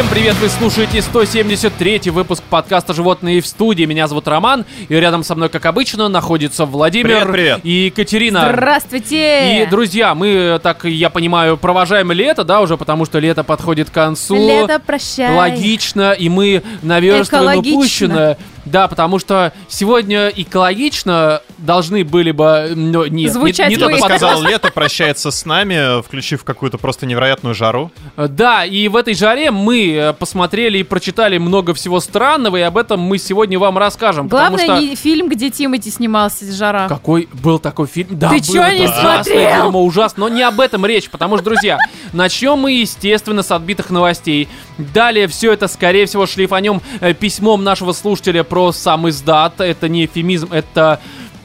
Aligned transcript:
Всем 0.00 0.08
привет, 0.08 0.34
вы 0.36 0.48
слушаете 0.48 1.02
173 1.02 2.08
выпуск 2.10 2.42
подкаста 2.48 2.94
«Животные 2.94 3.42
в 3.42 3.46
студии». 3.46 3.84
Меня 3.84 4.08
зовут 4.08 4.28
Роман, 4.28 4.64
и 4.88 4.94
рядом 4.94 5.22
со 5.22 5.34
мной, 5.34 5.50
как 5.50 5.66
обычно, 5.66 6.08
находится 6.08 6.64
Владимир 6.64 7.26
Привет, 7.26 7.32
привет. 7.32 7.60
и 7.64 7.70
Екатерина. 7.84 8.48
Здравствуйте! 8.50 9.62
И, 9.62 9.66
друзья, 9.66 10.14
мы, 10.14 10.58
так 10.62 10.86
я 10.86 11.10
понимаю, 11.10 11.58
провожаем 11.58 12.12
лето, 12.12 12.44
да, 12.44 12.62
уже 12.62 12.78
потому 12.78 13.04
что 13.04 13.18
лето 13.18 13.44
подходит 13.44 13.90
к 13.90 13.92
концу. 13.92 14.36
Лето, 14.36 14.80
прощай. 14.80 15.36
Логично, 15.36 16.12
и 16.12 16.30
мы 16.30 16.62
наверстываем 16.80 17.60
Экологично. 17.60 17.78
упущенное. 17.78 18.38
Да, 18.70 18.88
потому 18.88 19.18
что 19.18 19.52
сегодня 19.68 20.28
экологично 20.28 21.42
должны 21.58 22.04
были 22.04 22.30
бы... 22.30 22.72
ну, 22.74 23.06
нет, 23.06 23.32
Звучать 23.32 23.68
не, 23.68 23.76
не 23.76 23.80
Я 23.80 23.86
вы. 23.86 23.92
бы 23.92 23.98
тот 23.98 24.06
сказал, 24.08 24.42
лето 24.42 24.70
прощается 24.72 25.30
с 25.30 25.44
нами, 25.44 26.02
включив 26.02 26.44
какую-то 26.44 26.78
просто 26.78 27.06
невероятную 27.06 27.54
жару. 27.54 27.90
Да, 28.16 28.64
и 28.64 28.88
в 28.88 28.96
этой 28.96 29.14
жаре 29.14 29.50
мы 29.50 29.92
э, 29.92 30.12
посмотрели 30.12 30.78
и 30.78 30.82
прочитали 30.82 31.38
много 31.38 31.74
всего 31.74 32.00
странного, 32.00 32.56
и 32.56 32.60
об 32.60 32.76
этом 32.78 33.00
мы 33.00 33.18
сегодня 33.18 33.58
вам 33.58 33.76
расскажем. 33.78 34.28
потому 34.28 34.56
Главное, 34.56 34.76
что... 34.76 34.86
не 34.86 34.94
фильм, 34.96 35.28
где 35.28 35.50
Тимати 35.50 35.90
снимался 35.90 36.50
«Жара». 36.52 36.88
Какой 36.88 37.28
был 37.32 37.58
такой 37.58 37.86
фильм? 37.86 38.18
Да, 38.18 38.30
Ты 38.30 38.36
был, 38.36 38.54
чё 38.54 38.68
не 38.68 38.86
смотрел? 38.88 39.64
дерьмо, 39.64 39.84
ужасно. 39.84 40.20
Но 40.20 40.28
не 40.28 40.42
об 40.42 40.60
этом 40.60 40.84
речь, 40.86 41.08
потому 41.10 41.36
что, 41.36 41.44
друзья, 41.44 41.78
начнем 42.12 42.58
мы, 42.58 42.72
естественно, 42.72 43.42
с 43.42 43.50
отбитых 43.50 43.90
новостей. 43.90 44.48
Далее 44.92 45.26
все 45.28 45.52
это, 45.52 45.68
скорее 45.68 46.06
всего, 46.06 46.26
шлифанем 46.26 46.80
э, 47.00 47.14
письмом 47.14 47.64
нашего 47.64 47.92
слушателя 47.92 48.44
про 48.44 48.72
сам 48.72 49.08
издат. 49.08 49.60
Это 49.60 49.88
не 49.88 50.06
эфемизм, 50.06 50.52
это 50.52 51.00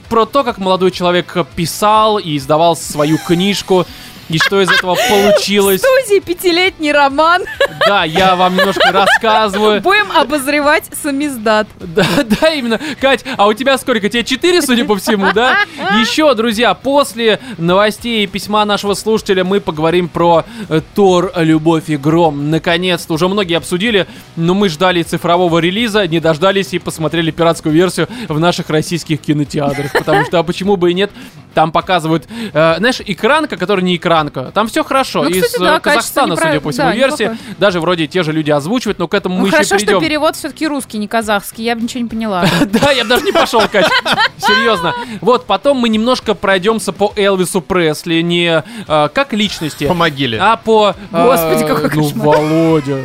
про 0.09 0.25
то, 0.25 0.44
как 0.44 0.58
молодой 0.58 0.91
человек 0.91 1.35
писал 1.55 2.17
и 2.17 2.38
издавал 2.38 2.75
свою 2.75 3.17
книжку. 3.17 3.86
И 4.30 4.40
что 4.40 4.62
из 4.62 4.70
этого 4.70 4.95
получилось. 4.95 5.81
В 5.81 5.86
студии 5.86 6.20
пятилетний 6.20 6.92
роман. 6.92 7.44
Да, 7.86 8.04
я 8.04 8.36
вам 8.36 8.56
немножко 8.56 8.92
рассказываю. 8.92 9.81
Будем 9.81 10.12
обозревать 10.12 10.86
самиздат. 11.02 11.68
Да, 11.80 12.06
да, 12.42 12.50
именно. 12.50 12.80
Кать, 13.00 13.23
а 13.38 13.48
у 13.48 13.53
тебя 13.53 13.78
сколько? 13.78 14.09
Тебе 14.09 14.23
4, 14.23 14.62
судя 14.62 14.86
по 14.86 14.96
всему, 14.98 15.31
да? 15.34 15.59
Еще, 16.00 16.34
друзья, 16.34 16.73
после 16.73 17.40
новостей 17.58 18.23
и 18.23 18.28
письма 18.28 18.66
нашего 18.66 18.96
слушателя 18.96 19.44
мы 19.44 19.59
поговорим 19.59 20.09
про 20.09 20.46
э, 20.70 20.81
Тор, 20.96 21.31
Любовь 21.38 21.90
и 21.90 21.98
Гром. 21.98 22.50
Наконец-то. 22.50 23.14
Уже 23.14 23.28
многие 23.28 23.56
обсудили, 23.56 24.08
но 24.36 24.53
мы 24.53 24.70
ждали 24.70 25.03
цифрового 25.03 25.59
релиза, 25.59 26.08
не 26.08 26.20
дождались 26.20 26.73
и 26.73 26.80
посмотрели 26.80 27.31
пиратскую 27.31 27.73
версию 27.73 28.08
в 28.28 28.40
наших 28.40 28.70
российских 28.70 29.22
кинотеатрах. 29.22 29.92
Потому 29.94 30.26
что, 30.26 30.40
а 30.40 30.44
почему 30.44 30.76
бы 30.76 30.92
и 30.92 30.94
нет? 30.94 31.12
Там 31.53 31.72
показывают, 31.72 32.28
э, 32.53 32.76
знаешь, 32.78 33.02
экранка, 33.06 33.56
которая 33.56 33.86
не 33.86 33.96
экранка. 34.16 34.52
Там 34.53 34.67
все 34.67 34.83
хорошо. 34.83 35.23
Ну, 35.23 35.30
кстати, 35.31 35.55
Из 35.55 35.59
да, 35.59 35.77
э, 35.77 35.80
Казахстана, 35.80 36.30
качество 36.35 36.49
судя 36.49 36.61
по 36.61 36.71
всему, 36.71 36.88
да, 36.88 36.95
версии. 36.95 37.23
неплохое. 37.23 37.55
Даже 37.59 37.80
вроде 37.80 38.08
те 38.08 38.23
же 38.23 38.31
люди 38.31 38.52
озвучивают, 38.52 38.99
но 38.99 39.07
к 39.07 39.13
этому 39.13 39.35
Ну 39.38 39.41
мы 39.44 39.49
хорошо, 39.52 39.75
еще 39.75 39.85
придем. 39.85 39.99
что 39.99 40.07
перевод 40.07 40.35
все-таки 40.35 40.67
русский, 40.67 40.97
не 40.97 41.07
казахский. 41.07 41.63
Я 41.63 41.75
бы 41.75 41.81
ничего 41.81 42.02
не 42.03 42.09
поняла. 42.09 42.45
Да, 42.66 42.91
я 42.91 43.03
бы 43.03 43.09
даже 43.09 43.23
не 43.25 43.31
пошел, 43.31 43.61
Кать. 43.72 43.88
Серьезно. 44.38 44.94
Вот, 45.22 45.45
потом 45.45 45.77
мы 45.77 45.89
немножко 45.89 46.33
пройдемся 46.33 46.91
по 46.94 47.13
Элвису 47.16 47.61
Пресли, 47.61 48.22
не 48.22 48.63
э, 48.88 49.09
как 49.13 49.33
личности, 49.33 49.88
По 49.88 49.94
могиле. 49.94 50.38
а 50.39 50.57
по... 50.57 50.95
э, 51.11 51.23
Господи, 51.25 51.66
какой 51.66 51.89
Ну, 51.95 52.03
кошмар. 52.09 52.25
Володя. 52.38 52.97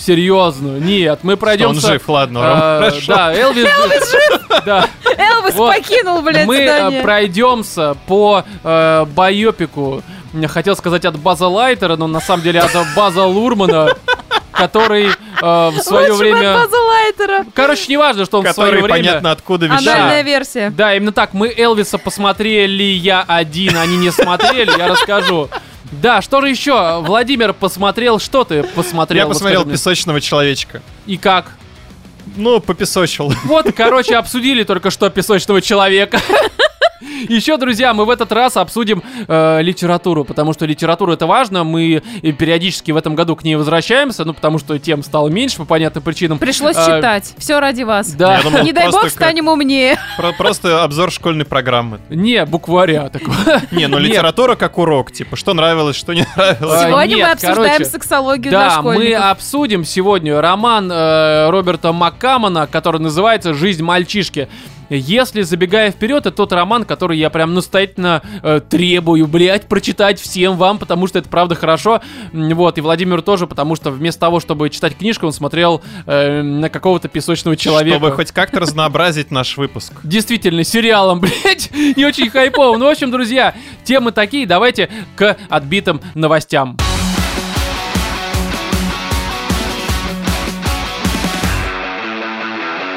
Серьезно, 0.00 0.78
нет, 0.78 1.20
мы 1.22 1.36
Что 1.36 1.68
он 1.68 1.80
жив, 1.80 2.08
ладно, 2.08 2.90
э. 2.92 3.00
Да, 3.06 3.32
Элвис... 3.34 3.66
Да. 4.64 4.88
Элвис 5.16 5.54
Вот. 5.54 5.74
покинул, 5.74 6.22
блядь, 6.22 6.46
Мы 6.46 6.58
э, 6.58 6.78
здание. 6.78 7.02
пройдемся 7.02 7.96
по 8.06 8.44
э, 8.64 9.04
байопику. 9.14 10.02
Хотел 10.48 10.76
сказать 10.76 11.04
от 11.04 11.18
База 11.18 11.48
Лайтера, 11.48 11.96
но 11.96 12.06
на 12.06 12.20
самом 12.20 12.42
деле 12.42 12.60
от 12.60 12.70
База 12.94 13.24
Лурмана, 13.24 13.94
который 14.52 15.06
э, 15.06 15.10
в 15.40 15.78
свое 15.80 16.10
Лучше 16.12 16.22
время... 16.22 16.54
от 16.54 16.62
База 16.70 16.82
Лайтера. 16.82 17.44
Короче, 17.54 17.84
не 17.88 17.96
важно, 17.96 18.24
что 18.24 18.38
он 18.38 18.46
в 18.46 18.50
свое 18.52 18.70
Который 18.72 18.82
время... 18.82 19.08
понятно 19.08 19.30
откуда 19.30 19.66
вещает. 19.66 19.88
Анальная 19.88 20.22
версия. 20.22 20.70
Да, 20.70 20.94
именно 20.94 21.12
так. 21.12 21.32
Мы 21.32 21.52
Элвиса 21.56 21.98
посмотрели, 21.98 22.82
я 22.82 23.24
один, 23.26 23.76
они 23.76 23.96
не 23.96 24.10
смотрели, 24.10 24.76
я 24.76 24.88
расскажу. 24.88 25.48
Да, 25.92 26.20
что 26.22 26.40
же 26.40 26.48
еще? 26.50 27.00
Владимир 27.00 27.52
посмотрел, 27.52 28.18
что 28.18 28.44
ты 28.44 28.62
посмотрел? 28.62 29.22
Я 29.22 29.26
Вот 29.26 29.34
посмотрел. 29.34 29.64
«Песочного 29.64 30.20
человечка». 30.20 30.82
И 31.06 31.16
как? 31.16 31.52
Ну, 32.36 32.60
попесочил. 32.60 33.32
Вот, 33.44 33.72
короче, 33.74 34.16
обсудили 34.16 34.62
только 34.64 34.90
что 34.90 35.08
песочного 35.10 35.62
человека. 35.62 36.20
Еще, 37.28 37.56
друзья, 37.56 37.94
мы 37.94 38.04
в 38.04 38.10
этот 38.10 38.32
раз 38.32 38.56
обсудим 38.56 39.02
э, 39.28 39.62
литературу, 39.62 40.24
потому 40.24 40.52
что 40.52 40.66
литература 40.66 41.12
это 41.12 41.26
важно. 41.26 41.64
Мы 41.64 42.02
и 42.22 42.32
периодически 42.32 42.90
в 42.90 42.96
этом 42.96 43.14
году 43.14 43.36
к 43.36 43.44
ней 43.44 43.56
возвращаемся, 43.56 44.24
ну 44.24 44.34
потому 44.34 44.58
что 44.58 44.78
тем 44.78 45.02
стало 45.02 45.28
меньше 45.28 45.58
по 45.58 45.64
понятным 45.64 46.02
причинам. 46.02 46.38
Пришлось 46.38 46.76
А, 46.76 46.96
читать. 46.96 47.34
Все 47.38 47.60
ради 47.60 47.82
вас. 47.82 48.12
Да. 48.12 48.40
Думал, 48.42 48.62
Не 48.64 48.72
дай 48.72 48.90
бог, 48.90 49.08
станем 49.10 49.48
умнее. 49.48 49.96
Про- 50.16 50.32
Просто 50.32 50.82
обзор 50.84 51.10
школьной 51.12 51.44
программы. 51.44 52.00
Не, 52.10 52.44
букваря 52.44 53.08
такого. 53.08 53.36
Не, 53.70 53.86
ну 53.86 53.98
литература 53.98 54.54
как 54.56 54.78
урок, 54.78 55.12
типа, 55.12 55.36
что 55.36 55.54
нравилось, 55.54 55.96
что 55.96 56.12
не 56.14 56.26
нравилось. 56.36 56.82
Сегодня 56.82 57.16
мы 57.18 57.30
обсуждаем 57.32 57.84
сексологию 57.84 58.50
для 58.50 58.68
Да, 58.68 58.82
мы 58.82 58.94
школьников. 58.94 59.24
обсудим 59.30 59.84
сегодня 59.84 60.40
роман 60.40 60.90
э, 60.90 61.50
Роберта 61.50 61.92
Маккамона, 61.92 62.66
который 62.66 63.00
называется 63.00 63.54
«Жизнь 63.54 63.82
мальчишки». 63.82 64.48
Если 64.90 65.42
забегая 65.42 65.90
вперед, 65.90 66.26
это 66.26 66.30
тот 66.30 66.52
роман, 66.52 66.84
который 66.84 67.18
я 67.18 67.30
прям 67.30 67.54
настоятельно 67.54 68.22
э, 68.42 68.60
требую, 68.68 69.26
блядь, 69.26 69.66
прочитать 69.66 70.20
всем 70.20 70.56
вам, 70.56 70.78
потому 70.78 71.06
что 71.06 71.18
это 71.18 71.28
правда 71.28 71.54
хорошо. 71.54 72.00
Вот, 72.32 72.78
и 72.78 72.80
Владимир 72.80 73.22
тоже, 73.22 73.46
потому 73.46 73.76
что 73.76 73.90
вместо 73.90 74.20
того, 74.20 74.40
чтобы 74.40 74.70
читать 74.70 74.96
книжку, 74.96 75.26
он 75.26 75.32
смотрел 75.32 75.82
э, 76.06 76.42
на 76.42 76.68
какого-то 76.70 77.08
песочного 77.08 77.56
человека. 77.56 77.98
Чтобы 77.98 78.12
хоть 78.12 78.32
как-то 78.32 78.60
разнообразить 78.60 79.30
наш 79.30 79.56
выпуск. 79.56 79.92
Действительно, 80.02 80.64
сериалом, 80.64 81.20
блядь, 81.44 81.70
не 81.96 82.04
очень 82.04 82.30
хайповым. 82.30 82.80
Ну, 82.80 82.86
в 82.86 82.90
общем, 82.90 83.10
друзья, 83.10 83.54
темы 83.84 84.12
такие, 84.12 84.46
давайте 84.46 84.88
к 85.16 85.36
отбитым 85.48 86.00
новостям. 86.14 86.76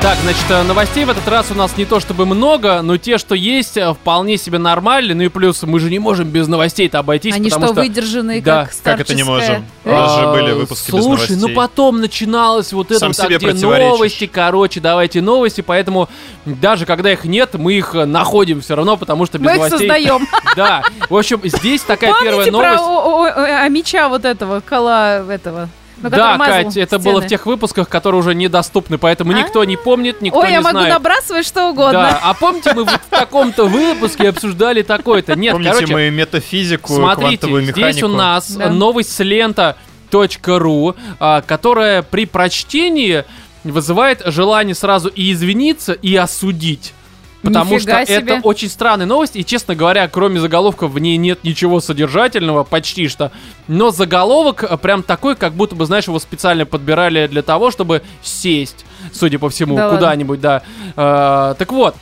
Так, 0.01 0.17
значит, 0.23 0.43
э, 0.49 0.63
новостей 0.63 1.05
в 1.05 1.11
этот 1.11 1.27
раз 1.27 1.51
у 1.51 1.53
нас 1.53 1.77
не 1.77 1.85
то 1.85 1.99
чтобы 1.99 2.25
много, 2.25 2.81
но 2.81 2.97
те, 2.97 3.19
что 3.19 3.35
есть, 3.35 3.77
э, 3.77 3.93
вполне 3.93 4.35
себе 4.37 4.57
нормальные. 4.57 5.13
Ну 5.15 5.21
и 5.21 5.27
плюс 5.27 5.61
мы 5.61 5.79
же 5.79 5.91
не 5.91 5.99
можем 5.99 6.27
без 6.27 6.47
новостей-то 6.47 6.97
обойтись, 6.99 7.35
Они 7.35 7.51
потому 7.51 7.67
что, 7.67 7.73
что... 7.75 7.81
выдержаны, 7.83 8.41
Да. 8.41 8.65
как 8.65 8.73
Как 8.83 8.99
это 9.01 9.13
не 9.13 9.21
старческая? 9.21 9.59
можем? 9.59 9.65
У 9.85 9.89
нас 9.91 10.15
же 10.15 10.21
А, 10.25 10.31
были 10.33 10.51
выпуски 10.53 10.91
без 10.91 11.03
Слушай, 11.03 11.27
ну 11.29 11.35
новостей. 11.41 11.55
потом 11.55 12.01
начиналось 12.01 12.73
вот 12.73 12.89
это, 12.89 12.99
так, 12.99 13.13
себе 13.13 13.37
где 13.37 13.53
новости, 13.67 14.25
короче, 14.25 14.79
давайте 14.79 15.21
новости, 15.21 15.61
поэтому 15.61 16.09
даже 16.45 16.87
когда 16.87 17.11
их 17.11 17.23
нет, 17.25 17.53
мы 17.53 17.73
их 17.75 17.93
э, 17.93 18.05
находим 18.05 18.61
все 18.61 18.75
равно, 18.75 18.97
потому 18.97 19.27
что 19.27 19.37
без 19.37 19.45
Мы 19.45 19.51
их 19.51 19.57
новостей... 19.57 19.79
создаем. 19.87 20.27
Да, 20.55 20.81
в 21.09 21.15
общем, 21.15 21.39
здесь 21.43 21.81
такая 21.83 22.11
первая 22.21 22.47
Помните 22.47 22.51
про 22.51 22.75
новость. 22.75 22.83
о- 22.83 23.39
о- 23.39 23.65
о- 23.65 23.69
меча 23.69 24.09
вот 24.09 24.25
этого, 24.25 24.61
кола 24.61 25.23
этого? 25.31 25.69
Ну, 26.01 26.09
Да, 26.09 26.37
Кать, 26.37 26.77
это 26.77 26.99
стены? 26.99 27.13
было 27.13 27.21
в 27.21 27.27
тех 27.27 27.45
выпусках, 27.45 27.89
которые 27.89 28.19
уже 28.19 28.33
недоступны, 28.35 28.97
поэтому 28.97 29.31
никто 29.33 29.63
не 29.63 29.77
помнит, 29.77 30.21
никто 30.21 30.39
Ой, 30.39 30.47
не 30.47 30.53
я 30.53 30.61
могу 30.61 30.79
знает. 30.79 30.93
набрасывать 30.93 31.45
что 31.45 31.69
угодно. 31.69 31.93
Да, 31.93 32.19
а 32.23 32.33
помните, 32.33 32.73
мы 32.73 32.83
вот 32.85 32.93
в 32.93 33.09
таком-то 33.09 33.65
выпуске 33.65 34.29
обсуждали 34.29 34.81
такое-то? 34.81 35.35
Нет, 35.35 35.53
Помните, 35.53 35.73
короче, 35.73 35.93
мы 35.93 36.09
метафизику, 36.09 36.93
смотрите, 36.93 37.21
квантовую 37.37 37.63
механику. 37.63 37.91
здесь 37.91 38.03
у 38.03 38.07
нас 38.07 38.51
Да. 38.51 38.69
новость 38.69 39.13
с 39.13 39.19
лента 39.23 39.77
.ру, 40.11 40.95
а, 41.19 41.41
которая 41.41 42.01
при 42.01 42.25
прочтении 42.25 43.23
вызывает 43.63 44.21
желание 44.25 44.75
сразу 44.75 45.07
и 45.07 45.31
извиниться, 45.31 45.93
и 45.93 46.15
осудить. 46.15 46.93
Потому 47.41 47.75
Нифига 47.75 48.05
что 48.05 48.13
себе. 48.13 48.35
это 48.35 48.47
очень 48.47 48.69
странная 48.69 49.07
новость, 49.07 49.35
и, 49.35 49.43
честно 49.43 49.75
говоря, 49.75 50.07
кроме 50.07 50.39
заголовков 50.39 50.91
в 50.91 50.99
ней 50.99 51.17
нет 51.17 51.43
ничего 51.43 51.79
содержательного, 51.79 52.63
почти 52.63 53.07
что. 53.07 53.31
Но 53.67 53.89
заголовок 53.89 54.63
э, 54.63 54.77
прям 54.77 55.01
такой, 55.01 55.35
как 55.35 55.53
будто 55.53 55.75
бы, 55.75 55.85
знаешь, 55.85 56.05
его 56.05 56.19
специально 56.19 56.65
подбирали 56.65 57.25
для 57.27 57.41
того, 57.41 57.71
чтобы 57.71 58.03
сесть, 58.21 58.85
судя 59.11 59.39
по 59.39 59.49
всему, 59.49 59.75
Да 59.75 59.89
куда-нибудь, 59.89 60.39
да. 60.39 60.61
Э, 60.95 61.55
так 61.57 61.71
вот, 61.71 61.95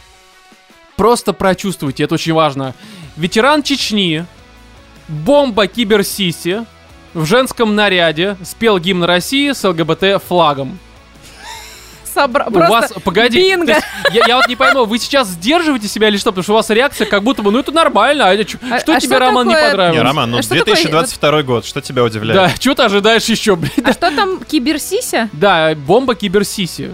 просто 0.98 1.32
прочувствуйте, 1.32 2.04
это 2.04 2.16
очень 2.16 2.34
важно. 2.34 2.76
Ветеран 3.16 3.64
Чечни, 3.64 4.26
бомба 5.08 5.68
киберсиси, 5.68 6.66
в 7.14 7.26
женском 7.26 7.76
наряде 7.76 8.36
спел 8.44 8.78
гимн 8.78 9.04
России 9.04 9.52
с 9.54 9.64
ЛГБТ 9.68 10.22
флагом. 10.28 10.80
Собра- 12.20 12.48
У 12.48 12.52
Просто 12.52 12.72
вас, 12.72 12.94
погоди, 13.04 13.40
бинго. 13.42 13.74
есть 13.74 13.86
я, 14.14 14.24
я 14.28 14.36
вот 14.38 14.48
не 14.48 14.56
пойму, 14.56 14.86
вы 14.86 15.00
сейчас 15.00 15.28
сдерживаете 15.28 15.88
себя 15.88 16.08
или 16.10 16.18
что? 16.18 16.32
Потому 16.32 16.44
что 16.44 16.54
у 16.54 16.56
вас 16.56 16.70
реакция 16.70 17.06
как 17.08 17.24
будто 17.24 17.42
бы, 17.42 17.52
ну 17.52 17.60
это 17.60 17.72
нормально, 17.72 18.26
а, 18.26 18.32
А- 18.32 18.44
что 18.46 18.94
а 18.96 19.00
тебе, 19.00 19.00
что 19.00 19.20
Роман, 19.20 19.48
не 19.48 19.54
такое- 19.54 19.70
понравилось? 19.72 19.98
Не, 19.98 20.04
Роман, 20.04 20.32
ну 20.32 20.38
А 20.38 20.42
что 20.42 20.56
такое- 20.56 20.76
2022 20.76 21.44
год, 21.44 21.66
что 21.66 21.82
тебя 21.82 22.04
удивляет? 22.04 22.40
Да, 22.52 22.56
что 22.60 22.76
ты 22.76 22.84
ожидаешь 22.84 23.26
еще, 23.26 23.56
блин? 23.56 23.72
А 23.84 23.94
что 23.94 24.12
там 24.12 24.44
киберсися? 24.44 25.30
Да, 25.34 25.74
бомба 25.76 26.16
киберсиси. 26.16 26.92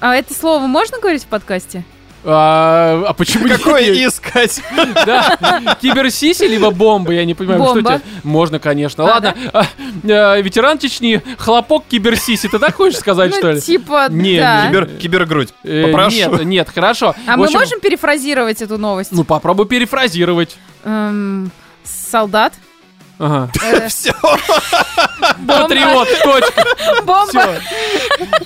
А 0.00 0.14
это 0.14 0.34
слово 0.34 0.66
можно 0.66 0.98
говорить 0.98 1.22
в 1.24 1.26
подкасте? 1.26 1.84
А, 2.28 3.04
а 3.08 3.12
почему 3.12 3.46
Какой 3.48 3.84
нет? 3.84 4.08
искать? 4.12 4.60
Да. 5.06 5.76
Киберсиси, 5.80 6.42
либо 6.44 6.70
бомба, 6.72 7.12
я 7.12 7.24
не 7.24 7.34
понимаю, 7.34 7.62
что 7.62 7.74
Бомба. 7.74 7.98
тебе... 8.00 8.00
Можно, 8.24 8.58
конечно. 8.58 9.04
А, 9.04 9.06
Ладно, 9.06 9.34
а, 9.52 9.66
а, 10.08 10.40
ветеран 10.40 10.78
Чечни, 10.78 11.22
хлопок 11.38 11.84
киберсиси, 11.88 12.48
ты 12.48 12.58
так 12.58 12.74
хочешь 12.74 12.98
сказать, 12.98 13.32
что 13.36 13.46
Ну, 13.48 13.52
ли? 13.54 13.60
типа, 13.60 14.06
Не, 14.10 14.38
да. 14.38 14.66
Кибер, 14.66 14.86
кибергрудь. 14.86 15.54
Э, 15.62 15.84
Попрошу. 15.86 16.16
Нет, 16.16 16.44
нет, 16.44 16.68
хорошо. 16.74 17.14
А 17.28 17.36
В 17.36 17.38
мы 17.38 17.50
можем 17.50 17.78
перефразировать 17.80 18.60
эту 18.60 18.76
новость? 18.76 19.12
Ну, 19.12 19.22
попробуй 19.22 19.66
перефразировать. 19.66 20.56
Эм, 20.84 21.52
солдат. 21.84 22.54
Ага. 23.18 23.50
э, 23.62 23.88
Все. 23.88 24.12
Патриот, 25.46 26.08
точка. 26.22 26.64
Бомба. 27.04 27.28
Все. 27.28 27.60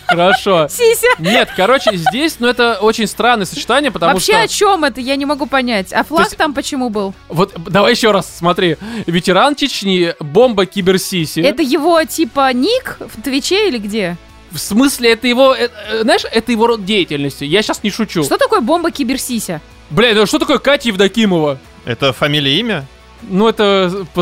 Хорошо. 0.06 0.68
Сися. 0.68 1.06
Нет, 1.18 1.50
короче, 1.56 1.96
здесь, 1.96 2.36
ну, 2.38 2.48
это 2.48 2.78
очень 2.80 3.06
странное 3.06 3.46
сочетание, 3.46 3.90
потому 3.90 4.14
Вообще 4.14 4.32
что... 4.32 4.42
о 4.42 4.48
чем 4.48 4.84
это? 4.84 5.00
Я 5.00 5.16
не 5.16 5.26
могу 5.26 5.46
понять. 5.46 5.92
А 5.92 6.04
флаг 6.04 6.34
там 6.34 6.54
почему 6.54 6.90
был? 6.90 7.14
Вот, 7.28 7.52
давай 7.56 7.92
еще 7.92 8.10
раз, 8.10 8.28
смотри. 8.38 8.76
Ветеран 9.06 9.54
Чечни, 9.54 10.14
бомба 10.20 10.66
киберсиси. 10.66 11.40
Это 11.40 11.62
его 11.62 12.02
типа 12.04 12.52
ник 12.52 12.98
в 13.00 13.22
Твиче 13.22 13.68
или 13.68 13.78
где? 13.78 14.16
В 14.50 14.58
смысле, 14.58 15.12
это 15.12 15.28
его... 15.28 15.54
э, 15.54 15.68
э, 15.90 16.02
знаешь, 16.02 16.22
это 16.30 16.50
его 16.50 16.66
род 16.66 16.84
деятельности. 16.84 17.44
Я 17.44 17.62
сейчас 17.62 17.82
не 17.84 17.90
шучу. 17.90 18.24
Что 18.24 18.36
такое 18.36 18.60
бомба 18.60 18.90
киберсися? 18.90 19.60
Бля, 19.90 20.12
ну 20.14 20.26
что 20.26 20.38
такое 20.38 20.58
Катя 20.58 20.88
Евдокимова? 20.88 21.58
Это 21.84 22.12
фамилия, 22.12 22.58
имя? 22.58 22.86
Ну, 23.22 23.48
это 23.48 24.06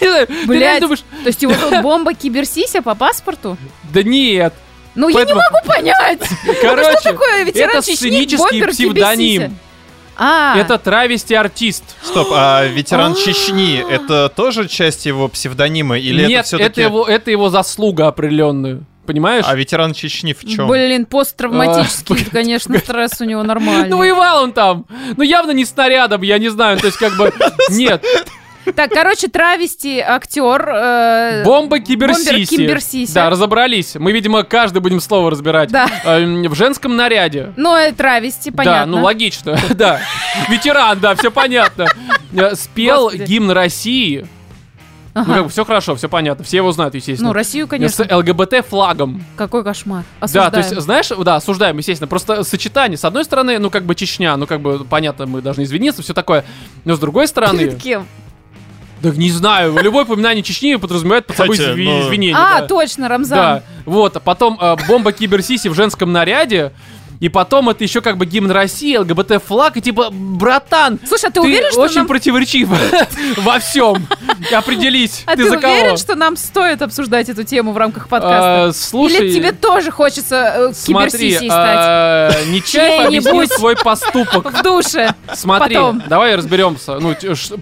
Ты 0.00 0.46
Блядь. 0.46 0.80
думаешь... 0.80 1.00
То 1.22 1.28
есть 1.28 1.42
его 1.42 1.54
тут 1.54 1.80
бомба 1.82 2.14
киберсися 2.14 2.82
по 2.82 2.94
паспорту? 2.94 3.56
Да 3.92 4.02
нет. 4.02 4.54
Ну 4.94 5.10
Поэтому- 5.12 5.40
я 5.40 5.46
не 5.46 5.54
могу 5.54 5.66
понять. 5.66 6.20
Ну 6.46 6.54
Короче, 6.60 6.98
что 7.00 7.12
такое 7.12 7.44
ветеран 7.44 7.70
это 7.78 7.82
сценический 7.82 8.66
псевдоним. 8.66 9.56
А, 10.20 10.58
Это 10.58 10.78
травести-артист. 10.78 11.84
Стоп, 12.02 12.28
а 12.32 12.64
ветеран 12.66 13.12
А. 13.12 13.14
Чечни 13.14 13.78
это 13.88 14.28
тоже 14.28 14.66
часть 14.66 15.06
его 15.06 15.28
псевдонима 15.28 15.96
или 15.96 16.26
Нет, 16.26 16.30
это 16.40 16.42
все-таки? 16.46 16.66
это 16.66 16.80
его, 16.80 17.04
это 17.06 17.30
его 17.30 17.50
заслуга 17.50 18.08
определенная. 18.08 18.80
Понимаешь? 19.08 19.46
А 19.48 19.54
ветеран 19.54 19.94
Чечни 19.94 20.34
в 20.34 20.44
чем? 20.46 20.68
блин, 20.68 21.06
посттравматический, 21.06 22.26
А, 22.28 22.30
конечно, 22.30 22.78
стресс 22.78 23.18
у 23.22 23.24
него 23.24 23.42
нормальный. 23.42 23.88
Ну, 23.88 23.96
воевал 23.96 24.42
он 24.44 24.52
там. 24.52 24.84
Ну, 25.16 25.22
явно 25.22 25.52
не 25.52 25.64
снарядом, 25.64 26.20
я 26.20 26.36
не 26.36 26.50
знаю. 26.50 26.76
То 26.78 26.88
есть, 26.88 26.98
как 26.98 27.16
бы... 27.16 27.32
Нет. 27.70 28.04
Так, 28.76 28.90
короче, 28.90 29.28
травести 29.28 29.98
актер. 29.98 30.68
э, 30.68 31.42
Бомба 31.42 31.78
киберсиси. 31.78 32.28
Бомбер 32.32 32.46
киберсиси. 32.46 33.14
Да, 33.14 33.30
разобрались. 33.30 33.94
Мы, 33.94 34.12
видимо, 34.12 34.42
каждый 34.42 34.82
будем 34.82 35.00
слово 35.00 35.30
разбирать. 35.30 35.70
Да. 35.70 35.88
Эм, 36.04 36.42
В 36.42 36.54
женском 36.54 36.94
наряде. 36.94 37.54
Ну, 37.56 37.74
э, 37.74 37.92
травести, 37.92 38.50
понятно. 38.50 38.80
Да, 38.92 38.98
ну 38.98 39.02
логично, 39.02 39.58
да. 39.70 40.00
Ветеран, 40.50 40.98
да, 41.00 41.14
все 41.14 41.30
понятно. 41.30 41.86
Э, 42.34 42.54
Спел 42.54 43.10
гимн 43.10 43.52
России. 43.52 44.26
Ну, 45.14 45.22
Ага. 45.22 45.34
как 45.34 45.44
бы 45.44 45.48
все 45.50 45.64
хорошо, 45.64 45.96
все 45.96 46.08
понятно. 46.08 46.44
Все 46.44 46.58
его 46.58 46.70
знают, 46.70 46.94
естественно. 46.94 47.28
Ну, 47.30 47.34
Россию, 47.34 47.66
конечно. 47.66 48.04
С 48.04 48.08
ЛГБТ-флагом. 48.14 49.24
Какой 49.36 49.64
кошмар. 49.64 50.04
Да, 50.20 50.24
Осуждаем. 50.26 50.50
то 50.52 50.58
есть, 50.58 50.80
знаешь, 50.80 51.08
да, 51.24 51.36
осуждаем, 51.36 51.76
естественно. 51.78 52.06
Просто 52.08 52.44
сочетание, 52.44 52.96
с 52.98 53.04
одной 53.04 53.24
стороны, 53.24 53.58
ну, 53.58 53.70
как 53.70 53.84
бы 53.84 53.94
Чечня, 53.94 54.36
ну, 54.36 54.46
как 54.46 54.60
бы, 54.60 54.84
понятно, 54.84 55.26
мы 55.26 55.40
должны 55.42 55.62
извиниться, 55.64 56.02
все 56.02 56.14
такое. 56.14 56.44
Но 56.84 56.94
с 56.94 56.98
другой 56.98 57.26
стороны, 57.26 57.58
Перед 57.58 57.82
кем? 57.82 58.06
да 59.02 59.10
не 59.10 59.30
знаю, 59.30 59.76
любое 59.82 60.04
упоминание 60.04 60.42
Чечни 60.42 60.74
подразумевает 60.76 61.26
под 61.26 61.36
собой 61.36 61.56
изви- 61.56 61.84
ну- 61.84 62.08
извинения. 62.08 62.36
А, 62.36 62.60
да. 62.60 62.66
точно, 62.66 63.08
Рамзан. 63.08 63.38
Да, 63.38 63.62
вот, 63.86 64.16
а 64.16 64.20
потом 64.20 64.58
э, 64.60 64.76
бомба 64.88 65.12
киберсиси 65.12 65.68
в 65.68 65.74
женском 65.74 66.12
наряде, 66.12 66.72
и 67.20 67.28
потом 67.28 67.68
это 67.68 67.82
еще 67.82 68.00
как 68.00 68.16
бы 68.16 68.26
гимн 68.26 68.50
России, 68.50 68.96
ЛГБТ-флаг, 68.96 69.76
и 69.76 69.80
типа, 69.80 70.10
братан, 70.10 71.00
Слушай, 71.06 71.26
а 71.26 71.28
ты, 71.28 71.34
ты 71.34 71.40
уверен, 71.40 71.72
что 71.72 71.80
очень 71.80 71.96
нам... 71.98 72.06
противоречив 72.06 72.68
во 73.38 73.58
всем. 73.58 74.06
Определись, 74.52 75.24
А 75.26 75.32
ты 75.32 75.42
ты 75.42 75.50
за 75.50 75.56
уверен, 75.56 75.84
кого? 75.86 75.96
что 75.96 76.14
нам 76.14 76.36
стоит 76.36 76.80
обсуждать 76.82 77.28
эту 77.28 77.42
тему 77.44 77.72
в 77.72 77.76
рамках 77.76 78.08
подкаста? 78.08 78.64
А, 78.66 78.72
Слушай, 78.72 79.28
Или 79.28 79.34
тебе 79.34 79.52
тоже 79.52 79.90
хочется 79.90 80.70
э, 80.70 80.72
смотри, 80.72 81.10
киберсисей 81.10 81.48
стать? 81.48 81.76
а, 81.78 82.32
Нечаев 82.46 83.52
свой 83.52 83.76
поступок. 83.76 84.52
В 84.52 84.62
душе. 84.62 85.14
Смотри, 85.34 85.74
Потом. 85.74 86.02
давай 86.08 86.36
разберемся. 86.36 86.98
Ну, 86.98 87.14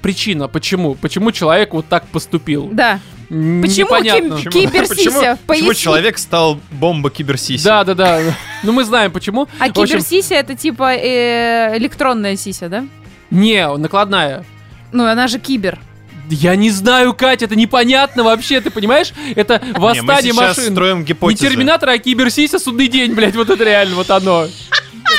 причина, 0.03 0.49
почему? 0.49 0.95
Почему 0.95 1.33
человек 1.33 1.73
вот 1.73 1.87
так 1.89 2.07
поступил? 2.09 2.69
Да. 2.73 3.01
Почему 3.29 3.87
Непонятно. 3.87 4.37
Киберсися? 4.39 5.39
Почему, 5.47 5.69
почему 5.69 5.75
человек 5.75 6.19
стал 6.19 6.61
бомба 6.71 7.11
киберсиси? 7.11 7.65
Да, 7.65 7.83
да, 7.83 7.95
да. 7.95 8.21
Ну, 8.67 8.73
мы 8.73 8.85
знаем 8.85 9.13
почему. 9.13 9.49
А 9.59 9.71
киберсися 9.71 10.35
это 10.35 10.55
типа 10.57 10.95
э, 10.95 11.77
электронная 11.79 12.37
сися, 12.37 12.69
да? 12.69 12.85
Не, 13.31 13.69
накладная. 13.77 14.45
Ну, 14.93 15.05
она 15.05 15.29
же 15.29 15.39
кибер. 15.39 15.79
Я 16.29 16.57
не 16.57 16.71
знаю, 16.71 17.15
Катя, 17.15 17.45
это 17.45 17.55
непонятно 17.55 18.25
вообще, 18.25 18.61
ты 18.61 18.71
понимаешь? 18.71 19.13
Это 19.37 19.61
Не, 19.65 19.73
мы 19.73 19.79
восстание 19.79 20.33
сейчас 20.33 20.57
машин. 20.57 20.73
строим 20.73 20.99
Не 20.99 21.05
гипотезы. 21.05 21.49
Терминатор, 21.49 21.89
а 21.91 21.99
Киберсися 21.99 22.59
судный 22.59 22.89
день, 22.89 23.15
блядь, 23.15 23.37
вот 23.37 23.49
это 23.49 23.63
реально, 23.63 23.95
вот 23.95 24.11
оно. 24.11 24.47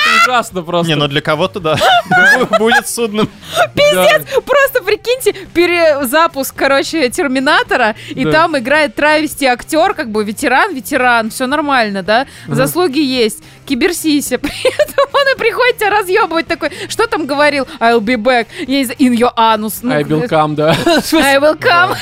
Это 0.08 0.32
ужасно 0.32 0.62
просто. 0.64 0.88
Не, 0.88 0.96
ну 0.96 1.08
для 1.08 1.22
кого-то 1.22 1.60
да. 1.60 1.78
Будет 2.60 2.88
судным. 2.88 3.30
Пиздец! 3.74 4.24
Просто 4.46 4.84
прикиньте, 4.84 5.34
перезапуск, 5.54 6.56
короче, 6.56 7.10
Терминатора, 7.10 7.96
и 8.10 8.26
Да. 8.26 8.32
там 8.32 8.58
играет 8.58 8.96
травести 8.96 9.46
актер, 9.46 9.94
как 9.94 10.10
бы 10.10 10.24
ветеран, 10.24 10.74
ветеран, 10.74 11.30
все 11.30 11.48
нормально, 11.48 12.04
да? 12.04 12.28
Заслуги 12.48 13.00
есть. 13.00 13.44
Киберсися. 13.66 14.38
При 14.40 14.52
этом 14.52 15.06
он 15.14 15.36
и 15.36 15.38
приходит 15.38 15.78
тебя 15.78 15.90
разъебывать 15.90 16.48
такой, 16.48 16.72
что 16.88 17.08
там 17.08 17.26
говорил? 17.26 17.68
I'll 17.80 18.00
be 18.00 18.16
back. 18.16 18.48
Я 18.68 18.86
знаю, 18.86 19.00
in 19.00 19.14
your 19.18 19.34
anus. 19.36 19.80
Ну, 19.82 19.94
I 19.94 20.04
will 20.04 20.28
come, 20.28 20.56
да. 20.56 20.70
I 21.14 21.38
will 21.38 21.60
come. 21.60 21.96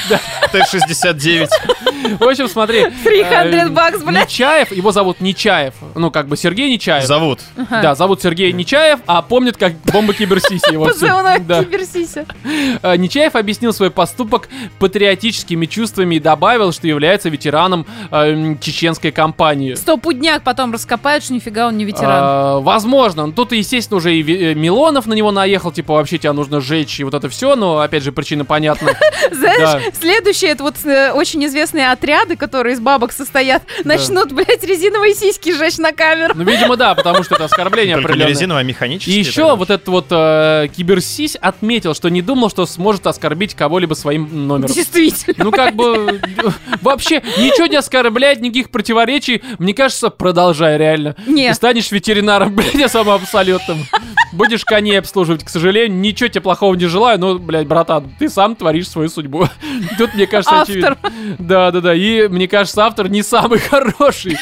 Т-69. 0.52 1.50
В 2.20 2.24
общем, 2.24 2.48
смотри. 2.48 2.86
300 3.04 3.36
э, 3.36 3.70
бакс, 3.70 4.04
блядь. 4.04 4.26
Нечаев, 4.26 4.72
его 4.72 4.92
зовут 4.92 5.22
Нечаев. 5.22 5.74
Ну, 5.96 6.12
как 6.12 6.28
бы 6.28 6.38
Сергей 6.38 6.72
Нечаев. 6.72 7.06
Зовут. 7.06 7.40
Ага. 7.58 7.82
Да, 7.96 8.00
зовут 8.00 8.22
Сергей 8.22 8.52
Нечаев, 8.52 9.00
а 9.06 9.22
помнит 9.22 9.56
как 9.56 9.74
бомба 9.94 10.14
Киберсиси 10.14 10.74
его. 10.74 10.90
Да. 11.46 11.64
Киберсися. 11.64 12.26
Э, 12.82 12.96
Нечаев 12.98 13.36
объяснил 13.36 13.72
свой 13.74 13.90
поступок 13.90 14.50
патриотическими 14.80 15.66
чувствами 15.66 16.16
и 16.16 16.20
добавил, 16.20 16.72
что 16.72 16.88
является 16.88 17.30
ветераном 17.30 17.86
э, 18.12 18.16
м, 18.32 18.60
чеченской 18.60 19.12
кампании. 19.12 19.76
Стопудняк 19.76 20.44
потом 20.44 20.74
раскопают, 20.74 21.24
что 21.24 21.34
нифига 21.34 21.68
он 21.68 21.78
не 21.78 21.86
ветеран. 21.86 22.10
А, 22.12 22.60
возможно. 22.60 23.28
Ну, 23.28 23.32
Тут, 23.32 23.52
естественно, 23.54 23.98
уже 23.98 24.16
и 24.16 24.22
э, 24.22 24.54
Милонов 24.56 25.06
на 25.06 25.14
него 25.14 25.32
наехал, 25.32 25.72
типа, 25.72 25.94
вообще 25.94 26.18
тебя 26.18 26.34
нужно 26.34 26.60
сжечь, 26.62 27.00
и 27.00 27.04
вот 27.04 27.14
это 27.14 27.30
все, 27.30 27.56
но, 27.56 27.80
опять 27.80 28.04
же, 28.04 28.12
причина 28.12 28.44
понятна. 28.46 28.92
Знаешь, 29.32 29.84
следующие 30.00 30.52
это 30.52 30.64
вот 30.64 30.76
э, 30.86 31.12
очень 31.12 31.46
известные 31.46 31.92
отряды, 31.92 32.36
которые 32.36 32.74
из 32.74 32.80
бабок 32.80 33.12
состоят, 33.12 33.64
начнут, 33.84 34.32
блядь, 34.32 34.64
резиновые 34.64 35.14
сиськи 35.14 35.54
жечь 35.56 35.78
на 35.78 35.92
камеру. 35.92 36.34
Ну, 36.36 36.44
видимо, 36.44 36.76
да, 36.76 36.96
потому 36.96 37.24
что 37.24 37.36
это 37.36 37.46
оскорбление 37.46 37.85
Только 37.94 38.14
не 38.16 38.26
резиновый, 38.26 38.62
а 38.62 38.64
И 38.64 38.68
механический. 38.68 39.20
еще 39.20 39.42
тогда. 39.42 39.56
вот 39.56 39.70
этот 39.70 39.88
вот 39.88 40.06
э, 40.12 40.68
киберсись 40.76 41.36
отметил, 41.36 41.94
что 41.94 42.10
не 42.10 42.22
думал, 42.22 42.50
что 42.50 42.66
сможет 42.66 43.08
оскорбить 43.08 43.54
кого-либо 43.56 43.94
своим 43.94 44.48
номером. 44.48 44.74
Действительно. 44.74 45.46
Ну, 45.46 45.52
как 45.52 45.76
бы, 45.76 46.20
вообще, 46.82 47.22
ничего 47.38 47.68
не 47.68 47.76
оскорбляет, 47.76 48.42
никаких 48.42 48.70
противоречий. 48.70 49.42
Мне 49.60 49.74
кажется, 49.74 50.10
продолжай, 50.10 50.78
реально. 50.78 51.16
Не. 51.28 51.50
Ты 51.50 51.54
станешь 51.56 51.92
ветеринаром, 51.92 52.56
блядь, 52.56 52.92
самым 52.92 53.14
абсолютным. 53.16 53.80
Будешь 54.32 54.66
коней 54.66 55.00
обслуживать, 55.00 55.44
к 55.44 55.50
сожалению. 55.50 55.98
Ничего 56.00 56.28
тебе 56.28 56.42
плохого 56.42 56.74
не 56.76 56.86
желаю, 56.88 57.20
но, 57.20 57.36
блядь, 57.40 57.68
братан, 57.68 58.12
ты 58.20 58.30
сам 58.30 58.56
творишь 58.56 58.90
свою 58.90 59.10
судьбу. 59.10 59.48
Тут, 59.98 60.14
мне 60.14 60.28
кажется, 60.28 60.62
Автор. 60.62 60.68
очевидно. 60.76 60.98
Да, 61.40 61.72
да, 61.72 61.82
да. 61.82 61.96
И, 61.96 62.28
мне 62.28 62.48
кажется, 62.48 62.86
автор 62.86 63.08
не 63.10 63.24
самый 63.24 63.60
хороший. 63.60 64.38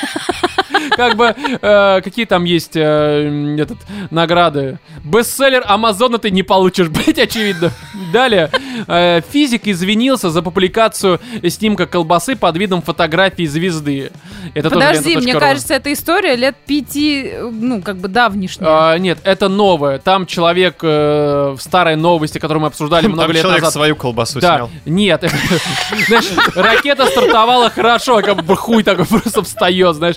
Как 0.91 1.15
бы, 1.15 1.35
э, 1.35 2.01
какие 2.01 2.25
там 2.25 2.43
есть 2.43 2.75
э, 2.75 3.55
этот, 3.59 3.77
награды? 4.11 4.79
Бестселлер 5.03 5.63
Амазона 5.65 6.17
ты 6.17 6.31
не 6.31 6.43
получишь, 6.43 6.87
блять, 6.89 7.19
очевидно. 7.19 7.71
Далее. 8.11 8.49
э, 8.87 9.21
физик 9.31 9.67
извинился 9.67 10.29
за 10.29 10.41
публикацию 10.41 11.19
снимка 11.47 11.85
колбасы 11.85 12.35
под 12.35 12.57
видом 12.57 12.81
фотографии 12.81 13.45
звезды. 13.45 14.11
Это 14.53 14.69
тоже 14.69 14.87
Подожди, 14.87 15.17
мне 15.17 15.33
кажется, 15.33 15.73
эта 15.73 15.91
история 15.93 16.35
лет 16.35 16.55
пяти, 16.65 17.31
ну, 17.51 17.81
как 17.81 17.97
бы 17.97 18.07
давнишняя. 18.07 18.69
А, 18.69 18.97
нет, 18.97 19.19
это 19.23 19.47
новое. 19.49 19.99
Там 19.99 20.25
человек 20.25 20.77
э, 20.81 21.55
в 21.57 21.61
старой 21.61 21.95
новости, 21.95 22.37
которую 22.37 22.61
мы 22.61 22.67
обсуждали 22.67 23.07
много 23.07 23.23
Там 23.23 23.31
лет 23.31 23.41
человек 23.41 23.61
назад. 23.61 23.73
свою 23.73 23.95
колбасу 23.95 24.39
Да, 24.39 24.55
снял. 24.55 24.69
нет. 24.85 25.23
Знаешь, 26.07 26.25
ракета 26.55 27.05
стартовала 27.07 27.69
хорошо, 27.69 28.21
как 28.21 28.43
бы 28.43 28.55
хуй 28.55 28.83
такой 28.83 29.05
просто 29.09 29.43
встает, 29.43 29.95
знаешь. 29.95 30.15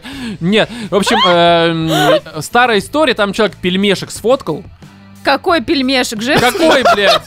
Нет, 0.56 0.70
в 0.88 0.94
общем, 0.94 1.18
эм, 1.28 2.42
старая 2.42 2.78
история, 2.78 3.12
там 3.12 3.34
человек 3.34 3.56
пельмешек 3.60 4.10
сфоткал. 4.10 4.64
Какой 5.26 5.61
пельмешек, 5.61 6.23
же? 6.23 6.38
Какой, 6.38 6.85
блядь? 6.95 7.21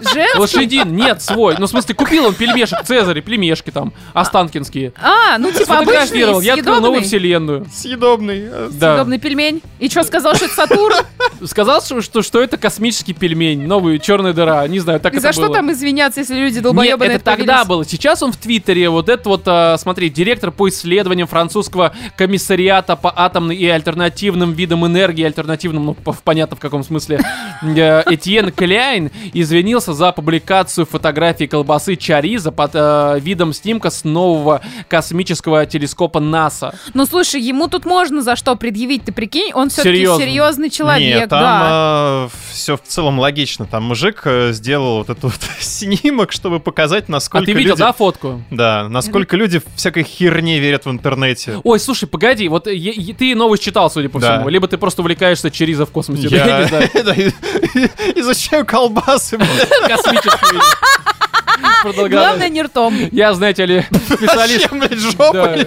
Женский? 0.00 0.38
Лошадин, 0.38 0.96
нет, 0.96 1.22
свой. 1.22 1.56
Ну, 1.58 1.66
в 1.66 1.68
смысле, 1.70 1.94
купил 1.94 2.26
он 2.26 2.34
пельмешек 2.34 2.82
Цезарь, 2.84 3.20
пельмешки 3.20 3.70
там, 3.70 3.92
останкинские. 4.12 4.92
А, 5.00 5.38
ну 5.38 5.50
типа 5.52 5.78
обычный, 5.78 6.44
я 6.44 6.54
открыл 6.54 6.80
новую 6.80 7.02
вселенную. 7.02 7.66
Съедобный. 7.72 8.40
э, 8.44 8.70
Да. 8.72 8.94
съедобный 8.94 9.18
пельмень. 9.18 9.62
И 9.78 9.88
что, 9.88 10.02
сказал, 10.02 10.34
что 10.34 10.46
это 10.46 10.54
Сатурн? 10.54 10.96
Сказал, 11.44 11.82
что, 11.82 12.22
что, 12.22 12.40
это 12.40 12.56
космический 12.56 13.12
пельмень, 13.12 13.66
новый 13.66 13.98
черная 13.98 14.32
дыра. 14.32 14.66
Не 14.68 14.80
знаю, 14.80 15.00
так 15.00 15.12
И 15.14 15.18
это 15.18 15.28
за 15.28 15.32
что 15.32 15.48
там 15.48 15.70
извиняться, 15.70 16.20
если 16.20 16.34
люди 16.34 16.54
Нет, 16.54 16.62
долбоебы 16.62 17.04
это 17.04 17.24
тогда 17.24 17.64
было. 17.64 17.84
Сейчас 17.84 18.22
он 18.22 18.32
в 18.32 18.36
Твиттере, 18.36 18.88
вот 18.88 19.08
это 19.08 19.28
вот, 19.28 19.42
а, 19.46 19.76
смотри, 19.78 20.10
директор 20.10 20.50
по 20.50 20.68
исследованиям 20.68 21.28
французского 21.28 21.94
комиссариата 22.16 22.96
по 22.96 23.12
атомным 23.14 23.56
и 23.56 23.66
альтернативным 23.66 24.52
видам 24.52 24.86
энергии, 24.86 25.24
альтернативным, 25.24 25.86
ну, 25.86 25.96
понятно 26.24 26.56
в 26.56 26.60
каком 26.60 26.82
смысле, 26.82 27.20
Этьен 27.62 28.50
Кляйн 28.50 29.10
извинился 29.32 29.92
за 29.94 30.12
публикацию 30.12 30.86
фотографии 30.86 31.44
колбасы 31.46 31.96
Чариза 31.96 32.52
под 32.52 32.72
э, 32.74 33.18
видом 33.20 33.52
снимка 33.52 33.90
с 33.90 34.04
нового 34.04 34.60
космического 34.88 35.64
телескопа 35.66 36.20
НАСА. 36.20 36.74
Ну 36.94 37.06
слушай, 37.06 37.40
ему 37.40 37.68
тут 37.68 37.84
можно 37.86 38.22
за 38.22 38.36
что 38.36 38.54
предъявить, 38.56 39.04
ты 39.04 39.12
прикинь, 39.12 39.52
он 39.54 39.68
все-таки 39.70 39.96
Серьезно? 39.96 40.22
серьезный 40.24 40.70
человек, 40.70 41.20
Нет, 41.20 41.28
да. 41.28 41.40
там 42.28 42.30
все 42.52 42.76
в 42.76 42.82
целом 42.82 43.18
логично. 43.18 43.66
Там 43.66 43.84
мужик 43.84 44.22
э, 44.24 44.52
сделал 44.52 44.98
вот 44.98 45.10
этот 45.10 45.22
вот 45.24 45.34
снимок, 45.60 46.32
чтобы 46.32 46.60
показать, 46.60 47.04
А 47.08 47.12
насколько 47.12 47.46
ты 47.46 47.52
видел, 47.52 47.70
люди... 47.72 47.80
да, 47.80 47.92
фотку? 47.92 48.42
Да, 48.50 48.88
насколько 48.88 49.36
люди 49.36 49.60
всякой 49.76 50.04
херне 50.04 50.58
верят 50.60 50.86
в 50.86 50.90
интернете. 50.90 51.60
Ой, 51.64 51.80
слушай, 51.80 52.06
погоди, 52.06 52.48
вот 52.48 52.66
е- 52.66 52.74
е- 52.76 53.14
ты 53.14 53.34
новость 53.34 53.62
читал, 53.62 53.90
судя 53.90 54.08
по 54.08 54.18
Да. 54.20 54.34
всему, 54.36 54.48
либо 54.48 54.68
ты 54.68 54.76
просто 54.78 55.02
увлекаешься 55.02 55.50
Чариза 55.50 55.86
в 55.86 55.90
космосе. 55.90 56.28
да, 56.28 56.36
я 56.36 56.44
не 56.44 56.50
Я 56.62 56.66
знаю. 56.68 56.90
да, 57.04 57.12
и- 57.14 57.23
изучаю 58.16 58.64
колбасы. 58.66 59.38
Продолговатый. 61.82 62.08
Главное, 62.08 62.48
не 62.48 62.62
ртом. 62.62 62.94
Я, 63.12 63.32
знаете 63.34 63.66
ли, 63.66 63.84
специалист. 64.06 64.62
Зачем, 64.62 64.80
блядь, 64.80 64.98
жопой? 64.98 65.66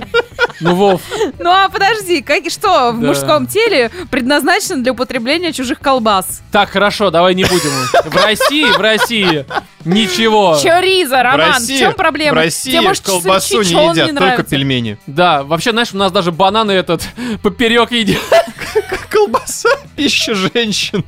Ну, 0.59 0.75
Вов, 0.75 1.01
Ну 1.39 1.49
а 1.51 1.69
подожди, 1.69 2.21
как, 2.21 2.49
что 2.49 2.91
в 2.91 2.99
Да. 2.99 3.07
мужском 3.07 3.45
теле 3.47 3.91
предназначено 4.09 4.81
для 4.81 4.91
употребления 4.91 5.53
чужих 5.53 5.79
колбас? 5.79 6.41
так, 6.51 6.69
хорошо, 6.71 7.11
давай 7.11 7.35
не 7.35 7.43
будем. 7.43 7.69
В 8.05 8.15
России, 8.15 8.65
в 8.65 8.81
России 8.81 9.45
ничего. 9.85 10.57
Чориза, 10.61 11.21
Роман, 11.23 11.51
в, 11.51 11.53
России- 11.59 11.77
чем 11.79 11.93
проблема? 11.93 12.31
В 12.33 12.35
России 12.35 12.71
Тебе, 12.71 12.81
может, 12.81 13.03
колбасу 13.05 13.61
не 13.61 13.69
едят, 13.69 14.17
только 14.17 14.43
пельмени. 14.43 14.97
Да, 15.05 15.43
вообще, 15.43 15.71
знаешь, 15.71 15.89
у 15.93 15.97
нас 15.97 16.11
даже 16.11 16.31
бананы 16.31 16.71
этот 16.71 17.03
поперек 17.43 17.91
едят. 17.91 18.17
Колбаса— 19.17 19.69
пища 19.95 20.35
женщин. 20.35 21.03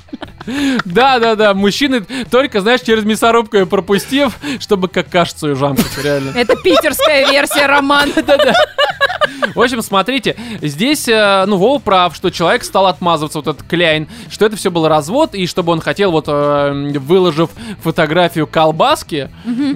Да, 0.83 1.19
да, 1.19 1.35
да, 1.35 1.53
мужчины 1.53 2.01
только, 2.31 2.61
знаешь, 2.61 2.81
через 2.81 3.03
мясорубку 3.03 3.57
ее 3.57 3.67
пропустив, 3.67 4.33
чтобы 4.59 4.87
какашцу 4.87 5.55
жамкать, 5.55 5.97
реально. 6.03 6.31
Это 6.35 6.55
питерская 6.55 7.29
версия 7.29 7.67
романа. 7.67 8.11
В 9.55 9.61
общем, 9.61 9.81
смотрите, 9.81 10.35
здесь, 10.61 11.07
э, 11.07 11.45
ну, 11.47 11.57
Вова 11.57 11.79
прав, 11.79 12.15
что 12.15 12.29
человек 12.29 12.63
стал 12.63 12.87
отмазываться, 12.87 13.39
вот 13.39 13.47
этот 13.47 13.67
Кляйн, 13.67 14.07
что 14.29 14.45
это 14.45 14.55
все 14.55 14.71
был 14.71 14.87
развод, 14.87 15.35
и 15.35 15.47
чтобы 15.47 15.71
он 15.71 15.81
хотел, 15.81 16.11
вот, 16.11 16.25
э, 16.27 16.97
выложив 16.99 17.49
фотографию 17.81 18.47
колбаски, 18.47 19.29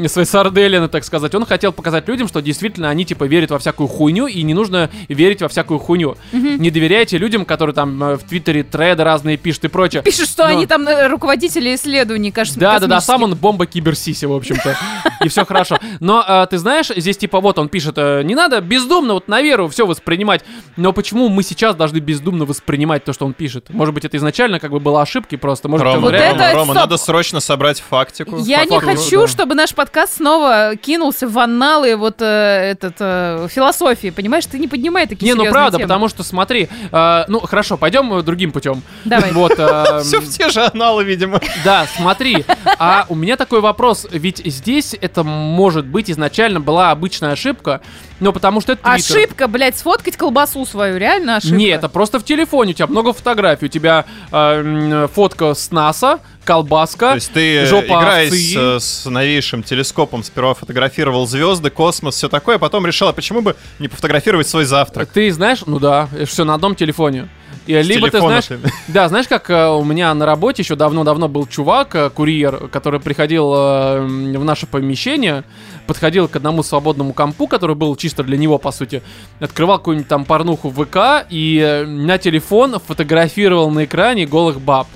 своей 0.07 0.27
сарделины, 0.27 0.87
так 0.87 1.03
сказать, 1.03 1.33
он 1.35 1.45
хотел 1.45 1.71
показать 1.71 2.07
людям, 2.07 2.27
что 2.27 2.41
действительно 2.41 2.89
они, 2.89 3.05
типа, 3.05 3.23
верят 3.25 3.51
во 3.51 3.59
всякую 3.59 3.87
хуйню, 3.87 4.27
и 4.27 4.43
не 4.43 4.53
нужно 4.53 4.89
верить 5.07 5.41
во 5.41 5.47
всякую 5.47 5.79
хуйню. 5.79 6.17
Не 6.31 6.71
доверяйте 6.71 7.17
людям, 7.17 7.45
которые 7.45 7.73
там 7.73 8.03
э, 8.03 8.15
в 8.17 8.23
Твиттере 8.23 8.63
треды 8.63 9.03
разные 9.03 9.37
пишут 9.37 9.65
и 9.65 9.67
прочее. 9.67 10.01
Пишет, 10.01 10.29
что 10.29 10.45
они 10.45 10.65
там 10.65 10.87
э, 10.87 11.07
руководители 11.07 11.75
исследований, 11.75 12.31
кажется, 12.31 12.59
Да, 12.59 12.79
да, 12.79 12.87
да, 12.87 13.01
сам 13.01 13.23
он 13.23 13.35
бомба 13.35 13.65
киберсиси, 13.65 14.25
в 14.25 14.33
общем-то. 14.33 14.77
И 15.23 15.27
все 15.29 15.45
хорошо. 15.45 15.79
Но 15.99 16.45
ты 16.49 16.57
знаешь, 16.57 16.91
здесь 16.95 17.17
типа 17.17 17.39
вот 17.39 17.57
он 17.59 17.69
пишет, 17.69 17.97
не 17.97 18.35
надо 18.35 18.61
бездумно 18.61 19.13
вот 19.13 19.27
на 19.33 19.41
веру 19.41 19.67
все 19.67 19.85
воспринимать. 19.85 20.43
Но 20.77 20.93
почему 20.93 21.27
мы 21.29 21.41
сейчас 21.43 21.75
должны 21.75 21.97
бездумно 21.97 22.45
воспринимать 22.45 23.03
то, 23.03 23.13
что 23.13 23.25
он 23.25 23.33
пишет? 23.33 23.69
Может 23.69 23.93
быть, 23.95 24.05
это 24.05 24.17
изначально 24.17 24.59
как 24.59 24.71
бы 24.71 24.79
было 24.79 25.01
ошибки 25.01 25.35
просто. 25.37 25.67
Может, 25.69 25.85
Рома, 25.85 25.99
Вот 26.01 26.11
реально- 26.11 26.41
это- 26.41 26.53
Рома, 26.53 26.67
Рома, 26.67 26.73
надо 26.73 26.97
срочно 26.97 27.39
собрать 27.39 27.79
фактику. 27.81 28.37
Я 28.37 28.59
По 28.59 28.63
не 28.65 28.69
факту, 28.79 28.85
хочу, 28.87 29.21
да. 29.21 29.27
чтобы 29.27 29.55
наш 29.55 29.73
подкаст 29.73 30.17
снова 30.17 30.75
кинулся 30.81 31.27
в 31.27 31.37
анналы 31.39 31.95
вот 31.95 32.21
э, 32.21 32.25
этот 32.25 32.95
э, 32.99 33.47
философии, 33.49 34.09
понимаешь? 34.11 34.45
Ты 34.45 34.59
не 34.59 34.67
поднимай 34.67 35.07
такие 35.07 35.31
Не, 35.31 35.33
ну 35.35 35.49
правда, 35.49 35.77
темы. 35.77 35.87
потому 35.87 36.09
что 36.09 36.23
смотри, 36.23 36.69
э, 36.91 37.23
ну 37.27 37.39
хорошо, 37.39 37.77
пойдем 37.77 38.13
э, 38.13 38.21
другим 38.21 38.51
путем. 38.51 38.81
Давай. 39.05 39.31
Вот, 39.31 39.53
э, 39.57 39.99
Все 40.03 40.19
в 40.19 40.29
те 40.29 40.49
же 40.49 40.63
аналы, 40.65 41.03
видимо. 41.03 41.41
Да, 41.65 41.87
смотри, 41.97 42.45
а 42.77 43.05
у 43.09 43.15
меня 43.15 43.35
такой 43.37 43.61
вопрос, 43.61 44.05
ведь 44.11 44.41
здесь 44.45 44.95
это 44.99 45.23
может 45.23 45.85
быть 45.85 46.11
изначально 46.11 46.59
была 46.61 46.91
обычная 46.91 47.31
ошибка, 47.31 47.81
но 48.23 48.31
потому 48.31 48.61
что 48.61 48.71
это 48.73 48.83
Твиттер. 48.83 49.17
Ошибка, 49.17 49.47
блядь, 49.47 49.77
сфоткать 49.77 50.15
колбасу 50.15 50.65
свою, 50.65 50.97
реально 50.97 51.37
ошибка. 51.37 51.57
Не, 51.57 51.67
это 51.67 51.89
просто 51.89 52.19
в 52.19 52.23
телефоне, 52.23 52.71
у 52.71 52.73
тебя 52.73 52.87
много 52.87 53.11
фотографий, 53.13 53.65
у 53.65 53.67
тебя 53.67 54.05
э, 54.31 55.07
фотка 55.13 55.53
с 55.53 55.71
НАСА, 55.71 56.19
колбаска, 56.45 57.09
То 57.09 57.15
есть 57.15 57.33
ты, 57.33 57.65
жопа 57.65 57.99
играясь 57.99 58.55
овцы. 58.55 58.79
с, 58.79 59.01
с 59.03 59.05
новейшим 59.09 59.61
телескопом, 59.63 60.23
сперва 60.23 60.53
фотографировал 60.53 61.27
звезды, 61.27 61.69
космос, 61.69 62.15
все 62.15 62.29
такое, 62.29 62.55
а 62.55 62.59
потом 62.59 62.85
решил, 62.85 63.09
а 63.09 63.13
почему 63.13 63.41
бы 63.41 63.55
не 63.79 63.89
пофотографировать 63.89 64.47
свой 64.47 64.65
завтрак? 64.65 65.09
Ты 65.13 65.31
знаешь, 65.31 65.63
ну 65.65 65.79
да, 65.79 66.07
все 66.25 66.45
на 66.45 66.53
одном 66.53 66.75
телефоне. 66.75 67.29
И, 67.65 67.81
либо 67.81 68.09
ты 68.09 68.19
знаешь, 68.19 68.49
да, 68.87 69.07
знаешь, 69.09 69.27
как 69.27 69.49
э, 69.49 69.67
у 69.69 69.83
меня 69.83 70.13
на 70.13 70.25
работе 70.25 70.61
еще 70.61 70.75
давно-давно 70.75 71.27
был 71.27 71.47
чувак, 71.47 71.95
э, 71.95 72.09
курьер, 72.09 72.67
который 72.69 72.99
приходил 72.99 73.53
э, 73.55 74.01
в 74.01 74.43
наше 74.43 74.67
помещение, 74.67 75.43
подходил 75.87 76.27
к 76.27 76.35
одному 76.35 76.63
свободному 76.63 77.13
компу, 77.13 77.47
который 77.47 77.75
был 77.75 77.95
чисто 77.95 78.23
для 78.23 78.37
него, 78.37 78.57
по 78.57 78.71
сути, 78.71 79.01
открывал 79.39 79.77
какую-нибудь 79.77 80.07
там 80.07 80.25
порнуху 80.25 80.69
в 80.69 80.85
ВК 80.85 81.25
и 81.29 81.59
э, 81.63 81.85
на 81.85 82.17
телефон 82.17 82.77
фотографировал 82.85 83.69
на 83.71 83.85
экране 83.85 84.25
голых 84.25 84.59
баб. 84.61 84.87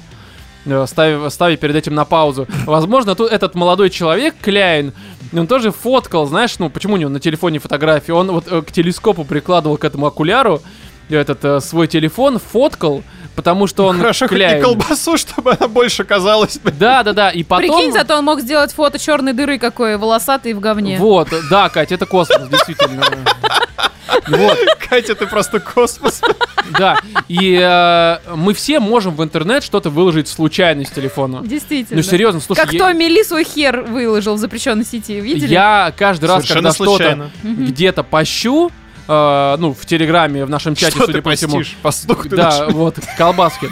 э, 0.66 0.86
Ставя, 0.88 1.30
ставя 1.30 1.56
перед 1.58 1.76
этим 1.76 1.96
на 1.96 2.06
паузу. 2.06 2.48
Возможно, 2.66 3.16
тут 3.16 3.32
этот 3.32 3.56
молодой 3.56 3.90
человек, 3.90 4.36
Кляйн, 4.42 4.94
он 5.34 5.48
тоже 5.48 5.72
фоткал, 5.72 6.26
знаешь, 6.26 6.58
ну 6.60 6.70
почему 6.70 6.94
у 6.94 6.98
него 6.98 7.10
на 7.10 7.20
телефоне 7.20 7.60
фотографии? 7.60 8.12
Он 8.12 8.32
вот 8.32 8.46
э, 8.50 8.62
к 8.62 8.72
телескопу 8.72 9.24
прикладывал 9.24 9.78
к 9.78 9.84
этому 9.84 10.06
окуляру 10.06 10.62
этот 11.10 11.44
э, 11.46 11.60
свой 11.62 11.88
телефон, 11.88 12.40
фоткал, 12.40 13.04
потому 13.36 13.68
что 13.68 13.86
он 13.86 13.98
Хорошо, 13.98 14.28
хоть 14.28 14.38
не 14.38 14.62
колбасу, 14.62 15.18
чтобы 15.18 15.52
она 15.52 15.68
больше 15.68 16.04
казалась. 16.04 16.60
Да, 16.64 17.04
да, 17.04 17.14
да. 17.14 17.30
И 17.30 17.44
потом. 17.44 17.76
Прикинь, 17.78 17.94
зато 17.94 18.18
он 18.18 18.26
мог 18.26 18.42
сделать 18.42 18.74
фото 18.74 19.00
черной 19.00 19.34
дыры 19.34 19.60
какой, 19.60 19.98
волосатый 19.98 20.54
в 20.54 20.60
говне. 20.60 20.98
Вот, 21.00 21.30
да, 21.50 21.70
Катя, 21.70 21.96
это 21.96 22.06
космос, 22.06 22.48
действительно. 22.50 23.04
Вот, 24.28 24.58
Катя, 24.90 25.16
ты 25.16 25.26
просто 25.28 25.60
космос. 25.60 26.22
да. 26.78 26.98
И 27.28 27.58
э, 27.62 28.18
мы 28.36 28.54
все 28.54 28.80
можем 28.80 29.16
в 29.16 29.24
интернет 29.24 29.64
что-то 29.64 29.90
выложить 29.90 30.28
случайно 30.28 30.84
с 30.86 30.90
телефона. 30.90 31.42
Действительно. 31.46 31.98
Ну, 31.98 32.04
серьезно, 32.04 32.42
слушай, 32.42 32.62
как 32.62 32.74
я- 32.74 32.80
кто 32.80 32.92
Мели 32.92 33.24
свой 33.24 33.44
хер 33.44 33.82
выложил 33.82 34.36
в 34.36 34.38
запрещенной 34.38 34.86
сети, 34.86 35.20
видели? 35.20 35.54
Я 35.54 35.94
каждый 35.98 36.26
раз, 36.26 36.44
Совершенно 36.44 36.74
когда 36.74 36.74
что-то 36.74 37.32
где-то 37.44 38.04
пощу, 38.04 38.72
э, 39.08 39.56
ну, 39.60 39.74
в 39.74 39.86
Телеграме, 39.86 40.46
в 40.46 40.50
нашем 40.50 40.76
чате, 40.76 40.92
Что 40.96 41.06
судя 41.06 41.14
ты 41.14 41.22
по 41.22 41.36
всему. 41.36 41.62
Пастух 41.82 42.24
ты 42.24 42.36
Да, 42.36 42.66
наш. 42.66 42.74
вот, 42.74 42.96
колбаски. 43.18 43.70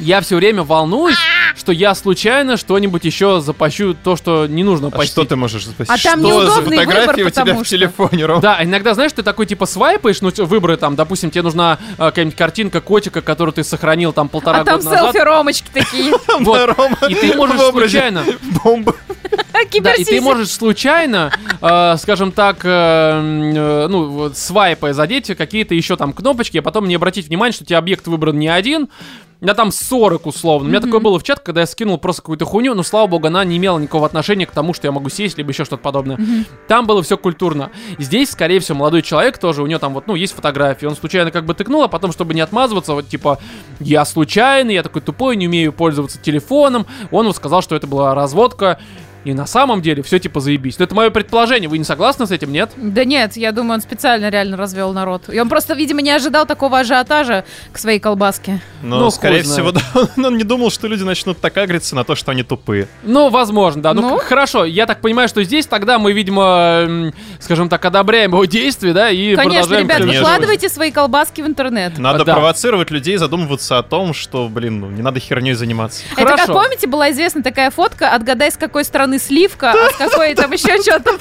Я 0.00 0.20
все 0.22 0.36
время 0.36 0.62
волнуюсь, 0.62 1.16
что 1.56 1.72
я 1.72 1.94
случайно 1.94 2.56
что-нибудь 2.56 3.04
еще 3.04 3.40
запащу 3.40 3.94
то, 3.94 4.16
что 4.16 4.46
не 4.46 4.64
нужно 4.64 4.88
А 4.88 4.90
постить. 4.90 5.12
что 5.12 5.24
ты 5.24 5.36
можешь 5.36 5.66
запастись? 5.66 5.94
А 5.94 6.02
там 6.02 6.20
Что 6.20 6.30
за 6.40 6.46
неудобный 6.46 6.78
выбор, 6.78 6.94
фотографии 6.94 7.22
у 7.22 7.30
тебя 7.30 7.42
потому 7.42 7.60
в 7.62 7.66
что- 7.66 7.76
телефоне, 7.76 8.26
Ром? 8.26 8.40
Да, 8.40 8.58
иногда, 8.62 8.94
знаешь, 8.94 9.12
ты 9.12 9.22
такой 9.22 9.46
типа 9.46 9.66
свайпаешь, 9.66 10.20
ну, 10.22 10.30
выборы 10.38 10.76
там, 10.76 10.96
допустим, 10.96 11.30
тебе 11.30 11.42
нужна 11.42 11.78
э, 11.92 11.96
какая-нибудь 12.06 12.36
картинка 12.36 12.80
котика, 12.80 13.20
которую 13.20 13.52
ты 13.52 13.62
сохранил 13.62 14.12
там 14.12 14.28
полтора 14.28 14.60
а 14.60 14.64
там 14.64 14.76
года 14.78 14.90
назад. 14.90 15.12
селфи 15.12 15.24
Ромочки 15.24 15.68
такие. 15.72 16.14
Вот. 16.40 16.74
Рома 16.76 16.96
И 17.08 17.14
ты 17.14 17.34
можешь 17.36 17.56
в 17.56 17.68
образе 17.68 17.90
случайно, 17.98 18.24
Бомбы. 18.64 18.94
да, 19.82 19.94
и 19.94 20.04
ты 20.04 20.20
можешь 20.20 20.50
случайно, 20.50 21.30
э, 21.60 21.96
скажем 21.98 22.32
так, 22.32 22.60
э, 22.64 22.68
м, 22.68 23.52
э, 23.54 23.86
ну, 23.88 24.08
вот, 24.08 24.36
свайпая 24.38 24.94
задеть 24.94 25.36
какие-то 25.36 25.74
еще 25.74 25.96
там 25.96 26.12
кнопочки, 26.12 26.58
а 26.58 26.62
потом 26.62 26.88
не 26.88 26.94
обратить 26.94 27.28
внимание, 27.28 27.52
что 27.52 27.64
у 27.64 27.66
тебя 27.66 27.78
объект 27.78 28.06
выбран 28.06 28.38
не 28.38 28.48
один, 28.48 28.88
а 29.42 29.54
там 29.54 29.70
40 29.90 30.26
условно. 30.26 30.68
У 30.68 30.70
меня 30.70 30.80
такое 30.80 31.00
было 31.00 31.18
в 31.18 31.24
чат, 31.24 31.40
когда 31.40 31.62
я 31.62 31.66
скинул 31.66 31.98
просто 31.98 32.22
какую-то 32.22 32.44
хуйню, 32.44 32.74
но, 32.74 32.84
слава 32.84 33.08
богу, 33.08 33.26
она 33.26 33.44
не 33.44 33.56
имела 33.56 33.76
никакого 33.76 34.06
отношения 34.06 34.46
к 34.46 34.52
тому, 34.52 34.72
что 34.72 34.86
я 34.86 34.92
могу 34.92 35.08
сесть, 35.08 35.36
либо 35.36 35.50
еще 35.50 35.64
что-то 35.64 35.82
подобное. 35.82 36.16
Там 36.68 36.86
было 36.86 37.02
все 37.02 37.18
культурно. 37.18 37.70
Здесь, 37.98 38.30
скорее 38.30 38.60
всего, 38.60 38.78
молодой 38.78 39.02
человек 39.02 39.38
тоже, 39.38 39.64
у 39.64 39.66
него 39.66 39.80
там 39.80 39.92
вот, 39.92 40.06
ну, 40.06 40.14
есть 40.14 40.32
фотографии, 40.32 40.86
он 40.86 40.94
случайно 40.94 41.32
как 41.32 41.44
бы 41.44 41.54
тыкнул, 41.54 41.82
а 41.82 41.88
потом, 41.88 42.12
чтобы 42.12 42.34
не 42.34 42.40
отмазываться, 42.40 42.94
вот, 42.94 43.08
типа, 43.08 43.40
я 43.80 44.04
случайно, 44.04 44.70
я 44.70 44.84
такой 44.84 45.02
тупой, 45.02 45.34
не 45.34 45.48
умею 45.48 45.72
пользоваться 45.72 46.20
телефоном, 46.20 46.86
он 47.10 47.26
вот 47.26 47.34
сказал, 47.34 47.60
что 47.60 47.74
это 47.74 47.88
была 47.88 48.14
разводка, 48.14 48.78
и 49.24 49.32
на 49.34 49.46
самом 49.46 49.82
деле 49.82 50.02
все 50.02 50.18
типа 50.18 50.40
заебись. 50.40 50.78
Но 50.78 50.84
это 50.84 50.94
мое 50.94 51.10
предположение, 51.10 51.68
вы 51.68 51.78
не 51.78 51.84
согласны 51.84 52.26
с 52.26 52.30
этим, 52.30 52.52
нет? 52.52 52.70
Да 52.76 53.04
нет, 53.04 53.36
я 53.36 53.52
думаю, 53.52 53.74
он 53.74 53.80
специально 53.80 54.28
реально 54.30 54.56
развел 54.56 54.92
народ. 54.92 55.24
И 55.32 55.38
он 55.38 55.48
просто, 55.48 55.74
видимо, 55.74 56.00
не 56.02 56.10
ожидал 56.10 56.46
такого 56.46 56.78
ажиотажа 56.80 57.44
к 57.72 57.78
своей 57.78 57.98
колбаске. 58.00 58.60
Но, 58.82 58.98
Ну, 58.98 59.10
скорее 59.10 59.42
хуй 59.42 59.52
всего, 59.52 59.72
да, 59.72 59.80
он, 59.94 60.24
он 60.24 60.36
не 60.38 60.44
думал, 60.44 60.70
что 60.70 60.86
люди 60.88 61.02
начнут 61.02 61.38
так 61.40 61.56
агриться 61.56 61.94
на 61.94 62.04
то, 62.04 62.14
что 62.14 62.30
они 62.32 62.42
тупые. 62.42 62.88
Ну, 63.02 63.28
возможно, 63.28 63.82
да. 63.82 63.94
Ну, 63.94 64.02
Ну? 64.02 64.18
хорошо, 64.18 64.64
я 64.64 64.86
так 64.86 65.00
понимаю, 65.00 65.28
что 65.28 65.42
здесь 65.44 65.66
тогда 65.66 65.98
мы, 65.98 66.12
видимо, 66.12 67.12
скажем 67.40 67.68
так, 67.68 67.84
одобряем 67.84 68.32
его 68.32 68.44
действия, 68.44 68.92
да, 68.92 69.10
и 69.10 69.34
Конечно, 69.36 69.52
продолжаем... 69.62 69.84
ребят, 69.86 69.98
Конечно. 69.98 70.20
выкладывайте 70.22 70.68
свои 70.68 70.90
колбаски 70.90 71.40
в 71.40 71.46
интернет. 71.46 71.98
Надо 71.98 72.24
Да. 72.24 72.34
провоцировать 72.34 72.90
людей 72.90 73.16
задумываться 73.16 73.78
о 73.78 73.82
том, 73.82 74.14
что, 74.14 74.48
блин, 74.48 74.80
ну 74.80 74.90
не 74.90 75.02
надо 75.02 75.20
херней 75.20 75.52
заниматься. 75.54 76.02
Это 76.16 76.36
как 76.36 76.46
помните, 76.46 76.86
была 76.86 77.10
известна 77.10 77.42
такая 77.42 77.70
фотка, 77.70 78.14
отгадай, 78.14 78.50
с 78.50 78.56
какой 78.56 78.84
стороны 79.10 79.18
сливка, 79.18 79.72
а 79.72 79.90
с 79.90 79.96
какой 79.96 80.34
там 80.34 80.50
еще 80.52 80.80
что-то. 80.80 81.12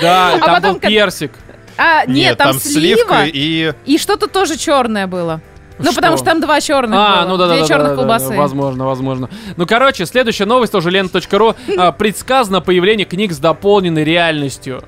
Да, 0.00 0.34
А 0.34 0.38
там 0.38 0.54
потом 0.54 0.72
был 0.74 0.80
персик. 0.80 1.32
А, 1.76 2.04
нет, 2.06 2.36
там 2.38 2.58
слива, 2.58 3.24
и... 3.26 3.72
и 3.86 3.98
что-то 3.98 4.26
тоже 4.26 4.56
черное 4.56 5.06
было. 5.06 5.40
Ну, 5.78 5.86
Что? 5.86 5.94
потому 5.94 6.16
что 6.18 6.26
там 6.26 6.42
два 6.42 6.60
черных 6.60 6.98
А, 6.98 7.22
было. 7.22 7.28
ну 7.30 7.36
да, 7.38 7.46
да, 7.46 7.52
Две 7.54 7.62
да, 7.62 7.68
черных 7.68 7.86
да, 7.88 7.94
да, 7.94 8.02
колбасы. 8.02 8.36
возможно, 8.36 8.84
возможно. 8.84 9.30
Ну, 9.56 9.66
короче, 9.66 10.04
следующая 10.04 10.44
новость 10.44 10.72
тоже 10.72 10.90
лента.ру. 10.90 11.54
А, 11.78 11.92
Предсказано 11.92 12.60
появление 12.60 13.06
книг 13.06 13.32
с 13.32 13.38
дополненной 13.38 14.04
реальностью. 14.04 14.82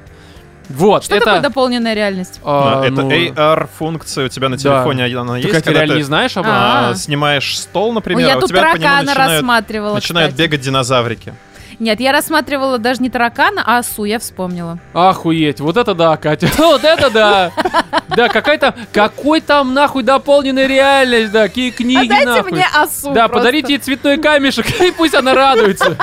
Вот, 0.69 1.05
Что 1.05 1.17
это... 1.17 1.25
такое 1.25 1.41
дополненная 1.41 1.95
реальность? 1.95 2.41
а, 2.45 2.83
это 2.85 2.93
ну, 3.03 3.11
AR-функция 3.11 4.27
у 4.27 4.29
тебя 4.29 4.49
на 4.51 4.57
Да. 4.57 4.63
телефоне, 4.63 5.05
она 5.19 5.35
Ты, 5.35 5.41
есть, 5.49 5.53
когда 5.65 5.71
реально 5.81 5.95
ты 5.95 5.99
не 5.99 6.05
знаешь 6.05 6.37
об 6.37 6.45
этом? 6.45 6.55
А. 6.57 6.95
снимаешь 6.95 7.59
стол, 7.59 7.89
Ну, 7.89 7.95
например, 7.95 8.27
я 8.29 8.35
а 8.35 8.37
у 8.37 8.41
тут 8.41 8.51
тебя 8.51 8.61
по 8.63 8.67
нему 8.67 8.77
таракана 8.83 9.03
начинают, 9.07 9.33
рассматривала, 9.33 9.95
начинают 9.95 10.33
кстати. 10.33 10.47
бегать 10.49 10.61
динозаврики. 10.61 11.35
Нет, 11.79 12.01
я 12.01 12.13
рассматривала 12.13 12.79
даже 12.79 13.03
не 13.03 13.11
таракана, 13.11 13.63
а 13.65 13.79
осу, 13.79 14.05
я 14.05 14.19
вспомнила. 14.19 14.79
Охуеть, 14.93 15.61
вот 15.61 15.77
это 15.77 15.95
да, 15.95 16.17
Катя. 16.17 16.49
Вот 16.59 16.85
это 16.85 17.11
да. 17.11 17.53
Да, 18.09 18.29
какая-то, 18.29 18.75
какой 18.93 19.41
там 19.41 19.75
нахуй 19.75 20.03
дополненная 20.03 20.67
реальность, 20.67 21.33
да, 21.33 21.49
какие 21.49 21.71
книги 21.71 22.07
Отдайте 22.07 22.27
нахуй. 22.27 22.53
мне 22.53 22.67
осу 22.75 23.13
Да, 23.13 23.29
подарите 23.29 23.75
ей 23.75 23.79
цветной 23.79 24.19
камешек, 24.19 24.81
и 24.81 24.91
пусть 24.91 25.15
она 25.15 25.35
радуется. 25.35 25.97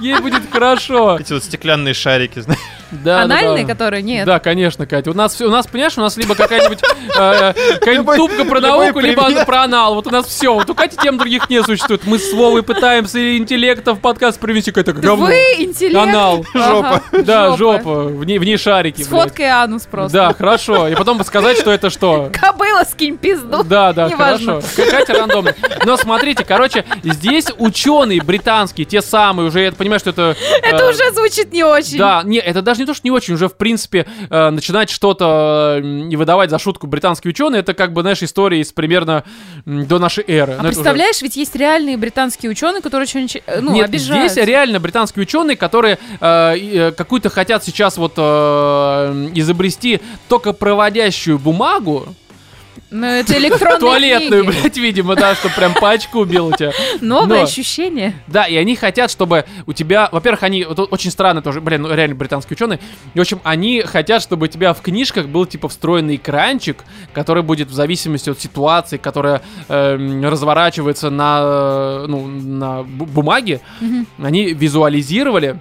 Ей 0.00 0.18
будет 0.18 0.42
хорошо. 0.50 1.18
Эти 1.18 1.32
вот 1.32 1.44
стеклянные 1.44 1.94
шарики, 1.94 2.40
знаешь. 2.40 2.60
Да, 2.92 3.18
да, 3.18 3.22
Анальные, 3.22 3.64
да. 3.64 3.72
которые? 3.72 4.02
Нет. 4.02 4.26
Да, 4.26 4.38
конечно, 4.38 4.86
Катя. 4.86 5.10
У 5.10 5.14
нас, 5.14 5.40
у 5.40 5.50
нас, 5.50 5.66
понимаешь, 5.66 5.96
у 5.96 6.00
нас 6.00 6.16
либо 6.16 6.34
какая-нибудь 6.34 6.80
э, 7.18 7.54
Любой- 7.92 8.16
тупка 8.16 8.44
про 8.44 8.60
науку, 8.60 9.00
либо 9.00 9.44
про 9.44 9.62
анал. 9.62 9.94
Вот 9.94 10.06
у 10.06 10.10
нас 10.10 10.26
все. 10.26 10.54
Вот 10.54 10.68
у 10.68 10.74
Кати 10.74 10.96
тем 11.02 11.18
других 11.18 11.48
не 11.48 11.62
существует. 11.62 12.02
Мы 12.04 12.18
с 12.18 12.32
Вовой 12.32 12.62
пытаемся 12.62 13.36
интеллекта 13.36 13.94
в 13.94 14.00
подкаст 14.00 14.38
привести 14.38 14.70
какое-то 14.70 14.92
говно. 14.92 15.26
Вы 15.26 15.34
интеллект. 15.58 15.96
Анал. 15.96 16.44
Ага, 16.54 17.02
Да, 17.12 17.56
жопа. 17.56 18.04
В 18.04 18.24
ней, 18.24 18.38
в 18.38 18.44
ней 18.44 18.56
шарики, 18.56 19.02
С 19.02 19.06
фоткой 19.08 19.46
анус 19.46 19.86
просто. 19.90 20.16
Да, 20.16 20.34
хорошо. 20.34 20.88
И 20.88 20.94
потом 20.94 21.18
бы 21.18 21.24
сказать, 21.24 21.58
что 21.58 21.70
это 21.70 21.90
что? 21.90 22.30
Кобыла, 22.32 22.84
скинь 22.84 23.16
пизду. 23.16 23.62
Да, 23.64 23.92
да, 23.92 24.10
хорошо. 24.10 24.60
Катя 24.90 25.14
рандомно. 25.14 25.54
Но 25.84 25.96
смотрите, 25.96 26.44
короче, 26.44 26.84
здесь 27.02 27.46
ученые 27.58 28.22
британские, 28.22 28.84
те 28.84 29.00
самые, 29.02 29.48
уже 29.48 29.60
я 29.60 29.72
понимаю, 29.72 30.00
что 30.00 30.10
это... 30.10 30.36
Это 30.62 30.84
э, 30.84 30.90
уже 30.90 31.12
звучит 31.12 31.52
не 31.52 31.64
очень. 31.64 31.98
Да, 31.98 32.22
не, 32.24 32.38
это 32.38 32.62
даже 32.62 32.81
не 32.82 32.86
то, 32.86 32.94
что 32.94 33.06
не 33.06 33.10
очень, 33.10 33.34
уже 33.34 33.48
в 33.48 33.56
принципе 33.56 34.06
э, 34.30 34.50
начинать 34.50 34.90
что-то 34.90 35.80
э, 35.82 36.08
и 36.10 36.16
выдавать 36.16 36.50
за 36.50 36.58
шутку 36.58 36.86
британские 36.86 37.30
ученые, 37.30 37.60
это 37.60 37.74
как 37.74 37.92
бы, 37.92 38.02
знаешь, 38.02 38.22
история 38.22 38.60
из 38.60 38.72
примерно 38.72 39.24
до 39.64 39.98
нашей 39.98 40.24
эры. 40.26 40.52
А 40.52 40.56
Но 40.56 40.60
это 40.60 40.68
уже- 40.68 40.74
представляешь, 40.74 41.22
ведь 41.22 41.36
есть 41.36 41.54
реальные 41.56 41.96
британские 41.96 42.50
ученые, 42.50 42.82
которые 42.82 43.04
очень, 43.04 43.28
ну, 43.60 43.72
Нет, 43.72 43.86
обижаются. 43.86 44.34
здесь 44.34 44.46
реально 44.46 44.80
британские 44.80 45.22
ученые, 45.22 45.56
которые 45.56 45.98
э, 46.20 46.56
э, 46.56 46.92
какую-то 46.92 47.30
хотят 47.30 47.64
сейчас 47.64 47.96
вот 47.96 48.14
э, 48.16 49.30
изобрести 49.34 50.00
только 50.28 50.52
проводящую 50.52 51.38
бумагу, 51.38 52.14
Ну, 52.92 53.06
это 53.06 53.38
электронные 53.38 53.78
туалетную, 53.80 54.44
книги. 54.44 54.60
блядь, 54.60 54.76
видимо, 54.76 55.16
да, 55.16 55.34
что 55.34 55.48
прям 55.48 55.72
по 55.74 55.90
очку 55.90 56.24
бил 56.24 56.48
у 56.48 56.52
тебя. 56.52 56.72
Новое 57.00 57.38
Но- 57.38 57.42
ощущение. 57.44 58.14
Да, 58.26 58.44
и 58.44 58.54
они 58.56 58.76
хотят, 58.76 59.10
чтобы 59.10 59.46
у 59.66 59.72
тебя, 59.72 60.08
во-первых, 60.12 60.42
они 60.42 60.64
вот 60.64 60.78
очень 60.92 61.10
странно 61.10 61.40
тоже, 61.40 61.60
блин, 61.62 61.82
ну, 61.82 61.94
реально 61.94 62.14
британские 62.14 62.54
ученые. 62.54 62.80
И, 63.14 63.18
в 63.18 63.22
общем, 63.22 63.40
они 63.44 63.80
хотят, 63.80 64.20
чтобы 64.22 64.44
у 64.44 64.48
тебя 64.48 64.74
в 64.74 64.82
книжках 64.82 65.26
был 65.26 65.46
типа 65.46 65.68
встроенный 65.68 66.16
экранчик, 66.16 66.84
который 67.14 67.42
будет 67.42 67.68
в 67.68 67.72
зависимости 67.72 68.28
от 68.28 68.38
ситуации, 68.40 68.98
которая 68.98 69.40
эм, 69.68 70.24
разворачивается 70.24 71.08
на, 71.08 72.06
ну, 72.06 72.26
на 72.26 72.80
бу- 72.82 73.06
бумаге, 73.06 73.60
они 74.22 74.52
визуализировали 74.52 75.58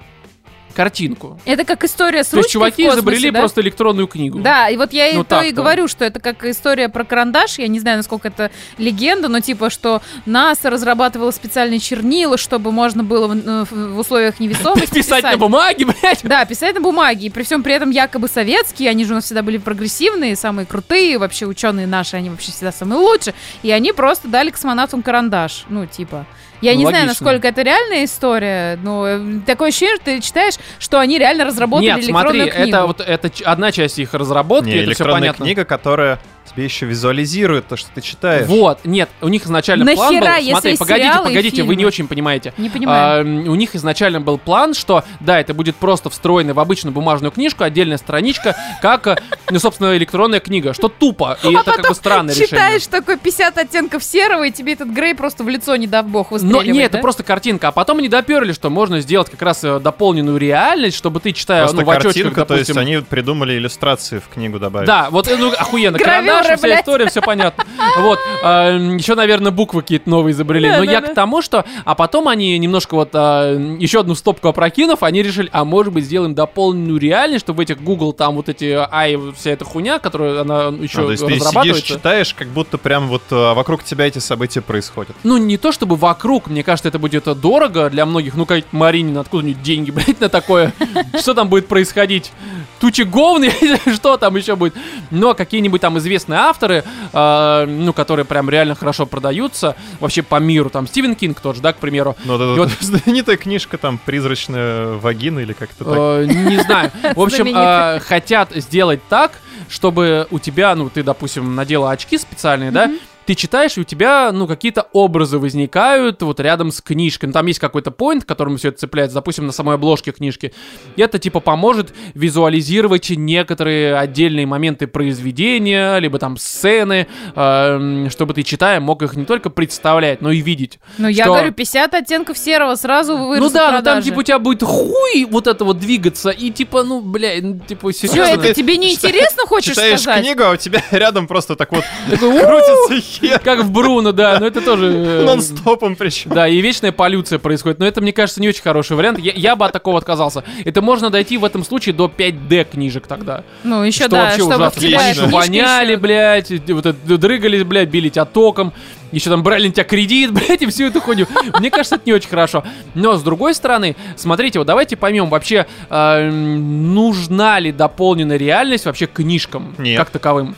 картинку. 0.72 1.40
Это 1.46 1.64
как 1.64 1.84
история 1.84 2.24
с 2.24 2.30
То 2.30 2.38
есть 2.38 2.50
чуваки 2.50 2.84
космосе, 2.84 3.00
изобрели 3.00 3.32
да? 3.32 3.40
просто 3.40 3.62
электронную 3.62 4.08
книгу. 4.08 4.40
Да, 4.40 4.70
и 4.70 4.78
вот 4.78 4.94
я 4.94 5.08
и 5.10 5.18
Ну, 5.18 5.24
то 5.24 5.42
и 5.42 5.52
говорю, 5.52 5.88
что 5.88 6.06
это 6.06 6.20
как 6.20 6.44
история 6.46 6.90
про 6.90 7.04
карандаш. 7.04 7.60
Я 7.60 7.68
не 7.68 7.80
знаю, 7.80 7.98
насколько 7.98 8.28
это 8.28 8.52
легенда, 8.78 9.28
но 9.28 9.40
типа, 9.40 9.70
что 9.70 10.02
НАСА 10.26 10.70
разрабатывала 10.70 11.32
специальные 11.32 11.80
чернила, 11.80 12.38
чтобы 12.38 12.72
можно 12.72 13.04
было 13.04 13.28
в, 13.28 13.36
э, 13.36 13.66
в 13.70 14.00
условиях 14.00 14.40
невесомости 14.40 14.94
Писать 15.02 15.24
на 15.24 15.38
бумаге, 15.38 15.86
блядь. 15.86 16.22
Да, 16.24 16.46
писать 16.46 16.76
на 16.76 16.82
бумаге. 16.82 17.28
И 17.28 17.30
при 17.30 17.44
всем 17.44 17.64
при 17.64 17.74
этом 17.74 17.90
якобы 17.92 18.28
советские, 18.28 18.90
они 18.90 19.06
же 19.06 19.14
у 19.14 19.16
нас 19.16 19.26
всегда 19.26 19.44
были 19.44 19.58
прогрессивные, 19.58 20.36
самые 20.36 20.66
крутые, 20.66 21.18
вообще 21.18 21.46
ученые 21.46 21.88
наши, 21.88 22.18
они 22.18 22.30
вообще 22.30 22.52
всегда 22.52 22.72
самые 22.72 23.00
лучшие. 23.00 23.34
И 23.64 23.72
они 23.72 23.92
просто 23.92 24.28
дали 24.28 24.50
космонавтам 24.52 25.02
карандаш. 25.04 25.66
Ну, 25.70 25.86
типа. 25.86 26.26
Я 26.62 26.74
Ну, 26.74 26.78
не 26.80 26.86
знаю, 26.86 27.06
логично. 27.08 27.26
насколько 27.26 27.48
это 27.48 27.62
реальная 27.64 28.06
история, 28.06 28.78
но 28.84 29.08
э, 29.08 29.20
такое 29.46 29.70
ощущение, 29.70 29.96
что 29.96 30.06
ты 30.06 30.22
читаешь, 30.22 30.56
что 30.80 31.00
они 31.00 31.18
реально 31.18 31.46
разработали 31.46 31.88
Нет, 31.88 32.06
смотри, 32.06 32.40
электронную 32.42 32.52
книгу. 32.52 32.70
это 32.78 32.86
вот 32.88 33.02
это 33.02 33.32
одна 33.52 33.72
часть 33.72 33.98
их 34.00 34.14
разработки, 34.14 34.68
Не, 34.70 34.74
это 34.76 34.82
все 34.84 34.90
электронная 34.92 35.20
понятно. 35.22 35.46
книга, 35.46 35.66
которая 35.66 36.20
тебе 36.52 36.64
еще 36.66 36.86
визуализирует 36.86 37.68
то, 37.68 37.78
что 37.78 37.90
ты 37.94 38.02
читаешь. 38.02 38.48
Вот, 38.48 38.80
нет, 38.84 39.10
у 39.22 39.28
них 39.28 39.46
изначально 39.46 39.86
план 39.94 40.14
был. 40.14 40.20
Нахера, 40.20 40.38
если 40.38 40.52
Смотри, 40.52 40.78
погодите, 40.78 41.24
погодите, 41.24 41.64
вы 41.64 41.76
не 41.76 41.86
очень 41.86 42.08
понимаете. 42.08 42.54
Не 42.58 42.70
понимаю. 42.70 43.22
А, 43.22 43.50
у 43.50 43.56
них 43.56 43.76
изначально 43.76 44.22
был 44.22 44.38
план, 44.38 44.74
что 44.74 45.04
да, 45.20 45.40
это 45.40 45.54
будет 45.54 45.76
просто 45.76 46.10
встроенный 46.10 46.54
в 46.54 46.60
обычную 46.60 46.94
бумажную 46.94 47.32
книжку, 47.32 47.64
отдельная 47.64 47.98
страничка, 47.98 48.56
как, 48.82 49.22
ну, 49.50 49.60
собственно, 49.60 49.96
электронная 49.98 50.40
книга. 50.40 50.74
Что 50.74 50.88
тупо, 50.90 51.38
и 51.44 51.54
это 51.54 51.72
как 51.72 51.88
бы 51.88 51.96
странное 51.96 52.34
решение. 52.34 52.62
А 52.62 52.70
Читаешь 52.70 52.88
такой 52.88 53.18
50 53.18 53.58
оттенков 53.58 54.04
серого, 54.04 54.48
и 54.48 54.52
тебе 54.52 54.74
этот 54.74 54.90
Грей 54.90 55.16
просто 55.16 55.44
в 55.44 55.50
лицо, 55.50 55.76
не 55.76 55.88
дав 55.88 56.06
бог, 56.08 56.32
Но 56.32 56.38
выстреливает, 56.38 56.74
не, 56.74 56.80
это 56.80 56.94
да? 56.94 57.00
просто 57.00 57.24
картинка. 57.24 57.70
А 57.70 57.72
потом 57.72 58.00
они 58.00 58.10
доперли, 58.10 58.52
что 58.52 58.70
можно 58.70 59.00
сделать 59.00 59.30
как 59.30 59.42
раз 59.42 59.64
э, 59.64 59.80
дополненную 59.80 60.38
реальность, 60.38 60.98
чтобы 60.98 61.20
ты, 61.20 61.32
читая, 61.32 61.64
Просто 61.64 61.78
ну, 61.78 61.86
в 61.86 61.90
очочках, 61.90 62.14
картинка, 62.14 62.46
то 62.46 62.56
есть 62.56 62.68
допустим, 62.68 62.82
они 62.82 63.06
придумали 63.06 63.54
иллюстрации 63.54 64.20
в 64.20 64.28
книгу 64.28 64.60
добавить. 64.60 64.88
Да, 64.88 65.10
вот, 65.10 65.28
э, 65.28 65.38
ну, 65.38 65.52
охуенно. 65.52 65.98
Гравюры, 65.98 66.41
Карандаш, 66.44 66.60
вся 66.60 66.68
блядь. 66.68 66.82
история, 66.82 67.08
все 67.08 67.22
понятно. 67.22 67.66
Вот. 67.98 68.20
еще, 68.44 69.16
наверное, 69.16 69.52
буквы 69.52 69.82
какие-то 69.82 70.10
новые 70.10 70.34
изобрели. 70.34 70.70
Да, 70.70 70.78
Но 70.80 70.86
да, 70.86 70.92
я 70.92 71.02
да. 71.02 71.08
к 71.08 71.14
тому, 71.14 71.42
что... 71.42 71.66
А 71.86 71.96
потом 71.96 72.28
они 72.28 72.58
немножко 72.58 72.96
вот 72.96 73.14
еще 73.14 74.00
одну 74.00 74.16
стопку 74.16 74.48
опрокинув, 74.48 75.04
они 75.04 75.24
решили, 75.24 75.50
а 75.52 75.66
может 75.66 75.94
быть, 75.94 76.06
сделаем 76.06 76.36
дополненную 76.36 77.00
реальность, 77.00 77.46
чтобы 77.46 77.58
в 77.58 77.60
этих 77.62 77.82
Google 77.82 78.14
там 78.14 78.36
вот 78.36 78.50
эти 78.50 78.78
ай, 78.92 79.18
вся 79.36 79.52
эта 79.52 79.66
хуйня, 79.66 80.00
которая 80.00 80.42
она 80.42 80.68
еще 80.68 81.02
А, 81.02 81.04
то 81.06 81.12
есть 81.12 81.26
ты 81.26 81.40
сидишь, 81.40 81.82
читаешь, 81.82 82.34
как 82.34 82.48
будто 82.50 82.78
прям 82.78 83.08
вот 83.08 83.24
а, 83.32 83.54
вокруг 83.54 83.84
тебя 83.84 84.08
эти 84.08 84.20
события 84.20 84.62
происходят. 84.62 85.16
Ну, 85.24 85.38
не 85.38 85.58
то 85.58 85.72
чтобы 85.72 85.96
вокруг, 85.96 86.48
мне 86.48 86.64
кажется, 86.64 86.90
это 86.90 87.00
будет 87.00 87.28
э, 87.28 87.36
дорого 87.36 87.90
для 87.90 88.06
многих. 88.06 88.36
Ну, 88.36 88.46
как 88.46 88.64
Маринин, 88.72 89.18
откуда 89.18 89.44
у 89.44 89.46
нее 89.48 89.56
деньги, 89.56 89.92
блядь, 89.92 90.20
на 90.20 90.30
такое? 90.30 90.74
Что 91.20 91.34
там 91.34 91.50
будет 91.50 91.68
происходить? 91.68 92.32
Тучи 92.80 93.02
говны, 93.04 93.52
что 93.94 94.18
там 94.18 94.36
еще 94.36 94.56
будет? 94.56 94.74
Но 95.10 95.34
какие-нибудь 95.34 95.82
там 95.82 95.98
известные 95.98 96.31
авторы, 96.38 96.84
э, 97.14 97.66
ну, 97.68 97.94
которые 97.94 98.26
прям 98.26 98.50
реально 98.50 98.76
хорошо 98.76 99.06
продаются, 99.06 99.76
вообще 100.00 100.22
по 100.24 100.40
миру, 100.40 100.70
там, 100.70 100.88
Стивен 100.88 101.16
Кинг 101.16 101.40
тоже, 101.42 101.62
да, 101.62 101.74
к 101.74 101.78
примеру. 101.78 102.16
Ну, 102.26 102.38
вот 102.38 102.42
И 102.42 102.52
эта 102.54 102.62
вот- 102.62 102.72
знаменитая 102.82 103.38
книжка 103.38 103.78
там 103.78 103.98
«Призрачная 103.98 104.94
вагина» 104.94 105.40
или 105.40 105.54
как-то 105.54 105.84
так. 105.86 105.94
Э, 105.98 106.26
не 106.26 106.58
знаю. 106.62 106.92
В 107.16 107.22
общем, 107.22 107.48
э, 107.56 108.00
хотят 108.00 108.52
сделать 108.56 109.02
так, 109.10 109.32
чтобы 109.70 110.28
у 110.32 110.40
тебя, 110.40 110.76
ну, 110.76 110.90
ты, 110.90 111.04
допустим, 111.04 111.56
надела 111.56 111.92
очки 111.92 112.18
специальные, 112.18 112.72
да, 112.72 112.92
ты 113.32 113.36
читаешь, 113.36 113.78
и 113.78 113.82
у 113.82 113.84
тебя, 113.86 114.32
ну, 114.34 114.46
какие-то 114.46 114.88
образы 114.92 115.38
возникают 115.40 116.22
вот 116.22 116.42
рядом 116.42 116.70
с 116.70 116.82
книжкой. 116.82 117.28
Ну, 117.28 117.34
там 117.34 117.46
есть 117.46 117.60
какой-то 117.60 117.90
поинт, 117.90 118.26
к 118.26 118.28
которому 118.28 118.58
все 118.58 118.70
это 118.70 118.80
цепляется, 118.80 119.16
допустим, 119.16 119.46
на 119.46 119.54
самой 119.54 119.76
обложке 119.76 120.12
книжки. 120.12 120.54
И 120.98 121.02
это, 121.02 121.18
типа, 121.18 121.40
поможет 121.40 121.94
визуализировать 122.14 123.10
некоторые 123.12 123.96
отдельные 123.96 124.46
моменты 124.46 124.86
произведения, 124.86 125.98
либо 126.00 126.20
там 126.20 126.36
сцены, 126.36 127.08
э, 127.34 128.08
чтобы 128.10 128.34
ты, 128.34 128.44
читая, 128.44 128.82
мог 128.82 129.02
их 129.02 129.16
не 129.16 129.24
только 129.24 129.50
представлять, 129.50 130.22
но 130.22 130.32
и 130.32 130.42
видеть. 130.42 130.80
Ну, 130.98 131.08
я 131.08 131.24
что- 131.24 131.34
говорю, 131.34 131.54
50 131.54 131.94
оттенков 131.94 132.38
серого 132.38 132.76
сразу 132.76 133.18
Ну 133.18 133.28
вырастут 133.30 133.54
да, 133.54 133.72
ну 133.72 133.82
там 133.82 134.02
типа 134.02 134.20
у 134.20 134.24
тебя 134.24 134.40
будет 134.40 134.62
хуй 134.64 135.26
вот 135.30 135.48
это 135.48 135.64
вот 135.64 135.80
двигаться, 135.80 136.32
и 136.32 136.50
типа, 136.52 136.84
ну, 136.84 137.00
бля, 137.00 137.36
ну, 137.42 137.60
типа, 137.60 137.94
серьезно. 137.94 138.42
это 138.42 138.54
тебе 138.54 138.76
не 138.76 138.92
интересно, 138.92 139.44
хочешь 139.46 139.76
Читаешь 139.76 140.02
сказать? 140.02 140.22
книгу, 140.26 140.44
а 140.44 140.52
у 140.52 140.58
тебя 140.58 140.84
рядом 140.92 141.28
просто 141.28 141.56
так 141.56 141.72
вот 141.72 141.86
крутится 142.20 143.21
вообще. 143.22 143.40
Как 143.40 143.60
в 143.60 143.72
Бруно, 143.72 144.12
да, 144.12 144.40
но 144.40 144.48
это 144.48 144.62
тоже... 144.62 144.88
э, 144.88 145.24
Нон-стопом 145.26 145.96
причем. 145.96 146.32
Да, 146.32 146.48
и 146.48 146.60
вечная 146.62 146.92
полюция 146.92 147.40
происходит. 147.40 147.80
Но 147.80 147.86
это, 147.86 148.02
мне 148.02 148.14
кажется, 148.14 148.42
не 148.42 148.50
очень 148.50 148.62
хороший 148.62 148.96
вариант. 148.98 149.20
Я, 149.20 149.34
я 149.36 149.56
бы 149.56 149.66
от 149.66 149.72
такого 149.72 149.98
отказался. 149.98 150.44
Это 150.66 150.82
можно 150.82 151.10
дойти 151.10 151.38
в 151.38 151.46
этом 151.46 151.64
случае 151.64 151.94
до 151.94 152.06
5D 152.06 152.72
книжек 152.72 153.08
тогда. 153.08 153.44
Ну, 153.64 153.84
еще 153.84 154.04
что 154.04 154.10
да, 154.10 154.24
вообще 154.24 154.40
чтобы 154.40 154.56
в 154.56 154.60
ужасно. 154.60 154.82
тебя 154.82 155.28
Воняли, 155.28 155.96
блядь, 155.96 156.50
вот 156.70 156.86
это, 156.86 157.18
дрыгались, 157.18 157.64
блядь, 157.64 157.90
били 157.90 158.10
тебя 158.10 158.26
током. 158.26 158.74
Еще 159.12 159.30
там 159.30 159.44
брали 159.44 159.68
на 159.68 159.74
тебя 159.74 159.84
кредит, 159.84 160.32
блядь, 160.34 160.62
и 160.62 160.66
всю 160.68 160.86
эту 160.86 161.02
хуйню. 161.02 161.28
Мне 161.60 161.70
кажется, 161.70 161.96
это 161.96 162.04
не 162.06 162.14
очень 162.14 162.30
хорошо. 162.30 162.64
Но, 162.96 163.18
с 163.18 163.24
другой 163.24 163.54
стороны, 163.54 163.96
смотрите, 164.16 164.60
вот 164.60 164.66
давайте 164.68 164.96
поймем 164.96 165.30
вообще, 165.30 165.66
э, 165.90 166.30
нужна 166.30 167.60
ли 167.60 167.72
дополненная 167.72 168.38
реальность 168.38 168.86
вообще 168.86 169.08
книжкам 169.08 169.76
Нет. 169.78 169.98
как 169.98 170.10
таковым. 170.10 170.56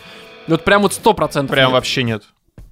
Вот 0.48 0.64
прям 0.64 0.82
вот 0.82 0.94
сто 0.94 1.14
процентов. 1.14 1.52
Прям 1.56 1.68
нет. 1.70 1.74
вообще 1.74 2.04
нет. 2.04 2.24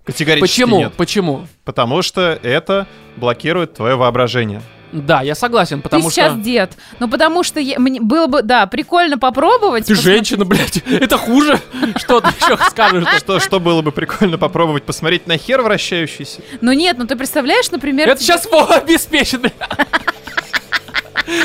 Категорически 0.06 0.62
Почему? 0.62 0.78
нет. 0.80 0.94
Почему? 0.94 1.48
Потому 1.64 2.02
что 2.02 2.40
это 2.44 2.88
блокирует 3.18 3.74
твое 3.76 3.96
воображение. 3.96 4.62
Да, 4.92 5.22
я 5.22 5.36
согласен, 5.36 5.82
потому 5.82 6.10
Ты 6.10 6.16
сейчас 6.16 6.34
что... 6.34 6.42
дед. 6.42 6.74
Ну, 7.00 7.08
потому 7.08 7.44
что 7.44 7.60
я- 7.62 7.80
мне 7.80 8.02
было 8.02 8.28
бы, 8.28 8.42
да, 8.42 8.66
прикольно 8.68 9.18
попробовать. 9.18 9.86
Ты 9.86 9.94
посмотреть. 9.96 10.18
женщина, 10.28 10.44
блядь, 10.46 10.78
это 10.86 11.18
хуже. 11.18 11.60
Что 11.96 12.20
ты 12.20 12.28
еще 12.28 12.58
скажешь? 12.70 13.08
Что, 13.20 13.40
что 13.40 13.60
было 13.62 13.82
бы 13.82 13.92
прикольно 13.94 14.38
попробовать 14.38 14.84
посмотреть 14.84 15.28
на 15.28 15.38
хер 15.38 15.62
вращающийся? 15.62 16.42
Ну 16.60 16.74
нет, 16.74 16.98
ну 16.98 17.08
ты 17.08 17.16
представляешь, 17.16 17.72
например... 17.72 18.10
Это 18.10 18.18
тебе- 18.22 18.34
сейчас 18.34 18.52
Вова 18.52 18.76
обеспечит, 18.76 19.40
блядь. 19.42 19.54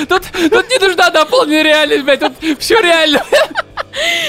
Тут, 0.09 0.23
тут 0.33 0.69
не 0.71 0.79
нужна 0.87 1.11
дополненная 1.11 1.63
реальность, 1.63 2.05
блядь, 2.05 2.21
тут 2.21 2.33
все 2.59 2.81
реально. 2.81 3.23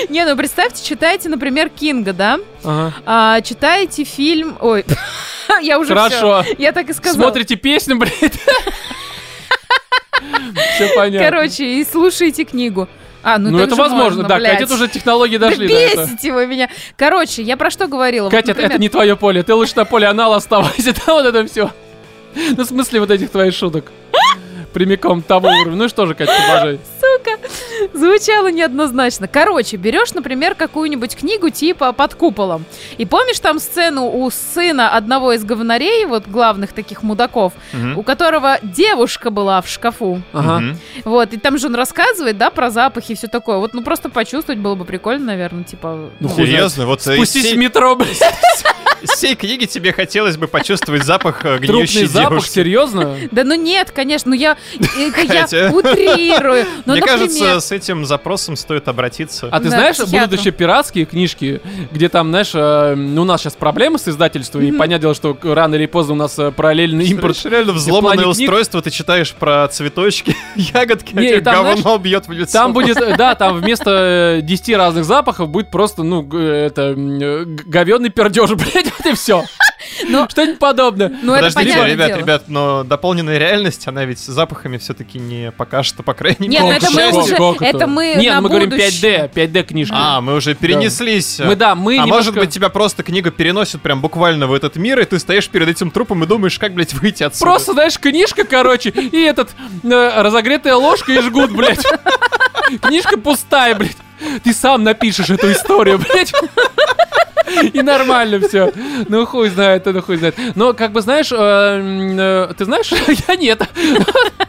Не, 0.09 0.25
ну 0.25 0.35
представьте, 0.37 0.83
читаете, 0.83 1.29
например, 1.29 1.69
Кинга, 1.69 2.13
да? 2.13 2.39
Ага. 2.63 2.93
А, 3.05 3.41
читаете 3.41 4.03
фильм... 4.05 4.57
Ой, 4.61 4.85
я 5.61 5.77
уже 5.79 5.93
Хорошо. 5.93 6.43
всё. 6.43 6.55
Я 6.57 6.71
так 6.71 6.89
и 6.89 6.93
сказала. 6.93 7.23
Смотрите 7.23 7.55
песню, 7.55 7.97
блядь. 7.97 8.39
Все 10.75 10.89
понятно. 10.95 11.29
Короче, 11.29 11.65
и 11.65 11.83
слушаете 11.85 12.43
книгу. 12.45 12.87
А, 13.23 13.37
ну, 13.37 13.49
Ну, 13.51 13.59
это 13.59 13.75
возможно, 13.75 14.03
можно, 14.03 14.23
да, 14.23 14.37
блядь. 14.37 14.53
Катя, 14.53 14.63
это 14.65 14.73
уже 14.75 14.87
технологии 14.87 15.37
Да 15.37 15.49
дошли 15.49 15.67
до 15.67 15.73
этого. 15.73 16.05
бесите 16.05 16.31
вы 16.31 16.47
меня. 16.47 16.69
Короче, 16.95 17.41
я 17.41 17.57
про 17.57 17.69
что 17.69 17.87
говорила? 17.87 18.25
Вот, 18.25 18.31
Катя, 18.31 18.51
это- 18.51 18.51
это 18.51 18.61
например, 18.63 18.79
не 18.79 18.89
твое 18.89 19.15
поле, 19.17 19.43
ты 19.43 19.53
лучше 19.53 19.73
на 19.75 19.85
поле 19.85 20.07
анала 20.07 20.37
оставайся, 20.37 20.93
там 21.05 21.15
вот 21.15 21.25
это 21.25 21.45
все. 21.45 21.71
Ну, 22.35 22.63
в 22.63 22.67
смысле 22.67 22.99
вот 23.01 23.11
этих 23.11 23.31
твоих 23.31 23.53
шуток. 23.53 23.91
Прямиком 24.81 25.23
того 25.23 25.47
уровня. 25.49 25.75
Ну 25.75 25.89
что 25.89 26.05
же, 26.05 26.13
Катя, 26.13 26.31
продолжай. 26.37 26.79
Звучало 27.93 28.51
неоднозначно. 28.51 29.27
Короче, 29.27 29.75
берешь, 29.77 30.13
например, 30.13 30.53
какую-нибудь 30.53 31.15
книгу 31.15 31.49
типа 31.49 31.93
«Под 31.93 32.13
куполом». 32.13 32.63
И 32.99 33.05
помнишь 33.07 33.39
там 33.39 33.59
сцену 33.59 34.05
у 34.07 34.29
сына 34.29 34.89
одного 34.95 35.33
из 35.33 35.43
говнарей, 35.43 36.05
вот 36.05 36.27
главных 36.27 36.73
таких 36.73 37.01
мудаков, 37.01 37.53
Мгм. 37.73 37.97
у 37.97 38.03
которого 38.03 38.59
девушка 38.61 39.31
была 39.31 39.61
в 39.63 39.67
шкафу. 39.67 40.21
Ага. 40.31 40.59
Мгм. 40.59 40.79
Вот, 41.05 41.33
и 41.33 41.37
там 41.37 41.57
же 41.57 41.67
он 41.67 41.75
рассказывает, 41.75 42.37
да, 42.37 42.51
про 42.51 42.69
запахи 42.69 43.13
и 43.13 43.15
все 43.15 43.27
такое. 43.27 43.57
Вот, 43.57 43.73
ну 43.73 43.81
просто 43.81 44.09
почувствовать 44.09 44.59
было 44.61 44.75
бы 44.75 44.85
прикольно, 44.85 45.25
наверное, 45.25 45.63
типа... 45.63 46.09
Ну. 46.19 46.29
Серьезно, 46.29 46.85
вот 46.85 47.01
Спустись 47.01 47.45
в 47.45 47.47
всей, 47.47 47.57
метро, 47.57 47.95
блядь. 47.95 48.21
из 49.01 49.09
всей 49.11 49.35
книги 49.35 49.65
тебе 49.65 49.91
хотелось 49.93 50.37
бы 50.37 50.47
почувствовать 50.47 51.03
запах 51.03 51.45
э, 51.45 51.57
Трупный 51.57 51.67
гниющей 51.67 52.05
запах, 52.05 52.29
девушки. 52.29 52.49
серьезно? 52.51 53.15
Да 53.31 53.43
ну 53.43 53.55
нет, 53.55 53.91
конечно, 53.91 54.29
ну 54.29 54.35
я, 54.35 54.57
я 54.79 55.71
утрирую. 55.71 56.65
Ну, 56.85 56.93
Мне 56.93 57.01
кажется, 57.01 57.59
с 57.59 57.71
этим 57.71 58.05
запросом 58.05 58.55
стоит 58.55 58.87
обратиться. 58.87 59.49
А 59.51 59.59
ты 59.59 59.69
знаешь, 59.69 59.97
будут 59.99 60.39
еще 60.39 60.51
пиратские 60.51 61.05
книжки, 61.05 61.61
где 61.91 62.07
там, 62.09 62.29
знаешь, 62.29 62.51
э, 62.53 62.95
ну, 62.95 63.23
у 63.23 63.25
нас 63.25 63.41
сейчас 63.41 63.55
проблемы 63.55 63.99
с 63.99 64.07
издательством, 64.07 64.61
и 64.61 64.71
понятное 64.71 64.99
дело, 64.99 65.15
что 65.15 65.37
рано 65.43 65.75
или 65.75 65.85
поздно 65.85 66.13
у 66.13 66.17
нас 66.17 66.37
э, 66.39 66.51
параллельный 66.51 67.05
импорт. 67.05 67.37
Реально 67.45 67.73
взломанное 67.73 68.25
устройство, 68.25 68.81
ты 68.81 68.89
читаешь 68.89 69.33
про 69.33 69.67
цветочки, 69.67 70.35
ягодки, 70.55 71.13
а 71.17 71.41
говно 71.41 71.97
бьет 71.97 72.27
в 72.27 72.31
лицо. 72.31 72.53
Там 72.53 72.73
будет, 72.73 72.97
э, 72.97 73.15
да, 73.17 73.35
там 73.35 73.57
вместо 73.59 74.37
э, 74.39 74.41
10 74.41 74.75
разных 74.75 75.05
запахов 75.05 75.49
будет 75.49 75.71
просто, 75.71 76.03
ну, 76.03 76.27
это, 76.27 76.93
говенный 76.95 78.09
пердеж, 78.09 78.51
блядь, 78.51 78.91
вот 78.97 79.05
и 79.05 79.13
все. 79.13 79.43
Но- 80.09 80.27
Что-нибудь 80.29 80.59
подобное. 80.59 81.09
ну 81.21 81.33
это 81.33 81.47
Подождите, 81.47 81.63
понятное 81.77 81.93
ребят, 81.93 82.07
дело. 82.07 82.17
ребят, 82.19 82.43
но 82.47 82.83
дополненная 82.83 83.37
реальность, 83.37 83.87
она 83.87 84.05
ведь 84.05 84.19
с 84.19 84.25
запахами 84.25 84.77
все-таки 84.77 85.19
не 85.19 85.51
пока 85.51 85.83
что, 85.83 86.03
по 86.03 86.13
крайней 86.13 86.47
Нет, 86.47 86.63
мере. 86.63 86.63
ну 86.63 86.71
это 86.71 86.91
мы 86.91 87.21
уже, 87.23 87.35
это? 87.35 87.65
это 87.65 87.87
мы 87.87 88.15
Нет, 88.17 88.33
на 88.33 88.41
мы 88.41 88.49
говорим 88.49 88.69
будущее. 88.69 89.29
5D, 89.33 89.51
5D 89.51 89.63
книжки. 89.63 89.93
А, 89.95 90.21
мы 90.21 90.35
уже 90.35 90.55
перенеслись. 90.55 91.39
Мы, 91.39 91.55
да, 91.55 91.75
мы 91.75 91.93
а 91.93 92.03
немножко- 92.03 92.13
может 92.15 92.35
быть, 92.35 92.49
тебя 92.51 92.69
просто 92.69 93.03
книга 93.03 93.31
переносит 93.31 93.81
прям 93.81 94.01
буквально 94.01 94.47
в 94.47 94.53
этот 94.53 94.75
мир, 94.75 94.99
и 94.99 95.05
ты 95.05 95.19
стоишь 95.19 95.47
перед 95.49 95.67
этим 95.67 95.91
трупом 95.91 96.23
и 96.23 96.27
думаешь, 96.27 96.57
как, 96.59 96.73
блядь, 96.73 96.93
выйти 96.93 97.23
отсюда. 97.23 97.45
Просто, 97.45 97.73
знаешь, 97.73 97.97
книжка, 97.99 98.43
короче, 98.43 98.89
и 98.89 99.21
этот, 99.21 99.49
э, 99.83 100.21
разогретая 100.21 100.75
ложка 100.75 101.11
и 101.11 101.19
жгут, 101.21 101.51
блядь. 101.51 101.83
Книжка 102.81 103.17
пустая, 103.17 103.75
блядь. 103.75 103.97
Ты 104.43 104.53
сам 104.53 104.83
напишешь 104.83 105.29
эту 105.29 105.51
историю, 105.51 105.99
блядь. 105.99 106.33
И 107.73 107.81
нормально 107.81 108.39
все. 108.47 108.71
Ну, 109.07 109.25
хуй 109.25 109.49
знает, 109.49 109.87
это 109.87 110.01
хуй 110.01 110.17
знает. 110.17 110.35
Но, 110.55 110.73
как 110.73 110.91
бы, 110.91 111.01
знаешь, 111.01 111.31
э, 111.31 111.35
э, 111.37 112.53
ты 112.57 112.65
знаешь, 112.65 112.91
я 113.27 113.35
нет. 113.35 113.61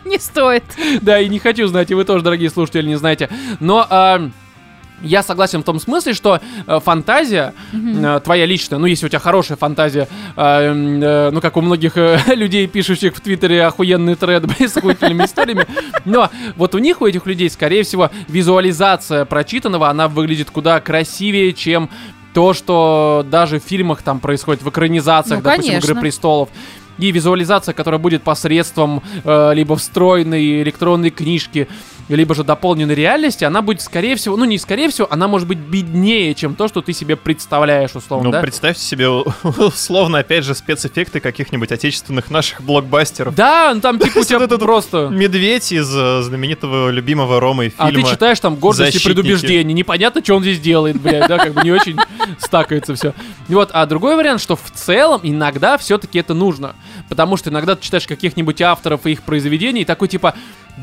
Не 0.04 0.18
стоит. 0.18 0.64
Да, 1.02 1.20
и 1.20 1.28
не 1.28 1.38
хочу 1.38 1.66
знать, 1.66 1.90
и 1.90 1.94
вы 1.94 2.04
тоже, 2.04 2.24
дорогие 2.24 2.50
слушатели, 2.50 2.86
не 2.86 2.96
знаете. 2.96 3.28
Но 3.60 3.86
а, 3.88 4.30
я 5.02 5.22
согласен 5.22 5.62
в 5.62 5.64
том 5.64 5.78
смысле, 5.78 6.12
что 6.12 6.40
э, 6.66 6.80
фантазия 6.80 7.54
э, 7.72 8.20
твоя 8.24 8.46
личная, 8.46 8.78
ну, 8.78 8.86
если 8.86 9.06
у 9.06 9.08
тебя 9.08 9.20
хорошая 9.20 9.56
фантазия, 9.56 10.08
э, 10.36 10.40
э, 10.40 11.30
ну, 11.30 11.40
как 11.40 11.56
у 11.56 11.60
многих 11.60 11.96
э, 11.96 12.18
людей, 12.34 12.66
пишущих 12.66 13.14
в 13.14 13.20
Твиттере 13.20 13.64
охуенные 13.64 14.16
треды 14.16 14.48
с 14.66 14.76
охуительными 14.76 15.24
историями, 15.24 15.66
но 16.04 16.30
вот 16.56 16.74
у 16.74 16.78
них, 16.78 17.00
у 17.00 17.06
этих 17.06 17.26
людей, 17.26 17.48
скорее 17.48 17.84
всего, 17.84 18.10
визуализация 18.28 19.24
прочитанного, 19.24 19.88
она 19.88 20.08
выглядит 20.08 20.50
куда 20.50 20.80
красивее, 20.80 21.52
чем 21.52 21.90
то, 22.34 22.52
что 22.52 23.24
даже 23.30 23.58
в 23.58 23.62
фильмах 23.62 24.02
там 24.02 24.20
происходит, 24.20 24.62
в 24.62 24.68
экранизациях, 24.68 25.40
Ну, 25.42 25.44
допустим, 25.44 25.72
конечно. 25.72 25.90
«Игры 25.90 26.00
престолов». 26.00 26.48
И 26.98 27.12
визуализация, 27.12 27.74
которая 27.74 28.00
будет 28.00 28.22
посредством 28.22 29.02
э, 29.22 29.54
либо 29.54 29.76
встроенной 29.76 30.62
электронной 30.62 31.10
книжки, 31.10 31.68
либо 32.16 32.34
же 32.34 32.44
дополненной 32.44 32.94
реальности, 32.94 33.44
она 33.44 33.60
будет, 33.62 33.82
скорее 33.82 34.16
всего, 34.16 34.36
ну 34.36 34.44
не 34.44 34.58
скорее 34.58 34.88
всего, 34.88 35.06
она 35.10 35.28
может 35.28 35.46
быть 35.46 35.58
беднее, 35.58 36.34
чем 36.34 36.54
то, 36.54 36.68
что 36.68 36.80
ты 36.80 36.92
себе 36.92 37.16
представляешь, 37.16 37.94
условно, 37.94 38.26
Ну, 38.26 38.30
да? 38.32 38.40
представьте 38.40 38.82
себе, 38.82 39.08
условно, 39.42 40.18
опять 40.18 40.44
же, 40.44 40.54
спецэффекты 40.54 41.20
каких-нибудь 41.20 41.70
отечественных 41.72 42.30
наших 42.30 42.62
блокбастеров. 42.62 43.34
Да, 43.34 43.72
ну 43.74 43.80
там 43.80 43.98
типа 43.98 44.18
у 44.18 44.24
тебя 44.24 44.42
этот 44.44 44.60
просто... 44.60 45.08
Медведь 45.08 45.72
из 45.72 45.88
э, 45.94 46.22
знаменитого 46.22 46.90
любимого 46.90 47.40
Ромы 47.40 47.72
А 47.76 47.88
фильма. 47.88 48.04
ты 48.04 48.10
читаешь 48.12 48.40
там 48.40 48.56
гордость 48.56 48.96
и 48.96 49.04
предубеждение. 49.04 49.74
Непонятно, 49.74 50.22
что 50.22 50.34
он 50.36 50.42
здесь 50.42 50.60
делает, 50.60 51.00
блядь, 51.00 51.28
да, 51.28 51.38
как 51.38 51.52
бы 51.52 51.62
не 51.62 51.72
очень 51.72 51.98
стакается 52.38 52.94
все. 52.94 53.14
Вот, 53.48 53.70
а 53.72 53.84
другой 53.86 54.16
вариант, 54.16 54.40
что 54.40 54.56
в 54.56 54.70
целом 54.74 55.20
иногда 55.22 55.76
все-таки 55.78 56.18
это 56.18 56.34
нужно. 56.34 56.74
Потому 57.08 57.36
что 57.36 57.50
иногда 57.50 57.76
ты 57.76 57.82
читаешь 57.84 58.06
каких-нибудь 58.06 58.60
авторов 58.62 59.06
и 59.06 59.12
их 59.12 59.22
произведений, 59.22 59.82
и 59.82 59.84
такой 59.84 60.08
типа, 60.08 60.34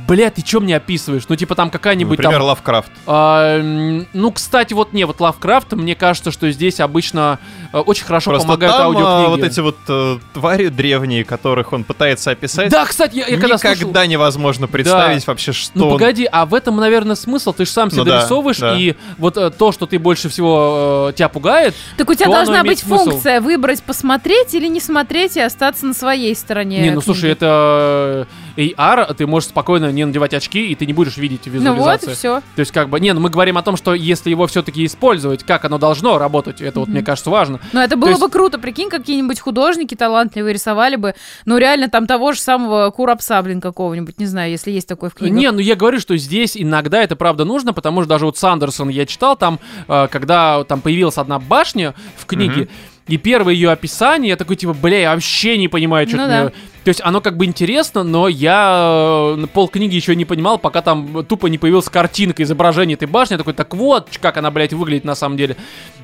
бля, 0.07 0.29
ты 0.29 0.41
что 0.45 0.59
мне 0.59 0.75
описываешь? 0.75 1.14
Ну, 1.29 1.35
типа 1.35 1.55
там 1.55 1.69
какая-нибудь 1.69 2.17
Например, 2.17 2.39
там... 2.39 2.47
Лавкрафт. 2.47 2.91
А, 3.07 3.59
м, 3.59 4.07
ну, 4.13 4.31
кстати, 4.31 4.73
вот 4.73 4.93
не, 4.93 5.05
вот 5.05 5.19
Лавкрафт, 5.19 5.73
мне 5.73 5.95
кажется, 5.95 6.31
что 6.31 6.49
здесь 6.51 6.79
обычно 6.79 7.39
э, 7.73 7.79
очень 7.79 8.05
хорошо 8.05 8.31
Просто 8.31 8.47
помогают 8.47 8.75
там 8.75 8.81
а, 8.83 8.85
аудиокниги. 8.87 9.29
вот 9.29 9.43
эти 9.43 9.59
вот 9.59 9.77
э, 9.87 10.17
твари 10.33 10.67
древние, 10.67 11.23
которых 11.23 11.73
он 11.73 11.83
пытается 11.83 12.31
описать, 12.31 12.69
Да, 12.71 12.85
кстати, 12.85 13.15
я, 13.17 13.27
я 13.27 13.37
когда 13.37 13.55
никогда 13.55 13.75
слушал... 13.93 14.07
невозможно 14.09 14.67
представить 14.67 15.25
вообще, 15.27 15.51
что 15.51 15.71
Ну 15.75 15.87
он- 15.87 15.93
погоди, 15.93 16.27
а 16.31 16.45
в 16.45 16.53
этом, 16.53 16.75
наверное, 16.77 17.15
смысл. 17.15 17.53
Ты 17.53 17.65
же 17.65 17.71
сам 17.71 17.89
себе 17.89 17.99
Ну 17.99 18.05
да, 18.05 18.17
дорисовываешь, 18.19 18.57
да. 18.57 18.77
и 18.77 18.95
вот 19.17 19.37
э, 19.37 19.49
то, 19.51 19.71
что 19.71 19.85
ты 19.85 19.99
больше 19.99 20.29
всего 20.29 21.07
э, 21.11 21.13
тебя 21.13 21.29
пугает, 21.29 21.73
Так 21.97 22.09
у 22.09 22.13
тебя 22.13 22.27
должна 22.27 22.63
быть 22.63 22.79
смысл. 22.79 23.05
функция 23.11 23.41
выбрать, 23.41 23.83
посмотреть 23.83 24.53
или 24.53 24.67
не 24.67 24.79
смотреть 24.79 25.37
и 25.37 25.41
остаться 25.41 25.85
на 25.85 25.93
своей 25.93 26.35
стороне. 26.35 26.79
Не, 26.81 26.91
ну 26.91 27.01
книги. 27.01 27.05
слушай, 27.05 27.31
это 27.31 28.27
э, 28.57 28.61
AR, 28.77 29.13
ты 29.13 29.27
можешь 29.27 29.49
спокойно 29.49 29.91
не 29.91 30.05
надевать 30.05 30.33
очки, 30.33 30.67
и 30.67 30.75
ты 30.75 30.85
не 30.85 30.93
будешь 30.93 31.04
видеть 31.17 31.41
Ну 31.45 31.73
вот 31.73 32.01
все. 32.01 32.41
То 32.55 32.59
есть, 32.59 32.71
как 32.71 32.89
бы, 32.89 32.99
не, 32.99 33.13
ну 33.13 33.19
мы 33.19 33.29
говорим 33.29 33.57
о 33.57 33.63
том, 33.63 33.77
что 33.77 33.93
если 33.93 34.29
его 34.29 34.47
все-таки 34.47 34.85
использовать, 34.85 35.43
как 35.43 35.65
оно 35.65 35.77
должно 35.77 36.17
работать, 36.17 36.61
это 36.61 36.79
вот, 36.79 36.89
мне 36.89 37.01
кажется, 37.03 37.29
важно. 37.29 37.59
Ну, 37.73 37.79
это 37.79 37.97
было 37.97 38.09
есть- 38.09 38.21
бы 38.21 38.29
круто. 38.29 38.59
Прикинь, 38.59 38.89
какие-нибудь 38.89 39.39
художники 39.39 39.95
талантливые 39.95 40.53
рисовали 40.53 40.95
бы, 40.95 41.15
ну, 41.45 41.57
реально, 41.57 41.89
там 41.89 42.07
того 42.07 42.33
же 42.33 42.39
самого 42.39 42.89
Курапса, 42.91 43.41
блин, 43.41 43.61
какого-нибудь, 43.61 44.19
не 44.19 44.25
знаю, 44.25 44.51
если 44.51 44.71
есть 44.71 44.87
такой 44.87 45.09
в 45.09 45.13
книгах. 45.15 45.37
Не, 45.37 45.51
ну 45.51 45.59
я 45.59 45.75
говорю, 45.75 45.99
что 45.99 46.15
здесь 46.17 46.57
иногда 46.57 47.01
это 47.01 47.15
правда 47.15 47.45
нужно, 47.45 47.73
потому 47.73 48.01
что 48.01 48.09
даже 48.09 48.25
вот 48.25 48.37
Сандерсон 48.37 48.89
я 48.89 49.05
читал 49.05 49.35
там, 49.35 49.59
э, 49.87 50.07
когда 50.11 50.63
там 50.63 50.81
появилась 50.81 51.17
одна 51.17 51.39
башня 51.39 51.93
в 52.17 52.25
книге, 52.25 52.61
Мгм. 52.63 52.69
И 53.07 53.17
первое 53.17 53.53
ее 53.53 53.69
описание, 53.71 54.29
я 54.29 54.35
такой 54.35 54.55
типа, 54.55 54.73
бля, 54.73 54.99
я 54.99 55.13
вообще 55.13 55.57
не 55.57 55.67
понимаю, 55.67 56.07
что 56.07 56.17
Ну 56.17 56.23
ты 56.23 56.29
да. 56.29 56.41
мне- 56.43 56.51
То 56.83 56.89
есть 56.89 57.01
оно 57.03 57.21
как 57.21 57.37
бы 57.37 57.45
интересно, 57.45 58.03
но 58.03 58.27
я 58.27 59.35
э, 59.37 59.47
пол 59.53 59.67
книги 59.67 59.95
еще 59.95 60.15
не 60.15 60.25
понимал, 60.25 60.57
пока 60.57 60.81
там 60.81 61.23
тупо 61.25 61.47
не 61.47 61.57
появилась 61.57 61.87
картинка 61.89 62.41
изображения 62.43 62.95
этой 62.95 63.07
башни. 63.07 63.33
Я 63.33 63.37
такой, 63.37 63.53
так 63.53 63.73
вот, 63.75 64.09
как 64.21 64.37
она, 64.37 64.49
блядь, 64.51 64.73
выглядит 64.73 65.03
на 65.05 65.15
самом 65.15 65.37
деле. 65.37 65.55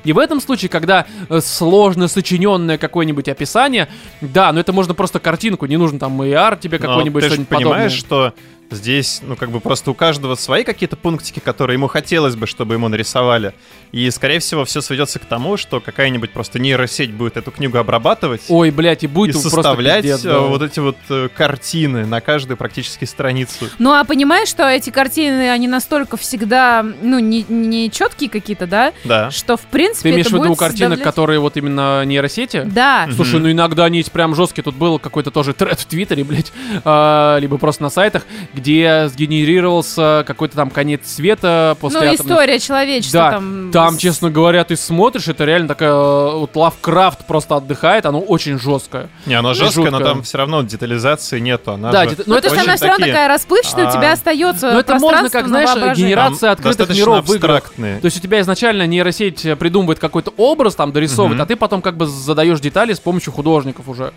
И 0.04 0.12
в 0.12 0.18
этом 0.18 0.40
случае, 0.40 0.68
когда 0.68 1.06
э, 1.28 1.40
сложно 1.40 2.06
сочиненное 2.08 2.78
какое-нибудь 2.78 3.28
описание, 3.28 3.88
да, 4.20 4.52
но 4.52 4.60
это 4.60 4.72
можно 4.72 4.94
просто 4.94 5.18
картинку, 5.18 5.66
не 5.66 5.76
нужно 5.76 5.98
там 5.98 6.22
и 6.22 6.30
арт 6.32 6.60
тебе 6.60 6.78
какой-нибудь 6.78 7.24
что-нибудь 7.24 7.48
понимаешь, 7.48 8.02
подобное. 8.04 8.32
что 8.32 8.34
здесь, 8.76 9.20
ну, 9.22 9.36
как 9.36 9.50
бы 9.50 9.60
просто 9.60 9.90
у 9.90 9.94
каждого 9.94 10.34
свои 10.34 10.64
какие-то 10.64 10.96
пунктики, 10.96 11.40
которые 11.40 11.74
ему 11.74 11.86
хотелось 11.86 12.34
бы, 12.34 12.46
чтобы 12.46 12.74
ему 12.74 12.88
нарисовали. 12.88 13.54
И, 13.92 14.10
скорее 14.10 14.38
всего, 14.38 14.64
все 14.64 14.80
сведется 14.80 15.18
к 15.18 15.24
тому, 15.26 15.56
что 15.56 15.80
какая-нибудь 15.80 16.30
просто 16.30 16.58
нейросеть 16.58 17.12
будет 17.12 17.36
эту 17.36 17.50
книгу 17.50 17.78
обрабатывать. 17.78 18.42
Ой, 18.48 18.70
блядь, 18.70 19.02
и 19.02 19.06
и 19.06 19.06
будет 19.06 19.34
просто 19.34 19.50
составлять 19.50 20.02
пиздец, 20.02 20.24
э, 20.24 20.28
да. 20.28 20.38
вот 20.40 20.62
эти 20.62 20.78
вот 20.78 20.96
э, 21.08 21.28
картины 21.34 22.06
на 22.06 22.20
каждую 22.20 22.56
практически 22.56 23.04
страницу. 23.04 23.68
Ну, 23.78 23.92
а 23.92 24.04
понимаешь, 24.04 24.48
что 24.48 24.68
эти 24.68 24.90
картины, 24.90 25.50
они 25.50 25.68
настолько 25.68 26.16
всегда, 26.16 26.84
ну, 27.02 27.18
не, 27.18 27.44
не 27.48 27.90
четкие 27.90 28.30
какие-то, 28.30 28.66
да? 28.66 28.92
Да. 29.04 29.30
Что, 29.30 29.56
в 29.56 29.62
принципе, 29.62 30.10
Ты 30.10 30.14
имеешь 30.14 30.28
в 30.28 30.32
виду 30.32 30.54
картинок, 30.54 30.98
составлять- 30.98 31.02
которые 31.02 31.40
вот 31.40 31.56
именно 31.56 32.04
нейросети? 32.04 32.62
Да. 32.64 33.08
Слушай, 33.14 33.40
ну 33.40 33.50
иногда 33.50 33.84
они 33.84 34.02
прям 34.12 34.34
жесткие. 34.34 34.64
Тут 34.64 34.76
был 34.76 34.98
какой-то 34.98 35.30
тоже 35.30 35.52
тред 35.52 35.80
в 35.80 35.86
Твиттере, 35.86 36.24
блядь, 36.24 36.52
а, 36.84 37.38
либо 37.38 37.58
просто 37.58 37.82
на 37.82 37.90
сайтах, 37.90 38.26
где 38.54 38.61
сгенерировался 38.62 40.24
какой-то 40.26 40.56
там 40.56 40.70
конец 40.70 41.00
света 41.06 41.76
после 41.80 42.00
Ну, 42.00 42.06
атомной- 42.06 42.32
история 42.32 42.58
человечества 42.58 43.20
Да, 43.20 43.30
там... 43.30 43.70
Там, 43.72 43.98
честно 43.98 44.30
говоря, 44.30 44.64
ты 44.64 44.76
смотришь, 44.76 45.28
это 45.28 45.44
реально 45.44 45.68
такая 45.68 45.90
э, 45.92 46.36
вот 46.38 46.54
Лавкрафт 46.54 47.26
просто 47.26 47.56
отдыхает, 47.56 48.06
оно 48.06 48.20
очень 48.20 48.58
жесткое. 48.58 49.08
Не, 49.26 49.34
оно 49.34 49.54
жесткое, 49.54 49.90
но 49.90 50.00
там 50.00 50.22
все 50.22 50.38
равно 50.38 50.62
детализации 50.62 51.38
нету. 51.38 51.72
Она 51.72 51.90
Да, 51.90 52.04
же 52.04 52.16
дет- 52.16 52.26
Ну, 52.26 52.34
то 52.40 52.46
есть 52.46 52.52
очень 52.56 52.64
она 52.64 52.76
все 52.76 52.86
равно 52.86 53.06
такая 53.06 53.28
расплывчатая, 53.28 53.84
у 53.86 53.88
а, 53.88 53.92
тебя 53.92 54.12
остается 54.12 54.72
Ну, 54.72 54.78
это 54.78 54.98
можно, 54.98 55.30
как, 55.30 55.46
на 55.46 55.48
знаешь, 55.48 55.96
генерация 55.96 56.54
там 56.54 56.70
открытых 56.70 56.96
миров 56.96 57.26
в 57.26 57.34
играх. 57.34 57.72
То 57.76 58.00
есть 58.04 58.16
у 58.16 58.20
тебя 58.20 58.40
изначально 58.40 58.86
нейросеть 58.86 59.46
придумывает 59.58 59.98
какой-то 59.98 60.32
образ, 60.36 60.74
там 60.74 60.92
дорисовывает, 60.92 61.40
а 61.40 61.46
ты 61.46 61.56
потом 61.56 61.82
как 61.82 61.96
бы 61.96 62.06
задаешь 62.06 62.60
детали 62.60 62.92
с 62.92 63.00
помощью 63.00 63.32
художников 63.32 63.88
уже. 63.88 64.12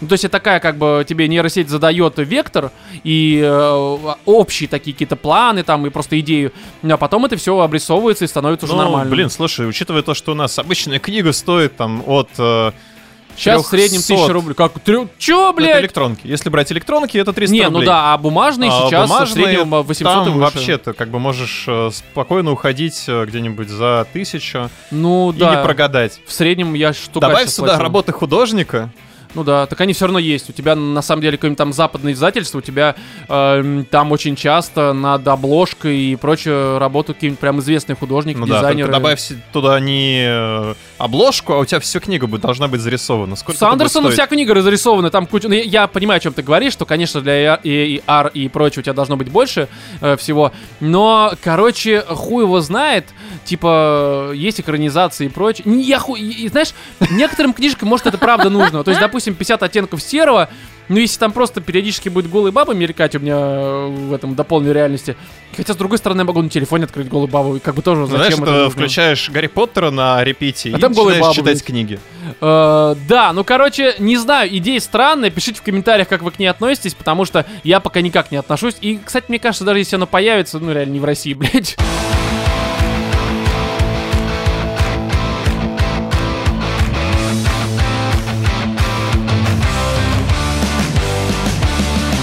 Ну, 0.00 0.08
то 0.08 0.12
есть 0.14 0.24
это 0.24 0.32
такая, 0.32 0.60
как 0.60 0.76
бы, 0.76 1.04
тебе 1.08 1.26
нейросеть 1.28 1.68
задает 1.68 2.14
вектор 2.18 2.70
и 3.04 3.40
э, 3.44 3.98
общие 4.26 4.68
такие 4.68 4.92
какие-то 4.94 5.16
планы 5.16 5.62
там 5.62 5.86
и 5.86 5.90
просто 5.90 6.18
идею, 6.20 6.52
а 6.82 6.96
потом 6.96 7.24
это 7.24 7.36
все 7.36 7.58
обрисовывается 7.58 8.24
и 8.24 8.28
становится 8.28 8.66
уже 8.66 8.74
Ну, 8.74 8.82
нормально. 8.82 9.10
блин, 9.10 9.30
слушай, 9.30 9.68
учитывая 9.68 10.02
то, 10.02 10.14
что 10.14 10.32
у 10.32 10.34
нас 10.34 10.58
обычная 10.58 10.98
книга 10.98 11.32
стоит 11.32 11.76
там 11.76 12.02
от... 12.06 12.28
э, 12.38 12.72
Сейчас 13.36 13.62
в 13.62 13.66
среднем 13.68 13.98
300. 14.00 14.14
1000 14.14 14.32
рублей. 14.32 14.54
Как? 14.54 14.72
Трё- 14.84 15.08
Чё, 15.16 15.36
ну, 15.36 15.48
это 15.50 15.56
блядь? 15.56 15.80
электронки. 15.82 16.26
Если 16.26 16.48
брать 16.48 16.72
электронки, 16.72 17.16
это 17.18 17.32
300 17.32 17.54
Не, 17.54 17.64
рублей. 17.66 17.80
ну 17.80 17.86
да, 17.86 18.12
а 18.12 18.18
бумажные 18.18 18.68
А 18.68 18.88
сейчас 18.88 19.08
в 19.08 19.12
бумажные, 19.12 19.44
среднем 19.46 19.74
э, 19.76 19.82
800 19.82 20.12
там 20.12 20.22
и 20.22 20.30
выше. 20.30 20.38
вообще 20.40 20.78
ты 20.78 20.92
как 20.92 21.08
бы 21.10 21.20
можешь 21.20 21.64
э, 21.68 21.90
спокойно 21.92 22.50
уходить 22.50 23.04
э, 23.06 23.24
где-нибудь 23.26 23.68
за 23.68 24.08
тысячу 24.12 24.70
Ну 24.90 25.30
и 25.30 25.36
да. 25.36 25.54
не 25.54 25.62
прогадать. 25.62 26.20
В 26.26 26.32
среднем 26.32 26.74
я 26.74 26.92
штука 26.92 27.28
Добавь 27.28 27.48
сюда 27.48 27.68
плачу. 27.68 27.82
работы 27.82 28.10
художника. 28.12 28.90
Ну 29.34 29.44
да, 29.44 29.66
так 29.66 29.80
они 29.80 29.92
все 29.92 30.06
равно 30.06 30.18
есть. 30.18 30.48
У 30.50 30.52
тебя 30.52 30.74
на 30.74 31.02
самом 31.02 31.22
деле 31.22 31.36
какое-нибудь 31.36 31.58
там 31.58 31.72
западное 31.72 32.12
издательство, 32.12 32.58
у 32.58 32.62
тебя 32.62 32.94
эм, 33.28 33.84
там 33.84 34.10
очень 34.12 34.36
часто 34.36 34.92
над 34.92 35.26
обложкой 35.28 35.96
и 35.98 36.16
прочее 36.16 36.78
работают 36.78 37.18
какие-нибудь 37.18 37.40
прям 37.40 37.60
известные 37.60 37.96
художники, 37.96 38.38
Ну 38.38 38.46
да, 38.46 38.58
дизайнеры. 38.58 38.88
только 38.88 39.00
добавь 39.00 39.20
туда 39.52 39.78
не 39.80 40.24
э, 40.26 40.74
обложку, 40.98 41.52
а 41.54 41.58
у 41.58 41.64
тебя 41.64 41.80
всю 41.80 42.00
книга 42.00 42.26
будет, 42.26 42.42
должна 42.42 42.68
быть 42.68 42.80
зарисована. 42.80 43.36
Сколько 43.36 43.58
С 43.58 43.62
Андерсоном 43.62 44.12
вся 44.12 44.26
книга 44.26 44.52
разрисована, 44.52 45.10
там 45.10 45.26
куча... 45.26 45.48
Ну, 45.48 45.54
я, 45.54 45.62
я 45.62 45.86
понимаю, 45.86 46.18
о 46.18 46.20
чем 46.20 46.32
ты 46.32 46.42
говоришь, 46.42 46.72
что, 46.72 46.84
конечно, 46.84 47.20
для 47.20 47.54
AR 47.54 48.30
и, 48.34 48.44
и 48.44 48.48
прочее 48.48 48.80
у 48.80 48.82
тебя 48.82 48.92
должно 48.92 49.16
быть 49.16 49.30
больше 49.30 49.68
э, 50.00 50.16
всего, 50.16 50.52
но, 50.80 51.32
короче, 51.42 52.02
хуй 52.02 52.44
его 52.44 52.60
знает, 52.60 53.06
типа, 53.44 54.32
есть 54.34 54.60
экранизации 54.60 55.26
и 55.26 55.28
прочее. 55.28 55.64
Я 55.80 55.98
хуй... 55.98 56.20
И 56.20 56.48
знаешь, 56.48 56.74
некоторым 57.10 57.52
книжкам, 57.52 57.88
может, 57.88 58.06
это 58.06 58.18
правда 58.18 58.50
нужно. 58.50 58.82
То 58.82 58.90
есть, 58.90 59.00
допустим, 59.00 59.34
50 59.34 59.62
оттенков 59.62 60.02
серого, 60.02 60.48
ну, 60.88 60.98
если 60.98 61.18
там 61.18 61.32
просто 61.32 61.60
периодически 61.60 62.08
будет 62.08 62.30
голые 62.30 62.52
бабы 62.52 62.74
мелькать 62.74 63.14
у 63.16 63.18
меня 63.18 63.36
э, 63.36 63.86
в 63.88 64.12
этом 64.12 64.34
дополненной 64.34 64.72
реальности. 64.72 65.16
Хотя, 65.56 65.72
с 65.74 65.76
другой 65.76 65.98
стороны, 65.98 66.20
я 66.20 66.24
могу 66.24 66.40
на 66.42 66.48
телефоне 66.48 66.84
открыть 66.84 67.08
голую 67.08 67.28
бабу, 67.28 67.56
и 67.56 67.58
как 67.58 67.74
бы 67.74 67.82
тоже 67.82 68.06
зачем 68.06 68.18
Знаешь, 68.18 68.34
это 68.34 68.50
нужно? 68.50 68.70
включаешь 68.70 69.30
Гарри 69.30 69.46
Поттера 69.48 69.90
на 69.90 70.22
репите 70.22 70.70
А 70.72 70.78
и 70.78 70.80
там 70.80 70.92
начинаешь 70.92 71.20
бабы, 71.20 71.34
читать 71.34 71.44
блядь. 71.44 71.64
книги. 71.64 72.00
Э, 72.40 72.94
да, 73.08 73.32
ну 73.32 73.44
короче, 73.44 73.94
не 73.98 74.16
знаю, 74.16 74.54
идея 74.56 74.80
странная. 74.80 75.30
Пишите 75.30 75.58
в 75.60 75.62
комментариях, 75.62 76.08
как 76.08 76.22
вы 76.22 76.30
к 76.30 76.38
ней 76.38 76.46
относитесь, 76.46 76.94
потому 76.94 77.24
что 77.24 77.44
я 77.64 77.80
пока 77.80 78.00
никак 78.00 78.30
не 78.30 78.36
отношусь. 78.36 78.76
И, 78.80 78.98
кстати, 79.04 79.26
мне 79.28 79.38
кажется, 79.38 79.64
даже 79.64 79.78
если 79.80 79.96
оно 79.96 80.06
появится, 80.06 80.58
ну 80.58 80.72
реально 80.72 80.92
не 80.92 81.00
в 81.00 81.04
России, 81.04 81.34
блядь. 81.34 81.76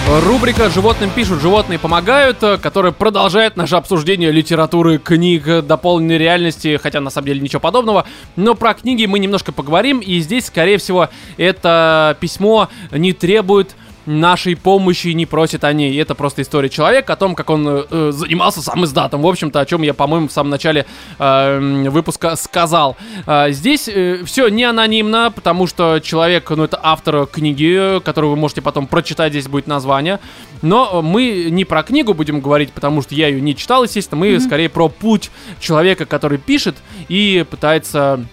Рубрика 0.07 0.69
«Животным 0.69 1.09
пишут, 1.09 1.41
животные 1.41 1.79
помогают», 1.79 2.37
э, 2.43 2.57
которая 2.59 2.91
продолжает 2.91 3.57
наше 3.57 3.75
обсуждение 3.75 4.29
литературы, 4.29 4.99
книг, 4.99 5.47
э, 5.47 5.61
дополненной 5.63 6.19
реальности, 6.19 6.79
хотя 6.81 7.01
на 7.01 7.09
самом 7.09 7.25
деле 7.25 7.41
ничего 7.41 7.59
подобного. 7.59 8.05
Но 8.35 8.53
про 8.53 8.75
книги 8.75 9.07
мы 9.07 9.17
немножко 9.17 9.51
поговорим, 9.51 9.97
и 9.99 10.19
здесь, 10.19 10.45
скорее 10.45 10.77
всего, 10.77 11.09
это 11.37 12.15
письмо 12.19 12.69
не 12.91 13.13
требует 13.13 13.75
нашей 14.05 14.55
помощи 14.55 15.07
не 15.09 15.25
просит 15.25 15.63
о 15.63 15.73
ней. 15.73 15.99
Это 15.99 16.15
просто 16.15 16.41
история 16.41 16.69
человека 16.69 17.13
о 17.13 17.15
том, 17.15 17.35
как 17.35 17.49
он 17.49 17.67
э, 17.67 17.83
э, 17.89 18.11
занимался 18.13 18.61
сам 18.61 18.85
издатом. 18.85 19.21
В 19.21 19.27
общем-то, 19.27 19.59
о 19.59 19.65
чем 19.65 19.81
я, 19.81 19.93
по-моему, 19.93 20.27
в 20.27 20.31
самом 20.31 20.49
начале 20.49 20.85
э, 21.19 21.87
выпуска 21.89 22.35
сказал. 22.35 22.97
А, 23.25 23.49
здесь 23.51 23.89
все 24.25 24.47
не 24.49 24.63
анонимно, 24.63 25.31
потому 25.31 25.67
что 25.67 25.99
человек, 25.99 26.49
ну, 26.49 26.63
это 26.63 26.79
автор 26.81 27.25
книги, 27.25 27.99
которую 28.01 28.31
вы 28.31 28.37
можете 28.37 28.61
потом 28.61 28.87
прочитать, 28.87 29.31
здесь 29.31 29.47
будет 29.47 29.67
название. 29.67 30.19
Но 30.61 31.01
мы 31.01 31.47
не 31.49 31.65
про 31.65 31.83
книгу 31.83 32.13
будем 32.13 32.41
говорить, 32.41 32.71
потому 32.71 33.01
что 33.01 33.15
я 33.15 33.27
ее 33.27 33.41
не 33.41 33.55
читал, 33.55 33.83
естественно. 33.83 34.19
Мы 34.19 34.39
скорее 34.39 34.69
про 34.69 34.89
путь 34.89 35.31
человека, 35.59 36.05
который 36.05 36.37
пишет 36.37 36.75
и 37.07 37.45
пытается 37.49 38.25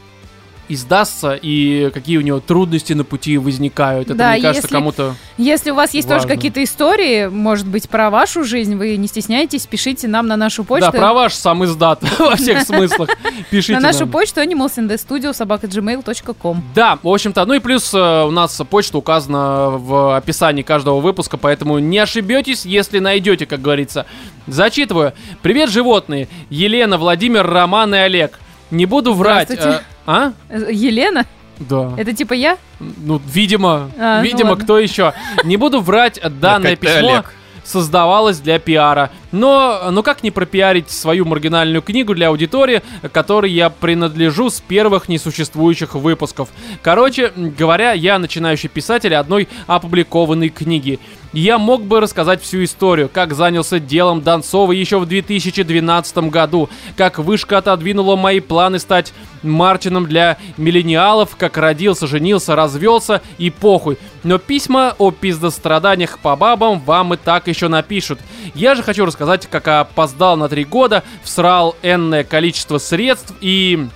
издастся 0.75 1.35
и 1.41 1.91
какие 1.93 2.17
у 2.17 2.21
него 2.21 2.41
трудности 2.41 2.93
на 2.93 3.05
пути 3.05 3.39
возникают. 3.39 4.09
Это, 4.09 4.15
Да, 4.17 4.33
мне 4.33 4.41
кажется, 4.43 4.67
если- 4.67 4.75
кому-то... 4.75 5.15
Если 5.39 5.71
у 5.71 5.75
вас 5.75 5.95
есть 5.95 6.07
тоже 6.09 6.23
Важно. 6.23 6.35
какие-то 6.37 6.63
истории, 6.63 7.27
может 7.27 7.67
быть, 7.67 7.89
про 7.89 8.11
вашу 8.11 8.45
жизнь, 8.45 8.77
вы 8.77 8.97
не 8.97 9.09
стесняйтесь, 9.09 9.67
пишите 9.67 10.09
нам 10.09 10.27
на 10.27 10.37
нашу 10.37 10.65
почту. 10.65 10.93
Да, 10.93 10.99
про 10.99 11.13
ваш 11.13 11.35
сам 11.35 11.65
издат 11.65 12.03
во 12.19 12.37
всех 12.37 12.63
смыслах. 12.67 13.09
Пишите 13.51 13.75
на 13.75 13.81
нашу 13.81 14.07
почту 14.07 14.41
animalsinthestudio 14.41 15.33
собака.gmail.com. 15.33 16.63
Да, 16.75 16.99
в 17.03 17.09
общем-то, 17.09 17.45
ну 17.45 17.55
и 17.55 17.59
плюс 17.59 17.93
э, 17.95 18.25
у 18.25 18.31
нас 18.31 18.61
почта 18.69 18.99
указана 18.99 19.71
в 19.71 20.17
описании 20.17 20.63
каждого 20.63 21.01
выпуска, 21.01 21.37
поэтому 21.37 21.79
не 21.79 21.99
ошибетесь, 21.99 22.65
если 22.65 22.99
найдете, 22.99 23.47
как 23.47 23.61
говорится. 23.61 24.07
Зачитываю. 24.47 25.13
Привет, 25.43 25.71
животные. 25.71 26.29
Елена, 26.51 26.99
Владимир, 26.99 27.47
Роман 27.47 27.95
и 27.95 27.99
Олег. 27.99 28.39
Не 28.73 28.87
буду 28.87 29.13
врать. 29.15 29.49
Здравствуйте. 29.51 29.85
а? 30.07 30.33
Э, 30.49 30.67
Елена? 30.73 31.27
Да. 31.61 31.93
Это 31.97 32.13
типа 32.13 32.33
я? 32.33 32.57
Ну, 32.81 33.21
видимо, 33.25 33.91
А, 33.99 34.19
ну 34.19 34.25
видимо, 34.25 34.51
ладно. 34.51 34.65
кто 34.65 34.79
еще. 34.79 35.13
Не 35.45 35.57
буду 35.57 35.81
врать, 35.81 36.19
данное 36.41 36.75
письмо 36.75 37.09
Олег. 37.13 37.33
создавалось 37.65 38.39
для 38.41 38.59
пиара. 38.59 39.11
Но, 39.33 39.89
ну 39.91 40.03
как 40.03 40.23
не 40.23 40.31
пропиарить 40.31 40.91
свою 40.91 41.25
маргинальную 41.25 41.83
книгу 41.83 42.15
для 42.15 42.29
аудитории, 42.29 42.83
которой 43.13 43.51
я 43.51 43.71
принадлежу 43.71 44.51
с 44.51 44.61
первых 44.61 45.09
несуществующих 45.09 45.95
выпусков. 45.95 46.49
Короче 46.83 47.33
говоря, 47.35 47.93
я 47.93 48.19
начинающий 48.19 48.69
писатель 48.69 49.15
одной 49.15 49.49
опубликованной 49.67 50.51
книги. 50.51 51.01
Я 51.33 51.57
мог 51.57 51.83
бы 51.83 52.01
рассказать 52.01 52.43
всю 52.43 52.63
историю, 52.63 53.09
как 53.11 53.33
занялся 53.33 53.79
делом 53.79 54.21
Донцова 54.21 54.73
еще 54.73 54.99
в 54.99 55.07
2012 55.07 56.19
году, 56.29 56.69
как 56.95 57.19
вышка 57.19 57.59
отодвинула 57.59 58.17
мои 58.17 58.41
планы 58.41 58.79
стать 58.79 59.15
Мартином 59.43 60.07
для 60.07 60.37
миллениалов, 60.59 61.37
как 61.37 61.57
родился, 61.57 62.07
женился, 62.07 62.55
развелся 62.55 63.23
и 63.39 63.49
похуй. 63.49 63.97
Но 64.25 64.37
письма 64.37 64.95
о 64.99 65.11
пиздостраданиях 65.11 66.19
по 66.19 66.37
бабам 66.37 66.79
вам 66.81 67.15
и 67.15 67.17
так 67.17 67.49
еще 67.49 67.69
напишут. 67.69 68.21
Я 68.55 68.75
же 68.75 68.83
хочу 68.83 69.07
рассказать, 69.07 69.22
как 69.49 69.69
опоздал 69.69 70.37
на 70.37 70.49
три 70.49 70.65
года, 70.65 71.03
всрал 71.23 71.77
энное 71.83 72.25
количество 72.25 72.79
средств 72.79 73.35
и 73.41 73.89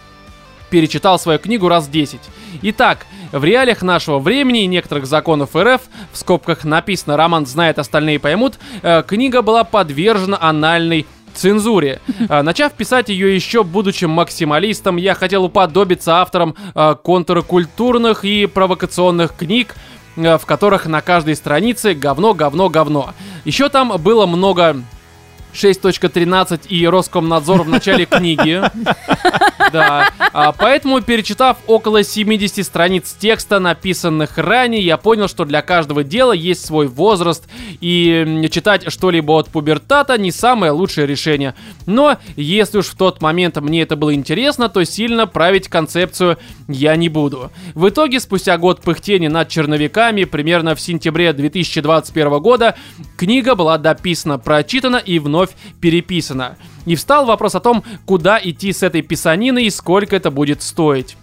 перечитал 0.71 1.19
свою 1.19 1.39
книгу 1.39 1.69
раз 1.69 1.89
10. 1.89 2.21
Итак, 2.63 3.07
в 3.33 3.45
реалиях 3.45 3.83
нашего 3.83 4.19
времени 4.19 4.65
и 4.65 4.67
некоторых 4.67 5.07
законов 5.07 5.55
РФ, 5.55 5.83
в 6.13 6.19
скобках 6.19 6.65
написано 6.65 7.17
«Роман 7.17 7.47
знает, 7.47 7.79
остальные 7.79 8.19
поймут», 8.19 8.55
э, 8.83 9.03
книга 9.07 9.43
была 9.43 9.65
подвержена 9.65 10.39
анальной 10.41 11.07
цензуре. 11.35 12.01
А, 12.29 12.43
Начав 12.45 12.73
писать 12.73 13.09
ее 13.09 13.35
еще 13.35 13.63
будучи 13.63 14.07
максималистом, 14.07 14.97
я 14.97 15.15
хотел 15.15 15.45
уподобиться 15.45 16.21
авторам 16.21 16.55
э, 16.75 16.97
контркультурных 17.03 18.25
и 18.25 18.47
провокационных 18.47 19.35
книг, 19.37 19.77
э, 20.17 20.39
в 20.39 20.47
которых 20.47 20.87
на 20.87 21.01
каждой 21.01 21.37
странице 21.37 21.95
говно, 21.95 22.35
говно, 22.35 22.69
говно. 22.69 23.15
Еще 23.45 23.69
там 23.69 23.97
было 23.99 24.27
много 24.27 24.77
6.13 25.57 26.69
и 26.69 26.87
Роскомнадзор 26.87 27.63
в 27.63 27.69
начале 27.69 28.07
книги. 28.07 28.63
Да. 29.73 30.11
А, 30.33 30.53
поэтому, 30.53 31.01
перечитав 31.01 31.57
около 31.67 32.05
70 32.05 32.65
страниц 32.65 33.17
текста, 33.19 33.59
написанных 33.59 34.39
ранее, 34.39 34.81
я 34.81 34.97
понял, 34.97 35.29
что 35.29 35.45
для 35.45 35.63
каждого 35.63 36.05
дела 36.05 36.33
есть 36.33 36.65
свой 36.65 36.87
возраст, 36.87 37.49
и 37.81 38.49
читать 38.51 38.91
что-либо 38.93 39.33
от 39.33 39.49
пубертата 39.49 40.17
не 40.19 40.31
самое 40.31 40.73
лучшее 40.73 41.07
решение. 41.07 41.55
Но, 41.87 42.19
если 42.37 42.79
уж 42.79 42.87
в 42.87 42.97
тот 42.97 43.21
момент 43.21 43.57
мне 43.57 43.83
это 43.83 43.97
было 43.97 44.15
интересно, 44.15 44.69
то 44.69 44.85
сильно 44.85 45.27
править 45.27 45.69
концепцию 45.69 46.39
я 46.69 46.97
не 46.97 47.09
буду. 47.09 47.51
В 47.75 47.89
итоге, 47.89 48.21
спустя 48.21 48.59
год 48.59 48.83
пыхтения 48.83 49.31
над 49.31 49.49
черновиками, 49.49 50.25
примерно 50.25 50.75
в 50.75 50.81
сентябре 50.81 51.33
2021 51.33 52.39
года, 52.41 52.77
книга 53.17 53.55
была 53.55 53.79
дописана, 53.79 54.39
прочитана 54.39 54.97
и 54.97 55.19
вновь 55.19 55.46
переписана. 55.81 56.57
И 56.85 56.95
встал 56.95 57.27
вопрос 57.27 57.55
о 57.55 57.61
том, 57.61 57.85
куда 58.05 58.41
идти 58.43 58.73
с 58.73 58.83
этой 58.83 59.03
писаниной 59.03 59.65
и 59.65 59.71
сколько 59.71 60.17
это 60.17 60.31
будет 60.31 60.63
стоить. 60.63 61.17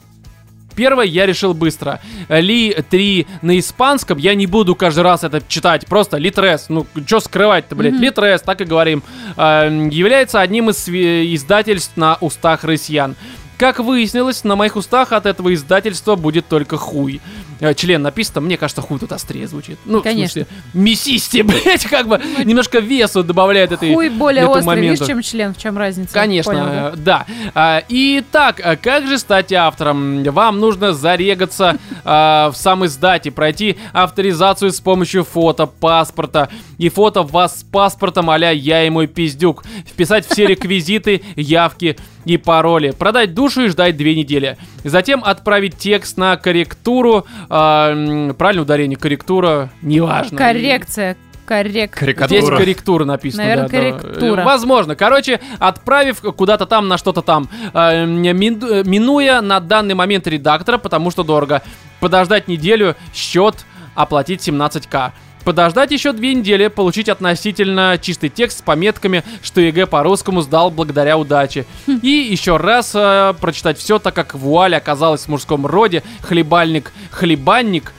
Первое 0.76 1.06
я 1.06 1.26
решил 1.26 1.54
быстро. 1.54 2.00
Ли 2.30 2.76
3 2.90 3.28
на 3.42 3.60
испанском, 3.60 4.18
я 4.18 4.36
не 4.36 4.48
буду 4.48 4.76
каждый 4.76 5.02
раз 5.02 5.24
это 5.24 5.42
читать, 5.48 5.86
просто 5.88 6.18
Литрес, 6.18 6.66
ну 6.70 6.86
что 7.06 7.20
скрывать-то, 7.20 7.76
блядь, 7.76 7.94
mm-hmm. 7.94 8.00
Литрес, 8.00 8.42
так 8.42 8.62
и 8.62 8.66
говорим, 8.66 9.04
э, 9.38 9.90
является 9.92 10.42
одним 10.42 10.70
из 10.70 10.88
издательств 10.90 11.96
на 11.96 12.18
устах 12.22 12.64
россиян. 12.64 13.16
Как 13.64 13.80
выяснилось, 13.80 14.44
на 14.44 14.58
моих 14.58 14.76
устах 14.76 15.14
от 15.14 15.26
этого 15.26 15.54
издательства 15.54 16.18
будет 16.18 16.50
только 16.50 16.76
хуй. 16.76 17.22
Э, 17.62 17.74
член 17.74 18.02
написано, 18.02 18.42
мне 18.42 18.58
кажется, 18.58 18.82
хуй 18.82 19.00
тут 19.00 19.14
острее 19.14 19.48
звучит. 19.48 19.78
Ну, 19.86 20.02
Конечно. 20.02 20.44
в 20.44 20.48
смысле, 20.48 20.48
мясисти, 20.74 21.42
блядь, 21.44 21.86
как 21.86 22.10
бы 22.10 22.22
немножко 22.44 22.80
весу 22.80 23.24
добавляет 23.24 23.72
этой 23.72 23.94
Хуй 23.94 24.10
более 24.10 24.48
острый, 24.48 24.66
моменту. 24.66 24.92
видишь, 24.92 25.08
чем 25.08 25.22
член, 25.22 25.54
в 25.54 25.58
чем 25.58 25.78
разница? 25.78 26.14
Конечно, 26.14 26.52
Понял, 26.52 26.66
да? 26.66 26.90
э, 26.90 26.96
да. 26.98 27.26
А, 27.56 27.84
Итак, 27.88 28.60
а 28.62 28.76
как 28.76 29.08
же 29.08 29.18
стать 29.18 29.54
автором? 29.54 30.24
Вам 30.24 30.60
нужно 30.60 30.92
зарегаться 30.92 31.78
а, 32.04 32.52
в 32.52 32.58
сам 32.58 32.86
издате, 32.86 33.32
пройти 33.32 33.78
авторизацию 33.94 34.72
с 34.72 34.82
помощью 34.82 35.24
фото, 35.24 35.68
паспорта 35.68 36.50
и 36.78 36.90
фото 36.90 37.24
вас 37.24 37.62
с 37.62 37.64
паспортом 37.64 38.30
а 38.30 38.38
я 38.38 38.84
и 38.84 38.90
мой 38.90 39.08
пиздюк, 39.08 39.64
вписать 39.88 40.28
все 40.28 40.46
реквизиты, 40.48 41.24
явки 41.38 41.96
и 42.26 42.38
пароли, 42.38 42.92
продать 42.92 43.34
душу 43.34 43.64
и 43.64 43.68
ждать 43.68 43.98
две 43.98 44.16
недели. 44.16 44.58
Затем 44.84 45.24
отправить 45.24 45.78
текст 45.78 46.18
на 46.18 46.38
корректуру, 46.38 47.26
м, 47.50 48.36
правильно 48.36 48.62
ударение, 48.62 48.98
корректура, 48.98 49.70
неважно. 49.82 50.38
Коррекция. 50.38 51.18
Коррект. 51.46 51.98
Здесь 51.98 52.16
Карикатура. 52.16 52.58
корректура 52.58 53.06
написано. 53.06 53.44
Наверное, 53.44 53.68
да, 53.68 53.72
да. 53.72 54.00
корректура. 54.00 54.42
Э, 54.42 54.46
Возможно. 54.46 54.96
Короче, 54.96 55.42
отправив 55.60 56.22
куда-то 56.22 56.66
там 56.66 56.88
на 56.88 56.98
что-то 56.98 57.22
там, 57.22 57.50
э, 57.74 58.06
э, 58.06 58.06
минуя 58.06 59.42
на 59.42 59.60
данный 59.60 59.94
момент 59.94 60.26
редактора, 60.28 60.78
потому 60.78 61.12
что 61.12 61.24
дорого, 61.24 61.62
подождать 62.00 62.48
неделю, 62.48 62.96
счет, 63.14 63.66
оплатить 63.94 64.42
17к. 64.42 65.12
Подождать 65.44 65.92
еще 65.92 66.14
две 66.14 66.34
недели, 66.34 66.68
получить 66.68 67.10
относительно 67.10 67.98
чистый 68.02 68.30
текст 68.30 68.60
с 68.60 68.62
пометками, 68.62 69.24
что 69.42 69.60
ЕГЭ 69.60 69.88
по-русскому 69.88 70.42
сдал 70.42 70.72
благодаря 70.72 71.18
удаче. 71.18 71.66
И 71.88 72.08
еще 72.08 72.58
раз 72.58 72.92
э, 72.96 73.34
прочитать 73.42 73.78
все, 73.78 74.00
так 74.00 74.14
как 74.14 74.36
вуаль 74.36 74.76
оказалась 74.76 75.24
в 75.24 75.28
мужском 75.28 75.66
роде, 75.66 76.04
хлебальник, 76.22 76.94
хлебанник, 77.12 77.94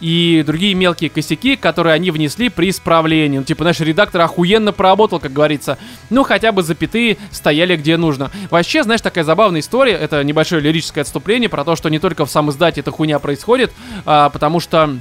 и 0.00 0.42
другие 0.46 0.74
мелкие 0.74 1.10
косяки, 1.10 1.56
которые 1.56 1.94
они 1.94 2.10
внесли 2.10 2.48
при 2.48 2.70
исправлении. 2.70 3.38
Ну, 3.38 3.44
типа, 3.44 3.64
наш 3.64 3.80
редактор 3.80 4.20
охуенно 4.22 4.72
поработал, 4.72 5.20
как 5.20 5.32
говорится. 5.32 5.78
Ну, 6.10 6.22
хотя 6.22 6.52
бы 6.52 6.62
запятые 6.62 7.16
стояли 7.30 7.76
где 7.76 7.96
нужно. 7.96 8.30
Вообще, 8.50 8.82
знаешь, 8.82 9.00
такая 9.00 9.24
забавная 9.24 9.60
история, 9.60 9.94
это 9.94 10.22
небольшое 10.22 10.60
лирическое 10.60 11.02
отступление 11.02 11.48
про 11.48 11.64
то, 11.64 11.76
что 11.76 11.88
не 11.88 11.98
только 11.98 12.26
в 12.26 12.30
сам 12.30 12.50
издате 12.50 12.80
эта 12.80 12.90
хуйня 12.90 13.18
происходит, 13.18 13.72
а, 14.04 14.28
потому 14.28 14.60
что 14.60 14.98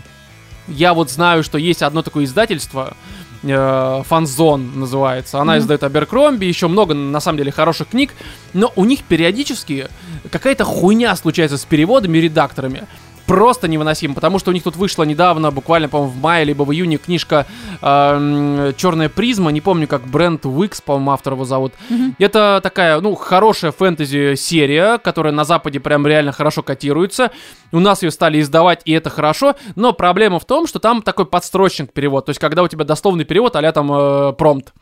я 0.67 0.93
вот 0.93 1.09
знаю, 1.11 1.43
что 1.43 1.57
есть 1.57 1.81
одно 1.83 2.01
такое 2.01 2.25
издательство, 2.25 2.95
э, 3.43 4.01
Фанзон 4.07 4.79
называется. 4.79 5.39
Она 5.39 5.53
Мгм. 5.53 5.61
издает 5.61 5.83
Аберкромби, 5.83 6.45
еще 6.45 6.67
много, 6.67 6.93
на 6.93 7.19
самом 7.19 7.37
деле, 7.37 7.51
хороших 7.51 7.89
книг. 7.89 8.13
Но 8.53 8.71
у 8.75 8.85
них 8.85 9.03
периодически 9.03 9.87
какая-то 10.31 10.63
хуйня 10.65 11.15
случается 11.15 11.57
с 11.57 11.65
переводами 11.65 12.17
и 12.17 12.21
редакторами. 12.21 12.83
Просто 13.27 13.67
невыносимо, 13.67 14.13
потому 14.13 14.39
что 14.39 14.51
у 14.51 14.53
них 14.53 14.63
тут 14.63 14.75
вышла 14.75 15.03
недавно, 15.03 15.51
буквально, 15.51 15.89
по-моему, 15.89 16.13
в 16.13 16.21
мае 16.21 16.45
либо 16.45 16.63
в 16.63 16.71
июне 16.71 16.97
книжка 16.97 17.45
Черная 17.81 19.09
призма, 19.09 19.51
не 19.51 19.61
помню, 19.61 19.87
как 19.87 20.03
Брент 20.03 20.45
Уикс, 20.45 20.81
по-моему, 20.81 21.11
автор 21.11 21.33
его 21.33 21.45
зовут. 21.45 21.73
Это 22.19 22.59
такая, 22.63 22.99
ну, 23.01 23.15
хорошая 23.15 23.71
фэнтези-серия, 23.71 24.97
которая 24.97 25.33
на 25.33 25.43
Западе 25.43 25.79
прям 25.79 26.05
реально 26.07 26.31
хорошо 26.31 26.63
котируется. 26.63 27.31
У 27.71 27.79
нас 27.79 28.03
ее 28.03 28.11
стали 28.11 28.39
издавать, 28.39 28.81
и 28.85 28.91
это 28.91 29.09
хорошо. 29.09 29.55
Но 29.75 29.93
проблема 29.93 30.39
в 30.39 30.45
том, 30.45 30.67
что 30.67 30.79
там 30.79 31.01
такой 31.01 31.25
подстрочник 31.25 31.91
перевод. 31.93 32.25
То 32.25 32.29
есть, 32.31 32.39
когда 32.39 32.63
у 32.63 32.67
тебя 32.67 32.85
дословный 32.85 33.25
перевод, 33.25 33.55
а 33.55 33.71
там 33.71 33.91
э, 33.91 34.33
промпт. 34.33 34.73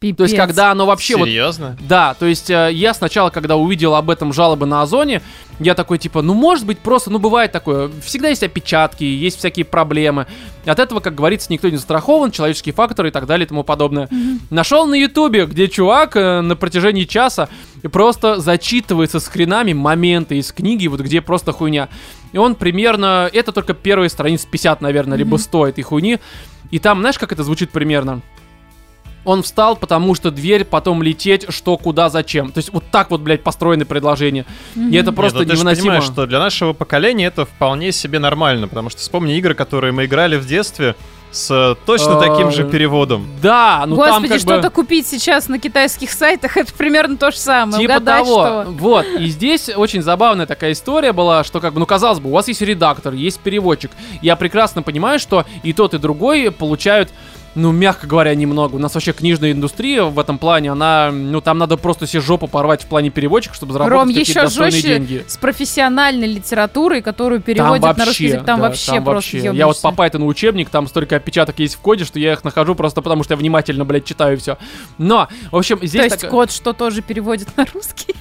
То 0.00 0.06
есть, 0.06 0.16
Пипец. 0.16 0.36
когда 0.36 0.70
оно 0.70 0.86
вообще 0.86 1.16
вот 1.16 1.26
Серьезно? 1.26 1.76
да, 1.80 2.14
то 2.14 2.26
есть 2.26 2.50
э, 2.50 2.70
я 2.72 2.94
сначала, 2.94 3.30
когда 3.30 3.56
увидел 3.56 3.96
об 3.96 4.10
этом 4.10 4.32
жалобы 4.32 4.64
на 4.64 4.82
Озоне, 4.82 5.22
я 5.58 5.74
такой 5.74 5.98
типа, 5.98 6.22
ну 6.22 6.34
может 6.34 6.66
быть 6.66 6.78
просто, 6.78 7.10
ну 7.10 7.18
бывает 7.18 7.50
такое, 7.50 7.90
всегда 8.04 8.28
есть 8.28 8.44
опечатки, 8.44 9.02
есть 9.02 9.38
всякие 9.38 9.64
проблемы. 9.64 10.28
От 10.64 10.78
этого, 10.78 11.00
как 11.00 11.16
говорится, 11.16 11.52
никто 11.52 11.68
не 11.68 11.76
застрахован, 11.78 12.30
человеческие 12.30 12.74
факторы 12.74 13.08
и 13.08 13.10
так 13.10 13.26
далее 13.26 13.44
и 13.44 13.48
тому 13.48 13.64
подобное. 13.64 14.08
Нашел 14.50 14.86
на 14.86 14.94
ютубе, 14.94 15.46
где 15.46 15.66
чувак 15.66 16.14
э, 16.14 16.42
на 16.42 16.54
протяжении 16.54 17.02
часа 17.02 17.48
просто 17.90 18.38
зачитывается 18.38 19.18
с 19.18 19.26
хренами 19.26 19.72
моменты 19.72 20.38
из 20.38 20.52
книги, 20.52 20.86
вот 20.86 21.00
где 21.00 21.20
просто 21.20 21.50
хуйня. 21.50 21.88
И 22.30 22.38
он 22.38 22.54
примерно, 22.54 23.28
это 23.32 23.50
только 23.50 23.74
первые 23.74 24.10
страниц 24.10 24.46
50, 24.48 24.80
наверное, 24.80 25.18
либо 25.18 25.38
100 25.38 25.66
этой 25.66 25.82
хуйни. 25.82 26.18
И 26.70 26.78
там, 26.78 27.00
знаешь, 27.00 27.18
как 27.18 27.32
это 27.32 27.42
звучит 27.42 27.70
примерно? 27.70 28.22
Он 29.28 29.42
встал, 29.42 29.76
потому 29.76 30.14
что 30.14 30.30
дверь, 30.30 30.64
потом 30.64 31.02
лететь, 31.02 31.44
что, 31.50 31.76
куда, 31.76 32.08
зачем. 32.08 32.50
То 32.50 32.58
есть 32.58 32.72
вот 32.72 32.84
так 32.90 33.10
вот, 33.10 33.20
блядь, 33.20 33.42
построены 33.42 33.84
предложения. 33.84 34.46
И 34.74 34.96
это 34.96 35.12
просто 35.12 35.40
Нет, 35.40 35.48
ну 35.48 35.50
ты 35.50 35.56
же 35.56 35.62
невыносимо. 35.64 35.82
понимаешь, 35.84 36.04
что 36.04 36.26
для 36.26 36.38
нашего 36.38 36.72
поколения 36.72 37.26
это 37.26 37.44
вполне 37.44 37.92
себе 37.92 38.20
нормально, 38.20 38.68
потому 38.68 38.88
что 38.88 39.00
вспомни 39.00 39.36
игры, 39.36 39.52
которые 39.52 39.92
мы 39.92 40.06
играли 40.06 40.38
в 40.38 40.46
детстве 40.46 40.96
с 41.30 41.50
э, 41.50 41.74
точно 41.84 42.18
таким 42.18 42.50
же 42.50 42.62
А, 42.62 42.70
переводом. 42.70 43.28
Да, 43.42 43.84
ну 43.86 43.96
там 43.96 44.22
Господи, 44.22 44.28
как 44.28 44.46
бы... 44.46 44.52
что-то 44.54 44.70
купить 44.70 45.06
сейчас 45.06 45.48
на 45.48 45.58
китайских 45.58 46.10
сайтах, 46.10 46.56
это 46.56 46.72
примерно 46.72 47.18
то 47.18 47.30
же 47.30 47.36
самое. 47.36 47.82
Типа 47.82 47.96
Угадать, 47.96 48.24
того. 48.24 48.40
что. 48.40 48.66
Вот. 48.70 49.06
И 49.18 49.26
здесь 49.26 49.68
очень 49.68 50.00
забавная 50.00 50.46
такая 50.46 50.72
история 50.72 51.12
была, 51.12 51.44
что 51.44 51.60
как 51.60 51.74
бы, 51.74 51.80
ну, 51.80 51.86
казалось 51.86 52.18
бы, 52.18 52.30
у 52.30 52.32
вас 52.32 52.48
есть 52.48 52.62
редактор, 52.62 53.12
есть 53.12 53.40
переводчик. 53.40 53.90
Я 54.22 54.36
прекрасно 54.36 54.80
понимаю, 54.82 55.18
что 55.18 55.44
и 55.62 55.74
тот, 55.74 55.92
и 55.92 55.98
другой 55.98 56.50
получают 56.50 57.10
ну, 57.54 57.72
мягко 57.72 58.06
говоря, 58.06 58.34
немного. 58.34 58.76
У 58.76 58.78
нас 58.78 58.94
вообще 58.94 59.12
книжная 59.12 59.52
индустрия 59.52 60.04
в 60.04 60.18
этом 60.18 60.38
плане, 60.38 60.72
она, 60.72 61.10
ну, 61.10 61.40
там 61.40 61.58
надо 61.58 61.76
просто 61.76 62.06
себе 62.06 62.20
жопу 62.20 62.46
порвать 62.46 62.82
в 62.82 62.86
плане 62.86 63.10
переводчика, 63.10 63.54
чтобы 63.54 63.72
заработать 63.72 63.98
Ром, 63.98 64.08
еще 64.08 64.34
достойные 64.34 64.70
жестче 64.70 64.88
деньги. 64.88 65.24
с 65.26 65.36
профессиональной 65.36 66.26
литературой, 66.26 67.02
которую 67.02 67.40
переводят 67.40 67.82
там 67.82 67.90
вообще, 67.90 67.98
на 67.98 68.06
русский 68.06 68.24
язык, 68.26 68.44
там 68.44 68.60
да, 68.60 68.68
вообще 68.68 68.92
там 68.92 69.04
просто 69.04 69.36
вообще. 69.36 69.56
Я 69.56 69.66
вот 69.66 69.80
по 69.80 69.88
Python 69.88 70.24
учебник, 70.24 70.70
там 70.70 70.86
столько 70.86 71.16
опечаток 71.16 71.58
есть 71.58 71.74
в 71.74 71.80
коде, 71.80 72.04
что 72.04 72.18
я 72.18 72.32
их 72.32 72.44
нахожу 72.44 72.74
просто 72.74 73.02
потому, 73.02 73.24
что 73.24 73.34
я 73.34 73.38
внимательно, 73.38 73.84
блядь, 73.84 74.04
читаю 74.04 74.38
все. 74.38 74.58
Но, 74.98 75.28
в 75.50 75.56
общем, 75.56 75.78
здесь... 75.78 75.92
То 75.92 76.04
есть 76.04 76.20
так- 76.20 76.30
код, 76.30 76.52
что 76.52 76.72
тоже 76.72 77.02
переводит 77.02 77.56
на 77.56 77.66
русский. 77.72 78.14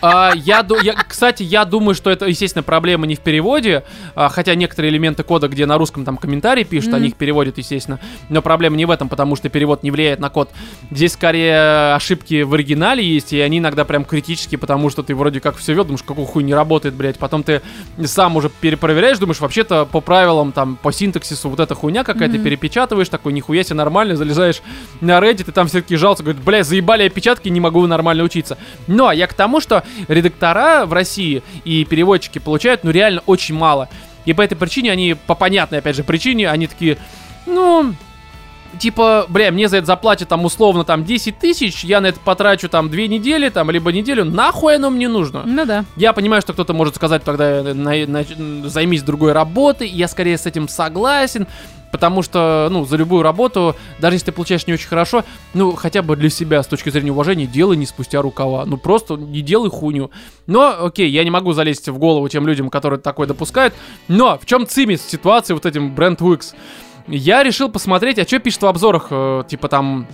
А, 0.00 0.32
я, 0.34 0.64
я, 0.82 0.94
кстати, 0.94 1.42
я 1.42 1.64
думаю, 1.64 1.94
что 1.94 2.10
это, 2.10 2.26
естественно, 2.26 2.62
проблема 2.62 3.06
не 3.06 3.16
в 3.16 3.20
переводе, 3.20 3.82
а, 4.14 4.28
хотя 4.28 4.54
некоторые 4.54 4.92
элементы 4.92 5.24
кода, 5.24 5.48
где 5.48 5.66
на 5.66 5.76
русском 5.76 6.04
там 6.04 6.16
комментарии 6.16 6.62
пишут, 6.62 6.88
Мгм. 6.90 6.96
они 6.96 7.08
их 7.08 7.16
переводят, 7.16 7.58
естественно, 7.58 7.98
но 8.28 8.40
проблема 8.40 8.76
не 8.76 8.84
в 8.84 8.90
этом, 8.92 9.08
потому 9.08 9.34
что 9.34 9.48
перевод 9.48 9.82
не 9.82 9.90
влияет 9.90 10.20
на 10.20 10.30
код. 10.30 10.50
Здесь 10.92 11.14
скорее 11.14 11.94
ошибки 11.94 12.42
в 12.42 12.54
оригинале 12.54 13.02
есть, 13.04 13.32
и 13.32 13.40
они 13.40 13.58
иногда 13.58 13.84
прям 13.84 14.04
критические, 14.04 14.58
потому 14.58 14.88
что 14.90 15.02
ты 15.02 15.14
вроде 15.16 15.40
как 15.40 15.56
все 15.56 15.72
вел, 15.74 15.84
думаешь, 15.84 16.04
какую 16.04 16.26
хуй 16.26 16.44
не 16.44 16.54
работает, 16.54 16.94
блядь, 16.94 17.18
потом 17.18 17.42
ты 17.42 17.60
сам 18.04 18.36
уже 18.36 18.50
перепроверяешь, 18.50 19.18
думаешь, 19.18 19.40
вообще-то 19.40 19.84
по 19.84 20.00
правилам, 20.00 20.52
там, 20.52 20.76
по 20.80 20.92
синтаксису 20.92 21.48
вот 21.48 21.58
эта 21.58 21.74
хуйня 21.74 22.04
какая-то, 22.04 22.36
Мгм. 22.36 22.44
перепечатываешь, 22.44 23.08
такой, 23.08 23.32
нихуя 23.32 23.64
себе 23.64 23.74
нормально, 23.74 24.14
залезаешь 24.16 24.62
на 25.00 25.18
Reddit, 25.18 25.48
и 25.48 25.52
там 25.52 25.66
все 25.66 25.80
таки 25.82 25.96
жалуются, 25.96 26.22
говорят, 26.22 26.42
бля, 26.42 26.62
заебали 26.62 27.02
опечатки, 27.04 27.48
не 27.48 27.58
могу 27.60 27.84
нормально 27.88 28.22
учиться. 28.22 28.58
Но 28.86 29.10
я 29.10 29.26
к 29.26 29.34
тому, 29.34 29.60
что 29.60 29.82
редактора 30.08 30.86
в 30.86 30.92
России 30.92 31.42
и 31.64 31.84
переводчики 31.84 32.38
получают, 32.38 32.84
ну, 32.84 32.90
реально 32.90 33.22
очень 33.26 33.54
мало. 33.54 33.88
И 34.24 34.32
по 34.32 34.42
этой 34.42 34.56
причине 34.56 34.92
они, 34.92 35.14
по 35.26 35.34
понятной, 35.34 35.78
опять 35.78 35.96
же, 35.96 36.04
причине, 36.04 36.50
они 36.50 36.66
такие, 36.66 36.98
ну, 37.46 37.94
типа, 38.78 39.26
бля, 39.28 39.50
мне 39.50 39.68
за 39.68 39.78
это 39.78 39.86
заплатят 39.86 40.28
там 40.28 40.44
условно 40.44 40.84
там 40.84 41.04
10 41.04 41.38
тысяч, 41.38 41.84
я 41.84 42.00
на 42.00 42.08
это 42.08 42.20
потрачу 42.20 42.68
там 42.68 42.90
две 42.90 43.08
недели, 43.08 43.48
там, 43.48 43.70
либо 43.70 43.90
неделю, 43.92 44.24
нахуй 44.24 44.76
оно 44.76 44.90
мне 44.90 45.08
нужно? 45.08 45.42
Ну 45.46 45.64
да. 45.64 45.84
Я 45.96 46.12
понимаю, 46.12 46.42
что 46.42 46.52
кто-то 46.52 46.74
может 46.74 46.96
сказать 46.96 47.24
тогда 47.24 47.62
на- 47.74 48.06
на- 48.06 48.68
займись 48.68 49.02
другой 49.02 49.32
работой, 49.32 49.88
я 49.88 50.06
скорее 50.08 50.36
с 50.38 50.46
этим 50.46 50.68
согласен, 50.68 51.46
потому 51.90 52.22
что, 52.22 52.68
ну, 52.70 52.84
за 52.84 52.96
любую 52.96 53.22
работу, 53.22 53.76
даже 53.98 54.16
если 54.16 54.26
ты 54.26 54.32
получаешь 54.32 54.66
не 54.66 54.72
очень 54.74 54.88
хорошо, 54.88 55.24
ну, 55.54 55.72
хотя 55.72 56.02
бы 56.02 56.16
для 56.16 56.30
себя, 56.30 56.62
с 56.62 56.66
точки 56.66 56.90
зрения 56.90 57.12
уважения, 57.12 57.46
делай 57.46 57.76
не 57.76 57.86
спустя 57.86 58.22
рукава, 58.22 58.64
ну, 58.66 58.76
просто 58.76 59.16
не 59.16 59.42
делай 59.42 59.70
хуйню. 59.70 60.10
Но, 60.46 60.86
окей, 60.86 61.10
я 61.10 61.24
не 61.24 61.30
могу 61.30 61.52
залезть 61.52 61.88
в 61.88 61.98
голову 61.98 62.28
тем 62.28 62.46
людям, 62.46 62.70
которые 62.70 63.00
такое 63.00 63.26
допускают, 63.26 63.74
но 64.08 64.38
в 64.38 64.46
чем 64.46 64.66
цимис 64.66 65.02
ситуации 65.02 65.54
вот 65.54 65.66
этим 65.66 65.94
бренд 65.94 66.20
Wix? 66.20 66.54
Я 67.06 67.42
решил 67.42 67.70
посмотреть, 67.70 68.18
а 68.18 68.24
что 68.24 68.38
пишет 68.38 68.62
в 68.62 68.66
обзорах, 68.66 69.06
э, 69.10 69.44
типа 69.48 69.68
там 69.68 70.06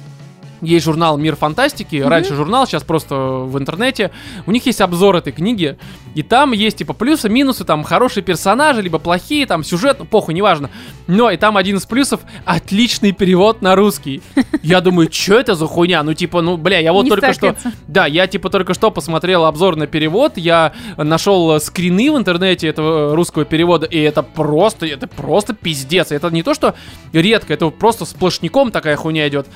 есть 0.61 0.85
журнал 0.85 1.19
«Мир 1.19 1.37
фантастики», 1.37 1.97
раньше 1.97 2.35
журнал, 2.35 2.67
сейчас 2.67 2.83
просто 2.83 3.15
в 3.15 3.59
интернете. 3.59 4.11
У 4.47 4.53
них 4.53 4.67
есть 4.67 4.81
обзор 4.81 5.17
этой 5.17 5.33
книги, 5.33 5.79
и 6.15 6.23
там 6.23 6.53
есть 6.53 6.79
типа 6.79 6.93
плюсы, 6.93 7.29
минусы, 7.29 7.65
там 7.65 7.83
хорошие 7.85 8.23
персонажи, 8.23 8.83
либо 8.83 8.99
плохие, 8.99 9.47
там 9.47 9.65
сюжет, 9.65 9.99
ну 10.01 10.05
похуй, 10.05 10.35
неважно. 10.35 10.71
Но 11.07 11.31
и 11.31 11.37
там 11.37 11.57
один 11.57 11.77
из 11.77 11.87
плюсов— 11.87 12.21
отличный 12.45 13.13
перевод 13.13 13.63
на 13.63 13.75
русский. 13.77 14.23
Я 14.63 14.81
думаю, 14.81 15.09
что 15.13 15.39
это 15.39 15.55
за 15.55 15.67
хуйня? 15.67 16.03
Ну 16.03 16.15
типа, 16.15 16.41
ну 16.41 16.57
бля, 16.57 16.79
я 16.79 16.93
вот 16.93 17.05
Не 17.05 17.11
только 17.11 17.33
что... 17.33 17.55
стакается. 17.55 17.73
Да, 17.89 18.07
я 18.07 18.27
типа 18.27 18.51
только 18.51 18.75
что 18.75 18.91
посмотрел 18.91 19.45
обзор 19.45 19.77
на 19.77 19.87
перевод, 19.87 20.37
я 20.37 20.73
нашел 20.97 21.57
э, 21.57 21.61
скрины 21.61 22.11
в 22.11 22.17
интернете 22.17 22.69
этого 22.69 23.13
э, 23.13 23.15
русского 23.15 23.45
перевода, 23.45 23.87
и 23.87 23.99
это 23.99 24.23
просто, 24.23 24.87
это 24.87 25.07
просто 25.07 25.55
пиздец. 25.55 26.13
Это 26.13 26.31
не 26.31 26.43
то, 26.43 26.55
что 26.55 26.75
редко, 27.13 27.53
это 27.53 27.69
просто 27.71 28.05
сплошняком 28.05 28.71
такая 28.71 28.97
хуйня 28.97 29.29
идет. 29.29 29.47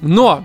Но 0.00 0.44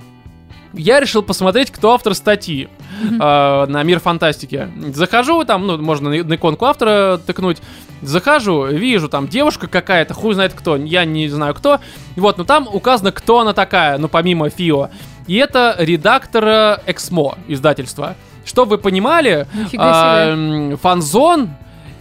я 0.74 1.00
решил 1.00 1.24
посмотреть, 1.24 1.72
кто 1.72 1.94
автор 1.94 2.14
статьи 2.14 2.70
э, 3.02 3.66
на 3.68 3.84
мир 3.84 4.00
фантастики. 4.00 4.70
Захожу, 4.94 5.44
там, 5.46 5.66
ну, 5.66 5.78
можно 5.78 6.10
на, 6.10 6.24
на 6.24 6.36
иконку 6.36 6.66
автора 6.66 7.20
тыкнуть. 7.26 7.58
Захожу, 8.02 8.66
вижу, 8.68 9.10
там 9.10 9.28
девушка 9.28 9.68
какая-то, 9.68 10.14
хуй 10.14 10.34
знает 10.34 10.54
кто, 10.54 10.78
я 10.78 11.06
не 11.06 11.28
знаю 11.28 11.54
кто. 11.54 11.80
Вот, 12.16 12.38
но 12.38 12.44
там 12.44 12.68
указано, 12.72 13.12
кто 13.12 13.40
она 13.40 13.54
такая, 13.54 13.98
ну, 13.98 14.08
помимо 14.08 14.50
Фио. 14.50 14.90
И 15.28 15.36
это 15.36 15.76
редактор 15.78 16.46
э, 16.48 16.78
Эксмо 16.88 17.38
издательства. 17.48 18.16
Чтобы 18.46 18.72
вы 18.72 18.78
понимали, 18.80 19.48
м, 19.74 20.78
Фанзон 20.78 21.50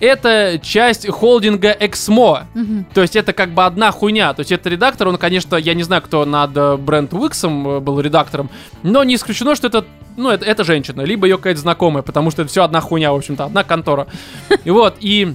это 0.01 0.61
часть 0.63 1.09
холдинга 1.09 1.77
Эксмо. 1.79 2.47
Мгм. 2.55 2.87
То 2.95 3.03
есть 3.03 3.17
это 3.17 3.33
как 3.33 3.51
бы 3.51 3.65
одна 3.65 3.91
хуйня. 3.91 4.33
То 4.35 4.41
есть 4.41 4.53
это 4.53 4.69
редактор, 4.69 5.09
он, 5.09 5.17
конечно, 5.17 5.57
я 5.57 5.75
не 5.75 5.83
знаю, 5.83 6.03
кто 6.03 6.25
над 6.25 6.57
э, 6.57 6.77
бренд 6.77 7.13
Уиксом 7.13 7.69
э, 7.69 7.81
был 7.81 8.01
редактором, 8.01 8.51
но 8.83 9.05
не 9.05 9.17
исключено, 9.17 9.55
что 9.55 9.69
это, 9.69 9.85
ну, 10.17 10.31
это, 10.31 10.45
это 10.45 10.65
женщина, 10.65 11.03
либо 11.03 11.27
ее 11.27 11.37
какая-то 11.37 11.61
знакомая, 11.61 12.03
потому 12.03 12.31
что 12.31 12.43
это 12.43 12.51
все 12.51 12.65
одна 12.65 12.81
хуйня, 12.81 13.13
в 13.13 13.17
общем-то, 13.17 13.45
одна 13.45 13.65
контора. 13.65 14.07
И 14.65 14.71
вот, 14.71 14.97
и 15.01 15.35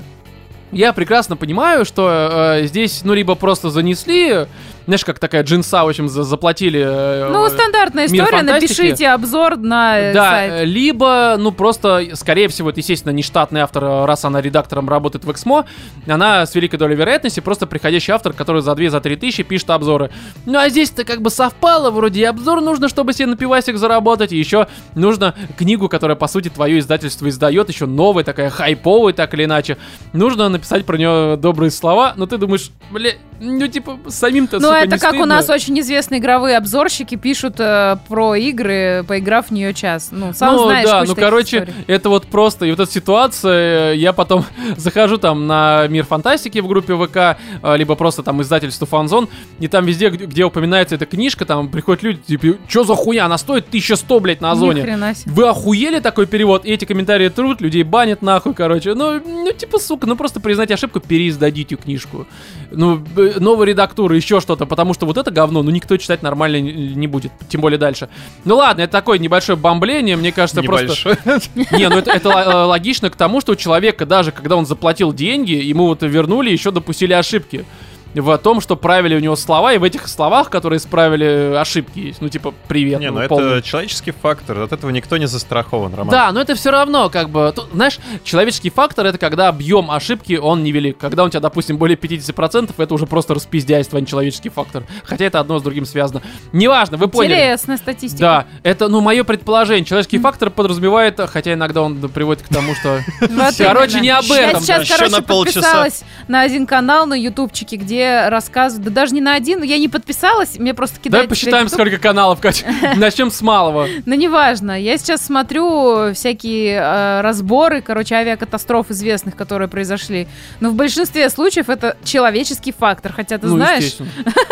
я 0.72 0.92
прекрасно 0.92 1.36
понимаю, 1.36 1.86
что 1.86 2.58
э, 2.60 2.66
здесь, 2.66 3.02
ну, 3.04 3.14
либо 3.14 3.36
просто 3.36 3.70
занесли, 3.70 4.48
знаешь, 4.86 5.06
как 5.06 5.20
такая 5.20 5.44
джинса, 5.44 5.84
в 5.84 5.88
общем, 5.90 6.08
за- 6.10 6.24
заплатили. 6.24 6.80
э, 6.86 7.30
Ну, 7.32 7.48
стандартная 7.50 8.06
история, 8.08 8.42
напишите 8.42 9.10
обзор 9.10 9.58
на 9.58 10.12
да, 10.14 10.30
сайт. 10.32 10.52
э, 10.54 10.66
либо, 10.66 11.36
ну, 11.40 11.52
просто, 11.52 12.04
скорее 12.16 12.48
всего, 12.50 12.70
это, 12.70 12.80
естественно, 12.80 13.12
не 13.12 13.24
штатный 13.24 13.62
автор, 13.62 13.84
э, 13.84 14.06
раз 14.06 14.26
она 14.26 14.42
редактором 14.42 14.90
работает 14.90 15.24
в 15.26 15.32
Эксмо, 15.32 15.66
она 16.08 16.46
с 16.46 16.54
великой 16.56 16.78
долей 16.78 16.96
вероятности 16.96 17.40
просто 17.40 17.66
приходящий 17.68 18.14
автор, 18.14 18.34
который 18.34 18.62
за 18.62 18.74
2-3 18.74 19.16
тысячи 19.16 19.44
пишет 19.44 19.70
обзоры. 19.70 20.12
Ну, 20.46 20.58
а 20.60 20.70
здесь-то 20.70 21.06
как 21.06 21.22
бы 21.22 21.30
совпало, 21.30 21.90
вроде 21.90 22.22
и 22.22 22.24
обзор 22.26 22.62
нужно, 22.62 22.90
чтобы 22.90 23.14
себе 23.14 23.28
на 23.28 23.38
пивасик 23.38 23.78
заработать, 23.78 24.32
и 24.34 24.38
еще 24.38 24.68
нужно 24.96 25.34
книгу, 25.58 25.88
которая, 25.90 26.16
по 26.18 26.28
сути, 26.28 26.50
твое 26.50 26.80
издательство 26.80 27.30
издает, 27.30 27.70
еще 27.70 27.86
новая, 27.86 28.24
такая 28.24 28.50
хайповая, 28.50 29.14
так 29.14 29.34
или 29.34 29.46
иначе. 29.46 29.78
Нужно 30.12 30.50
написать 30.50 30.86
про 30.86 30.98
нее 30.98 31.38
добрые 31.38 31.72
слова, 31.72 32.14
но 32.18 32.26
ты 32.26 32.38
думаешь, 32.38 32.70
бля, 32.92 33.12
ну, 33.40 33.66
типа, 33.68 33.98
самим-то, 34.08 34.60
Ну, 34.60 34.73
это 34.76 34.96
не 34.96 35.00
как 35.00 35.14
у 35.14 35.16
стыдно? 35.16 35.36
нас 35.36 35.50
очень 35.50 35.80
известные 35.80 36.20
игровые 36.20 36.58
обзорщики 36.58 37.16
пишут 37.16 37.56
э, 37.60 37.98
про 38.08 38.36
игры, 38.36 39.04
поиграв 39.08 39.48
в 39.48 39.52
нее 39.52 39.74
час. 39.74 40.10
Ну, 40.12 40.34
сам 40.34 40.56
ну 40.56 40.64
знаешь 40.66 40.86
да, 40.86 41.04
ну 41.06 41.16
короче, 41.16 41.60
историй. 41.60 41.74
это 41.88 42.10
вот 42.10 42.28
просто, 42.28 42.66
и 42.66 42.72
вот 42.72 42.80
эта 42.80 42.92
ситуация, 42.92 43.94
э, 43.94 43.98
я 43.98 44.14
потом 44.14 44.46
захожу 44.78 45.18
там 45.18 45.48
на 45.48 45.88
Мир 45.88 46.06
Фантастики 46.06 46.60
в 46.60 46.68
группе 46.68 46.96
ВК, 46.96 47.40
э, 47.62 47.78
либо 47.78 47.96
просто 47.96 48.24
там 48.24 48.42
издательство 48.42 48.88
Фанзон, 48.88 49.30
и 49.60 49.68
там 49.68 49.86
везде, 49.86 50.10
где, 50.10 50.46
упоминается 50.46 50.96
эта 50.96 51.06
книжка, 51.06 51.46
там 51.46 51.70
приходят 51.70 52.04
люди, 52.04 52.20
типа, 52.22 52.58
что 52.68 52.84
за 52.84 52.96
хуйня, 52.96 53.26
она 53.26 53.38
стоит 53.38 53.68
1100, 53.68 54.20
блядь, 54.20 54.42
на 54.42 55.14
себе. 55.14 55.32
Вы 55.34 55.48
охуели 55.48 56.00
такой 56.00 56.26
перевод? 56.26 56.66
И 56.66 56.72
эти 56.72 56.86
комментарии 56.86 57.30
трут, 57.30 57.62
людей 57.62 57.84
банят 57.84 58.22
нахуй, 58.22 58.54
короче. 58.54 58.94
Ну, 58.94 59.20
ну, 59.24 59.52
типа, 59.52 59.80
сука, 59.80 60.08
ну 60.08 60.16
просто 60.16 60.40
признайте 60.40 60.74
ошибку, 60.74 61.00
переиздадите 61.00 61.76
книжку. 61.76 62.28
Ну, 62.72 63.04
новая 63.40 63.68
редактура, 63.68 64.16
еще 64.16 64.40
что-то, 64.40 64.63
потому 64.66 64.94
что 64.94 65.06
вот 65.06 65.18
это 65.18 65.32
говно, 65.32 65.64
ну, 65.64 65.72
никто 65.72 65.98
читать 65.98 66.24
нормально 66.24 66.60
не, 66.62 67.08
будет, 67.08 67.32
тем 67.50 67.62
более 67.62 67.78
дальше. 67.78 68.10
Ну 68.46 68.56
ладно, 68.56 68.82
это 68.82 68.92
такое 68.92 69.20
небольшое 69.20 69.58
бомбление, 69.58 70.16
мне 70.16 70.32
кажется, 70.32 70.62
просто... 70.64 70.86
Небольшой. 70.86 71.18
Не, 71.78 71.90
ну 71.90 71.98
это, 71.98 72.12
это 72.12 72.30
э, 72.30 72.64
логично 72.66 73.10
к 73.10 73.16
тому, 73.16 73.42
что 73.42 73.54
у 73.54 73.56
человека, 73.56 74.06
даже 74.06 74.32
когда 74.32 74.56
он 74.56 74.66
заплатил 74.66 75.14
деньги, 75.14 75.54
ему 75.54 75.88
вот 75.88 76.04
вернули, 76.04 76.52
еще 76.52 76.72
допустили 76.72 77.14
ошибки. 77.14 77.66
В 78.14 78.38
том, 78.38 78.62
что 78.62 78.76
правили 78.76 79.16
у 79.16 79.20
него 79.20 79.36
слова, 79.36 79.74
и 79.74 79.78
в 79.78 79.84
этих 79.84 80.08
словах, 80.08 80.50
которые 80.50 80.78
исправили, 80.78 81.56
ошибки 81.56 82.00
есть. 82.00 82.22
Ну, 82.22 82.30
типа, 82.30 82.54
привет. 82.68 83.00
Не, 83.00 83.10
ну, 83.12 83.18
ну 83.18 83.22
это 83.22 83.62
человеческий 83.62 84.12
фактор, 84.12 84.60
от 84.60 84.72
этого 84.72 84.92
никто 84.92 85.18
не 85.18 85.28
застрахован, 85.28 85.94
Роман. 85.94 86.12
Да, 86.12 86.32
но 86.32 86.42
это 86.42 86.56
все 86.56 86.72
равно, 86.72 87.10
как 87.10 87.30
бы, 87.30 87.52
тут, 87.56 87.70
знаешь, 87.74 88.00
человеческий 88.24 88.70
фактор 88.70 89.06
это 89.06 89.18
когда 89.18 89.48
объем 89.48 89.92
ошибки, 89.92 90.34
он 90.34 90.64
невелик. 90.64 90.98
Когда 90.98 91.24
у 91.24 91.30
тебя, 91.30 91.40
допустим, 91.40 91.78
более 91.78 91.98
50%, 91.98 92.74
это 92.78 92.94
уже 92.94 93.06
просто 93.06 93.34
распиздяйство, 93.34 93.98
а 93.98 94.02
не 94.02 94.08
человеческий 94.08 94.50
фактор. 94.50 94.84
Хотя 95.04 95.26
это 95.26 95.40
одно 95.40 95.60
с 95.60 95.64
другим 95.64 95.86
связано. 95.86 96.22
Неважно, 96.52 96.98
вы 96.98 97.08
поняли. 97.08 97.34
Интересная 97.34 97.78
статистика. 97.78 98.20
Да, 98.20 98.46
это, 98.64 98.88
ну, 98.88 99.02
мое 99.02 99.24
предположение. 99.24 99.86
Человеческий 99.86 100.20
фактор 100.20 100.50
подразумевает, 100.50 101.20
хотя 101.32 101.54
иногда 101.54 101.82
он 101.82 101.98
приводит 102.10 102.44
к 102.44 102.48
тому, 102.48 102.76
что... 102.76 103.02
Короче, 103.58 104.00
не 104.00 104.10
об 104.10 104.26
Я 104.26 104.50
этом. 104.50 104.62
сейчас, 104.62 104.84
Еще 104.84 104.98
короче, 104.98 105.22
подписалась 105.22 106.04
на 106.28 106.42
один 106.42 106.66
канал 106.66 107.06
на 107.06 107.16
ютубчике, 107.16 107.78
где 107.78 108.03
рассказывают, 108.30 108.86
да 108.86 109.02
даже 109.02 109.14
не 109.14 109.22
на 109.22 109.36
один, 109.36 109.64
я 109.64 109.78
не 109.78 109.88
подписалась, 109.88 110.58
мне 110.58 110.74
просто 110.74 110.96
Давай 110.98 111.04
кидают... 111.04 111.30
посчитаем, 111.30 111.68
теперь 111.68 111.80
YouTube. 111.80 111.90
сколько 111.92 112.02
каналов, 112.02 112.40
Катя. 112.40 112.66
Начнем 112.96 113.32
с 113.32 113.42
малого. 113.42 113.88
Ну, 114.06 114.16
неважно. 114.16 114.80
Я 114.80 114.98
сейчас 114.98 115.26
смотрю 115.26 116.14
всякие 116.14 116.80
э, 116.80 117.22
разборы, 117.22 117.82
короче, 117.82 118.16
авиакатастроф 118.16 118.92
известных, 118.92 119.36
которые 119.36 119.68
произошли. 119.68 120.28
Но 120.60 120.70
в 120.70 120.76
большинстве 120.76 121.30
случаев 121.30 121.70
это 121.70 121.98
человеческий 122.04 122.72
фактор. 122.72 123.14
Хотя, 123.14 123.38
ты 123.38 123.48
Ну, 123.48 123.56
знаешь, 123.56 123.98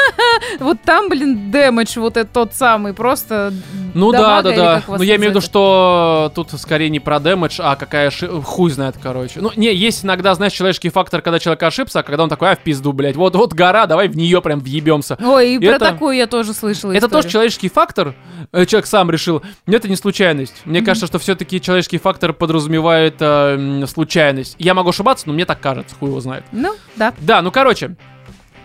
вот 0.60 0.82
там, 0.82 1.10
блин, 1.10 1.52
дэмэдж 1.52 2.00
вот 2.00 2.18
этот 2.18 2.32
тот 2.32 2.54
самый, 2.54 2.94
просто 2.94 3.54
Ну 3.94 4.12
да, 4.12 4.42
да, 4.42 4.56
да. 4.56 4.84
Ну 4.88 5.02
я 5.04 5.16
имею 5.16 5.32
в 5.32 5.36
виду, 5.36 5.42
что 5.42 6.32
тут 6.36 6.52
скорее 6.60 6.90
не 6.90 7.00
про 7.00 7.20
дэмэдж, 7.20 7.60
а 7.62 7.76
какая 7.76 8.12
хуй 8.44 8.72
знает, 8.72 8.96
короче. 9.02 9.40
Ну, 9.42 9.52
не, 9.56 9.74
есть 9.74 10.06
иногда, 10.06 10.34
знаешь, 10.34 10.54
человеческий 10.54 10.90
фактор, 10.90 11.22
когда 11.22 11.40
человек 11.40 11.62
ошибся, 11.64 12.00
а 12.00 12.04
когда 12.04 12.24
он 12.24 12.30
такой, 12.30 12.52
а, 12.52 12.56
в 12.56 12.60
пизду, 12.60 12.94
блядь, 12.94 13.16
вот, 13.16 13.36
вот 13.42 13.54
гора, 13.54 13.86
давай 13.88 14.08
в 14.08 14.16
нее 14.16 14.42
прям 14.42 14.60
въебемся. 14.60 15.18
Ой, 15.22 15.56
и 15.56 15.60
про 15.60 15.76
Это- 15.76 15.86
такую 15.86 16.16
я 16.18 16.28
тоже 16.28 16.54
слышала 16.54 16.92
Это 16.92 17.06
историю. 17.06 17.22
тоже 17.24 17.30
человеческий 17.32 17.70
фактор, 17.70 18.16
э, 18.52 18.66
человек 18.66 18.86
сам 18.88 19.10
решил, 19.12 19.42
это 19.68 19.88
не 19.90 19.96
случайность. 19.96 20.62
Мне 20.66 20.82
кажется, 20.82 21.08
что 21.08 21.20
все-таки 21.20 21.60
человеческий 21.60 21.98
фактор 21.98 22.34
подразумевает 22.34 23.16
э, 23.20 23.84
случайность. 23.88 24.56
Я 24.60 24.74
могу 24.74 24.90
ошибаться, 24.90 25.28
но 25.28 25.34
мне 25.34 25.46
так 25.46 25.60
кажется, 25.60 25.96
хуй 25.96 26.10
его 26.10 26.20
знает. 26.22 26.44
Ну, 26.52 26.76
да. 26.96 27.14
Да, 27.20 27.42
ну 27.42 27.52
короче. 27.52 27.96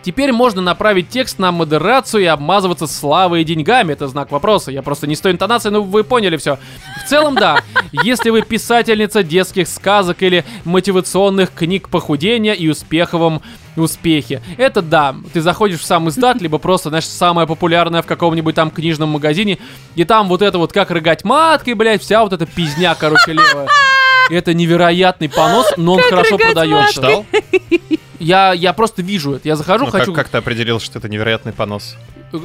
Теперь 0.07 0.31
можно 0.31 0.63
направить 0.63 1.09
текст 1.09 1.41
на 1.41 1.51
модерацию 1.51 2.23
и 2.23 2.27
обмазываться 2.27 2.87
славой 2.87 3.41
и 3.41 3.45
деньгами. 3.45 3.93
Это 3.93 4.07
знак 4.07 4.31
вопроса. 4.31 4.71
Я 4.71 4.83
просто 4.83 5.09
не 5.09 5.17
с 5.17 5.21
той 5.21 5.33
интонацией, 5.33 5.73
но 5.73 5.83
вы 5.83 6.05
поняли 6.05 6.37
все. 6.37 6.61
В 7.05 7.09
целом, 7.09 7.35
да. 7.35 7.59
Если 7.91 8.31
вы 8.31 8.43
писательница 8.43 9.25
детских 9.25 9.67
сказок 9.67 10.23
или 10.23 10.45
мотивационных 10.63 11.53
книг 11.53 11.89
похудения 11.89 12.53
и 12.53 12.69
успеховом 12.69 13.43
успехе. 13.75 14.43
Это 14.59 14.81
да. 14.81 15.17
Ты 15.33 15.41
заходишь 15.41 15.81
в 15.81 15.85
сам 15.85 16.09
издат, 16.09 16.41
либо 16.41 16.59
просто, 16.59 16.91
знаешь, 16.91 17.07
самое 17.07 17.49
популярное 17.49 18.01
в 18.01 18.07
каком-нибудь 18.07 18.55
там 18.55 18.71
книжном 18.71 19.09
магазине, 19.09 19.59
и 19.97 20.05
там 20.05 20.29
вот 20.29 20.41
это 20.41 20.59
вот 20.59 20.73
как 20.73 20.93
рыгать 20.93 21.25
маткой, 21.25 21.75
блядь, 21.75 22.01
вся 22.01 22.23
вот 22.23 22.33
эта 22.33 22.47
пизня, 22.47 22.97
короче, 22.99 23.33
левая. 23.33 23.67
Это 24.31 24.55
невероятный 24.55 25.29
понос, 25.29 25.73
но 25.77 25.95
он 25.95 26.01
хорошо 26.01 26.37
рыгать 26.37 26.55
продается. 26.55 26.95
Читал? 26.95 27.27
Я, 28.19 28.53
я 28.53 28.73
просто 28.73 29.03
вижу 29.03 29.35
это. 29.35 29.49
Я 29.49 29.57
захожу, 29.57 29.87
Ну, 29.87 29.91
хочу... 29.91 30.12
как, 30.12 30.25
как 30.25 30.29
ты 30.31 30.39
определил, 30.39 30.81
что 30.81 30.99
это 30.99 31.09
невероятный 31.09 31.53
понос? 31.53 31.97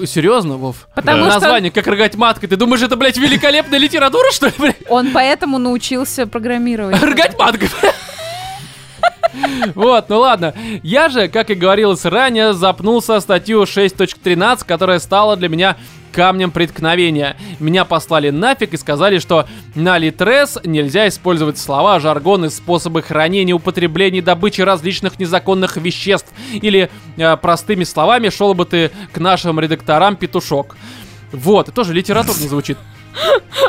Серьезно, 0.05 0.57
Вов? 0.57 0.87
Потому 0.95 1.25
Да. 1.25 1.31
что 1.31 1.39
Название, 1.41 1.71
как 1.71 1.87
рыгать 1.87 2.15
маткой. 2.15 2.47
Ты 2.49 2.55
думаешь, 2.55 2.81
это, 2.81 2.95
блядь, 2.95 3.17
великолепная 3.17 3.79
литература, 3.79 4.31
что 4.31 4.47
ли, 4.47 4.53
блядь? 4.57 4.77
он 4.89 5.11
поэтому 5.11 5.57
научился 5.57 6.27
программировать. 6.27 7.01
Рыгать 7.01 7.37
маткой. 7.37 7.69
Вот, 9.75 10.09
ну 10.09 10.19
ладно. 10.19 10.53
Я 10.83 11.09
же, 11.09 11.27
как 11.29 11.49
и 11.49 11.53
говорилось 11.55 12.03
ранее, 12.05 12.53
запнулся 12.53 13.19
статью 13.21 13.63
6.13, 13.63 14.65
которая 14.65 14.99
стала 14.99 15.37
для 15.37 15.47
меня 15.49 15.77
камнем 16.11 16.51
преткновения. 16.51 17.37
Меня 17.59 17.85
послали 17.85 18.29
нафиг 18.29 18.73
и 18.73 18.77
сказали, 18.77 19.19
что 19.19 19.47
на 19.75 19.97
Литрес 19.97 20.59
нельзя 20.63 21.07
использовать 21.07 21.57
слова, 21.57 21.99
жаргон 21.99 22.45
и 22.45 22.49
способы 22.49 23.01
хранения, 23.01 23.53
употребления, 23.53 24.21
добычи 24.21 24.61
различных 24.61 25.19
незаконных 25.19 25.77
веществ. 25.77 26.31
Или, 26.53 26.89
э, 27.17 27.37
простыми 27.37 27.83
словами, 27.83 28.29
шел 28.29 28.53
бы 28.53 28.65
ты 28.65 28.91
к 29.11 29.17
нашим 29.17 29.59
редакторам 29.59 30.15
петушок. 30.15 30.75
Вот, 31.31 31.67
это 31.67 31.75
тоже 31.75 31.93
литературно 31.93 32.47
звучит. 32.47 32.77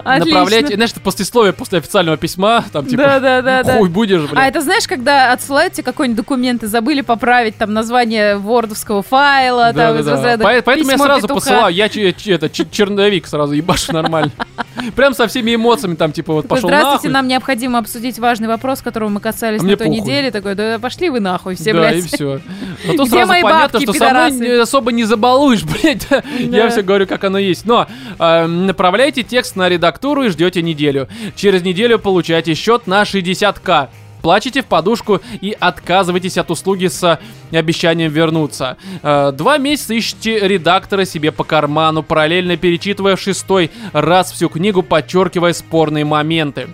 Направляйте, 0.04 0.74
знаешь, 0.74 0.92
послесловие 0.94 1.52
после 1.52 1.78
официального 1.78 2.16
письма, 2.16 2.64
там 2.72 2.86
типа, 2.86 3.02
Да, 3.02 3.20
да, 3.20 3.42
да, 3.42 3.62
да. 3.62 3.76
хуй 3.78 3.88
будешь, 3.88 4.20
блин. 4.22 4.36
А 4.36 4.46
это 4.48 4.60
знаешь, 4.60 4.86
когда 4.86 5.32
отсылают 5.32 5.74
тебе 5.74 5.84
какой-нибудь 5.84 6.16
документ 6.16 6.62
и 6.62 6.66
забыли 6.66 7.00
поправить 7.02 7.56
там 7.56 7.72
название 7.72 8.36
вордовского 8.36 9.02
файла, 9.02 9.72
там 9.72 9.98
из 9.98 10.04
Да-да-да. 10.06 10.10
разряда 10.12 10.44
По- 10.44 10.62
Поэтому 10.62 10.90
я 10.90 10.98
сразу 10.98 11.22
петуха. 11.22 11.40
посылаю, 11.40 11.74
я 11.74 11.88
че- 11.88 12.12
че- 12.12 12.32
это, 12.32 12.48
ч- 12.48 12.66
черновик 12.70 13.26
сразу 13.26 13.52
ебашу 13.52 13.92
нормально. 13.92 14.32
Прям 14.96 15.14
со 15.14 15.26
всеми 15.28 15.54
эмоциями, 15.54 15.94
там 15.94 16.12
типа 16.12 16.32
вот 16.32 16.48
пошел 16.48 16.68
Здравствуйте, 16.68 17.08
нахуй. 17.08 17.10
нам 17.12 17.28
необходимо 17.28 17.78
обсудить 17.78 18.18
важный 18.18 18.48
вопрос, 18.48 18.80
которого 18.80 19.08
мы 19.08 19.20
касались 19.20 19.60
А 19.60 19.64
на 19.64 19.76
той 19.76 19.86
похуй. 19.86 20.00
неделе. 20.00 20.30
Такой, 20.30 20.54
да 20.54 20.78
пошли 20.78 21.10
вы 21.10 21.20
нахуй 21.20 21.54
все, 21.54 21.72
да, 21.72 21.80
блядь. 21.80 21.96
и 21.98 22.00
все. 22.02 22.40
Зато 22.86 23.02
Где 23.04 23.10
сразу 23.10 23.28
мои 23.28 23.42
понятно, 23.42 23.78
бабки, 23.80 23.84
что 23.84 23.92
со 23.92 24.10
мной 24.10 24.30
пидорасы? 24.32 24.60
особо 24.60 24.92
не 24.92 25.04
забалуешь, 25.04 25.62
блядь. 25.82 26.06
Я 26.38 26.68
все 26.70 26.82
говорю, 26.82 27.06
как 27.06 27.22
оно 27.24 27.38
есть. 27.38 27.64
Но 27.66 27.86
э, 28.18 28.46
направляйте 28.46 29.22
текст 29.32 29.56
на 29.56 29.66
редактуру 29.70 30.24
и 30.24 30.28
ждете 30.28 30.60
неделю. 30.60 31.08
Через 31.36 31.62
неделю 31.62 31.98
получаете 31.98 32.52
счет 32.52 32.86
на 32.86 33.02
60к. 33.02 33.88
Плачете 34.20 34.60
в 34.60 34.66
подушку 34.66 35.22
и 35.40 35.56
отказываетесь 35.58 36.36
от 36.36 36.50
услуги 36.50 36.88
с 36.88 37.18
обещанием 37.50 38.12
вернуться. 38.12 38.76
Э, 39.02 39.32
Два 39.32 39.56
месяца 39.56 39.94
ищете 39.94 40.46
редактора 40.46 41.06
себе 41.06 41.32
по 41.32 41.44
карману, 41.44 42.02
параллельно 42.02 42.58
перечитывая 42.58 43.16
в 43.16 43.22
шестой 43.22 43.70
раз 43.94 44.30
всю 44.32 44.50
книгу, 44.50 44.82
подчеркивая 44.82 45.54
спорные 45.54 46.04
моменты. 46.04 46.68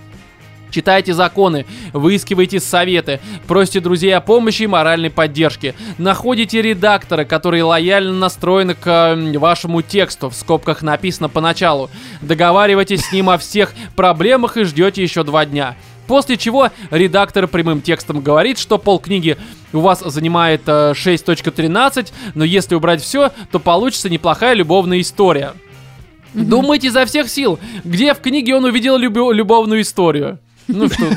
Читайте 0.71 1.14
законы, 1.14 1.66
выискивайте 1.93 2.61
советы, 2.61 3.21
просите 3.47 3.81
друзей 3.81 4.14
о 4.14 4.21
помощи 4.21 4.62
и 4.62 4.66
моральной 4.66 5.11
поддержке. 5.11 5.75
Находите 5.97 6.61
редактора, 6.61 7.25
который 7.25 7.62
лояльно 7.62 8.12
настроен 8.12 8.75
к 8.75 8.87
м, 8.87 9.33
вашему 9.33 9.83
тексту, 9.83 10.29
в 10.29 10.35
скобках 10.35 10.83
написано 10.83 11.29
поначалу. 11.29 11.91
Договаривайтесь 12.21 13.03
с 13.07 13.12
ним 13.12 13.31
о 13.31 13.39
всех 13.39 13.73
проблемах 13.97 14.57
и 14.57 14.64
ждете 14.64 15.03
еще 15.03 15.23
два 15.25 15.47
дня. 15.47 15.77
После 16.07 16.37
чего 16.39 16.71
редактор 16.91 17.47
прямым 17.47 17.83
текстом 17.83 18.21
говорит, 18.23 18.59
что 18.59 18.79
полкниги 18.79 19.37
у 19.75 19.81
вас 19.81 20.01
занимает 20.01 20.62
э, 20.66 20.93
6.13, 20.93 22.12
но 22.35 22.45
если 22.45 22.75
убрать 22.75 23.03
все, 23.03 23.31
то 23.53 23.59
получится 23.59 24.09
неплохая 24.09 24.55
любовная 24.55 25.01
история. 25.01 25.53
Думайте 26.33 26.89
изо 26.89 27.05
всех 27.05 27.29
сил, 27.29 27.59
где 27.85 28.14
в 28.14 28.21
книге 28.21 28.55
он 28.55 28.64
увидел 28.64 28.99
любо- 28.99 29.33
любовную 29.33 29.83
историю. 29.83 30.39
Ну 30.69 30.89
что, 30.89 31.11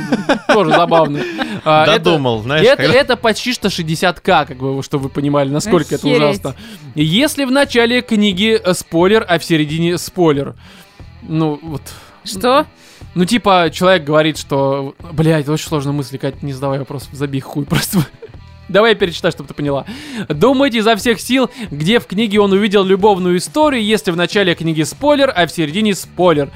тоже 0.47 0.71
забавно. 0.71 1.21
А, 1.63 1.85
Додумал, 1.85 2.41
знаешь, 2.41 2.65
это, 2.65 3.17
почти 3.17 3.53
что 3.53 3.67
60к, 3.67 4.21
как 4.21 4.57
бы, 4.57 4.81
чтобы 4.81 5.03
вы 5.03 5.09
понимали, 5.09 5.49
насколько 5.49 5.95
это 5.95 6.07
ужасно. 6.07 6.55
Если 6.95 7.45
в 7.45 7.51
начале 7.51 8.01
книги 8.01 8.59
э, 8.61 8.73
спойлер, 8.73 9.25
а 9.27 9.37
в 9.39 9.43
середине 9.43 9.97
спойлер. 9.97 10.55
Ну, 11.21 11.59
вот. 11.61 11.81
Что? 12.23 12.65
Ну, 13.13 13.25
типа, 13.25 13.69
человек 13.73 14.03
говорит, 14.03 14.37
что... 14.37 14.95
Блядь, 15.11 15.43
это 15.43 15.51
очень 15.51 15.67
сложная 15.67 15.93
мысль, 15.93 16.17
Кать, 16.17 16.43
не 16.43 16.53
задавай 16.53 16.79
вопрос, 16.79 17.09
забей 17.11 17.41
хуй 17.41 17.65
просто. 17.65 17.99
Давай 18.69 18.91
я 18.91 18.95
перечитаю, 18.95 19.31
чтобы 19.31 19.49
ты 19.49 19.53
поняла. 19.53 19.85
Думайте 20.29 20.77
изо 20.77 20.95
всех 20.95 21.19
сил, 21.19 21.49
где 21.71 21.99
в 21.99 22.07
книге 22.07 22.39
он 22.39 22.53
увидел 22.53 22.83
любовную 22.83 23.37
историю, 23.37 23.83
если 23.83 24.11
в 24.11 24.15
начале 24.15 24.55
книги 24.55 24.83
спойлер, 24.83 25.31
а 25.35 25.45
в 25.45 25.51
середине 25.51 25.93
спойлер. 25.93 26.49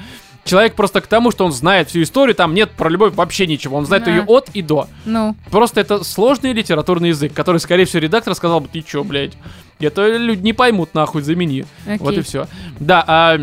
Человек 0.46 0.74
просто 0.74 1.00
к 1.00 1.06
тому, 1.06 1.30
что 1.30 1.44
он 1.44 1.52
знает 1.52 1.88
всю 1.88 2.02
историю, 2.02 2.34
там 2.34 2.54
нет 2.54 2.70
про 2.70 2.88
любовь 2.88 3.14
вообще 3.14 3.46
ничего. 3.46 3.76
Он 3.76 3.84
знает 3.84 4.04
Да. 4.04 4.10
ее 4.12 4.22
от 4.22 4.48
и 4.54 4.62
до. 4.62 4.88
Ну, 5.04 5.34
Просто 5.50 5.80
это 5.80 6.04
сложный 6.04 6.52
литературный 6.52 7.08
язык, 7.10 7.34
который, 7.34 7.58
скорее 7.58 7.84
всего, 7.84 8.00
редактор 8.00 8.34
сказал 8.34 8.60
бы, 8.60 8.68
ты 8.68 8.80
чё, 8.82 9.02
блядь, 9.04 9.32
это 9.80 10.16
люди 10.16 10.42
не 10.42 10.52
поймут, 10.52 10.94
нахуй, 10.94 11.22
замени. 11.22 11.66
окей. 11.84 11.98
Вот 11.98 12.14
и 12.14 12.20
все. 12.22 12.46
Да, 12.80 13.04
а... 13.06 13.38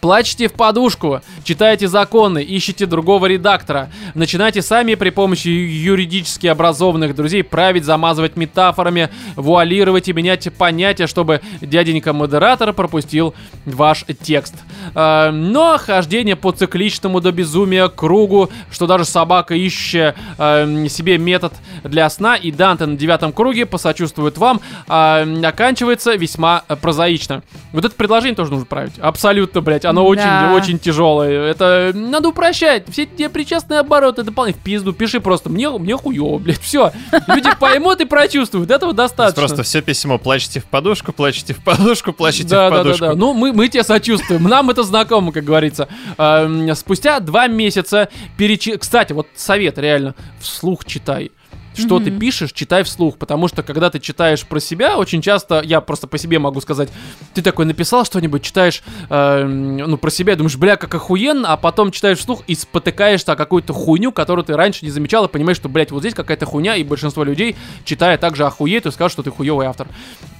Плачьте 0.00 0.48
в 0.48 0.54
подушку, 0.54 1.20
читайте 1.44 1.86
законы, 1.86 2.44
ищите 2.48 2.86
другого 2.86 3.26
редактора. 3.26 3.90
Начинайте 4.14 4.62
сами 4.62 4.94
при 4.94 5.10
помощи 5.10 5.48
юридически 5.48 6.46
образованных 6.46 7.14
друзей 7.14 7.44
править, 7.44 7.84
замазывать 7.84 8.34
метафорами, 8.34 9.10
вуалировать 9.36 10.08
и 10.08 10.14
менять 10.14 10.50
понятия, 10.54 11.06
чтобы 11.06 11.42
дяденька-модератор 11.60 12.72
пропустил 12.72 13.34
ваш 13.66 14.06
текст. 14.22 14.54
А, 14.94 15.30
но 15.30 15.76
хождение 15.76 16.34
по 16.34 16.52
цикличному 16.52 17.20
до 17.20 17.30
безумия 17.30 17.88
кругу, 17.88 18.48
что 18.70 18.86
даже 18.86 19.04
собака, 19.04 19.54
ищущая 19.54 20.14
а, 20.38 20.66
себе 20.88 21.18
метод 21.18 21.52
для 21.84 22.08
сна, 22.08 22.36
и 22.36 22.50
Данте 22.50 22.86
на 22.86 22.96
девятом 22.96 23.34
круге 23.34 23.66
посочувствует 23.66 24.38
вам, 24.38 24.62
а, 24.88 25.26
оканчивается 25.44 26.14
весьма 26.14 26.64
э, 26.68 26.76
прозаично. 26.76 27.42
Вот 27.72 27.84
это 27.84 27.94
предложение 27.94 28.34
тоже 28.34 28.50
нужно 28.50 28.64
править. 28.64 28.98
Абсолютно, 28.98 29.60
блядь. 29.60 29.89
Оно 29.90 30.06
очень, 30.06 30.22
Да. 30.22 30.52
очень 30.54 30.78
тяжелое. 30.78 31.46
Это 31.50 31.92
надо 31.94 32.28
упрощать. 32.30 32.84
Все 32.90 33.02
эти 33.04 33.28
причастные 33.28 33.80
обороты 33.80 34.22
дополнительно 34.22 34.60
в 34.60 34.64
пизду. 34.64 34.92
Пиши 34.92 35.20
просто 35.20 35.48
мне, 35.50 35.68
мне 35.70 35.96
хуёво, 35.96 36.38
блядь. 36.40 36.60
Все. 36.60 36.92
Люди 37.26 37.50
поймут 37.58 38.00
и 38.00 38.04
прочувствуют. 38.04 38.70
Этого 38.70 38.92
достаточно. 38.92 39.40
Просто 39.40 39.62
все 39.62 39.82
письмо 39.82 40.18
плачете 40.18 40.60
в 40.60 40.64
подушку, 40.64 41.12
плачете 41.12 41.54
в 41.54 41.62
подушку, 41.62 42.12
плачете 42.12 42.48
Да, 42.48 42.68
в 42.68 42.70
да, 42.70 42.76
да, 42.76 42.82
подушку. 42.84 43.04
да. 43.06 43.14
Ну, 43.14 43.34
мы, 43.34 43.52
мы 43.52 43.68
тебе 43.68 43.82
сочувствуем. 43.82 44.42
Нам 44.44 44.70
это 44.70 44.82
знакомо, 44.82 45.32
как 45.32 45.44
говорится. 45.44 45.88
Эм, 46.18 46.74
Спустя 46.74 47.20
два 47.20 47.46
месяца 47.48 48.08
перечи... 48.36 48.76
Кстати, 48.76 49.12
вот 49.12 49.26
совет 49.34 49.78
реально. 49.78 50.14
Вслух 50.40 50.84
читай. 50.84 51.30
Что 51.74 52.00
ты 52.00 52.10
Мгм. 52.10 52.18
пишешь, 52.18 52.52
читай 52.52 52.82
вслух, 52.82 53.16
потому 53.16 53.46
что 53.46 53.62
когда 53.62 53.90
ты 53.90 54.00
читаешь 54.00 54.44
про 54.44 54.58
себя, 54.60 54.96
очень 54.96 55.22
часто, 55.22 55.60
я 55.64 55.80
просто 55.80 56.06
по 56.06 56.18
себе 56.18 56.38
могу 56.38 56.60
сказать, 56.60 56.88
ты 57.32 57.42
такой 57.42 57.64
написал 57.64 58.04
что-нибудь, 58.04 58.42
читаешь, 58.42 58.82
эм, 59.08 59.76
ну, 59.76 59.96
про 59.96 60.10
себя, 60.10 60.32
и 60.32 60.36
думаешь, 60.36 60.56
бля, 60.56 60.76
как 60.76 60.94
охуенно, 60.94 61.52
а 61.52 61.56
потом 61.56 61.92
читаешь 61.92 62.18
вслух 62.18 62.42
и 62.48 62.54
спотыкаешься 62.54 63.32
о 63.32 63.36
какую-то 63.36 63.72
хуйню, 63.72 64.10
которую 64.10 64.44
ты 64.44 64.56
раньше 64.56 64.84
не 64.84 64.90
замечал, 64.90 65.26
и 65.26 65.28
понимаешь, 65.28 65.58
что, 65.58 65.68
блядь, 65.68 65.92
вот 65.92 66.00
здесь 66.00 66.14
какая-то 66.14 66.44
хуйня, 66.44 66.74
и 66.76 66.82
большинство 66.82 67.22
людей, 67.22 67.56
читая 67.84 68.18
также 68.18 68.44
охуеет 68.44 68.86
и 68.86 68.90
скажут, 68.90 69.12
что 69.12 69.22
ты 69.22 69.30
хуёвый 69.30 69.66
автор. 69.66 69.86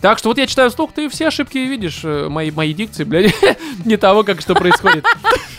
Так 0.01 0.18
что 0.18 0.31
вот 0.31 0.39
я 0.39 0.47
читаю 0.47 0.70
вслух, 0.70 0.93
ты 0.93 1.09
все 1.09 1.28
ошибки 1.28 1.59
видишь, 1.59 2.01
э, 2.03 2.28
мои, 2.28 2.51
мои 2.51 2.72
дикции, 2.74 3.05
блядь, 3.05 3.35
не 3.85 3.97
того, 3.97 4.24
как 4.24 4.41
что 4.41 4.55
происходит. 4.55 5.05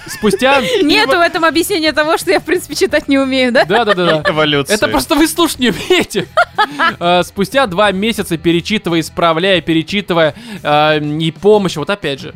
Спустя... 0.08 0.62
Нету 0.82 1.18
в 1.18 1.22
этом 1.22 1.46
объяснения 1.46 1.94
того, 1.94 2.18
что 2.18 2.32
я, 2.32 2.40
в 2.40 2.44
принципе, 2.44 2.76
читать 2.76 3.08
не 3.08 3.18
умею, 3.18 3.52
да? 3.52 3.66
Да-да-да. 3.66 4.24
Эволюция. 4.28 4.76
Это 4.76 4.88
просто 4.88 5.16
вы 5.16 5.28
слушать 5.28 5.60
не 5.62 5.70
умеете. 5.70 6.28
Э, 7.00 7.24
Спустя 7.24 7.66
два 7.66 7.92
месяца 7.92 8.38
перечитывая, 8.38 9.00
исправляя, 9.00 9.62
перечитывая 9.62 10.36
э, 10.62 11.00
и 11.00 11.32
помощь, 11.32 11.76
вот 11.76 11.90
опять 11.90 12.20
же. 12.20 12.36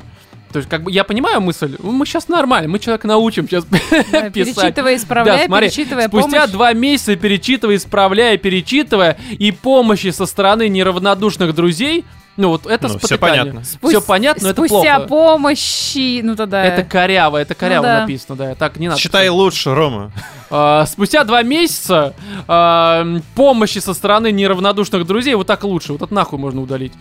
То 0.51 0.59
есть, 0.59 0.69
как 0.69 0.83
бы, 0.83 0.91
я 0.91 1.03
понимаю 1.03 1.41
мысль, 1.41 1.75
мы 1.83 2.05
сейчас 2.05 2.27
нормально, 2.29 2.69
мы 2.69 2.79
человека 2.79 3.07
научим 3.07 3.47
сейчас 3.47 3.65
Да, 4.11 4.29
писать. 4.29 4.55
Перечитывая, 4.55 4.95
исправляя, 4.95 5.39
Да, 5.39 5.45
смотри, 5.45 5.67
перечитывая 5.67 6.07
Спустя 6.07 6.39
помощь. 6.39 6.51
два 6.51 6.73
месяца 6.73 7.15
перечитывая, 7.17 7.75
исправляя, 7.75 8.37
перечитывая 8.37 9.17
и 9.31 9.51
помощи 9.51 10.09
со 10.11 10.25
стороны 10.25 10.69
неравнодушных 10.69 11.53
друзей, 11.53 12.05
ну 12.37 12.49
вот 12.49 12.65
это 12.65 12.87
Ну, 12.87 12.97
спотыкание. 12.99 13.43
понятно. 13.43 13.59
Спу- 13.61 13.89
Все 13.89 14.01
понятно, 14.01 14.43
но 14.43 14.49
это 14.49 14.65
Спустя 14.65 14.95
плохо. 14.97 15.07
помощи, 15.07 16.21
ну 16.21 16.35
тогда... 16.35 16.63
Это 16.65 16.83
коряво, 16.83 17.37
это 17.37 17.55
коряво 17.55 17.85
да. 17.85 17.99
написано, 18.01 18.35
да, 18.35 18.55
так 18.55 18.77
не 18.77 18.89
надо. 18.89 18.99
Считай 18.99 19.29
лучше, 19.29 19.73
Рома. 19.73 20.11
А, 20.49 20.85
спустя 20.85 21.23
два 21.23 21.43
месяца 21.43 22.13
а, 22.47 23.05
помощи 23.35 23.79
со 23.79 23.93
стороны 23.93 24.31
неравнодушных 24.31 25.05
друзей, 25.05 25.35
вот 25.35 25.47
так 25.47 25.63
лучше, 25.63 25.93
вот 25.93 26.01
это 26.01 26.13
нахуй 26.13 26.37
можно 26.39 26.61
удалить. 26.61 26.93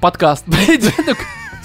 Подкаст. 0.00 0.44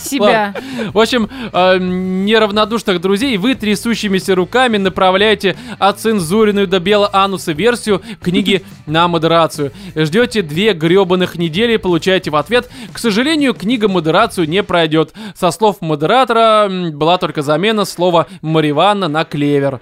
себя. 0.02 0.54
В 0.94 1.00
общем, 1.00 1.30
э, 1.52 1.78
неравнодушных 1.80 3.00
друзей 3.02 3.38
вы 3.38 3.56
трясущимися 3.56 4.36
руками 4.36 4.78
направляете 4.78 5.56
оцензуренную 5.80 6.68
до 6.68 6.80
бела 6.80 7.10
ануса 7.14 7.52
версию 7.52 8.02
книги 8.22 8.64
на 8.86 9.08
модерацию. 9.08 9.72
Ждете 9.96 10.42
две 10.42 10.74
гребаных 10.74 11.36
недели 11.36 11.74
и 11.74 11.78
получаете 11.78 12.32
в 12.32 12.36
ответ, 12.36 12.70
к 12.92 12.98
сожалению, 12.98 13.54
книга 13.54 13.88
модерацию 13.88 14.48
не 14.48 14.64
пройдет. 14.64 15.14
Со 15.36 15.52
слов 15.52 15.78
модератора 15.82 16.70
была 16.70 17.18
только 17.18 17.42
замена 17.42 17.86
слова 17.86 18.28
«мариванна» 18.42 19.08
на 19.08 19.24
«клевер». 19.24 19.82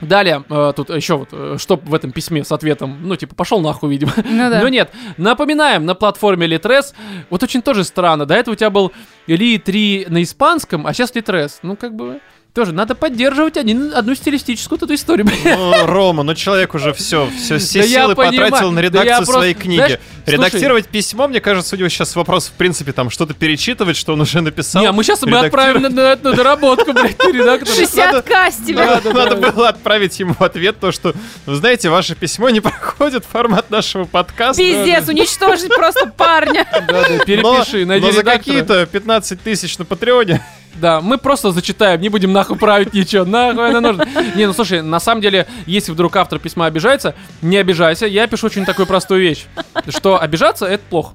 Далее, 0.00 0.44
э, 0.48 0.72
тут 0.76 0.90
еще 0.90 1.16
вот, 1.16 1.28
э, 1.32 1.56
что 1.58 1.76
в 1.76 1.92
этом 1.92 2.12
письме 2.12 2.44
с 2.44 2.52
ответом, 2.52 2.98
ну, 3.02 3.16
типа, 3.16 3.34
пошел 3.34 3.60
нахуй, 3.60 3.90
видимо. 3.90 4.12
Ну 4.24 4.50
да. 4.50 4.60
Но 4.62 4.68
нет, 4.68 4.90
напоминаем, 5.16 5.84
на 5.84 5.94
платформе 5.94 6.46
Litres, 6.46 6.94
вот 7.30 7.42
очень 7.42 7.62
тоже 7.62 7.82
странно, 7.82 8.24
до 8.24 8.34
этого 8.34 8.52
у 8.54 8.56
тебя 8.56 8.70
был 8.70 8.92
Ли 9.26 9.58
3 9.58 10.06
на 10.08 10.22
испанском, 10.22 10.86
а 10.86 10.92
сейчас 10.92 11.12
Litres. 11.12 11.58
Ну, 11.62 11.76
как 11.76 11.94
бы, 11.94 12.20
Тоже 12.58 12.72
надо 12.72 12.96
поддерживать 12.96 13.56
один, 13.56 13.94
одну 13.94 14.16
стилистическую 14.16 14.80
эту 14.82 14.92
историю. 14.92 15.28
Ну, 15.44 15.86
Рома, 15.86 16.24
ну 16.24 16.34
человек 16.34 16.74
уже 16.74 16.92
все, 16.92 17.30
все, 17.38 17.58
все 17.58 17.82
Да 17.82 17.86
силы 17.86 18.14
понимаю. 18.16 18.50
потратил 18.50 18.70
на 18.72 18.76
Да 18.76 18.82
редакцию 18.82 19.16
просто- 19.18 19.32
своей 19.34 19.54
книги. 19.54 19.76
знаешь, 19.76 19.98
слушай- 20.24 20.32
Редактировать 20.38 20.88
письмо, 20.88 21.28
мне 21.28 21.40
кажется, 21.40 21.76
у 21.76 21.78
него 21.78 21.88
сейчас 21.88 22.16
вопрос, 22.16 22.48
в 22.48 22.52
принципе, 22.54 22.90
там 22.92 23.10
что-то 23.10 23.32
перечитывать, 23.34 23.96
что 23.96 24.14
он 24.14 24.22
уже 24.22 24.40
написал. 24.40 24.82
Не, 24.82 24.90
мы 24.90 25.04
сейчас 25.04 25.22
мы 25.22 25.38
отправим 25.38 25.82
на, 25.82 25.88
на- 25.88 26.16
на 26.16 26.32
доработку, 26.32 26.92
блядь, 26.92 27.22
редактора. 27.32 27.76
60к 27.76 28.50
с 28.50 28.56
тебя. 28.66 28.86
Надо, 28.86 29.12
да, 29.12 29.24
надо 29.24 29.36
да. 29.36 29.52
было 29.52 29.68
отправить 29.68 30.18
ему 30.18 30.34
ответ 30.40 30.80
то, 30.80 30.90
что, 30.90 31.14
вы 31.46 31.54
знаете, 31.54 31.90
ваше 31.90 32.16
письмо 32.16 32.50
не 32.50 32.58
проходит 32.60 33.24
в 33.24 33.28
формат 33.28 33.70
нашего 33.70 34.04
подкаста. 34.04 34.60
Пиздец, 34.60 35.06
уничтожить 35.08 35.72
просто 35.76 36.08
парня. 36.16 36.66
Да, 36.72 37.08
да, 37.08 37.18
перепиши, 37.24 37.86
найди 37.86 38.04
но 38.06 38.10
за 38.10 38.24
какие-то 38.24 38.84
15 38.84 39.40
тысяч 39.40 39.78
на 39.78 39.84
Патреоне. 39.84 40.44
Да, 40.80 41.00
мы 41.00 41.18
просто 41.18 41.50
зачитаем, 41.50 42.00
не 42.00 42.08
будем 42.08 42.32
нахуй 42.32 42.56
править 42.56 42.94
ничего, 42.94 43.24
нахуй 43.24 43.68
это 43.70 43.80
нужно. 43.80 44.06
Не, 44.36 44.46
ну 44.46 44.52
слушай, 44.52 44.80
на 44.80 45.00
самом 45.00 45.20
деле, 45.20 45.46
если 45.66 45.90
вдруг 45.92 46.14
автор 46.16 46.38
письма 46.38 46.66
обижается, 46.66 47.14
не 47.42 47.56
обижайся, 47.56 48.06
я 48.06 48.26
пишу 48.26 48.46
очень 48.46 48.64
такую 48.64 48.86
простую 48.86 49.20
вещь, 49.22 49.46
что 49.88 50.20
обижаться 50.20 50.66
это 50.66 50.82
плохо. 50.88 51.14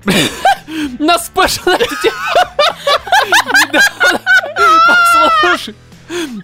На 0.99 1.18
спешл 1.18 1.61
на 1.66 1.76
эту 1.76 1.95
тему. 2.01 2.16
Недавно. 3.68 4.20
Послушай. 4.88 5.76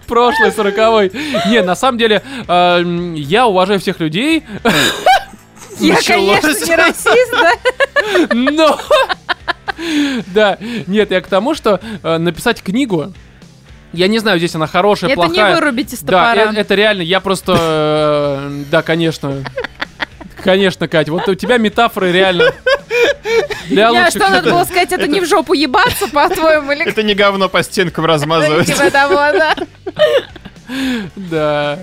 Прошлый, 0.06 0.52
сороковой. 0.52 1.12
Не, 1.46 1.62
на 1.62 1.74
самом 1.76 1.98
деле, 1.98 2.22
э, 2.48 2.52
м, 2.80 3.14
я 3.14 3.46
уважаю 3.46 3.78
всех 3.80 4.00
людей, 4.00 4.44
Я, 5.78 5.94
Началось. 5.94 6.40
конечно, 6.40 6.64
не 6.66 6.76
расист, 6.76 7.32
да? 7.32 7.52
но... 8.34 8.78
Да, 10.34 10.58
нет, 10.86 11.10
я 11.10 11.20
к 11.20 11.26
тому, 11.26 11.54
что 11.54 11.80
э, 12.02 12.18
написать 12.18 12.62
книгу, 12.62 13.12
я 13.92 14.08
не 14.08 14.18
знаю, 14.18 14.38
здесь 14.38 14.54
она 14.54 14.66
хорошая, 14.66 15.10
Это 15.10 15.22
не 15.22 15.26
плохая. 15.28 15.54
вырубить 15.54 15.92
из 15.92 16.00
Да, 16.00 16.32
топора. 16.34 16.52
э- 16.52 16.60
это 16.60 16.74
реально, 16.74 17.02
я 17.02 17.20
просто... 17.20 17.56
э, 17.58 18.62
Да, 18.70 18.82
конечно. 18.82 19.42
Конечно, 20.42 20.88
Кать, 20.88 21.08
вот 21.08 21.28
у 21.28 21.34
тебя 21.34 21.58
метафоры 21.58 22.12
реально... 22.12 22.52
Для 23.68 23.90
Я 23.90 24.10
что, 24.10 24.28
надо 24.30 24.50
было 24.50 24.64
сказать, 24.64 24.90
это 24.92 25.06
не 25.06 25.20
в 25.20 25.26
жопу 25.28 25.52
ебаться, 25.52 26.08
по-твоему, 26.08 26.72
или 26.72 26.84
Это 26.86 27.02
не 27.02 27.14
говно 27.14 27.48
по 27.48 27.62
стенкам 27.62 28.04
размазывать. 28.06 28.66
типа 28.66 28.90
того, 28.90 29.14
да? 29.14 29.54
Да. 31.16 31.78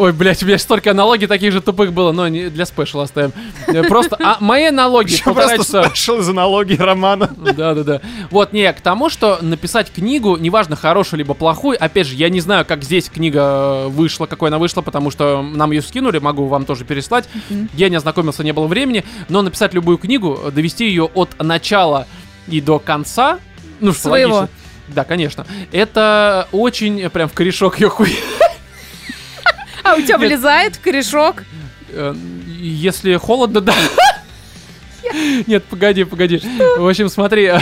Ой, 0.00 0.14
блядь, 0.14 0.42
у 0.42 0.46
меня 0.46 0.56
столько 0.56 0.92
аналогий 0.92 1.26
таких 1.26 1.52
же 1.52 1.60
тупых 1.60 1.92
было, 1.92 2.10
но 2.12 2.26
не 2.26 2.48
для 2.48 2.64
special 2.64 3.00
оставим. 3.00 3.34
Э, 3.66 3.82
Просто 3.82 4.16
а, 4.18 4.38
мои 4.40 4.64
аналогии 4.64 5.12
Еще 5.12 5.24
полтора 5.24 5.56
просто 5.56 5.66
часа. 5.66 5.88
special 5.90 6.20
из 6.20 6.28
аналогии 6.30 6.76
романа. 6.76 7.30
Да, 7.36 7.74
да, 7.74 7.84
да. 7.84 8.00
Вот, 8.30 8.54
не, 8.54 8.72
к 8.72 8.80
тому, 8.80 9.10
что 9.10 9.36
написать 9.42 9.92
книгу, 9.92 10.38
неважно, 10.38 10.74
хорошую 10.74 11.18
либо 11.18 11.34
плохую, 11.34 11.76
опять 11.78 12.06
же, 12.06 12.14
я 12.14 12.30
не 12.30 12.40
знаю, 12.40 12.64
как 12.64 12.82
здесь 12.82 13.10
книга 13.10 13.40
э, 13.42 13.88
вышла, 13.88 14.24
какой 14.24 14.48
она 14.48 14.56
вышла, 14.56 14.80
потому 14.80 15.10
что 15.10 15.42
нам 15.42 15.70
ее 15.70 15.82
скинули, 15.82 16.18
могу 16.18 16.46
вам 16.46 16.64
тоже 16.64 16.86
переслать. 16.86 17.28
Я 17.74 17.90
не 17.90 17.96
ознакомился, 17.96 18.42
не 18.42 18.52
было 18.52 18.66
времени, 18.68 19.04
но 19.28 19.42
написать 19.42 19.74
любую 19.74 19.98
книгу, 19.98 20.40
э, 20.46 20.50
довести 20.50 20.86
ее 20.86 21.10
от 21.12 21.38
начала 21.42 22.06
и 22.48 22.62
до 22.62 22.78
конца, 22.78 23.38
ну, 23.80 23.92
что 23.92 24.04
Своего. 24.04 24.34
логично. 24.34 24.56
Да, 24.88 25.04
конечно. 25.04 25.46
Это 25.72 26.48
очень 26.52 27.10
прям 27.10 27.28
в 27.28 27.34
корешок 27.34 27.78
ее 27.78 27.90
хуй. 27.90 28.16
А 29.82 29.94
у 29.96 30.00
тебя 30.02 30.18
влезает 30.18 30.76
в 30.76 30.80
корешок? 30.80 31.44
Э, 31.90 32.14
Если 32.58 33.16
холодно, 33.16 33.60
да. 33.60 33.74
Нет, 35.46 35.64
погоди, 35.64 36.04
погоди. 36.04 36.40
В 36.78 36.88
общем, 36.88 37.08
смотри, 37.08 37.52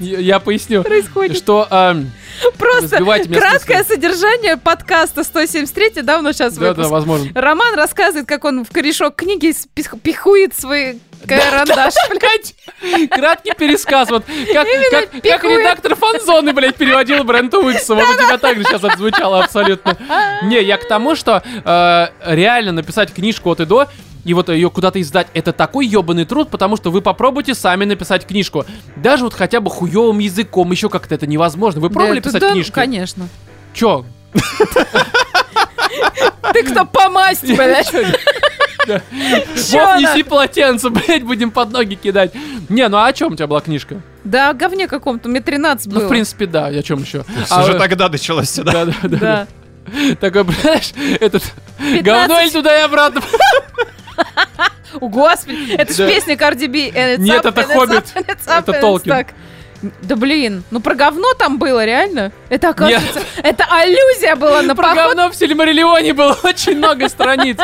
я 0.00 0.40
поясню, 0.40 0.82
Происходит. 0.82 1.36
что... 1.36 1.66
эм, 1.70 2.10
Просто 2.58 2.98
краткое 3.32 3.82
содержание 3.84 4.56
подкаста 4.58 5.24
173 5.24 6.02
давно 6.02 6.32
сейчас 6.32 6.54
Да, 6.54 6.60
да, 6.60 6.68
выпуск. 6.74 6.90
возможно. 6.90 7.30
Роман 7.34 7.74
рассказывает, 7.74 8.26
как 8.26 8.44
он 8.44 8.64
в 8.64 8.70
корешок 8.70 9.16
книги 9.16 9.54
пихует 10.02 10.54
свой 10.54 10.98
карандаш. 11.26 11.94
Краткий 13.10 13.52
пересказ, 13.56 14.10
вот 14.10 14.24
как, 14.52 14.66
как, 14.90 15.10
как 15.10 15.22
пикует. 15.22 15.60
редактор 15.60 15.94
фанзоны, 15.96 16.52
блядь, 16.52 16.76
переводил 16.76 17.24
Брента 17.24 17.58
Уикса, 17.58 17.94
вот 17.94 18.04
у 18.04 18.14
тебя 18.14 18.36
так 18.38 18.58
же 18.58 18.64
сейчас 18.64 18.84
это 18.84 18.96
звучало 18.98 19.42
абсолютно. 19.42 19.96
Не, 20.44 20.62
я 20.62 20.76
к 20.76 20.86
тому, 20.86 21.16
что 21.16 21.42
э, 21.64 22.06
реально 22.34 22.72
написать 22.72 23.12
книжку 23.14 23.50
от 23.50 23.60
и 23.60 23.64
до, 23.64 23.88
и 24.26 24.34
вот 24.34 24.48
ее 24.48 24.70
куда-то 24.70 25.00
издать, 25.00 25.28
это 25.34 25.52
такой 25.52 25.86
ебаный 25.86 26.24
труд, 26.24 26.50
потому 26.50 26.76
что 26.76 26.90
вы 26.90 27.00
попробуйте 27.00 27.54
сами 27.54 27.84
написать 27.84 28.26
книжку. 28.26 28.66
Даже 28.96 29.22
вот 29.22 29.34
хотя 29.34 29.60
бы 29.60 29.70
хуевым 29.70 30.18
языком, 30.18 30.72
еще 30.72 30.90
как-то 30.90 31.14
это 31.14 31.28
невозможно. 31.28 31.80
Вы 31.80 31.90
пробовали 31.90 32.18
Да, 32.18 32.28
писать 32.28 32.40
да, 32.40 32.50
книжки? 32.50 32.72
Конечно. 32.72 33.28
Чё? 33.72 34.04
Ты 36.52 36.62
кто 36.64 36.84
помасть, 36.84 37.46
блядь? 37.56 37.94
Да. 38.88 39.00
Чё 39.54 39.84
Вов, 39.84 40.00
неси 40.00 40.22
полотенце, 40.24 40.90
блядь, 40.90 41.22
будем 41.22 41.52
под 41.52 41.70
ноги 41.70 41.94
кидать. 41.94 42.32
Не, 42.68 42.88
ну 42.88 42.96
а 42.98 43.06
о 43.06 43.12
чем 43.12 43.32
у 43.32 43.36
тебя 43.36 43.46
была 43.46 43.60
книжка? 43.60 44.00
Да, 44.24 44.50
о 44.50 44.54
говне 44.54 44.88
каком-то, 44.88 45.28
мне 45.28 45.40
13 45.40 45.88
было. 45.88 46.00
Ну, 46.00 46.06
в 46.06 46.08
принципе, 46.08 46.46
да, 46.46 46.66
о 46.66 46.82
чем 46.82 47.02
еще? 47.02 47.24
Уже 47.60 47.78
тогда 47.78 48.08
началось 48.08 48.50
сюда. 48.50 48.72
Да, 48.72 48.84
да, 48.86 48.94
да. 49.02 49.18
Да. 49.18 49.46
Такой, 50.20 50.44
знаешь, 50.62 50.92
этот 51.20 51.44
15. 51.78 52.04
говно 52.04 52.40
или 52.40 52.50
туда 52.50 52.78
и 52.78 52.82
обратно. 52.82 53.22
Господи, 55.00 55.72
это 55.74 55.92
ж 55.92 55.96
Да. 55.96 56.08
песня 56.08 56.36
B. 56.36 56.88
and 56.90 57.16
it's 57.16 57.18
Нет, 57.18 57.44
это 57.44 57.62
Хоббит. 57.62 58.04
Это 58.46 58.72
Толкин. 58.80 59.26
Да 60.02 60.16
блин, 60.16 60.64
ну 60.70 60.80
про 60.80 60.94
говно 60.94 61.34
там 61.34 61.58
было, 61.58 61.84
реально? 61.84 62.32
Это, 62.48 62.70
оказывается, 62.70 63.20
это 63.42 63.64
аллюзия 63.70 64.34
была 64.34 64.62
на 64.62 64.74
Про 64.74 64.84
поход. 64.94 64.96
говно 64.96 65.28
в 65.30 65.36
Сильмариллионе 65.36 66.14
было 66.14 66.36
очень 66.42 66.78
много 66.78 67.08
страниц. 67.10 67.58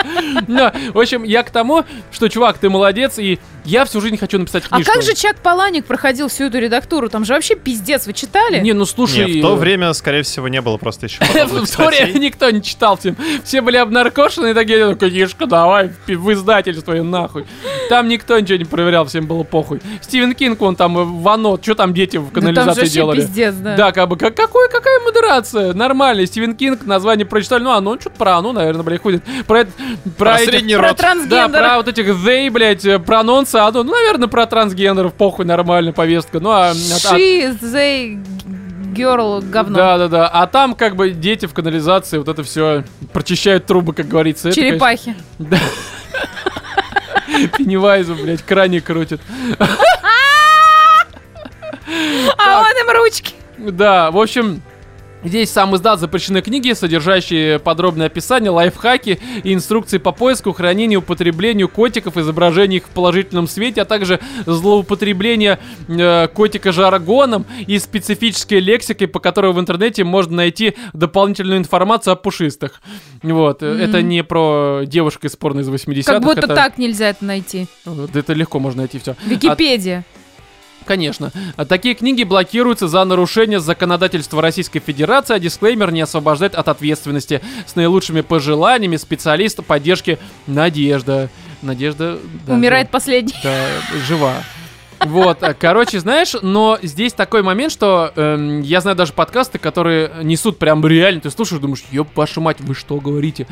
Но, 0.47 0.73
в 0.93 0.99
общем, 0.99 1.23
я 1.23 1.43
к 1.43 1.51
тому, 1.51 1.85
что, 2.11 2.29
чувак, 2.29 2.59
ты 2.59 2.69
молодец, 2.69 3.19
и 3.19 3.41
я 3.65 3.85
всю 3.85 4.01
жизнь 4.01 4.17
хочу 4.17 4.39
написать 4.39 4.65
А 4.71 4.77
книжку. 4.77 4.93
как 4.93 5.03
же 5.03 5.15
Чак 5.15 5.37
Паланик 5.37 5.85
проходил 5.85 6.29
всю 6.29 6.45
эту 6.45 6.59
редактуру? 6.59 7.09
Там 7.09 7.25
же 7.25 7.35
вообще 7.35 7.55
пиздец, 7.55 8.07
вы 8.07 8.13
читали? 8.13 8.61
Не, 8.61 8.73
ну 8.73 8.85
слушай... 8.85 9.25
Не, 9.27 9.41
в 9.41 9.43
то 9.43 9.57
время, 9.57 9.93
скорее 9.93 10.23
всего, 10.23 10.49
не 10.49 10.61
было 10.61 10.77
просто 10.77 11.07
еще 11.07 11.23
В 11.47 11.77
то 11.77 11.87
время 11.87 12.19
никто 12.19 12.51
не 12.51 12.63
читал 12.63 12.97
всем. 12.97 13.17
Все 13.45 13.61
были 13.61 13.77
обнаркошены 13.77 14.51
и 14.51 14.55
такие, 14.55 14.87
ну, 14.87 14.97
книжка, 14.97 15.47
давай, 15.47 15.91
в 16.07 16.33
издательство 16.33 16.97
и 16.97 17.01
нахуй. 17.01 17.47
Там 17.89 18.09
никто 18.09 18.39
ничего 18.39 18.59
не 18.59 18.65
проверял, 18.65 19.05
всем 19.07 19.27
было 19.27 19.43
похуй. 19.43 19.81
Стивен 20.01 20.35
Кинг, 20.35 20.61
вон 20.61 20.77
там, 20.77 20.99
э, 20.99 21.05
Вано, 21.05 21.59
что 21.63 21.75
там 21.75 21.95
дети 21.95 22.17
в 22.17 22.31
канализации 22.31 22.87
делали? 22.87 23.21
пиздец, 23.21 23.55
да. 23.55 23.77
Да, 23.77 23.93
как 23.93 24.09
бы, 24.09 24.17
как, 24.17 24.35
какой, 24.35 24.69
какая 24.69 24.99
модерация? 25.01 25.73
Нормально. 25.73 26.27
Стивен 26.27 26.57
Кинг, 26.57 26.85
название 26.87 27.27
прочитали. 27.27 27.63
Ну, 27.63 27.71
а 27.71 27.81
ну, 27.81 27.99
что-то 28.01 28.17
про 28.17 28.37
оно, 28.39 28.53
наверное, 28.53 28.83
блядь, 28.83 29.03
ходит. 29.03 29.23
Про, 29.47 29.65
про, 29.65 29.71
Про 30.17 30.37
этих- 30.41 30.51
средний 30.51 30.77
Про 30.77 30.89
род. 30.89 31.01
Да, 31.29 31.49
про 31.49 31.77
вот 31.77 31.89
этих 31.89 32.07
they, 32.09 32.51
блядь, 32.51 32.85
э, 32.85 32.99
про 32.99 33.21
анонсы, 33.21 33.52
а 33.55 33.71
ну, 33.73 33.83
ну, 33.83 33.93
наверное, 33.93 34.29
про 34.29 34.47
трансгендеров, 34.47 35.15
похуй, 35.15 35.45
нормально, 35.45 35.93
повестка. 35.93 36.41
Ну, 36.41 36.51
а... 36.51 36.71
а- 36.71 36.73
She, 36.75 37.59
they, 37.61 38.25
girl, 38.95 39.41
говно. 39.49 39.77
да, 39.77 39.99
да, 39.99 40.09
да. 40.09 40.29
А 40.29 40.47
там 40.47 40.75
как 40.75 40.97
бы 40.97 41.11
дети 41.11 41.47
в 41.47 41.55
канализации, 41.55 42.19
вот 42.19 42.29
это 42.29 42.43
все 42.43 42.85
прочищают 43.13 43.67
трубы, 43.67 43.93
как 43.95 44.09
говорится. 44.09 44.49
Это, 44.49 44.57
Черепахи. 44.61 45.15
конечно, 45.39 45.59
Пеннивайзу, 47.57 48.15
блядь, 48.15 48.43
краник 48.43 48.85
крутит. 48.85 49.21
А 52.39 52.61
он 52.61 52.67
им 52.67 52.91
ручки. 52.97 53.35
Да, 53.59 54.11
в 54.11 54.19
общем, 54.19 54.63
Здесь 55.25 55.51
сам 55.51 55.75
издат 55.77 56.01
запрещены 56.01 56.43
книги, 56.43 56.73
содержащие 56.73 57.59
подробное 57.59 58.07
описание, 58.07 58.51
лайфхаки 58.51 59.21
и 59.45 59.55
инструкции 59.55 59.99
по 59.99 60.13
поиску, 60.13 60.53
хранению, 60.53 61.01
употреблению 61.01 61.69
котиков, 61.69 62.17
изображение 62.17 62.79
их 62.79 62.87
в 62.87 62.91
положительном 62.91 63.47
свете, 63.47 63.83
а 63.83 63.85
также 63.85 64.21
злоупотребление 64.47 65.59
э, 65.89 66.29
котика 66.29 66.73
жаргоном 66.73 67.47
и 67.67 67.79
специфической 67.79 68.59
лексикой, 68.59 69.07
по 69.07 69.21
которой 69.21 69.53
в 69.53 69.61
интернете 69.61 70.03
можно 70.05 70.37
найти 70.37 70.75
дополнительную 70.93 71.59
информацию 71.59 72.13
о 72.13 72.17
пушистых. 72.17 72.83
Вот, 73.23 73.63
э, 73.63 73.67
это 73.67 74.03
не 74.03 74.25
про 74.25 74.83
девушку 74.85 75.27
из 75.27 75.37
порно 75.37 75.61
из 75.61 75.69
80-х. 75.69 76.13
Как 76.13 76.23
будто 76.23 76.41
это, 76.41 76.55
так 76.55 76.79
нельзя 76.79 77.11
это 77.11 77.25
найти. 77.25 77.67
Вот, 77.85 78.17
это 78.17 78.33
легко 78.33 78.59
можно 78.59 78.83
найти 78.83 78.99
все. 78.99 79.15
Википедия. 79.25 80.05
Конечно. 80.85 81.33
А 81.57 81.65
Такие 81.65 81.95
книги 81.95 82.23
блокируются 82.23 82.89
за 82.89 83.05
нарушение 83.05 83.61
законодательства 83.61 84.43
Российской 84.43 84.81
Федерации, 84.81 85.35
а 85.35 85.39
дисклеймер 85.39 85.91
не 85.93 86.03
освобождает 86.03 86.55
от 86.55 86.69
ответственности. 86.69 87.41
С 87.67 87.77
наилучшими 87.77 88.21
пожеланиями 88.21 88.97
специалиста 88.97 89.63
поддержки 89.63 90.19
Надежда. 90.47 91.29
Надежда... 91.63 92.19
да, 92.47 92.55
Умирает 92.55 92.91
последний. 92.91 93.35
да, 93.43 93.67
жива. 94.07 94.43
Вот, 95.07 95.43
короче, 95.59 95.99
знаешь, 96.01 96.35
но 96.43 96.79
здесь 96.81 97.13
такой 97.13 97.43
момент, 97.43 97.73
что 97.73 98.13
эм, 98.15 98.61
я 98.61 98.81
знаю 98.81 98.97
даже 98.97 99.13
подкасты, 99.13 99.59
которые 99.59 100.11
несут 100.23 100.59
прям 100.59 100.87
реально, 100.87 101.21
ты 101.23 101.31
слушаешь, 101.31 101.61
думаешь, 101.61 101.83
ёб 101.91 102.09
вашу 102.15 102.41
мать, 102.41 102.59
вы 102.61 102.75
что 102.75 102.97
говорите? 102.99 103.47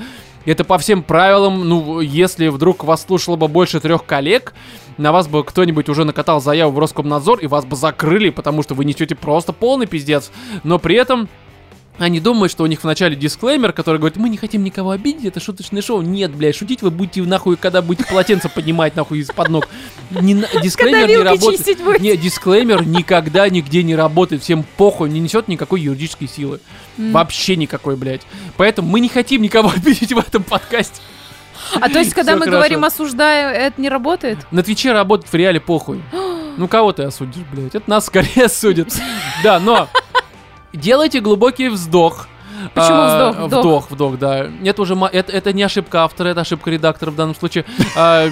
Это 0.47 0.65
по 0.65 0.79
всем 0.79 1.03
правилам, 1.03 1.69
ну, 1.69 2.01
если 2.01 2.49
вдруг 2.49 2.85
вас 2.85 3.05
слушало 3.05 3.37
бы 3.37 3.47
больше 3.47 3.79
трех 3.81 4.05
коллег, 4.05 4.55
на 4.97 5.13
вас 5.13 5.29
бы 5.29 5.45
кто-нибудь 5.45 5.89
уже 5.89 6.05
накатал 6.05 6.41
заяву 6.41 6.73
в 6.73 6.79
Роскомнадзор, 6.79 7.41
и 7.41 7.47
вас 7.47 7.65
бы 7.65 7.77
закрыли, 7.77 8.31
потому 8.31 8.63
что 8.63 8.75
вы 8.75 8.85
несете 8.85 9.15
просто 9.15 9.53
полный 9.53 9.87
пиздец. 9.87 10.31
Но 10.63 10.79
при 10.79 10.97
этом 10.97 11.29
Они 12.01 12.19
думают, 12.19 12.51
что 12.51 12.65
у 12.65 12.67
них 12.67 12.81
в 12.81 12.85
начале 12.85 13.15
дисклеймер, 13.15 13.75
который 13.75 13.99
говорит, 13.99 14.17
мы 14.17 14.31
не 14.31 14.39
хотим 14.39 14.65
никого 14.65 14.93
обидеть, 14.93 15.27
это 15.27 15.39
шуточное 15.39 15.83
шоу. 15.83 16.01
Нет, 16.01 16.35
блядь, 16.35 16.57
шутить 16.57 16.81
вы 16.81 16.91
будете 16.91 17.21
нахуй, 17.21 17.59
когда 17.59 17.83
будете 17.83 18.09
полотенце 18.09 18.49
поднимать 18.49 18.97
нахуй 18.97 19.19
из-под 19.19 19.51
ног. 19.51 19.69
Не 20.11 20.43
дисклеймер 20.63 21.09
не 21.09 21.17
работает. 21.19 22.01
Не, 22.01 22.17
дисклеймер 22.17 22.87
никогда 22.87 23.51
нигде 23.51 23.83
не 23.83 23.95
работает. 23.95 24.43
Всем 24.43 24.65
похуй, 24.79 25.11
не 25.11 25.21
несет 25.21 25.47
никакой 25.49 25.83
юридической 25.83 26.27
силы. 26.27 26.61
М. 26.97 27.13
Вообще 27.13 27.57
никакой, 27.57 27.97
блядь. 27.97 28.23
Поэтому 28.57 28.89
мы 28.89 29.01
не 29.01 29.11
хотим 29.11 29.43
никого 29.43 29.71
обидеть 29.77 30.15
в 30.15 30.19
этом 30.19 30.43
подкасте. 30.43 31.03
А 31.75 31.91
то 31.91 31.99
есть, 31.99 32.15
когда 32.15 32.33
мы 32.33 32.47
хорошо. 32.47 32.53
говорим 32.53 32.85
осуждаю, 32.85 33.55
это 33.55 33.79
не 33.79 33.91
работает? 33.91 34.39
На 34.51 34.63
Твиче 34.63 34.93
работает 34.93 35.31
в 35.31 35.37
реале 35.37 35.61
похуй. 35.61 36.03
Ну 36.57 36.67
кого 36.67 36.93
ты 36.93 37.05
осудишь, 37.05 37.45
блядь? 37.53 37.75
Это 37.75 37.89
нас 37.89 38.07
скорее 38.07 38.45
осудят. 38.47 38.93
Да, 39.43 39.61
но 39.61 39.89
делайте 40.73 41.21
глубокий 41.21 41.69
вздох. 41.69 42.30
Почему 42.75 42.99
А? 42.99 43.33
Вдох. 43.33 43.61
Вдох, 43.61 43.91
вдох, 43.91 44.19
да. 44.19 44.47
Это 44.65 44.83
уже 44.83 44.95
это, 45.13 45.33
это 45.33 45.53
не 45.53 45.63
ошибка 45.63 46.05
автора, 46.05 46.29
это 46.29 46.41
ошибка 46.43 46.71
редактора 46.71 47.11
в 47.11 47.17
данном 47.17 47.35
случае. 47.35 47.65
А. 47.97 48.29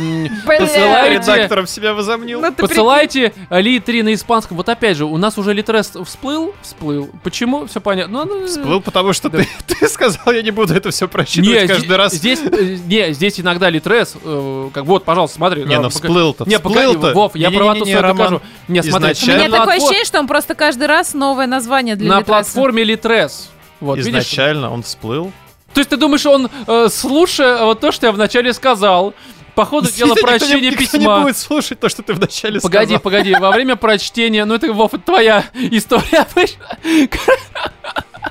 Посылайте, 0.47 1.15
Редактором 1.15 1.67
себя 1.67 1.95
возомнил. 1.95 2.41
Ну, 2.41 2.53
посылайте 2.53 3.33
ли 3.51 3.81
3 3.81 4.03
на 4.03 4.15
испанском. 4.15 4.57
Вот 4.57 4.69
опять 4.69 4.97
же, 4.97 5.05
у 5.05 5.17
нас 5.17 5.39
уже 5.39 5.53
литрес 5.53 5.93
всплыл, 6.05 6.55
всплыл. 6.63 7.11
Почему? 7.23 7.67
Все 7.67 7.81
понятно. 7.81 8.25
Ну, 8.25 8.41
ну, 8.41 8.47
Всплыл, 8.47 8.81
потому 8.81 9.13
что 9.13 9.31
ты, 9.31 9.47
ты 9.67 9.89
сказал, 9.89 10.33
я 10.33 10.43
не 10.43 10.51
буду 10.51 10.75
это 10.75 10.91
все 10.91 11.07
Не, 11.07 11.11
прочитывать 11.11 11.69
каждый 11.69 11.97
раз. 11.97 12.13
Здесь, 12.13 12.41
э, 12.41 12.77
не, 12.87 13.13
здесь 13.13 13.41
иногда 13.41 13.71
литрес, 13.71 14.17
э, 14.23 14.71
как 14.73 14.85
вот, 14.85 15.05
пожалуйста, 15.05 15.37
смотри. 15.37 15.63
Не, 15.65 15.77
да, 15.77 15.83
ну 15.83 15.89
всплыл-то, 15.89 16.45
Не, 16.45 16.57
всплыл-то. 16.57 17.13
Вов, 17.13 17.35
я 17.35 17.51
свою 17.51 18.01
Роман. 18.01 18.17
докажу. 18.17 18.43
Не, 18.69 18.83
смотри, 18.83 19.15
У 19.23 19.27
меня 19.27 19.49
на 19.49 19.59
такое 19.59 19.77
ощущение, 19.77 20.05
что 20.05 20.19
он 20.19 20.27
просто 20.27 20.55
каждый 20.55 20.87
раз 20.87 21.15
новое 21.15 21.47
название 21.47 21.97
для 21.97 22.09
на 22.09 22.19
Литреса. 22.21 22.27
платформе 22.27 22.85
Литрес. 22.85 23.51
Вот, 23.81 23.97
видишь? 23.99 24.11
Изначально 24.25 24.73
он 24.73 24.83
всплыл. 24.83 25.33
То 25.75 25.81
есть 25.81 25.91
ты 25.91 25.97
думаешь, 25.97 26.25
он, 26.27 26.49
э, 26.67 26.89
слушая 26.91 27.65
вот 27.65 27.81
то, 27.81 27.93
что 27.93 28.07
я 28.07 28.13
вначале 28.13 28.53
сказал, 28.53 29.15
по 29.55 29.65
ходу 29.65 29.91
дела 29.91 30.11
Никто 30.11 30.21
не- 30.21 30.27
прочтения 30.39 30.71
никто 30.71 30.83
не 30.83 30.87
письма... 31.05 31.21
будет 31.21 31.37
слушать 31.37 31.81
то, 31.81 31.89
что 31.89 32.03
ты 32.03 32.15
вначале 32.15 32.61
Погоди, 32.61 32.87
сказал. 32.95 33.01
погоди, 33.01 33.35
во 33.35 33.51
время 33.51 33.77
прочтения, 33.77 34.45
ну 34.45 34.55
это, 34.55 34.73
Вов, 34.73 34.95
это 34.95 35.03
твоя 35.05 35.45
история 35.55 36.19
обычно. 36.33 36.65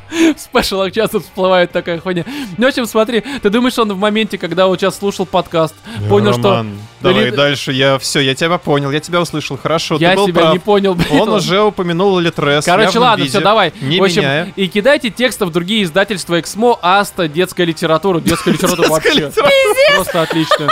В 0.10 0.40
спешалах 0.40 0.92
часто 0.94 1.20
всплывает 1.20 1.72
такая 1.72 2.00
хуйня. 2.00 2.24
Ну, 2.58 2.66
в 2.66 2.70
общем, 2.70 2.86
смотри, 2.86 3.22
ты 3.42 3.50
думаешь, 3.50 3.78
он 3.78 3.92
в 3.94 3.98
моменте, 3.98 4.38
когда 4.38 4.68
вот 4.68 4.80
сейчас 4.80 4.98
слушал 4.98 5.26
подкаст, 5.26 5.76
понял, 6.10 6.34
что 6.34 6.50
Роман, 6.50 6.80
Давай 7.02 7.30
Лид- 7.30 7.36
дальше. 7.36 7.72
Я 7.72 8.00
все, 8.00 8.20
я 8.20 8.34
тебя 8.34 8.58
понял, 8.58 8.92
я 8.92 9.00
тебя 9.00 9.22
услышал. 9.22 9.58
Хорошо, 9.58 9.98
я 10.00 10.12
ты 10.12 10.16
был 10.18 10.28
себя 10.28 10.42
прав. 10.42 10.54
не 10.54 10.60
понял. 10.60 10.96
блядь, 10.96 11.12
Он 11.12 11.30
уже 11.30 11.62
упомянул 11.62 12.18
Литрес. 12.20 12.66
Короче, 12.66 12.98
ладно, 13.00 13.24
виде, 13.24 13.38
все, 13.38 13.42
давай. 13.42 13.74
Не 13.82 14.00
в 14.00 14.04
общем, 14.04 14.22
меняя. 14.22 14.54
и 14.56 14.68
кидайте 14.68 15.10
тексты 15.10 15.46
в 15.46 15.52
другие 15.52 15.84
издательства 15.84 16.40
Эксмо, 16.40 16.78
Аста, 16.82 17.28
детская 17.28 17.66
литература. 17.66 18.20
Детская 18.20 18.52
литература 18.52 18.88
вообще. 18.90 19.32
Просто 19.96 20.22
отлично. 20.22 20.70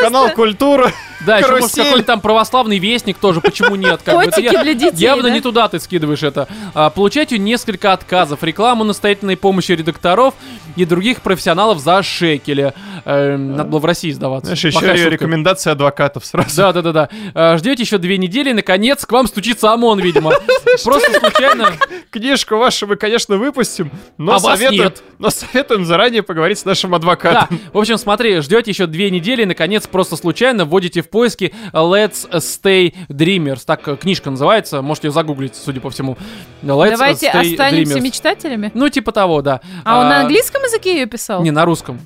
Канал 0.00 0.30
Культура. 0.30 0.92
Да, 1.24 1.38
еще 1.38 1.48
может 1.52 1.70
какой-нибудь 1.74 2.06
там 2.06 2.20
православный 2.20 2.78
вестник 2.78 3.16
тоже, 3.18 3.40
почему 3.40 3.74
нет? 3.76 4.00
Как 4.04 4.16
бы, 4.16 4.24
Котики 4.24 4.44
я- 4.52 4.62
для 4.62 4.74
детей, 4.74 4.96
Явно 5.04 5.24
да? 5.24 5.30
не 5.30 5.40
туда 5.40 5.68
ты 5.68 5.80
скидываешь 5.80 6.22
это. 6.22 6.46
А, 6.74 6.90
получайте 6.90 7.38
несколько 7.38 7.92
отказов, 7.92 8.42
рекламу 8.42 8.84
настоятельной 8.84 9.36
помощи 9.36 9.72
редакторов 9.72 10.34
и 10.76 10.84
других 10.84 11.22
профессионалов 11.22 11.78
за 11.78 12.02
шекели. 12.02 12.74
Эм, 13.06 13.56
надо 13.56 13.70
было 13.70 13.78
в 13.78 13.84
России 13.84 14.10
сдаваться. 14.10 14.46
Знаешь, 14.54 14.64
еще 14.64 14.78
шутка. 14.78 15.08
рекомендации 15.08 15.70
адвокатов 15.70 16.24
сразу. 16.26 16.54
Да, 16.56 16.72
да, 16.72 16.82
да, 16.82 16.92
да. 16.92 17.08
А, 17.34 17.56
Ждете 17.56 17.82
еще 17.82 17.98
две 17.98 18.18
недели, 18.18 18.50
и 18.50 18.52
наконец 18.52 19.06
к 19.06 19.12
вам 19.12 19.26
стучится 19.26 19.72
ОМОН, 19.72 20.00
видимо. 20.00 20.32
Просто 20.84 21.18
случайно. 21.18 21.72
Книжку 22.10 22.56
вашу 22.56 22.86
мы, 22.86 22.96
конечно, 22.96 23.36
выпустим, 23.36 23.90
но, 24.18 24.34
А 24.34 24.40
советуем, 24.40 24.92
но 25.18 25.30
советуем 25.30 25.84
заранее 25.86 26.22
поговорить 26.22 26.58
с 26.58 26.64
нашим 26.64 26.90
Да, 26.90 26.96
адвокатом. 26.96 27.58
в 27.72 27.78
общем, 27.78 27.96
смотри, 27.98 28.40
ждете 28.40 28.70
еще 28.70 28.86
две 28.86 29.10
недели, 29.10 29.42
и, 29.42 29.46
наконец, 29.46 29.86
просто 29.86 30.16
случайно 30.16 30.64
вводите 30.64 31.02
в 31.06 31.10
поиски 31.10 31.54
Let's 31.72 32.28
Stay 32.32 32.94
Dreamers. 33.08 33.62
Так 33.64 33.86
э, 33.88 33.96
книжка 33.96 34.30
называется, 34.30 34.82
можете 34.82 35.08
ее 35.08 35.12
загуглить, 35.12 35.54
судя 35.56 35.80
по 35.80 35.90
всему. 35.90 36.16
Let's 36.62 36.90
Давайте 36.90 37.26
Stay 37.28 37.52
останемся 37.52 37.96
Dreamers. 37.98 38.00
мечтателями. 38.00 38.70
Ну, 38.74 38.88
типа 38.88 39.12
того, 39.12 39.42
да. 39.42 39.60
А 39.84 40.00
он 40.00 40.08
на 40.08 40.20
английском 40.22 40.62
языке 40.62 40.98
ее 40.98 41.06
писал? 41.06 41.42
Не, 41.42 41.50
на 41.50 41.64
русском. 41.64 42.00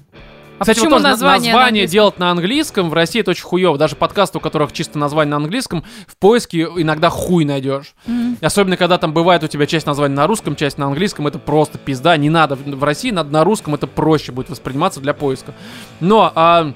А 0.58 0.64
Кстати, 0.64 0.76
вот 0.80 0.84
почему 0.84 0.96
тоже 0.96 1.04
на- 1.04 1.10
название 1.12 1.52
на 1.52 1.58
название 1.58 1.68
английском? 1.84 1.92
делать 1.92 2.18
на 2.18 2.30
английском 2.32 2.90
в 2.90 2.92
России 2.92 3.20
это 3.22 3.30
очень 3.30 3.44
хуево. 3.44 3.78
Даже 3.78 3.96
подкасты, 3.96 4.36
у 4.36 4.40
которых 4.42 4.72
чисто 4.74 4.98
название 4.98 5.30
на 5.30 5.36
английском, 5.38 5.84
в 6.06 6.18
поиске 6.18 6.64
иногда 6.76 7.08
хуй 7.08 7.46
найдешь. 7.46 7.94
Мгм. 8.06 8.36
Особенно, 8.42 8.76
когда 8.76 8.98
там 8.98 9.14
бывает 9.14 9.42
у 9.42 9.46
тебя 9.46 9.64
часть 9.64 9.86
названия 9.86 10.14
на 10.14 10.26
русском, 10.26 10.56
часть 10.56 10.76
на 10.76 10.84
английском, 10.84 11.26
это 11.26 11.38
просто 11.38 11.78
пизда. 11.78 12.14
Не 12.18 12.28
надо. 12.28 12.56
В 12.56 12.62
в 12.62 12.84
России 12.84 13.10
надо 13.10 13.32
на 13.32 13.42
русском, 13.42 13.74
это 13.74 13.86
проще 13.86 14.32
будет 14.32 14.50
восприниматься 14.50 15.00
для 15.00 15.14
поиска. 15.14 15.54
Но, 16.00 16.30
а, 16.34 16.74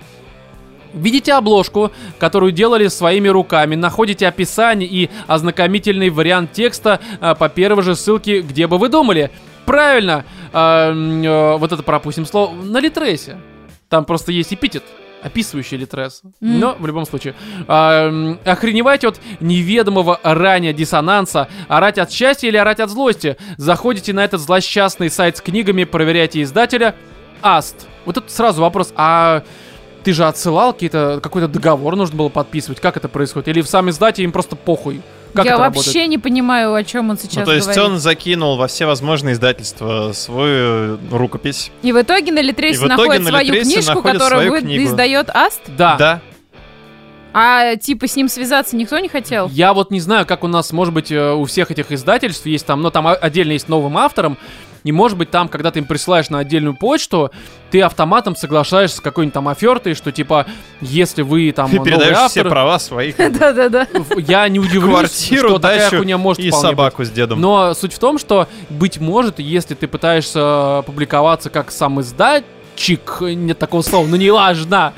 Видите 0.94 1.32
обложку, 1.34 1.90
которую 2.18 2.52
делали 2.52 2.86
своими 2.88 3.28
руками, 3.28 3.74
находите 3.74 4.28
описание 4.28 4.88
и 4.88 5.10
ознакомительный 5.26 6.10
вариант 6.10 6.52
текста 6.52 7.00
а, 7.20 7.34
по 7.34 7.48
первой 7.48 7.82
же 7.82 7.96
ссылке, 7.96 8.40
где 8.40 8.66
бы 8.66 8.78
вы 8.78 8.88
думали. 8.88 9.30
Правильно, 9.66 10.24
м, 10.52 11.22
э, 11.22 11.56
вот 11.56 11.72
это 11.72 11.82
пропустим 11.82 12.26
слово, 12.26 12.54
на 12.54 12.78
Литресе. 12.80 13.38
Там 13.88 14.04
просто 14.04 14.30
есть 14.30 14.52
эпитет, 14.52 14.84
описывающий 15.22 15.78
Литрес. 15.78 16.20
Мгм. 16.40 16.60
Но 16.60 16.76
в 16.78 16.86
любом 16.86 17.06
случае. 17.06 17.34
А, 17.66 18.08
м, 18.08 18.38
охреневать 18.44 19.04
от 19.04 19.20
неведомого 19.40 20.20
ранее 20.22 20.72
диссонанса, 20.74 21.48
орать 21.66 21.98
от 21.98 22.12
счастья 22.12 22.48
или 22.48 22.56
орать 22.56 22.80
от 22.80 22.90
злости. 22.90 23.36
Заходите 23.56 24.12
на 24.12 24.24
этот 24.24 24.40
злосчастный 24.40 25.10
сайт 25.10 25.38
с 25.38 25.40
книгами, 25.40 25.84
проверяйте 25.84 26.42
издателя. 26.42 26.94
Аст. 27.40 27.88
Вот 28.04 28.16
тут 28.16 28.30
сразу 28.30 28.60
вопрос, 28.60 28.92
а 28.96 29.42
ты 30.04 30.12
же 30.12 30.24
отсылал 30.26 30.72
какие-то, 30.72 31.18
какой-то 31.22 31.48
договор 31.48 31.96
нужно 31.96 32.16
было 32.16 32.28
подписывать? 32.28 32.80
Как 32.80 32.96
это 32.96 33.08
происходит? 33.08 33.48
Или 33.48 33.60
в 33.62 33.66
сам 33.68 33.90
издате 33.90 34.22
им 34.22 34.32
просто 34.32 34.54
похуй? 34.56 35.00
Как 35.34 35.46
Я 35.46 35.58
вообще 35.58 35.80
работает? 35.80 36.08
не 36.10 36.18
понимаю, 36.18 36.74
о 36.74 36.84
чем 36.84 37.10
он 37.10 37.18
сейчас 37.18 37.38
Ну, 37.38 37.44
то 37.46 37.52
есть 37.54 37.66
говорит. 37.66 37.84
он 37.84 37.98
закинул 37.98 38.56
во 38.56 38.68
все 38.68 38.86
возможные 38.86 39.32
издательства 39.32 40.12
свою 40.12 40.96
рукопись. 41.10 41.72
И 41.82 41.90
в 41.92 42.00
итоге 42.00 42.30
на 42.30 42.40
Литресе 42.40 42.86
находит 42.86 43.22
на 43.22 43.30
свою 43.30 43.46
Литресе 43.46 43.72
книжку, 43.72 43.94
находит 43.96 44.12
которую 44.20 44.40
свою 44.42 44.52
вы- 44.52 44.60
книгу. 44.60 44.84
издает 44.84 45.30
Аст, 45.30 45.60
Да. 45.76 45.96
Да. 45.96 46.20
а 47.32 47.74
типа 47.76 48.06
с 48.06 48.14
ним 48.14 48.28
связаться 48.28 48.76
никто 48.76 48.98
не 49.00 49.08
хотел. 49.08 49.48
Я 49.48 49.74
вот 49.74 49.90
не 49.90 49.98
знаю, 50.00 50.24
как 50.24 50.44
у 50.44 50.46
нас, 50.46 50.72
может 50.72 50.94
быть, 50.94 51.10
э, 51.10 51.32
у 51.32 51.44
всех 51.46 51.70
этих 51.72 51.90
издательств 51.90 52.46
есть 52.46 52.64
там, 52.64 52.80
но 52.80 52.90
там 52.90 53.08
отдельно 53.08 53.52
есть 53.52 53.68
новым 53.68 53.98
автором, 53.98 54.38
и 54.84 54.92
может 54.92 55.16
быть 55.16 55.30
там, 55.30 55.48
когда 55.48 55.70
ты 55.70 55.80
им 55.80 55.86
присылаешь 55.86 56.28
на 56.28 56.38
отдельную 56.38 56.74
почту, 56.74 57.30
ты 57.70 57.80
автоматом 57.80 58.36
соглашаешься 58.36 58.98
с 58.98 59.00
какой-нибудь 59.00 59.34
там 59.34 59.48
офертой, 59.48 59.94
что 59.94 60.12
типа, 60.12 60.46
если 60.80 61.22
вы 61.22 61.50
там 61.52 61.70
Ты 61.70 61.80
передаешь 61.80 62.16
все 62.30 62.40
автор, 62.40 62.48
права 62.48 62.78
свои. 62.78 63.12
Да-да-да. 63.18 63.88
я 64.18 64.46
не 64.48 64.60
удивлюсь, 64.60 64.90
Квартиру, 64.90 65.48
что 65.48 65.58
такая 65.58 65.88
хуйня 65.90 66.18
может 66.18 66.40
и 66.40 66.50
быть. 66.50 66.60
собаку 66.60 67.04
с 67.04 67.10
дедом. 67.10 67.40
Но 67.40 67.74
суть 67.74 67.94
в 67.94 67.98
том, 67.98 68.18
что, 68.18 68.46
быть 68.68 69.00
может, 69.00 69.38
если 69.38 69.74
ты 69.74 69.88
пытаешься 69.88 70.82
публиковаться 70.86 71.48
как 71.48 71.70
сам 71.70 72.00
издатчик, 72.02 73.18
нет 73.20 73.58
такого 73.58 73.80
слова, 73.82 74.06
но 74.06 74.16
не 74.16 74.30
важно, 74.30 74.92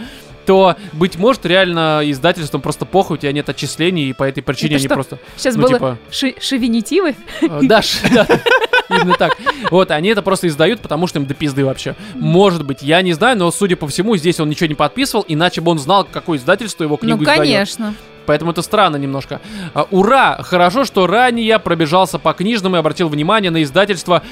то, 0.47 0.76
быть 0.93 1.16
может, 1.16 1.45
реально 1.45 2.03
издательством 2.05 2.61
просто 2.61 2.87
похуй, 2.87 3.16
у 3.16 3.18
тебя 3.18 3.32
нет 3.32 3.49
отчислений, 3.49 4.09
и 4.09 4.12
по 4.12 4.24
этой 4.24 4.43
причине 4.43 4.76
Это 4.76 4.76
они 4.76 4.87
что, 4.87 4.95
просто... 4.95 5.18
Сейчас 5.37 5.57
ну, 5.57 5.62
было 5.62 5.72
типа, 5.74 5.99
ши- 6.11 6.37
шовинитивы. 6.41 7.16
э, 7.43 7.61
да, 7.62 7.82
да, 8.12 8.26
именно 8.91 9.14
так. 9.14 9.37
Вот, 9.70 9.91
они 9.91 10.09
это 10.11 10.22
просто 10.22 10.49
издают, 10.49 10.80
потому 10.80 11.07
что 11.07 11.18
им 11.18 11.26
до 11.26 11.34
пизды 11.34 11.64
вообще. 11.64 11.95
Может 12.14 12.64
быть, 12.64 12.82
я 12.82 13.03
не 13.03 13.12
знаю, 13.12 13.37
но, 13.39 13.51
судя 13.51 13.76
по 13.76 13.87
всему, 13.89 14.16
здесь 14.16 14.41
он 14.41 14.49
ничего 14.49 14.66
не 14.68 14.74
подписывал, 14.74 15.24
иначе 15.28 15.61
бы 15.61 15.70
он 15.70 15.78
знал, 15.78 16.07
какое 16.11 16.39
издательство 16.39 16.84
его 16.84 16.97
книгу 16.97 17.18
Ну, 17.18 17.22
издает. 17.24 17.41
конечно. 17.41 17.95
Поэтому 18.27 18.51
это 18.51 18.62
странно 18.62 18.97
немножко. 18.97 19.41
А, 19.74 19.87
ура! 19.91 20.43
Хорошо, 20.43 20.85
что 20.85 21.07
ранее 21.07 21.47
я 21.47 21.59
пробежался 21.59 22.18
по 22.18 22.33
книжным 22.33 22.77
и 22.77 22.79
обратил 22.79 23.09
внимание 23.09 23.51
на 23.51 23.62
издательство, 23.62 24.22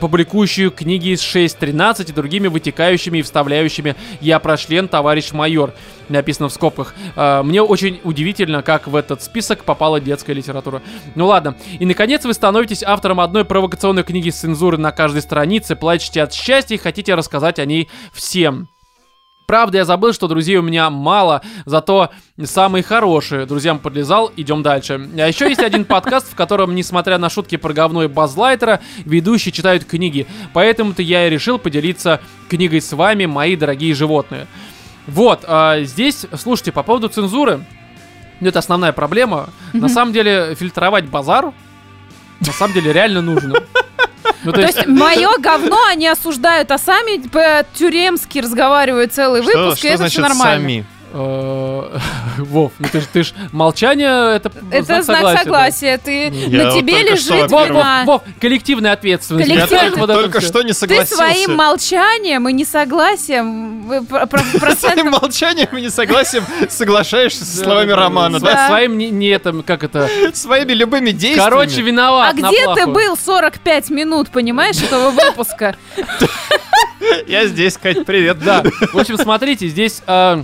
публикующую 0.00 0.70
книги 0.70 1.08
из 1.10 1.20
6.13 1.20 2.10
и 2.10 2.12
другими 2.12 2.48
вытекающими 2.48 3.18
и 3.18 3.22
вставляющими 3.22 3.94
«Я 4.20 4.38
прошлен, 4.38 4.88
товарищ 4.88 5.32
майор», 5.32 5.74
написано 6.08 6.48
в 6.48 6.52
скобках. 6.52 6.94
А, 7.16 7.42
Мне 7.42 7.62
очень 7.62 8.00
удивительно, 8.04 8.62
как 8.62 8.86
в 8.86 8.96
этот 8.96 9.22
список 9.22 9.64
попала 9.64 10.00
детская 10.00 10.32
литература. 10.32 10.82
Ну 11.14 11.26
ладно. 11.26 11.56
И, 11.78 11.86
наконец, 11.86 12.24
вы 12.24 12.34
становитесь 12.34 12.82
автором 12.82 13.20
одной 13.20 13.44
провокационной 13.44 14.02
книги 14.02 14.30
с 14.30 14.40
цензурой 14.40 14.80
на 14.80 14.92
каждой 14.92 15.22
странице, 15.22 15.76
плачете 15.76 16.22
от 16.22 16.32
счастья 16.32 16.74
и 16.74 16.78
хотите 16.78 17.14
рассказать 17.14 17.58
о 17.58 17.64
ней 17.64 17.88
всем. 18.12 18.68
Правда, 19.46 19.78
я 19.78 19.84
забыл, 19.84 20.12
что 20.12 20.28
друзей 20.28 20.56
у 20.56 20.62
меня 20.62 20.88
мало, 20.90 21.42
зато 21.66 22.10
самые 22.42 22.82
хорошие. 22.82 23.46
Друзьям 23.46 23.78
подлезал, 23.78 24.30
идем 24.36 24.62
дальше. 24.62 25.08
А 25.18 25.26
еще 25.26 25.48
есть 25.48 25.62
один 25.62 25.84
подкаст, 25.84 26.30
в 26.30 26.34
котором, 26.34 26.74
несмотря 26.74 27.18
на 27.18 27.28
шутки 27.28 27.56
про 27.56 27.72
говно 27.72 28.04
и 28.04 28.08
базлайтера, 28.08 28.80
ведущие 29.04 29.52
читают 29.52 29.84
книги. 29.84 30.26
Поэтому-то 30.52 31.02
я 31.02 31.26
и 31.26 31.30
решил 31.30 31.58
поделиться 31.58 32.20
книгой 32.48 32.80
с 32.80 32.92
вами, 32.92 33.26
мои 33.26 33.56
дорогие 33.56 33.94
животные. 33.94 34.46
Вот, 35.06 35.44
а, 35.46 35.80
здесь, 35.82 36.26
слушайте, 36.38 36.72
по 36.72 36.82
поводу 36.82 37.08
цензуры, 37.08 37.64
это 38.40 38.58
основная 38.58 38.92
проблема. 38.92 39.50
На 39.72 39.88
самом 39.88 40.12
деле, 40.12 40.54
фильтровать 40.54 41.06
базар, 41.06 41.52
на 42.40 42.52
самом 42.52 42.74
деле, 42.74 42.92
реально 42.92 43.22
нужно. 43.22 43.54
Ну, 44.44 44.52
То 44.52 44.60
есть 44.60 44.86
мое 44.86 45.30
говно 45.38 45.78
они 45.88 46.08
осуждают, 46.08 46.70
а 46.70 46.78
сами 46.78 47.26
по-тюремски 47.28 48.38
разговаривают 48.40 49.12
целый 49.12 49.42
Что, 49.42 49.50
выпуск, 49.58 49.76
и 49.78 49.78
что 49.80 49.88
это 49.88 49.96
значит 49.98 50.12
все 50.12 50.22
нормально. 50.22 50.54
сами? 50.60 50.84
Э, 51.12 51.98
Вов, 52.38 52.72
ну 52.78 52.88
ты 52.90 53.00
ж, 53.00 53.04
ты 53.12 53.22
ж 53.22 53.32
молчание, 53.52 54.36
это 54.36 54.50
Это 54.70 55.02
знак 55.02 55.22
да. 55.22 55.36
согласия. 55.38 55.98
Ты 55.98 56.28
Я 56.28 56.64
на 56.64 56.70
вот 56.70 56.78
тебе 56.80 57.02
лежит 57.02 57.30
Вов, 57.30 57.50
во-первых, 57.50 57.68
Вов, 57.68 57.76
вина. 57.76 58.04
Вов, 58.06 58.22
коллективная 58.40 58.92
ответственность. 58.92 59.48
Коллективная- 59.48 59.90
Я 59.90 59.96
Вот 59.96 60.06
только, 60.12 60.38
это 60.38 60.46
что 60.46 60.62
не 60.62 60.68
Ты 60.68 60.74
согласился. 60.74 61.16
своим 61.16 61.56
молчанием 61.56 62.48
и 62.48 62.52
несогласием 62.52 63.82
Своим 64.78 65.10
молчанием 65.10 65.76
и 65.76 65.82
несогласием 65.82 66.44
соглашаешься 66.68 67.44
со 67.44 67.58
Да, 67.58 67.64
словами 67.64 67.90
да, 67.90 67.96
да. 67.96 68.02
Романа, 68.02 68.40
да? 68.40 68.52
Да. 68.54 68.68
Своим 68.68 68.98
не, 68.98 69.10
не 69.10 69.28
этом, 69.28 69.62
как 69.62 69.84
это... 69.84 70.08
Своими 70.32 70.72
любыми 70.72 71.10
действиями. 71.10 71.50
Короче, 71.50 71.82
виноват. 71.82 72.30
А 72.30 72.32
где 72.32 72.74
ты 72.74 72.86
был 72.86 73.16
45 73.16 73.90
минут, 73.90 74.30
понимаешь, 74.30 74.82
этого 74.82 75.10
выпуска? 75.10 75.76
Я 77.26 77.46
здесь, 77.46 77.76
Кать, 77.76 78.04
привет. 78.04 78.38
Да. 78.42 78.62
В 78.92 78.98
общем, 78.98 79.16
смотрите, 79.16 79.68
здесь 79.68 80.02
э, 80.06 80.42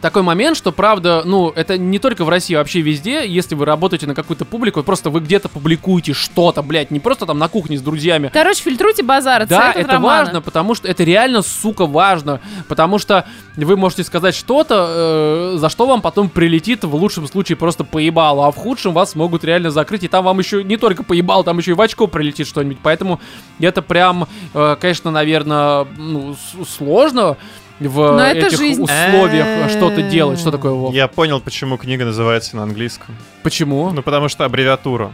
такой 0.00 0.22
момент, 0.22 0.56
что 0.56 0.72
правда, 0.72 1.22
ну, 1.24 1.50
это 1.50 1.78
не 1.78 1.98
только 1.98 2.24
в 2.24 2.28
России, 2.28 2.54
вообще 2.54 2.80
везде, 2.80 3.26
если 3.26 3.54
вы 3.54 3.64
работаете 3.64 4.06
на 4.06 4.14
какую-то 4.14 4.44
публику, 4.44 4.82
просто 4.82 5.10
вы 5.10 5.20
где-то 5.20 5.48
публикуете 5.48 6.12
что-то, 6.12 6.62
блядь, 6.62 6.90
не 6.90 7.00
просто 7.00 7.26
там 7.26 7.38
на 7.38 7.48
кухне 7.48 7.78
с 7.78 7.82
друзьями. 7.82 8.30
Короче, 8.32 8.62
фильтруйте 8.62 9.02
базар. 9.02 9.46
Да, 9.46 9.72
это 9.72 9.94
романа. 9.94 10.00
важно, 10.00 10.42
потому 10.42 10.74
что 10.74 10.88
это 10.88 11.04
реально, 11.04 11.42
сука, 11.42 11.86
важно. 11.86 12.40
Потому 12.68 12.98
что 12.98 13.26
вы 13.56 13.76
можете 13.76 14.04
сказать 14.04 14.34
что-то, 14.34 15.54
э, 15.54 15.58
за 15.58 15.68
что 15.68 15.86
вам 15.86 16.00
потом 16.00 16.28
прилетит 16.28 16.84
в 16.84 16.94
лучшем 16.94 17.26
случае 17.26 17.56
просто 17.56 17.84
поебало, 17.84 18.46
а 18.46 18.50
в 18.50 18.56
худшем 18.56 18.92
вас 18.92 19.14
могут 19.14 19.44
реально 19.44 19.70
закрыть, 19.70 20.04
и 20.04 20.08
там 20.08 20.24
вам 20.24 20.38
еще 20.38 20.64
не 20.64 20.76
только 20.76 21.02
поебало, 21.02 21.44
там 21.44 21.58
еще 21.58 21.72
и 21.72 21.74
в 21.74 21.80
очко 21.80 22.06
прилетит 22.06 22.46
что-нибудь. 22.46 22.78
Поэтому 22.82 23.20
это 23.58 23.82
прям, 23.82 24.26
э, 24.54 24.76
конечно, 24.80 25.10
наверное, 25.10 25.86
ну, 25.96 26.36
сложно 26.66 27.36
в 27.80 27.96
Но 28.12 28.20
это 28.22 28.46
этих 28.46 28.58
жизнь. 28.58 28.82
условиях 28.82 29.70
что-то 29.70 30.02
делать. 30.02 30.38
Что 30.38 30.50
такое, 30.50 30.72
Вов? 30.72 30.94
Я 30.94 31.08
понял, 31.08 31.40
почему 31.40 31.76
книга 31.78 32.04
называется 32.04 32.56
на 32.56 32.62
английском. 32.64 33.16
Почему? 33.42 33.90
Ну, 33.90 34.02
потому 34.02 34.28
что 34.28 34.44
аббревиатура. 34.44 35.12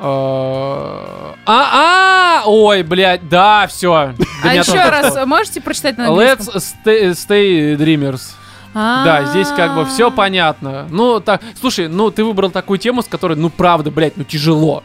А, 0.00 1.34
а, 1.46 2.42
ой, 2.46 2.82
блядь, 2.82 3.28
да, 3.28 3.66
все. 3.68 4.12
А 4.42 4.54
еще 4.54 4.74
раз, 4.88 5.26
можете 5.26 5.60
прочитать 5.60 5.96
на 5.98 6.08
английском? 6.08 6.46
Let's 6.54 6.74
stay, 6.84 7.10
stay 7.12 7.76
dreamers. 7.76 8.20
Да, 8.74 9.24
здесь 9.30 9.48
как 9.48 9.74
бы 9.76 9.84
все 9.86 10.10
понятно. 10.10 10.86
Ну, 10.90 11.20
так, 11.20 11.40
слушай, 11.60 11.88
ну 11.88 12.10
ты 12.10 12.24
выбрал 12.24 12.50
такую 12.50 12.78
тему, 12.78 13.02
с 13.02 13.06
которой, 13.06 13.36
ну 13.36 13.48
правда, 13.50 13.90
блядь, 13.90 14.16
ну 14.16 14.24
тяжело. 14.24 14.82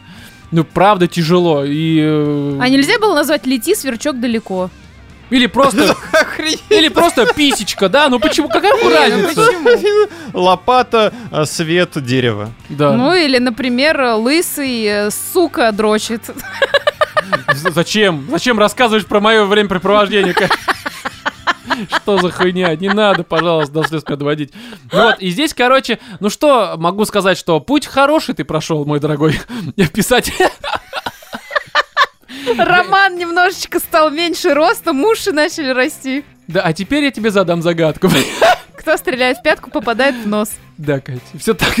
Ну 0.52 0.64
правда 0.64 1.06
тяжело. 1.08 1.64
И. 1.64 1.98
э, 2.02 2.58
А 2.60 2.68
нельзя 2.68 2.98
было 2.98 3.14
назвать 3.14 3.46
«Лети, 3.46 3.74
сверчок, 3.74 4.18
далеко»? 4.20 4.70
Или 5.30 5.46
просто. 5.46 5.96
Или 6.68 6.88
просто 6.88 7.26
писечка, 7.32 7.88
да? 7.88 8.08
Ну 8.08 8.18
почему? 8.18 8.48
Какая 8.48 8.72
ну 8.82 8.90
разница? 8.90 9.46
почему? 9.62 10.08
Лопата, 10.32 11.12
а, 11.30 11.44
свет, 11.44 11.90
дерево. 11.96 12.50
Да. 12.68 12.92
Ну 12.92 13.14
или, 13.14 13.38
например, 13.38 14.14
лысый 14.14 14.84
э, 14.84 15.10
сука 15.10 15.70
дрочит. 15.72 16.22
Зачем? 17.54 18.26
Зачем 18.30 18.58
рассказывать 18.58 19.06
про 19.06 19.20
мое 19.20 19.44
времяпрепровождение? 19.44 20.34
Что 21.88 22.18
за 22.18 22.30
хуйня? 22.30 22.74
Не 22.76 22.88
надо, 22.88 23.22
пожалуйста, 23.22 23.74
до 23.74 23.82
слез 23.84 24.02
меня 24.06 24.16
доводить. 24.16 24.52
Ну 24.92 25.02
вот, 25.02 25.20
и 25.20 25.30
здесь, 25.30 25.54
короче, 25.54 25.98
ну 26.18 26.28
что, 26.28 26.74
могу 26.76 27.04
сказать, 27.04 27.38
что 27.38 27.60
путь 27.60 27.86
хороший 27.86 28.34
ты 28.34 28.44
прошел, 28.44 28.84
мой 28.84 29.00
дорогой 29.00 29.38
писатель. 29.92 30.34
Роман 32.58 33.16
немножечко 33.16 33.78
стал 33.78 34.10
меньше 34.10 34.54
ростом, 34.54 35.04
уши 35.04 35.32
начали 35.32 35.70
расти. 35.70 36.24
Да, 36.48 36.62
а 36.62 36.72
теперь 36.72 37.04
я 37.04 37.10
тебе 37.10 37.30
задам 37.30 37.62
загадку. 37.62 38.08
Кто 38.76 38.96
стреляет 38.96 39.38
в 39.38 39.42
пятку, 39.42 39.70
попадает 39.70 40.14
в 40.16 40.26
нос. 40.26 40.52
Да, 40.78 41.00
Катя, 41.00 41.20
все 41.38 41.52
так, 41.52 41.74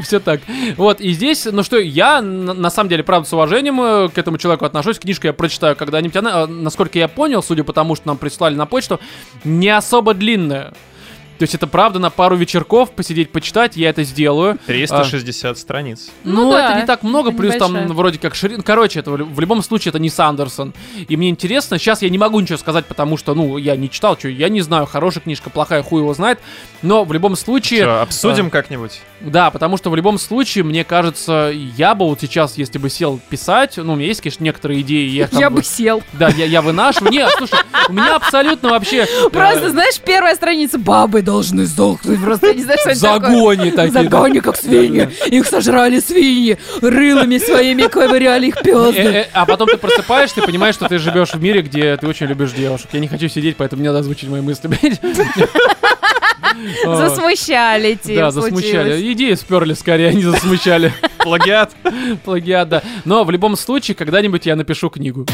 все 0.00 0.20
так. 0.20 0.40
Вот, 0.76 1.00
и 1.00 1.10
здесь, 1.12 1.44
ну 1.46 1.64
что, 1.64 1.76
я, 1.78 2.22
на, 2.22 2.54
на 2.54 2.70
самом 2.70 2.88
деле, 2.88 3.02
правда, 3.02 3.28
с 3.28 3.32
уважением 3.32 3.80
э, 3.80 4.08
к 4.08 4.16
этому 4.16 4.38
человеку 4.38 4.64
отношусь. 4.64 5.00
Книжку 5.00 5.26
я 5.26 5.32
прочитаю 5.32 5.74
когда-нибудь. 5.74 6.16
Она, 6.16 6.44
э, 6.44 6.46
насколько 6.46 6.96
я 6.96 7.08
понял, 7.08 7.42
судя 7.42 7.64
по 7.64 7.72
тому, 7.72 7.96
что 7.96 8.06
нам 8.06 8.16
прислали 8.16 8.54
на 8.54 8.66
почту, 8.66 9.00
не 9.42 9.68
особо 9.68 10.14
длинная. 10.14 10.72
То 11.38 11.44
есть 11.44 11.54
это 11.54 11.66
правда 11.66 11.98
на 11.98 12.10
пару 12.10 12.36
вечерков 12.36 12.90
посидеть, 12.90 13.30
почитать, 13.30 13.76
я 13.76 13.90
это 13.90 14.02
сделаю. 14.02 14.58
360 14.66 15.56
страниц. 15.58 16.10
Ну, 16.24 16.44
Ну 16.46 16.50
да, 16.52 16.70
это 16.72 16.80
не 16.80 16.86
так 16.86 17.02
много, 17.02 17.30
плюс 17.32 17.54
там 17.56 17.72
небольшая. 17.72 17.94
вроде 17.96 18.18
как 18.18 18.34
ширин. 18.34 18.62
Короче, 18.62 19.00
это 19.00 19.10
в 19.12 19.16
лю- 19.16 19.24
в 19.26 19.38
любом 19.40 19.62
случае 19.62 19.90
это 19.90 19.98
не 19.98 20.10
Сандерсон. 20.10 20.74
И 21.08 21.16
мне 21.16 21.28
интересно, 21.30 21.78
сейчас 21.78 22.02
я 22.02 22.08
не 22.10 22.18
могу 22.18 22.40
ничего 22.40 22.58
сказать, 22.58 22.86
потому 22.86 23.16
что, 23.16 23.34
ну, 23.34 23.56
я 23.56 23.76
не 23.76 23.88
читал, 23.88 24.18
что 24.18 24.28
я 24.28 24.48
не 24.48 24.60
знаю, 24.62 24.86
хорошая 24.86 25.22
книжка, 25.22 25.48
плохая, 25.50 25.82
хуй 25.82 26.00
его 26.00 26.12
знает. 26.14 26.40
Но 26.82 27.04
в 27.04 27.12
любом 27.12 27.36
случае. 27.36 27.80
Чё, 27.80 28.00
обсудим 28.00 28.50
как-нибудь? 28.50 29.00
Да, 29.20 29.50
потому 29.50 29.76
что 29.76 29.90
в 29.90 29.96
любом 29.96 30.18
случае, 30.18 30.62
мне 30.64 30.84
кажется, 30.84 31.52
я 31.76 31.94
бы 31.94 32.06
вот 32.06 32.20
сейчас, 32.20 32.56
если 32.56 32.78
бы 32.78 32.88
сел 32.88 33.18
писать, 33.28 33.76
ну, 33.76 33.94
у 33.94 33.96
меня 33.96 34.06
есть, 34.06 34.20
конечно, 34.20 34.44
некоторые 34.44 34.80
идеи. 34.82 35.08
Я, 35.08 35.26
как 35.26 35.40
Я 35.40 35.50
бы- 35.50 35.62
сел. 35.64 36.02
Да, 36.12 36.28
я, 36.28 36.44
я 36.46 36.62
вынашиваю. 36.62 37.10
Нет, 37.12 37.30
слушай, 37.36 37.58
у 37.88 37.92
меня 37.92 38.16
абсолютно 38.16 38.70
вообще... 38.70 39.06
э, 39.10 39.28
Просто, 39.30 39.70
знаешь, 39.70 39.98
первая 40.00 40.34
страница 40.36 40.78
«Бабы 40.78 41.22
должны 41.22 41.66
сдохнуть». 41.66 42.20
Просто 42.22 42.54
не 42.54 42.62
знаешь, 42.62 42.80
что 42.80 42.90
это 42.90 42.98
В 42.98 43.02
такие. 43.02 43.90
да. 43.92 44.02
загоне, 44.02 44.40
как 44.40 44.56
свиньи. 44.56 45.08
Их 45.26 45.46
сожрали 45.46 45.98
свиньи. 46.00 46.58
Рылами 46.80 47.38
своими 47.38 47.82
ковыряли 47.88 48.46
их 48.48 48.56
Э, 48.58 48.62
пёзды. 48.62 49.00
э, 49.00 49.26
А 49.32 49.46
потом 49.46 49.68
ты 49.68 49.76
просыпаешься, 49.76 50.36
ты 50.36 50.42
понимаешь, 50.42 50.74
что 50.76 50.88
ты 50.88 50.98
живешь 50.98 51.34
в 51.34 51.42
мире, 51.42 51.62
где 51.62 51.96
ты 51.96 52.06
очень 52.06 52.26
любишь 52.26 52.52
девушек. 52.52 52.88
Я 52.92 53.00
не 53.00 53.08
хочу 53.08 53.28
сидеть, 53.28 53.56
поэтому 53.56 53.82
не 53.82 53.88
надо 53.88 54.00
озвучить 54.00 54.28
мои 54.28 54.40
мысли. 54.40 54.68
А, 56.86 56.96
Засмущали 57.08 57.94
Да, 57.94 58.08
тебя. 58.08 58.30
засмущали. 58.30 59.12
Идеи 59.12 59.34
сперли 59.34 59.74
скорее, 59.74 60.08
они 60.08 60.22
засмущали. 60.22 60.92
Плагиат? 61.18 61.72
Плагиат, 62.24 62.68
да. 62.68 62.82
Но 63.04 63.24
в 63.24 63.30
любом 63.30 63.56
случае, 63.56 63.94
когда-нибудь 63.94 64.46
я 64.46 64.56
напишу 64.56 64.90
книгу. 64.90 65.26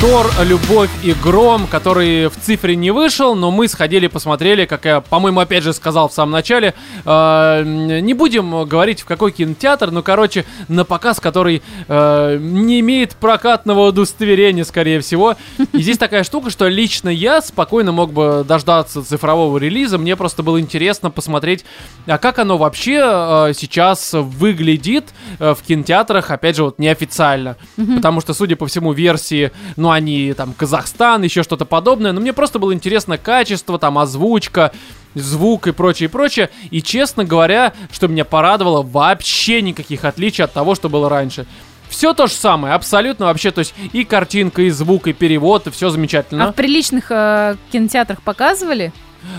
Тор, 0.00 0.30
Любовь 0.42 0.88
и 1.02 1.12
Гром, 1.12 1.66
который 1.66 2.28
в 2.28 2.36
цифре 2.40 2.74
не 2.74 2.90
вышел, 2.90 3.34
но 3.34 3.50
мы 3.50 3.68
сходили, 3.68 4.06
посмотрели, 4.06 4.64
как 4.64 4.86
я, 4.86 5.02
по-моему, 5.02 5.40
опять 5.40 5.62
же 5.62 5.74
сказал 5.74 6.08
в 6.08 6.14
самом 6.14 6.32
начале. 6.32 6.72
Э, 7.04 7.62
не 7.64 8.14
будем 8.14 8.64
говорить, 8.64 9.02
в 9.02 9.04
какой 9.04 9.30
кинотеатр, 9.30 9.90
но, 9.90 10.02
короче, 10.02 10.46
на 10.68 10.86
показ, 10.86 11.20
который 11.20 11.62
э, 11.86 12.38
не 12.40 12.80
имеет 12.80 13.14
прокатного 13.14 13.88
удостоверения, 13.88 14.64
скорее 14.64 15.00
всего. 15.00 15.36
И 15.74 15.82
здесь 15.82 15.98
такая 15.98 16.24
штука, 16.24 16.48
что 16.48 16.66
лично 16.68 17.10
я 17.10 17.42
спокойно 17.42 17.92
мог 17.92 18.10
бы 18.10 18.42
дождаться 18.48 19.04
цифрового 19.04 19.58
релиза. 19.58 19.98
Мне 19.98 20.16
просто 20.16 20.42
было 20.42 20.58
интересно 20.58 21.10
посмотреть, 21.10 21.66
а 22.06 22.16
как 22.16 22.38
оно 22.38 22.56
вообще 22.56 23.00
э, 23.02 23.52
сейчас 23.54 24.14
выглядит 24.14 25.10
э, 25.38 25.54
в 25.54 25.60
кинотеатрах, 25.60 26.30
опять 26.30 26.56
же, 26.56 26.64
вот 26.64 26.78
неофициально. 26.78 27.58
Потому 27.96 28.22
что, 28.22 28.32
судя 28.32 28.56
по 28.56 28.66
всему, 28.66 28.92
версии, 28.92 29.52
ну, 29.76 29.89
они 29.90 30.32
там 30.34 30.52
Казахстан, 30.52 31.22
еще 31.22 31.42
что-то 31.42 31.64
подобное. 31.64 32.12
Но 32.12 32.20
мне 32.20 32.32
просто 32.32 32.58
было 32.58 32.72
интересно 32.72 33.18
качество, 33.18 33.78
там, 33.78 33.98
озвучка, 33.98 34.72
звук 35.14 35.66
и 35.66 35.72
прочее, 35.72 36.08
и 36.08 36.10
прочее. 36.10 36.50
И, 36.70 36.82
честно 36.82 37.24
говоря, 37.24 37.72
что 37.92 38.08
меня 38.08 38.24
порадовало, 38.24 38.82
вообще 38.82 39.62
никаких 39.62 40.04
отличий 40.04 40.44
от 40.44 40.52
того, 40.52 40.74
что 40.74 40.88
было 40.88 41.08
раньше. 41.08 41.46
Все 41.88 42.14
то 42.14 42.28
же 42.28 42.34
самое, 42.34 42.74
абсолютно 42.74 43.26
вообще, 43.26 43.50
то 43.50 43.58
есть 43.58 43.74
и 43.92 44.04
картинка, 44.04 44.62
и 44.62 44.70
звук, 44.70 45.08
и 45.08 45.12
перевод, 45.12 45.66
и 45.66 45.70
все 45.70 45.90
замечательно. 45.90 46.48
А 46.48 46.52
в 46.52 46.54
приличных 46.54 47.10
э, 47.10 47.56
кинотеатрах 47.72 48.22
показывали? 48.22 48.92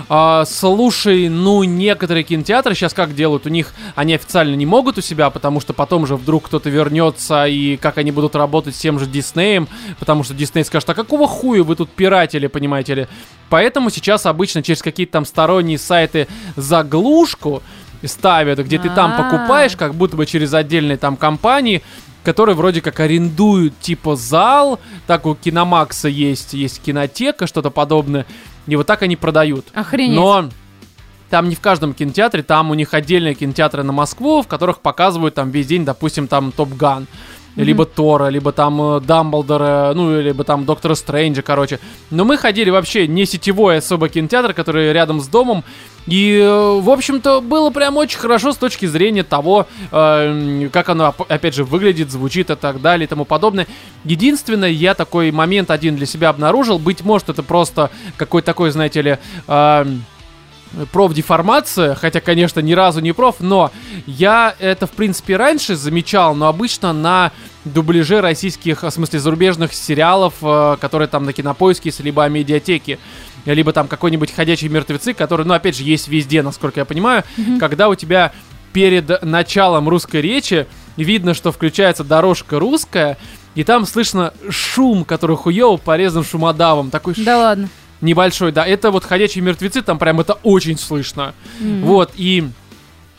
А, 0.09 0.45
слушай, 0.45 1.29
ну 1.29 1.63
некоторые 1.63 2.23
кинотеатры 2.23 2.75
сейчас 2.75 2.93
как 2.93 3.15
делают? 3.15 3.45
У 3.45 3.49
них 3.49 3.73
они 3.95 4.13
официально 4.13 4.55
не 4.55 4.65
могут 4.65 4.97
у 4.97 5.01
себя, 5.01 5.29
потому 5.29 5.59
что 5.59 5.73
потом 5.73 6.05
же 6.05 6.15
вдруг 6.15 6.45
кто-то 6.45 6.69
вернется 6.69 7.45
и 7.45 7.77
как 7.77 7.97
они 7.97 8.11
будут 8.11 8.35
работать 8.35 8.75
с 8.75 8.79
тем 8.79 8.99
же 8.99 9.05
Диснеем, 9.05 9.67
потому 9.99 10.23
что 10.23 10.33
Дисней 10.33 10.63
скажет, 10.63 10.89
а 10.89 10.93
какого 10.93 11.27
хуя 11.27 11.63
вы 11.63 11.75
тут 11.75 11.89
пиратели, 11.89 12.47
понимаете 12.47 12.93
ли? 12.93 13.07
Поэтому 13.49 13.89
сейчас 13.89 14.25
обычно 14.25 14.63
через 14.63 14.81
какие-то 14.81 15.13
там 15.13 15.25
сторонние 15.25 15.77
сайты 15.77 16.27
заглушку 16.55 17.61
ставят, 18.03 18.59
где 18.59 18.79
ты 18.79 18.89
там 18.89 19.13
А. 19.17 19.23
покупаешь, 19.23 19.75
как 19.75 19.95
будто 19.95 20.17
бы 20.17 20.25
через 20.25 20.53
отдельные 20.53 20.97
там 20.97 21.17
компании, 21.17 21.83
которые 22.23 22.55
вроде 22.55 22.81
как 22.81 22.99
арендуют 22.99 23.79
типа 23.79 24.15
зал, 24.15 24.79
так 25.07 25.25
у 25.25 25.35
Киномакса 25.35 26.07
есть, 26.07 26.53
есть 26.53 26.81
кинотека, 26.81 27.47
что-то 27.47 27.69
подобное, 27.71 28.25
и 28.71 28.75
вот 28.77 28.87
так 28.87 29.01
они 29.01 29.17
продают. 29.17 29.65
Охренеть. 29.73 30.15
Но 30.15 30.49
там 31.29 31.49
не 31.49 31.55
в 31.55 31.59
каждом 31.59 31.93
кинотеатре, 31.93 32.41
там 32.41 32.71
у 32.71 32.73
них 32.73 32.93
отдельные 32.93 33.33
кинотеатры 33.33 33.83
на 33.83 33.91
Москву, 33.91 34.41
в 34.41 34.47
которых 34.47 34.79
показывают 34.79 35.35
там 35.35 35.51
весь 35.51 35.67
день, 35.67 35.83
допустим, 35.83 36.29
там 36.29 36.53
Топ 36.53 36.69
Ган. 36.75 37.07
Мгм. 37.55 37.65
либо 37.65 37.85
Тора, 37.85 38.29
либо 38.29 38.51
там 38.51 38.81
э, 38.81 38.99
Дамблдора, 39.01 39.91
ну, 39.93 40.19
либо 40.21 40.43
там 40.43 40.65
Доктора 40.65 40.95
Стрэнджа, 40.95 41.41
короче. 41.41 41.79
Но 42.09 42.23
мы 42.23 42.37
ходили 42.37 42.69
вообще 42.69 43.07
не 43.07 43.25
сетевой 43.25 43.77
особо 43.79 44.07
кинотеатр, 44.07 44.53
который 44.53 44.93
рядом 44.93 45.19
с 45.19 45.27
домом. 45.27 45.63
И, 46.07 46.39
э, 46.41 46.79
в 46.81 46.89
общем-то, 46.89 47.41
было 47.41 47.69
прям 47.69 47.97
очень 47.97 48.17
хорошо 48.19 48.53
с 48.53 48.57
точки 48.57 48.85
зрения 48.85 49.23
того, 49.23 49.67
э, 49.91 50.69
как 50.71 50.89
оно, 50.89 51.09
оп- 51.09 51.29
опять 51.29 51.53
же, 51.53 51.63
выглядит, 51.63 52.09
звучит 52.09 52.49
и 52.49 52.55
так 52.55 52.81
далее 52.81 53.05
и 53.05 53.07
тому 53.07 53.25
подобное. 53.25 53.67
Единственное, 54.05 54.69
я 54.69 54.93
такой 54.95 55.31
момент 55.31 55.71
один 55.71 55.95
для 55.97 56.05
себя 56.05 56.29
обнаружил. 56.29 56.79
Быть 56.79 57.03
может, 57.03 57.29
это 57.29 57.43
просто 57.43 57.91
какой-то 58.17 58.45
такой, 58.45 58.71
знаете 58.71 59.01
ли, 59.01 59.17
э, 59.47 59.85
профдеформация, 60.91 61.95
хотя, 61.95 62.21
конечно, 62.21 62.59
ни 62.59 62.73
разу 62.73 63.01
не 63.01 63.11
проф, 63.11 63.37
но 63.39 63.71
я 64.05 64.55
это, 64.59 64.87
в 64.87 64.91
принципе, 64.91 65.35
раньше 65.37 65.75
замечал, 65.75 66.35
но 66.35 66.47
обычно 66.47 66.93
на 66.93 67.31
дубляже 67.65 68.21
российских, 68.21 68.83
в 68.83 68.89
смысле, 68.89 69.19
зарубежных 69.19 69.73
сериалов, 69.73 70.35
э, 70.41 70.77
которые 70.79 71.07
там 71.07 71.25
на 71.25 71.33
Кинопоиске 71.33 71.91
либо 71.99 72.27
медиатеке, 72.27 72.99
либо 73.45 73.73
там 73.73 73.87
какой-нибудь 73.87 74.33
«Ходячие 74.33 74.69
мертвецы», 74.69 75.13
который, 75.13 75.45
ну, 75.45 75.53
опять 75.53 75.75
же, 75.75 75.83
есть 75.83 76.07
везде, 76.07 76.41
насколько 76.41 76.79
я 76.79 76.85
понимаю, 76.85 77.23
когда 77.59 77.89
у 77.89 77.95
тебя 77.95 78.31
перед 78.73 79.23
началом 79.23 79.89
русской 79.89 80.21
речи 80.21 80.67
видно, 80.95 81.33
что 81.33 81.51
включается 81.51 82.03
дорожка 82.03 82.59
русская, 82.59 83.17
и 83.55 83.63
там 83.63 83.85
слышно 83.85 84.33
шум, 84.49 85.03
который 85.03 85.35
хуёво 85.35 85.77
порезан 85.77 86.23
шумодавом. 86.23 86.89
Такой 86.89 87.15
Да 87.17 87.37
ладно. 87.37 87.69
Небольшой, 88.01 88.51
да. 88.51 88.65
Это 88.65 88.91
вот 88.91 89.05
ходячие 89.05 89.43
мертвецы, 89.43 89.81
там 89.81 89.97
прям 89.99 90.19
это 90.19 90.33
очень 90.43 90.77
слышно. 90.77 91.33
М. 91.59 91.83
Вот, 91.83 92.11
и 92.15 92.49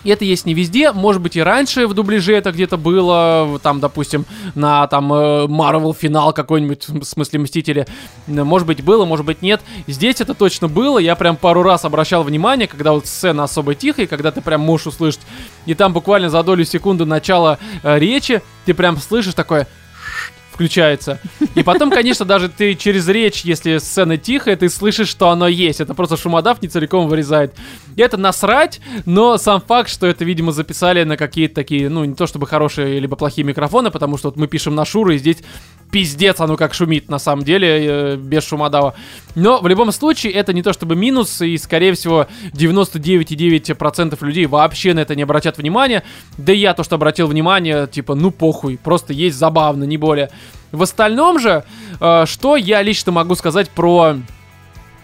это 0.04 0.24
есть 0.24 0.46
не 0.46 0.54
везде, 0.54 0.92
может 0.92 1.22
быть 1.22 1.36
и 1.36 1.42
раньше 1.42 1.86
в 1.86 1.94
дубляже 1.94 2.34
это 2.34 2.50
где-то 2.50 2.76
было, 2.76 3.60
там, 3.62 3.80
допустим, 3.80 4.26
на 4.54 4.86
там 4.88 5.12
э, 5.12 5.46
Marvel 5.46 5.94
финал 5.94 6.32
какой-нибудь, 6.32 6.88
в 6.88 7.04
смысле 7.04 7.40
Мстители, 7.40 7.86
может 8.26 8.66
быть 8.66 8.82
было, 8.82 9.04
может 9.04 9.24
быть 9.24 9.42
нет. 9.42 9.60
Здесь 9.86 10.20
это 10.20 10.34
точно 10.34 10.68
было, 10.68 10.98
я 10.98 11.14
прям 11.14 11.36
пару 11.36 11.62
раз 11.62 11.84
обращал 11.84 12.24
внимание, 12.24 12.66
когда 12.66 12.92
вот 12.92 13.06
сцена 13.06 13.44
особо 13.44 13.74
тихая, 13.74 14.06
когда 14.06 14.32
ты 14.32 14.40
прям 14.40 14.60
можешь 14.62 14.88
услышать, 14.88 15.20
и 15.66 15.74
там 15.74 15.92
буквально 15.92 16.30
за 16.30 16.42
долю 16.42 16.64
секунды 16.64 17.04
начала 17.04 17.58
э, 17.82 17.98
речи, 17.98 18.42
ты 18.64 18.74
прям 18.74 18.96
слышишь 18.96 19.34
такое 19.34 19.68
включается. 20.53 21.18
И 21.55 21.62
потом, 21.62 21.90
конечно, 21.90 22.24
даже 22.24 22.48
ты 22.48 22.74
через 22.74 23.09
речь, 23.09 23.42
если 23.42 23.78
сцена 23.78 24.18
тихая, 24.18 24.57
ты 24.57 24.68
слышишь, 24.68 25.09
что 25.09 25.30
оно 25.30 25.48
есть. 25.48 25.80
Это 25.80 25.94
просто 25.94 26.16
шумодав 26.16 26.62
не 26.62 26.68
целиком 26.68 27.09
вырезает. 27.09 27.55
И 27.96 28.03
это 28.03 28.16
насрать, 28.16 28.80
но 29.07 29.38
сам 29.38 29.61
факт, 29.61 29.88
что 29.90 30.07
это, 30.07 30.24
видимо, 30.24 30.53
записали 30.53 31.05
на 31.05 31.16
какие-то 31.16 31.55
такие, 31.55 31.88
ну, 31.88 32.05
не 32.05 32.14
то 32.14 32.26
чтобы 32.26 32.46
хорошие, 32.46 33.00
либо 33.00 33.16
плохие 33.16 33.44
микрофоны, 33.44 33.90
потому 33.90 34.18
что 34.18 34.28
вот 34.28 34.36
мы 34.36 34.46
пишем 34.46 34.74
на 34.74 34.84
Шуру, 34.84 35.12
и 35.12 35.18
здесь 35.18 35.38
пиздец 35.92 36.40
оно 36.40 36.57
как 36.57 36.74
шумит, 36.74 37.09
на 37.09 37.18
самом 37.18 37.44
деле, 37.44 37.68
э, 37.68 38.16
без 38.16 38.44
шумодава. 38.44 38.94
Но 39.36 39.61
в 39.61 39.68
любом 39.68 39.92
случае, 39.92 40.32
это 40.32 40.53
не 40.53 40.62
то 40.62 40.72
чтобы 40.72 40.96
минус, 40.96 41.40
и, 41.42 41.57
скорее 41.59 41.92
всего, 41.92 42.26
99,9% 42.55 44.24
людей 44.24 44.46
вообще 44.46 44.94
на 44.94 45.00
это 45.00 45.14
не 45.14 45.22
обратят 45.22 45.59
внимания. 45.59 46.03
Да 46.38 46.53
и 46.53 46.59
я 46.59 46.74
то, 46.74 46.82
что 46.82 46.96
обратил 46.96 47.28
внимание, 47.28 47.86
типа, 47.86 48.14
ну 48.14 48.30
похуй, 48.30 48.78
просто 48.82 49.12
есть 49.12 49.36
забавно, 49.36 49.84
не 49.84 49.98
более. 49.98 50.30
В 50.72 50.82
остальном 50.82 51.38
же, 51.38 51.64
э, 52.00 52.24
что 52.26 52.56
я 52.56 52.82
лично 52.82 53.12
могу 53.12 53.34
сказать 53.34 53.70
про 53.70 54.16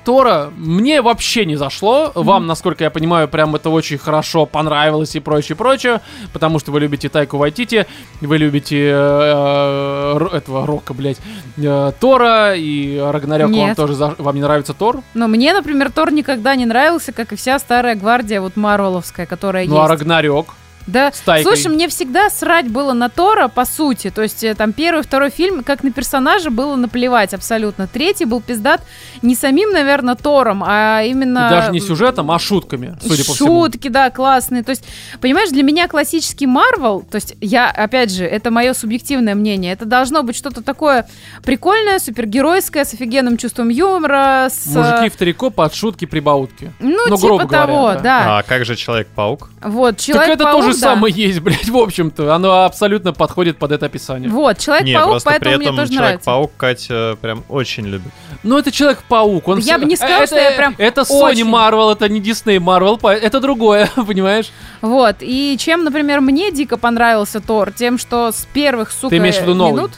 Тора, 0.05 0.51
мне 0.57 1.03
вообще 1.03 1.45
не 1.45 1.57
зашло. 1.57 2.13
Вам, 2.15 2.47
насколько 2.47 2.83
я 2.85 2.89
понимаю, 2.91 3.29
прям 3.29 3.55
это 3.55 3.69
очень 3.69 3.99
хорошо 3.99 4.47
понравилось 4.47 5.15
и 5.15 5.21
прочее, 5.21 5.55
прочее. 5.55 6.01
Потому 6.33 6.59
что 6.59 6.73
вы 6.73 6.81
любите 6.81 7.11
Тайку 7.11 7.37
Вайтити, 7.37 7.85
вы 8.23 8.39
любите 8.39 8.89
э, 8.91 10.29
этого 10.33 10.67
Рока, 10.67 10.95
блядь, 10.95 11.19
э, 11.59 11.93
Тора 12.01 12.55
и 12.55 12.97
Рагнарёк 12.99 13.51
вам 13.51 13.75
тоже 13.75 13.95
за- 13.95 14.15
вам 14.17 14.35
не 14.35 14.41
нравится 14.41 14.73
Тор? 14.73 15.03
Но 15.13 15.29
мне, 15.29 15.53
например, 15.53 15.93
Тор 15.93 16.11
никогда 16.11 16.57
не 16.57 16.65
нравился, 16.65 17.13
как 17.13 17.33
и 17.35 17.37
вся 17.37 17.59
старая 17.59 17.95
гвардия, 17.95 18.41
вот 18.41 18.57
Марвеловская, 18.57 19.27
которая 19.27 19.67
Ну 19.67 19.77
а 19.77 19.81
есть. 19.81 19.91
Рагнарёк? 19.91 20.55
Да, 20.89 21.13
слушай, 21.43 21.69
мне 21.69 21.87
всегда 21.89 22.31
срать 22.31 22.69
было 22.69 22.95
на 22.95 23.11
Тора, 23.11 23.49
по 23.49 23.65
сути. 23.65 24.11
То 24.11 24.23
есть, 24.23 24.43
э, 24.43 24.55
там, 24.55 24.73
первый, 24.73 25.03
второй 25.03 25.31
фильм, 25.31 25.63
как 25.63 25.85
на 25.85 25.93
персонажа, 25.93 26.51
было 26.51 26.77
наплевать 26.77 27.35
абсолютно. 27.35 27.87
Третий 27.87 28.25
был 28.25 28.41
пиздат 28.41 28.81
не 29.23 29.35
самим, 29.35 29.71
наверное, 29.71 30.15
Тором, 30.15 30.65
а 30.67 31.03
именно... 31.03 31.47
И 31.49 31.51
даже 31.51 31.73
не 31.73 31.81
сюжетом, 31.81 32.31
а 32.31 32.39
шутками, 32.39 32.97
судя 33.03 33.25
по 33.25 33.35
всему. 33.35 33.65
Шутки, 33.65 33.89
да, 33.89 34.11
классные. 34.11 34.63
То 34.63 34.71
есть, 34.71 34.85
понимаешь, 35.21 35.51
для 35.51 35.63
меня 35.63 35.89
классический 35.89 36.47
Марвел, 36.47 37.03
то 37.03 37.17
есть 37.17 37.37
я, 37.41 37.71
опять 37.71 38.11
же, 38.11 38.25
это 38.25 38.51
мое 38.51 38.73
субъективное 38.73 39.35
мнение, 39.35 39.75
это 39.75 39.85
должно 39.85 40.23
быть 40.23 40.37
что-то 40.37 40.63
такое 40.63 41.07
прикольное, 41.45 41.99
супергеройское, 41.99 42.85
с 42.85 42.95
офигенным 42.95 43.37
чувством 43.37 43.69
юмора, 43.69 44.49
с... 44.51 44.67
Мужики 44.67 45.11
в 45.11 45.17
трико 45.17 45.51
под 45.51 45.75
шутки 45.75 46.07
прибаутки. 46.07 46.73
Ну, 46.81 47.09
ну, 47.09 47.17
типа 47.17 47.27
грубо 47.27 47.45
говоря, 47.45 47.67
того, 47.67 47.93
да. 47.93 48.03
да. 48.03 48.39
А 48.39 48.43
как 48.43 48.65
же 48.65 48.75
Человек-паук? 48.79 49.51
Вот, 49.63 49.97
так 49.97 50.05
человек 50.05 50.35
это 50.35 50.45
тоже 50.45 50.73
самое 50.79 51.15
есть, 51.15 51.41
блядь, 51.41 51.69
в 51.69 51.77
общем-то. 51.77 52.35
Оно 52.35 52.65
абсолютно 52.65 53.13
подходит 53.13 53.59
под 53.59 53.73
это 53.73 53.87
описание. 53.87 54.31
Вот, 54.31 54.59
Человек-паук, 54.59 55.23
поэтому 55.25 55.57
мне 55.57 55.67
тоже 55.67 55.93
нравится. 55.93 55.97
Человек-паук 55.97 56.53
Катя 56.57 57.19
прям 57.21 57.45
очень 57.49 57.87
любит. 57.87 58.11
Ну, 58.43 58.59
это 58.59 58.71
Человек-паук. 58.71 59.49
Он 59.49 59.59
Я 59.59 59.63
всё- 59.63 59.79
бы 59.79 59.85
не 59.87 59.97
сказала, 59.97 60.23
это, 60.23 60.27
что 60.27 60.37
я 60.41 60.51
прям 60.53 60.75
Это 60.79 61.01
Sony 61.03 61.21
очень. 61.21 61.51
Marvel, 61.51 61.93
это 61.93 62.09
не 62.09 62.21
Disney 62.21 62.59
Marvel, 62.59 62.99
это 63.11 63.41
другое, 63.41 63.91
понимаешь? 63.97 64.51
Вот, 64.81 65.17
и 65.21 65.57
чем, 65.59 65.85
например, 65.85 66.21
мне 66.21 66.51
дико 66.53 66.77
понравился 66.77 67.41
Тор, 67.41 67.73
тем, 67.73 67.99
что 67.99 68.31
с 68.33 68.47
первых, 68.53 68.93
сука, 68.93 69.11
Ты 69.11 69.17
имеешь 69.19 69.37
в 69.37 69.43
виду 69.43 69.55
новый? 69.55 69.73
минут... 69.75 69.91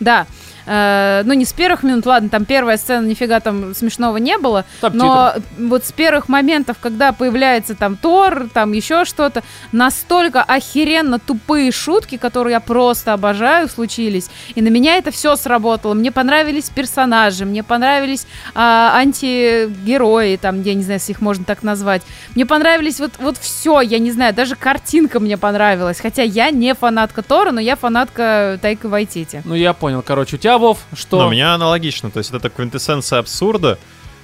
Да. 0.00 0.26
Э, 0.66 1.22
ну, 1.24 1.34
не 1.34 1.44
с 1.44 1.52
первых 1.52 1.82
минут, 1.82 2.06
ладно, 2.06 2.28
там 2.28 2.44
первая 2.44 2.76
сцена, 2.76 3.06
нифига 3.06 3.40
там 3.40 3.74
смешного 3.74 4.16
не 4.16 4.38
было, 4.38 4.64
Там 4.80 4.96
но 4.96 5.34
вот 5.58 5.84
с 5.84 5.92
первых 5.92 6.28
моментов, 6.28 6.76
когда 6.80 7.12
появляется 7.12 7.74
там 7.74 7.96
Тор, 7.96 8.48
там 8.52 8.72
еще 8.72 9.04
что-то, 9.04 9.42
настолько 9.72 10.42
охеренно 10.42 11.18
тупые 11.18 11.70
шутки, 11.72 12.16
которые 12.16 12.52
я 12.52 12.60
просто 12.60 13.12
обожаю, 13.12 13.68
случились. 13.68 14.30
И 14.54 14.62
на 14.62 14.68
меня 14.68 14.96
это 14.96 15.10
все 15.10 15.36
сработало. 15.36 15.94
Мне 15.94 16.12
понравились 16.12 16.70
персонажи, 16.70 17.44
мне 17.44 17.62
понравились 17.62 18.26
а, 18.54 18.92
антигерои, 18.96 20.36
там, 20.36 20.62
я 20.62 20.74
не 20.74 20.82
знаю, 20.82 21.00
если 21.00 21.12
их 21.12 21.20
можно 21.20 21.44
так 21.44 21.62
назвать. 21.62 22.02
Мне 22.34 22.46
понравились 22.46 23.00
вот, 23.00 23.12
вот 23.18 23.36
все, 23.38 23.80
я 23.80 23.98
не 23.98 24.10
знаю, 24.10 24.34
даже 24.34 24.56
картинка 24.56 25.20
мне 25.20 25.36
понравилась. 25.36 26.00
Хотя 26.00 26.22
я 26.22 26.50
не 26.50 26.74
фанатка 26.74 27.22
Тора, 27.22 27.52
но 27.52 27.60
я 27.60 27.76
фанатка 27.76 28.58
Тайка 28.60 28.88
Вайтити. 28.88 29.42
Ну, 29.44 29.54
я 29.54 29.72
понял. 29.72 30.02
Короче, 30.02 30.36
у 30.36 30.38
тебя, 30.38 30.53
Вов, 30.58 30.78
что? 30.96 31.18
Но 31.18 31.28
у 31.28 31.30
меня 31.30 31.54
аналогично, 31.54 32.10
то 32.10 32.18
есть 32.18 32.32
это 32.32 32.50
квинтэссенция 32.50 33.18
абсурда, 33.18 33.78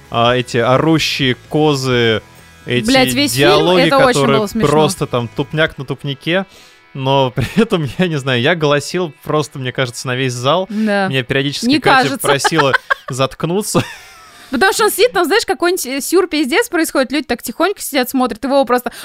а, 0.09 0.35
эти 0.35 0.57
орущие 0.57 1.35
козы, 1.49 2.21
эти 2.65 2.85
Блядь, 2.85 3.13
весь 3.13 3.33
фильм, 3.33 3.49
диалоги, 3.49 3.81
это 3.83 3.97
очень 3.97 4.21
которые 4.21 4.47
просто 4.67 5.07
там 5.07 5.27
тупняк 5.27 5.77
на 5.77 5.85
тупнике, 5.85 6.45
но 6.93 7.31
при 7.35 7.61
этом, 7.61 7.87
я 7.97 8.07
не 8.07 8.17
знаю, 8.17 8.41
я 8.41 8.55
голосил 8.55 9.13
просто, 9.23 9.59
мне 9.59 9.71
кажется, 9.71 10.07
на 10.07 10.15
весь 10.15 10.33
зал. 10.33 10.67
Да. 10.69 11.07
Меня 11.07 11.23
периодически 11.23 11.65
Не 11.65 11.79
Катя 11.79 12.09
кажется. 12.09 12.27
просила 12.27 12.73
заткнуться. 13.09 13.83
Потому 14.51 14.73
что 14.73 14.83
он 14.85 14.91
сидит, 14.91 15.13
там, 15.13 15.25
знаешь, 15.25 15.45
какой-нибудь 15.45 15.85
э, 15.85 16.01
сюр-пиздец 16.01 16.67
происходит, 16.67 17.11
люди 17.13 17.25
так 17.25 17.41
тихонько 17.41 17.81
сидят, 17.81 18.09
смотрят, 18.09 18.43
его 18.43 18.65
просто... 18.65 18.91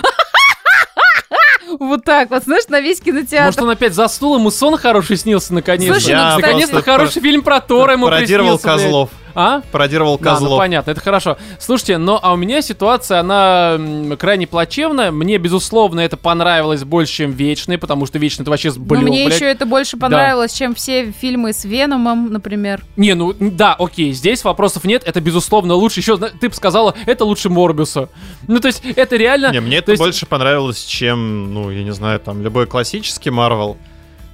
Вот 1.79 2.05
так 2.05 2.31
вот, 2.31 2.45
знаешь, 2.45 2.64
на 2.69 2.81
весь 2.81 3.01
кинотеатр. 3.01 3.47
Может, 3.47 3.62
он 3.62 3.71
опять 3.71 3.95
заснул, 3.95 4.37
ему 4.37 4.51
сон 4.51 4.77
хороший 4.77 5.17
снился 5.17 5.53
наконец-то. 5.55 6.01
Слушай, 6.01 6.14
ну, 6.14 6.29
кстати, 6.29 6.43
Наконец-то 6.43 6.83
хороший 6.83 7.23
фильм 7.23 7.43
про 7.43 7.61
Тора 7.61 7.93
ему 7.93 8.07
Пародировал 8.07 8.59
приснился, 8.59 9.09
блядь. 9.09 9.26
Козлов. 9.37 9.64
А? 9.64 9.70
Пародировал 9.70 10.18
Да, 10.18 10.30
ну 10.32 10.41
козлов. 10.41 10.59
понятно, 10.59 10.91
это 10.91 11.01
хорошо. 11.01 11.37
Слушайте, 11.59 11.99
но 11.99 12.18
а 12.22 12.32
у 12.32 12.37
меня 12.37 12.62
ситуация, 12.62 13.20
она 13.20 13.78
крайне 14.18 14.47
плачевная. 14.47 15.11
Мне, 15.11 15.39
безусловно, 15.39 16.01
это 16.01 16.16
понравилось 16.16 16.84
больше, 16.84 17.12
чем 17.12 17.30
Вечный, 17.32 17.78
потому 17.78 18.07
что 18.07 18.18
Вечный 18.18 18.43
это 18.43 18.51
вообще 18.51 18.68
Но 18.68 18.74
сблёк, 18.74 19.03
мне 19.03 19.26
блядь. 19.26 19.37
еще 19.41 19.51
это 19.51 19.66
больше 19.66 19.97
понравилось, 19.97 20.53
чем 20.53 20.74
все 20.74 21.12
фильмы 21.12 21.53
с 21.53 21.64
Веномом, 21.64 22.32
например. 22.32 22.82
Не, 22.97 23.14
ну 23.14 23.34
да, 23.39 23.74
окей, 23.74 24.12
здесь 24.12 24.43
вопросов 24.45 24.84
нет, 24.84 25.03
это 25.05 25.20
безусловно 25.20 25.74
лучше. 25.74 26.01
Еще 26.01 26.16
ты 26.16 26.49
бы 26.49 26.55
сказала, 26.55 26.95
это 27.07 27.24
лучше 27.24 27.51
Морбиуса. 27.51 28.09
Ну, 28.49 28.59
то 28.61 28.68
есть, 28.68 28.82
это 28.84 29.16
реально. 29.16 29.53
Не, 29.53 29.61
мне 29.61 29.76
то 29.76 29.84
это 29.84 29.93
есть- 29.93 30.03
больше 30.03 30.26
понравилось, 30.26 30.82
чем, 30.84 31.53
ну, 31.53 31.70
я 31.70 31.82
не 31.84 31.93
знаю, 31.93 32.20
там, 32.20 32.43
любой 32.43 32.66
классический 32.66 33.30
Марвел. 33.30 33.76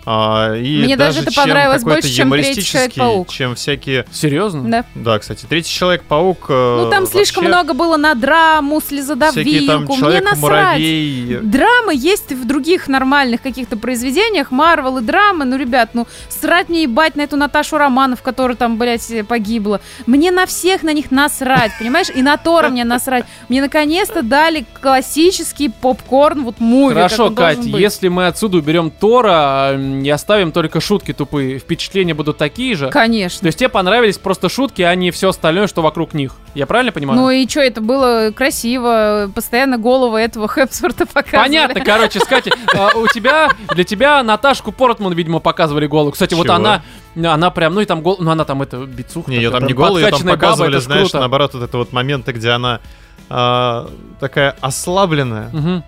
А, 0.04 0.54
и 0.54 0.82
Мне 0.82 0.96
даже 0.96 1.20
это 1.20 1.32
чем 1.32 1.44
понравилось 1.44 1.82
больше, 1.82 2.08
чем 2.08 2.30
третий 2.30 2.62
Человек-паук. 2.62 3.28
чем 3.30 3.54
всякие... 3.54 4.04
Серьезно? 4.12 4.68
Да. 4.68 4.84
Да, 4.94 5.18
кстати, 5.18 5.46
третий 5.48 5.70
Человек-паук... 5.72 6.46
э, 6.48 6.82
Ну, 6.82 6.90
там 6.90 7.06
слишком 7.06 7.44
много 7.44 7.72
было 7.72 7.96
на 7.96 8.14
драму, 8.14 8.80
слезодавилку. 8.80 9.94
Мне 9.96 10.20
насрать. 10.20 10.78
Человек-муравей... 10.80 11.38
Драмы 11.42 11.94
есть 11.94 12.32
в 12.32 12.46
других 12.46 12.88
нормальных 12.88 13.42
каких-то 13.42 13.76
произведениях, 13.76 14.50
Марвел 14.50 14.98
и 14.98 15.02
драмы, 15.02 15.44
ну, 15.44 15.56
ребят, 15.56 15.90
ну, 15.94 16.06
срать 16.28 16.68
мне 16.68 16.82
ебать 16.82 17.14
на 17.16 17.22
эту 17.22 17.36
Наташу 17.36 17.78
Романов, 17.78 18.22
которая 18.22 18.56
там, 18.56 18.78
блядь, 18.78 19.26
погибла. 19.28 19.80
Мне 20.06 20.30
на 20.30 20.46
всех 20.46 20.82
на 20.82 20.92
них 20.92 21.10
насрать, 21.10 21.72
понимаешь? 21.78 22.08
И 22.14 22.22
на 22.22 22.36
Тора 22.36 22.68
мне 22.68 22.84
насрать. 22.84 23.24
Мне 23.48 23.60
наконец-то 23.60 24.22
дали 24.22 24.64
классический 24.80 25.68
попкорн, 25.68 26.44
вот 26.44 26.58
муви, 26.58 26.94
Хорошо, 26.94 27.30
Кать, 27.30 27.64
если 27.64 28.08
мы 28.08 28.26
отсюда 28.26 28.58
уберем 28.58 28.90
Тора, 28.90 29.76
и 30.00 30.10
оставим 30.10 30.52
только 30.52 30.80
шутки 30.80 31.12
тупые. 31.12 31.58
Впечатления 31.58 32.14
будут 32.14 32.38
такие 32.38 32.74
же. 32.74 32.86
То 32.86 32.92
Конечно. 32.92 33.46
есть 33.46 33.58
тебе 33.58 33.68
понравились 33.68 34.18
просто 34.18 34.48
шутки, 34.48 34.82
а 34.82 34.94
не 34.94 35.10
все 35.10 35.28
остальное, 35.30 35.66
что 35.66 35.82
вокруг 35.82 36.14
них. 36.14 36.34
Я 36.54 36.66
правильно 36.66 36.92
понимаю? 36.92 37.20
Ну 37.20 37.30
и 37.30 37.48
что, 37.48 37.60
это 37.60 37.80
было 37.80 38.32
красиво, 38.34 39.30
постоянно 39.34 39.78
голову 39.78 40.16
этого 40.16 40.48
Хемсворта 40.52 41.06
показывали. 41.06 41.46
Понятно, 41.46 41.80
короче, 41.80 42.20
кстати, 42.20 42.52
а, 42.74 42.96
у 42.96 43.06
тебя, 43.08 43.50
для 43.74 43.84
тебя 43.84 44.22
Наташку 44.22 44.72
Портман, 44.72 45.12
видимо, 45.12 45.40
показывали 45.40 45.86
голую. 45.86 46.12
Кстати, 46.12 46.34
вот 46.34 46.50
она, 46.50 46.82
она 47.16 47.50
прям, 47.50 47.74
ну 47.74 47.80
и 47.80 47.84
там 47.84 48.02
гол, 48.02 48.16
ну 48.18 48.30
она 48.30 48.44
там 48.44 48.62
это 48.62 48.78
бицуха. 48.84 49.30
Не, 49.30 49.36
ее 49.36 49.50
там 49.50 49.66
не 49.66 49.74
голую, 49.74 50.04
ее 50.04 50.10
там 50.10 50.22
показывали, 50.22 50.78
знаешь, 50.78 51.12
наоборот, 51.12 51.54
вот 51.54 51.62
это 51.62 51.78
вот 51.78 51.92
моменты, 51.92 52.32
где 52.32 52.50
она 52.50 52.80
а, 53.28 53.88
такая 54.20 54.56
ослабленная. 54.60 55.82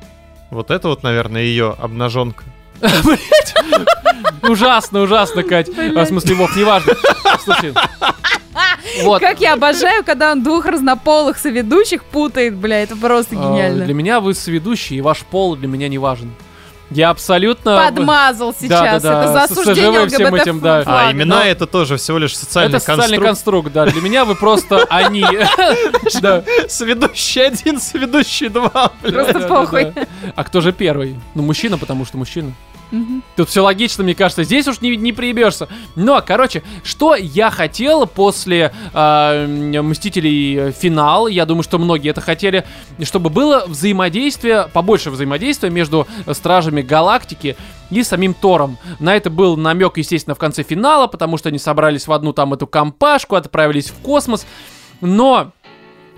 Вот 0.51 0.71
это 0.71 0.89
вот, 0.89 1.03
наверное, 1.03 1.43
ее 1.43 1.75
обнаженка. 1.77 2.45
Ужасно, 4.43 5.01
ужасно, 5.03 5.43
Кать. 5.43 5.68
А, 5.77 6.05
В 6.05 6.07
смысле, 6.07 6.35
Вов, 6.35 6.57
неважно. 6.57 6.95
Слушай. 7.45 7.75
Вот. 9.03 9.20
Как 9.20 9.41
я 9.41 9.55
обожаю, 9.55 10.05
когда 10.05 10.33
он 10.33 10.43
двух 10.43 10.66
разнополых 10.66 11.39
соведущих 11.39 12.05
путает, 12.05 12.55
бля, 12.55 12.83
это 12.83 12.97
просто 12.97 13.35
А, 13.37 13.43
гениально. 13.43 13.85
Для 13.85 13.95
меня 13.95 14.20
вы 14.20 14.35
сведущий, 14.35 14.99
и 14.99 15.01
ваш 15.01 15.20
пол 15.20 15.57
для 15.57 15.66
меня 15.66 15.89
не 15.89 15.99
важен. 15.99 16.33
Я 16.95 17.11
абсолютно... 17.11 17.77
Подмазал 17.91 18.55
сейчас, 18.55 19.03
да, 19.03 19.23
это 19.23 19.33
да, 19.33 19.33
за 19.47 19.55
с 19.55 19.59
осуждение 19.59 20.07
всем 20.09 20.35
этим, 20.35 20.61
да. 20.61 20.83
А 20.87 21.13
имена 21.13 21.37
но- 21.39 21.43
это 21.45 21.67
тоже 21.67 21.97
всего 21.97 22.19
лишь 22.19 22.37
социальный 22.37 22.77
Это 22.77 22.81
социальный 22.81 23.19
конструкт. 23.19 23.27
конструкт, 23.27 23.73
да. 23.73 23.87
Для 23.87 24.01
меня 24.01 24.25
вы 24.25 24.35
просто 24.35 24.85
они. 24.91 25.25
Да. 26.21 26.43
Сведущий 26.69 27.47
один, 27.47 27.81
сведущий 27.81 28.49
два. 28.49 28.93
Просто 29.03 29.33
Да, 29.35 29.39
да, 29.41 29.49
похуй. 29.49 29.85
да. 29.95 30.07
А 30.35 30.45
кто 30.45 30.61
же 30.61 30.73
первый? 30.73 31.19
Ну, 31.35 31.43
мужчина, 31.43 31.79
потому 31.79 32.05
что 32.05 32.17
мужчина. 32.19 32.53
Мгм. 32.95 33.25
Тут 33.35 33.49
все 33.49 33.61
логично, 33.61 34.05
мне 34.05 34.15
кажется. 34.15 34.45
Здесь 34.45 34.69
уж 34.69 34.81
не, 34.81 34.97
не 34.97 35.13
приебешься. 35.13 35.69
Но, 35.97 36.23
короче, 36.25 36.63
что 36.85 37.17
я 37.17 37.51
хотел 37.51 38.07
после 38.07 38.73
э, 38.93 39.81
Мстителей 39.83 40.71
финал, 40.71 41.27
я 41.27 41.45
думаю, 41.45 41.65
что 41.65 41.79
многие 41.79 42.11
это 42.11 42.21
хотели, 42.21 42.65
чтобы 43.03 43.31
было 43.31 43.65
взаимодействие, 43.67 44.69
побольше 44.73 45.11
взаимодействия 45.11 45.71
между 45.71 46.07
Стражами 46.31 46.83
Галактики 46.83 47.57
и 47.91 48.05
самим 48.05 48.33
Тором. 48.33 48.79
На 49.01 49.17
это 49.17 49.29
был 49.29 49.57
намек, 49.57 49.97
естественно, 49.97 50.37
в 50.37 50.39
конце 50.39 50.63
финала, 50.63 51.09
потому 51.09 51.37
что 51.37 51.49
они 51.49 51.59
собрались 51.59 52.07
в 52.07 52.13
одну 52.13 52.33
там 52.33 52.55
эту 52.55 52.69
компашку, 52.69 53.35
отправились 53.35 53.91
в 53.91 53.95
космос. 54.03 54.47
Но 55.01 55.51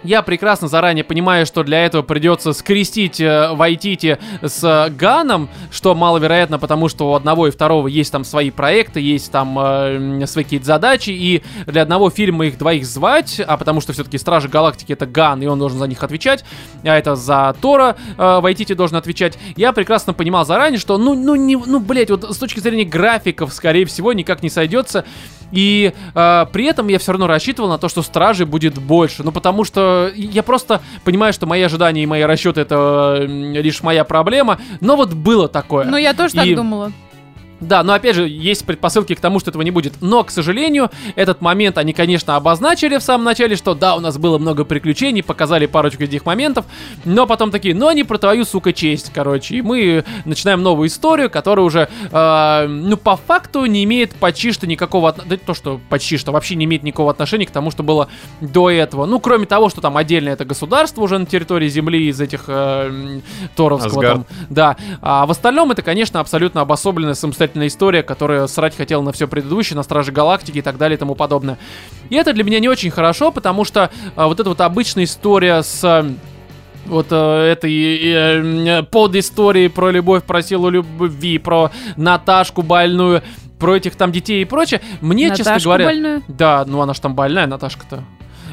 я 0.07 0.23
прекрасно 0.23 0.69
заранее 0.69 1.05
понимаю, 1.05 1.47
что 1.47 1.63
для 1.63 1.85
этого 1.85 2.03
придется 2.03 2.53
скрестить 2.53 3.21
э, 3.21 3.53
Вайтити 3.53 4.19
с 4.43 4.63
э, 4.65 4.91
Ганом, 4.91 5.49
что 5.71 5.95
маловероятно, 5.95 6.59
потому 6.59 6.89
что 6.89 7.11
у 7.11 7.15
одного 7.15 7.49
и 7.49 7.51
второго 7.51 7.89
есть 7.89 8.13
там 8.13 8.25
свои 8.25 8.51
проекты, 8.51 9.01
есть 9.01 9.31
там 9.31 9.59
э, 9.59 10.27
свои 10.27 10.45
какие-то 10.45 10.67
задачи, 10.67 11.11
и 11.11 11.43
для 11.67 11.83
одного 11.83 12.11
фильма 12.11 12.47
их 12.47 12.59
двоих 12.59 12.87
звать, 12.87 13.41
а 13.47 13.57
потому 13.57 13.81
что 13.81 13.93
все-таки 13.93 14.19
Стражи 14.19 14.49
Галактики 14.49 14.93
это 14.93 15.07
Ган, 15.07 15.43
и 15.43 15.47
он 15.47 15.59
должен 15.59 15.79
за 15.79 15.87
них 15.87 16.03
отвечать, 16.03 16.45
а 16.85 16.97
это 16.97 17.17
за 17.17 17.55
Тора 17.61 17.97
э, 18.17 18.41
Вайтити 18.41 18.75
должен 18.75 18.97
отвечать. 18.97 19.39
Я 19.57 19.73
прекрасно 19.73 20.13
понимал 20.13 20.47
заранее, 20.47 20.79
что 20.79 20.99
ну, 20.99 21.15
ну, 21.15 21.35
не, 21.35 21.57
ну, 21.57 21.81
блять, 21.81 22.11
вот 22.11 22.25
с 22.25 22.39
точки 22.39 22.61
зрения 22.61 22.85
графиков, 22.85 23.53
скорее 23.53 23.85
всего, 23.85 24.13
никак 24.13 24.43
не 24.43 24.51
сойдется. 24.51 25.05
И 25.53 25.93
э, 26.15 26.47
при 26.53 26.65
этом 26.67 26.89
я 26.89 26.99
все 26.99 27.13
равно 27.13 27.27
рассчитывал 27.27 27.69
на 27.69 27.79
то, 27.79 27.89
что 27.89 28.03
стражей 28.03 28.47
будет 28.47 28.79
больше. 28.79 29.23
Ну, 29.23 29.33
потому 29.33 29.65
что 29.65 30.11
я 30.15 30.43
просто 30.43 30.81
понимаю, 31.05 31.33
что 31.33 31.47
мои 31.47 31.63
ожидания 31.63 32.03
и 32.03 32.07
мои 32.07 32.23
расчеты 32.23 32.61
это 32.63 33.25
лишь 33.27 33.83
моя 33.83 34.05
проблема. 34.05 34.59
Но 34.81 34.97
вот 34.97 35.13
было 35.13 35.49
такое. 35.49 35.87
Ну, 35.87 35.97
я 35.97 36.15
тоже 36.15 36.35
так 36.35 36.47
И- 36.47 36.55
думала. 36.55 36.93
Да, 37.67 37.83
но 37.83 37.95
опять 37.95 38.15
же, 38.17 38.29
есть 38.29 38.65
предпосылки 38.65 39.15
к 39.15 39.21
тому, 39.21 39.41
что 39.41 39.51
этого 39.51 39.63
не 39.63 39.71
будет. 39.71 39.95
Но, 40.01 40.23
к 40.25 40.31
сожалению, 40.31 40.91
этот 41.17 41.41
момент 41.41 41.79
они, 41.79 41.93
конечно, 41.93 42.37
обозначили 42.37 42.97
в 42.99 43.03
самом 43.03 43.25
начале, 43.25 43.57
что 43.57 43.75
да, 43.75 43.97
у 43.97 44.01
нас 44.01 44.19
было 44.19 44.39
много 44.39 44.65
приключений, 44.65 45.23
показали 45.23 45.67
парочку 45.67 46.05
этих 46.05 46.25
моментов, 46.25 46.65
но 47.05 47.27
потом 47.27 47.51
такие, 47.51 47.75
но 47.75 47.91
не 47.93 48.05
про 48.05 48.19
твою, 48.19 48.45
сука, 48.45 48.73
честь, 48.73 49.11
короче. 49.13 49.57
И 49.57 49.63
мы 49.63 50.05
начинаем 50.25 50.63
новую 50.63 50.89
историю, 50.89 51.29
которая 51.31 51.67
уже, 51.67 51.89
э, 52.11 52.67
ну, 52.69 52.97
по 52.97 53.17
факту 53.17 53.65
не 53.67 53.83
имеет 53.85 54.15
почти 54.15 54.53
что 54.53 54.67
никакого... 54.67 55.09
отно- 55.11 55.25
Да 55.27 55.37
то, 55.37 55.55
что 55.55 55.81
почти 55.89 56.17
что 56.19 56.33
вообще 56.33 56.55
не 56.55 56.65
имеет 56.67 56.83
никакого 56.83 57.11
отношения 57.11 57.47
к 57.47 57.51
тому, 57.51 57.71
что 57.71 57.83
было 57.83 58.09
до 58.41 58.71
этого. 58.71 59.07
Ну, 59.07 59.19
кроме 59.19 59.47
того, 59.47 59.69
что 59.71 59.81
там 59.81 59.97
отдельно 59.97 60.29
это 60.29 60.45
государство 60.45 61.03
уже 61.03 61.19
на 61.19 61.27
территории 61.27 61.69
Земли 61.69 62.09
из 62.09 62.21
этих 62.21 62.45
э, 62.47 63.21
Торовского 63.57 63.91
Асгард. 63.91 64.15
там 64.15 64.27
да. 64.51 64.77
А 65.01 65.27
в 65.27 65.31
остальном 65.31 65.73
это, 65.73 65.83
конечно, 65.83 66.21
абсолютно 66.21 66.61
обособленная 66.61 67.15
самостоятельная 67.15 67.56
история, 67.65 68.03
которая 68.03 68.47
срать 68.47 68.77
хотела 68.77 69.03
на 69.03 69.13
все 69.13 69.27
предыдущее, 69.27 69.77
на 69.77 69.83
Страже 69.83 70.13
Галактики 70.13 70.59
и 70.59 70.63
так 70.63 70.79
далее 70.79 70.97
и 70.97 70.99
тому 70.99 71.15
подобное. 71.15 71.59
И 72.11 72.17
это 72.17 72.33
для 72.33 72.45
меня 72.45 72.61
не 72.61 72.69
очень 72.69 72.91
хорошо, 72.91 73.33
потому 73.33 73.65
что 73.65 73.91
а, 74.15 74.27
вот 74.27 74.41
эта 74.41 74.49
вот 74.49 74.61
обычная 74.61 75.05
история 75.05 75.63
с... 75.63 75.83
а, 75.85 76.07
вот 76.87 77.09
э, 77.11 77.17
этой 77.17 77.99
э, 78.05 78.83
под 78.85 79.17
историей 79.17 79.69
про 79.69 79.91
любовь, 79.91 80.23
про 80.25 80.43
силу 80.43 80.69
любви, 80.69 81.39
про 81.39 81.71
Наташку 81.97 82.63
больную, 82.63 83.23
про 83.59 83.77
этих 83.77 83.97
там 83.97 84.13
детей 84.13 84.43
и 84.43 84.45
прочее. 84.45 84.81
Мне, 85.01 85.31
честно 85.31 85.53
Наташку 85.53 85.69
говоря... 85.69 85.87
больную? 85.87 86.23
Да, 86.29 86.65
ну 86.67 86.81
она 86.81 86.95
ж 86.95 87.01
там 87.01 87.15
больная, 87.15 87.47
Наташка-то. 87.47 88.05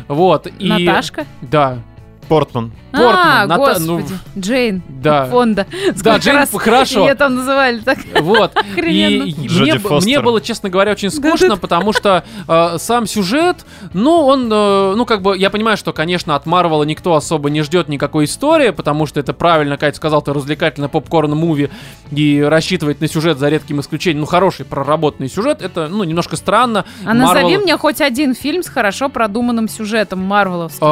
Вот, 0.07 0.47
и... 0.59 0.67
Наташка? 0.67 1.25
Да. 1.41 1.79
Портман. 2.23 2.71
Портман, 2.91 3.15
А, 3.15 3.45
Ната- 3.47 3.79
ну, 3.79 3.97
господи. 3.97 4.19
Джейн. 4.37 4.83
Да. 4.87 5.25
Фонда. 5.25 5.65
Да, 5.71 5.93
Сколько 5.97 6.17
Джейн, 6.19 6.35
раз 6.37 6.49
хорошо. 6.53 7.01
Ее 7.07 7.15
там 7.15 7.35
называли 7.35 7.79
так. 7.79 7.97
Вот. 8.21 8.55
Охрененно. 8.55 9.23
И 9.23 9.31
и 9.31 9.49
мне, 9.49 9.79
мне 10.01 10.19
было, 10.19 10.41
честно 10.41 10.69
говоря, 10.69 10.91
очень 10.91 11.09
скучно, 11.09 11.57
потому 11.57 11.91
что 11.93 12.23
э, 12.47 12.77
сам 12.77 13.07
сюжет, 13.07 13.65
ну, 13.93 14.21
он, 14.25 14.49
э, 14.51 14.93
ну, 14.95 15.05
как 15.05 15.21
бы, 15.21 15.37
я 15.37 15.49
понимаю, 15.49 15.75
что, 15.77 15.91
конечно, 15.93 16.35
от 16.35 16.45
Марвела 16.45 16.83
никто 16.83 17.15
особо 17.15 17.49
не 17.49 17.61
ждет 17.63 17.87
никакой 17.89 18.25
истории, 18.25 18.69
потому 18.69 19.05
что 19.05 19.19
это 19.19 19.33
правильно, 19.33 19.77
Катя 19.77 19.97
сказал, 19.97 20.21
ты 20.21 20.31
развлекательный 20.33 20.89
попкорн-муви 20.89 21.69
и 22.11 22.41
рассчитывать 22.41 23.01
на 23.01 23.07
сюжет 23.07 23.39
за 23.39 23.49
редким 23.49 23.79
исключением, 23.79 24.21
ну, 24.21 24.25
хороший 24.27 24.65
проработанный 24.65 25.29
сюжет, 25.29 25.61
это, 25.61 25.87
ну, 25.87 26.03
немножко 26.03 26.35
странно. 26.35 26.85
А 27.05 27.13
назови 27.13 27.55
Marvel- 27.55 27.63
мне 27.63 27.77
хоть 27.77 28.01
один 28.01 28.35
фильм 28.35 28.61
с 28.63 28.67
хорошо 28.69 29.09
продуманным 29.09 29.67
сюжетом 29.67 30.19
Марвеловским. 30.19 30.85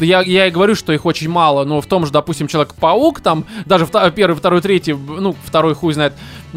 Я, 0.00 0.20
я 0.22 0.46
и 0.46 0.50
говорю, 0.50 0.74
что 0.74 0.92
их 0.92 1.04
очень 1.06 1.28
мало, 1.28 1.64
но 1.64 1.80
в 1.80 1.86
том 1.86 2.06
же, 2.06 2.12
допустим, 2.12 2.46
Человек-паук, 2.48 3.20
там, 3.20 3.44
даже 3.66 3.84
вта- 3.84 4.10
первый, 4.10 4.34
второй, 4.36 4.60
третий, 4.60 4.92
ну, 4.94 5.34
второй 5.44 5.74
хуй 5.74 5.94
знает, 5.94 6.12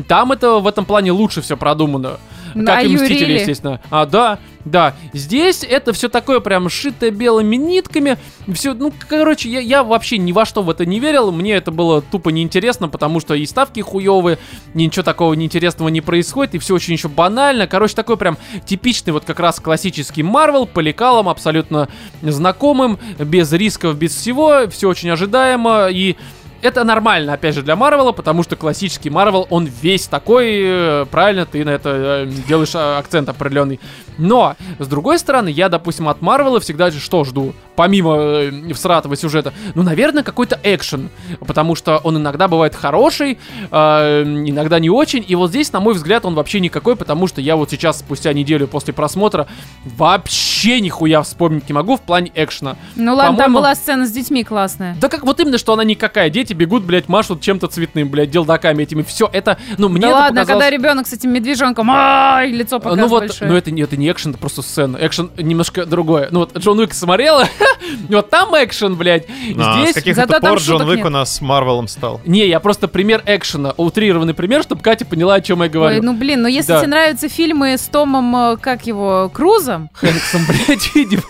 там 0.07 0.31
это 0.31 0.59
в 0.59 0.67
этом 0.67 0.85
плане 0.85 1.11
лучше 1.11 1.41
все 1.41 1.57
продумано. 1.57 2.17
Как 2.53 2.79
А 2.79 2.81
и 2.81 2.87
Мстители, 2.95 3.19
Юрили? 3.19 3.39
естественно. 3.39 3.81
А, 3.91 4.05
да, 4.05 4.39
да. 4.70 4.95
Здесь 5.13 5.63
это 5.63 5.93
все 5.93 6.09
такое 6.09 6.39
прям 6.39 6.70
шитое 6.70 7.11
белыми 7.11 7.55
нитками. 7.55 8.18
Все, 8.53 8.74
ну, 8.74 8.93
короче, 9.07 9.49
я, 9.49 9.59
я 9.59 9.84
вообще 9.84 10.18
ни 10.18 10.32
во 10.32 10.45
что 10.45 10.61
в 10.61 10.70
это 10.70 10.86
не 10.86 10.99
верил. 10.99 11.32
Мне 11.32 11.53
это 11.53 11.72
было 11.72 12.01
тупо 12.01 12.30
неинтересно, 12.30 12.89
потому 12.89 13.20
что 13.20 13.34
и 13.34 13.45
ставки 13.45 13.80
хуевые, 13.80 14.38
ничего 14.74 15.03
такого 15.03 15.34
неинтересного 15.34 15.89
не 15.89 16.01
происходит, 16.01 16.55
и 16.55 16.59
все 16.59 16.76
очень 16.76 16.93
еще 16.93 17.07
банально. 17.07 17.68
Короче, 17.68 17.95
такой 17.95 18.18
прям 18.18 18.38
типичный 18.65 19.13
вот 19.13 19.26
как 19.26 19.39
раз 19.39 19.59
классический 19.59 20.24
Марвел 20.24 20.65
по 20.65 20.80
лекалам, 20.80 21.30
абсолютно 21.30 21.89
знакомым, 22.22 22.99
без 23.20 23.51
рисков, 23.53 23.97
без 23.97 24.15
всего, 24.15 24.68
все 24.70 24.89
очень 24.89 25.09
ожидаемо, 25.09 25.88
и 25.89 26.15
это 26.61 26.83
нормально, 26.83 27.33
опять 27.33 27.55
же, 27.55 27.61
для 27.61 27.75
Марвела, 27.75 28.11
потому 28.11 28.43
что 28.43 28.55
классический 28.55 29.09
Марвел, 29.09 29.47
он 29.49 29.65
весь 29.65 30.07
такой, 30.07 30.61
э, 30.61 31.05
правильно, 31.09 31.45
ты 31.45 31.63
на 31.63 31.71
это 31.71 32.25
э, 32.27 32.31
делаешь 32.47 32.75
э, 32.75 32.97
акцент 32.97 33.29
определенный. 33.29 33.79
Но, 34.17 34.55
с 34.79 34.87
другой 34.87 35.19
стороны, 35.19 35.49
я, 35.49 35.69
допустим, 35.69 36.09
от 36.09 36.21
Марвела 36.21 36.59
всегда 36.59 36.89
же 36.89 36.99
что 36.99 37.23
жду? 37.23 37.53
Помимо 37.78 38.15
э, 38.17 38.73
всратого 38.73 39.15
сюжета, 39.15 39.53
ну, 39.75 39.84
наверное, 39.84 40.23
какой-то 40.23 40.59
экшен, 40.63 41.11
потому 41.45 41.75
что 41.75 41.99
он 41.99 42.17
иногда 42.17 42.47
бывает 42.47 42.73
хороший, 42.73 43.38
э, 43.69 44.23
иногда 44.23 44.80
не 44.80 44.89
очень, 44.89 45.23
и 45.28 45.36
вот 45.36 45.51
здесь, 45.51 45.71
на 45.71 45.80
мой 45.80 45.93
взгляд, 45.93 46.25
он 46.25 46.34
вообще 46.34 46.59
никакой, 46.59 46.95
потому 46.95 47.28
что 47.28 47.39
я 47.39 47.55
вот 47.55 47.69
сейчас, 47.69 47.99
спустя 47.99 48.34
неделю 48.34 48.67
после 48.67 48.95
просмотра, 48.95 49.45
вообще 49.86 50.82
нихуя 50.82 51.21
вспомнить 51.21 51.69
не 51.69 51.73
могу 51.73 51.97
в 51.97 52.01
плане 52.01 52.32
экшена. 52.34 52.78
Ну 52.95 53.13
ладно, 53.13 53.38
там 53.38 53.53
была 53.53 53.75
сцена 53.75 54.07
с 54.07 54.11
детьми 54.11 54.43
классная. 54.43 54.97
Да 54.99 55.07
как 55.07 55.23
вот 55.23 55.39
именно, 55.39 55.59
что 55.59 55.73
она 55.73 55.84
никакая. 55.84 56.32
Дети 56.32 56.53
бегут, 56.53 56.84
блядь, 56.84 57.07
машут 57.07 57.41
чем-то 57.41 57.67
цветным, 57.67 58.09
блядь, 58.09 58.32
делдаками 58.32 58.82
этими. 58.82 59.03
Все 59.03 59.30
это, 59.32 59.59
ну, 59.78 59.88
мне 59.88 60.01
да 60.01 60.07
это 60.07 60.17
ладно, 60.17 60.41
показалось- 60.41 60.47
когда 60.47 60.69
ребенок 60.71 61.07
с 61.07 61.13
этим 61.13 61.32
медвежонком, 61.32 61.91
ай, 61.91 62.49
лицо 62.51 62.78
А, 62.78 62.80
показывает 62.80 63.01
Ну 63.07 63.07
вот, 63.07 63.19
большое. 63.19 63.51
ну 63.51 63.55
это, 63.57 63.69
это 63.69 63.97
не 63.97 64.09
экшен, 64.09 64.32
это 64.32 64.39
просто 64.39 64.63
сцена. 64.63 64.97
Экшен 64.99 65.30
немножко 65.38 65.86
другое. 65.86 66.30
Ну 66.32 66.39
вот 66.39 66.57
Джон 66.57 66.80
Уик 66.80 66.95
смотрела, 66.95 67.45
вот 68.10 68.30
там 68.30 68.49
экшен, 68.56 68.95
блядь. 68.95 69.26
А, 69.57 69.80
с 69.80 69.81
Здесь... 69.81 69.95
каких-то 69.95 70.22
Зато 70.22 70.39
там 70.39 70.52
пор 70.52 70.60
Джон 70.60 70.95
нет. 70.95 71.06
у 71.06 71.10
нас 71.10 71.35
с 71.35 71.41
Марвелом 71.41 71.88
стал. 71.88 72.22
Не, 72.26 72.48
я 72.48 72.60
просто 72.60 72.88
пример 72.88 73.23
экшена, 73.26 73.73
утрированный 73.77 74.34
пример, 74.34 74.64
чтобы 74.64 74.81
Катя 74.81 75.06
поняла, 75.06 75.35
о 75.35 75.41
чем 75.41 75.64
я 75.64 75.69
говорю. 75.69 75.99
Ой, 75.99 76.02
ну 76.02 76.14
блин, 76.14 76.41
ну 76.41 76.48
если 76.48 76.77
тебе 76.77 76.88
нравятся 76.88 77.30
фильмы 77.30 77.77
с 77.77 77.84
Томом, 77.84 78.35
э, 78.35 78.57
как 78.57 78.88
его, 78.88 79.30
Крузом, 79.34 79.89
Хэнксом, 79.94 80.41
блядь, 80.68 80.95
видимо. 80.95 81.23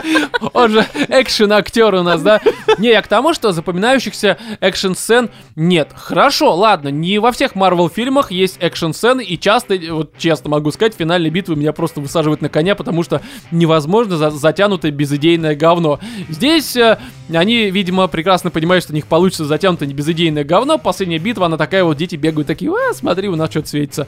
Он 0.52 0.70
же 0.70 0.86
экшен-актер 1.08 1.94
у 1.94 2.02
нас, 2.02 2.22
да? 2.22 2.40
Не, 2.78 2.90
я 2.90 3.02
к 3.02 3.08
тому, 3.08 3.34
что 3.34 3.52
запоминающихся 3.52 4.38
экшн-сцен 4.60 5.30
нет. 5.56 5.90
Хорошо, 5.94 6.54
ладно, 6.54 6.88
не 6.88 7.18
во 7.18 7.32
всех 7.32 7.54
Марвел 7.54 7.88
фильмах 7.88 8.30
есть 8.30 8.56
экшн-сцены, 8.60 9.22
и 9.22 9.38
часто, 9.38 9.78
вот 9.90 10.16
честно 10.18 10.50
могу 10.50 10.70
сказать, 10.70 10.94
финальные 10.94 11.30
битвы 11.30 11.56
меня 11.56 11.72
просто 11.72 12.00
высаживают 12.00 12.42
на 12.42 12.48
коня, 12.48 12.74
потому 12.74 13.02
что 13.02 13.20
невозможно 13.50 14.16
за 14.16 14.30
затянутое 14.30 14.92
безыдейное 14.92 15.54
говно. 15.54 16.00
Здесь 16.28 16.76
э, 16.76 16.98
они, 17.32 17.70
видимо, 17.70 18.06
прекрасно 18.08 18.50
понимают, 18.50 18.84
что 18.84 18.92
у 18.92 18.96
них 18.96 19.06
получится 19.06 19.44
затянутое 19.44 19.88
безыдейное 19.88 20.44
говно. 20.44 20.78
Последняя 20.78 21.18
битва, 21.18 21.46
она 21.46 21.56
такая 21.56 21.84
вот, 21.84 21.96
дети 21.96 22.16
бегают 22.16 22.46
такие, 22.46 22.70
а, 22.70 22.94
смотри, 22.94 23.28
у 23.28 23.36
нас 23.36 23.50
что-то 23.50 23.68
светится. 23.68 24.06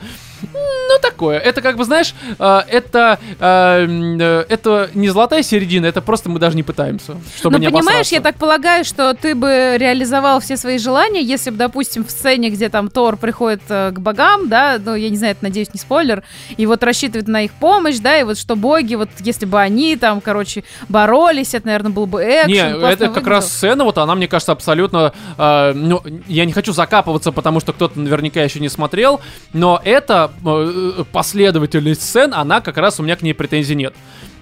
Ну, 0.52 0.98
такое. 1.01 1.39
Это 1.39 1.62
как 1.62 1.77
бы, 1.77 1.85
знаешь, 1.85 2.15
э, 2.39 2.61
это, 2.69 3.19
э, 3.39 3.86
э, 4.20 4.44
это 4.48 4.90
не 4.94 5.09
золотая 5.09 5.43
середина, 5.43 5.73
это 5.82 6.01
просто 6.01 6.28
мы 6.28 6.38
даже 6.38 6.56
не 6.56 6.62
пытаемся, 6.62 7.16
чтобы 7.36 7.56
Ну, 7.56 7.62
не 7.62 7.66
понимаешь, 7.66 7.86
обосраться. 7.86 8.14
я 8.14 8.20
так 8.20 8.36
полагаю, 8.36 8.84
что 8.84 9.14
ты 9.14 9.34
бы 9.34 9.76
реализовал 9.78 10.40
все 10.40 10.56
свои 10.56 10.78
желания, 10.78 11.22
если 11.22 11.51
бы, 11.51 11.56
допустим, 11.56 12.05
в 12.05 12.10
сцене, 12.10 12.51
где 12.51 12.68
там 12.68 12.88
Тор 12.88 13.16
приходит 13.16 13.62
э, 13.68 13.90
к 13.92 13.98
богам, 13.98 14.48
да, 14.48 14.78
ну, 14.84 14.94
я 14.94 15.10
не 15.10 15.16
знаю, 15.16 15.32
это, 15.32 15.44
надеюсь, 15.44 15.72
не 15.74 15.80
спойлер, 15.80 16.22
и 16.56 16.66
вот 16.66 16.82
рассчитывает 16.82 17.28
на 17.28 17.42
их 17.42 17.52
помощь, 17.52 17.98
да, 17.98 18.18
и 18.18 18.24
вот 18.24 18.38
что 18.38 18.56
боги, 18.56 18.94
вот 18.94 19.09
если 19.20 19.46
бы 19.46 19.60
они 19.60 19.96
там, 19.96 20.20
короче, 20.20 20.64
боролись, 20.88 21.55
это, 21.55 21.66
наверное, 21.66 21.92
был 21.92 22.06
бы 22.06 22.22
экшен. 22.22 22.48
Не, 22.48 22.59
это 22.60 23.06
как 23.06 23.09
выглядело. 23.09 23.30
раз 23.30 23.52
сцена, 23.52 23.84
вот 23.84 23.98
она, 23.98 24.14
мне 24.14 24.28
кажется, 24.28 24.52
абсолютно... 24.52 25.12
э, 25.38 25.72
ну, 25.74 26.02
я 26.26 26.44
не 26.44 26.52
хочу 26.52 26.72
закапываться, 26.72 27.32
потому 27.32 27.60
что 27.60 27.72
кто-то 27.72 27.98
наверняка 27.98 28.42
еще 28.42 28.60
не 28.60 28.68
смотрел, 28.68 29.20
но 29.52 29.80
эта 29.84 30.30
э, 30.44 31.05
последовательность 31.12 32.02
сцен, 32.02 32.32
она 32.34 32.60
как 32.60 32.76
раз 32.76 33.01
у 33.01 33.02
меня 33.02 33.16
к 33.16 33.22
ней 33.22 33.34
претензий 33.34 33.74
нет. 33.74 33.94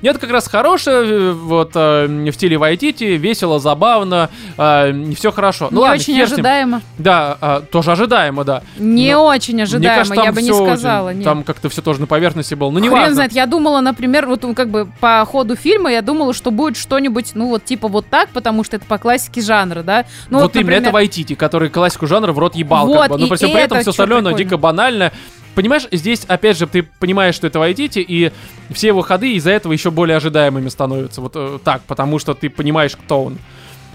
Нет, 0.03 0.19
как 0.19 0.31
раз 0.31 0.49
хорошая, 0.49 1.05
э, 1.05 1.33
вот, 1.33 1.71
э, 1.75 2.07
в 2.07 2.33
стиле 2.33 2.59
Вайтити, 2.59 3.05
весело, 3.05 3.59
забавно, 3.61 4.31
все 4.57 5.33
хорошо. 5.33 5.69
Ну 5.71 5.77
не 5.79 5.83
ладно, 5.83 5.95
очень 5.95 6.21
ожидаемо. 6.23 6.83
Да, 6.99 7.39
э, 7.41 7.61
тоже 7.71 7.93
ожидаемо, 7.93 8.45
да. 8.45 8.63
Не 8.79 9.15
Но 9.15 9.27
очень 9.27 9.63
ожидаемо, 9.63 9.97
кажется, 9.97 10.23
я 10.23 10.33
бы 10.33 10.43
не 10.43 10.53
сказала. 10.53 11.15
нет. 11.15 11.25
Там 11.25 11.45
как-то 11.45 11.69
все 11.69 11.83
тоже 11.83 12.01
на 12.01 12.07
поверхности 12.07 12.55
было. 12.55 12.71
Ну, 12.71 12.79
не 12.81 12.89
Хрен 12.89 12.99
важно. 13.01 13.15
знает, 13.15 13.33
я 13.33 13.47
думала, 13.47 13.81
например, 13.81 14.27
вот 14.27 14.43
ну, 14.43 14.55
как 14.55 14.71
бы 14.71 14.89
по 15.01 15.25
ходу 15.25 15.55
фильма 15.57 15.91
я 15.93 16.03
думала, 16.03 16.35
что 16.35 16.51
будет 16.51 16.77
что-нибудь, 16.77 17.33
ну 17.35 17.49
вот 17.49 17.65
типа 17.65 17.89
вот 17.89 18.07
так, 18.11 18.29
потому 18.31 18.65
что 18.65 18.77
это 18.77 18.87
по 18.87 18.99
классике 18.99 19.41
жанра, 19.41 19.83
да. 19.83 20.05
Ну, 20.31 20.41
вот, 20.41 20.55
именно, 20.57 20.65
например, 20.67 20.83
это 20.83 20.91
Вайтити, 20.93 21.35
который 21.35 21.69
классику 21.71 22.07
жанра 22.07 22.33
в 22.33 22.39
рот 22.39 22.57
ебал. 22.57 22.87
Вот, 22.87 23.03
как 23.03 23.11
бы. 23.13 23.19
Но 23.19 23.27
и- 23.27 23.29
при 23.29 23.37
всем 23.37 23.51
и 23.51 23.53
при 23.53 23.63
этом 23.63 23.77
это 23.79 23.83
все 23.83 23.91
остальное, 23.91 24.19
прикольно. 24.21 24.39
дико 24.39 24.57
банально. 24.57 25.13
Понимаешь, 25.55 25.87
здесь, 25.91 26.25
опять 26.27 26.57
же, 26.59 26.67
ты 26.67 26.83
понимаешь, 26.83 27.35
что 27.35 27.47
это 27.47 27.59
Вайтити, 27.59 27.99
и 27.99 28.33
все 28.71 28.89
его 28.89 29.03
ходы 29.03 29.35
из-за 29.35 29.51
этого 29.51 29.73
еще 29.73 29.91
более 29.91 30.17
ожидаемыми 30.17 30.69
становятся. 30.69 31.21
Вот 31.21 31.33
э, 31.35 31.59
так, 31.63 31.83
потому 31.83 32.19
что 32.19 32.35
ты 32.35 32.49
понимаешь, 32.49 32.97
кто 32.97 33.25
он. 33.25 33.39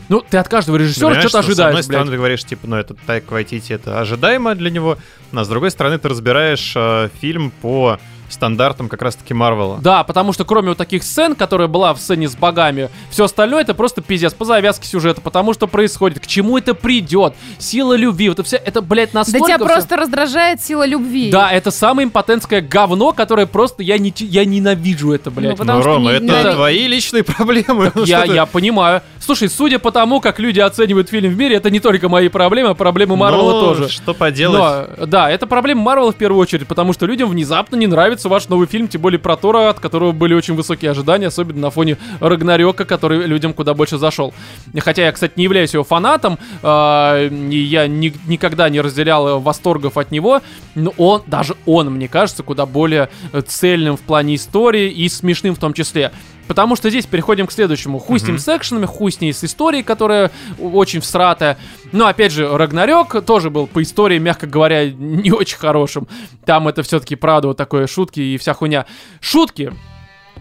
Ну, 0.09 0.21
ты 0.21 0.37
от 0.37 0.47
каждого 0.47 0.77
режиссера 0.77 1.13
что-то 1.13 1.29
что 1.29 1.41
С 1.41 1.45
ожидаешь, 1.45 1.69
одной 1.69 1.73
блядь. 1.81 1.85
стороны, 1.85 2.11
ты 2.11 2.17
говоришь, 2.17 2.43
типа, 2.45 2.67
ну, 2.67 2.75
это 2.77 2.93
так 2.93 3.29
Вайтити, 3.31 3.73
это 3.73 3.99
ожидаемо 3.99 4.55
для 4.55 4.69
него, 4.69 4.97
а 5.33 5.43
с 5.43 5.47
другой 5.47 5.71
стороны, 5.71 5.97
ты 5.97 6.07
разбираешь 6.07 6.73
э, 6.75 7.09
фильм 7.19 7.51
по 7.61 7.99
стандартам 8.29 8.89
как 8.89 9.01
раз-таки 9.01 9.33
Марвела. 9.33 9.77
Да, 9.81 10.03
потому 10.03 10.33
что 10.33 10.45
кроме 10.45 10.69
вот 10.69 10.77
таких 10.77 11.03
сцен, 11.03 11.35
которая 11.35 11.67
была 11.67 11.93
в 11.93 11.99
сцене 11.99 12.27
с 12.27 12.35
богами, 12.35 12.89
все 13.09 13.25
остальное 13.25 13.61
это 13.61 13.73
просто 13.73 14.01
пиздец 14.01 14.33
по 14.33 14.45
завязке 14.45 14.87
сюжета, 14.87 15.21
потому 15.21 15.53
что 15.53 15.67
происходит, 15.67 16.19
к 16.19 16.27
чему 16.27 16.57
это 16.57 16.73
придет, 16.73 17.33
сила 17.57 17.93
любви, 17.95 18.29
вот 18.29 18.39
это 18.39 18.43
все, 18.43 18.57
это, 18.57 18.81
блядь, 18.81 19.11
Да 19.13 19.19
настолько 19.19 19.47
тебя 19.47 19.57
всё- 19.57 19.65
просто 19.65 19.95
раздражает 19.97 20.61
сила 20.61 20.85
любви. 20.85 21.29
Да, 21.31 21.51
это 21.51 21.71
самое 21.71 22.05
импотентское 22.07 22.61
говно, 22.61 23.13
которое 23.13 23.45
просто 23.45 23.83
я, 23.83 23.97
не, 23.97 24.13
я 24.17 24.45
ненавижу 24.45 25.11
это, 25.13 25.31
блядь. 25.31 25.51
Ну, 25.51 25.55
потому 25.57 25.77
Ну, 25.79 25.83
что 25.83 25.93
Рома, 25.93 26.11
не- 26.11 26.17
это 26.17 26.43
не- 26.49 26.53
твои 26.55 26.87
личные 26.87 27.23
проблемы. 27.23 27.91
Ну, 27.95 28.03
я, 28.05 28.23
ты- 28.25 28.33
я 28.33 28.45
понимаю. 28.45 29.01
Слушай, 29.19 29.49
судя 29.49 29.79
по 29.79 29.91
тому, 29.91 30.21
как 30.21 30.39
люди 30.39 30.59
оценивают 30.59 31.09
фильм 31.09 31.31
в 31.31 31.37
мире, 31.37 31.55
это 31.57 31.69
не 31.69 31.79
только 31.79 32.07
мои 32.09 32.29
проблемы, 32.29 32.69
а 32.69 32.73
проблемы 32.73 33.15
Марвела 33.15 33.51
Ну, 33.53 33.61
тоже. 33.61 33.89
Что 33.89 34.13
поделать? 34.13 34.97
Но, 34.97 35.05
да, 35.05 35.29
это 35.29 35.47
проблема 35.47 35.81
Марвела 35.81 36.11
в 36.11 36.15
первую 36.15 36.41
очередь, 36.41 36.67
потому 36.67 36.93
что 36.93 37.05
людям 37.05 37.29
внезапно 37.29 37.75
не 37.75 37.87
нравится 37.87 38.16
ваш 38.25 38.47
новый 38.49 38.67
фильм, 38.67 38.87
тем 38.87 39.01
более 39.01 39.19
про 39.19 39.35
Тора, 39.35 39.69
от 39.69 39.79
которого 39.79 40.11
были 40.11 40.33
очень 40.33 40.55
высокие 40.55 40.91
ожидания, 40.91 41.27
особенно 41.27 41.59
на 41.61 41.69
фоне 41.69 41.97
Рагнарёка, 42.19 42.85
который 42.85 43.25
людям 43.25 43.53
куда 43.53 43.73
больше 43.73 43.97
зашел. 43.97 44.33
Хотя 44.79 45.05
я, 45.05 45.11
кстати, 45.11 45.33
не 45.35 45.43
являюсь 45.43 45.73
его 45.73 45.83
фанатом, 45.83 46.37
э, 46.61 47.29
я 47.51 47.87
ни- 47.87 48.13
никогда 48.27 48.69
не 48.69 48.81
разделял 48.81 49.27
э, 49.27 49.39
восторгов 49.39 49.97
от 49.97 50.11
него, 50.11 50.41
но 50.75 50.93
он, 50.97 51.21
даже 51.27 51.55
он, 51.65 51.91
мне 51.91 52.07
кажется, 52.07 52.43
куда 52.43 52.65
более 52.65 53.09
э, 53.33 53.41
цельным 53.41 53.97
в 53.97 54.01
плане 54.01 54.35
истории 54.35 54.89
и 54.89 55.07
смешным 55.09 55.55
в 55.55 55.59
том 55.59 55.73
числе. 55.73 56.11
Потому 56.47 56.75
что 56.75 56.89
здесь 56.89 57.05
переходим 57.05 57.47
к 57.47 57.51
следующему. 57.51 57.99
Хуй 57.99 58.19
с 58.19 58.23
ним 58.23 58.39
с 58.39 58.47
экшенами, 58.47 58.85
хуй 58.85 59.11
с 59.11 59.19
ней 59.19 59.33
с 59.33 59.43
историей, 59.43 59.83
которая 59.83 60.31
очень 60.59 61.01
всратая. 61.01 61.57
Но 61.91 62.07
опять 62.07 62.31
же, 62.31 62.47
Рагнарёк 62.57 63.23
тоже 63.25 63.49
был 63.49 63.67
по 63.67 63.81
истории, 63.83 64.17
мягко 64.17 64.47
говоря, 64.47 64.89
не 64.89 65.31
очень 65.31 65.57
хорошим. 65.57 66.07
Там 66.45 66.67
это 66.67 66.83
все-таки 66.83 67.15
правда 67.15 67.49
вот 67.49 67.57
такое 67.57 67.87
шутки 67.87 68.19
и 68.19 68.37
вся 68.37 68.53
хуйня. 68.53 68.85
Шутки. 69.19 69.73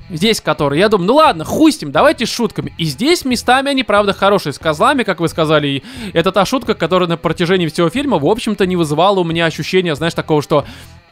Здесь 0.09 0.41
которые, 0.41 0.79
я 0.79 0.89
думаю, 0.89 1.09
ну 1.09 1.15
ладно, 1.17 1.45
ним, 1.45 1.91
давайте 1.91 2.27
с 2.27 2.29
шутками. 2.33 2.73
И 2.79 2.85
здесь 2.85 3.25
местами 3.25 3.71
они, 3.71 3.83
правда, 3.83 4.13
хорошие, 4.13 4.53
с 4.53 4.59
козлами, 4.59 5.03
как 5.03 5.19
вы 5.19 5.27
сказали. 5.27 5.67
И 5.69 5.83
это 6.13 6.31
та 6.31 6.45
шутка, 6.45 6.75
которая 6.75 7.09
на 7.09 7.17
протяжении 7.17 7.67
всего 7.67 7.91
фильма, 7.91 8.19
в 8.19 8.27
общем-то, 8.27 8.67
не 8.67 8.77
вызывала 8.77 9.19
у 9.19 9.25
меня 9.25 9.47
ощущения, 9.47 9.97
знаешь, 9.97 10.15
такого, 10.15 10.43
что 10.43 10.65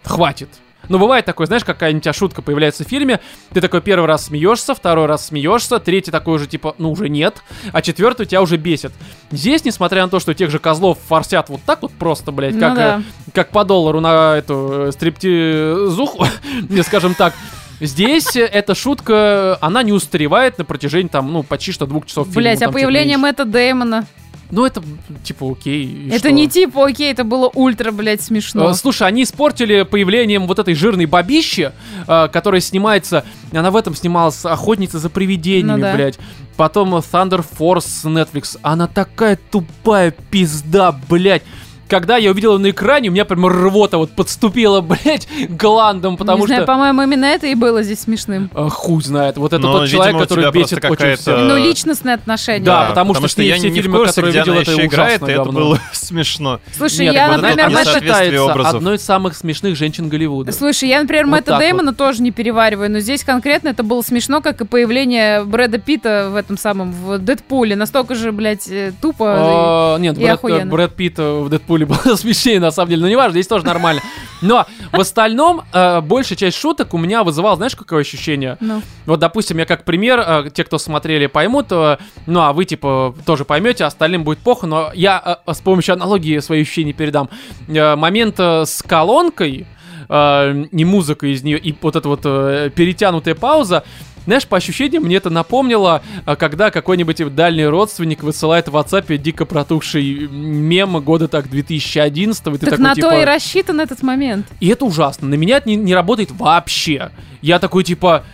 хватит. 0.04 0.48
Ну, 0.88 0.98
бывает 0.98 1.24
такое, 1.24 1.46
знаешь, 1.46 1.64
какая-нибудь 1.64 2.14
шутка 2.14 2.42
появляется 2.42 2.84
в 2.84 2.88
фильме, 2.88 3.20
ты 3.52 3.60
такой 3.60 3.80
первый 3.80 4.06
раз 4.06 4.26
смеешься, 4.26 4.74
второй 4.74 5.06
раз 5.06 5.26
смеешься, 5.26 5.78
третий 5.78 6.10
такой 6.10 6.36
уже 6.36 6.46
типа, 6.46 6.74
ну, 6.78 6.92
уже 6.92 7.08
нет, 7.08 7.42
а 7.72 7.82
четвертый 7.82 8.26
тебя 8.26 8.42
уже 8.42 8.56
бесит. 8.56 8.92
Здесь, 9.30 9.64
несмотря 9.64 10.02
на 10.02 10.08
то, 10.08 10.20
что 10.20 10.34
тех 10.34 10.50
же 10.50 10.58
козлов 10.58 10.98
форсят 11.06 11.48
вот 11.48 11.60
так 11.64 11.82
вот 11.82 11.92
просто, 11.92 12.32
блядь, 12.32 12.54
Ну 12.54 12.60
как, 12.60 12.74
да. 12.74 12.98
э, 12.98 13.30
как 13.32 13.50
по 13.50 13.64
доллару 13.64 14.00
на 14.00 14.36
эту 14.36 14.88
э, 14.88 14.92
стриптизуху, 14.92 16.26
скажем 16.82 17.14
так, 17.14 17.34
Здесь 17.80 18.36
э, 18.36 18.44
эта 18.44 18.74
шутка, 18.74 19.58
она 19.60 19.82
не 19.82 19.92
устаревает 19.92 20.58
на 20.58 20.64
протяжении 20.64 21.08
там, 21.08 21.32
ну, 21.32 21.42
почти 21.42 21.72
что 21.72 21.86
двух 21.86 22.06
часов 22.06 22.28
фильма. 22.28 22.40
Блять, 22.40 22.62
а 22.62 22.70
появление. 22.70 23.18
Мэтта 23.18 23.44
Дэймона. 23.44 24.06
Ну, 24.50 24.64
это, 24.64 24.82
типа, 25.22 25.50
окей. 25.50 26.08
Это 26.08 26.18
что? 26.18 26.30
не 26.30 26.48
типа 26.48 26.86
окей, 26.86 27.10
это 27.10 27.24
было 27.24 27.50
ультра, 27.54 27.90
блядь, 27.92 28.20
смешно. 28.22 28.70
Э, 28.70 28.74
Слушай, 28.74 29.08
они 29.08 29.22
испортили 29.22 29.82
появлением 29.82 30.46
вот 30.46 30.58
этой 30.58 30.74
жирной 30.74 31.06
бабищи, 31.06 31.72
э, 32.06 32.28
которая 32.32 32.60
снимается, 32.60 33.24
она 33.52 33.70
в 33.70 33.76
этом 33.76 33.94
снималась 33.94 34.44
охотница 34.44 34.98
за 34.98 35.10
привидениями, 35.10 35.76
Ну 35.76 35.82
да. 35.82 35.94
блядь. 35.94 36.18
Потом 36.56 36.94
Thunder 36.94 37.44
Force 37.58 38.04
Netflix. 38.04 38.58
Она 38.62 38.86
такая 38.86 39.38
тупая 39.50 40.12
пизда, 40.30 40.92
блядь. 41.08 41.42
Когда 41.88 42.16
я 42.16 42.30
увидел 42.30 42.54
ее 42.54 42.58
на 42.58 42.70
экране, 42.70 43.08
у 43.08 43.12
меня 43.12 43.24
прям 43.24 43.46
рвота 43.46 43.98
вот 43.98 44.10
подступила, 44.12 44.80
блядь, 44.80 45.28
гландом, 45.48 46.16
потому 46.16 46.38
не 46.38 46.44
что... 46.46 46.54
знаю, 46.54 46.66
по-моему, 46.66 47.02
именно 47.02 47.24
это 47.26 47.46
и 47.46 47.54
было 47.54 47.82
здесь 47.82 48.00
смешным. 48.00 48.50
э, 48.54 48.68
хуй 48.70 49.02
знает. 49.02 49.36
Вот 49.36 49.52
это 49.52 49.62
Но, 49.62 49.72
тот 49.72 49.82
видимо, 49.84 50.04
человек, 50.04 50.22
который 50.22 50.50
бесит 50.52 50.78
очень 50.84 50.90
какая-то- 50.96 51.20
всех. 51.22 51.38
Ну, 51.38 51.56
Э, 51.56 51.60
личностные 51.60 52.14
отношения. 52.14 52.64
Да, 52.64 52.86
потому 52.88 53.14
что 53.14 53.22
потому 53.22 53.28
с 53.28 53.32
что 53.32 53.40
ней 53.42 53.48
я 53.48 53.54
все 53.56 53.68
не 53.70 53.72
в 53.80 53.82
фильмы, 53.82 53.98
курсе, 53.98 54.10
которые 54.14 54.30
где 54.32 54.38
видел, 54.40 54.52
она 54.52 54.62
это 54.62 54.70
еще 54.72 54.84
играет, 54.86 55.22
и 55.22 55.24
это 55.24 55.34
говно. 55.44 55.52
было 55.60 55.80
смешно. 55.92 56.60
Слушай, 56.76 57.06
Нет, 57.06 57.14
я, 57.14 57.28
вот 57.28 57.42
например, 57.42 57.66
она 57.66 57.84
считается 57.84 58.44
образов. 58.44 58.74
одной 58.74 58.96
из 58.96 59.02
самых 59.02 59.36
смешных 59.36 59.76
женщин 59.76 60.08
Голливуда. 60.08 60.52
Слушай, 60.52 60.88
я, 60.88 61.00
например, 61.02 61.26
Вот 61.26 61.32
Мэтта 61.32 61.50
так 61.52 61.60
Дэймона 61.60 61.94
тоже 61.94 62.22
не 62.22 62.30
перевариваю, 62.30 62.90
но 62.90 63.00
здесь 63.00 63.24
конкретно 63.24 63.68
это 63.68 63.82
было 63.82 64.02
смешно, 64.02 64.40
как 64.40 64.60
и 64.60 64.64
появление 64.64 65.44
Брэда 65.44 65.78
Питта 65.78 66.28
в 66.32 66.36
этом 66.36 66.56
самом, 66.58 66.92
в 66.92 67.18
Дэдпуле. 67.18 67.76
Настолько 67.76 68.14
же, 68.14 68.32
блядь, 68.32 68.68
э, 68.68 68.92
тупо. 69.00 69.24
А, 69.28 69.98
Нет, 69.98 70.16
и 70.18 70.22
Брэд, 70.22 70.30
охуенно. 70.34 70.70
Брэд 70.70 70.94
Питт 70.94 71.18
э, 71.18 71.40
в 71.40 71.48
Дэдпуле 71.48 71.73
был 71.82 71.96
смешнее, 72.16 72.60
на 72.60 72.70
самом 72.70 72.90
деле. 72.90 73.02
Но 73.02 73.08
неважно, 73.08 73.32
здесь 73.32 73.48
тоже 73.48 73.66
нормально. 73.66 74.00
Но 74.40 74.66
в 74.92 75.00
остальном, 75.00 75.62
э, 75.72 76.00
большая 76.00 76.38
часть 76.38 76.56
шуток 76.56 76.94
у 76.94 76.98
меня 76.98 77.24
вызывала, 77.24 77.56
знаешь, 77.56 77.74
какое 77.74 78.02
ощущение? 78.02 78.56
Ну, 78.60 78.82
Вот, 79.06 79.18
допустим, 79.18 79.58
я 79.58 79.66
как 79.66 79.84
пример, 79.84 80.22
э, 80.24 80.50
те, 80.54 80.62
кто 80.62 80.78
смотрели, 80.78 81.26
поймут, 81.26 81.66
э, 81.70 81.98
ну, 82.26 82.40
а 82.40 82.52
вы, 82.52 82.64
типа, 82.64 83.14
тоже 83.26 83.44
поймете, 83.44 83.84
остальным 83.84 84.22
будет 84.22 84.38
плохо, 84.38 84.66
но 84.66 84.90
я 84.94 85.40
э, 85.46 85.52
с 85.52 85.60
помощью 85.60 85.94
аналогии 85.94 86.38
свои 86.38 86.62
ощущения 86.62 86.92
передам. 86.92 87.28
Э, 87.68 87.96
момент 87.96 88.36
э, 88.38 88.64
с 88.66 88.82
колонкой, 88.82 89.66
э, 90.08 90.64
и 90.70 90.84
музыка 90.84 91.26
из 91.26 91.42
нее, 91.42 91.58
и 91.58 91.74
вот 91.80 91.96
эта 91.96 92.08
вот 92.08 92.20
э, 92.24 92.70
перетянутая 92.74 93.34
пауза, 93.34 93.84
знаешь, 94.26 94.46
по 94.46 94.56
ощущениям 94.56 95.04
мне 95.04 95.16
это 95.16 95.30
напомнило, 95.30 96.02
а, 96.24 96.36
когда 96.36 96.70
какой-нибудь 96.70 97.34
дальний 97.34 97.66
родственник 97.66 98.22
высылает 98.22 98.68
в 98.68 98.76
WhatsApp 98.76 99.16
дико 99.18 99.44
протухший 99.44 100.28
мем 100.28 101.00
года 101.00 101.28
так 101.28 101.50
2011 101.50 102.46
и 102.46 102.50
ты 102.52 102.58
так 102.58 102.70
такой, 102.70 102.82
на 102.82 102.94
типа... 102.94 103.10
то 103.10 103.20
и 103.20 103.24
рассчитан 103.24 103.80
этот 103.80 104.02
момент. 104.02 104.46
И 104.60 104.68
это 104.68 104.84
ужасно. 104.84 105.28
На 105.28 105.34
меня 105.34 105.58
это 105.58 105.68
не, 105.68 105.76
не 105.76 105.94
работает 105.94 106.30
вообще. 106.32 107.10
Я 107.42 107.58
такой, 107.58 107.84
типа, 107.84 108.24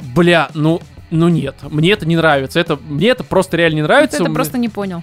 бля, 0.00 0.50
ну, 0.54 0.80
ну 1.10 1.28
нет, 1.28 1.56
мне 1.70 1.92
это 1.92 2.06
не 2.06 2.16
нравится. 2.16 2.60
Это, 2.60 2.76
мне 2.76 3.08
это 3.08 3.24
просто 3.24 3.56
реально 3.56 3.76
не 3.76 3.82
нравится. 3.82 4.18
Ты 4.18 4.24
это 4.24 4.32
просто 4.32 4.58
не 4.58 4.68
понял. 4.68 5.02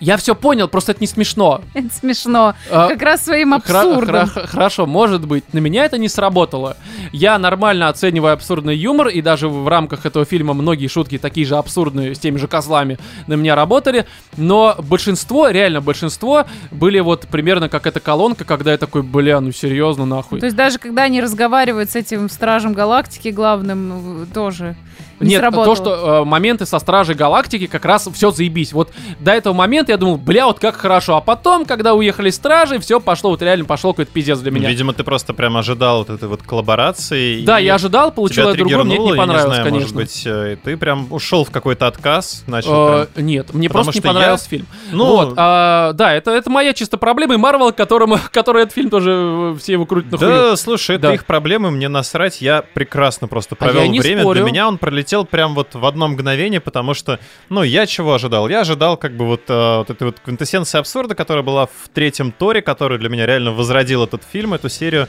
Я 0.00 0.16
все 0.16 0.34
понял, 0.34 0.66
просто 0.66 0.92
это 0.92 1.00
не 1.02 1.06
смешно. 1.06 1.60
Это 1.74 1.94
смешно. 1.94 2.54
А, 2.70 2.88
Как 2.88 3.02
раз 3.02 3.22
своим 3.24 3.52
Хра- 3.54 3.56
абсурдом. 3.56 4.14
хра- 4.28 4.46
хорошо, 4.46 4.86
может 4.86 5.26
быть. 5.26 5.44
На 5.52 5.58
меня 5.58 5.84
это 5.84 5.98
не 5.98 6.08
сработало. 6.08 6.76
Я 7.12 7.38
нормально 7.38 7.88
оцениваю 7.88 8.32
абсурдный 8.32 8.76
юмор, 8.76 9.08
и 9.08 9.20
даже 9.20 9.48
в 9.48 9.68
рамках 9.68 10.06
этого 10.06 10.24
фильма 10.24 10.54
многие 10.54 10.86
шутки 10.86 11.18
такие 11.18 11.46
же 11.46 11.56
абсурдные, 11.56 12.14
с 12.14 12.18
теми 12.18 12.38
же 12.38 12.48
козлами, 12.48 12.98
на 13.26 13.34
меня 13.34 13.54
работали. 13.54 14.06
Но 14.38 14.74
большинство, 14.78 15.48
реально 15.50 15.80
большинство, 15.82 16.46
были 16.70 16.98
вот 17.00 17.26
примерно 17.28 17.68
как 17.68 17.86
эта 17.86 18.00
колонка, 18.00 18.44
когда 18.44 18.72
я 18.72 18.78
такой, 18.78 19.02
бля, 19.02 19.40
ну 19.40 19.52
серьезно, 19.52 20.06
нахуй. 20.06 20.40
То 20.40 20.46
есть 20.46 20.56
даже 20.56 20.78
когда 20.78 21.02
они 21.02 21.20
разговаривают 21.20 21.90
с 21.90 21.96
этим 21.96 22.30
Стражем 22.30 22.72
Галактики 22.72 23.28
главным, 23.28 23.88
ну, 23.88 24.26
тоже 24.32 24.76
не 25.20 25.30
Нет, 25.30 25.40
сработало. 25.40 25.64
то, 25.66 25.74
что 25.82 26.22
э, 26.22 26.24
моменты 26.24 26.66
со 26.66 26.78
Стражей 26.78 27.14
Галактики 27.14 27.66
как 27.66 27.84
раз 27.84 28.08
все 28.12 28.30
заебись. 28.30 28.72
Вот 28.72 28.90
до 29.20 29.32
этого 29.32 29.52
момента 29.54 29.92
я 29.92 29.98
думал, 29.98 30.16
бля, 30.16 30.46
вот 30.46 30.58
как 30.58 30.76
хорошо. 30.76 31.16
А 31.16 31.20
потом, 31.20 31.64
когда 31.66 31.94
уехали 31.94 32.30
Стражи, 32.30 32.78
все 32.78 33.00
пошло, 33.00 33.30
вот 33.30 33.42
реально 33.42 33.64
пошел 33.66 33.92
какой-то 33.92 34.10
пиздец 34.12 34.38
для 34.40 34.50
меня. 34.50 34.68
Видимо, 34.68 34.92
ты 34.92 35.04
просто 35.04 35.34
прям 35.34 35.56
ожидал 35.56 35.98
вот 35.98 36.10
этой 36.10 36.28
вот 36.28 36.42
коллаборации. 36.42 37.44
Да, 37.44 37.58
я 37.58 37.74
ожидал, 37.74 38.12
получил 38.12 38.48
я 38.48 38.54
другое, 38.54 38.84
мне 38.84 38.94
это 38.96 39.04
не 39.04 39.14
понравилось, 39.16 39.54
знаю, 39.56 39.64
конечно. 39.64 39.80
Может 39.80 39.96
быть, 39.96 40.22
э, 40.26 40.56
ты 40.62 40.76
прям 40.76 41.06
ушел 41.12 41.44
в 41.44 41.50
какой-то 41.50 41.86
отказ, 41.86 42.44
начал 42.46 42.70
Э, 43.02 43.06
прям- 43.14 43.26
нет, 43.26 43.52
мне 43.54 43.68
Потому 43.68 43.84
просто 43.84 43.98
не 43.98 44.00
что 44.00 44.08
я- 44.08 44.14
понравился 44.14 44.48
фильм. 44.48 44.66
Ну, 44.92 45.06
вот, 45.06 45.34
а, 45.36 45.92
да, 45.92 46.14
это, 46.14 46.30
это 46.30 46.48
моя 46.50 46.72
чисто 46.72 46.96
проблема, 46.96 47.34
и 47.34 47.36
Марвел, 47.36 47.72
которому, 47.72 48.18
который 48.32 48.62
этот 48.62 48.74
фильм 48.74 48.90
тоже 48.90 49.10
э, 49.12 49.56
все 49.60 49.72
его 49.72 49.84
крутят 49.86 50.12
на. 50.12 50.18
Да, 50.18 50.56
слушай, 50.56 50.96
это 50.96 51.08
Да. 51.08 51.14
их 51.14 51.26
проблемы, 51.26 51.70
мне 51.70 51.88
насрать, 51.88 52.40
я 52.40 52.62
прекрасно 52.62 53.28
просто 53.28 53.54
А 53.58 53.64
провел 53.64 53.84
не 53.90 54.00
время. 54.00 54.22
спорю. 54.22 54.40
Для 54.42 54.50
меня 54.50 54.68
он 54.68 54.78
пролетел 54.78 55.09
прям 55.24 55.54
вот 55.54 55.74
в 55.74 55.84
одно 55.84 56.08
мгновение, 56.08 56.60
потому 56.60 56.94
что, 56.94 57.18
ну, 57.48 57.62
я 57.62 57.86
чего 57.86 58.14
ожидал? 58.14 58.48
Я 58.48 58.60
ожидал 58.60 58.96
как 58.96 59.16
бы 59.16 59.26
вот, 59.26 59.42
э, 59.48 59.78
вот 59.78 59.90
этой 59.90 60.04
вот 60.04 60.20
квинтэссенции 60.20 60.78
абсурда, 60.78 61.14
которая 61.14 61.42
была 61.42 61.66
в 61.66 61.88
третьем 61.92 62.32
Торе, 62.32 62.62
который 62.62 62.98
для 62.98 63.08
меня 63.08 63.26
реально 63.26 63.52
возродил 63.52 64.04
этот 64.04 64.22
фильм, 64.24 64.54
эту 64.54 64.68
серию. 64.68 65.08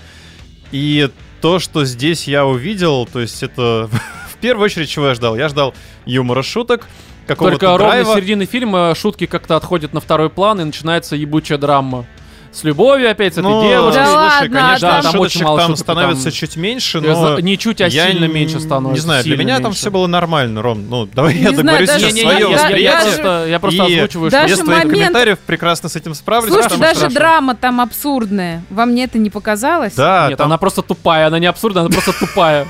И 0.71 1.09
то, 1.41 1.59
что 1.59 1.85
здесь 1.85 2.27
я 2.27 2.45
увидел, 2.45 3.05
то 3.05 3.19
есть 3.19 3.43
это 3.43 3.89
в 4.29 4.37
первую 4.37 4.65
очередь 4.65 4.89
чего 4.89 5.07
я 5.07 5.13
ждал? 5.13 5.35
Я 5.35 5.49
ждал 5.49 5.73
юмора, 6.05 6.43
шуток, 6.43 6.87
какого-то 7.27 7.57
Только 7.57 7.77
ровно 7.77 7.85
драйва. 7.87 8.13
с 8.13 8.15
середины 8.15 8.45
фильма 8.45 8.93
шутки 8.95 9.25
как-то 9.25 9.55
отходят 9.55 9.93
на 9.93 9.99
второй 10.01 10.29
план, 10.29 10.61
и 10.61 10.63
начинается 10.63 11.15
ебучая 11.15 11.57
драма. 11.57 12.05
С 12.53 12.65
любовью 12.65 13.09
опять, 13.09 13.33
с 13.33 13.37
этой 13.37 13.43
Ну, 13.49 13.61
девушкой. 13.63 14.01
Да 14.01 14.05
слушай, 14.05 14.15
ладно, 14.49 14.59
конечно, 14.59 14.89
да, 14.89 15.01
там 15.01 15.19
очень 15.21 15.43
мало 15.45 15.57
там 15.59 15.75
становится 15.77 16.23
там- 16.25 16.31
чуть 16.33 16.57
меньше, 16.57 16.97
Я 16.97 17.13
но... 17.13 17.39
Не 17.39 17.57
чуть, 17.57 17.79
а 17.79 17.87
я 17.87 18.07
сильно 18.11 18.25
меньше 18.25 18.59
становится. 18.59 18.93
Не 18.93 18.99
знаю, 18.99 19.23
для 19.23 19.37
меня 19.37 19.55
там 19.55 19.65
меньше. 19.67 19.79
все 19.79 19.89
было 19.89 20.05
нормально, 20.07 20.61
Ром. 20.61 20.85
Ну, 20.89 21.05
давай 21.05 21.33
Не 21.35 21.39
я 21.43 21.49
знаю, 21.51 21.57
договорюсь 21.63 21.87
даже- 21.89 21.99
сейчас 22.01 22.13
Не-не-не, 22.13 22.29
свое 22.29 22.39
я, 22.39 22.47
я- 22.47 22.57
я 22.57 22.63
восприятие. 22.63 23.01
просто, 23.13 23.45
я 23.47 23.59
просто 23.59 23.83
И 23.83 23.95
озвучиваю, 23.97 24.31
Без 24.31 24.37
что... 24.55 24.63
твоих 24.65 24.83
момент- 24.83 24.91
комментариев 24.91 25.39
прекрасно 25.39 25.87
с 25.87 25.95
этим 25.95 26.13
справлюсь. 26.13 26.51
Слушайте, 26.53 26.75
потому 26.75 26.83
даже 26.89 26.99
хорошо. 26.99 27.15
драма 27.15 27.55
там 27.55 27.79
абсурдная. 27.79 28.63
Вам 28.69 28.89
мне 28.89 29.05
это 29.05 29.17
не 29.17 29.29
показалось? 29.29 29.93
Да, 29.93 30.27
Нет, 30.27 30.37
там- 30.37 30.47
она 30.47 30.57
просто 30.57 30.81
тупая, 30.81 31.27
она 31.27 31.39
не 31.39 31.45
абсурдная, 31.47 31.83
она 31.85 31.89
просто 31.89 32.11
тупая. 32.19 32.67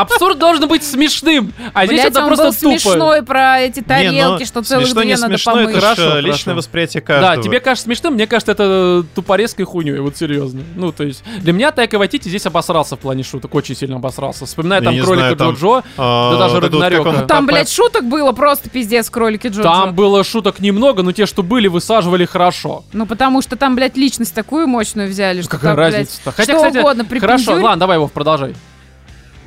Абсурд 0.00 0.38
должен 0.38 0.68
быть 0.68 0.84
смешным, 0.84 1.52
а 1.74 1.86
здесь 1.86 2.00
Блять, 2.00 2.10
это 2.12 2.20
он 2.22 2.26
просто 2.28 2.44
был 2.46 2.52
тупо. 2.52 2.78
смешной 2.78 3.22
про 3.22 3.60
эти 3.60 3.78
Не, 3.80 3.84
тарелки, 3.84 4.40
ну, 4.42 4.46
что 4.46 4.62
целых 4.62 4.86
смешно, 4.86 5.00
две 5.02 5.08
не 5.10 5.16
надо 5.16 5.26
смешно, 5.28 5.52
помыть. 5.52 5.70
это 5.70 5.80
Хорошо, 5.80 6.02
хорошо. 6.02 6.18
личное 6.20 6.54
восприятие 6.54 7.00
каждого. 7.02 7.36
Да, 7.36 7.42
тебе 7.42 7.60
кажется 7.60 7.84
смешным, 7.84 8.14
мне 8.14 8.26
кажется, 8.26 8.52
это 8.52 9.04
тупорезкой 9.14 9.64
хуйней, 9.64 9.98
вот 10.00 10.16
серьезно. 10.16 10.62
Ну, 10.74 10.92
то 10.92 11.04
есть, 11.04 11.22
для 11.40 11.52
меня 11.52 11.72
Тайка 11.72 11.98
Вайтити 11.98 12.28
здесь 12.28 12.46
обосрался 12.46 12.96
в 12.96 12.98
плане 13.00 13.22
шуток, 13.22 13.54
очень 13.54 13.74
сильно 13.76 13.96
обосрался. 13.96 14.46
Вспоминая 14.46 14.80
Я 14.80 14.84
там 14.84 15.00
кролика 15.00 15.14
знаю, 15.22 15.36
там, 15.36 15.54
Джо-Джо, 15.54 15.82
А, 15.96 16.32
да 16.32 16.38
даже 16.38 16.60
Рагнарёка. 16.60 17.08
он- 17.08 17.26
Там, 17.26 17.46
блядь, 17.46 17.70
шуток 17.70 18.04
было 18.04 18.32
просто 18.32 18.68
пиздец, 18.70 19.08
кролики 19.10 19.48
Джо. 19.48 19.62
там 19.62 19.94
было 19.94 20.22
шуток 20.24 20.60
немного, 20.60 21.02
но 21.02 21.12
те, 21.12 21.26
что 21.26 21.42
были, 21.42 21.68
высаживали 21.68 22.24
хорошо. 22.24 22.84
Ну, 22.92 23.06
потому 23.06 23.42
что 23.42 23.56
там, 23.56 23.74
блядь, 23.76 23.96
личность 23.96 24.34
такую 24.34 24.66
мощную 24.66 25.08
взяли, 25.08 25.40
что 25.42 25.50
Какая 25.50 25.68
там, 25.68 25.76
блядь, 25.76 25.92
разница-то? 25.94 26.32
Хотя, 26.32 26.52
что 26.52 26.56
кстати, 26.56 26.78
угодно 26.78 27.06
хорошо, 27.20 27.52
ладно, 27.54 27.76
давай 27.76 27.96
его 27.96 28.08
продолжай. 28.08 28.54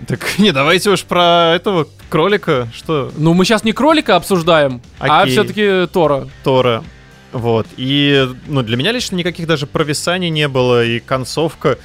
Так 0.07 0.19
не, 0.39 0.51
давайте 0.51 0.89
уж 0.89 1.03
про 1.03 1.53
этого 1.55 1.87
кролика, 2.09 2.67
что 2.73 3.11
Ну, 3.17 3.33
мы 3.33 3.45
сейчас 3.45 3.63
не 3.63 3.73
кролика 3.73 4.15
обсуждаем, 4.15 4.81
а 4.99 5.21
Окей. 5.21 5.33
все-таки 5.33 5.87
Тора. 5.91 6.27
Тора. 6.43 6.83
Вот. 7.31 7.67
И, 7.77 8.27
ну, 8.47 8.63
для 8.63 8.77
меня 8.77 8.91
лично 8.91 9.15
никаких 9.15 9.45
даже 9.47 9.67
провисаний 9.67 10.29
не 10.29 10.47
было, 10.47 10.83
и 10.83 10.99
концовка, 10.99 11.77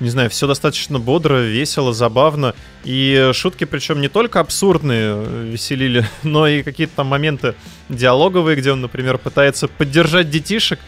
не 0.00 0.10
знаю, 0.10 0.30
все 0.30 0.46
достаточно 0.46 0.98
бодро, 0.98 1.42
весело, 1.42 1.92
забавно. 1.92 2.54
И 2.84 3.30
шутки, 3.32 3.64
причем 3.64 4.00
не 4.00 4.08
только 4.08 4.40
абсурдные, 4.40 5.14
э, 5.14 5.48
веселили, 5.52 6.06
но 6.22 6.48
и 6.48 6.62
какие-то 6.62 6.96
там 6.96 7.08
моменты 7.08 7.54
диалоговые, 7.88 8.56
где 8.56 8.72
он, 8.72 8.80
например, 8.80 9.18
пытается 9.18 9.68
поддержать 9.68 10.30
детишек. 10.30 10.80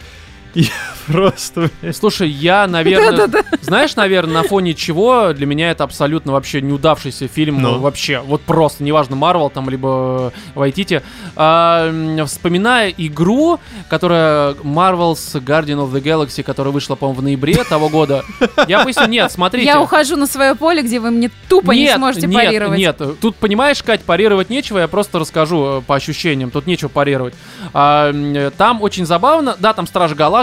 И 0.53 0.65
просто... 1.07 1.69
Слушай, 1.93 2.29
я, 2.29 2.67
наверное, 2.67 3.29
знаешь, 3.61 3.95
наверное, 3.95 4.41
на 4.41 4.43
фоне 4.43 4.73
чего 4.73 5.33
для 5.33 5.45
меня 5.45 5.71
это 5.71 5.83
абсолютно 5.83 6.31
вообще 6.33 6.61
неудавшийся 6.61 7.27
фильм 7.27 7.61
Ну. 7.61 7.75
э, 7.75 7.77
вообще, 7.79 8.19
вот 8.19 8.41
просто, 8.41 8.83
неважно, 8.83 9.15
Марвел 9.15 9.49
там, 9.49 9.69
либо 9.69 10.33
Вайтити, 10.55 11.01
А, 11.35 11.87
м, 11.89 12.25
вспоминая 12.27 12.93
игру, 12.97 13.59
которая 13.89 14.53
Marvel's 14.55 15.33
Guardian 15.41 15.77
of 15.87 15.91
the 15.91 16.01
Galaxy, 16.01 16.43
которая 16.43 16.73
вышла, 16.73 16.95
по-моему, 16.95 17.21
в 17.21 17.23
ноябре 17.23 17.63
того 17.63 17.89
года, 17.89 18.23
я 18.67 18.83
поясню, 18.83 19.07
нет, 19.07 19.31
смотрите. 19.31 19.65
Я 19.67 19.81
ухожу 19.81 20.15
на 20.17 20.27
свое 20.27 20.55
поле, 20.55 20.81
где 20.81 20.99
вы 20.99 21.11
мне 21.11 21.31
тупо 21.47 21.71
не 21.71 21.83
Нет, 21.83 21.95
сможете 21.95 22.27
нет, 22.27 22.35
парировать. 22.45 22.77
Нет, 22.77 23.01
тут, 23.21 23.35
понимаешь, 23.35 23.81
Кать, 23.83 24.01
парировать 24.01 24.49
нечего, 24.49 24.79
я 24.79 24.87
просто 24.87 25.19
расскажу 25.19 25.79
э, 25.79 25.81
по 25.85 25.95
ощущениям, 25.95 26.51
тут 26.51 26.67
нечего 26.67 26.89
парировать. 26.89 27.33
А, 27.73 28.11
э, 28.13 28.51
там 28.57 28.81
очень 28.81 29.05
забавно, 29.05 29.55
да, 29.59 29.73
там 29.73 29.87
Стражи 29.87 30.15
Галактики, 30.15 30.40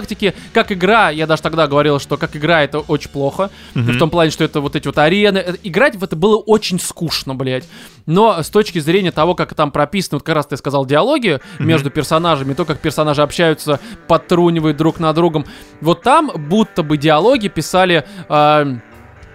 как 0.52 0.72
игра, 0.72 1.10
я 1.10 1.26
даже 1.26 1.42
тогда 1.42 1.66
говорил, 1.66 1.98
что 1.98 2.16
как 2.16 2.36
игра 2.36 2.62
это 2.62 2.78
очень 2.80 3.10
плохо, 3.10 3.50
Мгм. 3.74 3.92
в 3.92 3.98
том 3.98 4.10
плане, 4.10 4.30
что 4.30 4.44
это 4.44 4.60
вот 4.60 4.76
эти 4.76 4.86
вот 4.86 4.98
арены, 4.98 5.38
э, 5.38 5.54
играть 5.62 5.96
в 5.96 6.04
это 6.04 6.16
было 6.16 6.36
очень 6.36 6.78
скучно, 6.80 7.34
блядь. 7.34 7.64
Но 8.06 8.42
с 8.42 8.48
точки 8.48 8.78
зрения 8.78 9.12
того, 9.12 9.34
как 9.34 9.54
там 9.54 9.70
прописаны, 9.70 10.16
вот 10.16 10.22
как 10.22 10.34
раз 10.34 10.46
ты 10.46 10.56
сказал, 10.56 10.86
диалоги 10.86 11.40
между 11.58 11.90
персонажами, 11.90 12.54
то, 12.54 12.64
как 12.64 12.78
персонажи 12.80 13.22
общаются, 13.22 13.80
подтрунивают 14.06 14.76
друг 14.76 14.98
на 15.00 15.12
другом, 15.12 15.44
вот 15.80 16.02
там 16.02 16.30
будто 16.34 16.82
бы 16.82 16.96
диалоги 16.96 17.48
писали... 17.48 18.04
а, 18.28 18.66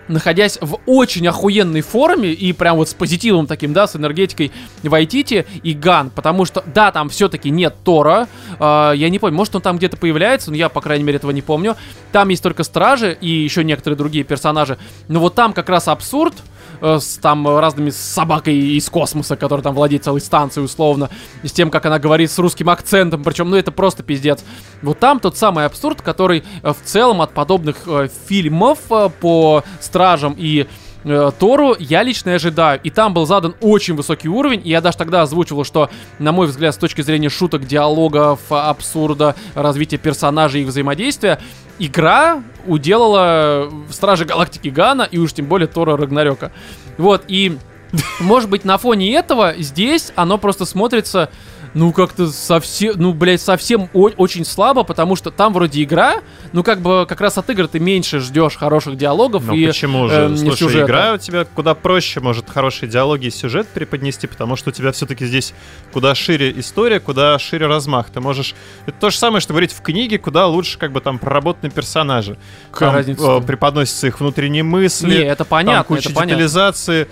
находясь 0.07 0.57
в 0.61 0.80
очень 0.85 1.27
охуенной 1.27 1.81
форме 1.81 2.31
и 2.31 2.53
прям 2.53 2.77
вот 2.77 2.89
с 2.89 2.93
позитивом 2.93 3.47
таким, 3.47 3.73
да, 3.73 3.88
с 3.88 3.95
энергетикой 3.95 4.51
Вайтити 4.84 5.45
и 5.63 5.73
Ган, 5.73 6.09
потому 6.09 6.45
что, 6.45 6.63
да, 6.73 6.91
там 6.91 7.09
все-таки 7.09 7.49
нет 7.49 7.75
Тора, 7.84 8.27
э, 8.59 8.93
я 8.95 9.09
не 9.09 9.19
помню, 9.19 9.35
может 9.35 9.55
он 9.55 9.61
там 9.61 9.77
где-то 9.77 9.97
появляется, 9.97 10.51
но 10.51 10.57
я, 10.57 10.69
по 10.69 10.81
крайней 10.81 11.03
мере, 11.03 11.17
этого 11.17 11.31
не 11.31 11.41
помню, 11.41 11.75
там 12.11 12.30
есть 12.30 12.43
только 12.43 12.63
Стражи 12.63 13.17
и 13.19 13.30
еще 13.30 13.63
некоторые 13.63 13.97
другие 13.97 14.23
персонажи, 14.23 14.77
но 15.07 15.19
вот 15.19 15.35
там 15.35 15.53
как 15.53 15.69
раз 15.69 15.88
абсурд, 15.88 16.34
с 16.82 17.18
там 17.18 17.48
разными 17.58 17.90
с 17.90 17.98
собакой 17.98 18.56
из 18.56 18.90
космоса, 18.90 19.36
которая 19.36 19.64
там 19.64 19.76
владеет 19.76 20.04
целой 20.04 20.22
станцией 20.22 20.66
условно, 20.66 21.10
и 21.41 21.48
с 21.48 21.52
тем, 21.52 21.70
как 21.70 21.86
она 21.86 22.00
говорит 22.00 22.32
с 22.32 22.40
русским 22.40 22.70
акцентом, 22.70 23.24
причем, 23.24 23.50
ну 23.50 23.56
это 23.56 23.72
просто 23.72 24.04
пиздец. 24.04 24.44
Вот 24.82 25.00
там 25.00 25.20
тот 25.20 25.38
самый 25.38 25.66
абсурд, 25.66 26.02
который 26.02 26.44
э, 26.62 26.74
в 26.74 26.82
целом 26.84 27.22
от 27.22 27.34
подобных 27.34 27.88
э, 27.88 28.10
фильмов 28.28 28.80
э, 28.90 29.10
по 29.20 29.64
Стражам 29.80 30.36
и 30.38 30.68
э, 31.03 31.31
Тору 31.38 31.75
я 31.80 32.03
лично 32.03 32.34
ожидаю. 32.34 32.80
И 32.84 32.89
там 32.89 33.13
был 33.13 33.25
задан 33.25 33.55
очень 33.61 33.95
высокий 33.95 34.30
уровень, 34.30 34.61
и 34.63 34.69
я 34.69 34.81
даже 34.81 34.97
тогда 34.97 35.21
озвучивал, 35.21 35.63
что, 35.63 35.89
на 36.19 36.31
мой 36.31 36.47
взгляд, 36.47 36.73
с 36.73 36.77
точки 36.77 37.01
зрения 37.01 37.30
шуток, 37.30 37.65
диалогов, 37.65 38.39
абсурда, 38.49 39.35
развития 39.55 39.97
персонажей 39.97 40.61
и 40.61 40.65
взаимодействия, 40.65 41.39
игра 41.80 42.41
уделала 42.65 43.71
Стражи 43.89 44.25
Галактики 44.25 44.69
Гана 44.69 45.03
и 45.03 45.17
уж 45.17 45.34
тем 45.34 45.45
более 45.45 45.67
Тора 45.67 45.97
Рагнарёка. 45.97 46.51
Вот, 46.97 47.23
и 47.27 47.57
может 48.19 48.49
быть 48.49 48.65
на 48.65 48.77
фоне 48.77 49.13
этого 49.13 49.53
здесь 49.57 50.11
оно 50.15 50.38
просто 50.38 50.65
смотрится 50.65 51.30
ну, 51.74 51.91
как-то 51.91 52.28
совсем, 52.28 52.94
ну, 52.98 53.14
блядь, 53.14 53.41
совсем 53.41 53.90
очень 53.94 54.45
слабо, 54.45 54.84
потому 54.84 55.16
что 55.16 55.32
там 55.32 55.54
вроде 55.54 55.82
игра, 55.84 56.16
ну, 56.52 56.64
как 56.64 56.82
бы 56.82 57.06
как 57.10 57.20
раз 57.20 57.38
от 57.38 57.50
игр 57.50 57.68
ты 57.68 57.80
меньше 57.80 58.20
ждешь 58.20 58.56
хороших 58.58 58.95
диалогов 58.98 59.45
Ну 59.48 59.54
и 59.56 59.68
почему 59.68 60.08
же? 60.08 60.14
эм, 60.16 60.38
Слушай, 60.38 60.58
сюжета. 60.58 60.86
игра 60.86 61.14
у 61.14 61.18
тебя 61.18 61.45
куда 61.45 61.74
проще 61.74 62.20
может 62.20 62.50
хорошие 62.50 62.88
диалоги 62.90 63.28
и 63.28 63.32
сюжет 63.32 63.68
преподнести, 63.68 64.28
потому 64.28 64.56
что 64.56 64.70
у 64.70 64.74
тебя 64.74 64.91
все-таки 64.91 65.26
здесь 65.26 65.54
куда 65.91 66.14
шире 66.16 66.54
история, 66.60 67.00
куда 67.00 67.38
шире 67.40 67.66
размах. 67.68 68.10
Ты 68.10 68.20
можешь... 68.20 68.54
Это 68.86 68.98
то 69.00 69.10
же 69.10 69.18
самое, 69.18 69.41
что 69.41 69.54
говорить 69.54 69.72
в 69.74 69.82
книге, 69.82 70.20
куда 70.20 70.45
лучше 70.48 70.78
как 70.78 70.91
бы 70.91 71.02
там 71.02 71.18
проработаны 71.18 71.72
персонажи. 71.72 72.38
Какая 72.72 72.90
Там, 72.90 72.95
разница-то? 72.98 73.38
э, 73.41 73.45
преподносятся 73.48 74.08
их 74.08 74.20
внутренние 74.20 74.64
мысли, 74.64 75.08
Не, 75.10 75.24
это 75.24 75.38
там 75.38 75.48
понятно, 75.48 75.84
куча 75.95 76.10
это 76.10 76.16
понятно. 76.16 76.36
детализации. 76.36 77.08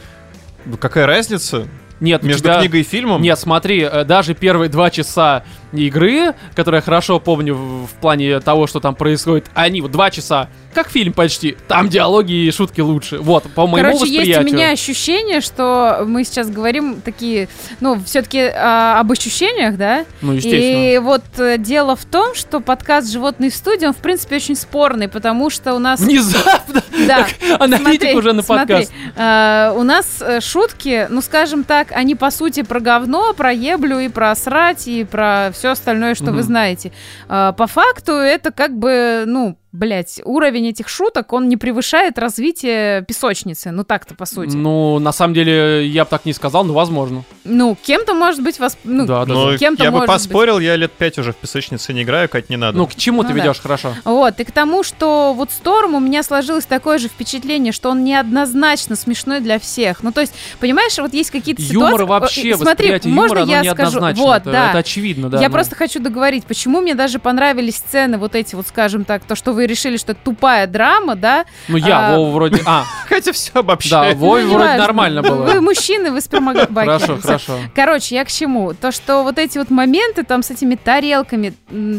Ну, 0.65 0.77
какая 0.77 1.07
разница? 1.07 1.67
Нет, 2.01 2.23
Между 2.23 2.43
тебя- 2.43 2.59
книгой 2.59 2.81
и 2.81 2.83
фильмом? 2.83 3.21
Нет, 3.21 3.39
смотри, 3.39 3.81
э, 3.81 4.03
даже 4.03 4.33
первые 4.33 4.67
два 4.69 4.89
часа 4.89 5.43
игры, 5.71 6.33
которые 6.53 6.79
я 6.79 6.81
хорошо 6.81 7.19
помню 7.21 7.55
в, 7.55 7.85
в 7.87 7.91
плане 8.01 8.39
того, 8.41 8.67
что 8.67 8.79
там 8.81 8.93
происходит, 8.95 9.45
они 9.53 9.79
вот 9.81 9.91
два 9.91 10.09
часа, 10.11 10.49
как 10.73 10.89
фильм 10.89 11.13
почти. 11.13 11.55
Там 11.67 11.87
диалоги 11.89 12.33
и 12.33 12.51
шутки 12.51 12.81
лучше. 12.81 13.19
Вот, 13.19 13.43
по 13.53 13.67
моему 13.67 13.89
Короче, 13.91 14.05
есть 14.11 14.15
у 14.15 14.19
восприятию. 14.19 14.53
меня 14.53 14.71
ощущение, 14.71 15.39
что 15.41 16.03
мы 16.05 16.23
сейчас 16.25 16.49
говорим 16.49 17.01
такие, 17.01 17.47
ну, 17.79 18.01
все-таки 18.05 18.41
об 18.41 19.11
ощущениях, 19.11 19.77
да? 19.77 20.05
Ну, 20.21 20.33
естественно. 20.33 20.93
И 20.93 20.97
вот 20.97 21.23
э, 21.37 21.57
дело 21.57 21.95
в 21.95 22.03
том, 22.05 22.35
что 22.35 22.59
подкаст 22.59 23.09
«Животные 23.11 23.49
в 23.51 23.55
студии», 23.55 23.85
он, 23.85 23.93
в 23.93 23.97
принципе, 23.97 24.37
очень 24.37 24.55
спорный, 24.55 25.07
потому 25.07 25.49
что 25.49 25.73
у 25.73 25.79
нас... 25.79 25.99
Внезапно 25.99 26.81
Да, 27.07 27.27
аналитик 27.59 28.01
смотри, 28.01 28.15
уже 28.15 28.33
на 28.33 28.41
смотри. 28.41 28.75
подкаст. 28.75 28.93
Э, 29.15 29.73
у 29.77 29.83
нас 29.83 30.05
э, 30.21 30.41
шутки, 30.41 31.07
ну, 31.09 31.21
скажем 31.21 31.63
так, 31.63 31.90
они, 31.93 32.15
по 32.15 32.31
сути, 32.31 32.63
про 32.63 32.79
говно, 32.79 33.33
про 33.33 33.51
еблю 33.51 33.99
и 33.99 34.09
про 34.09 34.35
срать, 34.35 34.87
и 34.87 35.03
про 35.03 35.51
все 35.53 35.69
остальное, 35.71 36.15
что 36.15 36.25
вы 36.25 36.39
Мгм. 36.39 36.43
знаете. 36.43 36.91
Э, 37.29 37.53
по 37.57 37.67
факту 37.67 38.13
это 38.13 38.51
как 38.51 38.77
бы, 38.77 39.23
ну, 39.27 39.57
блять, 39.71 40.21
уровень 40.25 40.67
этих 40.67 40.89
шуток, 40.89 41.33
он 41.33 41.47
не 41.49 41.57
превышает 41.57 42.17
развитие 42.19 43.03
песочницы. 43.03 43.71
Ну, 43.71 43.83
так-то, 43.83 44.15
по 44.15 44.25
сути. 44.25 44.55
Ну, 44.55 44.99
на 44.99 45.11
самом 45.11 45.33
деле, 45.33 45.87
я 45.87 46.03
бы 46.03 46.09
так 46.09 46.25
не 46.25 46.33
сказал, 46.33 46.63
но 46.63 46.73
возможно. 46.73 47.23
Ну, 47.43 47.77
кем-то 47.81 48.13
может 48.13 48.43
быть 48.43 48.59
вас... 48.59 48.77
Ну, 48.83 49.05
Да, 49.05 49.25
да, 49.25 49.33
Ну, 49.33 49.51
да. 49.51 49.57
кем-то 49.57 49.83
я 49.83 49.91
бы 49.91 49.99
может 49.99 50.09
быть. 50.13 50.21
поспорил, 50.23 50.59
я 50.59 50.75
лет 50.75 50.91
пять 50.91 51.17
уже 51.17 51.31
в 51.31 51.37
песочнице 51.37 51.93
не 51.93 52.03
играю, 52.03 52.27
Кать, 52.29 52.49
не 52.49 52.57
надо. 52.57 52.77
Ну, 52.77 52.87
к 52.87 52.95
чему 52.95 53.23
ты 53.23 53.29
Ну 53.29 53.35
да. 53.35 53.41
ведешь, 53.43 53.59
хорошо? 53.59 53.93
Вот, 54.03 54.39
и 54.39 54.43
к 54.43 54.51
тому, 54.51 54.83
что 54.83 55.33
вот 55.35 55.51
Сторм 55.51 55.95
у 55.95 55.99
меня 55.99 56.23
сложилось 56.23 56.65
такое 56.65 56.97
же 56.97 57.07
впечатление, 57.07 57.71
что 57.71 57.89
он 57.89 58.03
неоднозначно 58.03 58.95
смешной 58.95 59.39
для 59.39 59.57
всех. 59.59 60.03
Ну, 60.03 60.11
то 60.11 60.21
есть, 60.21 60.33
понимаешь, 60.59 60.97
вот 60.97 61.13
есть 61.13 61.31
какие-то 61.31 61.61
Юмор 61.61 61.91
ситуации... 61.93 62.05
вообще, 62.09 62.41
Э, 62.51 62.55
Смотри, 62.57 62.87
восприятие 62.91 63.13
можно 63.13 63.39
юмора, 63.39 63.41
оно 63.43 63.51
я 63.63 63.73
скажу? 63.73 63.91
неоднозначно. 63.99 64.23
Вот, 64.23 64.41
это, 64.41 64.51
да. 64.51 64.69
это 64.69 64.77
очевидно, 64.79 65.29
да. 65.29 65.39
я 65.39 65.47
ну. 65.47 65.53
просто 65.53 65.75
хочу 65.75 65.99
договорить, 65.99 66.45
почему 66.45 66.81
мне 66.81 66.95
даже 66.95 67.19
понравились 67.19 67.75
сцены 67.77 68.17
вот 68.17 68.35
эти 68.35 68.55
вот, 68.55 68.67
скажем 68.67 69.05
так, 69.05 69.23
то, 69.23 69.35
что 69.35 69.53
вы 69.53 69.60
решили, 69.67 69.97
что 69.97 70.13
это 70.13 70.21
тупая 70.23 70.67
драма, 70.67 71.15
да? 71.15 71.45
Ну, 71.67 71.77
я, 71.77 72.09
а, 72.09 72.15
Вова, 72.15 72.31
вроде... 72.31 72.61
А, 72.65 72.83
Хотя 73.09 73.31
все 73.31 73.51
да, 73.53 73.59
обобщает. 73.59 74.17
Вове 74.17 74.45
Ну, 74.45 74.53
вроде 74.53 74.77
нормально 74.77 75.21
было. 75.21 75.43
Вы 75.43 75.61
мужчины, 75.61 76.11
вы 76.11 76.21
спермобаки. 76.21 76.69
Хорошо, 76.87 77.19
хорошо. 77.21 77.59
Короче, 77.75 78.15
я 78.15 78.25
к 78.25 78.31
чему? 78.31 78.73
То, 78.73 78.91
что 78.91 79.23
вот 79.23 79.37
эти 79.37 79.57
вот 79.57 79.69
моменты 79.69 80.23
там 80.23 80.43
с 80.43 80.51
этими 80.51 80.75
тарелками, 80.75 81.53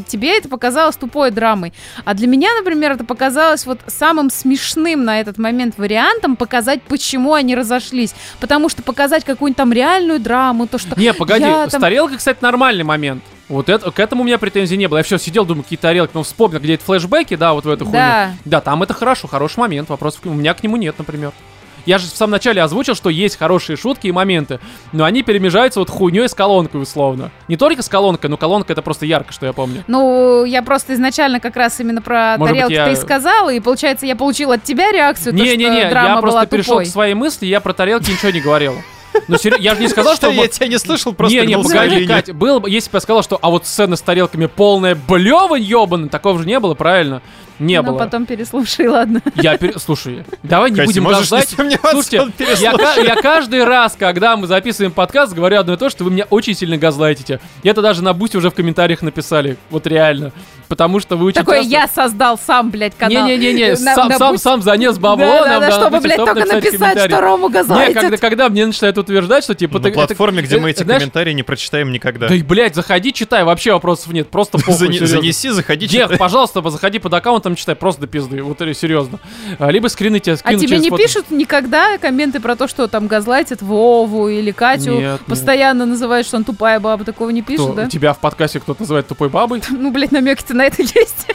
тебе 0.07 0.39
это 0.39 0.49
показалось 0.49 0.97
тупой 0.97 1.31
драмой. 1.31 1.73
А 2.05 2.15
для 2.15 2.27
меня, 2.27 2.49
например, 2.59 2.93
это 2.93 3.05
показалось 3.05 3.67
вот 3.67 3.81
самым 3.87 4.31
смешным 4.31 5.05
на 5.05 5.21
этот 5.21 5.39
момент 5.39 5.79
вариантом 5.79 6.37
показать, 6.37 6.83
почему 6.83 7.35
они 7.35 7.55
разошлись. 7.55 8.15
Потому 8.41 8.69
что 8.69 8.83
показать 8.83 9.25
какую-нибудь 9.25 9.57
там 9.57 9.73
реальную 9.73 10.21
драму, 10.21 10.67
то, 10.67 10.79
что... 10.79 10.99
Не, 10.99 11.13
погоди, 11.13 11.45
Я 11.45 11.69
с 11.69 11.73
там- 11.73 11.81
тарелкой, 11.81 12.19
кстати, 12.19 12.39
нормальный 12.41 12.85
момент. 12.85 13.23
Вот 13.53 13.69
это, 13.69 13.91
к 13.91 14.01
этому 14.01 14.23
у 14.23 14.25
меня 14.25 14.39
претензий 14.39 14.79
не 14.79 14.87
было. 14.87 14.99
Я 14.99 15.05
все 15.05 15.19
сидел, 15.19 15.45
думаю, 15.45 15.63
какие 15.65 15.79
тарелки, 15.79 16.13
ну 16.15 16.23
вспомнил, 16.23 16.59
где 16.59 16.75
это 16.75 16.85
флешбеки, 16.85 17.37
да, 17.37 17.53
вот 17.53 17.67
в 17.67 17.69
эту 17.69 17.85
хуйню. 17.85 17.99
Да. 17.99 18.31
Да, 18.47 18.61
там 18.63 18.83
это 18.83 18.95
хорошо, 18.95 19.29
хороший 19.29 19.59
момент, 19.59 19.91
вопросов 19.91 20.21
у 20.25 20.31
меня 20.31 20.55
к 20.55 20.63
нему 20.63 20.77
нет, 20.77 20.95
например. 20.97 21.33
Я 21.85 21.99
же 21.99 22.07
в 22.07 22.11
самом 22.17 22.31
начале 22.31 22.63
озвучил, 22.63 22.95
что 22.95 23.11
есть 23.11 23.37
хорошие 23.37 23.77
шутки 23.77 24.07
и 24.07 24.13
моменты, 24.13 24.59
но 24.93 25.05
они 25.05 25.23
перемежаются 25.23 25.81
вот 25.81 25.91
хуйней 25.91 26.29
с 26.29 26.35
колонкой 26.35 26.81
условно. 26.81 27.31
Не 27.49 27.57
только 27.57 27.83
с 27.83 27.89
колонкой, 27.89 28.31
но 28.31 28.37
колонка 28.39 28.73
это 28.73 28.81
просто 28.83 29.05
ярко, 29.05 29.33
что 29.33 29.45
я 29.47 29.53
помню. 29.53 29.83
Ну, 29.87 30.45
я 30.45 30.63
просто 30.63 30.95
изначально 30.95 31.39
как 31.41 31.57
раз 31.57 31.79
именно 31.81 32.01
про 32.01 32.37
Может 32.39 32.55
тарелки 32.55 32.73
я- 32.73 32.87
ты 32.87 32.93
и 32.93 32.97
сказала, 32.97 33.53
и 33.53 33.61
получается, 33.61 34.07
я 34.07 34.17
получила 34.17 34.55
от 34.55 34.63
тебя 34.63 34.93
реакцию, 34.93 35.33
то, 35.37 35.43
Не-не-не, 35.43 35.81
что 35.81 35.91
драма 35.91 36.09
я 36.09 36.17
просто 36.21 36.31
была 36.39 36.47
перешел 36.47 36.73
тупой. 36.75 36.85
к 36.87 36.89
своей 36.89 37.15
мысли, 37.15 37.47
я 37.47 37.61
про 37.61 37.73
тарелки 37.75 38.11
ничего 38.13 38.31
не 38.31 38.41
говорил. 38.41 38.75
Ну, 39.29 39.37
серьё- 39.39 39.59
я 39.59 39.75
же 39.75 39.81
не 39.81 39.89
сказал, 39.89 40.15
что... 40.17 40.31
Я 40.31 40.49
тебя 40.49 40.67
не 40.69 40.79
слышал, 40.79 41.13
просто 41.13 41.39
не, 41.39 41.47
не, 41.47 41.59
погоди. 41.63 42.07
Кать, 42.07 42.33
было 42.33 42.59
бы, 42.59 42.71
если 42.71 42.91
бы 42.91 42.97
я 42.97 43.01
сказал, 43.01 43.23
что 43.23 43.39
а 43.41 43.51
вот 43.51 43.67
сцена 43.67 43.97
с 43.97 44.01
тарелками 44.01 44.47
полная 44.47 44.95
блёвань 44.95 45.63
ёбаный, 45.63 46.09
такого 46.09 46.39
же 46.39 46.47
не 46.47 46.59
было, 46.59 46.75
правильно? 46.75 47.23
Не 47.59 47.81
Ну, 47.83 47.91
было. 47.93 47.99
потом 47.99 48.27
переслушай, 48.27 48.89
ладно. 48.89 49.21
Я 49.37 49.57
пере- 49.57 49.79
Слушай, 49.79 50.25
давай 50.43 50.71
не 50.71 50.77
Катя, 50.77 50.87
будем 50.87 51.05
не 51.05 51.15
сомневаться, 51.25 51.91
Слушайте, 51.91 52.31
я, 52.61 52.73
я 53.03 53.17
каждый 53.17 53.65
раз, 53.65 53.95
когда 53.99 54.37
мы 54.37 54.47
записываем 54.47 54.93
подкаст, 54.93 55.33
говорю 55.33 55.59
одно 55.61 55.75
и 55.75 55.77
то, 55.77 55.91
что 55.91 56.05
вы 56.05 56.11
меня 56.11 56.27
очень 56.31 56.55
сильно 56.55 56.77
газлайтите. 56.77 57.41
И 57.63 57.69
это 57.69 57.83
даже 57.83 58.03
на 58.03 58.13
Бусте 58.15 58.39
уже 58.39 58.51
в 58.51 58.55
комментариях 58.55 59.03
написали. 59.03 59.57
Вот 59.71 59.87
реально. 59.87 60.33
Потому 60.69 61.01
что 61.01 61.17
вы 61.17 61.27
очень 61.27 61.35
Такое 61.41 61.59
часто- 61.59 61.71
я 61.71 61.87
создал 61.87 62.39
сам, 62.39 62.71
блядь, 62.71 62.97
канал. 62.97 63.27
Не-не-не, 63.27 63.77
сам, 63.77 64.09
на 64.09 64.17
сам, 64.17 64.39
сам 64.39 64.63
занес 64.63 64.97
бабло 64.97 65.27
Да, 65.27 65.41
да, 65.45 65.47
нам, 65.51 65.61
да, 65.61 65.67
да, 65.69 65.73
чтобы, 65.77 66.01
блядь, 66.01 66.15
чтобы 66.15 66.33
только 66.41 66.55
написать 66.55 66.99
что 67.11 67.21
Рому 67.21 67.49
Не, 67.49 67.53
газлайтят. 67.55 68.01
когда, 68.03 68.17
когда 68.17 68.49
мне 68.49 68.65
начинают 68.65 68.97
утверждать, 68.97 69.45
что 69.45 69.55
типа... 69.55 69.79
На 69.79 69.83
ты- 69.83 69.89
это- 69.91 69.95
платформе, 69.99 70.41
где 70.43 70.57
мы 70.59 70.71
эти 70.71 70.83
знаешь, 70.83 71.01
комментарии 71.03 71.33
не 71.35 71.43
прочитаем 71.43 71.93
никогда. 71.93 72.27
Да 72.29 72.35
и, 72.35 72.43
блядь, 72.43 72.75
заходи, 72.75 73.13
читай, 73.13 73.45
вообще 73.45 73.75
вопросов 73.75 74.15
нет, 74.15 74.31
просто 74.31 74.57
похуй. 74.65 74.73
Занеси, 74.99 75.51
заходи, 75.51 75.89
читай. 75.89 76.17
пожалуйста, 76.17 76.67
заходи 76.71 76.99
под 76.99 77.13
аккаунтом, 77.43 77.57
читай, 77.57 77.75
просто 77.75 78.03
до 78.03 78.07
пизды, 78.07 78.43
вот 78.43 78.61
или 78.63 78.73
серьезно. 78.73 79.19
А, 79.59 79.71
Либо 79.71 79.89
скрины 79.89 80.21
тебе 80.21 80.35
А 80.35 80.37
скину 80.37 80.59
тебе 80.59 80.79
не 80.79 80.89
фото. 80.91 81.03
пишут 81.03 81.31
никогда 81.31 81.99
комменты 81.99 82.41
про 82.41 82.57
то, 82.57 82.69
что 82.69 82.87
там 82.87 83.07
газлайтят 83.09 83.63
Вову 83.63 84.29
или 84.29 84.53
Катю? 84.53 84.93
Нет, 84.93 85.01
нет. 85.01 85.21
Постоянно 85.27 85.87
называют, 85.87 86.27
что 86.27 86.37
он 86.37 86.45
тупая 86.45 86.81
баба. 86.81 87.05
Такого 87.05 87.31
не 87.31 87.43
Кто? 87.43 87.53
пишут, 87.53 87.75
да? 87.75 87.89
Тебя 87.89 88.13
в 88.13 88.19
подкасте 88.19 88.61
кто-то 88.61 88.83
называет 88.83 89.09
тупой 89.09 89.29
бабой? 89.29 89.63
Ну, 89.83 89.91
блядь, 89.91 90.13
намеки-то 90.13 90.55
на 90.55 90.67
это 90.67 90.83
есть. 90.83 91.27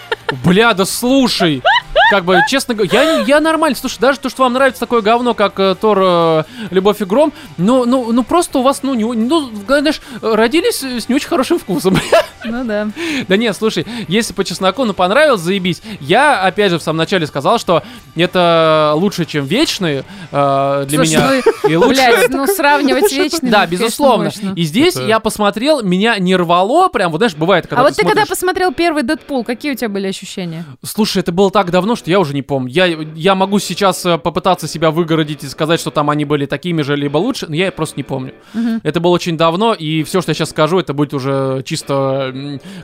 Бля, 0.46 0.74
да 0.74 0.86
слушай! 0.86 1.62
Как 2.10 2.24
бы, 2.26 2.40
честно 2.48 2.74
говоря, 2.74 3.04
я, 3.04 3.20
я 3.22 3.40
нормально, 3.42 3.76
слушай, 3.76 4.00
даже 4.00 4.20
то, 4.20 4.30
что 4.30 4.44
вам 4.44 4.54
нравится 4.54 4.80
такое 4.80 5.02
говно, 5.02 5.34
как 5.34 5.60
э, 5.60 5.76
Тор 5.80 6.00
э, 6.02 6.44
Любовь 6.72 7.02
и 7.02 7.06
Гром, 7.06 7.34
ну, 7.58 7.86
ну, 7.86 8.12
ну 8.14 8.24
просто 8.24 8.60
у 8.60 8.62
вас, 8.62 8.82
ну, 8.84 8.94
не, 8.94 9.04
ну, 9.04 9.50
знаешь, 9.68 10.02
родились 10.22 10.82
с 10.84 11.10
не 11.10 11.16
очень 11.16 11.28
хорошим 11.28 11.60
вкусом. 11.60 12.00
Ну 12.46 12.64
да. 12.64 12.88
Да 13.28 13.36
нет, 13.36 13.56
слушай, 13.58 13.86
если 14.08 14.32
по 14.34 14.46
чесноку, 14.46 14.86
ну 14.86 14.94
понравилось, 14.94 15.42
заебись. 15.42 15.82
Я, 16.00 16.42
опять 16.42 16.72
же, 16.72 16.80
в 16.80 16.84
самом 16.84 16.98
начале 17.00 17.28
сказал, 17.28 17.60
что 17.60 17.84
это 18.16 18.94
лучше, 18.96 19.26
чем 19.26 19.46
вечные 19.46 20.06
э, 20.32 20.86
для 20.88 20.98
Слушай, 21.04 21.10
меня. 21.18 21.42
ну, 21.64 21.70
И 21.70 21.76
лучше... 21.76 21.90
Блядь, 21.90 22.30
ну 22.30 22.48
сравнивать 22.48 23.10
с 23.10 23.12
вечными, 23.12 23.52
Да, 23.52 23.66
конечно, 23.66 23.84
безусловно. 23.84 24.32
И 24.56 24.64
здесь 24.64 24.96
Это- 24.96 25.06
я 25.08 25.20
посмотрел, 25.20 25.82
меня 25.84 26.18
не 26.20 26.36
рвало, 26.38 26.88
прям, 26.88 27.12
вот 27.12 27.18
знаешь, 27.18 27.36
бывает, 27.36 27.68
когда 27.68 27.82
А 27.82 27.84
вот 27.86 27.96
ты 27.96 28.02
когда 28.04 28.22
смотришь- 28.22 28.30
посмотрел 28.30 28.74
первый 28.74 29.04
Дэдпул, 29.04 29.44
какие 29.44 29.74
у 29.74 29.76
тебя 29.76 29.90
были 29.90 30.08
ощущения? 30.08 30.64
Слушай, 30.84 31.20
это 31.20 31.32
было 31.34 31.52
так 31.52 31.70
давно, 31.72 31.96
что 31.98 32.10
я 32.10 32.20
уже 32.20 32.34
не 32.34 32.42
помню. 32.42 32.70
Я, 32.72 32.86
я 33.16 33.36
могу 33.36 33.60
сейчас 33.60 34.06
э, 34.06 34.18
попытаться 34.18 34.68
себя 34.68 34.92
выгородить 34.92 35.44
и 35.44 35.48
сказать, 35.48 35.80
что 35.80 35.92
там 35.92 36.10
они 36.10 36.26
были 36.26 36.46
такими 36.46 36.82
же, 36.82 36.96
либо 36.96 37.18
лучше, 37.18 37.48
но 37.50 37.56
я 37.56 37.72
просто 37.72 37.96
не 37.98 38.04
помню. 38.04 38.34
Мгм. 38.54 38.80
Это 38.84 39.00
было 39.00 39.12
очень 39.12 39.38
давно, 39.38 39.74
и 39.74 40.04
все, 40.04 40.22
что 40.22 40.32
я 40.32 40.36
сейчас 40.36 40.52
скажу, 40.52 40.80
это 40.80 40.94
будет 40.94 41.14
уже 41.14 41.64
чисто, 41.66 42.34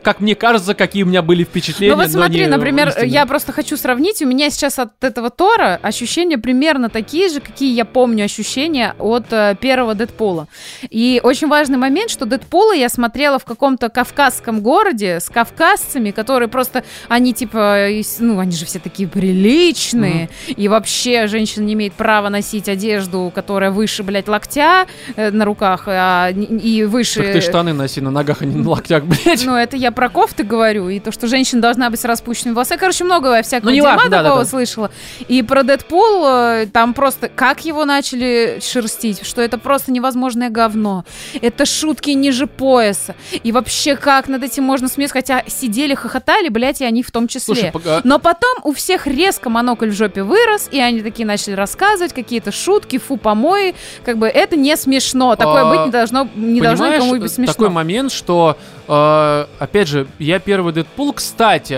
как 0.02 0.20
мне 0.20 0.36
кажется, 0.36 0.74
какие 0.74 1.04
у 1.04 1.06
меня 1.06 1.22
были 1.22 1.44
впечатления. 1.44 1.96
Ну 1.96 2.02
вот 2.02 2.12
смотри, 2.12 2.42
не 2.42 2.48
например, 2.48 2.90
истинные. 2.90 3.10
я 3.10 3.26
просто 3.26 3.52
хочу 3.52 3.78
сравнить. 3.78 4.22
У 4.22 4.26
меня 4.28 4.50
сейчас 4.50 4.80
от 4.80 5.04
этого 5.04 5.30
Тора 5.30 5.80
ощущения 5.82 6.38
примерно 6.38 6.90
такие 6.90 7.30
же, 7.30 7.40
какие 7.40 7.74
я 7.74 7.86
помню 7.86 8.26
ощущения 8.26 8.96
от 9.00 9.32
э, 9.32 9.56
первого 9.60 9.96
Дэдпула. 9.96 10.48
И 10.90 11.20
очень 11.24 11.48
важный 11.48 11.78
момент, 11.78 12.10
что 12.10 12.26
Дэдпула 12.26 12.74
я 12.74 12.90
смотрела 12.90 13.40
в 13.40 13.46
каком-то 13.46 13.90
кавказском 13.90 14.62
городе 14.62 15.20
с 15.20 15.30
кавказцами, 15.30 16.12
которые 16.12 16.48
просто, 16.50 16.84
они 17.08 17.34
типа, 17.34 17.90
из- 17.90 18.20
ну, 18.20 18.40
они 18.40 18.52
же 18.52 18.66
все 18.66 18.80
такие 18.80 19.03
приличные, 19.06 20.30
и 20.48 20.68
вообще 20.68 21.28
женщина 21.28 21.64
не 21.64 21.74
имеет 21.74 21.94
права 21.94 22.30
носить 22.30 22.70
одежду, 22.70 23.32
которая 23.34 23.72
выше, 23.72 24.04
блядь, 24.04 24.28
локтя 24.28 24.88
э, 25.16 25.32
на 25.32 25.46
руках, 25.46 25.84
а, 25.88 26.30
и 26.32 26.84
выше... 26.84 27.24
Так 27.24 27.34
ты 27.34 27.42
штаны 27.42 27.74
носи 27.74 28.02
на 28.02 28.12
ногах, 28.12 28.42
а 28.42 28.46
не 28.46 28.56
на 28.56 28.70
локтях, 28.70 29.04
блядь. 29.06 29.46
Ну, 29.46 29.56
это 29.56 29.76
я 29.76 29.92
про 29.92 30.10
кофты 30.10 30.44
говорю, 30.44 30.90
и 30.90 31.00
то, 31.00 31.12
что 31.12 31.28
женщина 31.28 31.62
должна 31.62 31.90
быть 31.90 32.00
с 32.00 32.06
распущенными 32.06 32.56
волосами. 32.56 32.80
Короче, 32.80 33.04
много 33.04 33.42
всякого 33.42 33.70
Ну, 33.70 33.76
дерьма 33.76 34.04
да, 34.06 34.10
да, 34.10 34.24
такого 34.24 34.44
да. 34.44 34.50
слышала. 34.50 34.92
И 35.28 35.42
про 35.42 35.64
Дэдпул, 35.64 36.26
э, 36.26 36.68
там 36.72 36.94
просто, 36.94 37.30
как 37.30 37.66
его 37.66 37.86
начали 37.86 38.60
шерстить, 38.62 39.26
что 39.26 39.42
это 39.42 39.58
просто 39.58 39.92
невозможное 39.92 40.50
говно. 40.50 41.06
Это 41.42 41.66
шутки 41.66 42.12
ниже 42.12 42.48
пояса. 42.48 43.16
И 43.44 43.52
вообще, 43.52 43.96
как 43.96 44.28
над 44.28 44.44
этим 44.44 44.64
можно 44.64 44.88
смеяться, 44.88 45.14
хотя 45.14 45.44
сидели, 45.48 45.96
хохотали, 45.96 46.50
блядь, 46.50 46.82
и 46.82 46.86
они 46.86 47.04
в 47.04 47.12
том 47.12 47.28
числе. 47.28 47.72
Слушай, 47.72 48.02
Но 48.04 48.20
потом 48.20 48.60
у 48.64 48.74
всех 48.74 48.93
резко 49.06 49.50
монокль 49.50 49.90
в 49.90 49.94
жопе 49.94 50.24
вырос, 50.24 50.70
и 50.72 50.80
они 50.80 51.02
такие 51.02 51.26
начали 51.26 51.54
рассказывать 51.54 52.14
какие-то 52.14 52.52
шутки, 52.52 52.98
фу, 52.98 53.18
помои. 53.18 53.76
Как 54.06 54.18
бы 54.18 54.28
это 54.28 54.56
не 54.56 54.76
смешно. 54.78 55.36
Такое 55.36 55.64
А, 55.64 55.70
быть 55.70 55.86
не 55.86 55.92
должно, 55.92 56.28
не 56.36 56.62
должно 56.62 56.88
никому 56.94 57.16
быть 57.18 57.32
смешно. 57.32 57.54
такой 57.54 57.70
момент, 57.70 58.12
что, 58.12 58.58
э, 58.88 59.46
опять 59.60 59.88
же, 59.88 60.08
я 60.20 60.40
первый 60.40 60.74
Дэдпул, 60.74 61.14
кстати, 61.14 61.74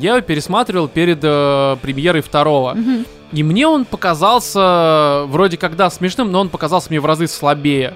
я 0.00 0.12
его 0.12 0.20
пересматривал 0.20 0.88
перед 0.88 1.20
э, 1.22 1.76
премьерой 1.82 2.22
второго. 2.22 2.74
Мгм. 2.74 3.04
И 3.32 3.42
мне 3.42 3.66
он 3.66 3.84
показался, 3.84 5.24
вроде 5.26 5.56
как, 5.56 5.76
да, 5.76 5.90
смешным, 5.90 6.30
но 6.30 6.40
он 6.40 6.48
показался 6.50 6.88
мне 6.90 7.00
в 7.00 7.06
разы 7.06 7.26
слабее. 7.26 7.94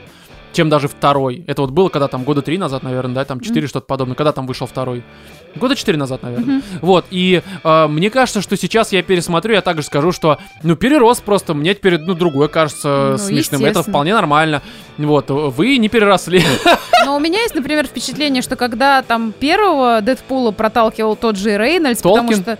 чем 0.53 0.70
даже 0.70 0.89
второй. 0.89 1.45
Это 1.47 1.61
вот 1.61 1.70
было 1.70 1.90
когда 1.90 2.09
там 2.09 2.24
года 2.24 2.40
три 2.40 2.57
назад, 2.59 2.82
наверное, 2.82 3.15
да, 3.16 3.24
там 3.27 3.39
четыре 3.40 3.66
что-то 3.69 3.86
подобное. 3.86 4.16
Когда 4.16 4.32
там 4.32 4.47
вышел 4.47 4.66
второй? 4.66 5.05
Года 5.54 5.74
четыре 5.74 5.98
назад, 5.98 6.22
наверное. 6.22 6.56
Мгм. 6.56 6.62
Вот, 6.82 7.06
и 7.10 7.42
э, 7.64 7.86
мне 7.88 8.10
кажется, 8.10 8.40
что 8.40 8.56
сейчас 8.56 8.92
я 8.92 9.02
пересмотрю, 9.02 9.54
я 9.54 9.62
также 9.62 9.82
скажу, 9.82 10.12
что, 10.12 10.38
ну, 10.62 10.76
перерос 10.76 11.20
просто, 11.20 11.54
мне 11.54 11.74
теперь, 11.74 11.98
ну, 11.98 12.14
другое 12.14 12.48
кажется 12.48 13.10
Ну, 13.12 13.18
смешным. 13.18 13.64
Это 13.64 13.82
вполне 13.82 14.14
нормально. 14.14 14.62
Вот, 14.98 15.30
вы 15.30 15.78
не 15.78 15.88
переросли. 15.88 16.42
Но 17.04 17.16
у 17.16 17.20
меня 17.20 17.42
есть, 17.42 17.54
например, 17.54 17.86
впечатление, 17.86 18.42
что 18.42 18.56
когда 18.56 19.02
там 19.02 19.32
первого 19.32 20.00
Дэдпула 20.00 20.50
проталкивал 20.50 21.16
тот 21.16 21.36
же 21.36 21.56
Рейнольдс, 21.56 22.02
потому 22.02 22.32
что 22.32 22.58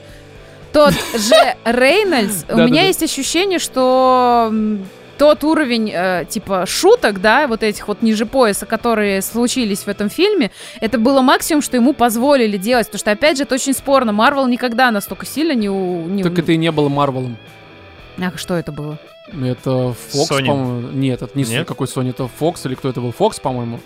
тот 0.73 0.93
же 0.93 1.57
Рейнольдс, 1.65 2.45
у 2.49 2.57
меня 2.59 2.87
есть 2.87 3.03
ощущение, 3.03 3.59
что 3.59 4.53
тот 5.19 5.45
уровень, 5.45 5.91
э, 5.93 6.25
типа, 6.29 6.65
шуток, 6.67 7.21
да, 7.21 7.47
вот 7.47 7.63
этих 7.63 7.89
вот 7.89 8.03
ниже 8.03 8.25
пояса, 8.25 8.65
которые 8.67 9.21
случились 9.21 9.81
в 9.81 9.89
этом 9.89 10.09
фильме, 10.09 10.51
это 10.81 10.99
было 10.99 11.21
максимум, 11.21 11.61
что 11.63 11.77
ему 11.77 11.93
позволили 11.93 12.57
делать. 12.57 12.87
Потому 12.87 13.01
что, 13.01 13.11
опять 13.11 13.37
же, 13.37 13.43
это 13.43 13.57
очень 13.57 13.75
спорно. 13.75 14.13
Марвел 14.13 14.47
никогда 14.47 14.91
настолько 14.91 15.27
сильно 15.27 15.53
не... 15.53 15.69
у- 15.69 16.07
не 16.07 16.23
Так 16.23 16.39
это 16.39 16.53
и 16.53 16.57
не 16.57 16.71
было 16.73 16.89
Марвелом. 16.89 17.37
Ах, 18.21 18.39
что 18.39 18.55
это 18.55 18.73
было? 18.73 18.99
Это 19.29 19.71
Fox, 20.13 20.31
Sony. 20.31 20.47
по-моему. 20.47 20.89
Нет, 20.93 21.23
это 21.23 21.37
не 21.37 21.45
Sony. 21.45 21.51
Нет? 21.59 21.69
какой 21.69 21.87
Sony, 21.87 22.11
это 22.11 22.29
Fox 22.41 22.67
или 22.67 22.75
кто 22.75 22.89
это 22.89 23.01
был? 23.01 23.15
Fox, 23.17 23.41
по-моему. 23.41 23.81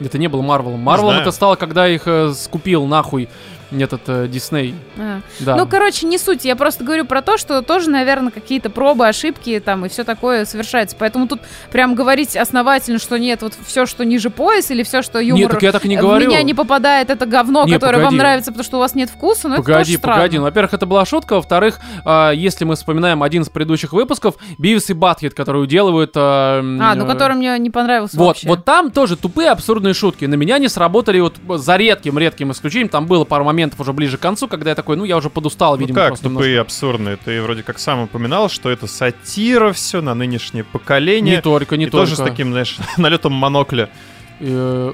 Это 0.00 0.18
не 0.18 0.28
было 0.28 0.42
Марвелом. 0.42 0.80
Марвелом 0.80 1.16
это 1.16 1.30
стало, 1.30 1.56
когда 1.56 1.86
их 1.86 2.02
э, 2.06 2.32
скупил 2.34 2.86
нахуй 2.86 3.28
этот 3.70 4.02
э, 4.08 4.28
Дисней. 4.28 4.74
А. 4.98 5.20
Да. 5.40 5.56
Ну, 5.56 5.66
короче, 5.66 6.06
не 6.06 6.18
суть. 6.18 6.44
Я 6.44 6.56
просто 6.56 6.84
говорю 6.84 7.04
про 7.04 7.22
то, 7.22 7.36
что 7.38 7.62
тоже, 7.62 7.90
наверное, 7.90 8.30
какие-то 8.30 8.70
пробы, 8.70 9.06
ошибки 9.06 9.60
там 9.64 9.86
и 9.86 9.88
все 9.88 10.04
такое 10.04 10.44
совершается. 10.44 10.96
Поэтому 10.98 11.28
тут 11.28 11.40
прям 11.70 11.94
говорить 11.94 12.36
основательно, 12.36 12.98
что 12.98 13.18
нет, 13.18 13.42
вот 13.42 13.54
все, 13.66 13.86
что 13.86 14.04
ниже 14.04 14.30
пояса 14.30 14.72
или 14.74 14.82
все, 14.82 15.02
что 15.02 15.18
юмор 15.20 15.40
Нет, 15.42 15.50
так 15.52 15.62
я 15.62 15.72
так 15.72 15.84
не 15.84 15.96
в 15.96 16.00
говорю. 16.00 16.28
меня 16.28 16.42
не 16.42 16.54
попадает, 16.54 17.10
это 17.10 17.26
говно, 17.26 17.64
Не, 17.64 17.72
которое 17.74 17.92
погоди. 17.98 18.04
вам 18.06 18.16
нравится, 18.16 18.50
потому 18.52 18.64
что 18.64 18.76
у 18.78 18.80
вас 18.80 18.94
нет 18.94 19.10
вкуса, 19.10 19.48
ну 19.48 19.56
Погоди, 19.56 19.72
это 19.72 19.78
тоже 19.84 19.98
странно. 19.98 20.16
погоди. 20.16 20.38
Ну, 20.38 20.44
во-первых, 20.44 20.74
это 20.74 20.86
была 20.86 21.04
шутка. 21.04 21.34
Во-вторых, 21.36 21.78
а, 22.04 22.30
если 22.32 22.64
мы 22.64 22.74
вспоминаем 22.76 23.22
один 23.22 23.42
из 23.42 23.48
предыдущих 23.48 23.92
выпусков, 23.92 24.34
Бивис 24.58 24.90
и 24.90 24.94
Батхит, 24.94 25.34
которые 25.34 25.62
уделывают... 25.62 26.12
а, 26.16 26.58
м, 26.60 26.80
А, 26.82 26.94
ну 26.94 27.04
э, 27.04 27.08
который 27.08 27.36
мне 27.36 27.56
не 27.58 27.70
понравился 27.70 28.16
Вот, 28.16 28.26
вообще. 28.28 28.48
вот 28.48 28.64
там 28.64 28.90
тоже 28.90 29.16
тупые 29.16 29.50
абсурдные 29.50 29.94
шутки. 29.94 30.24
На 30.24 30.34
меня 30.34 30.58
не 30.58 30.68
сработали 30.68 31.20
вот 31.20 31.36
за 31.60 31.76
редким, 31.76 32.18
редким 32.18 32.50
исключением. 32.52 32.88
Там 32.88 33.06
было 33.06 33.24
пару 33.24 33.44
моментов 33.44 33.59
уже 33.78 33.92
ближе 33.92 34.16
к 34.16 34.20
концу, 34.20 34.48
когда 34.48 34.70
я 34.70 34.74
такой, 34.76 34.96
ну 34.96 35.04
я 35.04 35.16
уже 35.16 35.30
подустал, 35.30 35.74
Ну 35.74 35.80
видимо, 35.80 35.96
как 36.00 36.08
просто 36.08 36.28
тупые 36.28 36.54
и 36.54 36.58
абсурдные? 36.58 37.16
Ты 37.16 37.40
вроде 37.42 37.62
как 37.62 37.78
сам 37.78 38.00
упоминал, 38.02 38.48
что 38.48 38.70
это 38.70 38.86
сатира 38.86 39.72
все 39.72 40.00
на 40.00 40.14
нынешнее 40.14 40.60
немножко. 40.62 40.78
поколение. 40.78 41.36
Не 41.36 41.42
только, 41.42 41.76
не 41.76 41.84
и 41.84 41.90
только. 41.90 42.06
тоже 42.06 42.16
с 42.16 42.24
таким, 42.24 42.50
знаешь, 42.52 42.76
налетом 42.96 43.32
монокля. 43.32 43.90
Э, 44.40 44.92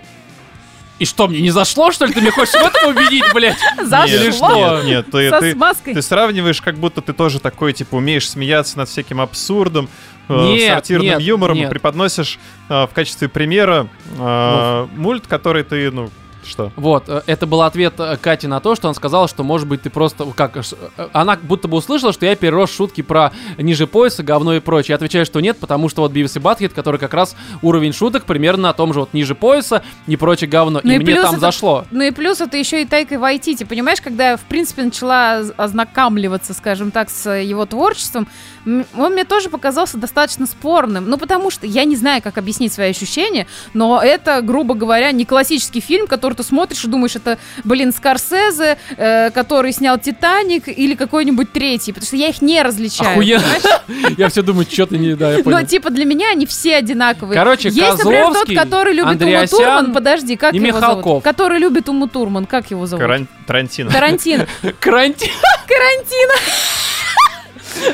И 0.99 1.05
что, 1.05 1.29
мне 1.29 1.41
не 1.43 1.51
зашло, 1.51 1.93
что 1.93 2.07
ли? 2.07 2.13
Ты 2.15 2.21
меня 2.23 2.33
хочешь 2.33 2.55
в 2.55 2.57
этом 2.57 2.91
убедить, 2.91 3.25
блядь? 3.35 3.59
Зашло. 3.85 4.17
Нет, 4.19 4.35
что? 4.35 4.55
Нет, 4.83 4.85
нет, 4.87 5.07
ты, 5.13 5.29
Со 5.31 5.41
ты- 5.41 5.53
смазкой. 5.53 5.95
ты 5.95 6.03
сравниваешь, 6.03 6.61
как 6.63 6.77
будто 6.77 7.01
ты 7.03 7.13
тоже 7.13 7.39
такой, 7.39 7.73
типа, 7.75 7.97
умеешь 7.97 8.29
смеяться 8.31 8.79
над 8.79 8.89
всяким 8.89 9.21
абсурдом, 9.21 9.89
э, 10.29 10.35
Нет, 10.55 10.73
сортирным 10.73 11.07
нет, 11.07 11.21
юмором, 11.21 11.57
нет. 11.59 11.67
и 11.69 11.71
преподносишь 11.71 12.39
э, 12.71 12.87
в 12.87 12.91
качестве 12.95 13.29
примера 13.29 13.89
э, 14.19 14.87
мульт, 14.97 15.27
который 15.27 15.65
ты, 15.65 15.91
ну, 15.91 16.11
что? 16.47 16.73
Вот, 16.77 17.05
э, 17.09 17.23
это 17.27 17.47
был 17.47 17.63
ответ 17.63 17.95
э, 17.99 18.17
Кати 18.21 18.47
на 18.47 18.61
то, 18.61 18.75
что 18.75 18.89
он 18.89 18.95
сказал, 18.95 19.29
что, 19.29 19.43
может 19.45 19.67
быть, 19.69 19.83
ты 19.83 19.91
просто... 19.91 20.25
Как, 20.35 20.57
э, 20.57 20.63
э, 20.97 21.09
она 21.13 21.37
будто 21.41 21.69
бы 21.69 21.77
услышала, 21.77 22.13
что 22.13 22.27
я 22.27 22.37
перерос 22.37 22.71
шутки 22.73 23.03
про 23.03 23.33
ниже 23.59 23.87
пояса, 23.87 24.23
говно 24.23 24.55
и 24.55 24.61
прочее. 24.61 24.93
Я 24.93 24.97
отвечаю, 24.97 25.27
что 25.27 25.41
нет, 25.41 25.59
потому 25.59 25.89
что 25.89 26.03
вот 26.03 26.13
Бивис 26.13 26.37
и 26.37 26.39
Батхит, 26.41 26.73
который 26.73 26.99
как 26.99 27.15
раз 27.15 27.37
уровень 27.63 27.93
шуток 27.93 28.25
примерно 28.25 28.65
на 28.69 28.73
том 28.73 28.93
же 28.93 29.01
вот 29.01 29.13
ниже 29.15 29.35
пояса 29.35 29.83
и 30.07 30.17
прочее 30.17 30.49
говно. 30.49 30.81
Ну 30.83 30.91
и 30.93 30.95
и 30.97 30.99
мне 30.99 31.15
там 31.21 31.33
это- 31.33 31.41
зашло. 31.41 31.85
Ну 31.91 32.03
и 32.03 32.11
плюс 32.11 32.41
это 32.41 32.57
еще 32.57 32.83
и 32.83 32.85
Тайка 32.85 33.19
Вайтити, 33.19 33.65
понимаешь, 33.65 34.01
когда 34.01 34.31
я, 34.31 34.37
в 34.37 34.43
принципе, 34.43 34.83
начала 34.83 35.39
оз- 35.41 35.53
ознакомливаться, 35.57 36.55
скажем 36.55 36.91
так, 36.91 37.11
с 37.11 37.31
его 37.31 37.67
творчеством, 37.67 38.29
он 38.65 39.13
мне 39.13 39.25
тоже 39.25 39.49
показался 39.49 39.97
достаточно 39.99 40.47
спорным. 40.47 41.09
Ну, 41.09 41.19
потому 41.19 41.51
что 41.51 41.67
я 41.67 41.85
не 41.85 41.97
знаю, 41.97 42.23
как 42.23 42.39
объяснить 42.39 42.73
свои 42.73 42.91
ощущения, 42.91 43.47
но 43.75 44.01
это, 44.03 44.41
грубо 44.43 44.75
говоря, 44.75 45.13
не 45.13 45.25
классический 45.25 45.81
фильм, 45.81 46.07
который 46.07 46.35
ты 46.37 46.43
смотришь 46.43 46.85
и 46.85 46.89
думаешь, 46.89 47.17
это, 47.17 47.39
блин, 47.65 47.93
Скорсезе, 47.93 48.79
э, 48.97 49.31
который 49.31 49.73
снял 49.73 49.99
«Титаник» 49.99 50.69
или 50.69 50.95
какой-нибудь 50.95 51.53
третий, 51.53 51.93
потому 51.93 52.07
что 52.07 52.17
я 52.17 52.29
их 52.29 52.43
не 52.43 52.63
различаю. 52.63 53.13
Охуенно. 53.13 53.45
Я 54.17 54.29
все 54.29 54.43
думаю, 54.43 54.67
что 54.71 54.87
ты 54.87 54.99
не... 54.99 55.15
Да, 55.15 55.33
я 55.33 55.39
Но, 55.39 55.45
понял. 55.45 55.67
типа, 55.67 55.91
для 55.91 56.05
меня 56.05 56.31
они 56.31 56.47
все 56.47 56.77
одинаковые. 56.77 57.39
Короче, 57.39 57.69
Есть, 57.69 57.99
например, 57.99 58.33
тот, 58.33 58.49
который 58.53 58.93
любит 58.95 59.13
Андреасян 59.13 59.59
Уму 59.59 59.67
Турман. 59.77 59.95
Подожди, 59.95 60.37
как 60.37 60.55
его 60.55 60.67
Михалков. 60.67 61.05
зовут? 61.05 61.25
Который 61.25 61.59
любит 61.59 61.89
Уму 61.89 62.09
Турман. 62.09 62.47
Как 62.47 62.71
его 62.71 62.87
зовут? 62.87 63.05
Тарантино. 63.47 63.91
Тарантино. 63.91 64.47
Карантин. 64.81 65.31
Карантино. 65.69 66.35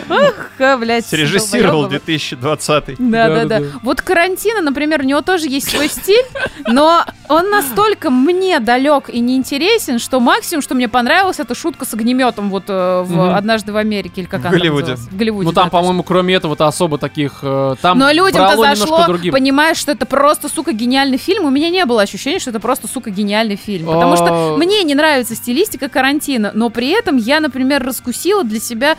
Ах, 0.08 0.78
блядь. 0.78 1.06
Срежиссировал 1.06 1.82
долбоёбы. 1.82 1.90
2020. 2.06 2.84
Да, 2.98 3.28
да, 3.28 3.28
да. 3.28 3.44
Да-да-да. 3.44 3.66
Вот 3.82 4.02
Карантино, 4.02 4.60
например, 4.60 5.00
у 5.00 5.04
него 5.04 5.20
тоже 5.22 5.48
есть 5.48 5.70
свой 5.70 5.88
стиль, 5.88 6.24
но 6.68 7.04
он 7.28 7.50
настолько 7.50 8.10
мне 8.10 8.60
далек 8.60 9.08
и 9.08 9.20
неинтересен, 9.20 9.98
что 9.98 10.20
максимум, 10.20 10.62
что 10.62 10.74
мне 10.74 10.88
понравилось, 10.88 11.40
это 11.40 11.54
шутка 11.54 11.84
с 11.84 11.94
огнеметом 11.94 12.50
вот 12.50 12.64
э, 12.68 13.02
в 13.06 13.36
однажды 13.36 13.72
в 13.72 13.76
Америке 13.76 14.22
или 14.22 14.28
как 14.28 14.42
В 14.42 14.46
она 14.46 14.50
Голливуде. 14.56 14.94
В 14.96 15.16
Голливуде. 15.16 15.46
Ну 15.46 15.52
там, 15.52 15.70
по-моему, 15.70 16.02
кроме 16.02 16.34
этого-то 16.34 16.66
особо 16.66 16.98
таких... 16.98 17.38
э, 17.42 17.74
Там 17.80 17.98
Но 17.98 18.10
людям-то 18.12 18.56
зашло, 18.56 19.06
понимаешь, 19.30 19.76
что 19.78 19.92
это 19.92 20.06
просто, 20.06 20.48
сука, 20.48 20.72
гениальный 20.72 21.18
фильм. 21.18 21.44
У 21.44 21.50
меня 21.50 21.70
не 21.70 21.84
было 21.86 22.02
ощущения, 22.02 22.38
что 22.38 22.50
это 22.50 22.60
просто, 22.60 22.88
сука, 22.88 23.10
гениальный 23.10 23.56
фильм. 23.56 23.86
Потому 23.86 24.16
что 24.16 24.54
А. 24.54 24.56
мне 24.56 24.82
не 24.82 24.94
нравится 24.94 25.34
стилистика 25.34 25.88
карантина, 25.88 26.50
но 26.54 26.70
при 26.70 26.90
этом 26.90 27.16
я, 27.16 27.40
например, 27.40 27.82
раскусила 27.84 28.44
для 28.44 28.60
себя 28.60 28.96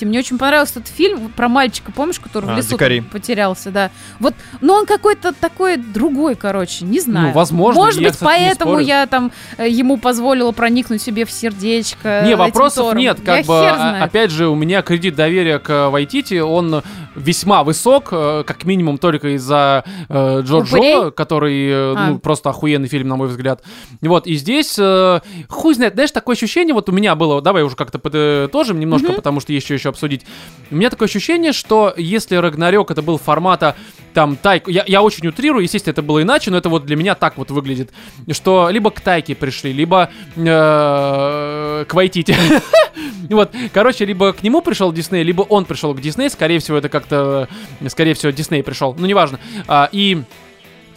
Вайтити. 0.00 0.04
Мне 0.04 0.18
очень 0.18 0.38
понравился 0.38 0.80
этот 0.80 0.92
фильм 0.92 1.30
про 1.36 1.48
мальчика, 1.48 1.92
помнишь, 1.92 2.18
который 2.20 2.46
в 2.46 2.50
А, 2.50 2.56
лесу 2.56 2.70
«Дикари». 2.70 3.00
потерялся, 3.00 3.70
да. 3.70 3.90
Вот, 4.18 4.34
но 4.60 4.74
он 4.74 4.86
какой-то 4.86 5.32
такой 5.32 5.76
другой, 5.76 6.34
короче, 6.34 6.84
не 6.84 7.00
знаю. 7.00 7.28
Ну, 7.28 7.32
возможно, 7.32 7.80
Может 7.80 8.00
я, 8.00 8.08
быть, 8.08 8.14
кстати, 8.14 8.24
поэтому 8.30 8.78
я 8.78 9.06
там 9.06 9.32
э, 9.58 9.68
ему 9.68 9.96
позволила 9.98 10.52
проникнуть 10.52 11.02
себе 11.02 11.24
в 11.24 11.30
сердечко. 11.30 12.22
Не, 12.26 12.36
вопросов 12.36 12.84
Тором. 12.86 12.98
нет. 12.98 13.18
Как 13.24 13.38
Я 13.40 13.44
бы, 13.44 13.68
а- 13.68 14.04
опять 14.04 14.30
же, 14.30 14.48
у 14.48 14.54
меня 14.54 14.82
кредит 14.82 15.14
доверия 15.14 15.58
к 15.58 15.90
Вайтити, 15.90 16.38
он 16.40 16.82
весьма 17.14 17.64
высок, 17.64 18.08
э, 18.12 18.44
как 18.46 18.64
минимум 18.64 18.98
только 18.98 19.34
из-за 19.36 19.84
э, 20.08 20.40
Джорджо, 20.42 20.76
Упырей? 20.76 21.10
который, 21.12 21.68
э, 21.68 21.94
А. 21.96 22.06
ну, 22.10 22.18
просто 22.18 22.50
охуенный 22.50 22.88
фильм, 22.88 23.08
на 23.08 23.16
мой 23.16 23.28
взгляд. 23.28 23.62
Вот, 24.00 24.26
и 24.26 24.34
здесь, 24.34 24.76
э, 24.78 25.20
хуй 25.48 25.74
знает, 25.74 25.94
знаешь, 25.94 26.10
такое 26.10 26.34
ощущение, 26.36 26.74
вот 26.74 26.88
у 26.88 26.92
меня 26.92 27.14
было, 27.14 27.42
давай 27.42 27.62
уже 27.62 27.76
как-то 27.76 27.98
подытожим 27.98 28.78
немножко, 28.80 29.12
потому 29.12 29.40
что 29.40 29.52
есть 29.52 29.66
что 29.66 29.89
обсудить. 29.90 30.24
У 30.70 30.76
меня 30.76 30.90
такое 30.90 31.08
ощущение, 31.08 31.52
что 31.52 31.92
если 31.96 32.36
Рагнарёк 32.36 32.90
это 32.90 33.02
был 33.02 33.18
формата 33.18 33.76
там 34.14 34.36
тайку, 34.36 34.70
я, 34.70 34.84
я 34.86 35.02
очень 35.02 35.26
утрирую, 35.26 35.62
естественно, 35.62 35.92
это 35.92 36.02
было 36.02 36.22
иначе, 36.22 36.50
но 36.50 36.56
это 36.56 36.68
вот 36.68 36.86
для 36.86 36.96
меня 36.96 37.14
так 37.14 37.36
вот 37.36 37.50
выглядит, 37.50 37.90
что 38.32 38.70
либо 38.70 38.90
к 38.90 39.00
тайке 39.00 39.34
пришли, 39.34 39.72
либо 39.72 40.10
э, 40.36 41.84
к 41.86 41.94
Вайтити. 41.94 42.34
Вот, 43.28 43.52
короче, 43.72 44.04
либо 44.04 44.32
к 44.32 44.42
нему 44.42 44.60
пришел 44.60 44.92
Дисней, 44.92 45.22
либо 45.22 45.42
он 45.42 45.64
пришел 45.64 45.94
к 45.94 46.00
Дисней, 46.00 46.28
скорее 46.30 46.58
всего, 46.58 46.78
это 46.78 46.88
как-то, 46.88 47.48
скорее 47.86 48.14
всего, 48.14 48.32
Дисней 48.32 48.64
пришел, 48.64 48.96
ну, 48.98 49.06
неважно. 49.06 49.38
А, 49.68 49.88
и 49.92 50.24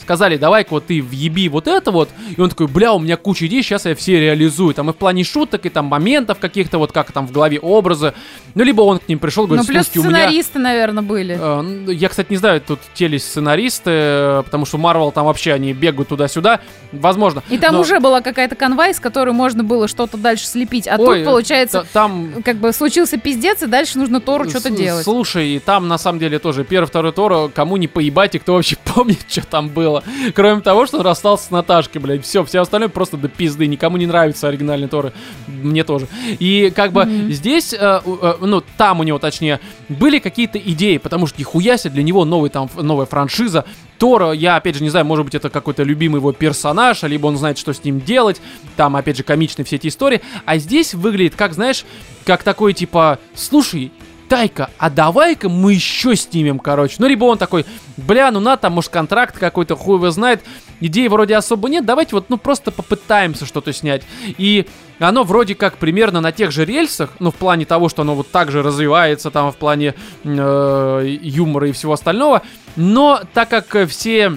сказали, 0.03 0.37
давай-ка 0.37 0.69
вот 0.71 0.85
ты 0.87 1.01
въеби 1.01 1.49
вот 1.49 1.67
это 1.67 1.91
вот, 1.91 2.09
и 2.37 2.39
он 2.39 2.49
такой, 2.49 2.67
бля, 2.67 2.93
у 2.93 2.99
меня 2.99 3.17
куча 3.17 3.47
идей, 3.47 3.63
сейчас 3.63 3.85
я 3.85 3.95
все 3.95 4.19
реализую, 4.19 4.73
там 4.75 4.89
и 4.89 4.93
в 4.93 4.95
плане 4.95 5.23
шуток, 5.23 5.65
и 5.65 5.69
там 5.69 5.85
моментов 5.85 6.37
каких-то, 6.39 6.77
вот 6.77 6.91
как 6.91 7.11
там 7.11 7.27
в 7.27 7.31
голове 7.31 7.59
образы, 7.59 8.13
ну, 8.55 8.63
либо 8.63 8.81
он 8.81 8.99
к 8.99 9.07
ним 9.09 9.19
пришел, 9.19 9.43
Ну, 9.43 9.47
говорит, 9.55 9.67
плюс 9.67 9.85
слушайте, 9.87 9.99
у 9.99 10.03
меня... 10.11 10.17
сценаристы, 10.25 10.59
наверное, 10.59 11.03
были. 11.03 11.37
Э, 11.39 11.61
ну, 11.61 11.91
Я, 11.91 12.09
кстати, 12.09 12.27
не 12.29 12.37
знаю, 12.37 12.61
тут 12.61 12.79
те 12.93 13.07
ли 13.07 13.17
сценаристы, 13.17 13.89
э, 13.91 14.41
потому 14.45 14.65
что 14.65 14.77
Марвел 14.77 15.11
там 15.11 15.25
вообще 15.25 15.53
они 15.53 15.73
бегают 15.73 16.09
туда-сюда. 16.09 16.59
Возможно. 16.91 17.43
И 17.49 17.57
там 17.57 17.73
Но- 17.75 17.81
уже 17.81 17.99
была 17.99 18.21
какая-то 18.21 18.55
канва, 18.55 18.89
из 18.89 18.99
которой 18.99 19.31
можно 19.31 19.63
было 19.63 19.87
что-то 19.87 20.17
дальше 20.17 20.45
слепить. 20.45 20.87
А 20.87 20.95
Ой, 20.97 21.19
тут, 21.19 21.25
получается, 21.25 21.81
та- 21.81 21.87
там 21.93 22.43
как 22.43 22.57
бы 22.57 22.71
случился 22.73 23.17
пиздец, 23.17 23.61
и 23.63 23.67
дальше 23.67 23.97
нужно 23.97 24.19
Тору 24.21 24.49
что-то 24.49 24.69
делать. 24.69 25.03
Слушай, 25.03 25.61
там 25.63 25.87
на 25.87 25.97
самом 25.97 26.19
деле 26.19 26.39
тоже 26.39 26.63
первый, 26.63 26.85
второй 26.87 27.11
Тора, 27.11 27.47
кому 27.53 27.77
не 27.77 27.87
поебать 27.87 28.35
и 28.35 28.39
кто 28.39 28.53
вообще 28.53 28.75
помнит, 28.95 29.19
что 29.27 29.45
там 29.45 29.69
было. 29.69 29.92
Кроме 30.33 30.61
того, 30.61 30.85
что 30.85 30.97
он 30.97 31.03
расстался 31.03 31.45
с 31.45 31.51
Наташкой, 31.51 31.99
блядь. 32.01 32.23
Все, 32.23 32.43
все 32.43 32.61
остальное 32.61 32.89
просто 32.89 33.17
до 33.17 33.27
пизды. 33.27 33.67
Никому 33.67 33.97
не 33.97 34.05
нравится 34.07 34.47
оригинальный 34.47 34.87
Торы. 34.87 35.13
Мне 35.47 35.83
тоже. 35.83 36.07
И 36.39 36.71
как 36.75 36.91
бы 36.93 37.05
Мгм. 37.05 37.31
здесь, 37.31 37.73
э, 37.73 37.77
э, 38.05 38.33
ну, 38.41 38.63
там 38.77 38.99
у 38.99 39.03
него, 39.03 39.19
точнее, 39.19 39.59
были 39.89 40.19
какие-то 40.19 40.57
идеи, 40.57 40.97
потому 40.97 41.27
что 41.27 41.39
нихуя 41.39 41.77
себе 41.77 41.91
для 41.91 42.03
него 42.03 42.25
новый 42.25 42.49
там, 42.49 42.69
новая 42.75 43.05
франшиза. 43.05 43.65
Тора, 43.99 44.31
я 44.31 44.55
опять 44.55 44.75
же 44.75 44.83
не 44.83 44.89
знаю, 44.89 45.05
может 45.05 45.23
быть, 45.25 45.35
это 45.35 45.49
какой-то 45.49 45.83
любимый 45.83 46.17
его 46.17 46.33
персонаж, 46.33 47.03
либо 47.03 47.27
он 47.27 47.37
знает, 47.37 47.57
что 47.57 47.73
с 47.73 47.83
ним 47.83 48.01
делать. 48.01 48.41
Там, 48.75 48.95
опять 48.95 49.17
же, 49.17 49.23
комичные 49.23 49.65
все 49.65 49.75
эти 49.77 49.87
истории. 49.87 50.21
А 50.45 50.57
здесь 50.57 50.93
выглядит, 50.93 51.35
как, 51.35 51.53
знаешь, 51.53 51.85
как 52.25 52.43
такой, 52.43 52.73
типа, 52.73 53.19
слушай, 53.35 53.91
Тайка, 54.29 54.69
а 54.77 54.89
давай-ка 54.89 55.49
мы 55.49 55.73
еще 55.73 56.15
снимем, 56.15 56.59
короче. 56.59 56.95
Ну, 56.99 57.07
либо 57.07 57.25
он 57.25 57.37
такой, 57.37 57.65
бля, 57.97 58.31
ну 58.31 58.39
на, 58.39 58.57
там, 58.57 58.73
может, 58.73 58.91
контракт 58.91 59.37
какой-то, 59.37 59.75
хуй 59.75 59.97
его 59.97 60.09
знает. 60.11 60.43
Идей 60.79 61.07
вроде 61.07 61.35
особо 61.35 61.69
нет, 61.69 61.85
давайте 61.85 62.15
вот, 62.15 62.29
ну, 62.29 62.37
просто 62.37 62.71
попытаемся 62.71 63.45
что-то 63.45 63.73
снять. 63.73 64.03
И 64.37 64.65
оно 64.99 65.23
вроде 65.23 65.55
как 65.55 65.77
примерно 65.77 66.21
на 66.21 66.31
тех 66.31 66.51
же 66.51 66.65
рельсах, 66.65 67.11
ну, 67.19 67.31
в 67.31 67.35
плане 67.35 67.65
того, 67.65 67.89
что 67.89 68.01
оно 68.01 68.15
вот 68.15 68.31
так 68.31 68.51
же 68.51 68.63
развивается, 68.63 69.31
там, 69.31 69.51
в 69.51 69.55
плане 69.55 69.95
э, 70.23 71.17
юмора 71.21 71.69
и 71.69 71.71
всего 71.71 71.93
остального. 71.93 72.41
Но 72.75 73.21
так 73.33 73.49
как 73.49 73.87
все 73.87 74.33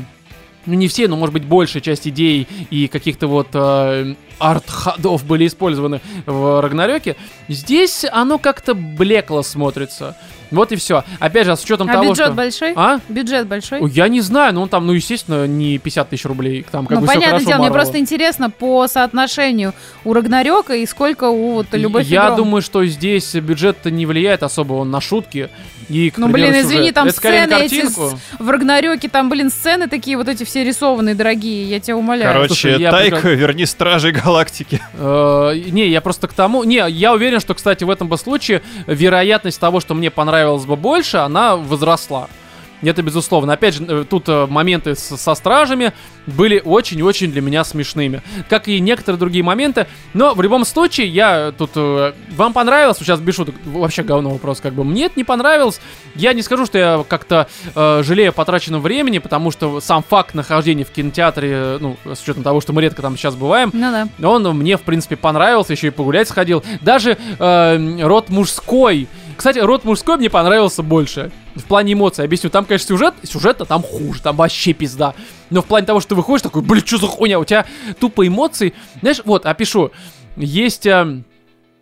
ну 0.66 0.74
не 0.74 0.88
все, 0.88 1.08
но 1.08 1.16
может 1.16 1.32
быть 1.32 1.44
большая 1.44 1.80
часть 1.80 2.06
идей 2.08 2.46
и 2.70 2.88
каких-то 2.88 3.28
вот 3.28 3.48
э, 3.54 4.14
арт-ходов 4.38 5.24
были 5.24 5.46
использованы 5.46 6.00
в 6.26 6.60
Рагнарёке, 6.60 7.16
здесь 7.48 8.04
оно 8.10 8.38
как-то 8.38 8.74
блекло 8.74 9.42
смотрится. 9.42 10.16
Вот 10.50 10.72
и 10.72 10.76
все. 10.76 11.04
Опять 11.18 11.46
же, 11.46 11.56
с 11.56 11.64
учетом 11.64 11.88
А 11.88 11.94
того, 11.94 12.04
бюджет 12.10 12.26
что... 12.26 12.34
большой? 12.34 12.72
А? 12.76 13.00
Бюджет 13.08 13.46
большой? 13.46 13.80
Ой, 13.80 13.90
Я 13.90 14.08
не 14.08 14.20
знаю, 14.20 14.54
но 14.54 14.62
он 14.62 14.68
там, 14.68 14.86
ну, 14.86 14.92
естественно, 14.92 15.46
не 15.46 15.78
50 15.78 16.08
тысяч 16.10 16.24
рублей. 16.24 16.64
Там 16.70 16.86
как 16.86 16.96
ну, 16.96 17.00
бы 17.02 17.06
понятное 17.08 17.44
дело, 17.44 17.58
мне 17.58 17.70
просто 17.70 17.98
интересно 17.98 18.50
по 18.50 18.86
соотношению 18.86 19.74
у 20.04 20.12
Рагнарёка 20.12 20.74
и 20.76 20.86
сколько 20.86 21.24
у 21.24 21.54
вот 21.54 21.66
Любовь 21.72 22.06
и 22.06 22.10
Я 22.10 22.26
Гром. 22.26 22.36
думаю, 22.36 22.62
что 22.62 22.84
здесь 22.86 23.34
бюджет 23.34 23.84
не 23.86 24.06
влияет 24.06 24.42
особо 24.42 24.74
он 24.74 24.90
на 24.90 25.00
шутки. 25.00 25.50
И, 25.88 26.10
к 26.10 26.18
Ну, 26.18 26.28
блин, 26.28 26.52
извини, 26.58 26.90
там 26.90 27.06
Это 27.06 27.16
сцены 27.16 27.54
эти 27.54 27.86
с- 27.86 28.16
в 28.38 28.50
Рагнарёке, 28.50 29.08
там, 29.08 29.28
блин, 29.28 29.50
сцены 29.50 29.88
такие 29.88 30.16
вот 30.16 30.28
эти 30.28 30.42
все 30.44 30.64
рисованные, 30.64 31.14
дорогие, 31.14 31.64
я 31.68 31.78
тебя 31.78 31.96
умоляю. 31.96 32.32
Короче, 32.32 32.48
Слушай, 32.48 32.80
я 32.80 32.90
Тайка, 32.90 33.16
прекрасно- 33.16 33.36
верни 33.36 33.66
Стражей 33.66 34.12
Галактики. 34.12 34.80
Э, 34.98 35.52
не, 35.54 35.86
я 35.88 36.00
просто 36.00 36.26
к 36.26 36.32
тому... 36.32 36.64
Не, 36.64 36.84
я 36.88 37.12
уверен, 37.12 37.38
что, 37.40 37.54
кстати, 37.54 37.84
в 37.84 37.90
этом 37.90 38.08
бы 38.08 38.16
случае 38.18 38.62
вероятность 38.86 39.60
того, 39.60 39.80
что 39.80 39.94
мне 39.94 40.10
понравилось 40.10 40.64
бы 40.64 40.76
больше, 40.76 41.18
она 41.18 41.56
возросла. 41.56 42.28
Это 42.82 43.02
безусловно. 43.02 43.54
Опять 43.54 43.74
же, 43.74 43.84
э, 43.84 44.04
тут 44.08 44.28
э, 44.28 44.46
моменты 44.46 44.94
с- 44.94 45.16
со 45.16 45.34
стражами 45.34 45.92
были 46.26 46.60
очень-очень 46.64 47.30
для 47.32 47.40
меня 47.40 47.64
смешными. 47.64 48.20
Как 48.50 48.68
и 48.68 48.80
некоторые 48.80 49.18
другие 49.18 49.42
моменты. 49.44 49.86
Но 50.14 50.34
в 50.34 50.42
любом 50.42 50.64
случае, 50.64 51.06
я 51.08 51.52
тут... 51.56 51.70
э, 51.74 52.12
Вам 52.36 52.52
понравилось? 52.52 52.98
Сейчас 52.98 53.20
без 53.20 53.34
шуток. 53.34 53.54
Вообще 53.64 54.02
говно 54.02 54.30
вопрос. 54.30 54.60
Как 54.60 54.74
бы 54.74 54.84
мне 54.84 55.06
это 55.06 55.14
не 55.16 55.24
понравилось. 55.24 55.80
Я 56.14 56.32
не 56.34 56.42
скажу, 56.42 56.66
что 56.66 56.76
я 56.78 57.04
как-то 57.08 57.48
э, 57.74 58.02
жалею 58.04 58.30
о 58.30 58.32
потраченном 58.32 58.80
времени, 58.82 59.18
потому 59.18 59.50
что 59.50 59.80
сам 59.80 60.02
факт 60.02 60.34
нахождения 60.34 60.84
в 60.84 60.90
кинотеатре, 60.90 61.78
ну, 61.80 61.96
с 62.04 62.22
учетом 62.22 62.42
того, 62.42 62.60
что 62.60 62.72
мы 62.72 62.82
редко 62.82 63.00
там 63.02 63.16
сейчас 63.16 63.34
бываем, 63.34 63.70
Ну 63.72 64.08
да. 64.18 64.28
он 64.28 64.42
мне, 64.58 64.76
в 64.76 64.82
принципе, 64.82 65.16
понравился, 65.16 65.72
еще 65.72 65.86
и 65.88 65.90
погулять 65.90 66.28
сходил. 66.28 66.62
Даже 66.82 67.16
э, 67.38 68.02
род 68.02 68.28
мужской. 68.28 69.08
Кстати, 69.36 69.58
род 69.58 69.84
мужской 69.84 70.16
мне 70.16 70.30
понравился 70.30 70.82
больше. 70.82 71.30
В 71.54 71.64
плане 71.64 71.92
эмоций. 71.92 72.24
Объясню. 72.24 72.50
Там, 72.50 72.64
конечно, 72.64 72.88
сюжет, 72.88 73.14
сюжет 73.22 73.58
там 73.68 73.82
хуже, 73.82 74.20
там 74.22 74.36
вообще 74.36 74.72
пизда. 74.72 75.14
Но 75.50 75.62
в 75.62 75.66
плане 75.66 75.86
того, 75.86 76.00
что 76.00 76.10
ты 76.10 76.14
выходишь, 76.14 76.42
такой, 76.42 76.62
блин, 76.62 76.84
что 76.84 76.98
за 76.98 77.06
хуйня? 77.06 77.38
У 77.38 77.44
тебя 77.44 77.66
тупо 78.00 78.26
эмоции. 78.26 78.74
Знаешь, 79.00 79.20
вот, 79.24 79.46
опишу. 79.46 79.90
Есть... 80.36 80.86
э, 80.86 81.22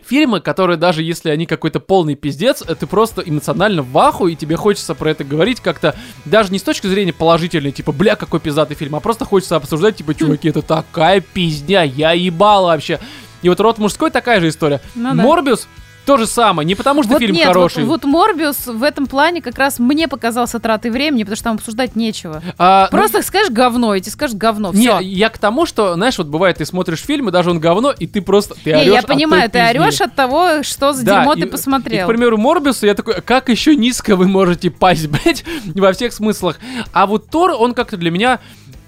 Фильмы, 0.06 0.40
которые 0.40 0.76
даже 0.76 1.02
если 1.02 1.30
они 1.30 1.46
какой-то 1.46 1.80
полный 1.80 2.14
пиздец, 2.14 2.62
э, 2.66 2.74
ты 2.74 2.86
просто 2.86 3.22
эмоционально 3.24 3.82
в 3.82 3.96
аху, 3.96 4.28
и 4.28 4.36
тебе 4.36 4.56
хочется 4.56 4.94
про 4.94 5.10
это 5.10 5.24
говорить 5.24 5.60
как-то, 5.60 5.96
даже 6.26 6.52
не 6.52 6.58
с 6.58 6.62
точки 6.62 6.86
зрения 6.86 7.14
положительной, 7.14 7.72
типа, 7.72 7.90
бля, 7.90 8.14
какой 8.14 8.40
пиздатый 8.40 8.76
фильм, 8.76 8.96
а 8.96 9.00
просто 9.00 9.24
хочется 9.24 9.56
обсуждать, 9.56 9.96
типа, 9.96 10.14
чуваки, 10.14 10.50
это 10.50 10.60
такая 10.60 11.20
пиздня, 11.22 11.84
я 11.84 12.12
ебал 12.12 12.64
вообще. 12.64 13.00
И 13.40 13.48
вот 13.48 13.60
«Род 13.60 13.78
мужской» 13.78 14.10
такая 14.10 14.40
же 14.40 14.50
история. 14.50 14.82
Ну 14.94 15.14
да. 15.14 15.22
«Морбиус» 15.22 15.68
то 16.04 16.16
же 16.16 16.26
самое, 16.26 16.66
не 16.66 16.74
потому 16.74 17.02
что 17.02 17.12
вот 17.12 17.18
фильм 17.20 17.34
нет, 17.34 17.46
хороший. 17.48 17.84
Вот, 17.84 18.04
вот 18.04 18.10
Морбиус 18.10 18.66
в 18.66 18.82
этом 18.82 19.06
плане 19.06 19.40
как 19.40 19.58
раз 19.58 19.78
мне 19.78 20.06
показался 20.08 20.58
тратой 20.60 20.90
времени, 20.90 21.22
потому 21.22 21.36
что 21.36 21.44
там 21.44 21.54
обсуждать 21.56 21.96
нечего. 21.96 22.42
А, 22.58 22.88
ну, 22.90 22.98
Просто 22.98 23.22
скажешь 23.22 23.50
говно, 23.50 23.94
и 23.94 24.00
тебе 24.00 24.12
скажут 24.12 24.36
говно. 24.36 24.70
не, 24.72 24.86
Все. 24.88 24.98
я 25.00 25.28
к 25.30 25.38
тому, 25.38 25.66
что, 25.66 25.94
знаешь, 25.94 26.18
вот 26.18 26.26
бывает, 26.26 26.58
ты 26.58 26.66
смотришь 26.66 27.00
фильм, 27.00 27.28
и 27.28 27.32
даже 27.32 27.50
он 27.50 27.58
говно, 27.60 27.90
и 27.90 28.06
ты 28.06 28.20
просто, 28.22 28.54
ты 28.62 28.70
Не, 28.72 28.76
орешь 28.80 28.92
я 28.92 29.02
той 29.02 29.14
понимаю, 29.16 29.50
ты 29.50 29.60
орешь 29.60 30.00
от 30.00 30.14
того, 30.14 30.62
что 30.62 30.92
за 30.92 31.04
Да, 31.04 31.20
дерьмо 31.20 31.34
и- 31.34 31.40
ты 31.40 31.46
И, 31.46 31.50
посмотрел. 31.50 32.06
к 32.06 32.08
примеру, 32.10 32.36
Морбиуса 32.38 32.86
я 32.86 32.94
такой, 32.94 33.20
как 33.22 33.48
еще 33.48 33.74
низко 33.76 34.16
вы 34.16 34.26
можете 34.28 34.70
пасть, 34.70 35.08
блядь, 35.08 35.44
во 35.74 35.92
всех 35.92 36.12
смыслах. 36.12 36.58
А 36.92 37.06
вот 37.06 37.28
Тор, 37.30 37.52
он 37.58 37.72
как-то 37.74 37.96
для 37.96 38.10
меня, 38.10 38.40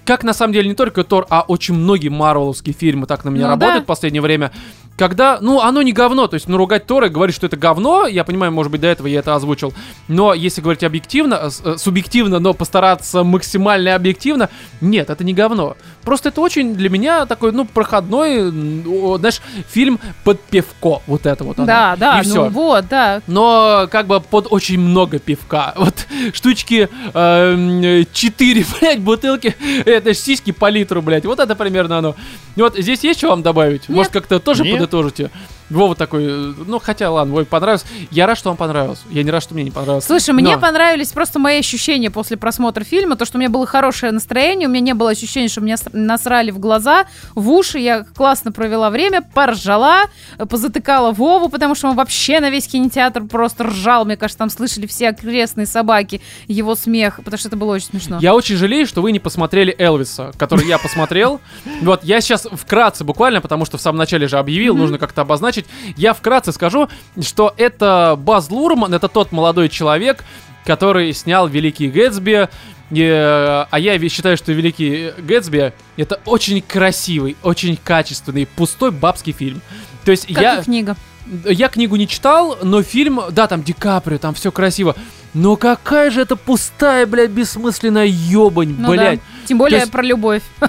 как 0.05 0.23
на 0.23 0.33
самом 0.33 0.53
деле 0.53 0.69
не 0.69 0.75
только 0.75 1.03
Тор, 1.03 1.25
а 1.29 1.41
очень 1.47 1.73
многие 1.73 2.09
марвеловские 2.09 2.73
фильмы 2.73 3.07
так 3.07 3.25
на 3.25 3.29
меня 3.29 3.45
Ну 3.45 3.49
работают 3.51 3.79
да. 3.79 3.83
в 3.83 3.87
последнее 3.87 4.21
время. 4.21 4.51
Когда, 4.97 5.37
ну, 5.41 5.61
оно 5.61 5.83
не 5.83 5.93
говно, 5.93 6.27
то 6.27 6.33
есть, 6.33 6.47
ну, 6.47 6.57
ругать 6.57 6.87
Тора 6.87 7.07
говорить, 7.09 7.35
что 7.35 7.45
это 7.45 7.55
говно, 7.55 8.07
я 8.07 8.23
понимаю, 8.23 8.51
может 8.51 8.71
быть, 8.71 8.81
до 8.81 8.87
этого 8.87 9.05
я 9.05 9.19
это 9.19 9.35
озвучил, 9.35 9.71
но 10.07 10.33
если 10.33 10.59
говорить 10.59 10.83
объективно, 10.83 11.35
э, 11.35 11.49
э, 11.63 11.77
субъективно, 11.77 12.39
но 12.39 12.55
постараться 12.55 13.23
максимально 13.23 13.93
объективно, 13.93 14.49
нет, 14.81 15.11
это 15.11 15.23
не 15.23 15.35
говно. 15.35 15.77
Просто 16.07 16.29
это 16.29 16.39
очень 16.39 16.73
для 16.73 16.89
меня 16.89 17.25
такой, 17.25 17.51
ну, 17.51 17.65
проходной, 17.65 18.49
знаешь, 18.49 19.41
фильм 19.67 19.99
под 20.23 20.39
пивко, 20.39 21.01
вот 21.05 21.25
это 21.25 21.43
вот 21.43 21.57
оно. 21.57 21.67
Да, 21.67 21.97
да, 21.97 22.21
и 22.21 22.25
ну 22.25 22.31
всё 22.31 22.49
вот, 22.49 22.87
да. 22.87 23.21
но 23.27 23.89
как 23.91 24.07
бы 24.07 24.21
под 24.21 24.47
очень 24.49 24.79
много 24.79 25.19
пивка. 25.19 25.73
Вот 25.75 26.07
штучки 26.31 26.87
эм, 27.13 28.05
4, 28.13 28.65
блядь, 28.79 28.99
бутылки, 29.01 29.53
это 29.85 30.13
ж 30.13 30.17
сиськи 30.17 30.51
по 30.53 30.69
литру, 30.69 31.01
блядь. 31.01 31.25
Вот 31.25 31.41
это 31.41 31.57
примерно 31.57 31.97
оно. 31.97 32.15
И 32.55 32.61
Вот 32.61 32.77
здесь 32.77 33.03
есть 33.03 33.19
что 33.19 33.27
вам 33.31 33.43
добавить? 33.43 33.89
Может, 33.89 34.13
как-то 34.13 34.39
тоже 34.39 34.63
Нет. 34.63 34.75
подытожите? 34.75 35.29
Вова 35.69 35.95
такой, 35.95 36.25
э, 36.25 36.53
ну, 36.65 36.79
хотя, 36.79 37.11
ладно, 37.11 37.33
Вове 37.33 37.45
понравилось. 37.45 37.85
Я 38.09 38.25
рад, 38.25 38.37
что 38.37 38.49
вам 38.49 38.57
понравилось. 38.57 39.01
Я 39.09 39.23
не 39.23 39.31
рад, 39.31 39.43
что 39.43 39.53
мне 39.53 39.63
не 39.63 39.71
понравилось. 39.71 40.05
Слушай, 40.05 40.33
мне 40.33 40.55
Но- 40.55 40.61
понравились 40.61 41.11
просто 41.11 41.39
мои 41.39 41.59
ощущения 41.59 42.09
после 42.09 42.37
просмотра 42.37 42.83
фильма. 42.85 43.17
То, 43.17 43.25
что 43.25 43.37
у 43.37 43.39
меня 43.39 43.49
было 43.49 43.65
хорошее 43.65 44.13
настроение, 44.13 44.69
у 44.69 44.71
меня 44.71 44.81
не 44.81 44.93
было 44.93 45.09
ощущения, 45.09 45.49
что 45.49 45.59
меня 45.59 45.75
насрали 46.05 46.51
в 46.51 46.59
глаза, 46.59 47.05
в 47.35 47.49
уши. 47.49 47.79
Я 47.79 48.03
классно 48.03 48.51
провела 48.51 48.89
время, 48.89 49.21
поржала, 49.21 50.03
позатыкала 50.49 51.11
Вову, 51.11 51.49
потому 51.49 51.75
что 51.75 51.89
он 51.89 51.95
вообще 51.95 52.39
на 52.39 52.49
весь 52.49 52.67
кинотеатр 52.67 53.25
просто 53.25 53.65
ржал. 53.65 54.05
Мне 54.05 54.17
кажется, 54.17 54.37
там 54.37 54.49
слышали 54.49 54.85
все 54.85 55.09
окрестные 55.09 55.65
собаки 55.65 56.21
его 56.47 56.75
смех, 56.75 57.17
потому 57.17 57.37
что 57.37 57.49
это 57.49 57.57
было 57.57 57.75
очень 57.75 57.87
смешно. 57.87 58.19
Я 58.21 58.35
очень 58.35 58.55
жалею, 58.55 58.85
что 58.87 59.01
вы 59.01 59.11
не 59.11 59.19
посмотрели 59.19 59.75
Элвиса, 59.77 60.31
который 60.37 60.67
я 60.67 60.77
посмотрел. 60.77 61.41
Вот, 61.81 62.03
я 62.03 62.21
сейчас 62.21 62.47
вкратце 62.51 63.03
буквально, 63.03 63.41
потому 63.41 63.65
что 63.65 63.77
в 63.77 63.81
самом 63.81 63.97
начале 63.97 64.27
же 64.27 64.37
объявил, 64.37 64.75
нужно 64.75 64.97
как-то 64.97 65.21
обозначить. 65.21 65.65
Я 65.95 66.13
вкратце 66.13 66.51
скажу, 66.51 66.89
что 67.21 67.53
это 67.57 68.15
Баз 68.17 68.49
Лурман, 68.49 68.93
это 68.93 69.07
тот 69.07 69.31
молодой 69.31 69.69
человек, 69.69 70.23
который 70.65 71.13
снял 71.13 71.47
«Великий 71.47 71.89
Гэтсби», 71.89 72.49
И, 72.91 73.01
э, 73.01 73.65
а 73.69 73.79
я 73.79 73.97
считаю, 74.09 74.37
что 74.37 74.53
«Великий 74.53 75.11
Гэтсби»— 75.17 75.73
это 75.97 76.19
очень 76.25 76.61
красивый, 76.61 77.35
очень 77.43 77.77
качественный, 77.81 78.45
пустой 78.45 78.91
бабский 78.91 79.33
фильм. 79.33 79.61
То 80.05 80.11
есть 80.11 80.27
Как 80.27 80.41
я... 80.41 80.59
и 80.59 80.63
книга. 80.63 80.95
Я 81.43 81.67
книгу 81.67 81.97
не 81.97 82.07
читал, 82.07 82.57
но 82.63 82.81
фильм, 82.81 83.19
да, 83.31 83.47
там 83.47 83.61
Ди 83.61 83.73
Каприо, 83.73 84.17
там 84.17 84.33
все 84.33 84.49
красиво. 84.51 84.95
Но 85.33 85.57
какая 85.57 86.09
же 86.09 86.21
это 86.21 86.37
пустая, 86.37 87.05
блядь, 87.05 87.31
бессмысленная 87.31 88.05
ебань, 88.05 88.75
Ну 88.79 88.89
блядь. 88.91 89.19
да. 89.19 89.25
Тем 89.47 89.57
более 89.57 89.79
есть- 89.79 89.91
про 89.91 90.01
любовь. 90.03 90.43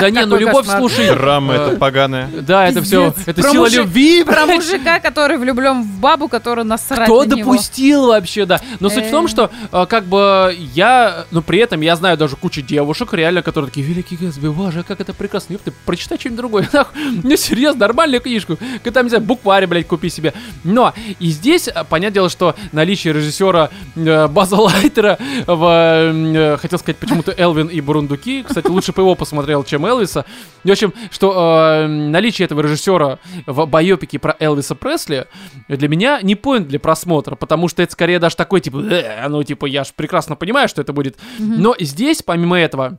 Да 0.00 0.10
не, 0.10 0.24
ну 0.26 0.36
любовь, 0.38 0.66
слушай. 0.66 1.08
Драма 1.08 1.54
э, 1.54 1.56
это 1.68 1.76
поганая. 1.76 2.28
Да, 2.28 2.66
это 2.68 2.82
все, 2.82 3.14
это 3.26 3.42
сила 3.42 3.68
любви, 3.68 4.24
Про 4.24 4.46
мужика, 4.46 4.98
который 5.00 5.36
влюблен 5.38 5.82
в 5.82 6.00
бабу, 6.00 6.28
которая 6.28 6.64
насрать 6.64 7.04
Кто 7.08 7.24
допустил 7.24 8.06
вообще, 8.08 8.46
да. 8.46 8.60
Но 8.80 8.88
суть 8.88 9.06
в 9.06 9.10
том, 9.10 9.26
Э. 9.26 9.28
что 9.28 9.50
э, 9.70 9.86
как 9.86 10.04
бы 10.06 10.56
я, 10.74 11.26
ну 11.30 11.42
при 11.42 11.58
этом 11.58 11.80
я 11.82 11.94
знаю 11.96 12.16
даже 12.16 12.36
кучу 12.36 12.62
девушек, 12.62 13.12
реально, 13.12 13.42
которые 13.42 13.68
такие, 13.68 13.86
Великий 13.86 14.16
Гэтсби, 14.16 14.48
боже, 14.48 14.82
как 14.82 15.00
это 15.00 15.12
прекрасно. 15.12 15.52
Ёпты, 15.54 15.72
прочитай 15.84 16.18
что-нибудь 16.18 16.38
другое. 16.38 16.68
Ну 17.22 17.36
серьезно, 17.36 17.80
нормальную 17.80 18.20
книжку. 18.20 18.58
Там, 18.92 19.04
не 19.04 19.10
знаю, 19.10 19.24
букварь, 19.24 19.66
блядь, 19.66 19.86
купи 19.86 20.08
себе. 20.08 20.32
Но 20.64 20.94
и 21.18 21.28
здесь, 21.30 21.68
понятное 21.88 22.14
дело, 22.14 22.30
что 22.30 22.54
наличие 22.72 23.12
режиссера 23.12 23.70
База 23.94 24.56
Лайтера 24.56 25.18
в, 25.46 26.56
хотел 26.60 26.78
сказать 26.78 26.96
почему-то 26.98 27.32
Элвин 27.36 27.66
и 27.68 27.80
Бурундуки, 27.80 28.21
кстати, 28.46 28.66
лучше 28.68 28.92
бы 28.92 29.02
его 29.02 29.14
посмотрел, 29.14 29.64
чем 29.64 29.86
Элвиса. 29.86 30.24
В 30.64 30.70
общем, 30.70 30.92
что 31.10 31.82
э, 31.84 31.86
наличие 31.86 32.46
этого 32.46 32.60
режиссера 32.60 33.18
в 33.46 33.66
байопике 33.66 34.18
про 34.18 34.36
Элвиса 34.38 34.74
Пресли 34.74 35.26
для 35.68 35.88
меня 35.88 36.20
не 36.22 36.34
поинт 36.34 36.68
для 36.68 36.80
просмотра, 36.80 37.34
потому 37.34 37.68
что 37.68 37.82
это 37.82 37.92
скорее 37.92 38.18
даже 38.18 38.36
такой, 38.36 38.60
типа, 38.60 38.78
«Э, 38.78 39.28
ну, 39.28 39.42
типа, 39.42 39.66
я 39.66 39.84
ж 39.84 39.92
прекрасно 39.94 40.36
понимаю, 40.36 40.68
что 40.68 40.80
это 40.80 40.92
будет. 40.92 41.18
Но 41.38 41.74
здесь, 41.78 42.22
помимо 42.22 42.58
этого, 42.58 42.98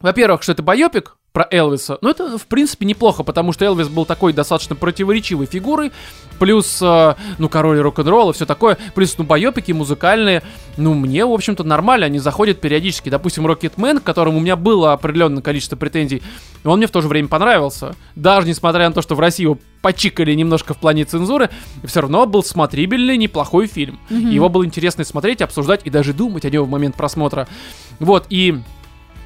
во-первых, 0.00 0.42
что 0.42 0.52
это 0.52 0.62
байопик, 0.62 1.16
про 1.34 1.48
Элвиса. 1.50 1.98
Ну, 2.00 2.08
это, 2.08 2.38
в 2.38 2.46
принципе, 2.46 2.86
неплохо, 2.86 3.24
потому 3.24 3.52
что 3.52 3.64
Элвис 3.64 3.88
был 3.88 4.04
такой 4.04 4.32
достаточно 4.32 4.76
противоречивой 4.76 5.46
фигурой, 5.46 5.90
плюс, 6.38 6.78
э, 6.80 7.14
ну, 7.38 7.48
король 7.48 7.80
рок-н-ролла, 7.80 8.32
все 8.32 8.46
такое, 8.46 8.78
плюс, 8.94 9.18
ну, 9.18 9.24
байопики 9.24 9.72
музыкальные, 9.72 10.44
ну, 10.76 10.94
мне, 10.94 11.26
в 11.26 11.32
общем-то, 11.32 11.64
нормально, 11.64 12.06
они 12.06 12.20
заходят 12.20 12.60
периодически. 12.60 13.08
Допустим, 13.08 13.48
Рокетмен, 13.48 13.98
к 13.98 14.04
которому 14.04 14.38
у 14.38 14.40
меня 14.40 14.54
было 14.54 14.92
определенное 14.92 15.42
количество 15.42 15.74
претензий, 15.74 16.22
он 16.62 16.78
мне 16.78 16.86
в 16.86 16.92
то 16.92 17.00
же 17.00 17.08
время 17.08 17.26
понравился. 17.26 17.96
Даже 18.14 18.46
несмотря 18.46 18.88
на 18.88 18.94
то, 18.94 19.02
что 19.02 19.16
в 19.16 19.20
России 19.20 19.42
его 19.42 19.58
почикали 19.82 20.32
немножко 20.34 20.72
в 20.72 20.78
плане 20.78 21.04
цензуры, 21.04 21.50
все 21.82 22.00
равно 22.00 22.26
был 22.26 22.44
смотрибельный, 22.44 23.16
неплохой 23.16 23.66
фильм. 23.66 23.98
Мгм. 24.08 24.30
Его 24.30 24.48
было 24.48 24.64
интересно 24.64 25.02
смотреть, 25.02 25.42
обсуждать 25.42 25.80
и 25.82 25.90
даже 25.90 26.12
думать 26.12 26.44
о 26.44 26.50
нем 26.50 26.64
в 26.64 26.70
момент 26.70 26.94
просмотра. 26.94 27.48
Вот, 27.98 28.26
и 28.30 28.60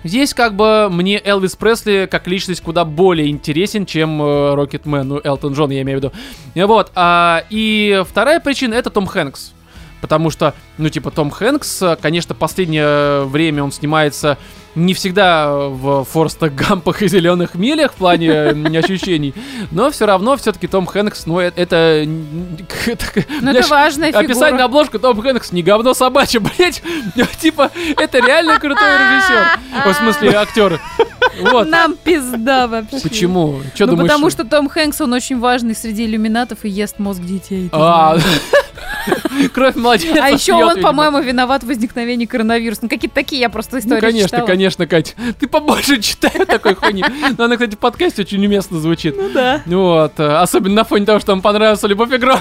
здесь 0.05 0.35
как 0.35 0.55
бы 0.55 0.89
мне 0.91 1.21
Элвис 1.25 1.57
Пресли 1.57 2.09
как 2.11 2.27
личность 2.27 2.63
куда 2.63 2.85
более 2.85 3.29
интересен, 3.29 3.87
чем 3.87 4.21
э, 4.23 4.55
Рокетмен, 4.55 5.09
ну, 5.09 5.21
Элтон 5.23 5.55
Джон, 5.55 5.71
я 5.71 5.83
имею 5.83 6.01
в 6.01 6.03
виду. 6.03 6.67
Вот, 6.67 6.91
а, 6.95 7.45
и 7.51 8.03
вторая 8.09 8.41
причина 8.41 8.75
это 8.75 8.91
Том 8.91 9.07
Хэнкс. 9.07 9.53
Потому 10.01 10.31
что, 10.31 10.55
ну, 10.79 10.89
типа, 10.89 11.11
Том 11.11 11.31
Хэнкс, 11.31 11.83
э, 11.83 11.97
конечно, 12.01 12.35
последнее 12.35 13.25
время 13.25 13.65
он 13.65 13.73
снимается 13.73 14.39
не 14.75 14.95
всегда 14.95 15.51
в 15.57 16.05
Форстах 16.05 16.53
Гампах 16.55 17.03
и 17.03 17.09
Зеленых 17.09 17.55
Милях 17.55 17.93
в 17.93 17.97
плане 17.97 18.29
м, 18.31 18.67
ощущений, 18.77 19.35
но 19.73 19.91
все 19.91 20.07
равно 20.07 20.37
все-таки 20.37 20.69
Том 20.69 20.87
Хэнкс, 20.87 21.27
ну, 21.27 21.41
э- 21.41 21.51
это... 21.57 22.05
Ну, 22.07 23.51
это 23.51 23.67
важная 23.69 24.13
фигура. 24.13 24.51
на 24.59 24.65
обложку 24.65 24.99
Том 25.01 25.21
Хэнкс 25.21 25.51
не 25.53 25.63
говно 25.63 25.95
собачье, 25.95 26.41
блять. 26.59 26.83
Типа, 27.41 27.71
это 27.97 28.19
реально 28.19 28.61
крутой 28.61 28.89
режиссер. 28.99 29.93
В 29.93 29.95
смысле, 29.95 30.33
актер. 30.37 30.81
Вот. 31.41 31.69
Нам 31.69 31.97
пизда 31.97 32.67
вообще. 32.67 33.01
Почему? 33.01 33.61
Че 33.75 33.87
ну, 33.87 33.93
думаешь? 33.93 34.11
потому 34.11 34.31
что 34.31 34.45
Том 34.45 34.69
Хэнкс, 34.69 35.01
он 35.01 35.13
очень 35.13 35.39
важный 35.39 35.75
среди 35.75 36.07
иллюминатов 36.07 36.65
и 36.65 36.69
ест 36.69 36.99
мозг 36.99 37.21
детей. 37.23 37.69
А, 37.73 38.17
кровь 39.55 39.77
младенца. 39.77 40.25
А 40.25 40.29
еще 40.29 40.55
он, 40.55 40.81
по-моему, 40.81 41.21
виноват 41.21 41.63
в 41.63 41.67
возникновении 41.67 42.27
коронавируса. 42.27 42.81
Ну, 42.83 42.89
какие-то 42.89 43.15
такие 43.15 43.41
я 43.41 43.49
просто 43.49 43.79
истории 43.79 43.97
Ну, 43.97 44.01
конечно, 44.01 44.29
читала. 44.29 44.47
конечно, 44.47 44.87
Кать. 44.87 45.17
Ты 45.39 45.49
побольше 45.49 46.01
читай 46.01 46.45
такой 46.47 46.75
хуйни. 46.75 47.05
Но 47.37 47.45
она, 47.45 47.57
кстати, 47.57 47.75
в 47.75 47.79
подкасте 47.79 48.23
очень 48.23 48.45
уместно 48.45 48.79
звучит. 48.81 49.17
Ну 49.17 49.31
да. 49.31 49.63
Вот, 49.67 50.19
особенно 50.19 50.77
на 50.77 50.85
фоне 50.85 51.07
того, 51.07 51.21
что 51.21 51.33
вам 51.33 51.43
понравился 51.43 51.87
Любовь 51.87 52.13
и 52.13 52.17
Гром. 52.17 52.41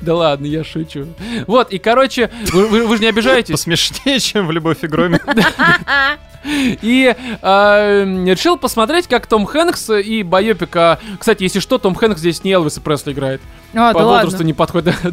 Да 0.00 0.14
ладно, 0.14 0.46
я 0.46 0.64
шучу. 0.64 1.06
Вот, 1.46 1.70
и, 1.72 1.78
короче, 1.78 2.30
вы, 2.52 2.66
вы- 2.66 2.86
вы 2.86 2.96
же 2.96 3.02
не 3.02 3.08
обижаетесь. 3.08 3.52
Посмешнее, 3.52 4.18
чем 4.20 4.46
в 4.46 4.50
«Любовь 4.50 4.78
и 4.82 4.86
громе». 4.86 5.20
И 6.46 7.14
э, 7.40 8.04
решил 8.26 8.58
посмотреть, 8.58 9.06
как 9.08 9.26
Том 9.26 9.46
Хэнкс 9.46 9.90
и 10.04 10.22
Байопика... 10.22 10.98
Кстати, 11.18 11.42
если 11.42 11.58
что, 11.58 11.78
Том 11.78 11.94
Хэнкс 11.94 12.20
здесь 12.20 12.44
не 12.44 12.52
Элвис 12.52 12.76
и 12.76 12.80
Пресли 12.80 13.12
играет. 13.12 13.40
А, 13.72 13.92
По 13.94 14.00
да 14.00 14.04
возрасту 14.04 14.32
ладно. 14.36 14.44
не 14.44 14.52
подходит. 14.52 14.94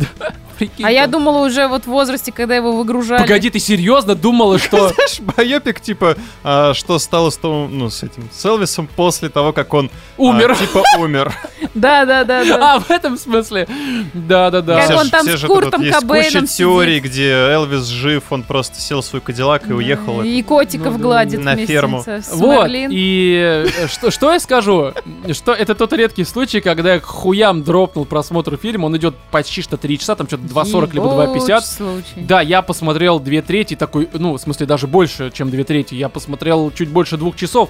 Прикинь, 0.61 0.85
А 0.85 0.91
я 0.91 1.03
там. 1.03 1.13
думала 1.13 1.47
уже 1.47 1.67
вот 1.67 1.85
в 1.85 1.87
возрасте, 1.87 2.31
когда 2.31 2.55
его 2.55 2.73
выгружали. 2.73 3.19
Погоди, 3.19 3.49
ты 3.49 3.57
серьезно 3.57 4.13
думала, 4.13 4.59
что... 4.59 4.89
Знаешь, 4.93 5.19
байопик, 5.19 5.81
типа, 5.81 6.15
а, 6.43 6.75
что 6.75 6.99
стало 6.99 7.31
с 7.31 7.37
Том, 7.37 7.75
ну, 7.79 7.89
с 7.89 8.03
этим, 8.03 8.29
с 8.31 8.45
Элвисом 8.45 8.87
после 8.95 9.29
того, 9.29 9.53
как 9.53 9.73
он... 9.73 9.89
а, 9.89 10.21
Умер. 10.21 10.55
типа, 10.55 10.83
умер. 10.99 11.33
Да, 11.73 12.05
да, 12.05 12.25
да, 12.25 12.43
да. 12.43 12.75
А, 12.75 12.79
в 12.79 12.91
этом 12.91 13.17
смысле? 13.17 13.67
Да-да-да. 14.13 14.87
Как 14.87 14.97
он 14.99 15.09
там 15.09 15.25
с 15.25 15.41
Куртом 15.45 15.81
есть 15.81 15.97
Кобейном 15.97 16.41
куча 16.41 16.53
теорий, 16.57 16.99
где 16.99 17.29
Элвис 17.29 17.85
жив, 17.85 18.23
он 18.29 18.43
просто 18.43 18.81
сел 18.81 19.01
в 19.01 19.05
свой 19.05 19.21
кадиллак 19.21 19.69
и 19.69 19.73
уехал. 19.73 20.21
И 20.21 20.41
котиков 20.43 20.97
Ну 20.97 20.99
гладит 20.99 21.41
на 21.41 21.55
ферму. 21.55 22.03
Вот, 22.33 22.67
и 22.69 23.65
э, 23.73 23.87
что, 23.87 24.33
я 24.33 24.39
скажу? 24.39 24.91
Что 25.31 25.53
это 25.53 25.73
тот 25.73 25.93
редкий 25.93 26.25
случай, 26.25 26.59
когда 26.59 26.95
я 26.95 26.99
хуям 26.99 27.63
дропнул 27.63 28.05
просмотр 28.05 28.57
фильма, 28.57 28.87
он 28.87 28.97
идет 28.97 29.15
почти 29.31 29.61
что 29.61 29.77
3 29.77 29.97
часа, 29.99 30.15
там 30.15 30.27
что-то 30.27 30.43
2.40 30.51 30.93
либо 30.93 31.07
Ебучий 31.07 31.53
2.50. 31.53 31.61
случай. 31.61 32.03
Да, 32.15 32.41
я 32.41 32.61
посмотрел 32.61 33.19
две 33.19 33.41
трети, 33.41 33.75
такой, 33.75 34.09
ну, 34.13 34.33
в 34.33 34.37
смысле, 34.39 34.65
даже 34.65 34.87
больше, 34.87 35.31
чем 35.31 35.49
две 35.49 35.63
трети. 35.63 35.95
Я 35.95 36.09
посмотрел 36.09 36.71
чуть 36.71 36.89
больше 36.89 37.17
двух 37.17 37.35
часов. 37.35 37.69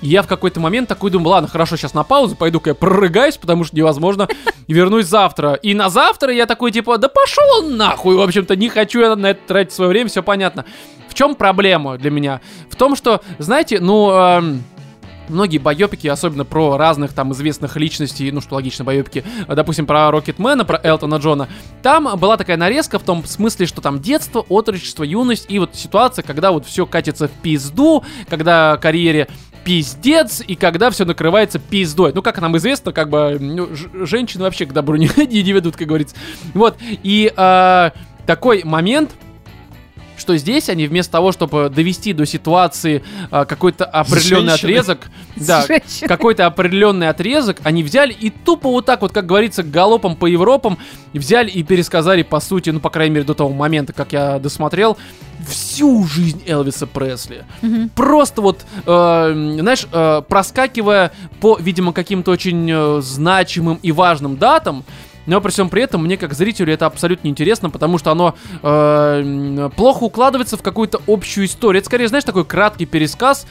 И 0.00 0.08
я 0.08 0.22
в 0.22 0.26
какой-то 0.26 0.60
момент 0.60 0.88
такой 0.88 1.10
думаю, 1.10 1.30
ладно, 1.30 1.48
хорошо, 1.48 1.76
сейчас 1.76 1.94
на 1.94 2.04
паузу, 2.04 2.36
пойду-ка 2.36 2.70
я 2.70 2.74
прорыгаюсь, 2.74 3.36
потому 3.38 3.64
что 3.64 3.76
невозможно, 3.76 4.28
и 4.66 4.72
вернусь 4.74 5.06
завтра. 5.06 5.54
И 5.54 5.72
на 5.72 5.88
завтра 5.88 6.32
я 6.32 6.46
такой, 6.46 6.72
типа, 6.72 6.98
да 6.98 7.08
пошел 7.08 7.44
он 7.60 7.76
нахуй, 7.76 8.16
в 8.16 8.20
общем-то, 8.20 8.54
не 8.56 8.68
хочу 8.68 9.00
я 9.00 9.16
на 9.16 9.30
это 9.30 9.40
тратить 9.46 9.72
свое 9.72 9.88
время, 9.88 10.10
все 10.10 10.22
понятно. 10.22 10.66
В 11.08 11.14
чем 11.14 11.34
проблема 11.34 11.96
для 11.96 12.10
меня? 12.10 12.40
В 12.68 12.76
том, 12.76 12.96
что, 12.96 13.22
знаете, 13.38 13.80
ну... 13.80 14.10
эм, 14.10 14.64
Многие 15.28 15.58
байопики, 15.58 16.06
особенно 16.06 16.44
про 16.44 16.76
разных 16.76 17.12
там 17.12 17.32
известных 17.32 17.76
личностей, 17.76 18.30
ну 18.30 18.40
что 18.40 18.54
логично, 18.54 18.84
байопики, 18.84 19.24
допустим, 19.48 19.86
про 19.86 20.10
Рокетмена, 20.10 20.64
про 20.64 20.80
Элтона 20.82 21.16
Джона, 21.16 21.48
там 21.82 22.18
была 22.18 22.36
такая 22.36 22.56
нарезка 22.56 22.98
в 22.98 23.02
том 23.02 23.24
смысле, 23.24 23.66
что 23.66 23.80
там 23.80 24.00
детство, 24.00 24.44
отрочество, 24.48 25.02
юность 25.02 25.46
и 25.48 25.58
вот 25.58 25.74
ситуация, 25.74 26.22
когда 26.22 26.52
вот 26.52 26.66
все 26.66 26.86
катится 26.86 27.28
в 27.28 27.32
пизду, 27.32 28.04
когда 28.28 28.76
карьере 28.76 29.28
пиздец, 29.64 30.42
и 30.46 30.54
когда 30.54 30.90
все 30.90 31.04
накрывается 31.04 31.58
пиздой. 31.58 32.12
Ну, 32.14 32.22
как 32.22 32.40
нам 32.40 32.56
известно, 32.58 32.92
как 32.92 33.08
бы 33.08 33.38
ну, 33.40 33.68
женщины 34.06 34.44
вообще 34.44 34.66
к 34.66 34.72
добру 34.72 34.96
не, 34.96 35.08
не 35.26 35.52
ведут, 35.52 35.76
как 35.76 35.88
говорится. 35.88 36.14
Вот, 36.52 36.76
и 36.80 37.32
э, 37.34 37.90
такой 38.26 38.62
момент, 38.64 39.12
что 40.24 40.38
здесь 40.38 40.70
они 40.70 40.86
вместо 40.86 41.12
того, 41.12 41.32
чтобы 41.32 41.68
довести 41.68 42.14
до 42.14 42.24
ситуации 42.24 43.04
а, 43.30 43.44
какой-то 43.44 43.84
определенный 43.84 44.52
женщиной. 44.52 44.78
отрезок, 44.78 45.10
да, 45.36 45.66
какой-то 46.08 46.46
определенный 46.46 47.10
отрезок, 47.10 47.58
они 47.62 47.82
взяли 47.82 48.14
и 48.14 48.30
тупо 48.30 48.70
вот 48.70 48.86
так 48.86 49.02
вот, 49.02 49.12
как 49.12 49.26
говорится, 49.26 49.62
галопом 49.62 50.16
по 50.16 50.24
Европам, 50.24 50.78
взяли 51.12 51.50
и 51.50 51.62
пересказали, 51.62 52.22
по 52.22 52.40
сути, 52.40 52.70
ну, 52.70 52.80
по 52.80 52.88
крайней 52.88 53.16
мере, 53.16 53.26
до 53.26 53.34
того 53.34 53.50
момента, 53.50 53.92
как 53.92 54.14
я 54.14 54.38
досмотрел, 54.38 54.96
всю 55.46 56.06
жизнь 56.06 56.42
Элвиса 56.46 56.86
Пресли. 56.86 57.44
Мгм. 57.60 57.90
Просто 57.90 58.40
вот, 58.40 58.64
э, 58.86 59.56
знаешь, 59.60 59.86
э, 59.92 60.22
проскакивая 60.26 61.12
по, 61.42 61.58
видимо, 61.60 61.92
каким-то 61.92 62.30
очень 62.30 62.66
э, 62.70 63.00
значимым 63.02 63.78
и 63.82 63.92
важным 63.92 64.38
датам, 64.38 64.84
но 65.26 65.40
при 65.40 65.50
всем 65.50 65.68
при 65.68 65.82
этом 65.82 66.02
мне 66.04 66.16
как 66.16 66.34
зрителю 66.34 66.72
это 66.72 66.86
абсолютно 66.86 67.26
неинтересно, 67.26 67.70
потому 67.70 67.98
что 67.98 68.10
оно 68.10 68.34
э, 68.62 69.70
плохо 69.76 70.04
укладывается 70.04 70.56
в 70.56 70.62
какую-то 70.62 71.00
общую 71.06 71.46
историю. 71.46 71.80
Это 71.80 71.86
скорее, 71.86 72.08
знаешь, 72.08 72.24
такой 72.24 72.44
краткий 72.44 72.86
пересказ 72.86 73.46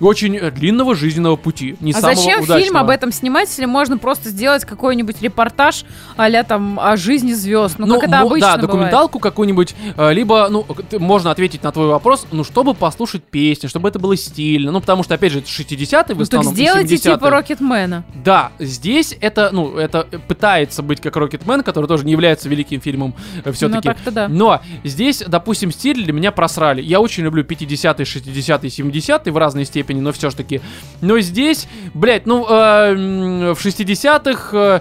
очень 0.00 0.36
э, 0.36 0.50
длинного 0.50 0.94
жизненного 0.94 1.36
пути. 1.36 1.76
Не 1.80 1.92
А 1.92 2.00
самого 2.00 2.16
зачем 2.16 2.38
удачного. 2.38 2.60
фильм 2.60 2.76
об 2.76 2.90
этом 2.90 3.12
снимать, 3.12 3.48
если 3.48 3.64
можно 3.66 3.98
просто 3.98 4.30
сделать 4.30 4.64
какой-нибудь 4.64 5.22
репортаж 5.22 5.84
а 6.16 6.30
там 6.44 6.78
о 6.80 6.96
жизни 6.96 7.32
звезд? 7.32 7.76
Ну, 7.78 7.94
как 7.94 8.08
это 8.08 8.20
обычно 8.20 8.56
Да, 8.56 8.56
документалку 8.56 9.18
какую-нибудь, 9.18 9.74
э, 9.96 10.12
либо, 10.12 10.48
ну, 10.50 10.66
можно 10.98 11.30
ответить 11.30 11.62
на 11.62 11.72
твой 11.72 11.88
вопрос, 11.88 12.26
ну, 12.30 12.44
чтобы 12.44 12.74
послушать 12.74 13.22
песни, 13.22 13.68
чтобы 13.68 13.88
это 13.88 13.98
было 13.98 14.16
стильно, 14.16 14.72
ну, 14.72 14.80
потому 14.80 15.02
что, 15.02 15.14
опять 15.14 15.32
же, 15.32 15.38
это 15.38 15.48
60-е 15.48 16.14
в 16.14 16.18
Ну, 16.18 16.24
так 16.24 16.40
основном, 16.40 16.54
сделайте 16.54 16.94
70-е. 16.96 17.14
типа 17.14 17.30
Рокетмена. 17.30 18.04
Да, 18.24 18.52
здесь 18.58 19.16
это, 19.20 19.50
ну, 19.52 19.76
это 19.76 20.06
пытается 20.28 20.82
быть 20.82 21.00
как 21.00 21.16
Рокетмен, 21.16 21.62
который 21.62 21.86
тоже 21.86 22.04
не 22.04 22.12
является 22.12 22.48
великим 22.48 22.80
фильмом 22.80 23.14
все-таки. 23.52 23.88
Ну, 23.88 23.94
так-то 23.94 24.10
да. 24.10 24.28
Но 24.28 24.60
здесь, 24.84 25.22
допустим, 25.26 25.70
стиль 25.70 26.04
для 26.04 26.12
меня 26.12 26.32
просрали. 26.32 26.82
Я 26.82 27.00
очень 27.00 27.24
люблю 27.24 27.42
50-е, 27.44 28.04
60-е, 28.04 28.70
70-е 28.70 29.32
в 29.32 29.36
разной 29.36 29.64
степени, 29.64 29.85
но 29.94 30.12
все-таки. 30.12 30.60
Но 31.00 31.18
здесь, 31.20 31.68
блядь, 31.94 32.26
ну, 32.26 32.46
э, 32.48 33.54
в 33.54 33.64
60-х, 33.64 34.50
э, 34.52 34.80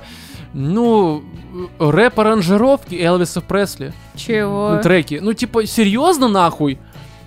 ну, 0.53 1.23
э, 1.79 1.89
рэп-аранжировки 1.89 2.95
Элвиса 2.95 3.41
Пресли. 3.41 3.93
Чего? 4.15 4.75
Ну, 4.75 4.81
треки. 4.81 5.19
Ну, 5.21 5.33
типа, 5.33 5.65
серьезно, 5.65 6.27
нахуй? 6.27 6.79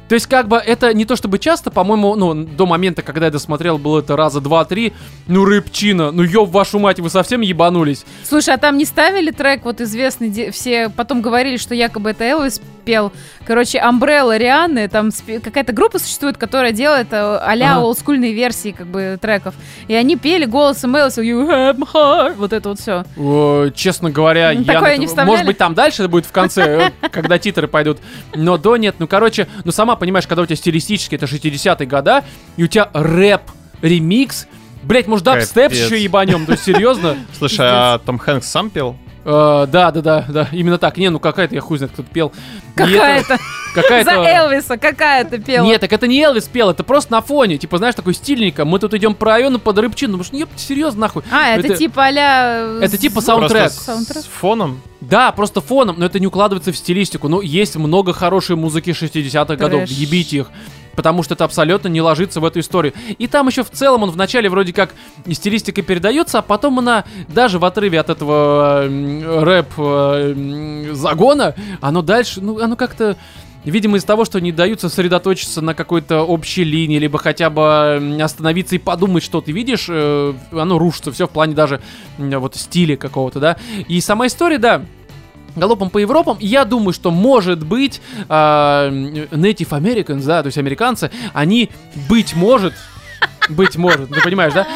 То 0.08 0.14
есть, 0.14 0.26
как 0.26 0.48
бы, 0.48 0.56
это 0.56 0.94
не 0.94 1.04
то 1.04 1.16
чтобы 1.16 1.38
часто, 1.38 1.70
по-моему, 1.70 2.16
ну, 2.16 2.34
до 2.34 2.64
момента, 2.64 3.02
когда 3.02 3.26
я 3.26 3.30
досмотрел, 3.30 3.76
было 3.76 4.00
это 4.00 4.16
раза 4.16 4.40
два-три. 4.40 4.94
Ну, 5.26 5.44
рыбчина, 5.44 6.10
ну, 6.10 6.22
ёб 6.22 6.50
вашу 6.50 6.78
мать, 6.78 6.98
вы 6.98 7.10
совсем 7.10 7.42
ебанулись. 7.42 8.06
Слушай, 8.24 8.54
а 8.54 8.58
там 8.58 8.78
не 8.78 8.86
ставили 8.86 9.30
трек 9.30 9.66
вот 9.66 9.82
известный, 9.82 10.50
все 10.50 10.88
потом 10.88 11.20
говорили, 11.20 11.58
что 11.58 11.74
якобы 11.74 12.10
это 12.10 12.24
Элвис 12.24 12.60
пел. 12.88 13.12
Короче, 13.46 13.78
Umbrella 13.78 14.38
Рианны, 14.38 14.88
там 14.88 15.08
спе- 15.08 15.40
какая-то 15.40 15.74
группа 15.74 15.98
существует, 15.98 16.38
которая 16.38 16.72
делает 16.72 17.08
э, 17.12 17.16
а-ля 17.42 17.72
Ага. 17.72 17.80
олдскульные 17.80 18.32
версии 18.32 18.70
как 18.72 18.86
бы 18.86 19.18
треков. 19.20 19.54
И 19.88 19.94
они 19.94 20.16
пели 20.16 20.46
голосом 20.46 20.96
Элвиса 20.96 21.20
You 21.20 21.46
have 21.46 21.76
my 21.76 21.92
heart, 21.92 22.34
вот 22.36 22.54
это 22.54 22.70
вот 22.70 22.80
все. 22.80 23.04
О, 23.18 23.68
честно 23.74 24.10
говоря, 24.10 24.52
Ну, 24.54 24.60
я... 24.62 24.72
такое 24.72 24.92
на 24.94 24.96
не 24.96 25.04
это- 25.04 25.08
вставляли? 25.08 25.30
Может 25.30 25.46
быть, 25.46 25.58
там 25.58 25.74
дальше 25.74 26.02
это 26.02 26.08
будет 26.08 26.24
в 26.24 26.32
конце, 26.32 26.90
э, 27.02 27.08
когда 27.10 27.38
титры 27.38 27.68
пойдут. 27.68 27.98
Но 28.34 28.56
до 28.56 28.78
нет. 28.78 28.94
Ну, 28.98 29.06
короче, 29.06 29.46
ну, 29.64 29.70
сама 29.72 29.94
понимаешь, 29.96 30.26
когда 30.26 30.42
у 30.42 30.46
тебя 30.46 30.56
стилистически 30.56 31.14
это 31.16 31.26
60-е 31.26 31.86
года, 31.86 32.24
и 32.56 32.64
у 32.64 32.66
тебя 32.68 32.88
рэп, 32.94 33.42
ремикс, 33.82 34.46
Блять, 34.84 35.08
может, 35.08 35.24
дабстеп 35.26 35.72
еще 35.72 36.00
ебанем, 36.02 36.46
то 36.46 36.52
есть 36.52 36.64
серьезно? 36.64 37.16
Слушай, 37.36 37.66
а 37.68 37.98
Том 37.98 38.16
Хэнкс 38.16 38.46
сам 38.46 38.70
пел? 38.70 38.96
Э, 39.30 39.66
да, 39.70 39.90
да, 39.90 40.00
да, 40.00 40.24
да, 40.26 40.48
именно 40.52 40.78
так. 40.78 40.96
Не, 40.96 41.10
ну 41.10 41.18
какая-то, 41.18 41.54
я 41.54 41.60
хуй 41.60 41.76
знает, 41.76 41.92
кто-то 41.92 42.08
пел. 42.10 42.32
Это- 42.74 42.86
Какая-то. 42.90 43.36
За 43.74 43.82
Какая-то... 43.82 44.12
Элвиса 44.12 44.78
какая-то 44.78 45.38
пела. 45.38 45.64
Нет, 45.66 45.82
так 45.82 45.92
это 45.92 46.06
не 46.06 46.18
Элвис 46.22 46.44
пел, 46.44 46.70
это 46.70 46.82
просто 46.82 47.12
на 47.12 47.20
фоне. 47.20 47.58
Типа, 47.58 47.76
знаешь, 47.76 47.94
такой 47.94 48.14
стильненько. 48.14 48.64
Мы 48.64 48.78
тут 48.78 48.94
идем 48.94 49.14
по 49.14 49.26
району 49.26 49.58
под 49.58 49.78
рыбчину. 49.78 50.12
Думаешь, 50.12 50.32
ну 50.32 50.38
ёпта, 50.38 50.58
серьезно, 50.58 51.02
нахуй. 51.02 51.22
А, 51.30 51.48
это, 51.50 51.66
Это- 51.66 51.76
типа 51.76 52.06
а 52.06 52.80
это 52.80 52.96
типа 52.96 53.20
саундтрек. 53.20 53.70
С- 53.70 53.84
Саундтрек. 53.84 54.24
с 54.24 54.26
фоном. 54.26 54.80
Да, 55.02 55.30
просто 55.32 55.60
фоном, 55.60 55.96
но 55.98 56.06
это 56.06 56.18
не 56.18 56.26
укладывается 56.26 56.72
в 56.72 56.76
стилистику. 56.78 57.28
Ну, 57.28 57.42
есть 57.42 57.76
много 57.76 58.14
хорошей 58.14 58.56
музыки 58.56 58.90
60-х 58.90 59.56
годов, 59.56 59.86
ебите 59.88 60.38
их. 60.38 60.46
Потому 60.98 61.22
что 61.22 61.34
это 61.34 61.44
абсолютно 61.44 61.86
не 61.86 62.02
ложится 62.02 62.40
в 62.40 62.44
эту 62.44 62.58
историю. 62.58 62.92
И 63.18 63.28
там 63.28 63.46
еще 63.46 63.62
в 63.62 63.70
целом 63.70 64.02
он 64.02 64.10
вначале 64.10 64.50
вроде 64.50 64.72
как 64.72 64.96
стилистика 65.30 65.80
передается, 65.80 66.40
а 66.40 66.42
потом 66.42 66.80
она 66.80 67.04
даже 67.28 67.60
в 67.60 67.64
отрыве 67.64 68.00
от 68.00 68.10
этого 68.10 68.82
э, 68.82 69.62
м, 69.76 70.96
загона, 70.96 71.54
оно 71.80 72.02
дальше, 72.02 72.40
ну, 72.40 72.60
оно 72.60 72.74
как-то 72.74 73.16
Видимо, 73.64 73.96
из 73.98 74.04
того, 74.04 74.24
что 74.24 74.40
не 74.40 74.50
дают 74.50 74.80
сосредоточиться 74.80 75.60
на 75.60 75.74
какой-то 75.74 76.22
общей 76.22 76.64
линии, 76.64 76.98
либо 76.98 77.18
хотя 77.18 77.50
бы 77.50 78.18
остановиться 78.20 78.76
и 78.76 78.78
подумать, 78.78 79.22
что 79.22 79.40
ты 79.40 79.52
видишь, 79.52 79.86
э, 79.88 80.32
оно 80.52 80.78
рушится 80.78 81.12
все 81.12 81.26
в 81.26 81.30
плане 81.30 81.54
даже 81.54 81.80
вот 82.18 82.56
стиля 82.56 82.96
какого-то, 82.96 83.40
да. 83.40 83.56
И 83.88 84.00
сама 84.00 84.26
история, 84.28 84.58
да, 84.58 84.82
галопом 85.56 85.90
по 85.90 85.98
Европам. 85.98 86.36
Я 86.40 86.64
думаю, 86.64 86.92
что 86.92 87.10
может 87.10 87.64
быть 87.64 88.00
а, 88.28 88.88
Native 88.90 89.70
Americans, 89.70 90.24
да, 90.24 90.42
то 90.42 90.46
есть 90.46 90.58
американцы, 90.58 91.10
они, 91.32 91.70
быть 92.08 92.34
может, 92.34 92.74
быть 93.48 93.76
может, 93.76 94.10
ты 94.10 94.20
понимаешь, 94.20 94.52
да? 94.52 94.66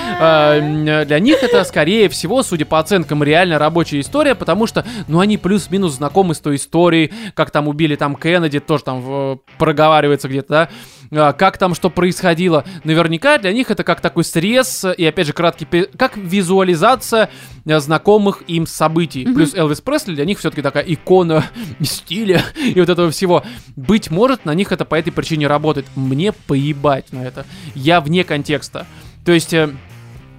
М, 0.57 1.07
для 1.07 1.19
них 1.21 1.43
это, 1.43 1.63
скорее 1.65 2.09
всего, 2.09 2.43
судя 2.43 2.65
по 2.65 2.79
оценкам, 2.79 3.23
реально 3.23 3.59
рабочая 3.59 4.01
история, 4.01 4.35
потому 4.35 4.67
что, 4.67 4.85
ну, 5.09 5.21
они 5.21 5.37
плюс-минус 5.37 5.93
знакомы 5.95 6.35
с 6.35 6.41
той 6.41 6.57
историей, 6.57 7.13
как 7.35 7.51
там 7.51 7.69
убили 7.69 7.97
там 7.97 8.17
Кеннеди, 8.17 8.61
тоже 8.61 8.85
там 8.85 9.01
в- 9.03 9.39
проговаривается 9.59 10.29
где-то, 10.29 10.49
да? 10.49 10.69
А, 11.15 11.33
как 11.35 11.59
там 11.59 11.75
что 11.75 11.91
происходило. 11.91 12.65
Наверняка 12.85 13.37
для 13.39 13.53
них 13.53 13.71
это 13.71 13.85
как 13.85 14.01
такой 14.01 14.25
срез 14.25 14.85
и, 14.97 15.05
опять 15.05 15.27
же, 15.27 15.33
краткий, 15.35 15.67
как 15.99 16.17
визуализация 16.17 17.29
э, 17.67 17.81
знакомых 17.81 18.43
им 18.47 18.67
событий. 18.67 19.25
Плюс 19.25 19.55
Элвис 19.55 19.83
Пресли 19.83 20.15
для 20.15 20.25
них 20.25 20.39
все-таки 20.39 20.63
такая 20.63 20.85
икона 20.85 21.45
стиля 21.83 22.43
и 22.57 22.79
вот 22.81 22.89
этого 22.89 23.11
всего. 23.11 23.45
Быть 23.77 24.11
может, 24.11 24.47
на 24.47 24.55
них 24.55 24.73
это 24.73 24.87
по 24.87 24.95
этой 24.95 25.11
причине 25.11 25.49
работает. 25.49 25.87
Мне 25.97 26.33
поебать 26.33 27.13
на 27.13 27.23
это. 27.25 27.45
Я 27.75 28.01
вне 28.01 28.25
контекста. 28.25 28.87
То 29.25 29.33
есть... 29.33 29.53
э, 29.53 29.71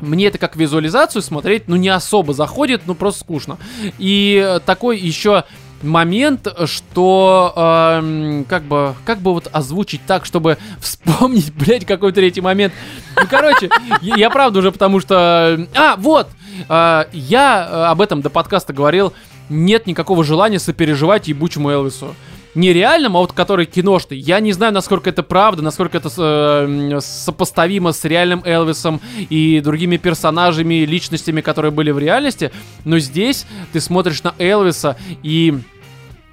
мне 0.02 0.28
это 0.28 0.38
как 0.38 0.58
визуализацию 0.58 1.22
смотреть, 1.22 1.68
ну, 1.68 1.78
не 1.78 1.88
особо 1.88 2.34
заходит, 2.34 2.82
ну, 2.88 2.94
просто 2.94 3.22
скучно. 3.22 3.58
И 4.00 4.44
э, 4.46 4.60
такой 4.60 5.00
еще 5.00 5.46
момент, 5.84 6.48
что 6.66 7.54
эм, 7.56 8.46
как 8.46 8.64
бы 8.64 8.96
как 9.06 9.20
бы 9.20 9.34
вот 9.34 9.50
озвучить 9.52 10.02
так, 10.08 10.26
чтобы 10.26 10.58
вспомнить, 10.80 11.54
блядь, 11.54 11.86
какой 11.86 12.12
третий 12.12 12.42
момент. 12.42 12.74
Ну, 13.16 13.24
короче, 13.30 13.70
я, 14.02 14.30
правда 14.30 14.60
уже 14.60 14.72
потому 14.72 15.00
что... 15.00 15.58
э, 15.60 15.66
А, 15.76 15.96
вот! 15.98 16.28
э, 16.70 17.06
я 17.12 17.68
э, 17.70 17.84
об 17.86 18.02
этом 18.02 18.22
до 18.22 18.30
подкаста 18.30 18.74
говорил. 18.74 19.14
Нет 19.50 19.88
никакого 19.88 20.24
желания 20.24 20.60
сопереживать 20.60 21.28
ебучему 21.28 21.70
Элвису. 21.70 22.16
Не 22.56 22.72
реальному, 22.72 23.18
а 23.18 23.22
вот 23.22 23.34
который 23.34 23.66
киношный. 23.66 24.18
Я 24.18 24.40
не 24.40 24.54
знаю, 24.54 24.74
насколько 24.74 25.10
это 25.10 25.24
правда, 25.24 25.64
насколько 25.64 25.98
это 25.98 26.10
э, 26.16 27.00
сопоставимо 27.02 27.92
с 27.94 28.06
реальным 28.06 28.44
Элвисом 28.46 29.02
и 29.18 29.60
другими 29.60 29.98
персонажами, 29.98 30.86
личностями, 30.86 31.42
которые 31.42 31.72
были 31.72 31.90
в 31.90 31.98
реальности. 31.98 32.52
Но 32.86 33.00
здесь 33.00 33.48
ты 33.74 33.82
смотришь 33.82 34.22
на 34.24 34.36
Элвиса 34.38 34.98
и... 35.24 35.58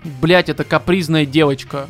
Блять, 0.02 0.48
это 0.48 0.64
капризная 0.64 1.26
девочка, 1.26 1.88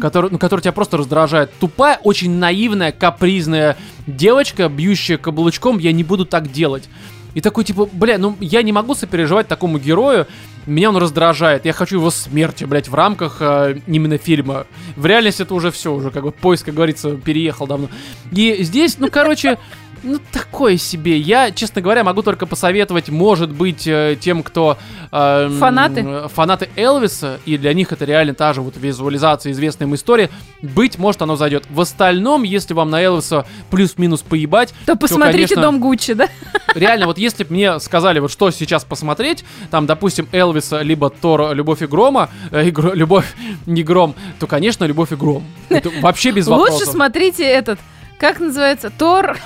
которая, 0.00 0.32
ну, 0.32 0.38
которая 0.38 0.62
тебя 0.62 0.72
просто 0.72 0.96
раздражает. 0.96 1.52
Тупая, 1.60 1.98
очень 2.02 2.32
наивная, 2.32 2.90
капризная 2.90 3.76
девочка, 4.06 4.68
бьющая 4.68 5.16
каблучком, 5.16 5.78
я 5.78 5.92
не 5.92 6.02
буду 6.02 6.24
так 6.24 6.50
делать. 6.50 6.88
И 7.34 7.40
такой, 7.40 7.64
типа, 7.64 7.88
бля, 7.92 8.18
ну 8.18 8.36
я 8.40 8.62
не 8.62 8.72
могу 8.72 8.94
сопереживать 8.94 9.48
такому 9.48 9.78
герою, 9.78 10.26
меня 10.66 10.90
он 10.90 10.96
раздражает, 10.96 11.64
я 11.64 11.72
хочу 11.72 11.96
его 11.96 12.10
смерти, 12.10 12.64
блядь, 12.64 12.88
в 12.88 12.94
рамках 12.94 13.38
э, 13.40 13.78
именно 13.86 14.18
фильма. 14.18 14.66
В 14.96 15.06
реальности 15.06 15.42
это 15.42 15.54
уже 15.54 15.70
все, 15.70 15.92
уже 15.92 16.10
как 16.10 16.22
бы 16.22 16.30
поиск, 16.30 16.66
как 16.66 16.74
говорится, 16.74 17.16
переехал 17.16 17.66
давно. 17.66 17.88
И 18.30 18.62
здесь, 18.62 18.98
ну, 18.98 19.08
короче, 19.10 19.58
ну, 20.02 20.18
такое 20.32 20.76
себе. 20.76 21.16
Я, 21.18 21.50
честно 21.50 21.80
говоря, 21.80 22.04
могу 22.04 22.22
только 22.22 22.46
посоветовать, 22.46 23.08
может 23.08 23.50
быть, 23.50 23.86
э, 23.86 24.16
тем, 24.20 24.42
кто... 24.42 24.76
э, 25.10 25.50
Фанаты? 25.60 26.28
Фанаты 26.34 26.68
Элвиса, 26.76 27.38
и 27.46 27.56
для 27.56 27.72
них 27.72 27.92
это 27.92 28.04
реально 28.04 28.34
та 28.34 28.52
же 28.52 28.60
вот 28.62 28.76
визуализация 28.76 29.52
известной 29.52 29.86
им 29.86 29.94
истории. 29.94 30.28
Быть 30.60 30.98
может, 30.98 31.22
оно 31.22 31.36
зайдет. 31.36 31.64
В 31.70 31.80
остальном, 31.80 32.42
если 32.42 32.74
вам 32.74 32.90
на 32.90 33.02
Элвиса 33.02 33.46
плюс-минус 33.70 34.22
поебать, 34.22 34.74
То 34.86 34.96
посмотрите 34.96 35.54
конечно, 35.54 35.62
Дом 35.62 35.80
Гуччи, 35.80 36.14
да? 36.14 36.28
реально, 36.74 37.06
вот 37.06 37.18
если 37.18 37.44
бы 37.44 37.52
мне 37.52 37.78
сказали, 37.80 38.18
вот 38.18 38.30
что 38.32 38.50
сейчас 38.50 38.84
посмотреть, 38.84 39.44
там, 39.70 39.86
допустим, 39.86 40.28
Элвиса, 40.32 40.82
либо 40.82 41.10
Тор 41.10 41.54
«Любовь 41.54 41.82
и 41.82 41.86
грома», 41.86 42.28
э, 42.50 42.68
и 42.68 42.70
Гро- 42.70 42.94
«Любовь 42.94 43.32
не 43.66 43.82
гром», 43.82 44.14
то, 44.40 44.46
конечно, 44.46 44.84
«Любовь 44.84 45.12
и 45.12 45.16
гром». 45.16 45.44
Это 45.68 45.90
вообще 46.00 46.30
без 46.30 46.46
Лучше 46.46 46.72
вопросов. 46.72 46.88
смотрите 46.92 47.44
этот, 47.44 47.78
как 48.18 48.40
называется, 48.40 48.90
Тор... 48.90 49.36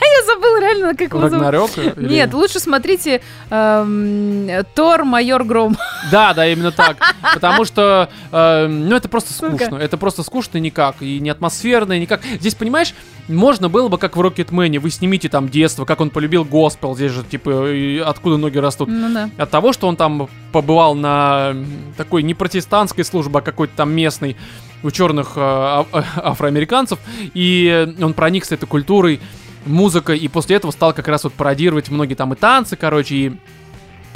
Я 0.00 0.34
забыла 0.34 0.60
реально, 0.60 0.94
как 0.94 1.08
его 1.12 1.28
зовут. 1.28 1.46
Э, 1.76 1.92
Нет, 1.96 2.34
лучше 2.34 2.60
смотрите 2.60 3.20
эм, 3.50 4.48
Тор 4.74 5.04
Майор 5.04 5.44
Гром. 5.44 5.76
Да, 6.10 6.34
да, 6.34 6.46
именно 6.46 6.70
так. 6.70 6.98
Потому 7.34 7.64
что, 7.64 8.08
э, 8.30 8.66
ну, 8.68 8.94
это 8.94 9.08
просто 9.08 9.32
скучно. 9.32 9.76
Это 9.76 9.96
просто 9.96 10.22
скучно 10.22 10.58
никак. 10.58 10.96
И 11.00 11.18
не 11.18 11.30
атмосферно, 11.30 11.94
и 11.94 12.00
никак. 12.00 12.20
Здесь, 12.38 12.54
понимаешь, 12.54 12.94
можно 13.26 13.68
было 13.68 13.88
бы, 13.88 13.98
как 13.98 14.16
в 14.16 14.20
Рокетмене, 14.20 14.78
вы 14.78 14.90
снимите 14.90 15.28
там 15.28 15.48
детство, 15.48 15.84
как 15.84 16.00
он 16.00 16.10
полюбил 16.10 16.44
госпел. 16.44 16.94
Здесь 16.94 17.10
же, 17.10 17.24
типа, 17.24 17.68
откуда 18.04 18.36
ноги 18.36 18.58
растут. 18.58 18.88
Ну 18.88 19.12
да. 19.12 19.30
От 19.36 19.50
того, 19.50 19.72
что 19.72 19.88
он 19.88 19.96
там 19.96 20.28
побывал 20.52 20.94
на 20.94 21.56
такой 21.96 22.22
не 22.22 22.34
протестантской 22.34 23.04
службе, 23.04 23.38
а 23.38 23.42
какой-то 23.42 23.74
там 23.76 23.90
местной 23.92 24.36
у 24.82 24.90
черных 24.90 25.32
э, 25.36 25.40
а- 25.40 25.86
а- 25.92 26.04
афроамериканцев, 26.30 26.98
и 27.34 27.88
он 28.00 28.14
проникся 28.14 28.54
этой 28.54 28.66
культурой, 28.66 29.20
музыкой, 29.66 30.18
и 30.18 30.28
после 30.28 30.56
этого 30.56 30.70
стал 30.70 30.92
как 30.92 31.08
раз 31.08 31.24
вот 31.24 31.32
пародировать 31.32 31.90
многие 31.90 32.14
там 32.14 32.32
и 32.32 32.36
танцы, 32.36 32.76
короче, 32.76 33.14
и 33.14 33.32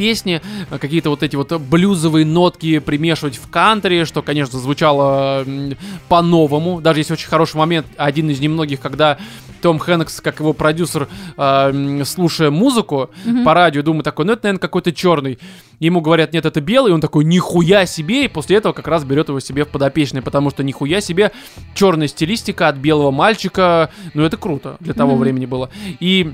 песни, 0.00 0.40
э, 0.70 0.78
какие-то 0.78 1.10
вот 1.10 1.22
эти 1.22 1.36
вот 1.36 1.52
блюзовые 1.60 2.24
нотки 2.24 2.78
примешивать 2.78 3.36
в 3.36 3.50
кантри, 3.50 4.04
что, 4.04 4.22
конечно, 4.22 4.58
звучало 4.58 5.44
по-новому. 6.08 6.80
Даже 6.80 7.00
есть 7.00 7.10
очень 7.10 7.28
хороший 7.28 7.56
момент, 7.56 7.86
один 7.98 8.30
из 8.30 8.40
немногих, 8.40 8.80
когда 8.80 9.18
Том 9.60 9.78
Хэнкс, 9.78 10.22
как 10.22 10.40
его 10.40 10.54
продюсер, 10.54 11.06
э, 11.36 12.02
слушая 12.06 12.50
музыку 12.50 13.10
Мгм. 13.26 13.44
по 13.44 13.52
радио, 13.52 13.82
думаю 13.82 14.02
такой, 14.02 14.24
ну 14.24 14.32
это, 14.32 14.44
наверное, 14.44 14.60
какой-то 14.60 14.90
черный. 14.92 15.38
Ему 15.80 16.00
говорят, 16.00 16.32
нет, 16.32 16.46
это 16.46 16.60
белый, 16.62 16.90
и 16.92 16.94
он 16.94 17.00
такой, 17.02 17.24
нихуя 17.24 17.84
себе, 17.84 18.24
и 18.24 18.28
после 18.28 18.56
этого 18.56 18.72
как 18.72 18.88
раз 18.88 19.04
берет 19.04 19.28
его 19.28 19.40
себе 19.40 19.64
в 19.64 19.68
подопечный, 19.68 20.22
потому 20.22 20.48
что 20.50 20.62
нихуя 20.62 21.02
себе 21.02 21.30
черная 21.74 22.08
стилистика 22.08 22.68
от 22.68 22.76
белого 22.76 23.10
мальчика, 23.10 23.90
ну 24.14 24.22
это 24.22 24.38
круто 24.38 24.76
для 24.80 24.94
того 24.94 25.12
Мгм. 25.12 25.20
времени 25.20 25.44
было. 25.46 25.68
И 26.00 26.32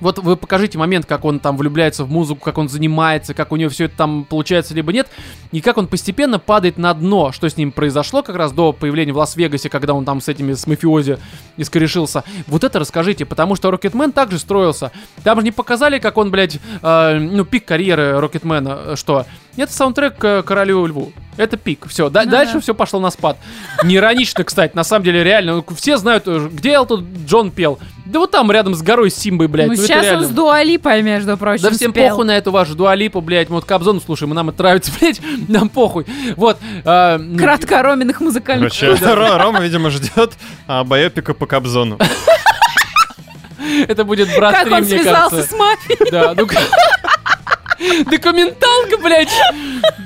вот 0.00 0.18
вы 0.18 0.36
покажите 0.36 0.78
момент, 0.78 1.06
как 1.06 1.24
он 1.24 1.40
там 1.40 1.56
влюбляется 1.56 2.04
в 2.04 2.10
музыку, 2.10 2.40
как 2.44 2.58
он 2.58 2.68
занимается, 2.68 3.34
как 3.34 3.52
у 3.52 3.56
него 3.56 3.70
все 3.70 3.84
это 3.84 3.96
там 3.96 4.24
получается 4.24 4.74
либо 4.74 4.92
нет, 4.92 5.08
и 5.52 5.60
как 5.60 5.78
он 5.78 5.86
постепенно 5.86 6.38
падает 6.38 6.78
на 6.78 6.92
дно, 6.94 7.32
что 7.32 7.48
с 7.48 7.56
ним 7.56 7.72
произошло 7.72 8.22
как 8.22 8.36
раз 8.36 8.52
до 8.52 8.72
появления 8.72 9.12
в 9.12 9.18
Лас-Вегасе, 9.18 9.68
когда 9.68 9.94
он 9.94 10.04
там 10.04 10.20
с 10.20 10.28
этими, 10.28 10.52
с 10.52 10.66
мафиози 10.66 11.18
искорешился. 11.56 12.24
Вот 12.46 12.64
это 12.64 12.78
расскажите, 12.78 13.24
потому 13.24 13.54
что 13.54 13.70
Рокетмен 13.70 14.12
также 14.12 14.38
строился. 14.38 14.92
Там 15.22 15.38
же 15.38 15.44
не 15.44 15.52
показали, 15.52 15.98
как 15.98 16.16
он, 16.16 16.30
блядь, 16.30 16.58
э, 16.82 17.18
ну, 17.18 17.44
пик 17.44 17.64
карьеры 17.64 18.18
Рокетмена, 18.20 18.78
э, 18.86 18.96
что? 18.96 19.26
Это 19.56 19.72
саундтрек 19.72 20.16
к 20.18 20.42
Королю 20.42 20.84
Льву. 20.86 21.12
Это 21.36 21.56
пик. 21.56 21.86
Все. 21.88 22.04
Ну 22.04 22.10
дальше 22.10 22.54
да. 22.54 22.60
все 22.60 22.74
пошло 22.74 23.00
на 23.00 23.10
спад. 23.10 23.38
Не 23.82 23.96
иронично, 23.96 24.44
кстати, 24.44 24.74
на 24.74 24.84
самом 24.84 25.04
деле, 25.04 25.22
реально. 25.24 25.56
ну, 25.56 25.74
Все 25.76 25.96
знают, 25.96 26.24
э, 26.26 26.48
где 26.50 26.72
Элтон 26.72 27.06
Джон 27.26 27.50
пел. 27.50 27.78
Да 28.04 28.18
вот 28.18 28.30
там, 28.30 28.50
рядом 28.50 28.74
с 28.74 28.82
горой 28.82 29.10
Симбой, 29.10 29.48
блядь. 29.48 29.68
Ну, 29.68 29.76
ну, 29.88 29.94
это 29.94 30.02
сейчас 30.02 30.04
он 30.04 30.10
реально. 30.20 30.26
с 30.26 30.30
Дуалипой, 30.30 31.02
между 31.02 31.36
прочим, 31.36 31.62
Да 31.62 31.70
всем 31.70 31.90
спел. 31.92 32.08
похуй 32.10 32.24
на 32.26 32.36
эту 32.36 32.50
вашу 32.50 32.74
дуалипу, 32.74 33.20
блядь. 33.20 33.48
Мы 33.48 33.56
вот 33.56 33.64
Кобзону 33.64 34.00
слушаем, 34.00 34.32
и 34.32 34.34
нам 34.34 34.50
это 34.50 34.62
нравится, 34.62 34.92
блядь. 35.00 35.20
Нам 35.48 35.68
похуй. 35.68 36.06
Вот. 36.36 36.58
а, 36.84 37.18
ну, 37.18 37.38
Краткороменных 37.38 38.20
музыкальных. 38.20 38.72
Короче, 38.78 39.04
Ро- 39.14 39.38
Рома, 39.38 39.60
видимо, 39.60 39.90
ждет 39.90 40.32
а, 40.66 40.84
байопика 40.84 41.34
по 41.34 41.46
Кобзону. 41.46 41.98
Это 43.88 44.04
будет 44.04 44.28
брат 44.36 44.52
Как 44.54 44.64
3, 44.64 44.72
он 44.74 44.84
связался 44.84 45.42
с 45.42 45.52
мафией. 45.52 46.10
Да, 46.10 46.34
ну 46.36 46.46
Документалка, 48.10 48.98
блядь! 49.02 49.32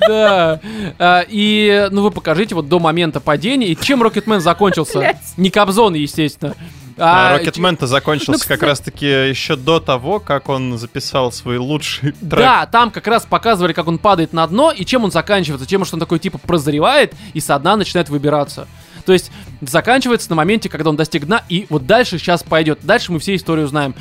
Да. 0.07 0.59
А, 0.97 1.25
И, 1.29 1.87
ну, 1.91 2.01
вы 2.01 2.11
покажите 2.11 2.55
вот 2.55 2.67
до 2.67 2.79
момента 2.79 3.19
падения. 3.19 3.67
И 3.67 3.75
чем 3.79 4.01
Рокетмен 4.01 4.41
закончился? 4.41 4.99
Блядь. 4.99 5.17
Не 5.37 5.49
Кобзон, 5.49 5.93
естественно. 5.93 6.55
А, 6.99 7.37
Рокетмен-то 7.37 7.87
закончился 7.87 8.45
Ну, 8.47 8.55
как 8.55 8.63
раз-таки 8.63 9.05
еще 9.05 9.55
до 9.55 9.79
того, 9.79 10.19
как 10.19 10.49
он 10.49 10.77
записал 10.77 11.31
свой 11.31 11.57
лучший 11.57 12.11
трек. 12.11 12.39
Да, 12.39 12.65
там 12.65 12.91
как 12.91 13.07
раз 13.07 13.25
показывали, 13.25 13.73
как 13.73 13.87
он 13.87 13.97
падает 13.97 14.33
на 14.33 14.45
дно 14.47 14.71
и 14.71 14.85
чем 14.85 15.03
он 15.05 15.11
заканчивается. 15.11 15.67
Чем 15.67 15.85
что 15.85 15.95
он 15.95 15.99
такой 15.99 16.19
типа 16.19 16.37
прозревает 16.37 17.13
и 17.33 17.39
со 17.39 17.57
дна 17.57 17.75
начинает 17.75 18.09
выбираться. 18.09 18.67
То 19.05 19.13
есть 19.13 19.31
заканчивается 19.61 20.29
на 20.29 20.35
моменте, 20.35 20.69
когда 20.69 20.89
он 20.89 20.95
достиг 20.95 21.25
дна, 21.25 21.43
и 21.49 21.65
вот 21.69 21.87
дальше 21.87 22.19
сейчас 22.19 22.43
пойдет. 22.43 22.79
Дальше 22.83 23.11
мы 23.11 23.19
все 23.19 23.35
историю 23.35 23.67
знаем. 23.67 23.95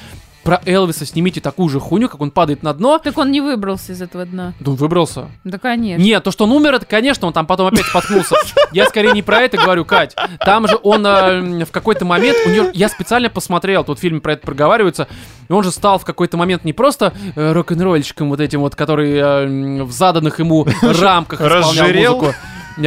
Про 0.48 0.62
Элвиса 0.64 1.04
снимите 1.04 1.42
такую 1.42 1.68
же 1.68 1.78
хуйню, 1.78 2.08
как 2.08 2.22
он 2.22 2.30
падает 2.30 2.62
на 2.62 2.72
дно. 2.72 2.96
Так 2.96 3.18
он 3.18 3.30
не 3.30 3.42
выбрался 3.42 3.92
из 3.92 4.00
этого 4.00 4.24
дна. 4.24 4.54
Да 4.60 4.70
он 4.70 4.78
выбрался. 4.78 5.28
Да, 5.44 5.58
конечно. 5.58 6.02
Нет, 6.02 6.24
то, 6.24 6.30
что 6.30 6.44
он 6.44 6.52
умер, 6.52 6.72
это, 6.72 6.86
конечно, 6.86 7.26
он 7.26 7.34
там 7.34 7.46
потом 7.46 7.66
опять 7.66 7.84
споткнулся. 7.84 8.34
Я 8.72 8.86
скорее 8.86 9.12
не 9.12 9.20
про 9.20 9.42
это 9.42 9.58
говорю, 9.58 9.84
Кать. 9.84 10.16
Там 10.40 10.66
же 10.66 10.78
он 10.82 11.04
э, 11.04 11.66
в 11.66 11.70
какой-то 11.70 12.06
момент, 12.06 12.38
у 12.46 12.48
него, 12.48 12.70
я 12.72 12.88
специально 12.88 13.28
посмотрел, 13.28 13.84
тут 13.84 13.98
в 13.98 14.00
фильме 14.00 14.20
про 14.20 14.32
это 14.32 14.46
проговаривается, 14.46 15.06
и 15.50 15.52
он 15.52 15.62
же 15.64 15.70
стал 15.70 15.98
в 15.98 16.06
какой-то 16.06 16.38
момент 16.38 16.64
не 16.64 16.72
просто 16.72 17.12
э, 17.36 17.52
рок-н-ролльщиком 17.52 18.30
вот 18.30 18.40
этим 18.40 18.60
вот, 18.60 18.74
который 18.74 19.16
э, 19.16 19.82
в 19.84 19.92
заданных 19.92 20.38
ему 20.38 20.66
рамках 20.80 21.42
исполнял 21.42 21.72
Разжирел? 21.72 22.16
музыку. 22.16 22.34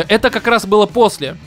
Это 0.07 0.31
как 0.31 0.47
раз 0.47 0.65
было 0.65 0.87
после. 0.87 1.37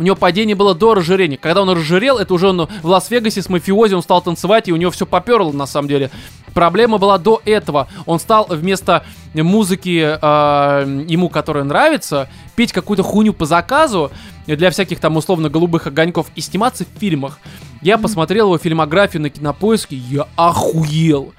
У 0.00 0.02
него 0.02 0.16
падение 0.16 0.56
было 0.56 0.74
до 0.74 0.94
разжирения. 0.94 1.36
Когда 1.36 1.60
он 1.60 1.68
разжирел, 1.68 2.16
это 2.16 2.32
уже 2.32 2.48
он 2.48 2.66
в 2.66 2.86
Лас-Вегасе 2.86 3.42
с 3.42 3.50
мафиози, 3.50 3.92
он 3.92 4.02
стал 4.02 4.22
танцевать, 4.22 4.66
и 4.66 4.72
у 4.72 4.76
него 4.76 4.90
все 4.90 5.04
поперло, 5.04 5.52
на 5.52 5.66
самом 5.66 5.88
деле. 5.88 6.10
Проблема 6.54 6.96
была 6.96 7.18
до 7.18 7.42
этого. 7.44 7.86
Он 8.06 8.18
стал 8.18 8.46
вместо 8.48 9.04
музыки 9.34 10.18
э, 10.18 11.04
ему, 11.06 11.28
которая 11.28 11.64
нравится, 11.64 12.30
петь 12.56 12.72
какую-то 12.72 13.02
хуйню 13.02 13.34
по 13.34 13.44
заказу 13.44 14.10
для 14.46 14.70
всяких 14.70 15.00
там 15.00 15.18
условно 15.18 15.50
голубых 15.50 15.86
огоньков 15.86 16.28
и 16.34 16.40
сниматься 16.40 16.86
в 16.86 16.98
фильмах. 16.98 17.38
Я 17.82 17.98
посмотрел 17.98 18.46
его 18.46 18.56
фильмографию 18.56 19.20
на 19.20 19.28
кинопоиске, 19.28 19.96
я 19.96 20.28
охуел. 20.34 21.34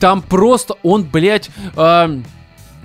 Там 0.00 0.20
просто 0.20 0.74
он, 0.82 1.04
блядь, 1.04 1.48
э, 1.76 2.20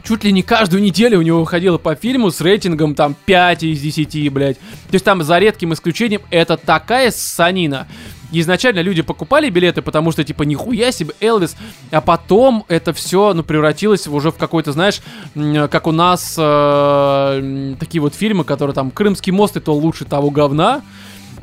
чуть 0.06 0.24
ли 0.24 0.32
не 0.32 0.44
каждую 0.44 0.82
неделю 0.82 1.20
у 1.20 1.22
него 1.22 1.40
выходило 1.40 1.78
по 1.78 1.96
фильму 1.96 2.32
с 2.32 2.40
рейтингом 2.42 2.96
там 2.96 3.16
5 3.26 3.64
из 3.64 3.82
10, 3.82 4.32
блядь. 4.32 4.58
То 4.58 4.94
есть 4.94 5.06
там 5.06 5.24
за 5.24 5.40
редким 5.40 5.74
исключением 5.74 6.22
это 6.30 6.58
такая 6.58 7.12
ссанина. 7.12 7.88
Изначально 8.32 8.82
люди 8.82 9.02
покупали 9.02 9.50
билеты, 9.50 9.82
потому 9.82 10.12
что, 10.12 10.24
типа, 10.24 10.44
нихуя 10.44 10.92
себе, 10.92 11.14
Элвис. 11.22 11.56
А 11.92 12.02
потом 12.02 12.66
это 12.68 12.92
все, 12.92 13.34
ну, 13.34 13.44
превратилось 13.44 14.08
уже 14.08 14.32
в 14.32 14.36
какой-то, 14.36 14.72
знаешь, 14.72 15.02
как 15.34 15.88
у 15.88 15.92
нас 15.92 16.36
э, 16.38 17.76
такие 17.80 18.02
вот 18.02 18.16
фильмы, 18.16 18.44
которые 18.44 18.74
там 18.74 18.92
«Крымский 18.92 19.32
мост» 19.32 19.56
и 19.58 19.60
то 19.60 19.74
лучше 19.74 20.06
того 20.06 20.32
говна, 20.32 20.82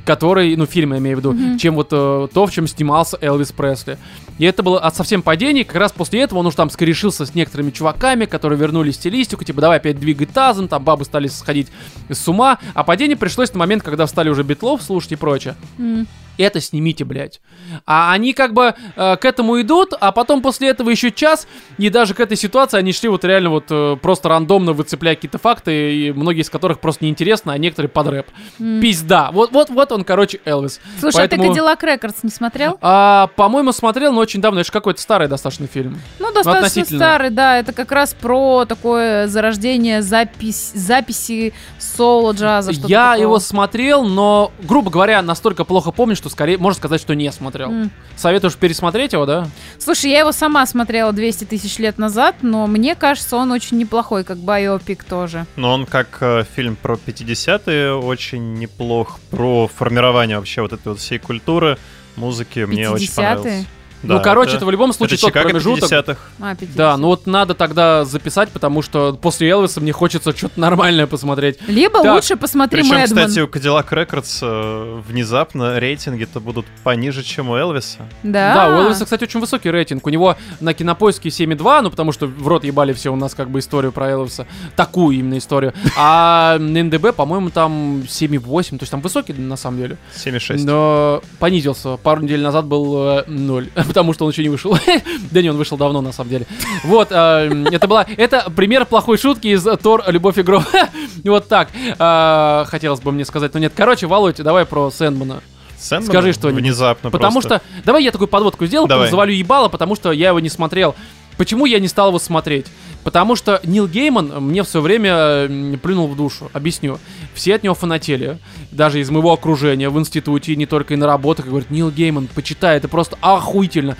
который, 0.04 0.56
ну, 0.56 0.66
фильм 0.66 0.92
я 0.92 0.98
имею 0.98 1.16
в 1.16 1.20
виду, 1.20 1.58
чем 1.58 1.74
вот 1.74 1.88
э, 1.92 2.28
то, 2.32 2.46
в 2.46 2.50
чем 2.52 2.66
снимался 2.66 3.18
Элвис 3.20 3.52
Пресли. 3.52 3.98
И 4.38 4.44
это 4.44 4.62
было 4.62 4.80
от 4.80 4.96
совсем 4.96 5.22
падений, 5.22 5.64
как 5.64 5.76
раз 5.76 5.92
после 5.92 6.20
этого 6.22 6.40
он 6.40 6.46
уж 6.46 6.54
там 6.54 6.70
скорешился 6.70 7.26
с 7.26 7.34
некоторыми 7.34 7.70
чуваками, 7.70 8.24
которые 8.24 8.58
вернули 8.58 8.90
стилистику, 8.90 9.44
типа, 9.44 9.60
давай 9.60 9.76
опять 9.78 9.98
двигай 10.00 10.26
тазом, 10.26 10.68
там 10.68 10.82
бабы 10.82 11.04
стали 11.04 11.28
сходить 11.28 11.68
с 12.08 12.26
ума, 12.28 12.58
а 12.74 12.82
падение 12.82 13.16
пришлось 13.16 13.52
на 13.52 13.58
момент, 13.58 13.82
когда 13.82 14.06
стали 14.06 14.28
уже 14.28 14.42
битлов 14.42 14.82
слушать 14.82 15.12
и 15.12 15.16
прочее. 15.16 15.54
М. 15.78 16.06
Это 16.38 16.60
снимите, 16.60 17.04
блядь. 17.04 17.40
А 17.86 18.12
они 18.12 18.32
как 18.32 18.52
бы 18.54 18.74
э, 18.96 19.16
к 19.16 19.24
этому 19.24 19.60
идут, 19.60 19.92
а 20.00 20.12
потом 20.12 20.42
после 20.42 20.68
этого 20.68 20.90
еще 20.90 21.10
час, 21.10 21.46
и 21.78 21.88
даже 21.90 22.14
к 22.14 22.20
этой 22.20 22.36
ситуации 22.36 22.78
они 22.78 22.92
шли 22.92 23.08
вот 23.08 23.24
реально 23.24 23.50
вот 23.50 23.66
э, 23.70 23.96
просто 24.00 24.28
рандомно 24.28 24.72
выцепляя 24.72 25.14
какие-то 25.14 25.38
факты, 25.38 25.94
и 25.94 26.12
многие 26.12 26.40
из 26.40 26.50
которых 26.50 26.80
просто 26.80 27.04
неинтересны, 27.04 27.50
а 27.50 27.58
некоторые 27.58 27.90
под 27.90 28.06
рэп. 28.08 28.26
Пизда. 28.58 29.30
Вот, 29.32 29.52
вот, 29.52 29.70
вот 29.70 29.92
он, 29.92 30.04
короче, 30.04 30.40
Элвис. 30.44 30.80
Слушай, 30.98 31.16
Поэтому- 31.16 31.42
а 31.42 31.46
ты 31.46 31.50
Кадиллак 31.50 31.82
Рекордс 31.82 32.22
не 32.22 32.30
смотрел? 32.30 32.78
А, 32.80 33.28
по-моему, 33.36 33.72
смотрел, 33.72 34.12
но 34.12 34.20
очень 34.20 34.40
давно. 34.40 34.60
Это 34.60 34.66
же 34.66 34.72
какой-то 34.72 35.00
старый 35.00 35.28
достаточно 35.28 35.66
фильм. 35.66 36.00
Ну, 36.18 36.32
достаточно 36.32 36.66
относительно. 36.66 36.98
старый, 37.00 37.30
да. 37.30 37.58
Это 37.58 37.72
как 37.72 37.92
раз 37.92 38.14
про 38.14 38.64
такое 38.64 39.26
зарождение 39.28 40.02
запись, 40.02 40.72
записи 40.74 41.52
соло-джаза. 41.96 42.72
что-то 42.72 42.88
Я 42.88 43.12
такого. 43.12 43.22
его 43.22 43.38
смотрел, 43.40 44.04
но, 44.04 44.52
грубо 44.62 44.90
говоря, 44.90 45.22
настолько 45.22 45.64
плохо 45.64 45.90
помню, 45.90 46.16
что 46.16 46.28
скорее 46.28 46.58
можно 46.58 46.78
сказать, 46.78 47.00
что 47.00 47.14
не 47.14 47.30
смотрел. 47.32 47.70
М. 47.70 47.90
Советуешь 48.16 48.56
пересмотреть 48.56 49.12
его, 49.12 49.26
да? 49.26 49.46
Слушай, 49.78 50.10
я 50.10 50.20
его 50.20 50.32
сама 50.32 50.66
смотрела 50.66 51.12
200 51.12 51.44
тысяч 51.44 51.78
лет 51.78 51.98
назад, 51.98 52.36
но 52.42 52.66
мне 52.66 52.94
кажется, 52.94 53.36
он 53.36 53.50
очень 53.52 53.78
неплохой, 53.78 54.24
как 54.24 54.38
байопик 54.38 55.04
тоже. 55.04 55.46
Но 55.56 55.72
он 55.72 55.86
как 55.86 56.18
э, 56.20 56.44
фильм 56.54 56.76
про 56.76 56.94
50-е 56.94 57.94
очень 57.94 58.54
неплох, 58.54 59.18
про 59.30 59.68
формирование 59.68 60.36
вообще 60.38 60.62
вот 60.62 60.72
этой 60.72 60.88
вот 60.88 60.98
всей 60.98 61.18
культуры, 61.18 61.78
музыки, 62.16 62.60
мне 62.60 62.90
очень 62.90 63.06
50-е? 63.06 63.64
Понравилось. 64.02 64.24
ну, 64.26 64.30
короче, 64.30 64.56
это, 64.56 64.66
в 64.66 64.70
любом 64.70 64.92
случае 64.92 65.14
это 65.14 65.22
тот 65.22 65.30
Чикаго 65.30 65.48
промежуток. 65.48 65.90
50-х. 65.90 66.18
А, 66.40 66.54
50. 66.54 66.76
Да, 66.76 66.96
ну 66.96 67.08
вот 67.08 67.26
надо 67.26 67.54
тогда 67.54 68.04
записать, 68.04 68.50
потому 68.50 68.82
что 68.82 69.14
после 69.20 69.48
Элвиса 69.48 69.80
мне 69.80 69.92
хочется 69.92 70.36
что-то 70.36 70.60
нормальное 70.60 71.06
посмотреть. 71.06 71.58
Либо 71.68 72.02
Так, 72.02 72.14
лучше 72.14 72.36
посмотри 72.36 72.82
Причем, 72.82 72.96
Мэдман. 72.96 73.26
кстати, 73.28 73.40
у 73.40 73.46
Cadillac 73.46 73.88
Records 73.88 74.38
э, 74.42 75.00
внезапно 75.08 75.78
рейтинги-то 75.78 76.40
будут 76.40 76.66
пониже, 76.82 77.22
чем 77.22 77.50
у 77.50 77.56
Элвиса. 77.56 77.98
Да. 78.22 78.54
Да, 78.54 78.68
у 78.68 78.80
Элвиса, 78.82 79.04
кстати, 79.04 79.24
очень 79.24 79.40
высокий 79.40 79.70
рейтинг. 79.70 80.06
У 80.06 80.10
него 80.10 80.36
на 80.60 80.74
кинопоиске 80.74 81.28
7,2, 81.28 81.82
ну 81.82 81.90
потому 81.90 82.12
что 82.12 82.26
в 82.26 82.46
рот 82.48 82.64
ебали 82.64 82.92
все 82.92 83.12
у 83.12 83.16
нас 83.16 83.34
как 83.34 83.50
бы 83.50 83.58
историю 83.60 83.92
про 83.92 84.10
Элвиса. 84.10 84.46
Такую 84.76 85.16
именно 85.18 85.38
историю. 85.38 85.72
А 85.96 86.58
на 86.58 86.82
НДБ, 86.82 87.14
по-моему, 87.14 87.50
там 87.50 88.00
7,8. 88.00 88.70
То 88.70 88.82
есть 88.82 88.90
там 88.90 89.00
высокий 89.00 89.32
на 89.32 89.56
самом 89.56 89.78
деле. 89.78 89.98
7,6. 90.16 90.64
Но 90.64 91.22
понизился. 91.38 91.96
Пару 91.96 92.22
недель 92.22 92.42
назад 92.42 92.66
был 92.66 93.18
э, 93.18 93.24
0. 93.26 93.70
Потому 93.92 94.14
что 94.14 94.24
он 94.24 94.30
еще 94.32 94.42
не 94.42 94.48
вышел. 94.48 94.74
да 95.30 95.42
не, 95.42 95.50
он 95.50 95.56
вышел 95.58 95.76
давно 95.76 96.00
на 96.00 96.12
самом 96.12 96.30
деле. 96.30 96.46
Вот, 96.84 97.08
э, 97.10 97.64
это 97.70 97.86
была... 97.86 98.06
Это 98.16 98.50
пример 98.50 98.86
плохой 98.86 99.18
шутки 99.18 99.48
из 99.48 99.66
Тор 99.82 100.04
Любовь 100.08 100.38
и 100.38 100.42
Гром. 100.42 100.64
вот 101.24 101.46
так. 101.46 101.68
Э, 101.98 102.64
хотелось 102.66 103.00
бы 103.00 103.12
мне 103.12 103.26
сказать. 103.26 103.52
Но 103.52 103.60
нет, 103.60 103.74
короче, 103.76 104.06
Володь, 104.06 104.36
давай 104.36 104.64
про 104.64 104.90
Сэндмана. 104.90 105.42
Сэндман 105.78 106.08
скажи 106.08 106.32
что-нибудь. 106.32 106.62
Внезапно 106.62 107.10
Потому 107.10 107.40
просто. 107.40 107.56
что... 107.58 107.82
Давай 107.84 108.02
я 108.04 108.12
такую 108.12 108.28
подводку 108.28 108.64
потом 108.64 108.88
Давай. 108.88 109.10
завалю 109.10 109.32
ебало, 109.32 109.68
потому 109.68 109.94
что 109.94 110.12
я 110.12 110.28
его 110.28 110.40
не 110.40 110.48
смотрел. 110.48 110.94
Почему 111.36 111.66
я 111.66 111.78
не 111.80 111.88
стал 111.88 112.08
его 112.08 112.18
смотреть? 112.18 112.66
Потому 113.04 113.34
что 113.34 113.60
Нил 113.64 113.88
Гейман 113.88 114.44
мне 114.44 114.62
все 114.62 114.80
время 114.80 115.48
плюнул 115.78 116.06
в 116.06 116.16
душу. 116.16 116.50
Объясню. 116.52 116.98
Все 117.34 117.54
от 117.54 117.62
него 117.62 117.74
фанатели. 117.74 118.38
Даже 118.70 119.00
из 119.00 119.10
моего 119.10 119.32
окружения, 119.32 119.88
в 119.90 119.98
институте, 119.98 120.52
и 120.52 120.56
не 120.56 120.66
только 120.66 120.94
и 120.94 120.96
на 120.96 121.06
работах. 121.06 121.46
И 121.46 121.48
говорят, 121.48 121.70
Нил 121.70 121.90
Гейман, 121.90 122.28
почитай, 122.32 122.76
это 122.76 122.88
просто 122.88 123.18
охуительно. 123.20 123.96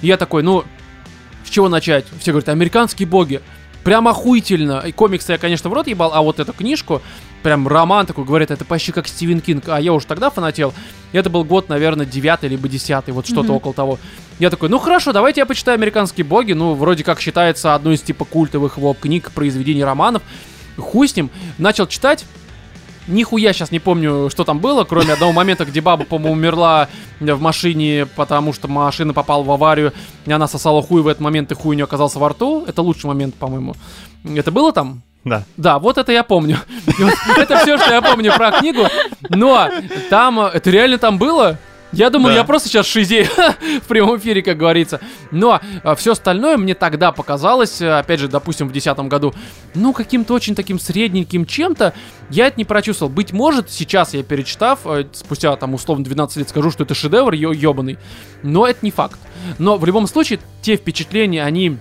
Я 0.00 0.16
такой, 0.16 0.42
ну, 0.42 0.64
с 1.44 1.50
чего 1.50 1.68
начать? 1.68 2.06
Все 2.18 2.32
говорят, 2.32 2.48
американские 2.48 3.06
боги. 3.06 3.42
Прям 3.86 4.08
охуительно. 4.08 4.82
И 4.84 4.90
комиксы 4.90 5.30
я, 5.30 5.38
конечно, 5.38 5.70
в 5.70 5.72
рот 5.72 5.86
ебал, 5.86 6.10
а 6.12 6.20
вот 6.20 6.40
эту 6.40 6.52
книжку, 6.52 7.02
прям 7.44 7.68
роман 7.68 8.04
такой, 8.04 8.24
говорят, 8.24 8.50
это 8.50 8.64
почти 8.64 8.90
как 8.90 9.06
Стивен 9.06 9.40
Кинг. 9.40 9.68
А 9.68 9.80
я 9.80 9.92
уже 9.92 10.06
тогда 10.06 10.28
фанател. 10.28 10.74
Это 11.12 11.30
был 11.30 11.44
год, 11.44 11.68
наверное, 11.68 12.04
девятый 12.04 12.48
либо 12.48 12.68
десятый, 12.68 13.14
вот 13.14 13.26
что-то 13.26 13.44
Мгм. 13.44 13.54
около 13.54 13.74
того. 13.74 13.98
Я 14.40 14.50
такой, 14.50 14.70
ну 14.70 14.80
хорошо, 14.80 15.12
давайте 15.12 15.40
я 15.40 15.46
почитаю 15.46 15.76
«Американские 15.76 16.24
боги». 16.24 16.52
Ну, 16.52 16.74
вроде 16.74 17.04
как 17.04 17.20
считается 17.20 17.76
одной 17.76 17.94
из 17.94 18.02
типа 18.02 18.24
культовых 18.24 18.76
его 18.76 18.92
книг, 18.92 19.30
произведений, 19.30 19.84
романов. 19.84 20.22
Хуй 20.76 21.06
с 21.06 21.14
ним. 21.14 21.30
Начал 21.56 21.86
читать. 21.86 22.24
Нихуя 23.08 23.52
сейчас 23.52 23.70
не 23.70 23.78
помню, 23.78 24.28
что 24.30 24.44
там 24.44 24.58
было, 24.58 24.84
кроме 24.84 25.12
одного 25.12 25.32
момента, 25.32 25.64
где 25.64 25.80
баба, 25.80 26.04
по-моему, 26.04 26.34
умерла 26.34 26.88
в 27.20 27.40
машине, 27.40 28.06
потому 28.16 28.52
что 28.52 28.68
машина 28.68 29.12
попала 29.12 29.42
в 29.42 29.50
аварию, 29.50 29.92
и 30.26 30.32
она 30.32 30.48
сосала 30.48 30.82
хуй 30.82 31.02
в 31.02 31.08
этот 31.08 31.20
момент, 31.20 31.52
и 31.52 31.54
хуй 31.54 31.70
у 31.70 31.72
нее 31.74 31.84
оказался 31.84 32.18
во 32.18 32.30
рту. 32.30 32.64
Это 32.66 32.82
лучший 32.82 33.06
момент, 33.06 33.34
по-моему. 33.34 33.74
Это 34.24 34.50
было 34.50 34.72
там? 34.72 35.02
Да. 35.26 35.42
Да, 35.56 35.78
вот 35.80 35.98
это 35.98 36.12
я 36.12 36.22
помню. 36.22 36.58
Вот 36.98 37.38
Это 37.38 37.58
все, 37.58 37.78
что 37.78 37.92
я 37.92 38.00
помню 38.00 38.32
про 38.36 38.52
книгу. 38.52 38.86
Но 39.28 39.68
там, 40.08 40.38
э, 40.38 40.50
это 40.54 40.70
реально 40.70 40.98
там 40.98 41.18
было? 41.18 41.58
Я 41.96 42.10
думал, 42.10 42.28
Да. 42.28 42.34
я 42.36 42.44
просто 42.44 42.68
сейчас 42.68 42.86
шизею 42.86 43.26
в 43.82 43.86
прямом 43.88 44.18
эфире, 44.18 44.42
как 44.42 44.56
говорится. 44.58 45.00
Но 45.30 45.60
все 45.96 46.12
остальное 46.12 46.56
мне 46.56 46.74
тогда 46.74 47.10
показалось, 47.12 47.80
э, 47.80 47.90
опять 47.98 48.20
же, 48.20 48.28
допустим, 48.28 48.68
в 48.68 48.72
2010 48.72 49.08
году, 49.08 49.34
ну, 49.74 49.92
каким-то 49.92 50.34
очень 50.34 50.54
таким 50.54 50.78
средненьким 50.78 51.46
чем-то. 51.46 51.94
Я 52.30 52.48
это 52.48 52.58
не 52.58 52.64
прочувствовал. 52.64 53.10
Быть 53.12 53.32
может, 53.32 53.70
сейчас 53.70 54.14
я 54.14 54.22
перечитав, 54.22 54.80
э, 54.84 55.04
спустя 55.12 55.54
там 55.56 55.74
условно 55.74 56.04
12 56.04 56.36
лет 56.38 56.48
скажу, 56.48 56.70
что 56.70 56.84
это 56.84 56.94
шедевр 56.94 57.32
ё- 57.32 57.52
ёбаный. 57.52 57.98
Но 58.42 58.66
это 58.66 58.80
не 58.82 58.90
факт. 58.90 59.18
Но 59.58 59.78
в 59.78 59.84
любом 59.86 60.06
случае, 60.06 60.38
те 60.62 60.76
впечатления, 60.76 61.42
они 61.44 61.78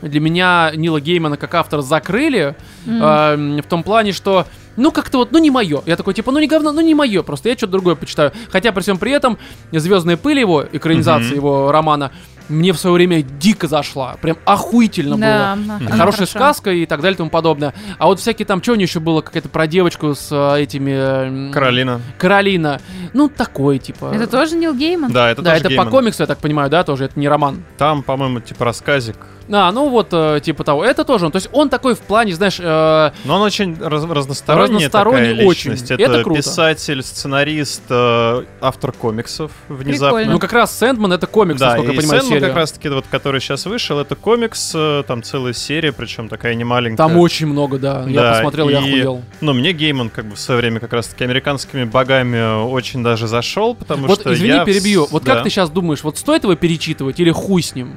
для 0.00 0.20
меня 0.20 0.72
Нила 0.74 1.00
Геймана 1.00 1.36
как 1.36 1.54
автора 1.54 1.80
закрыли 1.82 2.56
М. 2.86 3.58
э, 3.58 3.62
в 3.62 3.66
том 3.68 3.82
плане, 3.82 4.12
что 4.12 4.46
ну 4.76 4.90
как-то 4.90 5.18
вот, 5.18 5.32
ну 5.32 5.38
не 5.38 5.50
мое. 5.50 5.82
Я 5.86 5.96
такой 5.96 6.14
типа, 6.14 6.32
ну 6.32 6.38
не 6.38 6.46
говно, 6.46 6.72
ну 6.72 6.80
не 6.80 6.94
мое, 6.94 7.22
просто 7.22 7.48
я 7.48 7.56
что-то 7.56 7.72
другое 7.72 7.94
почитаю. 7.94 8.32
Хотя 8.50 8.72
при 8.72 8.80
всем 8.82 8.98
при 8.98 9.12
этом 9.12 9.38
Звездные 9.72 10.16
пыли 10.16 10.40
его 10.40 10.64
экранизация 10.70 11.28
Мгм. 11.28 11.36
его 11.36 11.72
романа 11.72 12.10
мне 12.48 12.72
в 12.72 12.76
свое 12.76 12.94
время 12.94 13.22
дико 13.22 13.66
зашла. 13.68 14.16
Прям 14.20 14.36
охуительно 14.44 15.16
Да, 15.16 15.54
было. 15.56 15.76
она 15.78 15.90
Хорошая 15.90 16.26
хороша. 16.26 16.26
сказка 16.26 16.70
и 16.72 16.86
так 16.86 17.00
далее 17.00 17.14
и 17.14 17.18
тому 17.18 17.30
подобное. 17.30 17.72
А 17.98 18.06
вот 18.06 18.20
всякие 18.20 18.44
там, 18.46 18.62
что 18.62 18.72
у 18.72 18.74
нее 18.74 18.84
еще 18.84 19.00
было, 19.00 19.20
какая-то 19.20 19.48
про 19.48 19.66
девочку 19.66 20.14
с 20.14 20.28
э, 20.30 20.62
этими... 20.62 21.50
Каролина. 21.52 22.00
Каролина. 22.18 22.80
Ну, 23.14 23.28
такой, 23.28 23.78
типа... 23.78 24.12
Это 24.14 24.26
тоже 24.26 24.56
Нил 24.56 24.74
Гейман? 24.74 25.12
Да, 25.12 25.30
это 25.30 25.40
да, 25.40 25.50
тоже 25.52 25.60
это 25.60 25.68
Гейман. 25.70 25.86
по 25.86 25.90
комиксу, 25.90 26.22
я 26.24 26.26
так 26.26 26.38
понимаю, 26.38 26.68
да, 26.68 26.84
тоже, 26.84 27.04
это 27.04 27.18
не 27.18 27.28
роман. 27.28 27.62
Там, 27.78 28.02
по-моему, 28.02 28.40
типа 28.40 28.64
рассказик. 28.64 29.16
А, 29.50 29.72
ну 29.72 29.88
вот, 29.88 30.08
э, 30.12 30.40
типа 30.42 30.64
того. 30.64 30.84
Это 30.84 31.04
тоже 31.04 31.26
он. 31.26 31.32
То 31.32 31.36
есть 31.36 31.48
он 31.52 31.68
такой 31.68 31.94
в 31.94 32.00
плане, 32.00 32.34
знаешь, 32.34 32.58
э, 32.60 33.10
Но 33.24 33.36
он 33.36 33.42
очень 33.42 33.76
раз- 33.80 34.04
разносторонняя 34.04 34.76
Разносторонний 34.76 35.28
такая 35.30 35.46
очень. 35.46 35.70
личность. 35.72 35.90
Это 35.90 36.22
круто. 36.22 36.38
писатель, 36.42 37.02
сценарист, 37.02 37.82
э, 37.88 38.44
автор 38.60 38.92
комиксов 38.92 39.50
внезапно. 39.68 40.08
Прикольно. 40.18 40.32
ну 40.32 40.38
как 40.38 40.52
раз 40.52 40.76
Сэндман 40.78 41.12
это 41.12 41.26
комикс, 41.26 41.60
Да, 41.60 41.66
насколько 41.68 41.92
и 41.92 41.94
я 41.94 42.00
понимаю, 42.00 42.20
Сэндман 42.20 42.38
серия. 42.40 42.48
как 42.48 42.56
раз-таки, 42.56 42.88
вот, 42.88 43.04
который 43.10 43.40
сейчас 43.40 43.66
вышел, 43.66 43.98
это 43.98 44.14
комикс, 44.16 44.72
э, 44.74 45.02
там 45.06 45.22
целая 45.22 45.52
серия, 45.52 45.92
причем 45.92 46.28
такая 46.28 46.54
немаленькая. 46.54 46.96
Там 46.96 47.16
очень 47.16 47.46
много, 47.46 47.78
да. 47.78 48.04
Я 48.06 48.20
Да, 48.22 48.32
посмотрел, 48.34 48.68
я 48.68 48.78
и- 48.78 48.80
охуел. 48.80 49.22
Ну, 49.40 49.52
мне 49.54 49.72
Гейман 49.72 50.10
как 50.10 50.26
бы 50.26 50.36
в 50.36 50.40
свое 50.40 50.60
время 50.60 50.80
как 50.80 50.92
раз-таки 50.92 51.24
американскими 51.24 51.84
богами 51.84 52.64
очень 52.64 53.02
даже 53.02 53.26
зашел, 53.26 53.74
потому 53.74 54.06
Вот, 54.06 54.20
что 54.20 54.32
извини, 54.32 54.54
я... 54.54 54.64
перебью. 54.64 55.06
Вот 55.10 55.24
Да. 55.24 55.34
как 55.34 55.44
ты 55.44 55.50
сейчас 55.50 55.70
думаешь, 55.70 56.02
вот 56.02 56.18
стоит 56.18 56.44
его 56.44 56.54
перечитывать 56.54 57.18
или 57.20 57.30
хуй 57.30 57.62
с 57.62 57.74
ним? 57.74 57.94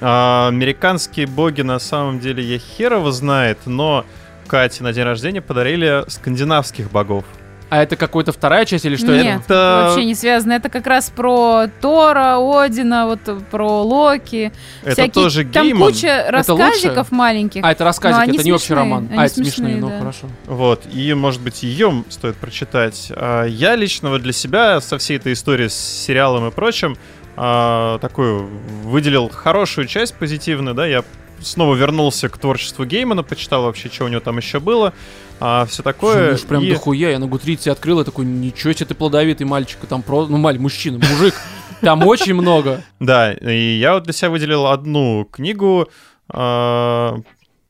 А, 0.00 0.48
американские 0.48 1.26
боги 1.26 1.62
на 1.62 1.78
самом 1.78 2.20
деле 2.20 2.42
я 2.42 2.58
херово 2.58 3.12
знает, 3.12 3.58
но 3.66 4.04
Кате 4.46 4.82
на 4.82 4.92
день 4.92 5.04
рождения 5.04 5.40
подарили 5.40 6.04
скандинавских 6.08 6.90
богов. 6.90 7.24
А 7.68 7.80
это 7.84 7.94
какая-то 7.94 8.32
вторая 8.32 8.64
часть 8.64 8.84
или 8.84 8.96
что 8.96 9.12
Нет, 9.12 9.42
Это- 9.44 9.84
вообще 9.90 10.04
не 10.04 10.16
связано. 10.16 10.54
Это 10.54 10.68
как 10.68 10.88
раз 10.88 11.08
про 11.10 11.68
Тора, 11.80 12.38
Одина, 12.62 13.06
вот 13.06 13.20
про 13.48 13.82
Локи. 13.82 14.50
Это 14.82 14.90
всякие- 14.94 15.12
тоже 15.12 15.44
Там 15.44 15.66
Гейман. 15.66 15.92
куча 15.92 16.08
Это 16.08 16.52
лучше? 16.52 16.64
рассказиков 16.64 17.12
маленьких. 17.12 17.62
А, 17.64 17.70
это 17.70 17.84
рассказик, 17.84 18.34
это 18.34 18.42
не 18.42 18.50
общий 18.52 18.66
смешные, 18.66 18.76
роман. 18.76 19.08
они 19.08 19.18
а, 19.20 19.24
это 19.26 19.34
смешные, 19.34 19.52
смешные, 19.52 19.76
ну 19.76 19.88
да. 19.88 19.98
хорошо. 20.00 20.26
Вот, 20.46 20.82
и, 20.92 21.14
может 21.14 21.40
быть, 21.42 21.62
ее 21.62 22.02
стоит 22.08 22.34
прочитать. 22.38 23.12
А, 23.14 23.44
Я 23.44 23.76
лично 23.76 24.10
вот 24.10 24.22
для 24.22 24.32
себя 24.32 24.80
со 24.80 24.98
всей 24.98 25.18
этой 25.18 25.34
историей 25.34 25.68
с 25.68 25.74
сериалом 25.76 26.48
и 26.48 26.50
прочим 26.50 26.96
а, 27.36 27.98
такую 27.98 28.48
выделил 28.84 29.28
хорошую 29.28 29.86
часть 29.86 30.14
позитивную, 30.14 30.74
да, 30.74 30.86
я 30.86 31.04
снова 31.40 31.74
вернулся 31.74 32.28
к 32.28 32.36
творчеству 32.38 32.84
Геймана, 32.84 33.22
почитал 33.22 33.62
вообще, 33.64 33.88
что 33.88 34.04
у 34.04 34.08
него 34.08 34.20
там 34.20 34.36
еще 34.36 34.60
было, 34.60 34.92
все 35.38 35.66
Слушай, 35.68 35.82
такое. 35.82 36.32
ну 36.32 36.38
прям 36.48 36.62
и- 36.62 36.70
дохуя, 36.72 37.10
я 37.10 37.18
на 37.18 37.26
Гутрице 37.26 37.68
открыл, 37.70 38.00
и 38.00 38.04
такой, 38.04 38.26
ничего 38.26 38.72
себе 38.74 38.86
ты 38.86 38.94
плодовитый 38.94 39.46
мальчик, 39.46 39.78
там 39.88 40.02
про... 40.02 40.26
Ну, 40.26 40.36
маль, 40.36 40.58
мужчина, 40.58 40.98
мужик. 40.98 41.34
Там 41.80 42.06
очень 42.06 42.34
много. 42.34 42.82
Да, 43.00 43.32
и 43.32 43.78
я 43.78 43.94
вот 43.94 44.02
для 44.02 44.12
себя 44.12 44.28
выделил 44.28 44.66
одну 44.66 45.24
книгу 45.24 45.88
а, 46.28 47.16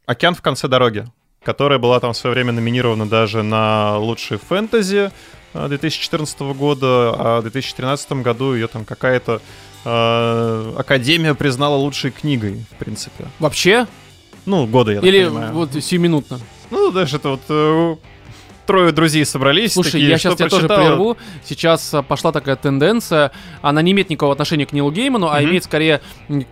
«Океан 0.07 0.35
в 0.35 0.43
конце 0.43 0.67
дороги», 0.67 1.07
которая 1.45 1.79
была 1.79 2.01
там 2.01 2.13
в 2.13 2.17
свое 2.17 2.35
время 2.35 2.53
номинирована 2.53 3.07
даже 3.09 3.45
на 3.45 3.99
лучший 3.99 4.39
фэнтези 4.39 4.97
а, 5.07 5.13
2014 5.55 6.41
года, 6.41 7.15
а 7.17 7.39
в 7.41 7.43
2013 7.43 8.13
году 8.13 8.55
ее 8.55 8.67
там 8.69 8.85
какая-то 8.85 9.41
а, 9.85 10.75
академия 10.79 11.35
признала 11.35 11.77
лучшей 11.77 12.11
книгой, 12.11 12.65
в 12.71 12.77
принципе. 12.77 13.27
Вообще? 13.39 13.87
Ну, 14.47 14.67
года, 14.67 14.93
я 14.93 15.01
так 15.01 15.09
Или 15.09 15.25
понимаю. 15.25 15.53
вот 15.53 15.71
сиюминутно? 15.83 16.39
Ну, 16.71 16.91
даже 16.93 17.17
это 17.17 17.31
вот 17.31 17.41
э, 17.49 17.97
трое 18.67 18.93
друзей 18.93 19.25
собрались. 19.27 19.73
Слушай, 19.75 19.93
такие, 19.93 20.09
я 20.11 20.19
сейчас 20.19 20.37
тебя 20.37 20.49
тоже 20.49 20.67
прочитала? 20.67 20.87
прерву. 20.89 21.17
Сейчас 21.45 21.93
а, 21.93 22.03
пошла 22.03 22.31
такая 22.33 22.57
тенденция. 22.57 23.33
Она 23.61 23.83
не 23.83 23.93
имеет 23.93 24.09
никакого 24.11 24.33
отношения 24.33 24.67
к 24.67 24.73
Нилу 24.73 24.91
Гейману, 24.93 25.29
а 25.29 25.41
Мгм. 25.41 25.51
имеет 25.51 25.65
скорее 25.65 26.01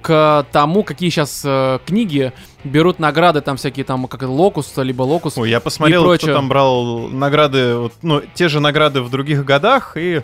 к 0.03 0.47
тому, 0.53 0.83
какие 0.83 1.09
сейчас 1.11 1.43
э, 1.45 1.79
книги 1.87 2.33
берут 2.69 2.99
награды, 2.99 3.41
там 3.41 3.57
всякие 3.57 3.85
там, 3.85 4.07
как 4.07 4.23
это, 4.23 4.31
Локус, 4.31 4.73
либо 4.77 5.03
Локус. 5.03 5.37
Ой, 5.37 5.51
я 5.51 5.61
посмотрел, 5.61 6.15
кто 6.17 6.27
там 6.33 6.49
брал 6.49 7.09
награды, 7.09 7.75
вот, 7.77 7.93
ну, 8.03 8.23
те 8.35 8.49
же 8.49 8.61
награды 8.61 9.03
в 9.03 9.11
других 9.11 9.45
годах, 9.45 9.97
и 9.97 10.23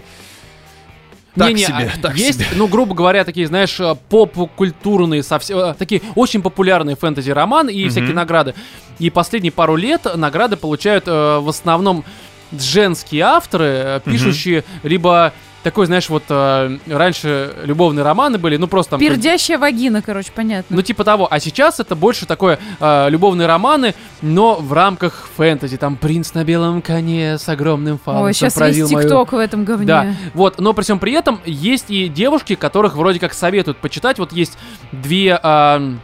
так 1.37 1.49
Не-не, 1.49 1.67
себе, 1.67 1.93
а 1.97 1.99
так 2.03 2.17
есть, 2.17 2.39
себе. 2.39 2.49
ну, 2.57 2.69
грубо 2.69 2.95
говоря, 2.95 3.25
такие, 3.25 3.47
знаешь, 3.49 3.81
э, 3.81 3.97
поп-культурные, 4.09 5.23
совсем, 5.25 5.59
э, 5.59 5.75
такие 5.75 6.01
очень 6.15 6.43
популярные 6.43 6.95
фэнтези-романы 6.95 7.71
и 7.73 7.83
Мгм. 7.83 7.91
всякие 7.91 8.15
награды. 8.15 8.55
И 9.01 9.11
последние 9.11 9.51
пару 9.51 9.75
лет 9.75 10.07
награды 10.15 10.57
получают 10.57 11.09
э, 11.09 11.39
в 11.41 11.49
основном 11.49 12.05
женские 12.53 13.23
авторы, 13.23 13.65
э, 13.67 14.01
пишущие 14.05 14.63
либо 14.85 15.33
такой, 15.65 15.87
знаешь, 15.87 16.09
вот 16.09 16.25
э, 16.29 16.79
раньше 16.87 17.55
любовные 17.65 18.05
романы 18.05 18.39
были, 18.39 18.57
ну 18.57 18.69
просто 18.69 18.93
там... 18.93 19.01
Пердящая 19.01 19.59
вагина, 19.59 20.03
короче, 20.03 20.31
понятно. 20.33 20.77
ну, 20.77 20.83
типа 20.83 21.03
того. 21.03 21.27
А 21.29 21.41
сейчас 21.41 21.81
это 21.81 21.97
больше 21.97 22.27
такое 22.27 22.61
э, 22.79 23.09
любовные 23.09 23.49
романы, 23.49 23.95
но 24.23 24.57
в 24.57 24.73
рамках 24.73 25.29
фэнтези. 25.37 25.77
Там 25.79 25.97
принц 25.97 26.35
на 26.35 26.45
белом 26.45 26.83
коне 26.83 27.39
с 27.39 27.49
огромным 27.49 27.99
фалом. 27.99 28.23
Ой, 28.23 28.35
сейчас 28.35 28.57
весь 28.57 28.89
ТикТок 28.89 29.33
в 29.33 29.39
этом 29.39 29.65
говне. 29.65 29.87
Да, 29.87 30.15
вот, 30.35 30.61
но 30.61 30.75
при 30.75 30.83
всем 30.83 30.99
при 30.99 31.13
этом 31.13 31.41
есть 31.47 31.91
и 31.91 32.09
девушки, 32.09 32.55
которых 32.55 32.95
вроде 32.95 33.19
как 33.19 33.33
советуют 33.33 33.79
почитать. 33.79 34.19
Вот 34.19 34.33
есть 34.33 34.59
две, 34.93 35.39
а, 35.43 35.95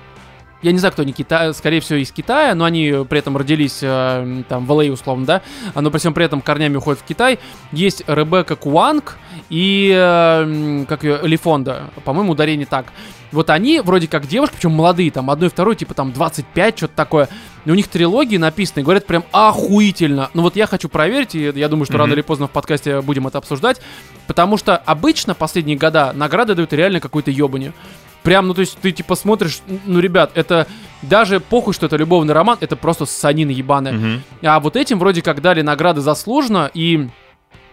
я 0.63 0.73
не 0.73 0.79
знаю, 0.79 0.93
кто 0.93 1.03
они, 1.03 1.13
Кита... 1.13 1.53
скорее 1.53 1.81
всего, 1.81 1.99
из 1.99 2.13
Китая, 2.13 2.55
но 2.55 2.65
они 2.65 3.05
при 3.09 3.19
этом 3.19 3.37
родились 3.37 3.81
а, 3.83 4.43
там 4.49 4.67
в 4.67 4.71
LA, 4.73 4.91
условно, 4.91 5.27
да, 5.27 5.43
А, 5.75 5.81
но 5.81 5.91
при 5.91 5.99
всем 5.99 6.13
при 6.15 6.25
этом 6.25 6.41
корнями 6.41 6.77
уходят 6.77 7.01
в 7.01 7.05
Китай. 7.05 7.39
Есть 7.73 8.03
Ребекка 8.07 8.57
Куанг 8.57 9.19
и, 9.49 9.93
а, 9.97 10.43
м, 10.43 10.87
как 10.87 11.05
ее, 11.05 11.19
Лифонда, 11.23 11.85
по-моему, 12.05 12.33
ударение 12.33 12.67
так. 12.67 12.87
Вот 13.33 13.49
они 13.51 13.81
вроде 13.81 14.09
как 14.09 14.27
девушки, 14.27 14.55
причем 14.57 14.73
молодые, 14.73 15.11
там, 15.13 15.31
одной, 15.31 15.51
второй, 15.51 15.77
типа 15.77 15.95
там 15.95 16.13
25, 16.13 16.77
что-то 16.77 16.95
такое. 16.97 17.29
И 17.65 17.71
у 17.71 17.75
них 17.75 17.87
трилогии 17.87 18.39
написаны, 18.39 18.83
говорят 18.83 19.07
прям 19.07 19.23
охуительно. 19.31 20.31
Ну 20.35 20.43
вот 20.43 20.57
я 20.57 20.67
хочу 20.67 20.89
проверить, 20.89 21.35
и 21.37 21.53
я 21.55 21.69
думаю, 21.69 21.85
что 21.85 21.95
Мгм. 21.95 22.01
рано 22.01 22.13
или 22.15 22.23
поздно 22.23 22.49
в 22.49 22.51
подкасте 22.51 23.01
будем 23.03 23.27
это 23.29 23.39
обсуждать. 23.39 23.81
Потому 24.27 24.57
что 24.57 24.77
обычно 24.77 25.35
последние 25.35 25.77
года 25.77 26.13
награды 26.13 26.55
дают 26.57 26.73
реально 26.73 26.99
какой-то 27.01 27.31
ебани. 27.31 27.73
Прям, 28.23 28.49
ну 28.49 28.55
то 28.55 28.61
есть 28.61 28.79
ты 28.81 28.93
типа 28.93 29.15
смотришь, 29.15 29.61
ну 29.87 30.01
ребят, 30.01 30.33
это 30.35 30.67
даже 31.03 31.41
похуй, 31.41 31.73
что 31.73 31.87
это 31.87 31.97
любовный 31.97 32.35
роман, 32.35 32.59
это 32.61 32.77
просто 32.77 33.07
санина 33.07 33.51
ебаная. 33.51 33.93
Мгм. 33.93 34.23
А 34.43 34.61
вот 34.61 34.77
этим 34.77 34.99
вроде 34.99 35.23
как 35.23 35.41
дали 35.41 35.63
награды 35.63 36.01
заслуженно, 36.01 36.71
и 36.75 37.09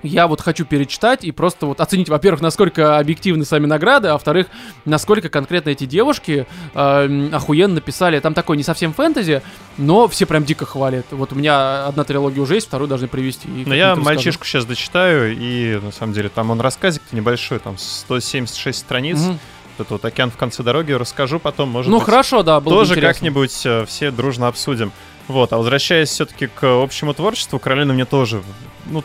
я 0.04 0.28
вот 0.28 0.42
хочу 0.42 0.66
перечитать 0.66 1.24
и 1.24 1.32
просто 1.32 1.66
вот 1.66 1.82
оценить, 1.82 2.10
во-первых, 2.10 2.42
насколько 2.42 2.98
объективны 3.00 3.46
сами 3.46 3.66
награды, 3.66 4.10
а 4.10 4.14
во-вторых, 4.14 4.48
насколько 4.86 5.30
конкретно 5.30 5.72
эти 5.72 5.86
девушки 5.86 6.46
э, 6.74 7.30
охуенно 7.34 7.76
написали. 7.76 8.20
Там 8.20 8.34
такой 8.34 8.58
не 8.58 8.64
совсем 8.64 8.94
фэнтези, 8.94 9.42
но 9.78 10.08
все 10.08 10.26
прям 10.26 10.44
дико 10.44 10.66
хвалят. 10.66 11.08
Вот 11.12 11.34
у 11.34 11.36
меня 11.36 11.88
одна 11.88 12.04
трилогия 12.04 12.42
уже 12.42 12.56
есть, 12.56 12.68
вторую 12.68 12.88
должны 12.88 13.08
привести. 13.08 13.48
Но 13.48 13.74
я 13.74 13.96
мальчишку 13.96 14.46
сейчас 14.46 14.66
дочитаю, 14.66 15.36
и 15.36 15.80
на 15.82 15.92
самом 15.92 16.14
деле 16.14 16.30
там 16.30 16.52
он 16.52 16.62
рассказик-то 16.62 17.16
небольшой, 17.16 17.60
там 17.60 17.78
176 17.78 18.78
страниц. 18.78 19.20
Вот 19.20 19.38
это 19.80 19.94
вот 19.94 20.06
океан 20.06 20.32
в 20.32 20.38
конце 20.38 20.64
дороги 20.64 20.92
расскажу 20.92 21.40
потом, 21.40 21.70
может 21.70 21.92
Ну 21.92 21.98
быть, 21.98 22.06
хорошо, 22.06 22.44
да, 22.44 22.60
было 22.60 22.74
бы 22.74 22.80
тоже 22.88 23.00
как-нибудь 23.00 23.66
э, 23.66 23.86
все 23.86 24.12
дружно 24.12 24.48
обсудим. 24.48 24.92
Вот, 25.28 25.52
а 25.52 25.58
возвращаясь 25.58 26.10
все-таки 26.10 26.48
к 26.48 26.64
общему 26.64 27.14
творчеству, 27.14 27.60
Каролина 27.60 27.94
мне 27.94 28.06
тоже, 28.06 28.42
ну, 28.86 29.04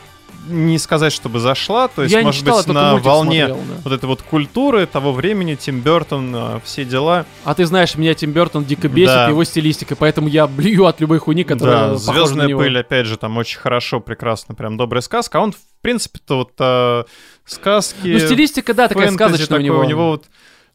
не 0.48 0.76
сказать, 0.78 1.12
чтобы 1.12 1.38
зашла, 1.38 1.86
то 1.86 2.02
есть, 2.02 2.12
я 2.12 2.22
может 2.22 2.40
читал, 2.40 2.58
быть, 2.58 2.66
на 2.66 2.96
волне 2.96 3.46
смотрел, 3.46 3.64
да. 3.68 3.80
вот 3.84 3.92
этой 3.92 4.06
вот 4.06 4.22
культуры 4.22 4.86
того 4.86 5.12
времени, 5.12 5.54
Тим 5.54 5.80
Бертон, 5.80 6.32
э, 6.34 6.60
все 6.64 6.84
дела. 6.84 7.26
А 7.44 7.54
ты 7.54 7.64
знаешь, 7.64 7.94
меня 7.94 8.12
Тим 8.14 8.32
Бертон 8.32 8.64
дико 8.64 8.88
бесит 8.88 9.14
Да. 9.14 9.28
его 9.28 9.44
стилистикой, 9.44 9.96
поэтому 9.96 10.26
я 10.28 10.46
блюю 10.48 10.86
от 10.86 11.00
любой 11.00 11.18
хуйни, 11.18 11.44
которая 11.44 11.76
Да, 11.76 11.88
на 11.92 11.96
Звездная 11.96 12.48
него. 12.48 12.60
пыль, 12.60 12.76
опять 12.78 13.06
же, 13.06 13.16
там 13.16 13.36
очень 13.36 13.58
хорошо, 13.60 14.00
прекрасно, 14.00 14.54
прям 14.56 14.76
добрая 14.76 15.02
сказка. 15.02 15.38
А 15.38 15.42
он, 15.42 15.52
в 15.52 15.56
принципе-то, 15.80 16.36
вот 16.38 16.52
э, 16.58 17.04
сказки. 17.44 18.08
Ну, 18.08 18.18
стилистика, 18.18 18.74
да, 18.74 18.88
такая 18.88 19.10
сказочная 19.12 19.58
у 19.58 19.62
него. 19.62 19.78
У 19.78 19.84
него 19.84 20.10
вот 20.10 20.24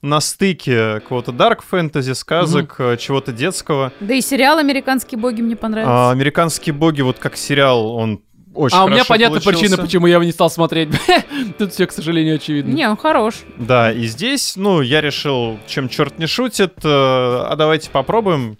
на 0.07 0.19
стыке 0.21 0.95
какого-то 1.01 1.31
дарк 1.31 1.63
фэнтези, 1.63 2.13
сказок, 2.13 2.75
э, 2.79 2.97
чего-то 2.97 3.31
детского. 3.31 3.91
Да 3.99 4.13
и 4.13 4.21
сериал 4.21 4.57
«Американские 4.57 5.19
боги» 5.19 5.41
мне 5.41 5.53
А, 5.53 5.57
понравился. 5.57 6.09
американские 6.11 6.73
боги, 6.73 7.01
вот 7.01 7.19
как 7.19 7.38
сериал, 7.38 7.88
он 7.91 8.21
очень 8.53 8.75
а 8.77 8.85
у 8.85 8.89
меня 8.89 9.05
понятна 9.05 9.39
получился. 9.39 9.59
причина, 9.67 9.77
почему 9.84 10.07
я 10.07 10.13
его 10.15 10.23
не 10.23 10.31
стал 10.31 10.49
смотреть. 10.49 10.89
Тут 11.59 11.73
все, 11.73 11.85
к 11.85 11.91
сожалению, 11.91 12.35
очевидно. 12.35 12.73
Не, 12.73 12.89
он 12.89 12.97
хорош. 12.97 13.35
Да, 13.57 13.91
и 13.91 14.05
здесь, 14.05 14.55
ну, 14.55 14.81
я 14.81 14.99
решил, 15.01 15.59
чем 15.67 15.89
черт 15.89 16.17
не 16.17 16.25
шутит, 16.25 16.73
э, 16.84 16.88
а 16.89 17.53
давайте 17.55 17.91
попробуем. 17.91 18.57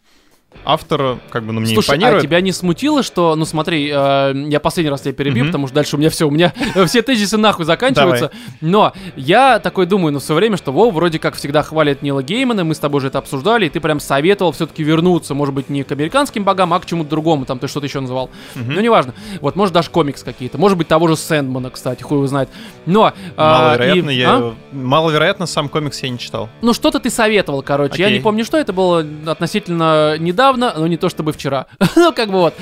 Автор, 0.66 1.18
как 1.30 1.44
бы, 1.44 1.54
ну, 1.54 1.62
мне 1.62 1.74
Слушай, 1.74 1.92
а 1.92 1.96
импонирует. 1.98 2.24
тебя 2.24 2.42
не 2.42 2.52
смутило, 2.52 3.04
что, 3.04 3.36
ну 3.36 3.46
смотри, 3.46 3.90
э, 3.94 4.34
я 4.50 4.60
последний 4.60 4.90
раз 4.92 5.02
тебя 5.02 5.14
перебью, 5.14 5.44
Мгм. 5.44 5.52
потому 5.52 5.68
что 5.68 5.76
дальше 5.76 5.96
у 5.96 6.00
меня 6.00 6.10
все, 6.10 6.28
у 6.28 6.32
меня 6.32 6.54
все 6.88 7.02
тезисы 7.02 7.38
нахуй 7.38 7.66
заканчиваются. 7.66 8.32
Но 8.62 8.94
я 9.16 9.60
такой 9.60 9.86
думаю, 9.86 10.14
ну 10.14 10.20
в 10.20 10.24
свое 10.24 10.40
время, 10.40 10.58
что 10.58 10.72
Вов 10.72 10.94
вроде 10.94 11.20
как 11.20 11.36
всегда 11.36 11.64
хвалит 11.64 12.02
Нила 12.02 12.22
Геймана, 12.24 12.64
мы 12.64 12.76
с 12.76 12.80
тобой 12.80 13.02
же 13.02 13.08
это 13.08 13.18
обсуждали, 13.20 13.66
и 13.66 13.70
ты 13.70 13.80
прям 13.80 14.00
советовал 14.00 14.52
все-таки 14.52 14.84
вернуться, 14.84 15.34
может 15.34 15.54
быть, 15.56 15.70
не 15.70 15.84
к 15.84 15.92
американским 15.92 16.44
богам, 16.44 16.74
а 16.74 16.80
к 16.80 16.86
чему-то 16.86 17.10
другому, 17.10 17.46
там 17.46 17.60
ты 17.60 17.68
что-то 17.68 17.86
еще 17.86 18.00
называл. 18.00 18.30
Ну 18.56 18.80
неважно. 18.82 19.14
Вот, 19.42 19.56
может 19.56 19.74
даже 19.74 19.90
комикс 19.90 20.24
какие-то, 20.24 20.58
может 20.58 20.78
быть 20.78 20.88
того 20.88 21.08
же 21.08 21.16
Сэндмана, 21.16 21.70
кстати, 21.70 22.04
хуй 22.04 22.18
его 22.18 22.28
знает. 22.28 22.50
Но... 22.86 23.14
а, 23.38 23.62
Маловероятно, 23.78 24.10
и- 24.10 24.16
я... 24.16 24.30
а? 24.36 24.56
Маловероятно, 24.72 25.46
сам 25.46 25.70
комикс 25.70 26.02
я 26.04 26.10
не 26.10 26.18
читал. 26.20 26.50
Ну, 26.62 26.74
что-то 26.74 27.00
ты 27.00 27.10
советовал, 27.10 27.62
короче. 27.62 28.02
Я 28.02 28.10
не 28.10 28.20
помню, 28.20 28.44
что 28.46 28.58
это 28.58 28.74
было 28.74 29.06
относительно 29.26 30.18
недавно, 30.18 30.47
но 30.56 30.88
не 30.88 30.98
то 30.98 31.10
чтобы 31.10 31.34
вчера. 31.34 31.65
ну, 31.95 32.14
как 32.14 32.30
бы 32.30 32.40
вот. 32.40 32.53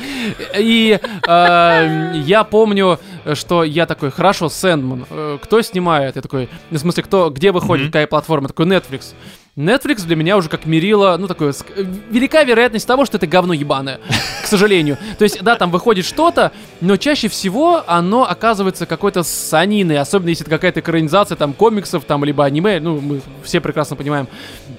И 0.57 0.99
э, 1.27 2.11
я 2.15 2.43
помню, 2.43 2.99
что 3.33 3.63
я 3.63 3.85
такой, 3.85 4.11
хорошо, 4.11 4.49
Сэндман, 4.49 5.05
э, 5.09 5.37
кто 5.41 5.61
снимает? 5.61 6.15
Я 6.15 6.21
такой, 6.21 6.49
в 6.71 6.77
смысле, 6.77 7.03
кто, 7.03 7.29
где 7.29 7.51
выходит, 7.51 7.87
какая 7.87 8.07
платформа? 8.07 8.45
Я 8.45 8.47
такой, 8.49 8.65
Netflix. 8.65 9.13
Netflix 9.55 10.05
для 10.05 10.17
меня 10.17 10.35
уже 10.35 10.49
как 10.49 10.65
мерило, 10.65 11.15
ну, 11.17 11.27
такое, 11.27 11.51
ск- 11.51 11.87
велика 12.09 12.43
вероятность 12.43 12.85
того, 12.85 13.05
что 13.05 13.15
это 13.15 13.25
говно 13.25 13.53
ебаное, 13.53 14.01
к 14.43 14.47
сожалению. 14.47 14.97
То 15.17 15.23
есть, 15.23 15.41
да, 15.41 15.55
там 15.55 15.71
выходит 15.71 16.05
что-то, 16.05 16.51
но 16.81 16.97
чаще 16.97 17.29
всего 17.29 17.81
оно 17.87 18.29
оказывается 18.29 18.85
какой-то 18.85 19.23
саниной, 19.23 19.97
особенно 19.97 20.29
если 20.29 20.43
это 20.43 20.51
какая-то 20.51 20.81
экранизация 20.81 21.37
там 21.37 21.53
комиксов, 21.53 22.03
там, 22.03 22.25
либо 22.25 22.43
аниме, 22.43 22.81
ну, 22.81 22.99
мы 22.99 23.21
все 23.43 23.61
прекрасно 23.61 23.95
понимаем. 23.95 24.27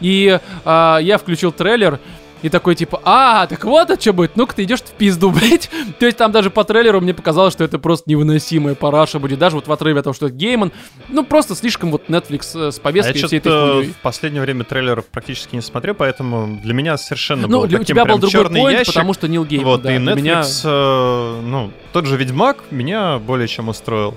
И 0.00 0.38
а, 0.66 0.98
я 0.98 1.16
включил 1.16 1.52
трейлер, 1.52 1.98
и 2.46 2.48
такой 2.48 2.76
типа, 2.76 3.00
а, 3.04 3.48
так 3.48 3.64
вот 3.64 3.90
от 3.90 4.00
что 4.00 4.12
будет, 4.12 4.36
ну-ка 4.36 4.54
ты 4.54 4.62
идешь 4.62 4.78
в 4.80 4.92
пизду, 4.92 5.30
блять. 5.32 5.68
То 5.98 6.06
есть 6.06 6.16
там 6.16 6.30
даже 6.30 6.48
по 6.50 6.62
трейлеру 6.62 7.00
мне 7.00 7.12
показалось, 7.12 7.52
что 7.52 7.64
это 7.64 7.80
просто 7.80 8.08
невыносимая 8.08 8.76
параша 8.76 9.18
будет, 9.18 9.40
даже 9.40 9.56
вот 9.56 9.66
в 9.66 9.72
отрыве 9.72 9.98
от 9.98 10.04
того, 10.04 10.14
что 10.14 10.26
это 10.26 10.36
Гейман, 10.36 10.70
ну 11.08 11.24
просто 11.24 11.56
слишком 11.56 11.90
вот 11.90 12.04
Netflix 12.08 12.68
э, 12.68 12.70
с 12.70 12.76
А 12.76 12.78
я 12.78 12.82
повесткой 12.82 13.18
и 13.18 13.26
всей 13.26 13.38
этой 13.38 13.72
хуйней. 13.72 13.92
в 13.92 13.96
последнее 13.96 14.42
время 14.42 14.62
трейлеров 14.62 15.06
практически 15.06 15.56
не 15.56 15.60
смотрю, 15.60 15.96
поэтому 15.96 16.60
для 16.62 16.72
меня 16.72 16.96
совершенно 16.96 17.48
Ну, 17.48 17.62
был 17.62 17.66
для, 17.66 17.80
у 17.80 17.84
тебя 17.84 18.04
был 18.04 18.18
другой 18.18 18.44
поинт, 18.48 18.70
ящик. 18.78 18.94
потому 18.94 19.12
что 19.12 19.26
Нил 19.26 19.44
Гейман, 19.44 19.66
Вот, 19.66 19.82
да, 19.82 19.96
и 19.96 19.98
Netflix, 19.98 20.14
меня... 20.14 20.44
э, 20.62 21.40
ну, 21.42 21.72
тот 21.92 22.06
же 22.06 22.16
Ведьмак 22.16 22.58
меня 22.70 23.18
более 23.18 23.48
чем 23.48 23.68
устроил. 23.68 24.16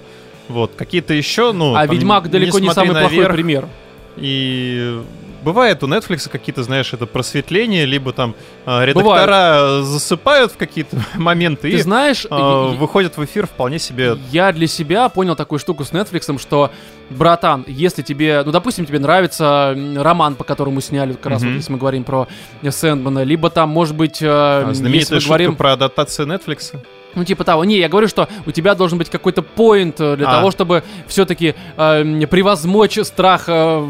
Вот, 0.49 0.73
какие-то 0.75 1.15
еще, 1.15 1.51
ну... 1.51 1.73
А 1.75 1.87
там, 1.87 1.95
Ведьмак 1.95 2.29
далеко 2.29 2.59
не 2.59 2.69
смотри 2.69 2.89
самый 2.89 2.99
плохой 3.01 3.17
наверх, 3.17 3.33
пример. 3.33 3.67
И 4.17 5.01
бывает 5.43 5.83
у 5.83 5.87
Netflix 5.87 6.29
какие-то, 6.29 6.63
знаешь, 6.63 6.93
это 6.93 7.05
просветления, 7.05 7.85
либо 7.85 8.11
там 8.13 8.35
э, 8.65 8.85
редактора 8.85 9.81
засыпают 9.81 10.51
в 10.51 10.57
какие-то 10.57 10.97
моменты 11.15 11.69
Ты 11.71 11.77
и 11.77 11.81
знаешь, 11.81 12.25
э, 12.29 12.75
выходят 12.77 13.17
в 13.17 13.23
эфир 13.25 13.47
вполне 13.47 13.79
себе... 13.79 14.17
Я 14.31 14.51
для 14.51 14.67
себя 14.67 15.09
понял 15.09 15.35
такую 15.35 15.59
штуку 15.59 15.83
с 15.85 15.91
Netflix, 15.91 16.37
что, 16.39 16.71
братан, 17.09 17.63
если 17.67 18.01
тебе, 18.01 18.43
ну, 18.45 18.51
допустим, 18.51 18.85
тебе 18.85 18.99
нравится 18.99 19.75
роман, 19.97 20.35
по 20.35 20.43
которому 20.43 20.81
сняли, 20.81 21.13
как 21.13 21.27
раз 21.27 21.41
вот, 21.41 21.49
Мгм. 21.49 21.57
если 21.57 21.71
мы 21.71 21.77
говорим 21.77 22.03
про 22.03 22.27
Сэндмана, 22.67 23.23
либо 23.23 23.49
там, 23.49 23.69
может 23.69 23.95
быть, 23.95 24.21
э, 24.21 24.27
а, 24.29 24.69
если 24.69 25.15
мы 25.15 25.21
говорим, 25.21 25.55
про 25.55 25.73
адаптацию 25.73 26.27
Netflix. 26.27 26.75
ну, 27.15 27.23
типа 27.25 27.43
того. 27.43 27.65
Не, 27.65 27.77
я 27.79 27.89
говорю, 27.89 28.07
что 28.07 28.27
у 28.45 28.51
тебя 28.51 28.75
должен 28.75 28.97
быть 28.97 29.09
какой-то 29.09 29.41
поинт 29.41 29.99
э, 29.99 30.15
для 30.15 30.27
А. 30.27 30.31
того, 30.31 30.51
чтобы 30.51 30.83
все-таки 31.07 31.55
превозмочь 31.75 32.99
страх 33.03 33.45
э, 33.47 33.87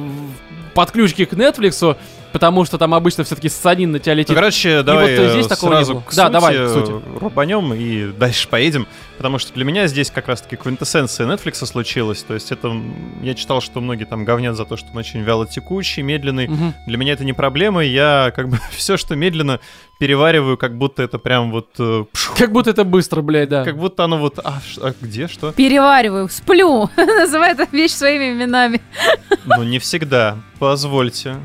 подключки 0.74 1.26
к 1.26 1.34
Netflix, 1.34 1.96
потому 2.32 2.66
что 2.66 2.78
там 2.78 2.94
обычно 2.94 3.24
все-таки 3.24 3.50
ссанин 3.50 3.92
на 3.92 4.00
тебя 4.00 4.14
Ну, 4.14 4.20
летит. 4.20 4.36
короче, 4.36 4.84
давай 4.84 5.16
вот, 5.16 5.24
э, 5.24 5.28
э, 5.28 5.32
здесь 5.34 5.48
такого 5.48 5.72
не 5.72 5.76
сразу 5.78 5.94
было. 5.96 6.02
к 6.02 6.14
Да, 6.16 6.24
сути, 6.26 6.34
давай, 6.34 6.54
к 6.56 6.60
э, 6.60 6.70
сути. 6.74 6.94
рубанем 7.20 7.74
и 7.74 8.12
дальше 8.12 8.48
поедем, 8.48 8.88
потому 9.18 9.40
что 9.40 9.54
для 9.54 9.66
меня 9.66 9.88
здесь 9.88 10.12
как 10.12 10.28
раз-таки 10.28 10.56
квинтэссенция 10.56 11.28
Netflix 11.28 11.66
случилась, 11.66 12.24
то 12.24 12.34
есть 12.34 12.52
это, 12.52 12.74
я 13.22 13.34
читал, 13.34 13.62
что 13.62 13.82
многие 13.82 14.06
там 14.06 14.26
говнят 14.26 14.56
за 14.56 14.66
то, 14.66 14.78
что 14.78 14.88
он 14.92 14.98
очень 14.98 15.22
вялотекущий, 15.22 16.04
медленный, 16.04 16.48
Мгм. 16.48 16.74
для 16.88 16.98
меня 16.98 17.14
это 17.14 17.24
не 17.26 17.34
проблема, 17.34 17.84
я 17.84 18.32
как 18.36 18.50
бы 18.50 18.58
все, 18.72 18.98
что 18.98 19.16
медленно, 19.16 19.60
перевариваю, 20.00 20.56
как 20.58 20.78
будто 20.78 21.04
это 21.04 21.18
прям 21.20 21.52
вот, 21.52 21.68
э, 21.78 22.06
пшу, 22.14 22.32
Как 22.38 22.52
будто 22.54 22.70
это 22.70 22.86
быстро, 22.86 23.22
блядь, 23.22 23.50
да. 23.50 23.66
как 23.66 23.78
будто 23.78 24.06
оно 24.06 24.18
вот, 24.18 24.40
а, 24.42 24.60
ш- 24.66 24.80
а 24.82 24.94
где, 25.02 25.28
что? 25.28 25.52
Перевариваю, 25.52 26.30
сплю. 26.30 26.90
Называй 26.98 27.52
эту 27.52 27.66
вещь 27.76 27.92
своими 27.92 28.32
именами. 28.32 28.80
Ну, 29.46 29.64
не 29.64 29.78
всегда, 29.80 30.38
позвольте. 30.58 31.36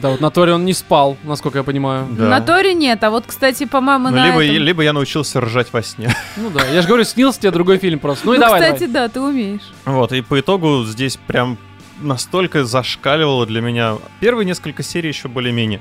Да, 0.00 0.10
вот 0.10 0.20
на 0.20 0.30
Торе 0.30 0.52
он 0.54 0.64
не 0.64 0.72
спал, 0.72 1.16
насколько 1.24 1.58
я 1.58 1.64
понимаю. 1.64 2.06
Да. 2.10 2.28
На 2.28 2.40
Торе 2.40 2.74
нет, 2.74 3.02
а 3.04 3.10
вот, 3.10 3.24
кстати, 3.26 3.64
по-моему, 3.66 4.08
Ну, 4.10 4.16
на 4.16 4.26
либо, 4.26 4.44
этом- 4.44 4.62
либо 4.64 4.82
я 4.82 4.92
научился 4.92 5.40
ржать 5.40 5.68
во 5.72 5.82
сне. 5.82 6.14
Ну 6.36 6.50
да, 6.50 6.64
я 6.66 6.82
же 6.82 6.88
говорю, 6.88 7.04
снился 7.04 7.40
тебе 7.40 7.50
другой 7.50 7.78
фильм 7.78 7.98
просто. 7.98 8.26
Ну, 8.26 8.34
и 8.34 8.36
Ну, 8.36 8.42
давай, 8.42 8.60
кстати, 8.60 8.86
давай. 8.86 9.08
да, 9.08 9.12
ты 9.12 9.20
умеешь. 9.20 9.72
Вот, 9.84 10.12
и 10.12 10.20
по 10.22 10.38
итогу 10.40 10.84
здесь 10.84 11.16
прям 11.16 11.58
настолько 12.00 12.64
зашкаливало 12.64 13.44
для 13.46 13.60
меня. 13.60 13.96
Первые 14.20 14.46
несколько 14.46 14.82
серий 14.82 15.08
еще 15.08 15.28
более-менее. 15.28 15.80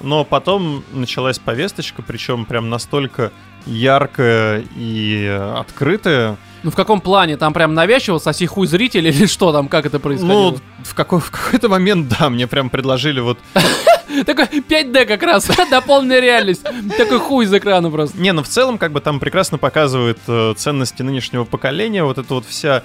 Но 0.00 0.24
потом 0.24 0.82
началась 0.92 1.38
повесточка, 1.38 2.02
причем 2.02 2.44
прям 2.46 2.70
настолько 2.70 3.30
яркая 3.66 4.64
и 4.76 5.26
открытая. 5.56 6.36
Ну 6.62 6.70
в 6.70 6.76
каком 6.76 7.00
плане? 7.00 7.36
Там 7.36 7.52
прям 7.52 7.74
навязчиво 7.74 8.18
соси 8.18 8.46
хуй 8.46 8.66
зритель 8.66 9.06
или 9.08 9.26
что 9.26 9.52
там, 9.52 9.68
как 9.68 9.86
это 9.86 9.98
происходило? 9.98 10.52
Ну, 10.52 10.58
в, 10.84 10.94
какой, 10.94 11.20
в 11.20 11.30
какой-то 11.30 11.68
момент, 11.68 12.14
да, 12.18 12.30
мне 12.30 12.46
прям 12.46 12.70
предложили 12.70 13.20
вот... 13.20 13.38
Такой 14.26 14.44
5D 14.44 15.06
как 15.06 15.22
раз, 15.22 15.50
дополненная 15.70 16.20
реальность. 16.20 16.62
Такой 16.98 17.18
хуй 17.18 17.44
из 17.46 17.54
экрана 17.54 17.90
просто. 17.90 18.18
Не, 18.18 18.32
ну 18.32 18.42
в 18.42 18.48
целом, 18.48 18.76
как 18.76 18.92
бы 18.92 19.00
там 19.00 19.20
прекрасно 19.20 19.56
показывают 19.56 20.18
э, 20.26 20.54
ценности 20.56 21.02
нынешнего 21.02 21.44
поколения. 21.44 22.04
Вот 22.04 22.18
это 22.18 22.34
вот 22.34 22.44
вся... 22.46 22.82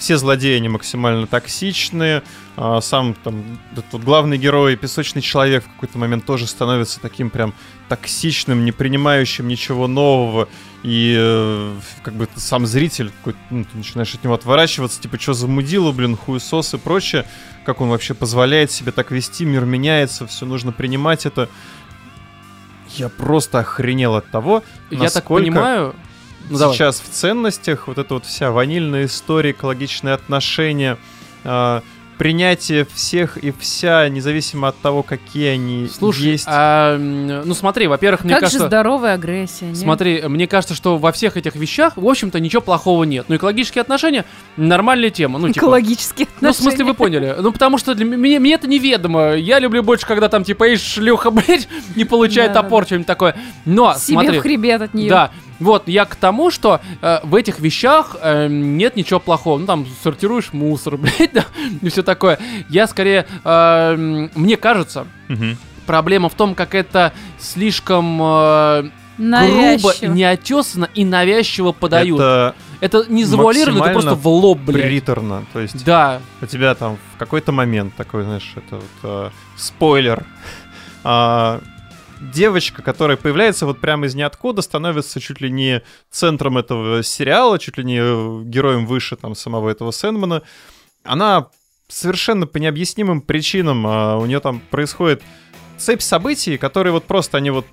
все 0.00 0.16
злодеи, 0.16 0.56
они 0.56 0.68
максимально 0.68 1.26
токсичные. 1.26 2.22
А 2.56 2.80
сам 2.80 3.14
там 3.14 3.58
вот 3.72 4.02
главный 4.02 4.38
герой, 4.38 4.76
песочный 4.76 5.22
человек, 5.22 5.64
в 5.64 5.68
какой-то 5.74 5.98
момент 5.98 6.24
тоже 6.24 6.46
становится 6.46 7.00
таким 7.00 7.30
прям 7.30 7.54
токсичным, 7.88 8.64
не 8.64 8.72
принимающим 8.72 9.46
ничего 9.46 9.86
нового. 9.86 10.48
И 10.82 11.14
э, 11.18 11.76
как 12.02 12.14
бы 12.14 12.28
сам 12.34 12.66
зритель, 12.66 13.12
ну, 13.50 13.64
ты 13.64 13.76
начинаешь 13.76 14.14
от 14.14 14.24
него 14.24 14.34
отворачиваться, 14.34 15.00
типа, 15.00 15.20
что 15.20 15.34
за 15.34 15.46
мудила, 15.46 15.92
блин, 15.92 16.16
хуесос 16.16 16.74
и 16.74 16.78
прочее. 16.78 17.26
Как 17.66 17.82
он 17.82 17.90
вообще 17.90 18.14
позволяет 18.14 18.70
себе 18.70 18.92
так 18.92 19.10
вести, 19.10 19.44
мир 19.44 19.66
меняется, 19.66 20.26
все 20.26 20.46
нужно 20.46 20.72
принимать 20.72 21.26
это. 21.26 21.50
Я 22.96 23.10
просто 23.10 23.60
охренел 23.60 24.16
от 24.16 24.30
того, 24.30 24.64
Я 24.90 24.98
так 24.98 25.14
насколько 25.14 25.42
понимаю... 25.42 25.94
Ну 26.48 26.58
давай. 26.58 26.74
сейчас 26.74 27.00
в 27.00 27.08
ценностях 27.08 27.86
вот 27.88 27.98
эта 27.98 28.14
вот 28.14 28.24
вся 28.24 28.50
ванильная 28.50 29.06
история, 29.06 29.50
экологичные 29.50 30.14
отношения, 30.14 30.98
а, 31.44 31.82
принятие 32.20 32.84
всех 32.84 33.38
и 33.38 33.50
вся, 33.50 34.06
независимо 34.10 34.68
от 34.68 34.76
того, 34.76 35.02
какие 35.02 35.48
они 35.48 35.88
Слушай, 35.88 36.32
есть. 36.32 36.44
а, 36.46 36.98
ну 36.98 37.54
смотри, 37.54 37.86
во-первых, 37.86 38.24
мне 38.24 38.34
как 38.34 38.40
же 38.40 38.46
кажется... 38.48 38.66
здоровая 38.66 39.14
агрессия, 39.14 39.64
не? 39.68 39.74
Смотри, 39.74 40.20
мне 40.28 40.46
кажется, 40.46 40.74
что 40.74 40.98
во 40.98 41.12
всех 41.12 41.38
этих 41.38 41.54
вещах, 41.56 41.96
в 41.96 42.06
общем-то, 42.06 42.38
ничего 42.38 42.60
плохого 42.60 43.04
нет. 43.04 43.24
Ну, 43.28 43.36
экологические 43.36 43.80
отношения— 43.80 44.26
нормальная 44.58 45.08
тема. 45.08 45.38
Ну, 45.38 45.48
типа, 45.48 45.64
Экологические 45.64 46.28
Ну, 46.42 46.52
в 46.52 46.56
смысле, 46.56 46.84
вы 46.84 46.92
поняли. 46.92 47.36
Ну, 47.40 47.52
потому 47.52 47.78
что 47.78 47.94
для 47.94 48.04
меня, 48.04 48.38
мне 48.38 48.52
это 48.52 48.66
неведомо. 48.66 49.32
Я 49.32 49.58
люблю 49.58 49.82
больше, 49.82 50.04
когда 50.06 50.28
там, 50.28 50.44
типа, 50.44 50.74
ишь, 50.74 50.82
шлюха, 50.82 51.30
блядь, 51.30 51.68
не 51.96 52.04
получает 52.04 52.52
топор, 52.52 52.84
что-нибудь 52.84 53.06
такое. 53.06 53.34
Но, 53.64 53.94
Себе 53.94 54.18
смотри. 54.18 54.38
в 54.40 54.42
хребет 54.42 54.82
от 54.82 54.92
нее. 54.92 55.08
Да, 55.08 55.30
вот, 55.60 55.86
я 55.88 56.04
к 56.06 56.16
тому, 56.16 56.50
что 56.50 56.80
э, 57.02 57.18
в 57.22 57.34
этих 57.34 57.60
вещах 57.60 58.16
э, 58.20 58.48
нет 58.48 58.96
ничего 58.96 59.20
плохого. 59.20 59.58
Ну, 59.58 59.66
там, 59.66 59.86
сортируешь 60.02 60.52
мусор, 60.52 60.96
блядь, 60.98 61.32
да, 61.32 61.44
и 61.82 61.88
все 61.88 62.02
такое. 62.02 62.38
Я 62.68 62.86
скорее, 62.86 63.26
э, 63.44 64.28
мне 64.34 64.56
кажется, 64.56 65.06
Мгм. 65.28 65.56
проблема 65.86 66.28
в 66.28 66.34
том, 66.34 66.54
как 66.54 66.74
это 66.74 67.12
слишком 67.38 68.20
э, 68.22 68.90
грубо, 69.18 69.92
неотесанно 70.00 70.88
и 70.94 71.04
навязчиво 71.04 71.72
подают. 71.72 72.18
Это, 72.20 72.54
Это 72.80 73.04
не 73.08 73.24
завуалировано, 73.24 73.84
это 73.84 73.92
просто 73.92 74.14
в 74.14 74.26
лоб, 74.26 74.58
блядь. 74.60 74.82
приторно. 74.82 75.44
То 75.52 75.60
есть 75.60 75.84
Да, 75.84 76.20
у 76.40 76.46
тебя 76.46 76.74
там 76.74 76.96
в 77.14 77.18
какой-то 77.18 77.52
момент 77.52 77.94
такой, 77.96 78.22
знаешь, 78.24 78.50
это 78.56 78.76
вот 78.76 78.84
э, 79.02 79.30
спойлер. 79.56 80.24
А, 81.04 81.60
девочка, 82.20 82.82
которая 82.82 83.16
появляется 83.16 83.66
вот 83.66 83.80
прямо 83.80 84.06
из 84.06 84.14
ниоткуда, 84.14 84.62
становится 84.62 85.20
чуть 85.20 85.40
ли 85.40 85.50
не 85.50 85.82
центром 86.10 86.58
этого 86.58 87.02
сериала, 87.02 87.58
чуть 87.58 87.78
ли 87.78 87.84
не 87.84 87.98
э, 88.00 88.42
героем 88.44 88.86
выше 88.86 89.16
там 89.16 89.34
самого 89.34 89.70
этого 89.70 89.90
Сэндмана. 89.90 90.42
Она 91.02 91.48
совершенно 91.88 92.46
по 92.46 92.58
необъяснимым 92.58 93.20
причинам, 93.20 93.86
а, 93.86 94.16
у 94.18 94.26
нее 94.26 94.40
там 94.40 94.60
происходит 94.70 95.22
цепь 95.78 96.02
событий, 96.02 96.56
которые 96.58 96.92
вот 96.92 97.04
просто 97.04 97.38
они 97.38 97.50
вот 97.50 97.66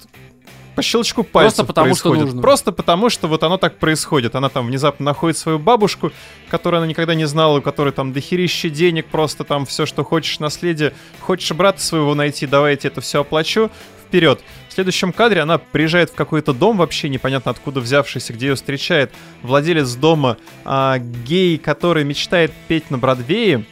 по 0.75 0.83
щелчку 0.83 1.23
пальцев 1.23 1.65
потому 1.65 1.95
что 1.95 2.03
происходят. 2.03 2.25
нужно. 2.25 2.41
Просто 2.41 2.71
потому, 2.71 3.09
что 3.09 3.27
вот 3.27 3.41
оно 3.41 3.57
так 3.57 3.79
происходит. 3.79 4.35
Она 4.35 4.47
там 4.49 4.67
внезапно 4.67 5.05
находит 5.05 5.35
свою 5.35 5.57
бабушку, 5.57 6.11
которую 6.49 6.77
она 6.77 6.87
никогда 6.87 7.15
не 7.15 7.25
знала, 7.25 7.57
у 7.57 7.61
которой 7.63 7.91
там 7.91 8.13
дохерища 8.13 8.69
денег, 8.69 9.07
просто 9.07 9.43
там 9.43 9.65
все, 9.65 9.87
что 9.87 10.03
хочешь, 10.03 10.37
наследие. 10.37 10.93
Хочешь 11.19 11.51
брата 11.57 11.81
своего 11.81 12.13
найти, 12.13 12.45
давай 12.45 12.73
я 12.73 12.77
тебе 12.77 12.91
это 12.91 13.01
все 13.01 13.21
оплачу. 13.21 13.71
Вперед. 14.07 14.41
В 14.69 14.73
следующем 14.73 15.11
кадре 15.11 15.41
она 15.41 15.57
приезжает 15.57 16.09
в 16.09 16.15
какой-то 16.15 16.53
дом, 16.53 16.77
вообще 16.77 17.09
непонятно 17.09 17.51
откуда 17.51 17.79
взявшийся, 17.79 18.33
где 18.33 18.47
ее 18.47 18.55
встречает 18.55 19.11
владелец 19.41 19.93
дома, 19.95 20.37
а, 20.65 20.97
гей, 20.99 21.57
который 21.57 22.03
мечтает 22.03 22.51
петь 22.67 22.89
на 22.89 22.97
Бродвее. 22.97 23.65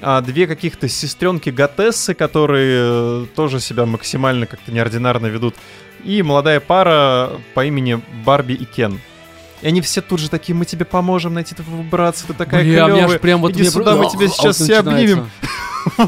А, 0.00 0.20
две 0.20 0.46
каких-то 0.46 0.88
сестренки 0.88 1.50
Готессы, 1.50 2.14
которые 2.14 3.24
э, 3.24 3.26
тоже 3.34 3.60
себя 3.60 3.86
максимально 3.86 4.46
как-то 4.46 4.70
неординарно 4.70 5.26
ведут. 5.26 5.54
И 6.04 6.22
молодая 6.22 6.60
пара 6.60 7.32
по 7.54 7.64
имени 7.64 8.02
Барби 8.24 8.52
и 8.52 8.64
Кен. 8.64 9.00
И 9.62 9.66
они 9.66 9.80
все 9.80 10.02
тут 10.02 10.20
же 10.20 10.28
такие, 10.28 10.54
мы 10.54 10.66
тебе 10.66 10.84
поможем 10.84 11.32
найти 11.32 11.54
твоего 11.54 11.82
братца, 11.82 12.26
ты 12.26 12.34
такая 12.34 12.62
Бля, 12.62 12.84
клевая. 12.84 13.06
аж 13.06 13.20
прям 13.20 13.40
вот 13.40 13.52
Иди 13.52 13.62
мне 13.62 13.70
сюда, 13.70 13.96
мы 13.96 14.10
тебя 14.10 14.26
а, 14.26 14.28
сейчас 14.28 14.56
все 14.56 14.78
обнимем. 14.80 15.30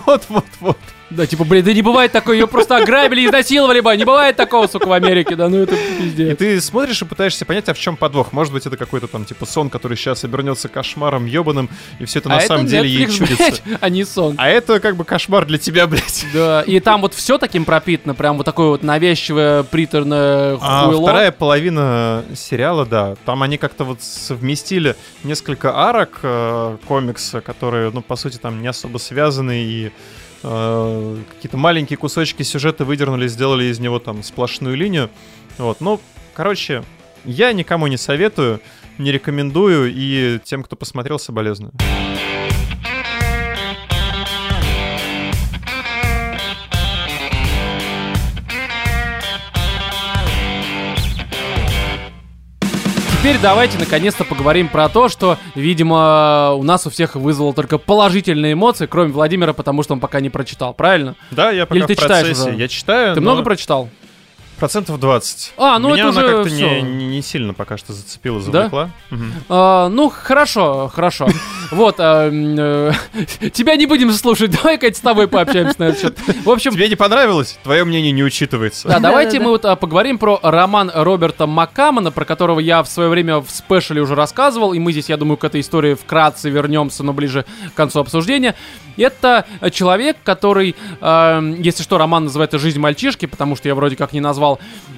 Вот, 0.06 0.24
вот, 0.30 0.44
вот. 0.60 0.78
Да, 1.08 1.24
типа, 1.24 1.44
блин, 1.44 1.64
да 1.64 1.72
не 1.72 1.82
бывает 1.82 2.10
такого, 2.10 2.32
ее 2.34 2.48
просто 2.48 2.76
ограбили, 2.78 3.26
изнасиловали 3.26 3.78
бы, 3.80 3.96
не 3.96 4.04
бывает 4.04 4.34
такого, 4.36 4.66
сука, 4.66 4.88
в 4.88 4.92
Америке, 4.92 5.36
да, 5.36 5.48
ну 5.48 5.58
это 5.58 5.76
И 5.76 6.02
пиздец. 6.02 6.36
ты 6.38 6.60
смотришь 6.60 7.00
и 7.00 7.04
пытаешься 7.04 7.44
понять, 7.44 7.68
а 7.68 7.74
в 7.74 7.78
чем 7.78 7.96
подвох. 7.96 8.32
Может 8.32 8.52
быть, 8.52 8.66
это 8.66 8.76
какой-то 8.76 9.06
там 9.06 9.24
типа 9.24 9.46
сон, 9.46 9.70
который 9.70 9.96
сейчас 9.96 10.24
обернется 10.24 10.68
кошмаром 10.68 11.26
ебаным, 11.26 11.70
и 12.00 12.04
все 12.06 12.18
это 12.18 12.28
на 12.28 12.38
А 12.38 12.40
самом 12.40 12.62
это 12.62 12.70
деле 12.70 12.88
ей 12.88 13.04
Netflix, 13.06 13.10
чудится. 13.18 13.36
блядь, 13.36 13.62
а 13.80 13.88
не 13.88 14.04
сон. 14.04 14.34
А 14.36 14.48
это 14.48 14.80
как 14.80 14.96
бы 14.96 15.04
кошмар 15.04 15.46
для 15.46 15.58
тебя, 15.58 15.86
блядь. 15.86 16.26
Да, 16.34 16.62
и 16.62 16.80
там 16.80 17.00
вот 17.02 17.14
все 17.14 17.38
таким 17.38 17.64
пропитано, 17.64 18.14
прям 18.16 18.36
вот 18.36 18.44
такое 18.44 18.68
вот 18.68 18.82
навязчивое, 18.82 19.62
приторное 19.62 20.58
А 20.60 20.86
хуйло. 20.86 21.02
вторая 21.02 21.30
половина 21.30 22.24
сериала, 22.34 22.84
да, 22.84 23.14
там 23.24 23.44
они 23.44 23.58
как-то 23.58 23.84
вот 23.84 24.02
совместили 24.02 24.96
несколько 25.22 25.72
арок 25.76 26.18
э, 26.22 26.76
комикса, 26.86 27.40
которые, 27.40 27.90
ну, 27.92 28.02
по 28.02 28.16
сути, 28.16 28.38
там 28.38 28.60
не 28.60 28.66
особо 28.68 28.98
связаны, 28.98 29.62
и 29.62 29.92
э, 30.42 31.16
какие-то 31.34 31.56
маленькие 31.56 31.96
кусочки 31.96 32.42
сюжета 32.42 32.84
выдернули, 32.84 33.28
сделали 33.28 33.64
из 33.64 33.78
него 33.78 33.98
там 33.98 34.22
сплошную 34.22 34.76
линию. 34.76 35.10
Вот, 35.58 35.80
ну, 35.80 36.00
короче, 36.34 36.84
я 37.24 37.52
никому 37.52 37.86
не 37.86 37.96
советую, 37.96 38.60
не 38.98 39.12
рекомендую, 39.12 39.92
и 39.94 40.38
тем, 40.44 40.62
кто 40.62 40.76
посмотрел, 40.76 41.18
соболезную. 41.18 41.72
Теперь 53.26 53.40
давайте 53.42 53.76
наконец-то 53.76 54.22
поговорим 54.22 54.68
про 54.68 54.88
то, 54.88 55.08
что, 55.08 55.36
видимо, 55.56 56.52
у 56.52 56.62
нас 56.62 56.86
у 56.86 56.90
всех 56.90 57.16
вызвало 57.16 57.52
только 57.52 57.76
положительные 57.76 58.52
эмоции, 58.52 58.86
кроме 58.86 59.10
Владимира, 59.10 59.52
потому 59.52 59.82
что 59.82 59.94
он 59.94 59.98
пока 59.98 60.20
не 60.20 60.30
прочитал, 60.30 60.72
правильно? 60.74 61.16
Да, 61.32 61.50
я 61.50 61.66
пока 61.66 61.76
Или 61.76 61.86
ты 61.86 61.96
в 61.96 61.98
читаешь 61.98 62.26
процессе. 62.28 62.50
уже? 62.50 62.56
Я 62.56 62.68
читаю, 62.68 63.16
Ты 63.16 63.20
но 63.20 63.32
много 63.32 63.42
прочитал? 63.42 63.88
Процентов 64.56 64.98
20. 64.98 65.54
А, 65.56 65.78
ну 65.78 65.88
Меня 65.92 66.08
это 66.08 66.18
она 66.18 66.20
уже 66.26 66.36
как-то 66.36 66.50
не, 66.50 66.82
не- 66.82 67.06
не 67.06 67.22
сильно 67.22 67.54
пока 67.54 67.76
что 67.76 67.92
зацепила, 67.92 68.38
Да? 68.40 68.44
завлекла. 68.44 68.90
Мгм. 69.10 69.32
А, 69.48 69.88
ну, 69.88 70.08
хорошо, 70.10 70.90
хорошо. 70.94 71.28
Вот, 71.70 71.96
а, 71.98 72.28
э, 72.30 72.92
тебя 73.52 73.76
не 73.76 73.86
будем 73.86 74.12
слушать, 74.12 74.50
давай, 74.62 74.78
Катя, 74.78 74.96
с 74.96 75.00
тобой 75.00 75.28
пообщаемся 75.28 75.76
на 75.78 75.84
этот 75.84 76.00
счет. 76.00 76.18
В 76.44 76.50
общем, 76.50 76.72
Тебе 76.72 76.88
не 76.88 76.96
понравилось? 76.96 77.58
Твое 77.62 77.84
мнение 77.84 78.12
не 78.12 78.22
учитывается. 78.22 78.88
Да, 78.88 78.98
давайте 79.00 79.40
мы 79.40 79.50
вот 79.50 79.64
а, 79.64 79.76
поговорим 79.76 80.18
про 80.18 80.38
роман 80.42 80.90
Роберта 80.94 81.46
Маккамона, 81.46 82.10
про 82.10 82.24
которого 82.24 82.60
я 82.60 82.82
в 82.82 82.88
свое 82.88 83.08
время 83.08 83.38
в 83.40 83.50
спешле 83.50 84.00
уже 84.00 84.14
рассказывал, 84.14 84.72
и 84.72 84.78
мы 84.78 84.92
здесь, 84.92 85.08
я 85.08 85.16
думаю, 85.16 85.36
к 85.36 85.44
этой 85.44 85.60
истории 85.60 85.94
вкратце 85.94 86.50
вернемся, 86.50 87.02
но 87.02 87.12
ближе 87.12 87.44
к 87.72 87.74
концу 87.74 88.00
обсуждения. 88.00 88.54
Это 88.96 89.44
человек, 89.72 90.16
который, 90.24 90.74
э, 91.00 91.54
если 91.58 91.82
что, 91.82 91.98
роман 91.98 92.24
называется 92.24 92.58
«Жизнь 92.58 92.78
мальчишки», 92.78 93.26
потому 93.26 93.54
что 93.56 93.68
я 93.68 93.74
вроде 93.74 93.96
как 93.96 94.12
не 94.12 94.20
назвал. 94.20 94.45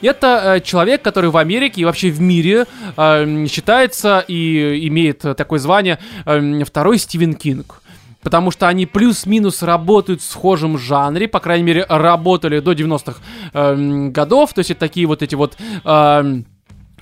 Это 0.02 0.56
э, 0.56 0.60
человек, 0.60 1.02
который 1.02 1.30
в 1.30 1.36
Америке 1.36 1.80
и 1.80 1.84
вообще 1.84 2.10
в 2.10 2.20
мире 2.20 2.66
э, 2.96 3.46
считается 3.48 4.24
и 4.26 4.86
имеет 4.88 5.24
э, 5.24 5.34
такое 5.34 5.58
звание 5.58 5.98
э, 6.24 6.64
второй 6.64 6.98
Стивен 6.98 7.34
Кинг. 7.34 7.82
Потому 8.22 8.50
что 8.50 8.66
они 8.66 8.84
плюс-минус 8.86 9.62
работают 9.62 10.20
в 10.20 10.24
схожем 10.24 10.76
жанре, 10.76 11.28
по 11.28 11.40
крайней 11.40 11.64
мере, 11.64 11.86
работали 11.88 12.58
до 12.58 12.72
90-х 12.72 13.20
эм, 13.54 14.10
годов. 14.12 14.52
То 14.52 14.58
есть 14.58 14.72
это 14.72 14.80
такие 14.80 15.06
вот 15.06 15.22
эти 15.22 15.36
вот 15.36 15.56
эм, 15.84 16.44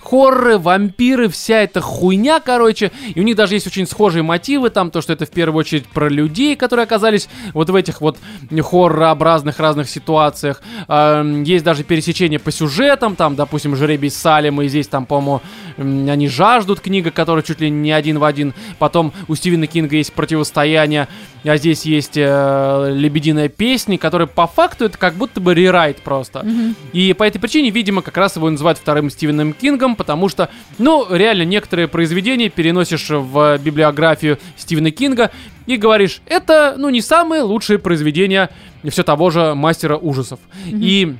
хорроры, 0.08 0.58
вампиры, 0.58 1.28
вся 1.28 1.62
эта 1.62 1.80
хуйня, 1.80 2.40
короче. 2.40 2.92
И 3.14 3.20
у 3.20 3.22
них 3.24 3.34
даже 3.34 3.54
есть 3.54 3.66
очень 3.66 3.86
схожие 3.86 4.22
мотивы 4.22 4.70
там, 4.70 4.90
то, 4.90 5.00
что 5.00 5.12
это 5.12 5.26
в 5.26 5.30
первую 5.30 5.60
очередь 5.60 5.86
про 5.86 6.08
людей, 6.08 6.54
которые 6.54 6.84
оказались 6.84 7.28
вот 7.52 7.70
в 7.70 7.74
этих 7.74 8.00
вот 8.00 8.16
хорророобразных 8.50 9.58
разных 9.58 9.90
ситуациях. 9.90 10.62
Эм, 10.88 11.42
есть 11.42 11.64
даже 11.64 11.82
пересечение 11.82 12.38
по 12.38 12.52
сюжетам, 12.52 13.16
там, 13.16 13.34
допустим, 13.34 13.74
«Жеребий 13.74 14.10
Салема», 14.10 14.64
и 14.64 14.68
здесь 14.68 14.86
там, 14.86 15.06
по-моему, 15.06 15.42
«Они 15.76 16.28
жаждут» 16.28 16.80
книга, 16.80 17.10
которая 17.10 17.42
чуть 17.42 17.60
ли 17.60 17.68
не 17.68 17.90
один 17.90 18.18
в 18.18 18.24
один. 18.24 18.54
Потом 18.78 19.12
у 19.26 19.34
Стивена 19.34 19.66
Кинга 19.66 19.96
есть 19.96 20.12
«Противостояние», 20.12 21.08
а 21.44 21.56
здесь 21.56 21.82
есть 21.82 22.16
э, 22.16 22.92
«Лебединая 22.94 23.48
песня», 23.48 23.98
которая 23.98 24.26
по 24.26 24.46
факту 24.46 24.84
это 24.84 24.98
как 24.98 25.14
будто 25.14 25.40
бы 25.40 25.54
рерайт 25.54 25.98
просто. 25.98 26.46
И 26.92 27.12
по 27.12 27.24
этой 27.24 27.38
причине, 27.38 27.70
видимо, 27.70 28.02
как 28.02 28.16
раз 28.16 28.36
его 28.36 28.48
называют 28.48 28.78
вторым 28.78 29.10
Стивеном 29.10 29.52
Кингом, 29.52 29.95
потому 29.96 30.28
что, 30.28 30.48
ну, 30.78 31.06
реально, 31.10 31.42
некоторые 31.42 31.88
произведения 31.88 32.48
переносишь 32.48 33.10
в 33.10 33.58
библиографию 33.58 34.38
Стивена 34.56 34.90
Кинга 34.90 35.30
и 35.66 35.76
говоришь, 35.76 36.20
это, 36.26 36.74
ну, 36.78 36.88
не 36.88 37.00
самые 37.00 37.42
лучшие 37.42 37.78
произведения 37.78 38.50
все 38.88 39.02
того 39.02 39.30
же 39.30 39.54
мастера 39.54 39.96
ужасов. 39.96 40.38
И 40.66 41.16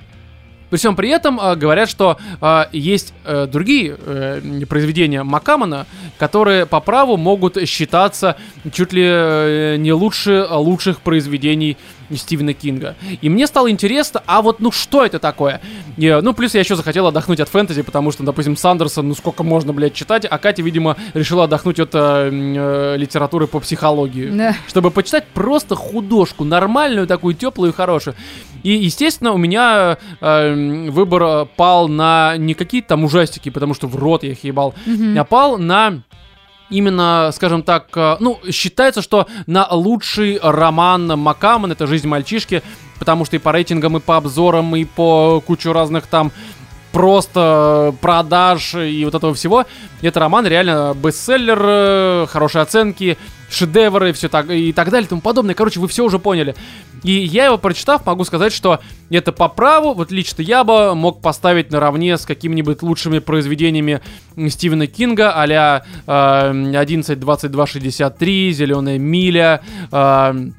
при 0.71 0.79
всем 0.79 0.97
при 0.97 1.11
этом 1.11 1.39
э, 1.39 1.55
говорят, 1.55 1.89
что 1.89 2.19
э, 2.41 2.65
есть 2.73 3.15
э, 3.25 3.47
другие 3.47 3.97
э, 3.99 4.41
произведения 4.69 5.23
Макамана, 5.23 5.87
которые 6.19 6.67
по 6.67 6.81
праву 6.81 7.17
могут 7.17 7.57
считаться 7.69 8.37
чуть 8.73 8.93
ли 8.93 9.05
э, 9.05 9.77
не 9.79 9.93
лучше 9.93 10.47
лучших 10.51 11.03
произведений 11.03 11.77
Стивена 12.15 12.53
Кинга. 12.53 12.95
И 13.21 13.29
мне 13.29 13.47
стало 13.47 13.71
интересно, 13.71 14.23
а 14.27 14.43
вот 14.43 14.61
ну 14.61 14.71
что 14.71 15.05
это 15.05 15.19
такое? 15.19 15.61
И, 15.97 16.19
ну, 16.23 16.35
плюс 16.35 16.55
я 16.55 16.61
еще 16.61 16.77
захотел 16.77 17.07
отдохнуть 17.07 17.41
от 17.41 17.49
фэнтези, 17.49 17.83
потому 17.83 18.13
что, 18.13 18.23
допустим, 18.23 18.57
Сандерсон, 18.57 19.09
ну 19.09 19.15
сколько 19.15 19.43
можно, 19.43 19.73
блядь, 19.73 19.95
читать, 19.95 20.27
а 20.29 20.39
Катя, 20.39 20.63
видимо, 20.63 20.97
решила 21.15 21.45
отдохнуть 21.45 21.81
от 21.81 21.91
э, 21.95 21.99
э, 22.31 22.97
литературы 22.97 23.47
по 23.47 23.61
психологии 23.61 24.31
Да. 24.31 24.55
чтобы 24.69 24.91
почитать 24.91 25.27
просто 25.29 25.75
художку, 25.75 26.45
нормальную 26.45 27.07
такую, 27.07 27.35
теплую 27.35 27.73
и 27.73 27.75
хорошую. 27.75 28.15
И, 28.63 28.71
естественно, 28.71 29.33
у 29.33 29.37
меня 29.39 29.99
э, 30.21 30.89
выбор 30.91 31.23
э, 31.23 31.47
пал 31.57 31.89
на 31.89 32.37
не 32.37 32.55
какие-то 32.55 32.89
там 32.89 33.05
ужастики, 33.05 33.49
потому 33.51 33.75
что 33.75 33.87
в 33.87 33.97
рот 33.97 34.23
я 34.23 34.31
их 34.33 34.45
ебал, 34.45 34.75
а 35.17 35.25
пал 35.25 35.59
на 35.59 36.03
именно, 36.71 37.31
скажем 37.35 37.63
так, 37.63 37.89
э, 37.95 38.17
ну, 38.21 38.41
считается, 38.51 39.03
что 39.03 39.27
на 39.47 39.67
лучший 39.71 40.39
роман 40.43 41.07
Маккаммон, 41.19 41.73
это 41.73 41.87
«Жизнь 41.87 42.09
мальчишки», 42.09 42.63
потому 42.99 43.25
что 43.25 43.37
и 43.37 43.39
по 43.39 43.53
рейтингам, 43.53 43.97
и 43.97 44.01
по 44.01 44.17
обзорам, 44.17 44.75
и 44.77 44.85
по 44.85 45.43
кучу 45.47 45.73
разных 45.73 46.07
там 46.07 46.33
просто 46.93 47.95
продаж 48.01 48.75
и 48.75 49.05
вот 49.05 49.15
этого 49.15 49.35
всего. 49.35 49.67
Это 50.01 50.19
роман 50.19 50.47
реально 50.47 50.95
бестселлер, 50.95 51.59
э, 51.63 52.27
хорошие 52.27 52.63
оценки, 52.63 53.19
шедевры, 53.51 54.13
все 54.15 54.29
так 54.29 54.49
и 54.51 54.73
так 54.73 54.91
далее 54.91 55.07
и 55.07 55.09
тому 55.09 55.21
подобное. 55.21 55.55
Короче, 55.55 55.79
вы 55.79 55.89
все 55.89 56.05
уже 56.05 56.19
поняли. 56.19 56.55
И 57.07 57.13
я 57.25 57.45
его 57.47 57.57
прочитав, 57.57 58.05
могу 58.05 58.25
сказать, 58.25 58.53
что 58.53 58.81
это 59.11 59.31
по 59.31 59.49
праву, 59.49 59.95
вот 59.95 60.11
лично 60.11 60.43
я 60.43 60.65
бы 60.65 60.97
мог 60.97 61.23
поставить 61.23 61.71
наравне 61.71 62.19
с 62.19 62.27
какими-нибудь 62.27 62.83
лучшими 62.83 63.21
произведениями 63.21 64.01
Стивена 64.49 64.89
Кинга, 64.89 65.33
а-ля 65.33 65.85
э, 66.05 66.77
11, 66.77 67.21
22, 67.21 67.67
63, 67.67 68.53
Зеленая 68.53 68.99
миля, 68.99 69.61
э, 69.93 70.51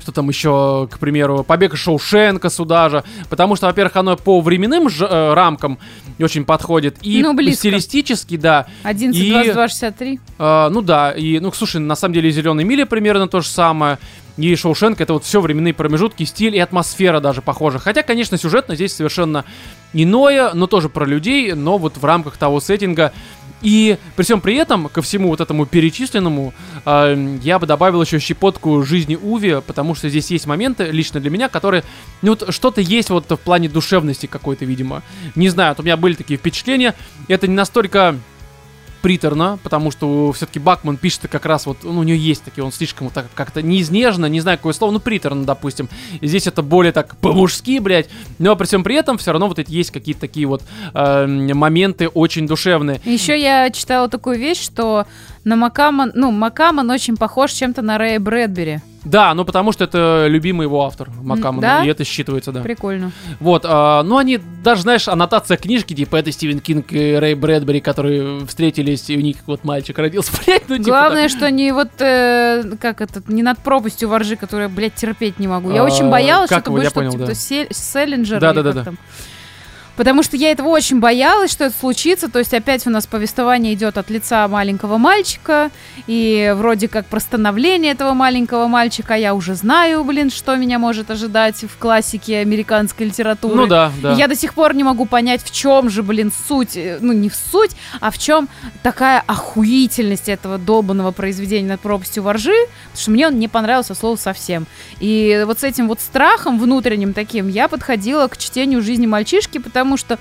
что 0.00 0.12
там 0.12 0.28
еще, 0.28 0.88
к 0.90 0.98
примеру, 0.98 1.44
Побег 1.44 1.74
из 1.74 1.78
Шоушенка 1.80 2.50
сюда 2.50 2.88
же. 2.88 3.04
Потому 3.30 3.56
что, 3.56 3.66
во-первых, 3.66 3.96
оно 3.96 4.16
по 4.16 4.40
временным 4.40 4.88
ж- 4.90 5.06
э, 5.08 5.34
рамкам 5.34 5.78
очень 6.18 6.44
подходит. 6.44 6.96
И 7.02 7.22
Ну, 7.22 7.32
близко. 7.34 7.58
стилистически, 7.60 8.36
да. 8.36 8.66
11, 8.82 9.20
И- 9.22 9.30
22, 9.30 9.68
63. 9.68 10.20
А, 10.38 10.68
ну 10.70 10.82
да, 10.82 11.12
и, 11.12 11.38
ну, 11.38 11.52
слушай, 11.52 11.80
на 11.80 11.94
самом 11.96 12.14
деле 12.14 12.30
«Зеленая 12.30 12.64
миля» 12.64 12.86
примерно 12.86 13.28
то 13.28 13.40
же 13.40 13.48
самое. 13.48 13.98
И 14.36 14.54
Шоушенк 14.56 15.00
это 15.00 15.12
вот 15.12 15.24
все 15.24 15.40
временные 15.40 15.72
промежутки, 15.72 16.24
стиль 16.24 16.56
и 16.56 16.58
атмосфера 16.58 17.20
даже 17.20 17.40
похожа. 17.40 17.78
Хотя, 17.78 18.02
конечно, 18.02 18.36
сюжетно 18.36 18.74
здесь 18.74 18.92
совершенно 18.94 19.44
иное, 19.92 20.52
но 20.54 20.66
тоже 20.66 20.88
про 20.88 21.06
людей, 21.06 21.52
но 21.54 21.78
вот 21.78 21.96
в 21.98 22.04
рамках 22.04 22.36
того 22.36 22.58
сеттинга. 22.60 23.12
И 23.64 23.96
при 24.14 24.24
всем 24.24 24.42
при 24.42 24.56
этом, 24.56 24.88
ко 24.90 25.00
всему 25.00 25.28
вот 25.28 25.40
этому 25.40 25.64
перечисленному, 25.64 26.52
э, 26.84 27.38
я 27.42 27.58
бы 27.58 27.66
добавил 27.66 28.02
еще 28.02 28.18
щепотку 28.18 28.82
жизни 28.82 29.16
Уви, 29.16 29.62
потому 29.66 29.94
что 29.94 30.10
здесь 30.10 30.30
есть 30.30 30.46
моменты, 30.46 30.90
лично 30.90 31.18
для 31.18 31.30
меня, 31.30 31.48
которые, 31.48 31.82
ну 32.20 32.32
вот 32.32 32.54
что-то 32.54 32.82
есть 32.82 33.08
вот 33.08 33.28
в 33.28 33.36
плане 33.36 33.70
душевности 33.70 34.26
какой-то, 34.26 34.66
видимо. 34.66 35.02
Не 35.34 35.48
знаю, 35.48 35.70
вот 35.70 35.80
у 35.80 35.82
меня 35.82 35.96
были 35.96 36.12
такие 36.12 36.38
впечатления. 36.38 36.94
Это 37.26 37.48
не 37.48 37.54
настолько 37.54 38.16
приторно, 39.04 39.58
потому 39.62 39.90
что 39.90 40.32
все-таки 40.32 40.58
Бакман 40.58 40.96
пишет 40.96 41.26
как 41.30 41.44
раз 41.44 41.66
вот, 41.66 41.76
ну, 41.82 42.00
у 42.00 42.02
нее 42.04 42.16
есть 42.16 42.42
такие, 42.42 42.64
он 42.64 42.72
слишком 42.72 43.08
вот 43.08 43.12
так 43.12 43.26
как-то 43.34 43.60
не 43.60 43.82
изнежно, 43.82 44.24
не 44.24 44.40
знаю 44.40 44.56
какое 44.56 44.72
слово, 44.72 44.92
ну, 44.92 44.98
приторно, 44.98 45.44
допустим. 45.44 45.90
И 46.22 46.26
здесь 46.26 46.46
это 46.46 46.62
более 46.62 46.90
так 46.90 47.14
по-мужски, 47.18 47.80
блядь, 47.80 48.08
но 48.38 48.56
при 48.56 48.64
всем 48.64 48.82
при 48.82 48.94
этом 48.94 49.18
все 49.18 49.32
равно 49.32 49.48
вот 49.48 49.58
эти 49.58 49.70
есть 49.70 49.90
какие-то 49.90 50.22
такие 50.22 50.46
вот 50.46 50.62
э, 50.94 51.26
моменты 51.26 52.08
очень 52.08 52.46
душевные. 52.46 52.98
Еще 53.04 53.38
я 53.38 53.68
читала 53.68 54.08
такую 54.08 54.38
вещь, 54.38 54.62
что 54.62 55.06
на 55.44 55.56
Макаман, 55.56 56.12
ну, 56.14 56.30
Макаман 56.30 56.90
очень 56.90 57.16
похож 57.16 57.52
чем-то 57.52 57.82
на 57.82 57.98
Рэя 57.98 58.18
Брэдбери. 58.20 58.80
Да, 59.04 59.34
ну 59.34 59.44
потому 59.44 59.70
что 59.72 59.84
это 59.84 60.26
любимый 60.28 60.64
его 60.64 60.84
автор, 60.84 61.10
Маккаммон, 61.22 61.60
да? 61.60 61.84
и 61.84 61.88
это 61.88 62.04
считывается, 62.04 62.52
да. 62.52 62.62
Прикольно. 62.62 63.12
Вот, 63.38 63.66
а, 63.68 64.02
ну 64.02 64.16
они, 64.16 64.40
даже, 64.62 64.82
знаешь, 64.82 65.08
аннотация 65.08 65.58
книжки, 65.58 65.92
типа, 65.92 66.16
это 66.16 66.32
Стивен 66.32 66.58
Кинг 66.60 66.90
и 66.90 67.14
Рэй 67.14 67.34
Брэдбери, 67.34 67.80
которые 67.80 68.46
встретились, 68.46 69.10
и 69.10 69.16
у 69.18 69.20
них 69.20 69.36
вот 69.46 69.62
мальчик 69.62 69.98
родился, 69.98 70.32
блядь, 70.46 70.68
ну 70.68 70.78
типа... 70.78 70.88
Главное, 70.88 71.28
что 71.28 71.50
не 71.50 71.72
вот, 71.72 71.90
э, 71.98 72.62
как 72.80 73.02
это, 73.02 73.22
не 73.28 73.42
над 73.42 73.58
пропастью 73.58 74.08
во 74.08 74.16
ржи, 74.16 74.36
которую 74.36 74.70
блядь, 74.70 74.94
терпеть 74.94 75.38
не 75.38 75.48
могу. 75.48 75.70
Я 75.70 75.82
А, 75.82 75.84
очень 75.84 76.08
боялась, 76.08 76.48
что 76.48 76.58
это 76.60 76.70
будет 76.70 76.88
что-то 76.88 77.10
типа 77.10 77.26
да. 77.26 77.34
Се- 77.34 77.68
Сэлинджер. 77.70 78.40
Потому 79.96 80.22
что 80.22 80.36
я 80.36 80.50
этого 80.50 80.68
очень 80.68 81.00
боялась, 81.00 81.52
что 81.52 81.64
это 81.64 81.76
случится. 81.78 82.28
То 82.28 82.38
есть 82.38 82.52
опять 82.54 82.86
у 82.86 82.90
нас 82.90 83.06
повествование 83.06 83.74
идет 83.74 83.98
от 83.98 84.10
лица 84.10 84.46
маленького 84.48 84.98
мальчика. 84.98 85.70
И 86.06 86.52
вроде 86.56 86.88
как 86.88 87.06
про 87.06 87.20
становление 87.20 87.92
этого 87.92 88.14
маленького 88.14 88.66
мальчика. 88.66 89.14
Я 89.14 89.34
уже 89.34 89.54
знаю, 89.54 90.04
блин, 90.04 90.30
что 90.30 90.56
меня 90.56 90.78
может 90.78 91.10
ожидать 91.10 91.64
в 91.64 91.78
классике 91.78 92.38
американской 92.38 93.06
литературы. 93.06 93.54
Ну 93.54 93.66
да, 93.66 93.92
да. 94.02 94.14
И 94.14 94.16
Я 94.16 94.28
до 94.28 94.36
сих 94.36 94.54
пор 94.54 94.74
не 94.74 94.84
могу 94.84 95.06
понять, 95.06 95.42
в 95.42 95.50
чем 95.50 95.90
же, 95.90 96.02
блин, 96.02 96.32
суть, 96.48 96.76
э, 96.76 96.98
ну 97.00 97.12
не 97.12 97.28
в 97.28 97.34
суть, 97.34 97.72
а 98.00 98.10
в 98.10 98.18
чем 98.18 98.48
такая 98.82 99.22
охуительность 99.26 100.28
этого 100.28 100.58
долбанного 100.58 101.12
произведения 101.12 101.68
над 101.68 101.80
пропастью 101.80 102.22
воржи, 102.22 102.54
потому 102.84 103.00
что 103.00 103.10
мне 103.10 103.26
он 103.26 103.38
не 103.38 103.48
понравился 103.48 103.94
слово 103.94 104.16
совсем. 104.16 104.66
И 105.00 105.44
вот 105.46 105.60
с 105.60 105.64
этим 105.64 105.88
вот 105.88 106.00
страхом 106.00 106.58
внутренним 106.58 107.12
таким 107.12 107.48
я 107.48 107.68
подходила 107.68 108.26
к 108.28 108.38
чтению 108.38 108.82
жизни 108.82 109.06
мальчишки, 109.06 109.58
потому 109.58 109.83
что 109.96 110.18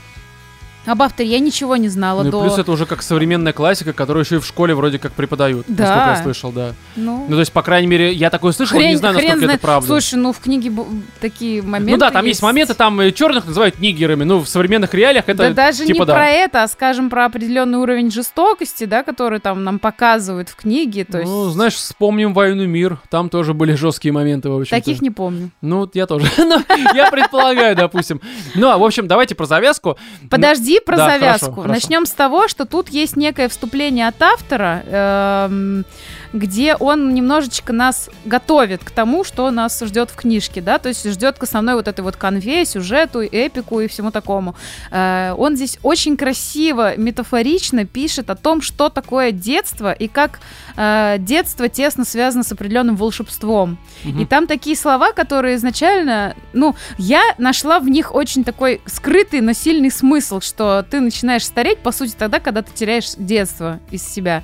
об 0.85 1.01
авторе 1.01 1.29
я 1.29 1.39
ничего 1.39 1.75
не 1.77 1.89
знала 1.89 2.23
Ну 2.23 2.31
до... 2.31 2.41
плюс 2.41 2.57
это 2.57 2.71
уже 2.71 2.85
как 2.85 3.01
современная 3.01 3.53
классика, 3.53 3.93
которую 3.93 4.23
еще 4.23 4.35
и 4.35 4.39
в 4.39 4.45
школе 4.45 4.75
вроде 4.75 4.99
как 4.99 5.13
преподают, 5.13 5.65
Да. 5.69 5.83
насколько 5.83 6.09
я 6.17 6.23
слышал, 6.23 6.51
да. 6.51 6.73
Ну, 6.95 7.25
Ну 7.27 7.35
то 7.35 7.39
есть, 7.39 7.51
по 7.51 7.61
крайней 7.61 7.87
мере, 7.87 8.11
я 8.13 8.29
такое 8.29 8.51
слышал, 8.51 8.77
хрен- 8.77 8.89
не 8.89 8.95
знаю, 8.95 9.15
насколько 9.15 9.37
знает. 9.37 9.53
это 9.59 9.61
правда. 9.61 9.87
Слушай, 9.87 10.15
ну 10.15 10.33
в 10.33 10.39
книге 10.39 10.69
бу- 10.69 11.01
такие 11.21 11.61
моменты 11.61 11.91
ну 11.91 11.97
да, 11.97 12.11
там 12.11 12.25
есть, 12.25 12.41
моменты, 12.41 12.73
там 12.73 12.99
черных 13.13 13.45
называют 13.45 13.79
нигерами, 13.79 14.23
ну 14.23 14.39
в 14.39 14.47
современных 14.49 14.93
реалиях 14.93 15.25
это 15.27 15.49
да 15.49 15.49
даже 15.51 15.85
типа 15.85 15.99
не 16.01 16.05
да. 16.05 16.13
про 16.13 16.29
это, 16.29 16.63
а 16.63 16.67
скажем 16.67 17.09
про 17.09 17.25
определенный 17.25 17.77
уровень 17.77 18.11
жестокости, 18.11 18.83
да, 18.85 19.03
который 19.03 19.39
там 19.39 19.63
нам 19.63 19.79
показывают 19.79 20.49
в 20.49 20.55
книге. 20.55 21.05
То 21.05 21.19
есть 21.19 21.29
Ну, 21.31 21.49
знаешь, 21.49 21.75
вспомним 21.75 22.33
«Войну 22.33 22.63
и 22.63 22.67
мир», 22.67 22.97
там 23.09 23.29
тоже 23.29 23.53
были 23.53 23.73
жесткие 23.75 24.11
моменты, 24.11 24.49
в 24.49 24.55
общем 24.59 24.69
таких 24.77 25.01
не 25.01 25.09
помню. 25.11 25.49
Ну, 25.61 25.89
я 25.93 26.05
тоже. 26.07 26.25
Ну, 26.37 26.61
я 26.93 27.09
предполагаю, 27.09 27.75
допустим. 27.75 28.19
Ну, 28.55 28.67
а, 28.69 28.77
в 28.77 28.83
общем, 28.83 29.07
давайте 29.07 29.33
про 29.35 29.45
завязку. 29.45 29.97
Подожди 30.29 30.72
про 30.79 30.97
да, 30.97 31.05
завязку. 31.11 31.45
хорошо, 31.45 31.61
хорошо. 31.61 31.73
Начнем 31.73 32.05
с 32.05 32.11
того, 32.11 32.47
что 32.47 32.65
тут 32.65 32.89
есть 32.89 33.15
некое 33.15 33.49
вступление 33.49 34.07
от 34.07 34.21
автора, 34.21 34.83
эм, 34.85 35.85
где 36.33 36.75
он 36.75 37.13
немножечко 37.13 37.71
нас 37.71 38.09
готовит 38.25 38.83
к 38.83 38.91
тому, 38.91 39.23
что 39.23 39.49
нас 39.51 39.79
ждет 39.81 40.09
в 40.09 40.15
книжке, 40.15 40.61
да, 40.61 40.79
то 40.79 40.89
есть 40.89 41.07
ждет 41.09 41.37
к 41.37 41.43
основной 41.43 41.75
вот 41.75 41.87
этой 41.87 42.01
вот 42.01 42.15
конве, 42.15 42.65
сюжету, 42.65 43.23
эпику 43.23 43.79
и 43.79 43.87
всему 43.87 44.11
такому. 44.11 44.55
Э, 44.91 45.33
он 45.37 45.55
здесь 45.55 45.77
очень 45.83 46.17
красиво, 46.17 46.97
метафорично 46.97 47.85
пишет 47.85 48.29
о 48.29 48.35
том, 48.35 48.61
что 48.61 48.89
такое 48.89 49.31
детство 49.31 49.91
и 49.91 50.07
как 50.07 50.39
э, 50.75 51.17
детство 51.19 51.69
тесно 51.69 52.03
связано 52.03 52.43
с 52.43 52.51
определенным 52.51 52.95
волшебством. 52.95 53.77
Мгм. 54.03 54.21
И 54.21 54.25
там 54.25 54.47
такие 54.47 54.75
слова, 54.75 55.11
которые 55.11 55.55
изначально, 55.55 56.35
ну, 56.53 56.75
я 56.97 57.21
нашла 57.37 57.79
в 57.79 57.87
них 57.87 58.13
очень 58.13 58.43
такой 58.43 58.81
скрытый, 58.85 59.41
но 59.41 59.53
сильный 59.53 59.91
смысл, 59.91 60.39
что 60.41 60.83
ты 60.89 60.99
начинаешь 60.99 61.45
стареть, 61.45 61.79
по 61.79 61.91
сути, 61.91 62.15
тогда, 62.17 62.39
когда 62.39 62.63
ты 62.63 62.71
теряешь 62.73 63.11
детство 63.17 63.79
из 63.91 64.03
себя. 64.07 64.43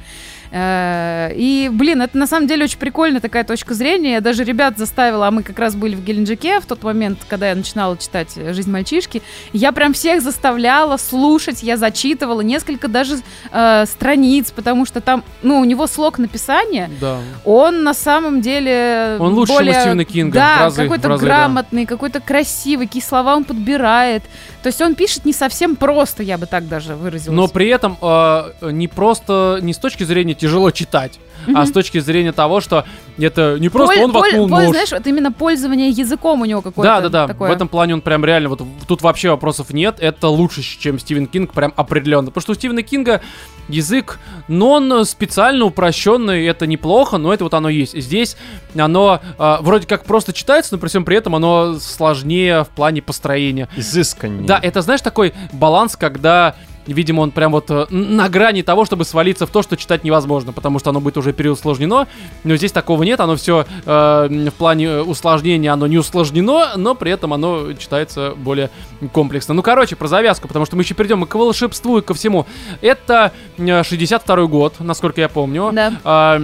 Э, 0.52 1.32
И, 1.36 1.70
блин, 1.80 2.02
это 2.02 2.18
на 2.18 2.28
самом 2.28 2.46
деле 2.46 2.66
очень 2.66 2.78
прикольная 2.78 3.22
такая 3.22 3.46
точка 3.46 3.74
зрения. 3.74 4.14
Я 4.14 4.22
даже 4.22 4.44
ребят 4.44 4.78
заставила, 4.78 5.28
а 5.28 5.32
мы 5.32 5.44
как 5.44 5.58
раз 5.58 5.76
были 5.76 5.96
в 5.96 6.04
Геленджике 6.04 6.60
в 6.60 6.66
тот 6.66 6.84
момент, 6.84 7.20
когда 7.28 7.50
я 7.50 7.56
начинала 7.56 7.98
читать 7.98 8.36
«Жизнь 8.36 8.70
мальчишки». 8.70 9.22
Я 9.54 9.72
прям 9.72 9.94
всех 9.94 10.22
заставляла 10.22 10.98
слушать, 10.98 11.64
я 11.64 11.78
зачитывала 11.78 12.42
несколько 12.42 12.90
даже 12.90 13.16
э, 13.52 13.86
страниц, 13.86 14.52
потому 14.52 14.86
что 14.86 15.00
там, 15.00 15.24
ну, 15.42 15.60
у 15.60 15.64
него 15.64 15.88
слог 15.88 16.20
написания, 16.20 16.92
Да. 17.00 17.20
он 17.46 17.84
на 17.84 17.94
самом 17.94 18.42
деле 18.42 19.16
Он 19.20 19.34
лучше, 19.34 19.54
чем 19.54 19.56
у 19.56 19.60
более, 19.60 19.82
Стивена 19.82 20.04
Кинга, 20.04 20.34
Да, 20.34 20.72
какой-то 20.76 21.08
разы, 21.08 21.26
да. 21.26 21.28
грамотный, 21.28 21.86
какой-то 21.86 22.20
красивый, 22.20 22.88
какие 22.88 23.02
слова 23.04 23.38
он 23.38 23.46
подбирает. 23.46 24.24
То 24.62 24.68
есть 24.68 24.82
он 24.82 24.96
пишет 24.96 25.24
не 25.26 25.32
совсем 25.34 25.76
просто, 25.78 26.22
я 26.24 26.38
бы 26.38 26.46
так 26.46 26.68
даже 26.68 26.96
выразилась. 26.96 27.36
Но 27.36 27.48
при 27.48 27.68
этом 27.70 27.98
э, 28.02 28.52
не 28.72 28.88
просто, 28.90 29.60
не 29.62 29.74
с 29.74 29.78
точки 29.78 30.04
зрения 30.04 30.34
тяжело 30.34 30.72
читать, 30.72 31.18
а 31.48 31.52
Мгм. 31.52 31.66
с 31.66 31.72
точки 31.72 32.00
зрения 32.00 32.34
того, 32.34 32.60
что 32.60 32.84
это 33.18 33.58
не 33.60 33.70
просто 33.70 33.96
Поль- 33.96 34.04
он 34.04 34.12
поль- 34.12 34.22
воткнул 34.24 34.50
поль- 34.50 34.64
нож. 34.66 34.70
Знаешь, 34.72 34.92
вот 34.92 35.08
именно 35.08 35.32
пользование 35.32 35.90
языком 35.90 36.42
у 36.42 36.46
него 36.46 36.62
какое-то 36.62 36.96
Да, 36.96 37.02
да, 37.02 37.10
да. 37.10 37.28
такое. 37.28 37.50
В 37.50 37.54
этом 37.54 37.70
плане 37.70 37.94
он 37.94 38.02
прям 38.02 38.26
реально, 38.26 38.50
вот 38.50 38.62
тут 38.88 39.02
вообще 39.02 39.30
вопросов 39.30 39.72
нет. 39.72 39.96
Это 40.00 40.28
лучше, 40.28 40.62
чем 40.62 41.00
Стивен 41.00 41.28
Кинг, 41.28 41.54
прям 41.54 41.74
определенно. 41.78 42.28
Потому 42.28 42.42
что 42.42 42.52
у 42.52 42.56
Стивена 42.56 42.82
Кинга 42.82 43.22
язык, 43.70 44.20
но 44.50 44.72
он 44.72 45.06
специально 45.06 45.64
упрощенный, 45.64 46.46
это 46.46 46.68
неплохо, 46.68 47.18
но 47.18 47.34
это 47.34 47.46
вот 47.46 47.54
оно 47.54 47.70
есть. 47.70 47.98
Здесь 48.00 48.36
оно 48.78 49.22
э, 49.38 49.58
вроде 49.62 49.88
как 49.88 50.04
просто 50.04 50.34
читается, 50.34 50.74
но 50.76 50.80
при 50.80 50.90
всем 50.90 51.06
при 51.06 51.16
этом 51.16 51.36
оно 51.36 51.80
сложнее 51.80 52.64
в 52.66 52.70
плане 52.70 53.02
построения. 53.02 53.70
Изысканнее. 53.78 54.46
Да, 54.50 54.60
это, 54.60 54.82
знаешь, 54.82 55.02
такой 55.02 55.36
баланс, 55.54 55.96
когда, 55.96 56.56
видимо, 56.88 57.22
он 57.22 57.30
прям 57.30 57.52
вот 57.52 57.70
э, 57.70 57.86
на 57.92 58.28
грани 58.30 58.64
того, 58.64 58.84
чтобы 58.84 59.06
свалиться 59.06 59.46
в 59.46 59.52
то, 59.52 59.62
что 59.62 59.78
читать 59.78 60.04
невозможно, 60.04 60.54
потому 60.54 60.80
что 60.80 60.90
оно 60.90 61.00
будет 61.00 61.18
уже 61.18 61.34
переусложнено. 61.34 62.08
Но 62.44 62.56
здесь 62.56 62.72
такого 62.72 63.04
нет, 63.04 63.20
оно 63.20 63.36
все 63.36 63.68
в 63.86 64.54
плане 64.58 64.86
э, 64.86 65.02
усложнения, 65.02 65.72
оно 65.72 65.86
не 65.86 66.00
усложнено, 66.00 66.72
но 66.78 66.96
при 66.96 67.12
этом 67.12 67.32
оно 67.32 67.74
читается 67.74 68.34
более 68.36 68.72
комплексно. 69.14 69.54
Ну, 69.54 69.62
короче, 69.62 69.96
про 69.96 70.08
завязку, 70.08 70.48
потому 70.48 70.66
что 70.66 70.76
мы 70.76 70.82
еще 70.82 70.96
перейдем 70.96 71.24
и 71.24 71.28
к 71.28 71.36
волшебству, 71.36 72.00
и 72.00 72.02
ко 72.02 72.16
всему. 72.16 72.48
Это 72.82 73.32
62 73.58 74.46
год, 74.48 74.80
насколько 74.80 75.22
я 75.22 75.30
помню. 75.30 75.70
Да. 75.72 75.94
А, 76.04 76.42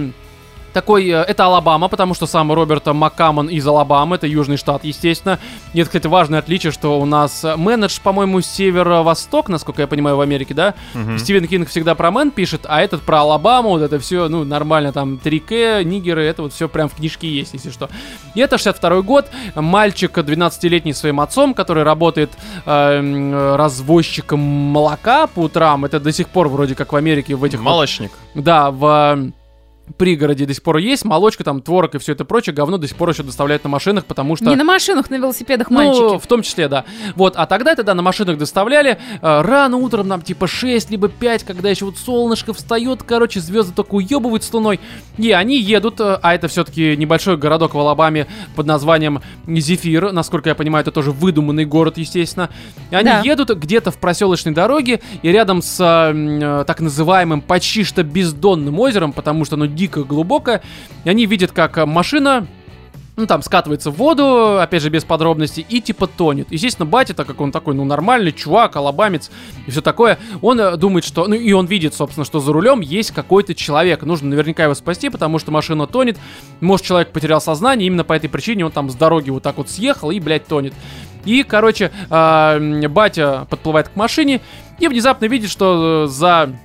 такой, 0.76 1.08
э, 1.08 1.22
это 1.22 1.46
Алабама, 1.46 1.88
потому 1.88 2.12
что 2.12 2.26
сам 2.26 2.52
Роберт 2.52 2.86
Маккаммон 2.86 3.48
из 3.48 3.66
Алабамы, 3.66 4.16
это 4.16 4.26
южный 4.26 4.58
штат, 4.58 4.84
естественно. 4.84 5.38
И 5.72 5.80
это, 5.80 5.88
кстати, 5.88 6.06
важное 6.06 6.38
отличие, 6.38 6.70
что 6.70 7.00
у 7.00 7.06
нас 7.06 7.44
Мэн — 7.56 7.77
это 7.77 7.88
ж, 7.88 7.98
по-моему, 8.02 8.42
северо-восток, 8.42 9.48
насколько 9.48 9.80
я 9.80 9.88
понимаю, 9.88 10.16
в 10.16 10.20
Америке, 10.20 10.52
да? 10.52 10.74
Мгм. 10.92 11.18
Стивен 11.18 11.46
Кинг 11.48 11.70
всегда 11.70 11.94
про 11.94 12.10
Мэн 12.10 12.30
пишет, 12.30 12.66
а 12.68 12.82
этот 12.82 13.00
про 13.00 13.20
Алабаму, 13.20 13.70
вот 13.70 13.80
это 13.80 13.98
все, 13.98 14.28
ну, 14.28 14.44
нормально, 14.44 14.92
там, 14.92 15.18
3К, 15.22 15.82
нигеры, 15.82 16.24
это 16.24 16.42
вот 16.42 16.52
все 16.52 16.68
прям 16.68 16.90
в 16.90 16.94
книжке 16.94 17.26
есть, 17.26 17.54
если 17.54 17.70
что. 17.70 17.88
И 18.34 18.40
это 18.40 18.58
62 18.58 19.00
год, 19.00 19.30
мальчик 19.54 20.18
12-летний 20.18 20.92
с 20.92 20.98
своим 20.98 21.20
отцом, 21.20 21.54
который 21.54 21.84
работает 21.84 22.32
э, 22.66 23.56
развозчиком 23.56 24.40
молока 24.40 25.26
по 25.26 25.40
утрам, 25.40 25.86
это 25.86 26.00
до 26.00 26.12
сих 26.12 26.28
пор 26.28 26.48
вроде 26.48 26.74
как 26.74 26.92
в 26.92 26.96
Америке 26.96 27.34
в 27.34 27.44
этих 27.44 27.60
вот 27.60 27.64
Молочник. 27.64 28.10
да, 28.34 28.70
в 28.70 29.32
пригороде 29.98 30.46
до 30.46 30.54
сих 30.54 30.62
пор 30.62 30.78
есть, 30.78 31.04
молочка, 31.04 31.44
там, 31.44 31.62
творог 31.62 31.94
и 31.94 31.98
все 31.98 32.12
это 32.12 32.24
прочее, 32.24 32.54
говно 32.54 32.76
до 32.78 32.88
сих 32.88 32.96
пор 32.96 33.10
еще 33.10 33.22
доставляют 33.22 33.64
на 33.64 33.70
машинах, 33.70 34.04
потому 34.04 34.36
что... 34.36 34.46
Не 34.46 34.56
на 34.56 34.64
машинах, 34.64 35.10
на 35.10 35.16
велосипедах 35.16 35.70
Ну, 35.70 35.76
мальчики. 35.76 36.22
в 36.22 36.26
том 36.26 36.42
числе, 36.42 36.68
да. 36.68 36.84
Вот, 37.14 37.34
а 37.36 37.46
тогда 37.46 37.72
это, 37.72 37.82
да, 37.82 37.94
на 37.94 38.02
машинах 38.02 38.38
доставляли. 38.38 38.98
э, 39.22 39.40
рано 39.42 39.76
утром, 39.76 40.08
нам 40.08 40.22
типа 40.22 40.46
6, 40.46 40.90
либо 40.90 41.08
5, 41.08 41.44
когда 41.44 41.70
еще 41.70 41.84
вот 41.84 41.96
солнышко 41.98 42.52
встает, 42.52 43.02
короче, 43.02 43.40
звезды 43.40 43.72
только 43.74 43.94
уебывают 43.94 44.42
с 44.44 44.52
луной. 44.52 44.80
И 45.18 45.30
они 45.32 45.58
едут, 45.60 46.00
э, 46.00 46.18
а 46.20 46.34
это 46.34 46.48
все-таки 46.48 46.96
небольшой 46.96 47.36
городок 47.36 47.74
в 47.74 47.78
Алабаме 47.78 48.26
под 48.54 48.66
названием 48.66 49.20
Зефир. 49.46 50.12
Насколько 50.12 50.48
я 50.50 50.54
понимаю, 50.54 50.82
это 50.82 50.90
тоже 50.92 51.12
выдуманный 51.12 51.64
город, 51.64 51.98
естественно. 51.98 52.50
И 52.90 52.94
они 52.94 53.08
Да. 53.10 53.20
едут 53.22 53.50
где-то 53.50 53.90
в 53.90 53.98
проселочной 53.98 54.52
дороге, 54.52 55.00
и 55.22 55.30
рядом 55.30 55.62
с 55.62 55.80
э, 55.80 56.12
э, 56.14 56.64
так 56.66 56.80
называемым 56.80 57.40
почти 57.40 57.84
что 57.84 58.02
бездонным 58.02 58.78
озером, 58.80 59.12
потому 59.12 59.44
что 59.44 59.56
оно 59.56 59.66
дико 59.76 60.02
глубокое, 60.02 60.62
и 61.04 61.10
они 61.10 61.26
видят, 61.26 61.52
как 61.52 61.78
э, 61.78 61.86
машина 61.86 62.48
ну, 63.16 63.26
там, 63.26 63.42
скатывается 63.42 63.90
в 63.90 63.96
воду, 63.96 64.60
опять 64.60 64.82
же, 64.82 64.90
без 64.90 65.04
подробностей, 65.04 65.64
и 65.66 65.80
типа 65.80 66.06
тонет. 66.06 66.48
Естественно, 66.50 66.84
батя, 66.84 67.14
так 67.14 67.26
как 67.26 67.40
он 67.40 67.50
такой, 67.50 67.74
ну, 67.74 67.84
нормальный 67.84 68.30
чувак, 68.30 68.76
алабамец 68.76 69.30
и 69.66 69.70
все 69.70 69.80
такое, 69.80 70.18
он 70.42 70.60
э, 70.60 70.76
думает, 70.76 71.04
что... 71.04 71.26
Ну, 71.26 71.34
и 71.34 71.52
он 71.52 71.66
видит, 71.66 71.94
собственно, 71.94 72.24
что 72.26 72.40
за 72.40 72.52
рулем 72.52 72.80
есть 72.80 73.12
какой-то 73.12 73.54
человек. 73.54 74.02
Нужно 74.02 74.28
наверняка 74.28 74.64
его 74.64 74.74
спасти, 74.74 75.08
потому 75.08 75.38
что 75.38 75.50
машина 75.50 75.86
тонет. 75.86 76.18
Может, 76.60 76.84
человек 76.84 77.10
потерял 77.10 77.40
сознание, 77.40 77.86
именно 77.86 78.04
по 78.04 78.12
этой 78.12 78.28
причине 78.28 78.66
он 78.66 78.72
там 78.72 78.90
с 78.90 78.94
дороги 78.94 79.30
вот 79.30 79.42
так 79.42 79.56
вот 79.56 79.70
съехал 79.70 80.10
и, 80.10 80.20
блядь, 80.20 80.46
тонет. 80.46 80.74
И, 81.24 81.42
короче, 81.42 81.90
а, 82.08 82.58
батя 82.88 83.46
подплывает 83.50 83.88
к 83.88 83.96
машине 83.96 84.40
и 84.78 84.88
внезапно 84.88 85.24
видит, 85.24 85.50
что 85.50 86.04
э, 86.04 86.08
за 86.08 86.56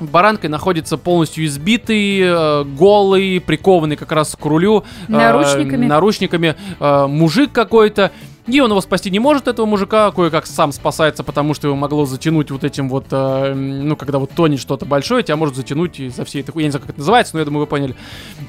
баранкой 0.00 0.50
находится 0.50 0.96
полностью 0.98 1.44
избитый, 1.46 2.20
э, 2.22 2.64
голый, 2.64 3.40
прикованный 3.40 3.96
как 3.96 4.12
раз 4.12 4.36
к 4.40 4.44
рулю. 4.44 4.84
э, 5.08 5.12
Наручниками. 5.12 5.86
наручниками 5.86 6.56
э, 6.78 7.06
мужик 7.06 7.52
какой-то. 7.52 8.10
И 8.46 8.58
он 8.58 8.70
его 8.70 8.80
спасти 8.80 9.10
не 9.10 9.20
может, 9.20 9.46
этого 9.46 9.64
мужика, 9.66 10.10
кое-как 10.10 10.44
сам 10.46 10.72
спасается, 10.72 11.22
потому 11.22 11.54
что 11.54 11.68
его 11.68 11.76
могло 11.76 12.04
затянуть 12.04 12.50
вот 12.50 12.64
этим 12.64 12.88
вот, 12.88 13.04
э, 13.12 13.52
ну, 13.54 13.94
когда 13.94 14.18
вот 14.18 14.30
тонет 14.32 14.58
что-то 14.58 14.86
большое, 14.86 15.22
тебя 15.22 15.36
может 15.36 15.54
затянуть 15.54 16.00
из-за 16.00 16.24
всей 16.24 16.40
этой... 16.42 16.50
ху- 16.52 16.58
Я 16.58 16.64
не 16.66 16.70
знаю, 16.72 16.80
как 16.80 16.90
это 16.90 16.98
называется, 16.98 17.34
но 17.36 17.40
я 17.40 17.44
думаю, 17.44 17.60
вы 17.60 17.66
поняли. 17.66 17.94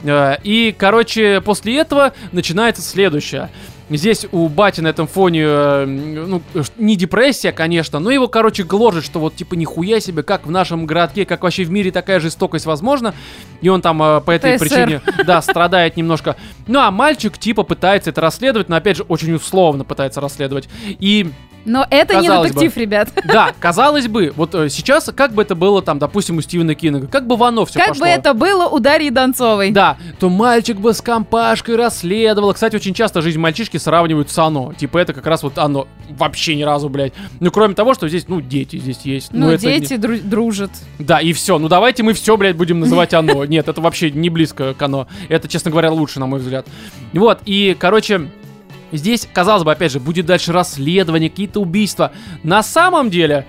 Э, 0.03 0.37
и, 0.43 0.73
короче, 0.75 1.41
после 1.41 1.77
этого 1.77 2.13
начинается 2.31 2.81
следующее. 2.81 3.49
Здесь 3.97 4.25
у 4.31 4.47
Бати 4.47 4.81
на 4.81 4.87
этом 4.87 5.07
фоне, 5.07 5.43
э, 5.43 5.85
ну, 5.85 6.41
не 6.77 6.95
депрессия, 6.95 7.51
конечно, 7.51 7.99
но 7.99 8.09
его, 8.09 8.27
короче, 8.27 8.63
гложет, 8.63 9.03
что 9.03 9.19
вот, 9.19 9.35
типа, 9.35 9.55
нихуя 9.55 9.99
себе, 9.99 10.23
как 10.23 10.45
в 10.45 10.51
нашем 10.51 10.85
городке, 10.85 11.25
как 11.25 11.43
вообще 11.43 11.63
в 11.63 11.71
мире 11.71 11.91
такая 11.91 12.19
жестокость 12.19 12.65
возможна. 12.65 13.13
И 13.61 13.69
он 13.69 13.81
там 13.81 14.01
э, 14.01 14.21
по 14.21 14.31
этой 14.31 14.55
ПСР. 14.57 14.65
причине, 14.65 15.01
да, 15.25 15.41
страдает 15.41 15.97
немножко. 15.97 16.37
Ну, 16.67 16.79
а 16.79 16.89
мальчик, 16.91 17.37
типа, 17.37 17.63
пытается 17.63 18.11
это 18.11 18.21
расследовать, 18.21 18.69
но, 18.69 18.77
опять 18.77 18.97
же, 18.97 19.03
очень 19.03 19.33
условно 19.33 19.83
пытается 19.83 20.21
расследовать. 20.21 20.69
И 20.87 21.31
Но 21.65 21.85
это 21.89 22.15
не 22.15 22.27
Казалось 22.27 22.51
детектив, 22.51 22.77
ребят. 22.77 23.09
да, 23.25 23.53
казалось 23.59 24.07
бы, 24.07 24.33
вот 24.35 24.55
э, 24.55 24.69
сейчас, 24.69 25.11
как 25.15 25.33
бы 25.33 25.41
это 25.43 25.55
было 25.55 25.81
там, 25.81 25.99
допустим, 25.99 26.37
у 26.37 26.41
Стивена 26.41 26.73
Кинга, 26.75 27.07
как 27.07 27.27
бы 27.27 27.35
в 27.35 27.43
оно 27.43 27.65
все 27.65 27.79
Как 27.79 27.89
пошло. 27.89 28.05
бы 28.05 28.09
это 28.09 28.33
было 28.33 28.67
у 28.67 28.79
Дарьи 28.79 29.09
Донцовой. 29.09 29.71
Да, 29.71 29.97
то 30.19 30.29
мальчик 30.29 30.77
бы 30.77 30.93
с 30.93 31.01
компашкой 31.01 31.75
расследовал. 31.75 32.53
Кстати, 32.53 32.75
очень 32.75 32.93
часто 32.93 33.21
жизнь 33.21 33.39
мальчишки 33.39 33.77
сравнивают 33.77 34.29
с 34.31 34.37
оно. 34.37 34.73
Типа 34.73 34.97
это 34.97 35.13
как 35.13 35.25
раз 35.25 35.43
вот 35.43 35.57
оно. 35.57 35.87
Вообще 36.09 36.55
ни 36.55 36.63
разу, 36.63 36.89
блядь. 36.89 37.13
Ну, 37.39 37.51
кроме 37.51 37.73
того, 37.73 37.93
что 37.93 38.07
здесь, 38.07 38.27
ну, 38.27 38.41
дети 38.41 38.77
здесь 38.77 39.01
есть. 39.03 39.29
Ну, 39.31 39.51
не- 39.51 39.57
дети 39.57 39.93
дру- 39.93 40.21
дружат. 40.21 40.71
Да, 40.99 41.19
и 41.19 41.31
все. 41.33 41.57
Ну, 41.57 41.67
давайте 41.67 42.03
мы 42.03 42.13
все, 42.13 42.35
блядь, 42.37 42.55
будем 42.55 42.79
называть 42.79 43.13
оно. 43.13 43.45
Нет, 43.45 43.67
это 43.67 43.81
вообще 43.81 44.11
не 44.11 44.29
близко 44.29 44.73
к 44.73 44.81
оно. 44.81 45.07
Это, 45.29 45.47
честно 45.47 45.71
говоря, 45.71 45.91
лучше, 45.91 46.19
на 46.19 46.25
мой 46.25 46.39
взгляд. 46.39 46.67
Вот, 47.13 47.39
и, 47.45 47.75
короче, 47.79 48.29
здесь, 48.91 49.27
казалось 49.31 49.63
бы, 49.63 49.71
опять 49.71 49.91
же, 49.91 49.99
будет 49.99 50.25
дальше 50.25 50.51
расследование, 50.51 51.29
какие-то 51.29 51.59
убийства. 51.61 52.11
На 52.43 52.63
самом 52.63 53.09
деле, 53.09 53.45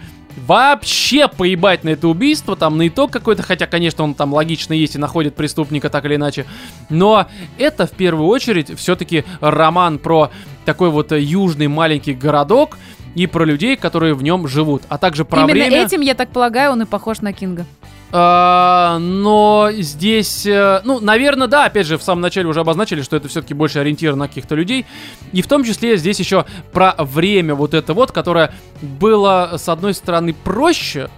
вообще 0.47 1.29
поебать 1.29 1.85
на 1.85 1.91
это 1.91 2.09
убийство, 2.09 2.57
там 2.57 2.79
на 2.79 2.89
итог 2.89 3.11
какой-то, 3.11 3.43
хотя, 3.43 3.67
конечно, 3.67 4.05
он 4.05 4.15
там 4.15 4.33
логично 4.33 4.73
есть 4.73 4.95
и 4.95 4.99
находит 4.99 5.35
преступника 5.35 5.91
так 5.91 6.05
или 6.05 6.17
иначе. 6.17 6.47
Но 6.89 7.27
это 7.59 7.87
в 7.87 7.93
первую 7.93 8.29
очередь 8.29 8.77
все-таки 8.79 9.25
роман 9.41 9.99
про 9.99 10.31
такой 10.65 10.91
вот 10.91 11.13
э, 11.13 11.21
южный 11.21 11.69
маленький 11.69 12.15
городок 12.15 12.79
и 13.15 13.27
про 13.27 13.45
людей, 13.45 13.77
которые 13.77 14.15
в 14.15 14.23
нем 14.23 14.49
живут, 14.49 14.83
а 14.89 14.99
также 14.99 15.25
про 15.25 15.43
Именно 15.43 15.53
время. 15.53 15.85
этим, 15.85 16.01
я 16.01 16.15
так 16.15 16.31
полагаю, 16.31 16.73
он 16.73 16.83
и 16.83 16.87
похож 16.87 17.21
на 17.21 17.33
Кинга. 17.33 17.67
А, 18.15 18.99
но 18.99 19.71
здесь, 19.73 20.45
э, 20.45 20.83
ну, 20.85 21.01
наверное, 21.01 21.47
да, 21.47 21.65
опять 21.65 21.87
же, 21.87 21.97
в 21.97 22.03
самом 22.03 22.21
начале 22.21 22.47
уже 22.47 22.61
обозначили, 22.61 23.01
что 23.01 23.17
это 23.17 23.29
все-таки 23.29 23.55
больше 23.55 23.79
ориентир 23.79 24.17
на 24.17 24.29
каких-то 24.29 24.55
людей. 24.55 24.85
И 25.33 25.41
в 25.41 25.47
том 25.47 25.65
числе 25.65 25.97
здесь 25.97 26.21
еще 26.21 26.45
про 26.73 26.95
время 26.99 27.55
вот 27.55 27.73
это 27.73 27.95
вот, 27.95 28.13
которое 28.13 28.53
было, 28.83 29.55
с 29.57 29.67
одной 29.71 29.95
стороны, 29.95 30.35
проще, 30.35 31.09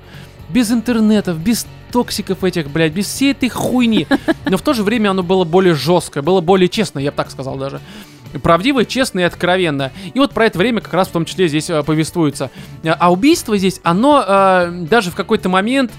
без 0.49 0.71
интернетов, 0.71 1.37
без 1.39 1.67
токсиков 1.91 2.45
этих, 2.45 2.71
блядь, 2.71 2.93
без 2.93 3.07
всей 3.07 3.33
этой 3.33 3.49
хуйни. 3.49 4.07
Но 4.45 4.57
в 4.57 4.63
то 4.63 4.73
же 4.73 4.85
время 4.85 5.11
оно 5.11 5.25
было 5.25 5.43
более 5.45 5.75
жесткое, 5.75 6.23
было 6.23 6.41
более 6.41 6.69
честное, 6.69 7.03
я 7.03 7.11
бы 7.11 7.17
так 7.17 7.29
сказал 7.29 7.57
даже. 7.57 7.81
Правдивое, 8.41 8.85
честное 8.85 9.25
и 9.25 9.27
откровенное. 9.27 9.93
И 10.13 10.19
вот 10.21 10.33
про 10.33 10.47
это 10.47 10.59
время 10.59 10.81
как 10.81 10.95
раз 10.95 11.09
в 11.09 11.13
том 11.13 11.25
числе 11.25 11.49
здесь 11.49 11.71
э, 11.71 11.83
повествуется. 11.83 12.51
А 12.85 13.13
убийство 13.13 13.57
здесь, 13.57 13.81
оно 13.83 14.25
э, 14.27 14.71
даже 14.89 15.11
в 15.11 15.17
какой-то 15.17 15.49
момент 15.49 15.93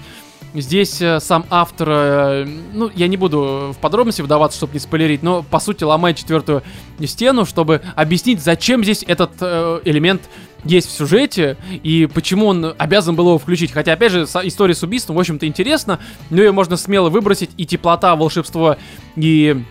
Здесь 0.60 1.02
э, 1.02 1.20
сам 1.20 1.44
автор, 1.50 1.88
э, 1.90 2.46
ну, 2.72 2.90
я 2.94 3.08
не 3.08 3.16
буду 3.16 3.74
в 3.76 3.78
подробности 3.80 4.22
вдаваться, 4.22 4.56
чтобы 4.56 4.74
не 4.74 4.78
спойлерить, 4.78 5.22
но, 5.22 5.42
по 5.42 5.58
сути, 5.58 5.84
ломает 5.84 6.16
четвертую 6.16 6.62
стену, 7.04 7.44
чтобы 7.44 7.82
объяснить, 7.94 8.40
зачем 8.40 8.82
здесь 8.82 9.04
этот 9.06 9.32
э, 9.40 9.80
элемент 9.84 10.22
есть 10.64 10.88
в 10.88 10.92
сюжете 10.92 11.56
и 11.70 12.08
почему 12.12 12.46
он 12.46 12.74
обязан 12.78 13.14
был 13.14 13.28
его 13.28 13.38
включить. 13.38 13.70
Хотя, 13.72 13.92
опять 13.92 14.12
же, 14.12 14.24
история 14.24 14.74
с 14.74 14.82
убийством, 14.82 15.16
в 15.16 15.20
общем-то, 15.20 15.46
интересна, 15.46 16.00
но 16.30 16.42
ее 16.42 16.52
можно 16.52 16.76
смело 16.76 17.10
выбросить, 17.10 17.50
и 17.56 17.66
теплота, 17.66 18.16
волшебство 18.16 18.76
и 19.14 19.62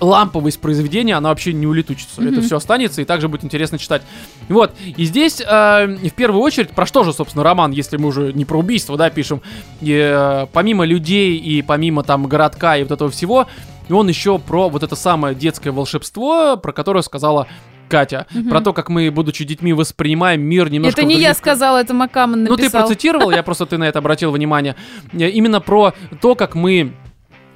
ламповость 0.00 0.60
произведения, 0.60 1.14
она 1.14 1.30
вообще 1.30 1.52
не 1.52 1.66
улетучится. 1.66 2.20
Мгм. 2.20 2.32
Это 2.32 2.42
все 2.42 2.56
останется, 2.56 3.02
и 3.02 3.04
также 3.04 3.28
будет 3.28 3.44
интересно 3.44 3.78
читать. 3.78 4.02
Вот, 4.48 4.74
и 4.84 5.04
здесь 5.04 5.40
э, 5.40 5.44
в 5.86 6.14
первую 6.14 6.42
очередь, 6.42 6.70
про 6.70 6.86
что 6.86 7.04
же, 7.04 7.12
собственно, 7.12 7.44
роман, 7.44 7.72
если 7.72 7.96
мы 7.96 8.08
уже 8.08 8.32
не 8.32 8.44
про 8.44 8.58
убийство, 8.58 8.96
да, 8.96 9.10
пишем, 9.10 9.42
и, 9.80 9.92
э, 9.92 10.46
помимо 10.52 10.84
людей 10.84 11.36
и 11.36 11.62
помимо 11.62 12.02
там 12.02 12.26
городка 12.26 12.76
и 12.76 12.82
вот 12.82 12.92
этого 12.92 13.10
всего, 13.10 13.46
он 13.90 14.08
еще 14.08 14.38
про 14.38 14.68
вот 14.68 14.82
это 14.82 14.96
самое 14.96 15.34
детское 15.34 15.70
волшебство, 15.70 16.56
про 16.56 16.72
которое 16.72 17.02
сказала 17.02 17.46
Катя. 17.88 18.26
Мгм. 18.32 18.50
Про 18.50 18.60
то, 18.60 18.72
как 18.72 18.88
мы, 18.88 19.10
будучи 19.10 19.44
детьми, 19.44 19.72
воспринимаем 19.72 20.42
мир 20.42 20.70
немножко 20.70 21.00
это 21.00 21.08
не 21.08 21.18
я 21.18 21.34
сказала, 21.34 21.78
это 21.78 21.94
Маккаммон 21.94 22.44
ну, 22.44 22.56
ты 22.56 22.64
написал. 22.64 22.82
процитировал, 22.82 23.30
я 23.30 23.42
просто 23.42 23.66
ты 23.66 23.78
на 23.78 23.84
это 23.84 24.00
обратил 24.00 24.32
внимание. 24.32 24.76
Э, 25.12 25.28
Именно 25.28 25.60
про 25.60 25.94
то, 26.20 26.34
как 26.34 26.54
мы 26.54 26.92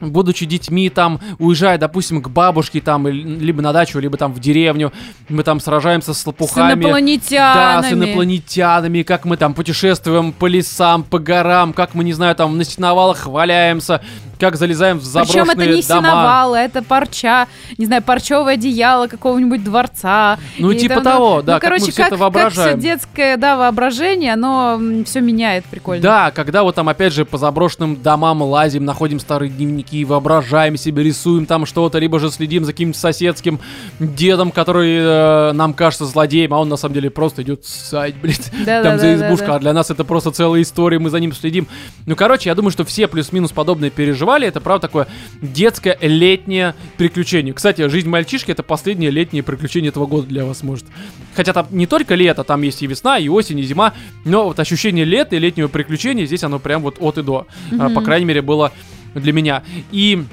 будучи 0.00 0.46
детьми, 0.46 0.88
там, 0.90 1.20
уезжая, 1.38 1.78
допустим, 1.78 2.22
к 2.22 2.28
бабушке, 2.28 2.80
там, 2.80 3.06
либо 3.06 3.62
на 3.62 3.72
дачу, 3.72 3.98
либо 3.98 4.16
там 4.16 4.32
в 4.32 4.40
деревню, 4.40 4.92
мы 5.28 5.42
там 5.42 5.60
сражаемся 5.60 6.14
с 6.14 6.20
С 6.20 6.26
лопухами. 6.26 6.74
Да, 6.74 6.74
инопланетянами. 6.74 7.88
с 7.88 7.92
инопланетянами, 7.92 9.02
как 9.02 9.24
мы 9.24 9.36
там 9.36 9.54
путешествуем 9.54 10.32
по 10.32 10.46
лесам, 10.46 11.02
по 11.02 11.18
горам, 11.18 11.72
как 11.72 11.94
мы, 11.94 12.04
не 12.04 12.12
знаю, 12.12 12.34
там 12.34 12.56
на 12.56 12.64
сеновалах 12.64 13.26
валяемся, 13.26 14.00
как 14.40 14.56
залезаем 14.56 14.98
в 14.98 15.04
заброшенные 15.04 15.44
Причем 15.44 15.60
это 15.60 15.76
не 15.76 15.82
дома. 15.82 16.00
сеновал, 16.00 16.54
это 16.54 16.82
парча, 16.82 17.46
не 17.78 17.86
знаю, 17.86 18.02
парчевое 18.02 18.54
одеяло 18.54 19.06
какого-нибудь 19.06 19.62
дворца. 19.62 20.38
Ну, 20.58 20.70
И 20.70 20.78
типа 20.78 20.94
там, 20.94 21.04
того, 21.04 21.42
да, 21.42 21.54
ну, 21.54 21.60
как 21.60 21.70
мы 21.70 21.76
короче, 21.76 21.92
всё 21.92 22.02
это 22.02 22.10
как, 22.10 22.18
воображаем. 22.20 22.70
Как 22.70 22.80
все 22.80 22.90
детское, 22.90 23.36
да, 23.36 23.56
воображение, 23.56 24.32
оно 24.32 24.80
все 25.04 25.20
меняет 25.20 25.64
прикольно. 25.66 26.02
Да, 26.02 26.30
когда 26.30 26.62
вот 26.62 26.74
там 26.74 26.88
опять 26.88 27.12
же 27.12 27.24
по 27.24 27.38
заброшенным 27.38 28.00
домам 28.02 28.42
лазим, 28.42 28.84
находим 28.84 29.20
старые 29.20 29.50
дневники, 29.50 30.04
воображаем 30.04 30.76
себе, 30.76 31.02
рисуем 31.02 31.46
там 31.46 31.66
что-то, 31.66 31.98
либо 31.98 32.18
же 32.18 32.30
следим 32.30 32.64
за 32.64 32.72
каким-то 32.72 32.98
соседским 32.98 33.60
дедом, 33.98 34.50
который 34.50 34.96
э, 34.96 35.52
нам 35.52 35.74
кажется 35.74 36.06
злодеем, 36.06 36.54
а 36.54 36.58
он 36.58 36.68
на 36.68 36.76
самом 36.76 36.94
деле 36.94 37.10
просто 37.10 37.42
идет 37.42 37.66
ссать, 37.66 38.16
блядь, 38.16 38.50
Да, 38.64 38.82
там 38.82 38.96
да, 38.96 38.98
за 38.98 39.14
избушка, 39.16 39.46
да, 39.46 39.54
а 39.56 39.58
для 39.58 39.72
нас 39.74 39.90
это 39.90 40.04
просто 40.04 40.30
целая 40.30 40.62
история, 40.62 40.98
мы 40.98 41.10
за 41.10 41.20
ним 41.20 41.32
следим. 41.34 41.68
Ну, 42.06 42.16
короче, 42.16 42.48
я 42.48 42.54
думаю, 42.54 42.70
что 42.70 42.84
все 42.84 43.06
плюс-минус 43.06 43.52
подобное 43.52 43.90
переживали, 44.30 44.46
это 44.46 44.60
правда 44.60 44.86
такое 44.86 45.08
детское 45.42 45.96
летнее 46.00 46.74
приключение. 46.96 47.54
Кстати, 47.54 47.88
жизнь 47.88 48.08
мальчишки 48.08 48.50
это 48.50 48.62
последнее 48.62 49.10
летнее 49.10 49.42
приключение 49.42 49.90
этого 49.90 50.06
года 50.06 50.26
для 50.26 50.44
вас 50.44 50.62
может. 50.62 50.86
Хотя 51.34 51.52
там 51.52 51.66
не 51.70 51.86
только 51.86 52.14
лето, 52.14 52.44
там 52.44 52.62
есть 52.62 52.82
и 52.82 52.86
весна, 52.86 53.18
и 53.18 53.28
осень, 53.28 53.58
и 53.58 53.62
зима, 53.62 53.92
но 54.24 54.44
вот 54.44 54.60
ощущение 54.60 55.04
лета 55.04 55.36
и 55.36 55.38
летнего 55.38 55.68
приключения 55.68 56.26
здесь 56.26 56.44
оно 56.44 56.58
прям 56.58 56.82
вот 56.82 56.96
от 57.00 57.18
и 57.18 57.22
до. 57.22 57.46
Мгм. 57.70 57.94
По 57.94 58.02
крайней 58.02 58.26
мере, 58.26 58.42
было 58.42 58.72
для 59.14 59.32
меня. 59.32 59.62
И 59.90 60.24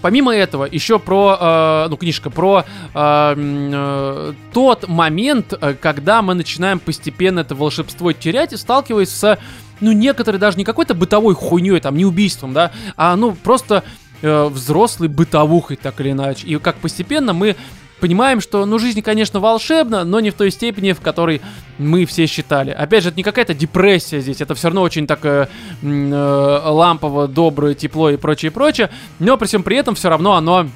Помимо 0.00 0.32
этого, 0.32 0.64
еще 0.70 1.00
про, 1.00 1.36
э, 1.40 1.86
ну, 1.90 1.96
книжка, 1.96 2.30
про 2.30 2.64
э, 2.94 3.34
э, 3.36 4.32
тот 4.52 4.88
момент, 4.88 5.54
э, 5.60 5.74
когда 5.74 6.22
мы 6.22 6.34
начинаем 6.34 6.78
постепенно 6.78 7.40
это 7.40 7.56
волшебство 7.56 8.12
терять, 8.12 8.56
сталкиваясь 8.56 9.10
с, 9.10 9.38
ну, 9.80 9.92
некоторой 9.92 10.40
даже 10.40 10.58
не 10.58 10.64
какой-то 10.64 10.94
бытовой 10.94 11.34
хуйней, 11.34 11.80
там, 11.80 11.96
не 11.96 12.04
убийством, 12.04 12.52
да, 12.52 12.72
а, 12.96 13.16
ну, 13.16 13.32
просто 13.32 13.84
э, 14.22 14.44
взрослой 14.46 15.08
бытовухой, 15.08 15.76
так 15.76 16.00
или 16.00 16.12
иначе. 16.12 16.46
И 16.46 16.58
как 16.58 16.76
постепенно 16.76 17.32
мы 17.32 17.56
понимаем, 18.00 18.40
что, 18.40 18.64
ну, 18.64 18.78
жизнь, 18.78 19.02
конечно, 19.02 19.40
волшебна, 19.40 20.04
но 20.04 20.20
не 20.20 20.30
в 20.30 20.34
той 20.34 20.50
степени, 20.50 20.92
в 20.92 21.00
которой 21.00 21.40
мы 21.78 22.06
все 22.06 22.26
считали. 22.26 22.70
Опять 22.70 23.02
же, 23.02 23.10
это 23.10 23.18
не 23.18 23.22
какая-то 23.22 23.54
депрессия 23.54 24.20
здесь, 24.20 24.40
это 24.40 24.54
все 24.54 24.68
равно 24.68 24.82
очень 24.82 25.06
так 25.06 25.24
э, 25.24 25.48
э, 25.82 26.60
лампово, 26.64 27.28
доброе, 27.28 27.74
тепло 27.74 28.10
и 28.10 28.16
прочее, 28.16 28.50
прочее, 28.50 28.90
но 29.18 29.36
при 29.36 29.46
всем 29.46 29.62
при 29.62 29.76
этом 29.76 29.94
все 29.94 30.08
равно 30.08 30.34
оно 30.34 30.68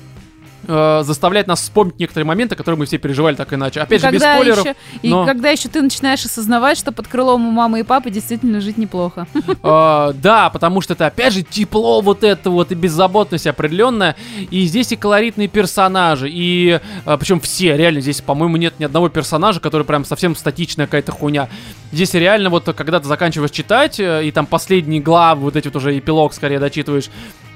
э, 0.66 1.02
заставляет 1.04 1.46
нас 1.46 1.60
вспомнить 1.60 1.98
некоторые 1.98 2.26
моменты, 2.26 2.54
которые 2.56 2.78
мы 2.78 2.86
все 2.86 2.98
переживали 2.98 3.34
так 3.34 3.52
иначе. 3.52 3.80
Опять 3.80 4.00
И 4.00 4.06
же, 4.06 4.10
без 4.12 4.20
спойлеров. 4.22 4.64
еще- 4.64 4.74
и 5.02 5.08
но- 5.10 5.26
когда 5.26 5.50
еще 5.50 5.68
ты 5.68 5.82
начинаешь 5.82 6.24
осознавать, 6.24 6.78
что 6.78 6.92
под 6.92 7.08
крылом 7.08 7.46
у 7.46 7.50
мамы 7.50 7.80
и 7.80 7.82
папы 7.82 8.10
действительно 8.10 8.60
жить 8.60 8.78
неплохо. 8.78 9.26
Э, 9.62 10.12
да, 10.22 10.50
потому 10.50 10.80
что 10.80 10.94
это 10.94 11.06
опять 11.06 11.32
же 11.32 11.42
тепло 11.42 12.00
вот 12.00 12.24
это 12.24 12.50
вот 12.50 12.72
и 12.72 12.74
беззаботность 12.74 13.46
определенная. 13.46 14.16
И 14.50 14.64
здесь 14.66 14.92
и 14.92 14.96
колоритные 14.96 15.48
персонажи, 15.48 16.28
и 16.30 16.80
причем 17.04 17.40
все, 17.40 17.76
реально, 17.76 18.00
здесь, 18.00 18.20
по-моему, 18.20 18.56
нет 18.56 18.74
ни 18.78 18.84
одного 18.84 19.08
персонажа, 19.08 19.60
который 19.60 19.84
прям 19.84 20.04
совсем 20.04 20.34
статичная 20.36 20.86
какая-то 20.86 21.12
хуйня. 21.12 21.48
Здесь 21.92 22.14
реально 22.14 22.50
вот, 22.50 22.64
когда 22.64 23.00
ты 23.00 23.06
заканчиваешь 23.08 23.50
читать, 23.50 24.00
э, 24.00 24.24
и 24.24 24.30
там 24.30 24.46
последние 24.46 25.00
главы, 25.00 25.42
вот 25.42 25.56
эти 25.56 25.68
вот 25.68 25.76
уже 25.76 25.98
эпилог 25.98 26.32
скорее 26.32 26.58
дочитываешь, 26.58 27.10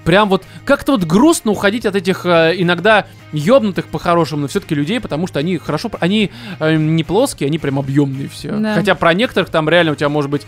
прям 0.06 0.28
вот 0.30 0.44
как-то 0.64 0.92
вот 0.92 1.04
грустно 1.04 1.50
уходить 1.50 1.84
от 1.84 1.96
этих 1.96 2.24
э, 2.24 2.54
иногда 2.56 3.06
ёбнутых 3.32 3.86
по-хорошему, 3.86 4.42
но 4.42 4.48
все-таки 4.48 4.74
людей, 4.74 5.00
потому 5.00 5.26
что 5.26 5.40
они 5.40 5.58
хорошо, 5.58 5.90
они 6.00 6.30
э, 6.60 6.76
не 6.76 7.04
плоские, 7.04 7.48
они 7.48 7.58
прям 7.58 7.78
объемные 7.78 8.28
все. 8.28 8.52
Да. 8.52 8.74
Хотя 8.74 8.94
про 8.94 9.12
некоторых 9.12 9.50
там 9.50 9.68
реально 9.68 9.92
у 9.92 9.94
тебя 9.96 10.08
может 10.08 10.30
быть 10.30 10.46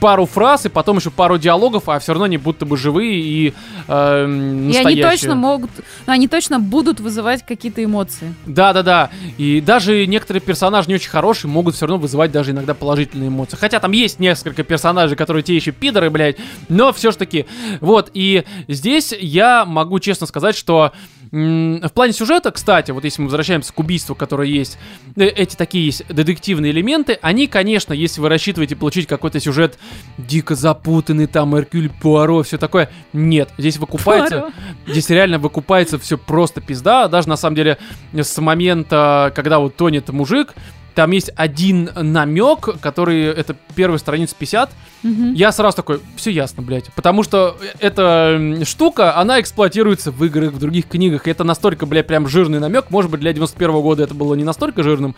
пару 0.00 0.26
фраз 0.26 0.66
и 0.66 0.68
потом 0.68 0.96
еще 0.96 1.10
пару 1.10 1.38
диалогов, 1.38 1.88
а 1.88 1.98
все 1.98 2.12
равно 2.12 2.24
они 2.24 2.38
будто 2.38 2.66
бы 2.66 2.76
живые 2.76 3.20
и 3.20 3.54
э, 3.86 4.24
И 4.24 4.26
настоящие. 4.26 4.86
они 4.86 5.02
точно 5.02 5.34
могут, 5.34 5.70
ну, 6.06 6.12
они 6.12 6.26
точно 6.28 6.58
будут 6.58 7.00
вызывать 7.00 7.44
какие-то 7.46 7.84
эмоции. 7.84 8.34
Да, 8.46 8.72
да, 8.72 8.82
да. 8.82 9.10
И 9.38 9.60
даже 9.60 10.06
некоторые 10.06 10.40
персонажи 10.40 10.88
не 10.88 10.94
очень 10.94 11.10
хорошие 11.10 11.50
могут 11.50 11.74
все 11.74 11.86
равно 11.86 12.00
вызывать 12.00 12.32
даже 12.32 12.50
иногда 12.52 12.74
положительные 12.74 13.28
эмоции. 13.28 13.56
Хотя 13.56 13.78
там 13.78 13.92
есть 13.92 14.18
несколько 14.18 14.62
персонажей, 14.62 15.16
которые 15.16 15.42
те 15.42 15.54
еще 15.54 15.72
пидоры, 15.72 16.10
блядь. 16.10 16.36
Но 16.68 16.92
все 16.92 17.12
ж 17.12 17.16
таки. 17.16 17.46
Вот. 17.80 18.10
И 18.14 18.44
здесь 18.68 19.12
я 19.18 19.64
могу 19.64 20.00
честно 20.00 20.26
сказать, 20.26 20.56
что 20.56 20.92
в 21.32 21.90
плане 21.94 22.12
сюжета, 22.12 22.50
кстати, 22.50 22.90
вот 22.90 23.04
если 23.04 23.22
мы 23.22 23.26
возвращаемся 23.26 23.72
к 23.72 23.78
убийству, 23.78 24.16
которое 24.16 24.48
есть, 24.48 24.78
э, 25.14 25.26
эти 25.26 25.54
такие 25.54 25.86
есть 25.86 26.04
детективные 26.08 26.72
элементы, 26.72 27.18
они, 27.22 27.46
конечно, 27.46 27.92
если 27.92 28.20
вы 28.20 28.28
рассчитываете 28.28 28.74
получить 28.74 29.06
какой-то 29.06 29.38
сюжет 29.38 29.78
дико 30.18 30.56
запутанный, 30.56 31.26
там, 31.26 31.56
Эркюль 31.56 31.88
Пуаро, 31.88 32.42
все 32.42 32.58
такое, 32.58 32.90
нет, 33.12 33.50
здесь 33.58 33.76
выкупается, 33.76 34.40
Пуаро. 34.40 34.52
здесь 34.88 35.08
реально 35.10 35.38
выкупается 35.38 35.98
все 36.00 36.18
просто 36.18 36.60
пизда, 36.60 37.06
даже 37.06 37.28
на 37.28 37.36
самом 37.36 37.54
деле 37.54 37.78
с 38.12 38.40
момента, 38.40 39.32
когда 39.36 39.60
вот 39.60 39.76
тонет 39.76 40.08
мужик, 40.08 40.54
там 40.94 41.10
есть 41.12 41.30
один 41.36 41.90
намек, 41.94 42.80
который, 42.80 43.24
это 43.24 43.56
первая 43.74 43.98
страница 43.98 44.34
50, 44.38 44.70
Мгм. 45.02 45.32
я 45.34 45.50
сразу 45.52 45.76
такой, 45.76 46.00
все 46.16 46.30
ясно, 46.30 46.62
блядь. 46.62 46.92
Потому 46.94 47.22
что 47.22 47.56
эта 47.78 48.36
м, 48.38 48.64
штука, 48.66 49.16
она 49.16 49.40
эксплуатируется 49.40 50.10
в 50.10 50.22
играх, 50.24 50.52
в 50.52 50.58
других 50.58 50.86
книгах. 50.88 51.26
И 51.26 51.30
это 51.30 51.42
настолько, 51.44 51.86
блядь, 51.86 52.06
прям 52.06 52.28
жирный 52.28 52.58
намек. 52.60 52.90
Может 52.90 53.10
быть, 53.10 53.20
для 53.20 53.32
91 53.32 53.80
года 53.80 54.02
это 54.02 54.14
было 54.14 54.34
не 54.34 54.44
настолько 54.44 54.82
жирным. 54.82 55.14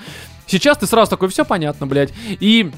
Сейчас 0.46 0.78
ты 0.78 0.86
сразу 0.86 1.10
такой, 1.10 1.28
все 1.28 1.44
понятно, 1.44 1.86
блядь. 1.86 2.12
И 2.28 2.70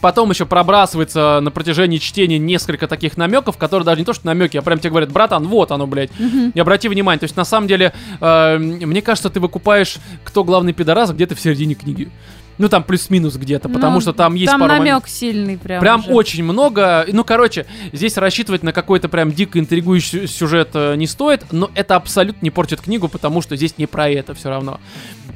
потом 0.00 0.30
еще 0.30 0.46
пробрасывается 0.46 1.40
на 1.42 1.50
протяжении 1.50 1.98
чтения 1.98 2.38
несколько 2.38 2.86
таких 2.86 3.16
намеков, 3.16 3.56
которые 3.56 3.84
даже 3.84 4.00
не 4.00 4.04
то, 4.04 4.12
что 4.12 4.26
намеки, 4.26 4.56
а 4.56 4.62
прям 4.62 4.78
тебе 4.78 4.90
говорят, 4.90 5.12
братан, 5.12 5.46
вот 5.46 5.70
оно, 5.70 5.86
блядь. 5.86 6.10
Мгм. 6.18 6.50
И 6.54 6.60
обрати 6.60 6.88
внимание, 6.88 7.18
то 7.18 7.24
есть 7.24 7.36
на 7.36 7.44
самом 7.44 7.68
деле, 7.68 7.92
э, 8.20 8.58
мне 8.58 9.02
кажется, 9.02 9.30
ты 9.30 9.40
выкупаешь, 9.40 9.96
кто 10.24 10.44
главный 10.44 10.72
пидорас 10.72 11.10
где-то 11.10 11.34
в 11.34 11.40
середине 11.40 11.74
книги. 11.74 12.10
Ну 12.58 12.68
там 12.68 12.82
плюс-минус 12.82 13.36
где-то, 13.36 13.68
потому 13.68 13.94
Ну, 13.94 14.00
что 14.00 14.12
там 14.12 14.34
есть 14.34 14.50
Там 14.50 14.60
пару 14.60 14.74
намек 14.74 15.06
сильный 15.06 15.56
прям. 15.56 15.80
Прям 15.80 16.00
уже. 16.00 16.12
очень 16.12 16.44
много. 16.44 17.06
Ну, 17.10 17.24
короче, 17.24 17.66
здесь 17.92 18.16
рассчитывать 18.16 18.62
на 18.62 18.72
какой-то 18.72 19.08
прям 19.08 19.32
дико 19.32 19.58
интригующий 19.58 20.26
сюжет 20.26 20.70
э, 20.74 20.96
не 20.96 21.06
стоит, 21.06 21.52
но 21.52 21.70
это 21.74 21.96
абсолютно 21.96 22.44
не 22.44 22.50
портит 22.50 22.80
книгу, 22.80 23.08
потому 23.08 23.42
что 23.42 23.56
здесь 23.56 23.78
не 23.78 23.86
про 23.86 24.08
это 24.08 24.34
все 24.34 24.50
равно. 24.50 24.80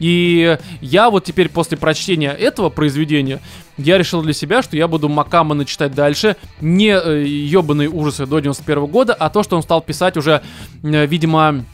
И 0.01 0.59
я 0.81 1.11
вот 1.11 1.25
теперь 1.25 1.49
после 1.49 1.77
прочтения 1.77 2.31
этого 2.31 2.71
произведения, 2.71 3.41
я 3.79 3.99
решил 3.99 4.23
для 4.23 4.33
себя, 4.33 4.63
что 4.63 4.77
я 4.77 4.89
буду 4.89 5.09
Макамана 5.09 5.65
читать 5.65 5.95
дальше. 5.95 6.37
Не 6.61 6.99
э, 6.99 7.25
ебаные 7.25 7.89
ужасы 7.89 8.27
до 8.27 8.41
91 8.41 8.87
года, 8.87 9.15
а 9.15 9.31
то, 9.31 9.43
что 9.43 9.57
он 9.57 9.63
стал 9.63 9.81
писать 9.81 10.17
уже, 10.17 10.43
э, 10.83 11.07
видимо, 11.07 11.65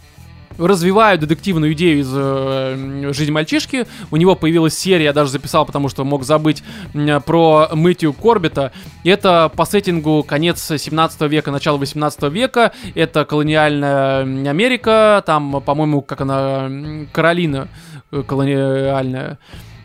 развиваю 0.58 1.18
детективную 1.18 1.72
идею 1.72 2.00
из 2.00 2.10
э, 2.12 3.12
жизни 3.12 3.30
мальчишки. 3.30 3.86
У 4.10 4.16
него 4.16 4.34
появилась 4.34 4.76
серия, 4.78 5.04
я 5.04 5.12
даже 5.12 5.30
записал, 5.30 5.64
потому 5.64 5.88
что 5.88 6.04
мог 6.04 6.24
забыть 6.24 6.62
м, 6.94 7.22
про 7.22 7.68
Мэтью 7.72 8.12
Корбита. 8.12 8.72
Это 9.04 9.50
по 9.54 9.64
сеттингу 9.64 10.22
конец 10.22 10.70
17 10.76 11.20
века, 11.22 11.50
начало 11.50 11.76
18 11.78 12.24
века. 12.24 12.72
Это 12.94 13.24
колониальная 13.24 14.22
Америка. 14.48 15.22
Там, 15.24 15.62
по-моему, 15.62 16.02
как 16.02 16.20
она, 16.20 16.70
Каролина 17.12 17.68
э, 18.10 18.22
колониальная 18.26 19.38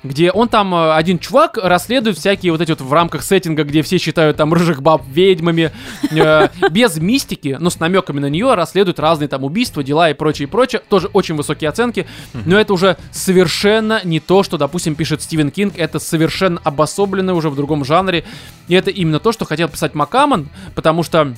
где 0.03 0.31
он 0.31 0.49
там, 0.49 0.73
э, 0.75 0.93
один 0.93 1.19
чувак, 1.19 1.57
расследует 1.61 2.17
всякие 2.17 2.51
вот 2.51 2.61
эти 2.61 2.71
вот 2.71 2.81
в 2.81 2.91
рамках 2.91 3.23
сеттинга, 3.23 3.63
где 3.63 3.81
все 3.81 3.97
считают 3.97 4.37
там 4.37 4.53
рыжих 4.53 4.81
баб 4.81 5.03
ведьмами, 5.07 5.71
э, 6.11 6.47
без 6.69 6.97
мистики, 6.97 7.57
но 7.59 7.69
с 7.69 7.79
намеками 7.79 8.19
на 8.19 8.29
нее, 8.29 8.53
расследует 8.53 8.99
разные 8.99 9.27
там 9.27 9.43
убийства, 9.43 9.83
дела 9.83 10.09
и 10.09 10.13
прочее, 10.13 10.47
и 10.47 10.49
прочее. 10.49 10.81
Тоже 10.87 11.07
очень 11.13 11.35
высокие 11.35 11.69
оценки, 11.69 12.05
но 12.45 12.59
это 12.59 12.73
уже 12.73 12.97
совершенно 13.11 14.01
не 14.03 14.19
то, 14.19 14.43
что, 14.43 14.57
допустим, 14.57 14.95
пишет 14.95 15.21
Стивен 15.21 15.51
Кинг, 15.51 15.73
это 15.77 15.99
совершенно 15.99 16.59
обособленное 16.63 17.33
уже 17.33 17.49
в 17.49 17.55
другом 17.55 17.85
жанре, 17.85 18.23
и 18.67 18.75
это 18.75 18.89
именно 18.89 19.19
то, 19.19 19.31
что 19.31 19.45
хотел 19.45 19.69
писать 19.69 19.95
Маккаммон, 19.95 20.49
потому 20.75 21.03
что 21.03 21.33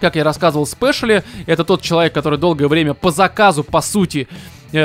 как 0.00 0.16
я 0.16 0.24
рассказывал 0.24 0.66
в 0.66 0.68
спешле, 0.68 1.24
это 1.46 1.64
тот 1.64 1.80
человек, 1.80 2.12
который 2.12 2.38
долгое 2.38 2.68
время 2.68 2.92
по 2.92 3.10
заказу, 3.10 3.64
по 3.64 3.80
сути, 3.80 4.28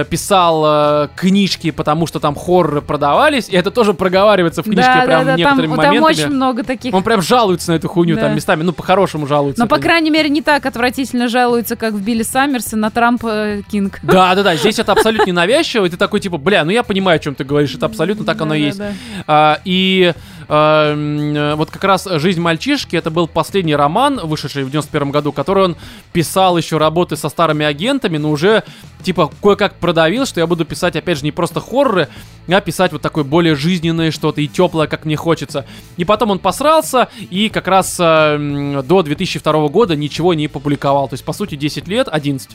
писал 0.10 0.64
э, 0.66 1.08
книжки, 1.16 1.72
потому 1.72 2.08
что 2.08 2.20
там 2.20 2.36
хорроры 2.36 2.82
продавались, 2.82 3.50
и 3.50 3.56
это 3.56 3.72
тоже 3.72 3.94
проговаривается 3.94 4.62
в 4.62 4.66
книжке 4.66 4.84
да, 4.84 5.06
прям 5.06 5.26
да, 5.26 5.26
да, 5.26 5.26
там, 5.32 5.38
некоторыми 5.38 5.76
там 5.76 5.78
моментами. 5.78 6.06
очень 6.06 6.30
много 6.30 6.64
таких. 6.64 6.94
Он 6.94 7.04
прям 7.04 7.22
жалуется 7.22 7.72
на 7.72 7.76
эту 7.76 7.88
хуйню 7.88 8.16
Да. 8.16 8.22
там 8.22 8.36
местами, 8.36 8.64
ну, 8.64 8.74
по-хорошему 8.74 9.28
жалуется. 9.28 9.62
Но, 9.62 9.68
по 9.68 9.78
крайней 9.78 10.10
мере, 10.10 10.30
не 10.30 10.42
так 10.42 10.66
отвратительно 10.66 11.28
жалуются, 11.28 11.76
как 11.76 11.94
в 11.94 12.02
Билли 12.02 12.24
Саммерсе 12.24 12.76
на 12.76 12.92
Трампа 12.92 13.28
э, 13.28 13.62
Кинг. 13.70 14.00
Да, 14.10 14.36
да, 14.36 14.44
да, 14.44 14.56
здесь 14.56 14.80
это 14.80 14.92
абсолютно 14.92 15.26
не 15.28 15.32
навязчиво, 15.32 15.86
и 15.86 15.90
ты 15.90 15.98
такой, 15.98 16.20
типа, 16.20 16.38
бля, 16.38 16.64
ну 16.66 16.72
я 16.72 16.84
понимаю, 16.84 17.18
о 17.18 17.20
чем 17.20 17.36
ты 17.36 17.44
говоришь, 17.44 17.74
это 17.76 17.86
абсолютно 17.86 18.26
так 18.26 18.42
оно 18.42 18.54
есть. 18.54 18.82
А, 19.28 19.60
и 19.66 20.14
э, 20.50 21.54
вот 21.56 21.72
как 21.72 21.84
раз 21.84 22.08
«Жизнь 22.10 22.42
мальчишки» 22.42 22.96
это 22.96 23.12
был 23.12 23.28
последний 23.28 23.76
роман, 23.76 24.20
вышедший 24.24 24.64
в 24.64 24.72
91 24.72 25.12
году, 25.12 25.32
который 25.32 25.66
он 25.66 25.78
писал 26.12 26.58
еще 26.58 26.78
работы 26.78 27.16
со 27.16 27.30
старыми 27.30 27.66
агентами, 27.66 28.18
но 28.18 28.32
уже 28.32 28.64
типа 29.04 29.32
кое-как 29.42 29.76
продавил, 29.76 30.26
что 30.26 30.40
я 30.40 30.48
буду 30.48 30.66
писать, 30.66 30.96
опять 30.96 31.20
же, 31.20 31.24
не 31.24 31.32
просто 31.32 31.60
хорроры, 31.60 32.10
а 32.48 32.62
писать 32.62 32.92
вот 32.92 33.02
такое 33.02 33.24
более 33.24 33.56
жизненное 33.56 34.12
что-то 34.12 34.42
и 34.42 34.48
теплое, 34.48 34.88
как 34.88 35.06
мне 35.06 35.16
хочется. 35.16 35.66
И 35.98 36.06
потом 36.06 36.32
он 36.32 36.40
посрался, 36.40 37.10
и 37.30 37.50
как 37.50 37.68
раз 37.68 37.98
м, 38.00 38.86
до 38.86 39.04
2002 39.04 39.68
года 39.68 39.96
ничего 39.96 40.34
не 40.34 40.48
публиковал. 40.48 41.08
То 41.08 41.14
есть, 41.14 41.24
по 41.24 41.34
сути, 41.34 41.56
10 41.56 41.88
лет, 41.88 42.08
11. 42.10 42.50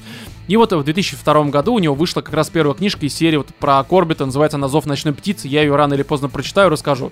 И 0.48 0.56
вот 0.56 0.72
в 0.72 0.82
2002 0.82 1.44
году 1.44 1.74
у 1.74 1.78
него 1.78 1.94
вышла 1.94 2.20
как 2.20 2.34
раз 2.34 2.50
первая 2.50 2.74
книжка 2.74 3.06
из 3.06 3.14
серии 3.14 3.36
вот 3.36 3.54
про 3.54 3.82
Корбита, 3.84 4.26
называется 4.26 4.58
«На 4.58 4.68
зов 4.68 4.86
ночной 4.86 5.14
птицы». 5.14 5.48
Я 5.48 5.62
ее 5.62 5.74
рано 5.76 5.94
или 5.94 6.02
поздно 6.02 6.28
прочитаю, 6.28 6.70
расскажу. 6.70 7.10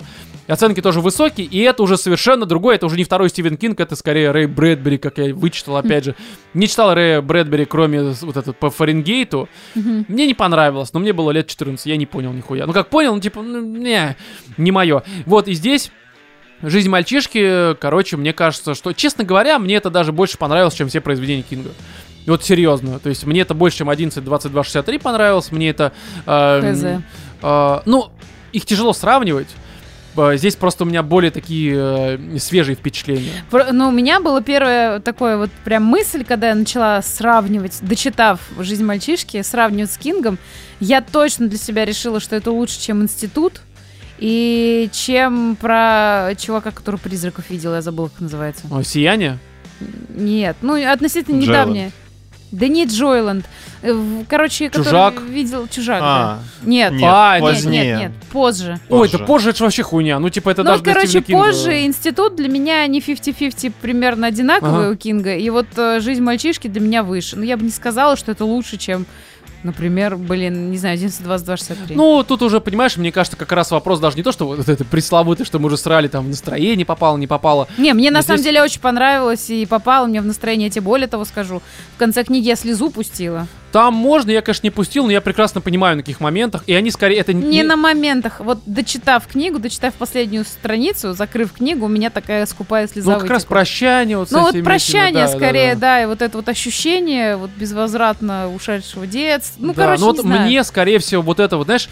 И 0.48 0.52
оценки 0.52 0.71
тоже 0.80 1.00
высокие, 1.00 1.46
и 1.46 1.60
это 1.60 1.82
уже 1.82 1.96
совершенно 1.96 2.46
другое. 2.46 2.76
Это 2.76 2.86
уже 2.86 2.96
не 2.96 3.04
второй 3.04 3.28
Стивен 3.28 3.56
Кинг, 3.56 3.80
это 3.80 3.96
скорее 3.96 4.30
Рэй 4.30 4.46
Брэдбери, 4.46 4.98
как 4.98 5.18
я 5.18 5.34
вычитал, 5.34 5.76
опять 5.76 6.04
же. 6.04 6.16
Не 6.54 6.68
читал 6.68 6.94
Рэя 6.94 7.20
Брэдбери, 7.20 7.64
кроме 7.64 8.14
вот 8.20 8.36
этот 8.36 8.56
по 8.56 8.70
Фаренгейту. 8.70 9.48
Мне 9.74 10.26
не 10.26 10.34
понравилось, 10.34 10.92
но 10.92 11.00
мне 11.00 11.12
было 11.12 11.30
лет 11.30 11.46
14, 11.46 11.84
я 11.86 11.96
не 11.96 12.06
понял 12.06 12.32
нихуя. 12.32 12.66
Ну 12.66 12.72
как 12.72 12.88
понял, 12.88 13.14
ну 13.14 13.20
типа, 13.20 13.42
ну, 13.42 13.60
не, 13.60 14.16
не 14.56 14.70
мое. 14.70 15.02
Вот 15.26 15.48
и 15.48 15.54
здесь 15.54 15.90
Жизнь 16.62 16.88
мальчишки, 16.88 17.74
короче, 17.74 18.16
мне 18.16 18.32
кажется, 18.32 18.74
что, 18.74 18.92
честно 18.92 19.24
говоря, 19.24 19.58
мне 19.58 19.74
это 19.74 19.90
даже 19.90 20.12
больше 20.12 20.38
понравилось, 20.38 20.74
чем 20.74 20.88
все 20.88 21.00
произведения 21.00 21.42
Кинга. 21.42 21.70
Вот 22.24 22.44
серьезно, 22.44 23.00
то 23.00 23.08
есть 23.08 23.24
мне 23.26 23.40
это 23.40 23.52
больше, 23.52 23.78
чем 23.78 23.90
11, 23.90 24.22
22, 24.22 24.62
63 24.62 24.98
понравилось, 24.98 25.50
мне 25.50 25.70
это... 25.70 25.92
э, 26.24 27.00
э, 27.42 27.80
ну, 27.84 28.12
их 28.52 28.64
тяжело 28.64 28.92
сравнивать. 28.92 29.48
Э, 30.16 30.36
Здесь 30.36 30.56
просто 30.56 30.84
у 30.84 30.86
меня 30.86 31.02
более 31.02 31.30
такие 31.30 31.74
э, 31.76 32.38
свежие 32.38 32.76
впечатления. 32.76 33.44
Ну, 33.72 33.88
у 33.88 33.92
меня 33.92 34.20
была 34.20 34.40
первая 34.40 35.00
такая 35.00 35.36
вот 35.36 35.50
прям 35.64 35.84
мысль, 35.84 36.24
когда 36.24 36.48
я 36.48 36.54
начала 36.54 37.00
сравнивать, 37.02 37.78
дочитав 37.82 38.40
«Жизнь 38.58 38.84
мальчишки», 38.84 39.42
сравнивать 39.42 39.92
с 39.92 39.98
Кингом, 39.98 40.38
я 40.80 41.00
точно 41.00 41.48
для 41.48 41.58
себя 41.58 41.84
решила, 41.84 42.20
что 42.20 42.36
это 42.36 42.50
лучше, 42.50 42.80
чем 42.80 43.02
«Институт», 43.02 43.60
и 44.18 44.88
чем 44.92 45.56
про 45.60 46.32
чувака, 46.38 46.70
который 46.70 47.00
призраков 47.00 47.50
видел, 47.50 47.74
я 47.74 47.82
забыла, 47.82 48.06
как 48.06 48.20
называется. 48.20 48.62
О, 48.70 48.82
Сияние? 48.84 49.38
Нет, 50.10 50.56
ну, 50.62 50.74
относительно 50.74 51.40
Джоэланд. 51.40 51.48
недавнее. 51.70 51.90
Да 52.52 52.68
не 52.68 52.84
Джойланд. 52.84 53.46
Э, 53.82 54.22
Короче, 54.28 54.68
который 54.68 54.84
Чужак? 54.84 55.20
видел 55.22 55.66
Чужак. 55.68 56.00
А, 56.02 56.38
да. 56.62 56.68
Нет, 56.68 56.92
нет, 56.92 57.02
А, 57.04 57.34
нет, 57.40 57.42
нет, 57.42 57.54
позднее. 57.54 57.84
нет, 57.84 57.98
нет, 58.00 58.12
позже. 58.30 58.78
Ой, 58.90 59.08
да 59.10 59.18
Позже. 59.18 59.48
это 59.50 59.58
же 59.58 59.64
вообще 59.64 59.82
хуйня. 59.82 60.18
Ну, 60.18 60.28
типа, 60.28 60.50
это 60.50 60.62
Ну, 60.62 60.70
даже 60.70 60.82
короче, 60.84 61.20
Кинга. 61.22 61.44
позже 61.44 61.84
институт 61.84 62.36
для 62.36 62.48
меня 62.48 62.82
они 62.82 63.00
50-50 63.00 63.72
примерно 63.80 64.26
одинаковые 64.28 64.86
Ага. 64.88 64.92
у 64.92 64.96
Кинга. 64.96 65.34
И 65.34 65.48
вот 65.50 65.66
э, 65.76 66.00
жизнь 66.00 66.22
мальчишки 66.22 66.68
для 66.68 66.80
меня 66.80 67.02
выше. 67.02 67.36
Но 67.36 67.44
я 67.44 67.56
бы 67.56 67.64
не 67.64 67.70
сказала, 67.70 68.16
что 68.16 68.30
это 68.30 68.44
лучше, 68.44 68.76
чем, 68.76 69.06
например, 69.62 70.16
блин, 70.16 70.70
не 70.70 70.78
знаю, 70.78 70.94
11, 70.94 71.22
22, 71.22 71.56
63. 71.56 71.96
Ну, 71.96 72.22
тут 72.22 72.42
уже, 72.42 72.60
понимаешь, 72.60 72.96
мне 72.96 73.12
кажется, 73.12 73.36
как 73.36 73.52
раз 73.52 73.70
вопрос 73.70 74.00
даже 74.00 74.16
не 74.16 74.22
то, 74.22 74.32
что 74.32 74.46
вот 74.46 74.68
это 74.68 74.84
пресловутое, 74.84 75.44
что 75.44 75.58
мы 75.58 75.66
уже 75.66 75.76
срали, 75.76 76.08
там, 76.08 76.24
в 76.24 76.28
настроение 76.28 76.84
попало, 76.86 77.16
не 77.16 77.26
попало. 77.26 77.68
не, 77.78 77.92
мне 77.94 78.10
на 78.10 78.18
но 78.18 78.22
самом 78.22 78.38
здесь- 78.38 78.46
деле 78.52 78.62
очень 78.62 78.80
понравилось 78.80 79.50
и 79.50 79.66
попало 79.66 80.06
мне 80.06 80.20
в 80.20 80.26
настроение. 80.26 80.66
Я 80.66 80.70
тебе 80.72 80.82
более 80.82 81.08
того 81.08 81.24
скажу. 81.24 81.62
В 81.96 81.98
конце 81.98 82.24
книги 82.24 82.46
я 82.46 82.56
слезу 82.56 82.90
пустила. 82.90 83.46
Там 83.72 83.94
можно, 83.94 84.30
я, 84.30 84.42
конечно, 84.42 84.66
не 84.66 84.70
пустил, 84.70 85.06
но 85.06 85.12
я 85.12 85.20
прекрасно 85.20 85.60
понимаю, 85.60 85.96
на 85.96 86.02
каких 86.02 86.20
моментах. 86.20 86.62
И 86.66 86.74
они 86.74 86.90
скорее 86.90 87.18
это 87.18 87.32
Не 87.32 87.62
на 87.62 87.76
моментах. 87.76 88.40
Вот 88.40 88.58
дочитав 88.66 89.26
книгу, 89.26 89.58
дочитав 89.58 89.94
последнюю 89.94 90.44
страницу, 90.44 91.14
закрыв 91.14 91.52
книгу, 91.52 91.86
у 91.86 91.88
меня 91.88 92.10
такая 92.10 92.44
скупая 92.46 92.86
слеза 92.86 93.12
Ну, 93.14 93.20
как 93.20 93.30
раз 93.30 93.44
прощание 93.44 94.18
вот 94.18 94.30
Ну 94.30 94.42
вот 94.42 94.62
прощание 94.62 95.24
этими, 95.24 95.32
да, 95.32 95.38
скорее, 95.38 95.74
да, 95.74 95.80
да, 95.80 96.02
и 96.02 96.06
вот 96.06 96.20
это 96.22 96.36
вот 96.36 96.48
ощущение 96.48 97.36
вот 97.36 97.50
безвозвратно 97.56 98.52
ушедшего 98.54 99.06
детства. 99.06 99.60
Ну, 99.62 99.74
Да, 99.74 99.82
короче, 99.84 100.00
ну 100.00 100.06
вот 100.08 100.16
не 100.16 100.22
знаю. 100.22 100.46
мне, 100.46 100.64
скорее 100.64 100.98
всего, 100.98 101.22
вот 101.22 101.40
это 101.40 101.56
вот, 101.56 101.64
знаешь, 101.66 101.88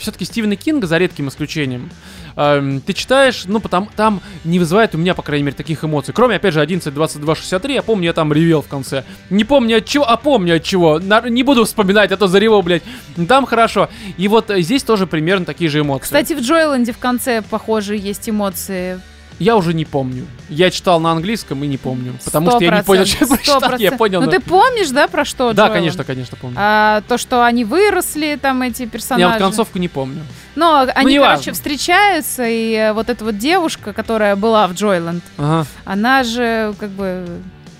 все-таки 0.00 0.24
Стивена 0.24 0.56
Кинга, 0.56 0.86
за 0.86 0.96
редким 0.98 1.28
исключением, 1.28 1.90
эм, 2.36 2.80
ты 2.80 2.92
читаешь, 2.92 3.44
ну, 3.46 3.60
потому 3.60 3.88
там 3.96 4.20
не 4.44 4.58
вызывает 4.58 4.94
у 4.94 4.98
меня, 4.98 5.14
по 5.14 5.22
крайней 5.22 5.44
мере, 5.44 5.56
таких 5.56 5.84
эмоций. 5.84 6.14
Кроме, 6.14 6.36
опять 6.36 6.54
же, 6.54 6.60
11, 6.60 6.92
22, 6.92 7.34
63, 7.34 7.74
я 7.74 7.82
помню, 7.82 8.06
я 8.06 8.12
там 8.12 8.32
ревел 8.32 8.62
в 8.62 8.68
конце. 8.68 9.04
Не 9.30 9.44
помню 9.44 9.78
от 9.78 9.84
чего, 9.86 10.08
а 10.08 10.16
помню 10.16 10.56
от 10.56 10.62
чего. 10.64 10.98
На- 10.98 11.28
не 11.28 11.42
буду 11.42 11.64
вспоминать, 11.64 12.12
а 12.12 12.16
то 12.16 12.26
заревел, 12.26 12.62
блядь. 12.62 12.82
Там 13.28 13.46
хорошо. 13.46 13.88
И 14.16 14.28
вот 14.28 14.50
э, 14.50 14.60
здесь 14.62 14.82
тоже 14.82 15.06
примерно 15.06 15.44
такие 15.46 15.70
же 15.70 15.80
эмоции. 15.80 16.04
Кстати, 16.04 16.32
в 16.34 16.40
Джойленде 16.40 16.92
в 16.92 16.98
конце, 16.98 17.42
похоже, 17.42 17.96
есть 17.96 18.28
эмоции. 18.28 19.00
Я 19.40 19.56
уже 19.56 19.74
не 19.74 19.84
помню. 19.84 20.26
Я 20.48 20.70
читал 20.70 21.00
на 21.00 21.10
английском 21.12 21.64
и 21.64 21.66
не 21.66 21.78
помню. 21.78 22.14
Потому 22.24 22.50
что 22.50 22.62
я 22.62 22.76
не 22.76 22.82
понял, 22.82 23.06
что 23.06 23.24
я 23.24 23.26
прочитал. 23.26 23.78
Я 23.78 23.92
понял. 23.92 24.20
Ну 24.20 24.26
но- 24.26 24.32
ты 24.32 24.38
помнишь, 24.38 24.90
да, 24.90 25.08
про 25.08 25.24
что 25.24 25.52
Да, 25.52 25.62
Джоэланд? 25.64 25.72
конечно, 25.74 26.04
конечно, 26.04 26.36
помню. 26.40 26.56
А, 26.60 27.00
то, 27.08 27.16
что 27.18 27.42
они 27.44 27.64
выросли, 27.64 28.38
там 28.40 28.60
эти 28.62 28.84
персонажи. 28.86 29.26
Я 29.26 29.28
вот 29.32 29.38
концовку 29.38 29.78
не 29.78 29.88
помню. 29.88 30.22
Но 30.54 30.86
они, 30.94 31.14
неважно. 31.14 31.36
короче, 31.36 31.52
встречаются, 31.52 32.44
и 32.46 32.72
э, 32.74 32.92
вот 32.92 33.08
эта 33.08 33.24
вот 33.24 33.38
девушка, 33.38 33.92
которая 33.94 34.36
была 34.36 34.66
в 34.68 34.74
Джойленд, 34.74 35.24
Ага. 35.38 35.66
она 35.86 36.22
же 36.22 36.74
как 36.78 36.90
бы 36.90 37.26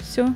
все. 0.08 0.28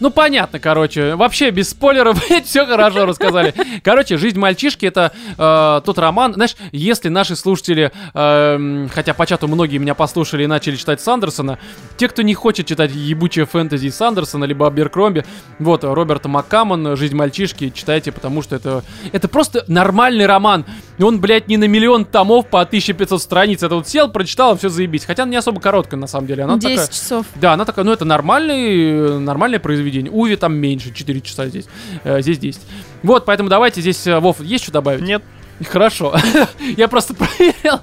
Ну, 0.00 0.10
понятно, 0.10 0.58
короче. 0.58 1.14
Вообще, 1.14 1.50
без 1.50 1.70
спойлеров, 1.70 2.22
все 2.44 2.66
хорошо 2.66 3.06
рассказали. 3.06 3.54
Короче, 3.82 4.16
«Жизнь 4.16 4.38
мальчишки»— 4.38 4.86
это 4.86 5.12
э, 5.36 5.80
тот 5.84 5.98
роман... 5.98 6.34
Знаешь, 6.34 6.56
если 6.72 7.08
наши 7.08 7.36
слушатели, 7.36 7.92
эм, 8.14 8.88
хотя 8.92 9.14
по 9.14 9.26
чату 9.26 9.48
многие 9.48 9.78
меня 9.78 9.94
послушали 9.94 10.44
и 10.44 10.46
начали 10.46 10.76
читать 10.76 11.00
Сандерсона, 11.00 11.58
те, 11.96 12.08
кто 12.08 12.22
не 12.22 12.34
хочет 12.34 12.66
читать 12.66 12.92
ебучее 12.92 13.46
фэнтези 13.46 13.88
Сандерсона, 13.88 14.44
либо 14.44 14.66
Аберкромби, 14.66 15.24
вот, 15.58 15.84
Роберта 15.84 16.28
Маккамон 16.28 16.96
«Жизнь 16.96 17.14
мальчишки» 17.14 17.70
читайте, 17.70 18.12
потому 18.12 18.42
что 18.42 18.56
это, 18.56 18.82
это 19.12 19.28
просто 19.28 19.64
нормальный 19.68 20.26
роман. 20.26 20.64
Он, 20.98 21.20
блядь, 21.20 21.48
не 21.48 21.56
на 21.56 21.64
миллион 21.64 22.04
томов 22.04 22.46
по 22.46 22.60
1500 22.60 23.20
страниц. 23.20 23.62
Это 23.62 23.74
вот 23.74 23.88
сел, 23.88 24.10
прочитал, 24.10 24.56
все 24.56 24.68
заебись. 24.68 25.04
Хотя 25.04 25.24
она 25.24 25.30
не 25.30 25.36
особо 25.36 25.60
короткая, 25.60 25.98
на 25.98 26.06
самом 26.06 26.26
деле. 26.26 26.44
Она 26.44 26.56
10 26.56 26.76
такая... 26.76 26.92
часов. 26.92 27.26
Да, 27.34 27.54
она 27.54 27.64
такая, 27.64 27.84
ну 27.84 27.92
это 27.92 28.04
нормальный, 28.04 29.18
нормальное 29.18 29.58
произведение. 29.58 30.12
Уви 30.12 30.36
там 30.36 30.54
меньше, 30.54 30.92
4 30.92 31.20
часа 31.20 31.46
здесь. 31.46 31.66
Э, 32.04 32.20
здесь 32.22 32.38
10. 32.38 32.60
Вот, 33.02 33.24
поэтому 33.24 33.48
давайте 33.48 33.80
здесь, 33.80 34.06
э, 34.06 34.18
Вов, 34.20 34.40
есть 34.40 34.64
что 34.64 34.72
добавить? 34.72 35.02
Нет. 35.02 35.22
Хорошо. 35.68 36.14
Я 36.76 36.88
просто 36.88 37.14
проверил. 37.14 37.80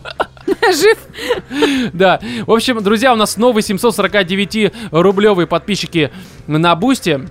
Жив. 0.74 0.98
Да. 1.94 2.20
В 2.46 2.52
общем, 2.52 2.82
друзья, 2.84 3.14
у 3.14 3.16
нас 3.16 3.38
новые 3.38 3.64
749-рублевые 3.64 5.48
подписчики 5.48 6.12
на 6.48 6.76
Boosty. 6.76 7.28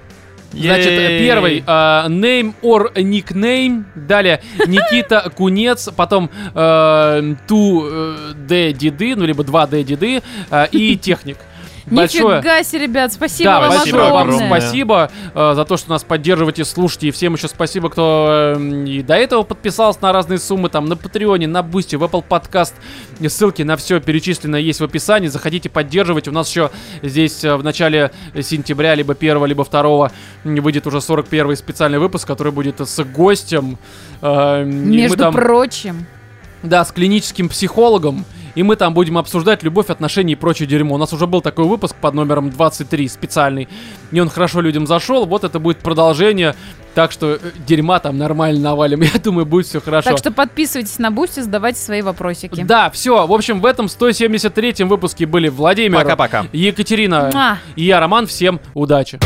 Значит, 0.52 0.88
первый 1.20 1.58
э, 1.58 1.62
name 1.64 2.54
or 2.62 2.92
nickname, 2.94 3.84
далее 3.94 4.40
Никита 4.66 5.30
Кунец, 5.36 5.88
потом 5.94 6.30
э, 6.54 7.34
two 7.46 7.86
э, 7.88 8.32
Д 8.34 8.72
Диды, 8.72 9.14
ну 9.16 9.24
либо 9.24 9.44
2 9.44 9.66
Д 9.66 9.84
Диды 9.84 10.22
э, 10.50 10.66
и 10.72 10.96
техник. 10.96 11.38
Большое. 11.86 12.38
Нифига 12.38 12.62
себе, 12.62 12.82
ребят, 12.82 13.12
спасибо 13.12 13.50
Да, 13.50 13.60
вам 13.60 13.72
спасибо 13.72 14.06
огромное. 14.06 14.48
вам, 14.48 14.60
спасибо 14.60 15.10
э, 15.34 15.52
за 15.54 15.64
то, 15.64 15.76
что 15.76 15.90
нас 15.90 16.04
поддерживаете, 16.04 16.64
слушаете. 16.64 17.08
И 17.08 17.10
всем 17.10 17.34
еще 17.34 17.48
спасибо, 17.48 17.90
кто 17.90 18.54
э, 18.58 18.84
и 18.86 19.02
до 19.02 19.14
этого 19.14 19.42
подписался 19.42 19.98
на 20.02 20.12
разные 20.12 20.38
суммы, 20.38 20.68
там, 20.68 20.86
на 20.86 20.96
Patreon 20.96 21.35
е, 21.35 21.46
на 21.46 21.62
Boosty, 21.62 21.96
в 21.96 22.04
Apple 22.04 22.24
Podcast. 22.28 22.74
И 23.20 23.28
Ссылки 23.28 23.62
на 23.62 23.76
все 23.76 24.00
перечислено 24.00 24.56
есть 24.56 24.80
в 24.80 24.84
описании. 24.84 25.28
Заходите, 25.28 25.68
поддерживайте. 25.68 26.30
У 26.30 26.32
нас 26.32 26.48
еще 26.50 26.70
здесь 27.02 27.44
э, 27.44 27.56
в 27.56 27.64
начале 27.64 28.10
сентября, 28.40 28.94
либо 28.94 29.14
1, 29.14 29.44
либо 29.46 29.64
2 29.64 30.10
выйдет 30.44 30.86
уже 30.86 31.00
41 31.00 31.56
специальный 31.56 31.98
выпуск, 31.98 32.26
который 32.26 32.52
будет 32.52 32.80
с 32.80 33.02
гостем. 33.04 33.78
Э, 34.22 34.64
Между 34.64 35.16
там- 35.16 35.34
прочим. 35.34 36.06
да, 36.62 36.84
с 36.84 36.92
клиническим 36.92 37.48
психологом. 37.48 38.24
И 38.54 38.62
мы 38.62 38.76
там 38.76 38.94
будем 38.94 39.18
обсуждать 39.18 39.62
любовь, 39.62 39.90
отношения 39.90 40.32
и 40.32 40.36
прочее 40.36 40.66
дерьмо. 40.68 40.94
У 40.94 40.98
нас 40.98 41.12
уже 41.12 41.26
был 41.26 41.40
такой 41.40 41.64
выпуск 41.64 41.96
под 42.00 42.14
номером 42.14 42.50
23 42.50 43.08
специальный. 43.08 43.68
И 44.10 44.20
он 44.20 44.28
хорошо 44.28 44.60
людям 44.60 44.86
зашел. 44.86 45.26
Вот 45.26 45.44
это 45.44 45.58
будет 45.58 45.78
продолжение. 45.78 46.54
Так 46.94 47.12
что 47.12 47.34
э, 47.34 47.38
дерьма 47.66 48.00
там 48.00 48.18
нормально 48.18 48.60
навалим. 48.60 49.00
Я 49.14 49.20
думаю, 49.22 49.46
будет 49.46 49.66
все 49.66 49.80
хорошо. 49.80 50.10
Так 50.10 50.18
что 50.18 50.32
подписывайтесь 50.32 50.98
на 50.98 51.10
Boosty, 51.10 51.40
задавайте 51.40 51.78
свои 51.78 52.02
вопросики. 52.02 52.62
Да, 52.62 52.90
все. 52.90 53.26
В 53.26 53.32
общем, 53.32 53.60
в 53.60 53.66
этом 53.66 53.86
173-м 53.86 54.88
выпуске 54.88 55.26
были 55.26 55.48
Владимир, 55.48 55.98
Пока-пока. 55.98 56.46
Екатерина 56.52 57.30
Муа. 57.32 57.58
и 57.76 57.84
я, 57.84 58.00
Роман. 58.00 58.26
Всем 58.26 58.60
удачи. 58.74 59.18